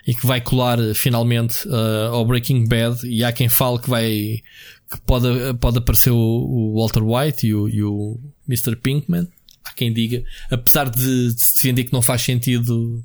e 0.08 0.14
que 0.16 0.26
vai 0.26 0.42
colar 0.42 0.80
eh, 0.80 0.94
finalmente 0.94 1.68
eh, 1.68 2.08
ao 2.08 2.26
Breaking 2.26 2.66
Bad. 2.68 3.08
E 3.08 3.24
há 3.24 3.32
quem 3.32 3.50
fale 3.50 3.80
que 3.80 3.90
vai 3.90 4.42
que 4.90 5.02
pode, 5.06 5.28
pode 5.60 5.78
aparecer 5.78 6.12
o, 6.12 6.16
o 6.16 6.76
Walter 6.80 7.04
White 7.04 7.46
e 7.46 7.54
o, 7.54 7.68
e 7.68 7.84
o 7.84 8.20
Mr. 8.48 8.76
Pinkman. 8.78 9.28
Há 9.66 9.74
quem 9.74 9.92
diga, 9.92 10.24
apesar 10.50 10.90
de, 10.90 11.34
de 11.34 11.42
se 11.42 11.56
defender 11.56 11.84
que 11.84 11.92
não 11.94 12.02
faz 12.02 12.22
sentido 12.22 13.04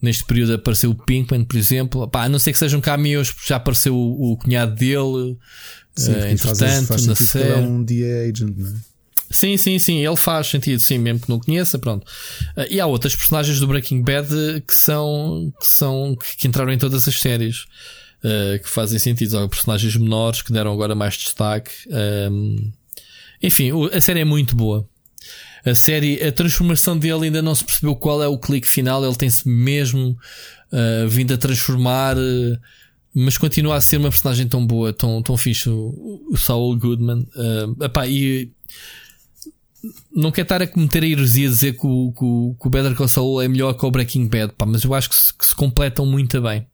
neste 0.00 0.24
período 0.24 0.54
aparecer 0.54 0.86
o 0.86 0.94
Pinkman, 0.94 1.44
por 1.44 1.56
exemplo. 1.56 2.08
Pá, 2.08 2.24
a 2.24 2.28
não 2.28 2.38
ser 2.38 2.52
que 2.52 2.58
sejam 2.58 2.80
porque 2.80 3.48
já 3.48 3.56
apareceu 3.56 3.94
o, 3.94 4.32
o 4.32 4.36
cunhado 4.36 4.74
dele. 4.74 5.36
Sim, 5.94 6.14
faz, 6.14 6.32
entretanto, 6.32 6.86
faz 6.86 7.06
na 7.06 7.12
ele 7.12 7.20
série. 7.20 7.50
é 7.50 7.56
um 7.56 7.84
DA 7.84 8.28
agent, 8.28 8.56
não 8.56 8.68
é? 8.68 8.90
Sim, 9.30 9.56
sim, 9.56 9.78
sim, 9.78 10.04
ele 10.04 10.16
faz 10.16 10.48
sentido, 10.48 10.80
sim, 10.80 10.98
mesmo 10.98 11.20
que 11.20 11.28
não 11.28 11.38
conheça, 11.38 11.78
pronto. 11.78 12.04
Ah, 12.56 12.66
e 12.68 12.80
há 12.80 12.86
outras 12.86 13.14
personagens 13.14 13.60
do 13.60 13.66
Breaking 13.68 14.02
Bad 14.02 14.28
que 14.66 14.74
são, 14.74 15.52
que 15.58 15.66
são, 15.66 16.16
que 16.36 16.48
entraram 16.48 16.72
em 16.72 16.78
todas 16.78 17.06
as 17.06 17.14
séries, 17.14 17.66
eh, 18.24 18.58
que 18.58 18.68
fazem 18.68 18.98
sentido. 18.98 19.38
Há 19.38 19.48
personagens 19.48 19.96
menores 19.96 20.42
que 20.42 20.52
deram 20.52 20.72
agora 20.72 20.96
mais 20.96 21.14
destaque. 21.14 21.70
Ahm, 21.90 22.72
enfim, 23.40 23.70
a 23.92 24.00
série 24.00 24.20
é 24.20 24.24
muito 24.24 24.56
boa. 24.56 24.86
A 25.64 25.74
série, 25.74 26.22
a 26.22 26.32
transformação 26.32 26.98
dele 26.98 27.26
ainda 27.26 27.42
não 27.42 27.54
se 27.54 27.64
percebeu 27.64 27.94
qual 27.94 28.22
é 28.22 28.28
o 28.28 28.38
clique 28.38 28.68
final, 28.68 29.04
ele 29.04 29.16
tem-se 29.16 29.48
mesmo 29.48 30.16
ah, 30.72 31.06
vindo 31.08 31.34
a 31.34 31.36
transformar, 31.36 32.16
eh, 32.16 32.58
mas 33.14 33.36
continua 33.36 33.76
a 33.76 33.80
ser 33.80 33.96
uma 33.96 34.08
personagem 34.08 34.46
tão 34.46 34.64
boa, 34.64 34.92
tão, 34.92 35.20
tão 35.22 35.36
fixe, 35.36 35.68
o, 35.68 36.22
o 36.30 36.36
Saul 36.36 36.76
Goodman. 36.76 37.26
Ah, 37.36 37.86
epá, 37.86 38.06
e 38.06 38.50
não 40.14 40.30
quero 40.30 40.44
estar 40.44 40.62
a 40.62 40.66
cometer 40.66 41.02
a 41.02 41.06
heresia 41.06 41.48
dizer 41.48 41.72
que 41.72 41.86
o, 41.86 42.12
que 42.12 42.24
o, 42.24 42.56
que 42.60 42.66
o 42.66 42.70
Better 42.70 42.94
Call 42.94 43.08
Saul 43.08 43.42
é 43.42 43.48
melhor 43.48 43.72
que 43.74 43.84
o 43.84 43.90
Breaking 43.90 44.28
Bad, 44.28 44.52
pá, 44.56 44.66
mas 44.66 44.84
eu 44.84 44.94
acho 44.94 45.08
que 45.08 45.16
se, 45.16 45.34
que 45.34 45.44
se 45.44 45.56
completam 45.56 46.06
muito 46.06 46.40
bem. 46.40 46.66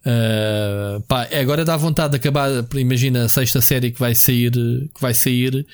Uh, 0.00 1.00
pá, 1.02 1.28
agora 1.38 1.64
dá 1.64 1.76
vontade 1.76 2.12
de 2.12 2.16
acabar, 2.16 2.50
imagina 2.74 3.24
a 3.24 3.28
sexta 3.28 3.60
série 3.60 3.90
que 3.90 4.00
vai 4.00 4.14
sair, 4.14 4.52
que 4.52 5.00
vai 5.00 5.12
sair, 5.12 5.66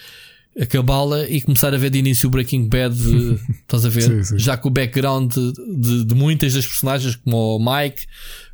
acabá-la 0.61 1.29
e 1.29 1.41
começar 1.41 1.75
a 1.75 1.77
ver 1.79 1.91
de 1.91 1.99
início 1.99 2.29
o 2.29 2.31
Breaking 2.31 2.69
Bad, 2.69 2.95
eh, 2.97 3.39
estás 3.63 3.85
a 3.85 3.89
ver? 3.89 4.03
Sim, 4.03 4.23
sim. 4.25 4.39
Já 4.39 4.57
com 4.57 4.69
o 4.69 4.73
background 4.73 5.33
de, 5.33 5.53
de- 5.53 6.05
de 6.05 6.15
muitas 6.15 6.55
das 6.55 6.67
personagens, 6.67 7.17
como 7.17 7.57
o 7.57 7.59
Mike, 7.59 8.07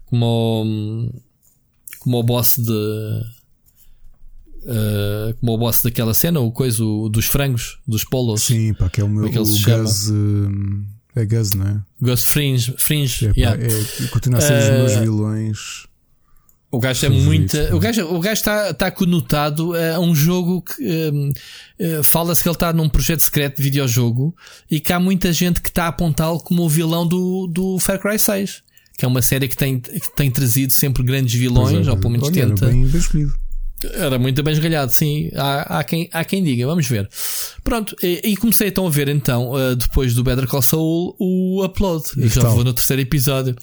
como 0.07 0.27
o, 0.27 1.21
como 2.01 2.19
o 2.19 2.23
boss 2.23 2.57
de 2.59 2.71
uh, 4.65 5.35
como 5.41 5.53
o 5.53 5.59
boss 5.59 5.83
daquela 5.83 6.15
cena, 6.15 6.41
o 6.41 6.51
coisa 6.53 6.83
o, 6.85 7.09
dos 7.09 7.27
frangos, 7.27 7.79
dos 7.87 8.05
polos, 8.05 8.43
Sim, 8.43 8.75
pá, 8.75 8.89
que 8.89 9.01
é 9.01 9.05
o 9.05 9.09
meu 9.09 9.27
é 9.27 9.41
o? 9.41 9.45
Gus. 9.45 10.09
hum, 10.11 10.85
é 11.15 11.25
Gus, 11.27 11.51
não 11.53 11.67
é? 11.67 11.81
Ghost 12.01 12.27
Fringe, 12.27 12.75
Fringe, 12.79 13.27
É, 13.27 13.29
pá, 13.29 13.35
yeah. 13.37 13.63
é- 13.63 14.07
continua 14.09 14.39
a 14.39 14.43
ser 14.43 14.57
os 14.59 14.65
Eh, 14.65 14.79
meus 14.79 14.95
vilões. 14.97 15.87
O 16.73 16.79
gajo 16.79 17.07
é 17.07 17.11
pá. 17.11 17.75
O 17.75 17.81
gajo, 17.81 18.07
o 18.15 18.21
gajo 18.21 18.35
está, 18.35 18.71
está 18.71 18.91
conotado 18.91 19.73
a 19.75 19.99
um 19.99 20.15
jogo 20.15 20.63
que 20.63 21.11
hum, 21.13 21.33
eh, 21.79 22.01
fala-se 22.03 22.43
que 22.43 22.49
ele 22.49 22.55
está 22.55 22.73
num 22.73 22.89
projeto 22.89 23.21
secreto 23.21 23.57
de 23.57 23.63
videojogo 23.63 24.35
e 24.71 24.79
que 24.79 24.93
há 24.93 25.01
muita 25.01 25.33
gente 25.33 25.61
que 25.61 25.69
está 25.69 25.85
a 25.87 25.89
apontá-lo 25.89 26.39
como 26.39 26.63
o 26.63 26.69
vilão 26.69 27.05
do, 27.05 27.49
do 27.49 27.79
Far 27.81 27.99
Cry 27.99 28.19
6. 28.19 28.63
que 28.97 29.05
é 29.05 29.09
uma 29.09 29.21
série 29.21 29.49
que 29.49 29.57
tem, 29.57 29.81
que 29.81 30.15
tem 30.15 30.31
trazido 30.31 30.73
sempre 30.73 31.03
grandes 31.03 31.35
vilões, 31.35 31.89
é, 31.89 31.91
ou 31.91 31.97
pelo 31.97 32.11
menos 32.11 32.29
olha, 32.29 32.47
tenta. 32.47 32.67
Bem, 32.67 32.87
bem 32.87 33.01
escolhido. 33.01 33.35
Era 33.95 34.19
muito 34.19 34.43
bem 34.43 34.53
esgalhado, 34.53 34.93
sim. 34.93 35.31
Há, 35.35 35.79
há, 35.79 35.85
quem, 35.85 36.09
há 36.13 36.25
quem 36.25 36.43
diga, 36.43 36.67
vamos 36.67 36.87
ver. 36.87 37.09
Pronto, 37.65 37.97
e, 38.03 38.21
e 38.25 38.37
comecei 38.37 38.69
então 38.69 38.87
a 38.87 38.91
ver 38.91 39.09
então, 39.09 39.53
uh, 39.53 39.75
depois 39.75 40.15
do 40.15 40.23
Better 40.23 40.47
Call 40.47 40.63
Saul, 40.63 41.17
o 41.19 41.65
upload. 41.65 42.05
E 42.17 42.29
já 42.29 42.43
vou 42.43 42.65
no 42.65 42.75
terceiro 42.75 43.01
episódio. 43.01 43.57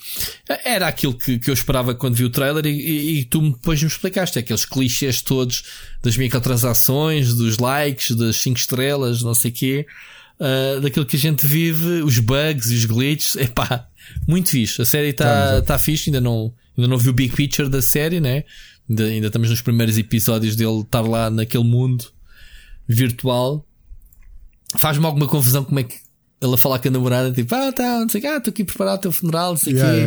Era 0.65 0.87
aquilo 0.87 1.13
que, 1.13 1.37
que 1.37 1.49
eu 1.49 1.53
esperava 1.53 1.93
quando 1.93 2.15
vi 2.15 2.23
o 2.23 2.29
trailer 2.29 2.65
e, 2.65 2.69
e, 2.69 3.19
e 3.19 3.25
tu 3.25 3.41
depois 3.41 3.81
me 3.81 3.87
explicaste. 3.87 4.39
Aqueles 4.39 4.65
clichês 4.65 5.21
todos 5.21 5.63
das 6.01 6.17
microtransações, 6.17 7.33
dos 7.33 7.57
likes, 7.57 8.15
das 8.15 8.37
5 8.37 8.59
estrelas, 8.59 9.21
não 9.21 9.33
sei 9.33 9.51
o 9.51 9.53
quê. 9.53 9.85
Uh, 10.39 10.81
daquilo 10.81 11.05
que 11.05 11.15
a 11.15 11.19
gente 11.19 11.47
vive, 11.47 12.01
os 12.03 12.19
bugs 12.19 12.71
e 12.71 12.75
os 12.75 12.85
glitches. 12.85 13.35
Epá, 13.35 13.87
muito 14.27 14.49
fixe. 14.49 14.81
A 14.81 14.85
série 14.85 15.09
está 15.09 15.25
tá, 15.25 15.61
tá 15.61 15.77
fixe, 15.77 16.09
ainda 16.09 16.21
não, 16.21 16.53
ainda 16.77 16.87
não 16.87 16.97
vi 16.97 17.09
o 17.09 17.13
big 17.13 17.35
picture 17.35 17.69
da 17.69 17.81
série, 17.81 18.19
né? 18.19 18.43
Ainda, 18.89 19.03
ainda 19.05 19.27
estamos 19.27 19.49
nos 19.49 19.61
primeiros 19.61 19.97
episódios 19.97 20.55
dele 20.55 20.81
estar 20.81 21.01
lá 21.01 21.29
naquele 21.29 21.63
mundo 21.63 22.05
virtual. 22.87 23.65
Faz-me 24.77 25.05
alguma 25.05 25.27
confusão 25.27 25.63
como 25.63 25.79
é 25.79 25.83
que 25.83 25.95
ela 26.39 26.57
fala 26.57 26.77
com 26.77 26.87
a 26.87 26.91
namorada, 26.91 27.31
tipo, 27.31 27.53
ah, 27.55 27.71
tá, 27.71 27.99
não 27.99 28.09
sei 28.09 28.19
o 28.19 28.21
que, 28.21 28.27
ah, 28.27 28.37
estou 28.37 28.51
aqui 28.51 28.61
a 28.61 28.65
preparar 28.65 28.95
o 28.95 28.97
teu 28.99 29.11
funeral, 29.11 29.51
não 29.51 29.57
sei 29.57 29.73
o 29.73 29.77
yeah, 29.77 29.93
quê. 29.93 30.01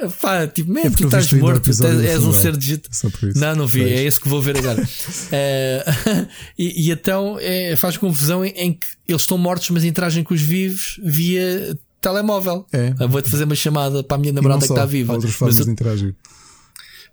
Yeah. 0.00 0.16
Pá, 0.20 0.46
tipo, 0.48 0.72
mesmo, 0.72 0.88
é 0.88 0.96
tu 0.96 1.04
estás 1.04 1.32
morto, 1.34 1.70
tu 1.70 1.86
és 1.86 2.22
um 2.24 2.32
ser 2.32 2.56
digital. 2.56 2.90
Não, 3.36 3.54
não 3.54 3.66
vi, 3.66 3.84
é 3.84 4.02
esse 4.02 4.18
que 4.18 4.28
vou 4.28 4.42
ver 4.42 4.58
agora. 4.58 4.82
é, 5.30 5.84
e, 6.58 6.88
e, 6.88 6.90
então 6.90 7.36
é, 7.40 7.76
faz 7.76 7.96
confusão 7.96 8.44
em, 8.44 8.50
em, 8.56 8.72
que 8.72 8.86
eles 9.06 9.22
estão 9.22 9.38
mortos, 9.38 9.70
mas 9.70 9.84
interagem 9.84 10.24
com 10.24 10.34
os 10.34 10.40
vivos 10.40 10.98
via 11.04 11.78
telemóvel. 12.00 12.66
É. 12.72 12.92
Vou-te 13.06 13.30
fazer 13.30 13.44
uma 13.44 13.54
chamada 13.54 14.02
para 14.02 14.16
a 14.16 14.20
minha 14.20 14.32
namorada 14.32 14.66
que 14.66 14.72
está 14.72 14.84
viva. 14.84 15.12
Há 15.12 15.16
outras 15.16 15.34
formas 15.34 15.58
eu... 15.58 15.66
de. 15.66 16.14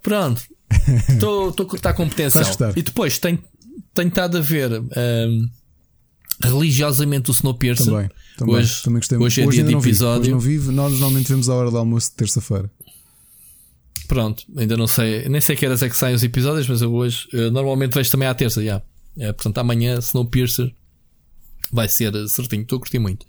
Pronto, 0.02 0.42
Estou 1.10 1.50
a 1.50 1.66
cortar 1.66 1.94
com 1.94 2.08
potencial. 2.08 2.46
E 2.76 2.82
depois 2.82 3.18
tenho, 3.18 3.40
tenho 3.94 4.10
estado 4.10 4.38
a 4.38 4.42
ver 4.42 4.72
um, 4.80 5.50
religiosamente 6.42 7.30
o 7.30 7.34
Snowpiercer. 7.34 7.86
Também, 7.86 8.10
também, 8.38 8.56
hoje, 8.56 8.84
também 8.84 9.00
gostei 9.00 9.18
hoje 9.18 9.42
é 9.42 9.48
dia 9.48 9.64
de 9.64 9.74
episódio. 9.76 10.22
Hoje 10.22 10.32
não 10.32 10.40
vivo, 10.40 10.72
nós 10.72 10.92
normalmente 10.92 11.28
vemos 11.30 11.50
a 11.50 11.56
hora 11.56 11.72
do 11.72 11.78
almoço 11.78 12.10
de 12.10 12.16
terça-feira. 12.16 12.70
Pronto, 14.08 14.44
ainda 14.56 14.78
não 14.78 14.88
sei, 14.88 15.28
nem 15.28 15.42
sei 15.42 15.56
que 15.56 15.66
horas 15.66 15.84
é 15.84 15.90
que 15.90 15.98
saem 15.98 16.16
os 16.16 16.24
episódios, 16.24 16.68
mas 16.68 16.82
eu 16.82 16.94
hoje 16.94 17.28
eu 17.34 17.52
normalmente 17.52 17.94
vejo 17.94 18.10
também 18.10 18.28
à 18.28 18.34
terça, 18.34 18.64
já. 18.64 18.82
É, 19.18 19.34
portanto, 19.34 19.58
amanhã 19.58 19.98
Snowpiercer 20.00 20.74
vai 21.72 21.90
ser 21.90 22.14
certinho. 22.28 22.62
Estou 22.62 22.78
a 22.78 22.80
curtir 22.80 23.00
muito. 23.00 23.26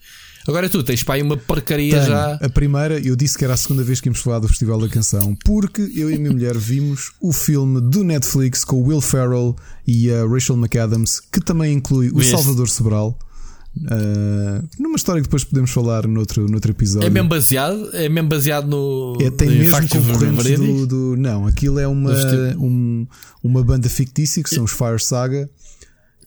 Agora 0.48 0.66
tu 0.66 0.82
tens 0.82 1.02
para 1.02 1.16
aí 1.16 1.22
uma 1.22 1.36
porcaria 1.36 1.92
Tenho. 1.92 2.06
já. 2.06 2.34
A 2.36 2.48
primeira, 2.48 2.98
eu 2.98 3.14
disse 3.14 3.36
que 3.36 3.44
era 3.44 3.52
a 3.52 3.56
segunda 3.56 3.84
vez 3.84 4.00
que 4.00 4.08
íamos 4.08 4.20
falar 4.20 4.38
do 4.38 4.48
Festival 4.48 4.80
da 4.80 4.88
Canção, 4.88 5.36
porque 5.44 5.82
eu 5.94 6.10
e 6.10 6.14
a 6.14 6.18
minha 6.18 6.32
mulher 6.32 6.56
vimos 6.56 7.12
o 7.20 7.34
filme 7.34 7.82
do 7.82 8.02
Netflix 8.02 8.64
com 8.64 8.76
o 8.76 8.86
Will 8.86 9.02
Ferrell 9.02 9.54
e 9.86 10.10
a 10.10 10.26
Rachel 10.26 10.56
McAdams, 10.56 11.20
que 11.20 11.38
também 11.38 11.74
inclui 11.74 12.10
o 12.14 12.22
Salvador 12.24 12.66
Sobral. 12.70 13.18
Uh, 13.76 14.66
numa 14.78 14.96
história 14.96 15.20
que 15.20 15.28
depois 15.28 15.44
podemos 15.44 15.70
falar 15.70 16.08
noutro, 16.08 16.48
noutro 16.48 16.70
episódio. 16.70 17.06
É 17.06 17.10
mesmo 17.10 17.28
baseado? 17.28 17.90
É 17.94 18.08
mesmo 18.08 18.30
baseado 18.30 18.66
no. 18.66 19.18
É, 19.20 19.30
tem 19.30 19.50
mesmo 19.50 19.86
concorrentes 19.86 20.58
do, 20.58 20.86
do, 20.86 21.16
Não, 21.18 21.46
aquilo 21.46 21.78
é 21.78 21.86
uma, 21.86 22.12
um, 22.56 23.06
uma 23.44 23.62
banda 23.62 23.88
fictícia 23.90 24.42
que 24.42 24.48
são 24.48 24.64
os 24.64 24.72
Fire 24.72 24.98
Saga 24.98 25.48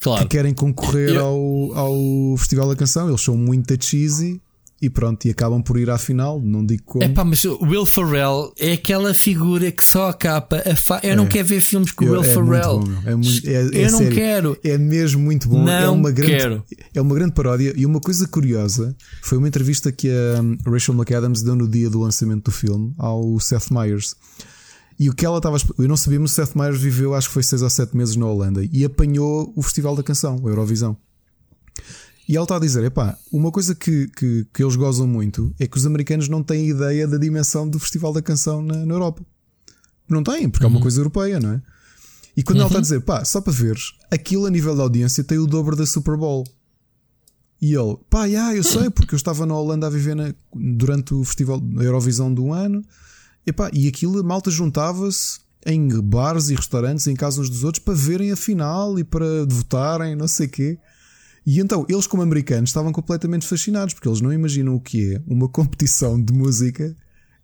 claro. 0.02 0.22
que 0.24 0.38
querem 0.38 0.54
concorrer 0.54 1.16
eu... 1.16 1.26
ao, 1.26 1.78
ao 1.78 2.38
Festival 2.38 2.68
da 2.68 2.76
Canção. 2.76 3.08
Eles 3.08 3.22
são 3.22 3.38
muito 3.38 3.76
cheesy 3.82 4.42
e 4.82 4.90
pronto, 4.90 5.26
e 5.28 5.30
acabam 5.30 5.62
por 5.62 5.78
ir 5.78 5.92
à 5.92 5.98
final. 5.98 6.42
Não 6.42 6.66
digo 6.66 6.82
como. 6.84 7.04
É 7.04 7.10
pá, 7.10 7.24
mas 7.24 7.46
o 7.46 7.60
Will 7.62 7.86
Ferrell 7.86 8.52
é 8.58 8.74
aquela 8.74 9.14
figura 9.14 9.72
que 9.72 9.84
só 9.84 10.10
a 10.10 10.14
capa. 10.14 10.64
A 10.66 10.76
fa... 10.76 11.00
Eu 11.04 11.12
é. 11.12 11.16
não 11.16 11.28
quero 11.28 11.48
ver 11.48 11.62
filmes 11.62 11.92
com 11.92 12.06
o 12.06 12.12
Will 12.12 12.22
é 12.22 12.24
Ferrell. 12.24 12.80
Muito 12.80 13.02
bom, 13.02 13.10
é 13.10 13.16
muito, 13.16 13.48
é, 13.48 13.62
eu 13.62 13.88
é 13.88 13.92
não 13.92 14.00
sério, 14.00 14.16
quero. 14.16 14.58
É 14.64 14.78
mesmo 14.80 15.22
muito 15.22 15.48
bom. 15.48 15.64
Não 15.64 15.72
é 15.72 15.88
uma 15.88 16.10
grande, 16.10 16.32
quero. 16.32 16.64
É 16.96 17.00
uma 17.00 17.14
grande 17.14 17.34
paródia. 17.34 17.74
E 17.78 17.86
uma 17.86 18.00
coisa 18.00 18.28
curiosa 18.28 18.96
foi 19.22 19.38
uma 19.38 19.48
entrevista 19.48 19.92
que 19.92 20.10
a 20.10 20.70
Rachel 20.70 20.96
McAdams 20.96 21.44
deu 21.44 21.56
no 21.56 21.68
dia 21.68 21.88
do 21.88 22.00
lançamento 22.00 22.46
do 22.46 22.52
filme 22.52 22.92
ao 22.98 23.40
Seth 23.40 23.70
Meyers. 23.70 24.16
E 25.00 25.10
o 25.10 25.14
que 25.14 25.26
ela 25.26 25.38
estava. 25.38 25.58
Eu 25.78 25.88
não 25.88 25.98
sabia, 25.98 26.20
mas 26.20 26.32
o 26.32 26.34
Seth 26.36 26.56
Meyers 26.56 26.80
viveu 26.80 27.16
acho 27.16 27.28
que 27.28 27.34
foi 27.34 27.44
6 27.44 27.62
ou 27.62 27.70
7 27.70 27.96
meses 27.96 28.16
na 28.16 28.26
Holanda 28.26 28.64
e 28.72 28.86
apanhou 28.86 29.52
o 29.56 29.62
Festival 29.62 29.96
da 29.96 30.04
Canção, 30.04 30.40
o 30.42 30.50
Eurovisão. 30.50 30.98
E 32.28 32.36
ela 32.36 32.46
está 32.46 32.56
a 32.56 32.60
dizer: 32.60 32.84
epá, 32.84 33.18
uma 33.32 33.52
coisa 33.52 33.74
que, 33.74 34.08
que, 34.10 34.48
que, 34.54 34.64
eles 34.64 34.76
gozam 34.76 35.08
muito 35.08 35.54
é 35.60 35.68
que 35.68 35.78
os 35.78 35.86
americanos 35.86 36.30
não 36.30 36.44
têm 36.44 36.70
ideia 36.70 37.08
da 37.08 37.18
dimensão 37.18 37.68
do 37.68 37.80
Festival 37.80 38.14
da 38.14 38.22
Canção 38.22 38.62
na, 38.62 38.86
na 38.86 38.94
Europa. 38.94 39.26
Não 40.08 40.24
têm, 40.24 40.50
porque 40.50 40.66
uhum. 40.66 40.70
é 40.70 40.74
uma 40.74 40.78
uhum. 40.78 40.82
coisa 40.82 41.00
europeia, 41.00 41.40
não 41.40 41.54
é? 41.54 41.62
E 42.36 42.44
quando 42.44 42.58
uhum. 42.58 42.62
ela 42.62 42.70
está 42.70 42.80
a 42.80 42.82
dizer, 42.82 43.02
pá, 43.02 43.26
só 43.26 43.42
para 43.42 43.52
veres, 43.52 43.94
aquilo 44.10 44.46
a 44.46 44.50
nível 44.50 44.76
da 44.76 44.84
audiência 44.84 45.24
tem 45.24 45.38
o 45.38 45.48
dobro 45.48 45.76
da 45.76 45.86
Super 45.86 46.16
Bowl. 46.16 46.46
E 47.62 47.74
ele, 47.74 47.98
pá, 48.10 48.26
yeah, 48.26 48.56
eu 48.56 48.64
sei, 48.64 48.90
porque 48.90 49.14
eu 49.14 49.18
estava 49.18 49.46
na 49.46 49.56
Holanda 49.56 49.88
a 49.88 49.90
viver 49.90 50.16
na, 50.16 50.34
durante 50.54 51.14
o 51.14 51.24
Festival 51.24 51.60
da 51.60 51.84
Eurovisão 51.84 52.34
do 52.34 52.52
ano 52.54 52.84
Epá, 53.46 53.70
e 53.74 53.88
aquilo, 53.88 54.20
a 54.20 54.24
malta 54.24 54.52
juntava-se 54.52 55.40
em 55.66 55.90
bares 56.02 56.50
e 56.50 56.56
restaurantes 56.56 57.08
em 57.08 57.16
casa 57.16 57.42
uns 57.42 57.50
dos 57.50 57.64
outros 57.64 57.84
para 57.84 57.94
verem 57.94 58.32
a 58.32 58.36
final 58.36 58.98
e 58.98 59.04
para 59.04 59.46
votarem, 59.48 60.16
não 60.16 60.28
sei 60.28 60.48
quê. 60.48 60.80
E 61.46 61.60
então, 61.60 61.86
eles, 61.90 62.06
como 62.06 62.22
americanos, 62.22 62.70
estavam 62.70 62.92
completamente 62.92 63.48
fascinados 63.48 63.94
porque 63.94 64.08
eles 64.08 64.22
não 64.22 64.32
imaginam 64.32 64.76
o 64.76 64.80
que 64.80 65.16
é 65.16 65.22
uma 65.28 65.50
competição 65.50 66.22
de 66.22 66.32
música 66.34 66.96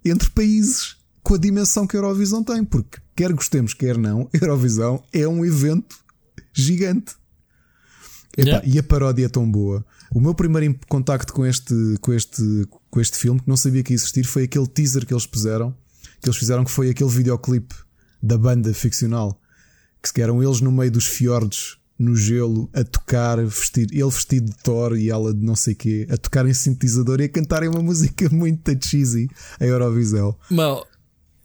entre 0.05 0.29
países 0.29 0.97
com 1.23 1.33
a 1.33 1.37
dimensão 1.37 1.87
que 1.87 1.95
a 1.95 1.99
Eurovisão 1.99 2.43
tem. 2.43 2.63
Porque, 2.63 2.99
quer 3.15 3.33
gostemos, 3.33 3.73
quer 3.73 3.97
não, 3.97 4.29
a 4.33 4.37
Eurovisão 4.37 5.03
é 5.11 5.27
um 5.27 5.43
evento 5.43 5.97
gigante. 6.53 7.15
Yeah. 8.37 8.63
E 8.67 8.77
a 8.77 8.83
paródia 8.83 9.25
é 9.25 9.29
tão 9.29 9.49
boa. 9.49 9.83
O 10.11 10.21
meu 10.21 10.35
primeiro 10.35 10.79
contacto 10.87 11.33
com 11.33 11.43
este, 11.43 11.73
com, 12.01 12.13
este, 12.13 12.67
com 12.91 13.01
este 13.01 13.17
filme, 13.17 13.39
que 13.39 13.47
não 13.47 13.57
sabia 13.57 13.81
que 13.81 13.93
ia 13.93 13.95
existir, 13.95 14.25
foi 14.25 14.43
aquele 14.43 14.67
teaser 14.67 15.07
que 15.07 15.13
eles 15.13 15.25
puseram 15.25 15.75
que 16.21 16.27
eles 16.27 16.37
fizeram, 16.37 16.63
que 16.63 16.71
foi 16.71 16.89
aquele 16.89 17.09
videoclipe 17.09 17.75
da 18.21 18.37
banda 18.37 18.73
ficcional, 18.73 19.39
que 20.13 20.21
eram 20.21 20.41
eles 20.41 20.61
no 20.61 20.71
meio 20.71 20.91
dos 20.91 21.05
fiordes, 21.05 21.77
no 21.99 22.15
gelo, 22.15 22.69
a 22.73 22.83
tocar, 22.83 23.43
vestir, 23.43 23.87
ele 23.91 24.09
vestido 24.09 24.51
de 24.51 24.57
Thor 24.63 24.95
e 24.95 25.09
ela 25.09 25.33
de 25.33 25.43
não 25.43 25.55
sei 25.55 25.73
quê, 25.73 26.07
a 26.09 26.17
tocar 26.17 26.47
em 26.47 26.53
sintetizador 26.53 27.19
e 27.19 27.25
a 27.25 27.29
cantarem 27.29 27.69
uma 27.69 27.81
música 27.83 28.29
muito 28.29 28.77
cheesy, 28.85 29.27
a 29.59 29.65
Eurovisão. 29.65 30.35
Mal, 30.49 30.85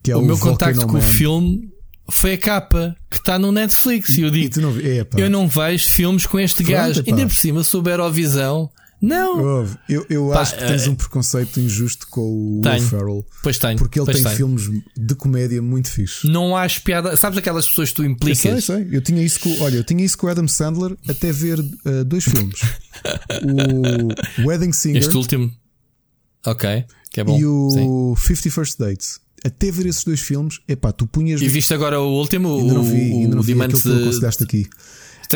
que 0.02 0.10
é 0.10 0.16
o, 0.16 0.20
o 0.20 0.24
meu 0.24 0.38
contacto 0.38 0.86
com 0.86 0.98
o 0.98 1.02
filme 1.02 1.72
foi 2.08 2.34
a 2.34 2.38
capa 2.38 2.96
que 3.10 3.16
está 3.16 3.38
no 3.38 3.52
Netflix. 3.52 4.16
E 4.16 4.22
eu 4.22 4.30
digo: 4.30 4.60
não, 4.60 4.74
eu 5.16 5.30
não 5.30 5.48
vejo 5.48 5.88
filmes 5.88 6.26
com 6.26 6.38
este 6.38 6.62
Pronto, 6.62 6.72
gajo. 6.72 7.02
Ainda 7.06 7.26
por 7.26 7.34
cima, 7.34 7.64
sobre 7.64 7.92
a 7.92 7.94
Eurovisão. 7.94 8.70
Não! 9.02 9.68
Eu, 9.88 10.06
eu 10.08 10.28
Pá, 10.28 10.42
acho 10.42 10.56
que 10.56 10.64
tens 10.64 10.86
um 10.86 10.94
preconceito 10.94 11.58
injusto 11.58 12.06
com 12.06 12.58
o 12.58 12.60
tenho. 12.62 12.76
Will 12.76 12.88
Ferrell. 12.88 13.26
Pois 13.42 13.58
tenho. 13.58 13.76
Porque 13.76 13.98
ele 13.98 14.06
pois 14.06 14.18
tem 14.18 14.24
tenho. 14.24 14.36
filmes 14.36 14.70
de 14.96 15.14
comédia 15.16 15.60
muito 15.60 15.90
fixe. 15.90 16.28
Não 16.28 16.56
acho 16.56 16.82
piada. 16.82 17.16
Sabes 17.16 17.36
aquelas 17.36 17.66
pessoas 17.66 17.88
que 17.88 17.96
tu 17.96 18.04
implicas? 18.04 18.44
Eu 18.44 18.62
sei, 18.62 18.84
sei. 18.84 18.96
Eu 18.96 19.02
tinha 19.02 19.20
isso 19.20 19.40
com, 19.40 19.60
olha, 19.60 19.74
eu 19.74 19.82
tinha 19.82 20.04
isso 20.04 20.16
com 20.16 20.28
o 20.28 20.30
Adam 20.30 20.46
Sandler 20.46 20.96
até 21.08 21.32
ver 21.32 21.58
uh, 21.58 22.04
dois 22.06 22.22
filmes: 22.22 22.60
o 24.38 24.46
Wedding 24.46 24.72
Singer. 24.72 25.02
Este 25.02 25.16
último. 25.16 25.52
Ok, 26.46 26.84
que 27.10 27.20
é 27.20 27.24
bom. 27.24 27.36
E 27.36 27.44
o 27.44 28.14
Sim. 28.16 28.34
50 28.36 28.50
First 28.50 28.78
Dates. 28.78 29.20
Até 29.44 29.72
ver 29.72 29.86
esses 29.86 30.04
dois 30.04 30.20
filmes, 30.20 30.60
epá, 30.68 30.92
tu 30.92 31.04
punhas. 31.04 31.42
E 31.42 31.48
viste 31.48 31.74
agora 31.74 32.00
o 32.00 32.06
último? 32.06 32.60
Ainda 32.60 32.74
não 32.74 32.84
vi, 32.84 33.26
não 33.26 33.42
vi. 33.42 33.46
Diamante 33.46 33.74
de... 33.74 34.36
que 34.36 34.44
aqui. 34.44 34.68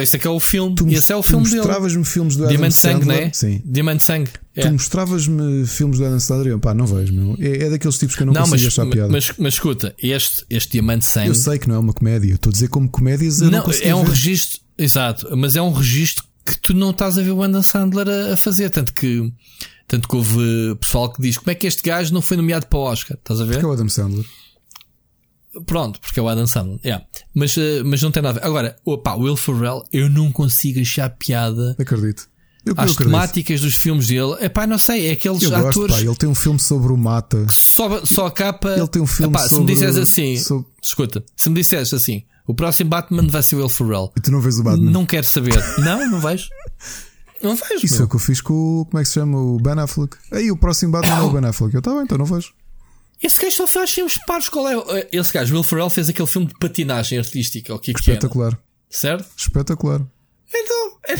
Esse 0.02 0.16
aqui 0.16 0.26
é 0.26 0.30
o 0.30 0.40
filme. 0.40 0.74
Tu, 0.74 0.88
esse 0.88 1.12
é 1.12 1.16
o 1.16 1.22
filme 1.22 1.44
dele. 1.44 1.56
mostravas-me 1.56 2.04
filmes 2.04 2.36
do 2.36 2.44
Adam 2.44 2.56
Diamante 2.56 2.74
Sandler. 2.76 2.98
Sangue, 2.98 3.06
não 3.06 3.14
é? 3.14 3.32
Sim. 3.32 3.62
Diamante 3.64 4.04
Sangue. 4.04 4.30
É. 4.54 4.62
Tu 4.62 4.72
mostravas-me 4.72 5.66
filmes 5.66 5.98
do 5.98 6.06
Adam 6.06 6.20
Sandler 6.20 6.46
e 6.48 6.50
eu, 6.50 6.58
pá, 6.58 6.74
não 6.74 6.86
vejo, 6.86 7.12
meu. 7.12 7.36
É, 7.38 7.64
é 7.64 7.70
daqueles 7.70 7.98
tipos 7.98 8.16
que 8.16 8.22
eu 8.22 8.26
não, 8.26 8.34
não 8.34 8.42
consigo 8.42 8.64
mas, 8.64 8.66
achar 8.66 8.86
piada. 8.86 9.12
Mas, 9.12 9.32
mas 9.38 9.54
escuta, 9.54 9.94
este, 10.02 10.44
este 10.50 10.72
Diamante 10.72 11.04
Sangue. 11.04 11.28
Eu 11.28 11.34
sei 11.34 11.58
que 11.58 11.68
não 11.68 11.76
é 11.76 11.78
uma 11.78 11.92
comédia. 11.92 12.34
Estou 12.34 12.50
a 12.50 12.52
dizer 12.52 12.68
como 12.68 12.88
comédias. 12.88 13.40
Não, 13.40 13.50
não 13.50 13.64
é 13.82 13.94
um 13.94 14.04
ver. 14.04 14.10
registro. 14.10 14.60
Exato, 14.78 15.34
mas 15.36 15.56
é 15.56 15.62
um 15.62 15.72
registro 15.72 16.24
que 16.44 16.58
tu 16.58 16.74
não 16.74 16.90
estás 16.90 17.18
a 17.18 17.22
ver 17.22 17.32
o 17.32 17.42
Adam 17.42 17.62
Sandler 17.62 18.08
a, 18.08 18.32
a 18.34 18.36
fazer. 18.36 18.70
Tanto 18.70 18.92
que. 18.92 19.32
Tanto 19.88 20.08
que 20.08 20.16
houve 20.16 20.74
pessoal 20.80 21.12
que 21.12 21.22
diz 21.22 21.38
como 21.38 21.50
é 21.52 21.54
que 21.54 21.64
este 21.64 21.80
gajo 21.80 22.12
não 22.12 22.20
foi 22.20 22.36
nomeado 22.36 22.66
para 22.66 22.78
o 22.78 22.82
Oscar. 22.82 23.16
Estás 23.16 23.40
a 23.40 23.44
ver? 23.44 23.52
Porque 23.52 23.66
é 23.66 23.68
o 23.68 23.72
Adam 23.72 23.88
Sandler. 23.88 24.24
Pronto, 25.64 26.00
porque 26.00 26.20
é 26.20 26.22
o 26.22 26.28
Adam 26.28 26.46
Sandler. 26.46 26.78
Yeah. 26.84 27.04
Mas, 27.34 27.56
uh, 27.56 27.82
mas 27.84 28.02
não 28.02 28.10
tem 28.10 28.22
nada 28.22 28.38
a 28.38 28.42
ver. 28.42 28.46
Agora, 28.46 28.76
opa, 28.84 29.14
Will 29.14 29.36
Ferrell, 29.36 29.84
eu 29.92 30.10
não 30.10 30.30
consigo 30.32 30.80
achar 30.80 31.08
piada. 31.10 31.76
Acredito. 31.78 32.28
Eu, 32.66 32.74
As 32.76 32.90
eu 32.90 32.96
temáticas 32.96 33.60
dos 33.60 33.76
filmes 33.76 34.08
dele, 34.08 34.36
é 34.40 34.48
pá, 34.48 34.66
não 34.66 34.76
sei, 34.76 35.06
é 35.06 35.12
aqueles 35.12 35.40
eu 35.40 35.54
atores. 35.54 35.76
Gosto, 35.76 35.92
pá, 35.92 36.00
ele 36.00 36.16
tem 36.16 36.28
um 36.28 36.34
filme 36.34 36.58
sobre 36.58 36.92
o 36.92 36.96
mata. 36.96 37.46
Só, 37.48 38.04
só 38.04 38.26
a 38.26 38.30
capa. 38.32 38.70
Ele 38.70 38.88
tem 38.88 39.00
um 39.00 39.06
filme 39.06 39.32
epá, 39.32 39.48
sobre. 39.48 39.54
Se 39.54 39.60
me 39.60 39.66
disseres 39.66 39.96
assim, 39.96 40.36
sobre... 40.36 40.66
escuta, 40.82 41.24
se 41.36 41.48
me 41.48 41.54
disseres 41.54 41.94
assim, 41.94 42.24
o 42.44 42.52
próximo 42.54 42.90
Batman 42.90 43.28
vai 43.28 43.42
ser 43.44 43.54
o 43.54 43.58
Will 43.58 43.68
Ferrell. 43.68 44.12
E 44.16 44.20
tu 44.20 44.32
não 44.32 44.40
vês 44.40 44.58
o 44.58 44.64
Batman? 44.64 44.90
Não 44.90 45.06
quero 45.06 45.26
saber. 45.26 45.54
não, 45.78 46.10
não 46.10 46.20
vejo. 46.20 46.48
Não 47.40 47.54
vejo. 47.54 47.84
Isso 47.86 47.94
meu. 47.94 48.02
é 48.02 48.04
o 48.06 48.08
que 48.08 48.16
eu 48.16 48.20
fiz 48.20 48.40
com 48.40 48.52
o. 48.52 48.84
Como 48.86 48.98
é 48.98 49.02
que 49.02 49.08
se 49.08 49.14
chama? 49.14 49.38
O 49.38 49.58
Ben 49.58 49.78
Affleck. 49.78 50.16
Aí 50.32 50.50
o 50.50 50.56
próximo 50.56 50.90
Batman 50.90 51.18
é 51.18 51.22
o 51.22 51.30
Ben 51.30 51.48
Affleck. 51.48 51.72
Eu 51.72 51.82
tá 51.82 51.92
bem, 51.92 52.02
então 52.02 52.18
não 52.18 52.24
vejo. 52.24 52.52
Esse 53.22 53.40
gajo 53.40 53.56
só 53.56 53.66
faz 53.66 53.90
sempre 53.90 54.14
pares. 54.26 54.48
Qual 54.48 54.68
é? 54.68 55.08
Esse 55.10 55.32
gajo, 55.32 55.54
Will 55.54 55.64
Ferrell, 55.64 55.90
fez 55.90 56.08
aquele 56.08 56.28
filme 56.28 56.46
de 56.48 56.54
patinagem 56.54 57.18
artística. 57.18 57.74
O 57.74 57.78
que 57.78 57.90
é 57.90 57.94
que 57.94 58.00
Espetacular. 58.00 58.52
Era, 58.52 58.58
certo? 58.90 59.26
Espetacular. 59.36 60.02
Então. 60.54 60.96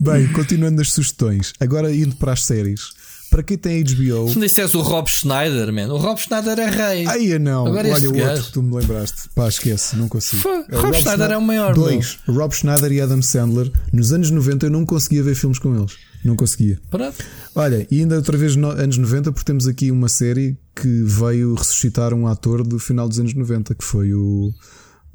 Bem, 0.00 0.30
continuando 0.32 0.76
nas 0.76 0.92
sugestões, 0.92 1.52
agora 1.60 1.94
indo 1.94 2.16
para 2.16 2.32
as 2.32 2.44
séries. 2.44 2.80
Para 3.28 3.42
quem 3.42 3.58
tem 3.58 3.82
HBO. 3.82 4.28
Se 4.28 4.38
me 4.38 4.46
dissesse 4.46 4.76
o 4.76 4.82
Rob 4.82 5.10
Schneider, 5.10 5.72
man. 5.72 5.92
O 5.92 5.96
Rob 5.98 6.18
Schneider 6.18 6.58
é 6.60 6.70
rei. 6.70 7.06
Ai, 7.06 7.38
não. 7.40 7.66
Agora 7.66 7.92
Olha 7.92 8.08
o 8.08 8.12
gajo. 8.12 8.28
outro 8.30 8.44
que 8.44 8.52
tu 8.52 8.62
me 8.62 8.76
lembraste. 8.76 9.28
Pá, 9.34 9.48
esquece, 9.48 9.96
não 9.96 10.08
consigo. 10.08 10.42
Foi. 10.42 10.64
É 10.68 10.76
o 10.76 10.80
Rob 10.80 10.96
Schneider 10.96 11.30
é 11.32 11.36
o 11.36 11.42
maior, 11.42 11.74
Dois. 11.74 12.18
Rob 12.28 12.54
Schneider 12.54 12.92
e 12.92 13.00
Adam 13.00 13.20
Sandler. 13.20 13.70
Nos 13.92 14.12
anos 14.12 14.30
90 14.30 14.66
eu 14.66 14.70
não 14.70 14.86
conseguia 14.86 15.24
ver 15.24 15.34
filmes 15.34 15.58
com 15.58 15.76
eles. 15.76 15.96
Não 16.26 16.34
conseguia. 16.34 16.80
Pronto. 16.90 17.16
Olha, 17.54 17.86
e 17.88 18.00
ainda 18.00 18.16
outra 18.16 18.36
vez 18.36 18.56
no, 18.56 18.68
anos 18.68 18.98
90, 18.98 19.30
porque 19.30 19.44
temos 19.44 19.68
aqui 19.68 19.92
uma 19.92 20.08
série 20.08 20.58
que 20.74 21.02
veio 21.02 21.54
ressuscitar 21.54 22.12
um 22.12 22.26
ator 22.26 22.66
do 22.66 22.80
final 22.80 23.08
dos 23.08 23.20
anos 23.20 23.32
90, 23.32 23.76
que 23.76 23.84
foi 23.84 24.12
o, 24.12 24.52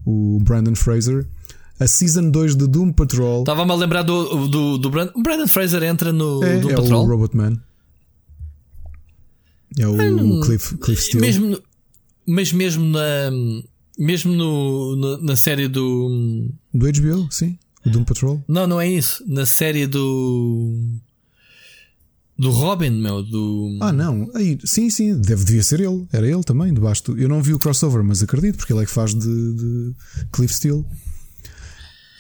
o 0.06 0.40
Brandon 0.41 0.73
Fraser. 0.73 1.27
A 1.77 1.85
Season 1.88 2.30
2 2.30 2.56
de 2.56 2.67
Doom 2.67 2.93
Patrol. 2.93 3.41
Estava-me 3.41 3.72
a 3.72 3.75
lembrar 3.75 4.03
do, 4.03 4.48
do, 4.48 4.77
do 4.77 4.90
Brandon. 4.90 5.22
Brandon 5.22 5.48
Fraser 5.48 5.83
entra 5.83 6.14
no 6.14 6.41
é, 6.43 6.59
Doom 6.59 6.69
é 6.69 6.75
Patrol. 6.75 7.03
o 7.03 7.07
Robot 7.07 7.35
Man. 7.35 7.57
É 9.77 9.88
o 9.88 10.41
Cliff, 10.41 10.77
Cliff 10.77 11.01
Steele. 11.01 11.25
Mesmo, 11.25 11.59
mas 12.25 12.53
mesmo 12.53 12.85
na. 12.85 13.31
Mesmo 13.98 14.33
no, 14.33 14.95
na, 14.95 15.17
na 15.17 15.35
série 15.35 15.67
do. 15.67 16.49
Do 16.73 16.85
HBO, 16.85 17.27
sim. 17.31 17.57
O 17.85 17.89
Doom 17.89 18.03
Patrol. 18.03 18.43
Não, 18.47 18.67
não 18.67 18.79
é 18.79 18.87
isso. 18.87 19.23
Na 19.27 19.45
série 19.45 19.87
do. 19.87 20.77
Do 22.37 22.49
Robin, 22.51 22.91
meu. 22.91 23.23
Do. 23.23 23.77
Ah, 23.81 23.91
não. 23.91 24.29
Aí, 24.35 24.57
sim, 24.63 24.89
sim. 24.89 25.19
Deve, 25.19 25.43
devia 25.43 25.63
ser 25.63 25.79
ele. 25.79 26.07
Era 26.11 26.27
ele 26.27 26.43
também, 26.43 26.73
debaixo 26.73 27.03
do... 27.05 27.19
Eu 27.19 27.29
não 27.29 27.41
vi 27.41 27.53
o 27.53 27.59
crossover, 27.59 28.03
mas 28.03 28.23
acredito, 28.23 28.57
porque 28.57 28.73
ele 28.73 28.81
é 28.81 28.85
que 28.85 28.91
faz 28.91 29.13
de, 29.13 29.53
de 29.53 29.95
Cliff 30.31 30.53
Steele. 30.53 30.85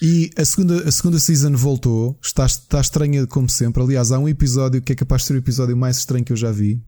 E 0.01 0.31
a 0.35 0.43
segunda, 0.43 0.87
a 0.87 0.91
segunda 0.91 1.19
season 1.19 1.55
voltou. 1.55 2.17
Está, 2.21 2.45
está 2.45 2.81
estranha 2.81 3.27
como 3.27 3.47
sempre. 3.47 3.83
Aliás, 3.83 4.11
há 4.11 4.17
um 4.17 4.27
episódio 4.27 4.81
que 4.81 4.93
é 4.93 4.95
capaz 4.95 5.21
de 5.21 5.27
ser 5.27 5.33
o 5.33 5.37
episódio 5.37 5.77
mais 5.77 5.97
estranho 5.97 6.25
que 6.25 6.33
eu 6.33 6.37
já 6.37 6.51
vi. 6.51 6.81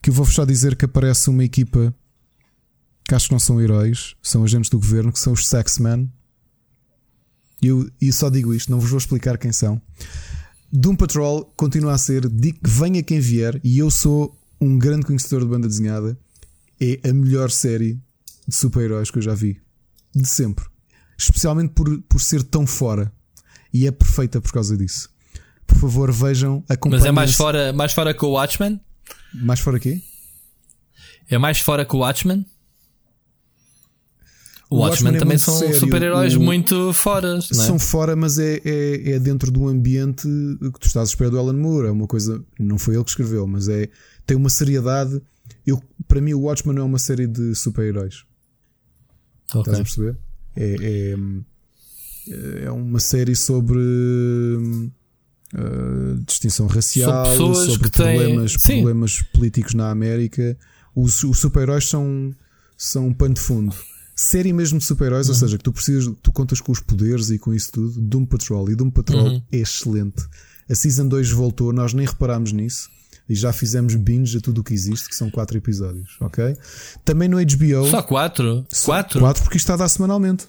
Que 0.00 0.08
eu 0.10 0.14
vou 0.14 0.24
só 0.26 0.44
dizer 0.44 0.74
que 0.74 0.86
aparece 0.86 1.28
uma 1.28 1.44
equipa 1.44 1.94
que 3.06 3.14
acho 3.14 3.26
que 3.26 3.32
não 3.32 3.38
são 3.38 3.60
heróis, 3.60 4.16
são 4.22 4.42
agentes 4.42 4.70
do 4.70 4.78
governo, 4.78 5.12
que 5.12 5.18
são 5.18 5.32
os 5.32 5.46
Sexmen. 5.46 6.10
E 7.62 7.68
eu 7.68 7.88
e 8.00 8.12
só 8.12 8.28
digo 8.28 8.52
isto, 8.52 8.70
não 8.70 8.80
vos 8.80 8.90
vou 8.90 8.98
explicar 8.98 9.38
quem 9.38 9.52
são. 9.52 9.80
Doom 10.72 10.96
Patrol 10.96 11.44
continua 11.56 11.92
a 11.92 11.98
ser, 11.98 12.28
digo 12.28 12.58
venha 12.62 13.02
quem 13.02 13.20
vier, 13.20 13.60
e 13.62 13.78
eu 13.78 13.90
sou 13.90 14.36
um 14.60 14.78
grande 14.78 15.06
conhecedor 15.06 15.40
de 15.42 15.46
banda 15.46 15.68
desenhada. 15.68 16.18
É 16.80 17.08
a 17.08 17.12
melhor 17.12 17.50
série 17.50 18.00
de 18.48 18.56
super-heróis 18.56 19.10
que 19.10 19.18
eu 19.18 19.22
já 19.22 19.34
vi. 19.34 19.60
De 20.14 20.28
sempre. 20.28 20.64
Especialmente 21.16 21.72
por, 21.72 22.00
por 22.02 22.20
ser 22.20 22.42
tão 22.42 22.66
fora. 22.66 23.12
E 23.72 23.86
é 23.86 23.90
perfeita 23.90 24.40
por 24.40 24.52
causa 24.52 24.76
disso. 24.76 25.08
Por 25.66 25.78
favor, 25.78 26.12
vejam, 26.12 26.64
acompanhem. 26.68 27.00
Mas 27.00 27.08
é 27.08 27.12
mais 27.12 27.34
fora, 27.34 27.72
mais 27.72 27.92
fora 27.92 28.12
que 28.12 28.24
o 28.24 28.30
Watchmen? 28.30 28.80
Mais 29.32 29.60
fora 29.60 29.76
aqui? 29.76 30.02
É 31.28 31.38
mais 31.38 31.60
fora 31.60 31.84
que 31.84 31.94
o 31.94 32.00
Watchmen? 32.00 32.44
O 34.72 34.78
Watchmen, 34.78 35.12
Watchmen 35.12 35.16
é 35.16 35.18
também 35.18 35.38
são 35.38 35.72
super-heróis 35.74 36.34
muito 36.36 36.92
fora. 36.94 37.36
É? 37.38 37.40
São 37.54 37.78
fora, 37.78 38.16
mas 38.16 38.38
é, 38.38 38.60
é, 38.64 39.12
é 39.12 39.18
dentro 39.18 39.50
do 39.50 39.68
ambiente 39.68 40.26
que 40.60 40.80
tu 40.80 40.86
estás 40.86 41.08
à 41.08 41.10
espera 41.10 41.30
do 41.30 41.38
Alan 41.38 41.52
Moore. 41.52 41.88
É 41.88 41.90
uma 41.90 42.06
coisa. 42.06 42.42
Não 42.58 42.78
foi 42.78 42.94
ele 42.94 43.04
que 43.04 43.10
escreveu, 43.10 43.46
mas 43.46 43.68
é 43.68 43.88
tem 44.26 44.36
uma 44.36 44.48
seriedade. 44.48 45.20
Eu, 45.66 45.82
para 46.08 46.20
mim, 46.20 46.32
o 46.34 46.40
Watchmen 46.42 46.78
é 46.78 46.82
uma 46.82 46.98
série 46.98 47.26
de 47.26 47.54
super-heróis. 47.54 48.24
Ok. 49.54 49.60
Estás 49.72 49.78
a 49.80 49.82
perceber? 49.82 50.16
É, 50.56 51.14
é, 52.30 52.64
é 52.64 52.70
uma 52.70 53.00
série 53.00 53.36
sobre 53.36 53.78
uh, 55.54 56.18
distinção 56.26 56.66
racial, 56.66 57.36
Sobre 57.36 57.70
sobre 57.72 57.90
têm- 57.90 58.16
problemas, 58.16 58.52
Sim. 58.58 58.76
problemas 58.76 59.22
políticos 59.34 59.74
na 59.74 59.90
América. 59.90 60.56
Os, 60.94 61.22
os 61.24 61.38
super-heróis 61.38 61.88
são, 61.88 62.34
são 62.76 63.08
um 63.08 63.14
pano 63.14 63.34
de 63.34 63.40
fundo. 63.40 63.74
Série 64.14 64.52
mesmo 64.52 64.78
de 64.78 64.84
super-heróis, 64.84 65.26
Uhum. 65.28 65.32
ou 65.34 65.38
seja, 65.38 65.56
que 65.58 65.64
tu 65.64 65.72
precisas, 65.72 66.12
tu 66.22 66.30
contas 66.32 66.60
com 66.60 66.70
os 66.72 66.80
poderes 66.80 67.30
e 67.30 67.38
com 67.38 67.52
isso 67.54 67.72
tudo. 67.72 68.00
Doom 68.00 68.26
Patrol. 68.26 68.70
E 68.70 68.74
Doom 68.74 68.90
Patrol 68.90 69.24
Uhum. 69.26 69.42
é 69.50 69.56
excelente. 69.58 70.22
A 70.70 70.74
Season 70.74 71.06
2 71.08 71.30
voltou, 71.30 71.72
nós 71.72 71.92
nem 71.92 72.06
reparámos 72.06 72.52
nisso. 72.52 72.88
E 73.28 73.34
já 73.34 73.52
fizemos 73.52 73.94
binge 73.94 74.36
a 74.38 74.40
tudo 74.40 74.60
o 74.60 74.64
que 74.64 74.74
existe, 74.74 75.08
que 75.08 75.14
são 75.14 75.30
quatro 75.30 75.56
episódios, 75.56 76.16
ok? 76.20 76.56
Também 77.04 77.28
no 77.28 77.38
HBO. 77.38 77.88
Só 77.90 78.02
quatro? 78.02 78.66
Quatro? 78.84 79.20
Quatro, 79.20 79.42
porque 79.42 79.56
isto 79.56 79.64
está 79.64 79.74
a 79.74 79.76
dar 79.78 79.88
semanalmente. 79.88 80.46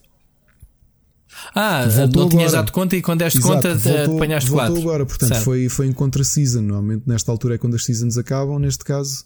Ah, 1.55 1.87
Voltou 1.87 2.23
não 2.23 2.29
tinhas 2.29 2.49
agora. 2.53 2.63
dado 2.65 2.71
conta 2.71 2.95
e 2.95 3.01
quando 3.01 3.19
deste 3.19 3.39
Exato, 3.39 3.53
conta 3.55 3.75
voltou, 3.75 4.17
apanhaste 4.17 4.49
voltou 4.49 4.67
quatro. 4.67 4.81
agora, 4.89 5.05
portanto 5.05 5.29
Certo. 5.29 5.43
foi, 5.43 5.67
foi 5.69 5.87
em 5.87 5.91
contra-season. 5.93 6.61
Normalmente 6.61 7.03
nesta 7.07 7.31
altura 7.31 7.55
é 7.55 7.57
quando 7.57 7.75
as 7.75 7.83
seasons 7.85 8.17
acabam. 8.17 8.59
Neste 8.59 8.83
caso, 8.83 9.25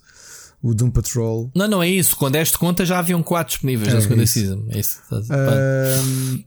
o 0.62 0.74
Doom 0.74 0.90
Patrol. 0.92 1.52
Não, 1.56 1.68
não 1.68 1.84
é 1.84 1.90
isso. 1.90 2.16
Quando 2.16 2.34
deste 2.34 2.58
conta 2.58 2.86
já 2.86 3.00
haviam 3.00 3.22
quatro 3.24 3.52
disponíveis 3.54 3.90
É, 3.92 3.94
na 3.96 4.02
segunda 4.02 4.26
season. 4.26 4.66
É 4.70 4.80
isso. 4.80 5.00
Ahm, 5.12 6.44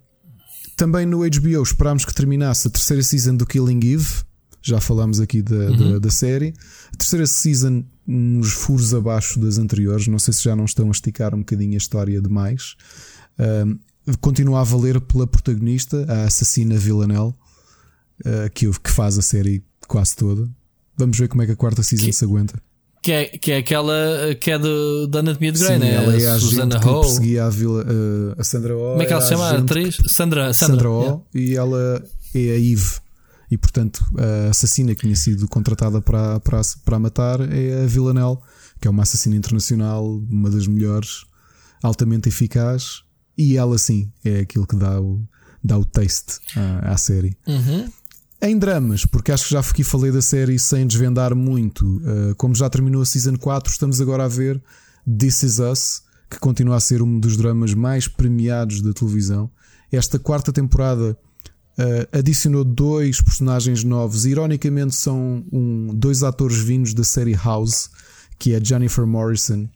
também 0.77 1.07
no 1.07 1.19
HBO 1.19 1.63
esperámos 1.63 2.05
que 2.05 2.15
terminasse 2.15 2.69
a 2.69 2.71
terceira 2.71 3.03
season 3.03 3.37
do 3.37 3.47
Killing 3.47 3.81
Eve. 3.93 4.09
Já 4.63 4.79
falámos 4.81 5.21
aqui 5.21 5.41
da, 5.43 5.55
Uhum. 5.57 5.93
da, 5.93 5.99
da 6.01 6.11
série. 6.11 6.53
A 6.93 6.97
terceira 6.97 7.27
season, 7.27 7.83
uns 8.07 8.53
furos 8.53 8.93
abaixo 8.93 9.39
das 9.41 9.57
anteriores. 9.59 10.07
Não 10.07 10.19
sei 10.19 10.35
se 10.35 10.43
já 10.43 10.55
não 10.55 10.65
estão 10.67 10.89
a 10.89 10.91
esticar 10.91 11.35
um 11.35 11.39
bocadinho 11.39 11.75
a 11.75 11.79
história 11.79 12.21
demais. 12.21 12.77
Ahm, 13.39 13.79
continua 14.21 14.61
a 14.61 14.65
valer 14.65 15.01
pela 15.01 15.27
protagonista, 15.27 16.05
a 16.13 16.25
assassina 16.25 16.77
Villanelle, 16.77 17.33
ah, 18.25 18.49
que, 18.53 18.69
que 18.71 18.91
faz 18.91 19.17
a 19.19 19.23
série 19.23 19.63
quase 19.89 20.15
toda. 20.17 20.47
Vamos 20.97 21.17
ver 21.19 21.29
como 21.29 21.43
é 21.43 21.47
que 21.47 21.53
a 21.53 21.57
quarta 21.57 21.83
season 21.83 22.07
Que- 22.07 22.13
se 22.13 22.25
aguenta. 22.25 22.61
Que, 23.03 23.13
é, 23.13 23.25
que 23.27 23.53
é 23.53 23.57
aquela 23.59 23.95
que 24.39 24.51
é 24.51 24.59
do, 24.59 25.07
da 25.07 25.21
Anatomia 25.21 25.53
de 25.53 25.59
Grey, 25.59 25.73
Sim, 25.73 25.79
né? 25.79 25.95
ela 25.95 26.15
é 26.15 26.27
a 26.29 26.39
Susana 26.39 26.75
agente 26.77 26.87
que 26.87 26.89
Ho. 26.95 27.01
perseguia 27.01 27.45
a, 27.47 27.49
Vila, 27.51 27.83
ah, 27.89 28.35
a 28.39 28.45
Sandra 28.45 28.77
Oh. 28.77 28.91
Como 28.91 29.03
é 29.03 29.07
que 29.07 29.13
ela 29.13 29.23
se 29.23 29.29
chama? 29.31 29.45
A 29.49 29.57
atriz? 29.57 29.97
Sandra. 30.07 30.53
Sandra, 30.53 30.53
Sandra 30.53 30.91
Oh 30.91 31.03
yeah. 31.03 31.23
e 31.35 31.57
ela 31.57 32.05
é 32.35 32.39
a 32.51 32.59
Eve. 32.59 33.01
E 33.51 33.57
portanto, 33.57 34.05
a 34.19 34.51
assassina 34.51 34.95
que 34.95 35.01
tinha 35.01 35.17
sido 35.17 35.49
contratada 35.49 36.01
para, 36.03 36.39
para, 36.41 36.61
para 36.85 36.99
matar 36.99 37.41
é 37.41 37.83
a 37.83 37.87
Villanelle, 37.87 38.37
que 38.81 38.87
é 38.87 38.91
uma 38.91 39.03
assassina 39.03 39.35
internacional, 39.35 40.07
uma 40.31 40.51
das 40.51 40.67
melhores, 40.67 41.25
altamente 41.83 42.29
eficaz. 42.29 43.03
E 43.37 43.57
ela, 43.57 43.77
sim, 43.79 44.13
é 44.25 44.41
aquilo 44.41 44.67
que 44.67 44.77
dá 44.77 45.01
o, 45.01 45.21
dá 45.65 45.79
o 45.79 45.85
taste 45.85 46.39
à, 46.55 46.93
à 46.93 46.97
série. 46.97 47.35
Uhum. 47.47 47.89
Em 48.43 48.59
dramas, 48.59 49.05
porque 49.05 49.31
acho 49.33 49.45
que 49.45 49.51
já 49.51 49.61
aqui 49.61 49.85
falei 49.85 50.11
da 50.11 50.23
série 50.23 50.59
sem 50.59 50.87
desvendar 50.87 51.35
muito. 51.37 51.85
Uh, 51.99 52.35
como 52.37 52.55
já 52.55 52.71
terminou 52.71 53.03
a 53.03 53.05
Season 53.05 53.37
4, 53.37 53.71
estamos 53.71 54.01
agora 54.01 54.25
a 54.25 54.29
ver 54.29 54.63
This 55.07 55.43
Is 55.43 55.59
Us, 55.59 56.03
que 56.31 56.39
continua 56.39 56.77
a 56.77 56.81
ser 56.81 57.03
um 57.03 57.21
dos 57.21 57.37
dramas 57.37 57.75
mais 57.75 58.09
premiados 58.09 58.81
da 58.81 58.95
televisão. 58.95 59.51
Esta 59.93 60.19
quarta 60.19 60.55
temporada 60.55 61.19
uh, 61.79 62.19
adicionou 62.19 62.65
dois 62.65 63.21
personagens 63.21 63.85
novos. 63.85 64.25
Ironicamente, 64.25 64.95
são 64.95 65.45
um, 65.53 65.95
dois 65.95 66.23
atores 66.23 66.57
vindos 66.57 66.95
da 66.95 67.05
série 67.05 67.35
House, 67.35 67.91
que 68.39 68.55
é 68.55 68.65
Jennifer 68.65 69.07
Morrison, 69.07 69.69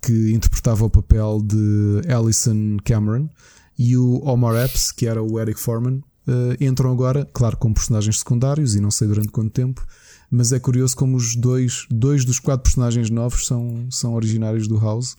que 0.00 0.32
interpretava 0.32 0.84
o 0.84 0.90
papel 0.90 1.42
de 1.44 2.02
Alison 2.08 2.76
Cameron, 2.84 3.28
e 3.76 3.96
o 3.96 4.24
Omar 4.24 4.54
Epps, 4.54 4.92
que 4.92 5.04
era 5.04 5.20
o 5.20 5.40
Eric 5.40 5.58
Foreman, 5.58 6.00
uh, 6.28 6.62
entram 6.62 6.92
agora, 6.92 7.26
claro, 7.32 7.56
como 7.56 7.74
personagens 7.74 8.18
secundários 8.18 8.74
e 8.74 8.80
não 8.80 8.90
sei 8.90 9.08
durante 9.08 9.28
quanto 9.28 9.50
tempo, 9.50 9.84
mas 10.30 10.52
é 10.52 10.60
curioso 10.60 10.94
como 10.94 11.16
os 11.16 11.34
dois, 11.34 11.86
dois 11.90 12.24
dos 12.24 12.38
quatro 12.38 12.64
personagens 12.64 13.08
novos 13.08 13.46
são, 13.46 13.86
são 13.90 14.14
originários 14.14 14.68
do 14.68 14.78
House. 14.78 15.16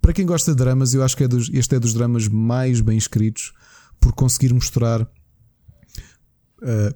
Para 0.00 0.12
quem 0.12 0.24
gosta 0.24 0.52
de 0.52 0.56
dramas, 0.56 0.94
eu 0.94 1.02
acho 1.02 1.16
que 1.16 1.24
é 1.24 1.28
dos, 1.28 1.50
este 1.52 1.74
é 1.76 1.80
dos 1.80 1.92
dramas 1.92 2.26
mais 2.28 2.80
bem 2.80 2.96
escritos 2.96 3.52
por 4.00 4.12
conseguir 4.12 4.52
mostrar 4.54 5.02
uh, 5.02 5.08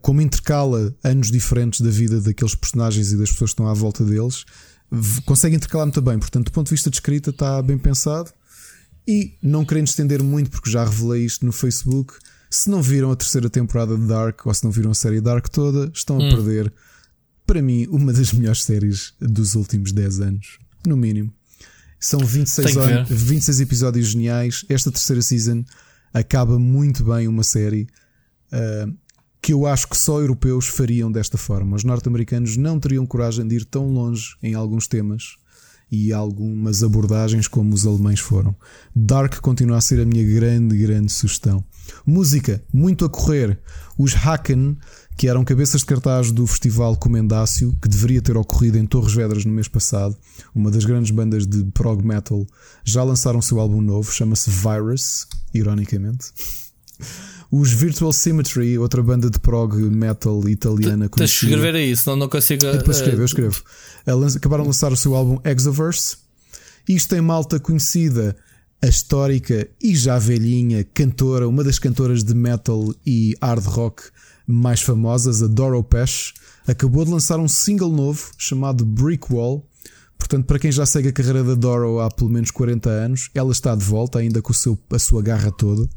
como 0.01 0.23
intercala 0.23 0.95
anos 1.05 1.31
diferentes 1.31 1.81
da 1.81 1.91
vida 1.91 2.21
daqueles 2.21 2.55
personagens 2.55 3.13
e 3.13 3.17
das 3.17 3.31
pessoas 3.31 3.51
que 3.51 3.55
estão 3.55 3.69
à 3.69 3.75
volta 3.75 4.05
deles. 4.05 4.45
Consegue 5.25 5.55
intercalar 5.55 5.87
muito 5.87 6.03
bem, 6.03 6.19
portanto, 6.19 6.47
do 6.47 6.53
ponto 6.53 6.67
de 6.67 6.75
vista 6.75 6.91
de 6.91 6.97
escrita, 6.97 7.31
está 7.31 7.61
bem 7.63 7.79
pensado. 7.79 8.33
E 9.07 9.37
não 9.43 9.65
querendo 9.65 9.89
estender 9.89 10.23
muito, 10.23 10.51
porque 10.51 10.71
já 10.71 10.85
revelei 10.85 11.25
isto 11.25 11.45
no 11.45 11.53
Facebook, 11.53 12.15
se 12.51 12.69
não 12.69 12.83
viram 12.83 13.11
a 13.12 13.17
terceira 13.17 13.49
temporada 13.49 13.97
de 13.97 14.07
Dark 14.07 14.45
ou 14.45 14.53
se 14.53 14.65
não 14.65 14.70
viram 14.70 14.91
a 14.91 14.95
série 14.95 15.20
Dark 15.20 15.49
toda, 15.49 15.91
estão 15.95 16.17
a 16.17 16.29
perder, 16.35 16.73
para 17.47 17.62
mim, 17.62 17.87
uma 17.89 18.12
das 18.12 18.33
melhores 18.33 18.62
séries 18.65 19.15
dos 19.20 19.55
últimos 19.55 19.93
10 19.93 20.20
anos, 20.20 20.59
no 20.87 20.97
mínimo. 20.97 21.33
São 21.99 22.20
26, 22.20 22.73
Tenho 22.73 22.87
que 22.87 22.93
an- 22.93 23.05
ver. 23.05 23.15
26 23.15 23.61
episódios 23.61 24.07
geniais. 24.09 24.65
Esta 24.69 24.91
terceira 24.91 25.20
season 25.23 25.65
acaba 26.15 26.59
muito 26.59 27.05
bem 27.05 27.29
uma 27.29 27.43
série. 27.43 27.87
Ah, 28.51 28.89
que 29.43 29.53
eu 29.55 29.67
acho 29.67 29.89
que 29.89 29.97
só 29.97 30.20
europeus 30.20 30.67
fariam 30.67 31.11
desta 31.11 31.39
forma. 31.39 31.75
Os 31.77 31.83
norte-americanos 31.85 32.57
não 32.59 32.79
teriam 32.81 33.07
coragem 33.07 33.47
de 33.49 33.57
ir 33.57 33.65
tão 33.65 33.89
longe 33.91 34.37
em 34.43 34.53
alguns 34.55 34.87
temas 34.87 35.37
e 35.91 36.12
algumas 36.12 36.83
abordagens 36.83 37.49
como 37.49 37.75
os 37.75 37.86
alemães 37.86 38.20
foram. 38.20 38.55
Dark 38.94 39.41
continua 39.41 39.78
a 39.78 39.81
ser 39.81 40.01
a 40.01 40.07
minha 40.07 40.25
grande, 40.25 40.77
grande 40.77 41.10
sugestão. 41.10 41.65
Música, 42.07 42.62
muito 42.73 43.05
a 43.05 43.09
correr. 43.09 43.59
Os 43.99 44.15
Haken, 44.15 44.78
que 45.17 45.28
eram 45.28 45.44
cabeças 45.44 45.81
de 45.81 45.86
cartaz 45.86 46.31
do 46.31 46.47
Festival 46.47 46.97
Comendácio, 46.97 47.77
que 47.83 47.89
deveria 47.89 48.23
ter 48.23 48.36
ocorrido 48.36 48.78
em 48.78 48.86
Torres 48.86 49.12
Vedras 49.12 49.44
no 49.44 49.52
mês 49.52 49.69
passado, 49.69 50.17
uma 50.55 50.70
das 50.70 50.85
grandes 50.85 51.10
bandas 51.10 51.47
de 51.47 51.65
prog 51.73 52.02
metal, 52.02 52.47
já 52.85 53.02
lançaram 53.02 53.43
seu 53.43 53.59
álbum 53.59 53.81
novo, 53.81 54.10
chama-se 54.12 54.49
Virus, 54.51 55.27
ironicamente. 55.52 56.33
Os 57.51 57.73
Virtual 57.73 58.12
Symmetry, 58.12 58.79
outra 58.79 59.03
banda 59.03 59.29
de 59.29 59.39
prog 59.41 59.75
metal 59.77 60.49
italiana 60.49 61.09
Tens 61.09 61.31
de 61.31 61.37
escrever 61.37 61.75
aí, 61.75 61.97
senão 61.97 62.17
não 62.17 62.29
consigo. 62.29 62.65
Eu 62.65 62.79
depois 62.79 62.99
escrevo, 62.99 63.23
eu 63.23 63.25
escrevo. 63.25 63.62
Acabaram 64.37 64.62
de 64.62 64.69
lançar 64.69 64.93
o 64.93 64.97
seu 64.97 65.15
álbum 65.17 65.39
Exoverse. 65.45 66.17
Isto 66.89 67.11
tem 67.11 67.20
malta 67.20 67.59
conhecida, 67.59 68.37
a 68.83 68.87
histórica 68.87 69.69
e 69.83 69.95
já 69.95 70.19
velhinha 70.19 70.85
cantora, 70.95 71.49
uma 71.49 71.62
das 71.65 71.79
cantoras 71.79 72.25
de 72.25 72.35
metal 72.35 72.95
e 73.05 73.35
hard 73.43 73.65
rock 73.65 74.03
mais 74.47 74.81
famosas, 74.81 75.43
a 75.43 75.47
Doro 75.47 75.83
Pesh, 75.83 76.35
acabou 76.67 77.05
de 77.05 77.11
lançar 77.11 77.39
um 77.39 77.49
single 77.49 77.91
novo 77.91 78.31
chamado 78.37 78.85
Brick 78.85 79.33
Wall. 79.33 79.67
Portanto, 80.19 80.45
para 80.45 80.59
quem 80.59 80.70
já 80.70 80.85
segue 80.85 81.09
a 81.09 81.12
carreira 81.12 81.43
da 81.43 81.55
Doro 81.55 82.01
há 82.01 82.11
pelo 82.11 82.31
menos 82.31 82.51
40 82.51 82.91
anos, 82.91 83.31
ela 83.35 83.53
está 83.53 83.75
de 83.75 83.85
volta, 83.85 84.19
ainda 84.19 84.43
com 84.43 84.53
seu, 84.53 84.79
a 84.91 84.99
sua 84.99 85.23
garra 85.23 85.51
toda. 85.51 85.89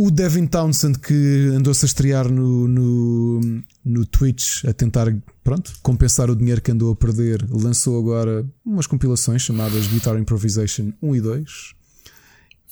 O 0.00 0.12
Devin 0.12 0.46
Townsend, 0.46 1.00
que 1.00 1.50
andou-se 1.52 1.84
a 1.84 1.88
estrear 1.88 2.30
no, 2.30 2.68
no, 2.68 3.40
no 3.84 4.06
Twitch 4.06 4.64
a 4.64 4.72
tentar 4.72 5.12
pronto, 5.42 5.72
compensar 5.82 6.30
o 6.30 6.36
dinheiro 6.36 6.62
que 6.62 6.70
andou 6.70 6.92
a 6.92 6.94
perder, 6.94 7.44
lançou 7.50 7.98
agora 7.98 8.48
umas 8.64 8.86
compilações 8.86 9.42
chamadas 9.42 9.88
Guitar 9.88 10.16
Improvisation 10.16 10.92
1 11.02 11.16
e 11.16 11.20
2. 11.20 11.50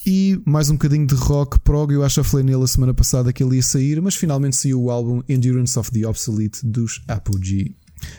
E 0.06 0.40
mais 0.46 0.70
um 0.70 0.74
bocadinho 0.74 1.04
de 1.04 1.16
rock 1.16 1.58
prog. 1.58 1.92
Eu 1.92 2.04
acho 2.04 2.22
que 2.22 2.28
falei 2.28 2.46
nele 2.46 2.62
a 2.62 2.68
semana 2.68 2.94
passada 2.94 3.32
que 3.32 3.42
ele 3.42 3.56
ia 3.56 3.62
sair, 3.64 4.00
mas 4.00 4.14
finalmente 4.14 4.54
saiu 4.54 4.84
o 4.84 4.88
álbum 4.88 5.20
Endurance 5.28 5.76
of 5.76 5.90
the 5.90 6.06
Obsolete 6.06 6.64
dos 6.64 7.02
Apogee. 7.08 7.74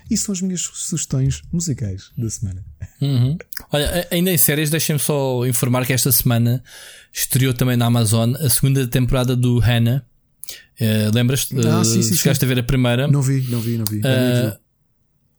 E 0.10 0.18
são 0.18 0.34
as 0.34 0.42
minhas 0.42 0.62
sugestões 0.62 1.42
musicais 1.52 2.12
da 2.18 2.30
semana. 2.30 2.66
Uhum. 3.02 3.38
Olha, 3.72 4.08
ainda 4.10 4.32
em 4.32 4.38
séries, 4.38 4.70
deixem-me 4.70 5.00
só 5.00 5.46
informar 5.46 5.86
que 5.86 5.94
esta 5.94 6.12
semana 6.12 6.64
estreou 7.14 7.54
também 7.54 7.78
na 7.78 7.86
Amazon 7.86 8.34
a 8.36 8.50
segunda 8.50 8.88
temporada 8.88 9.36
do 9.36 9.60
Hannah. 9.60 10.04
Uh, 10.80 11.14
Lembras-te? 11.14 11.56
Ah, 11.68 11.84
sim, 11.84 12.02
sim, 12.02 12.16
Chegaste 12.16 12.44
a 12.44 12.48
ver 12.48 12.60
a 12.60 12.64
primeira? 12.64 13.08
Não 13.08 13.22
vi, 13.22 13.42
não 13.50 13.60
vi, 13.60 13.78
não 13.78 13.86
vi. 13.90 14.00
Uh, 14.00 14.58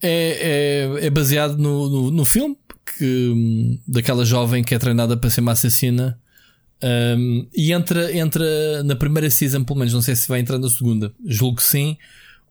é, 0.01 0.99
é, 1.01 1.07
é, 1.07 1.11
baseado 1.11 1.57
no, 1.57 1.89
no, 1.89 2.11
no, 2.11 2.25
filme 2.25 2.57
que, 2.97 3.33
hum, 3.35 3.81
daquela 3.87 4.25
jovem 4.25 4.63
que 4.63 4.75
é 4.75 4.79
treinada 4.79 5.17
para 5.17 5.31
ser 5.31 5.41
uma 5.41 5.53
assassina. 5.53 6.19
Um, 6.81 7.49
e 7.53 7.73
entra, 7.73 8.17
entra 8.17 8.83
na 8.85 8.95
primeira 8.95 9.29
season, 9.31 9.65
pelo 9.65 9.81
menos, 9.81 9.93
não 9.93 10.03
sei 10.03 10.15
se 10.15 10.29
vai 10.29 10.39
entrar 10.39 10.59
na 10.59 10.69
segunda, 10.69 11.13
julgo 11.27 11.57
que 11.57 11.65
sim. 11.65 11.97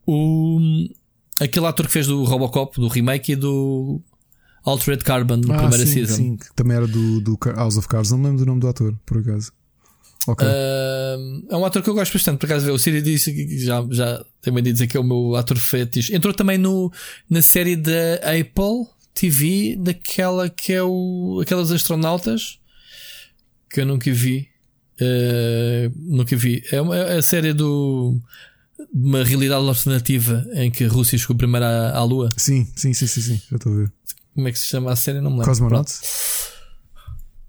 O, 0.05 0.59
aquele 1.39 1.65
ator 1.65 1.85
que 1.87 1.93
fez 1.93 2.07
do 2.07 2.23
Robocop, 2.23 2.79
do 2.79 2.87
remake 2.87 3.33
e 3.33 3.35
do 3.35 4.01
Altered 4.63 5.03
Carbon 5.03 5.37
na 5.37 5.55
ah, 5.55 5.57
primeira 5.59 5.85
sim, 5.85 5.93
season. 5.93 6.15
Sim, 6.15 6.37
que 6.37 6.53
também 6.55 6.77
era 6.77 6.87
do, 6.87 7.21
do 7.21 7.37
House 7.55 7.77
of 7.77 7.87
Cards, 7.87 8.11
não 8.11 8.21
lembro 8.21 8.39
do 8.39 8.45
nome 8.45 8.61
do 8.61 8.67
ator, 8.67 8.93
por 9.05 9.17
acaso. 9.19 9.51
Okay. 10.27 10.45
Uh, 10.45 11.45
é 11.49 11.55
um 11.55 11.63
ator 11.63 11.81
que 11.81 11.89
eu 11.89 11.93
gosto 11.93 12.11
bastante, 12.11 12.37
por 12.37 12.47
acaso 12.47 12.73
o 12.73 12.77
Siri 12.77 13.01
disse 13.01 13.33
que 13.33 13.59
já, 13.59 13.85
já 13.89 14.25
também 14.41 14.61
de 14.61 14.73
dizer 14.73 14.87
que 14.87 14.97
é 14.97 14.99
o 14.99 15.03
meu 15.03 15.35
ator 15.37 15.57
fetiche. 15.57 16.13
Entrou 16.13 16.33
também 16.33 16.57
no, 16.57 16.91
na 17.29 17.41
série 17.41 17.77
da 17.77 18.15
Apple 18.23 18.87
TV, 19.13 19.77
daquela 19.79 20.49
que 20.49 20.73
é 20.73 20.83
o. 20.83 21.39
aquelas 21.41 21.71
astronautas 21.71 22.59
que 23.69 23.79
eu 23.79 23.85
nunca 23.85 24.11
vi. 24.11 24.49
Uh, 24.99 25.93
nunca 25.95 26.35
vi. 26.35 26.61
É, 26.71 26.81
uma, 26.81 26.97
é 26.97 27.17
a 27.17 27.21
série 27.21 27.53
do 27.53 28.19
uma 28.93 29.23
realidade 29.23 29.65
alternativa 29.65 30.45
em 30.53 30.69
que 30.71 30.83
a 30.83 30.89
Rússia 30.89 31.17
chegou 31.17 31.35
primeiro 31.35 31.65
à, 31.65 31.97
à 31.97 32.03
Lua. 32.03 32.33
Sim, 32.37 32.67
sim, 32.75 32.93
sim, 32.93 33.07
sim, 33.07 33.21
sim, 33.21 33.41
já 33.49 33.57
estou 33.57 33.73
a 33.73 33.75
ver. 33.75 33.91
Como 34.33 34.47
é 34.47 34.51
que 34.51 34.59
se 34.59 34.67
chama 34.67 34.91
a 34.91 34.95
série? 34.95 35.19
Não 35.19 35.31
me 35.31 35.37
lembro. 35.37 35.49
Cosmonauts. 35.49 36.01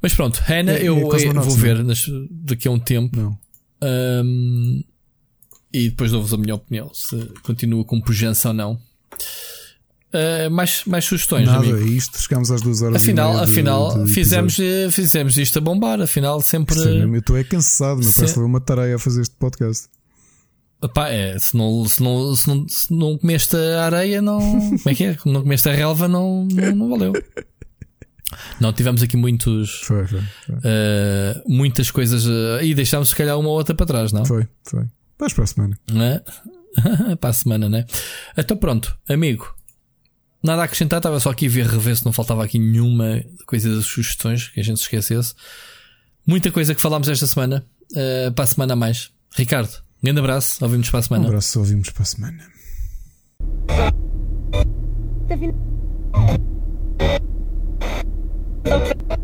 Mas 0.01 0.15
pronto, 0.15 0.41
Hannah 0.47 0.73
é, 0.73 0.89
eu, 0.89 0.97
é 0.97 1.33
vou 1.35 1.57
ver 1.57 1.83
nas, 1.83 2.07
daqui 2.31 2.69
a 2.69 2.71
um 2.71 2.79
tempo. 2.79 3.17
Não. 3.17 3.39
Um, 3.83 4.83
e 5.73 5.91
depois 5.91 6.11
dou-vos 6.11 6.33
a 6.33 6.37
minha 6.37 6.55
opinião 6.55 6.91
se 6.95 7.17
continua 7.43 7.85
com 7.85 8.01
pujança 8.01 8.49
ou 8.49 8.55
não. 8.55 8.81
Uh, 10.09 10.51
mais, 10.51 10.85
mais 10.87 11.05
sugestões, 11.05 11.47
Nada, 11.47 11.59
amigo. 11.59 11.77
é 11.77 11.83
isto, 11.83 12.19
chegamos 12.19 12.51
às 12.51 12.63
duas 12.63 12.81
horas 12.81 13.03
Afinal, 13.03 13.37
afinal 13.37 13.93
de, 13.93 14.07
de 14.07 14.15
fizemos, 14.15 14.59
eh, 14.59 14.91
fizemos 14.91 15.37
isto 15.37 15.59
a 15.59 15.61
bombar. 15.61 16.01
Afinal, 16.01 16.41
sempre. 16.41 16.75
Sim, 16.75 17.01
eu 17.01 17.19
estou 17.19 17.37
é 17.37 17.45
cansado, 17.45 18.01
não 18.01 18.11
parece 18.11 18.39
uma 18.39 18.61
tarefa 18.61 18.97
a 18.97 18.99
fazer 18.99 19.21
este 19.21 19.37
podcast. 19.37 19.89
Epá, 20.83 21.09
é, 21.09 21.37
se 21.39 21.57
não, 21.57 21.85
se, 21.87 22.03
não, 22.03 22.35
se, 22.35 22.49
não, 22.49 22.69
se 22.69 22.95
não 22.95 23.19
comeste 23.19 23.57
a 23.57 23.85
areia, 23.87 24.23
não. 24.23 24.39
Como 24.79 24.83
é 24.87 24.95
que 24.95 25.05
é? 25.05 25.17
Não 25.27 25.43
comeste 25.43 25.69
a 25.69 25.73
relva, 25.73 26.07
não, 26.07 26.47
não, 26.47 26.75
não 26.75 26.89
valeu. 26.91 27.13
Não, 28.61 28.73
tivemos 28.73 29.03
aqui 29.03 29.17
muitos. 29.17 29.81
Foi, 29.83 30.07
foi. 30.07 30.23
foi. 30.47 30.55
Uh, 30.57 31.43
muitas 31.47 31.91
coisas. 31.91 32.27
Uh, 32.27 32.63
e 32.63 32.75
deixámos 32.75 33.09
se 33.09 33.17
calhar 33.17 33.39
uma 33.39 33.49
ou 33.49 33.57
outra 33.57 33.75
para 33.75 33.87
trás, 33.87 34.13
não? 34.13 34.25
Foi, 34.25 34.47
foi. 34.65 34.85
Vais 35.19 35.33
para 35.33 35.45
a 35.45 35.47
semana. 35.47 35.79
É? 35.91 37.17
para 37.17 37.31
a 37.31 37.33
semana, 37.33 37.69
né? 37.69 37.85
Então 38.37 38.57
pronto, 38.57 38.97
amigo. 39.09 39.55
Nada 40.43 40.63
a 40.63 40.65
acrescentar, 40.67 40.99
estava 40.99 41.19
só 41.19 41.31
aqui 41.31 41.47
a 41.47 41.51
ver 41.51 41.67
rever 41.67 41.97
se 41.97 42.05
não 42.05 42.13
faltava 42.13 42.45
aqui 42.45 42.61
nenhuma 42.61 43.25
coisa 43.45 43.75
das 43.75 43.87
sugestões 43.87 44.49
que 44.49 44.61
a 44.61 44.63
gente 44.63 44.77
se 44.77 44.85
esquecesse. 44.85 45.35
Muita 46.25 46.53
coisa 46.53 46.75
que 46.75 46.81
falámos 46.81 47.09
esta 47.09 47.27
semana. 47.27 47.65
Uh, 47.93 48.31
para 48.33 48.45
a 48.45 48.47
semana 48.47 48.75
a 48.75 48.77
mais. 48.77 49.11
Ricardo, 49.35 49.83
um 50.01 50.05
grande 50.05 50.20
abraço, 50.20 50.65
ouvimos 50.65 50.91
para 50.91 51.01
a 51.01 51.02
semana. 51.02 51.25
Um 51.25 51.28
abraço, 51.28 51.59
ouvimos 51.59 51.91
para 51.91 52.02
a 52.02 52.07
semana. 52.07 52.44
Tá 58.62 59.18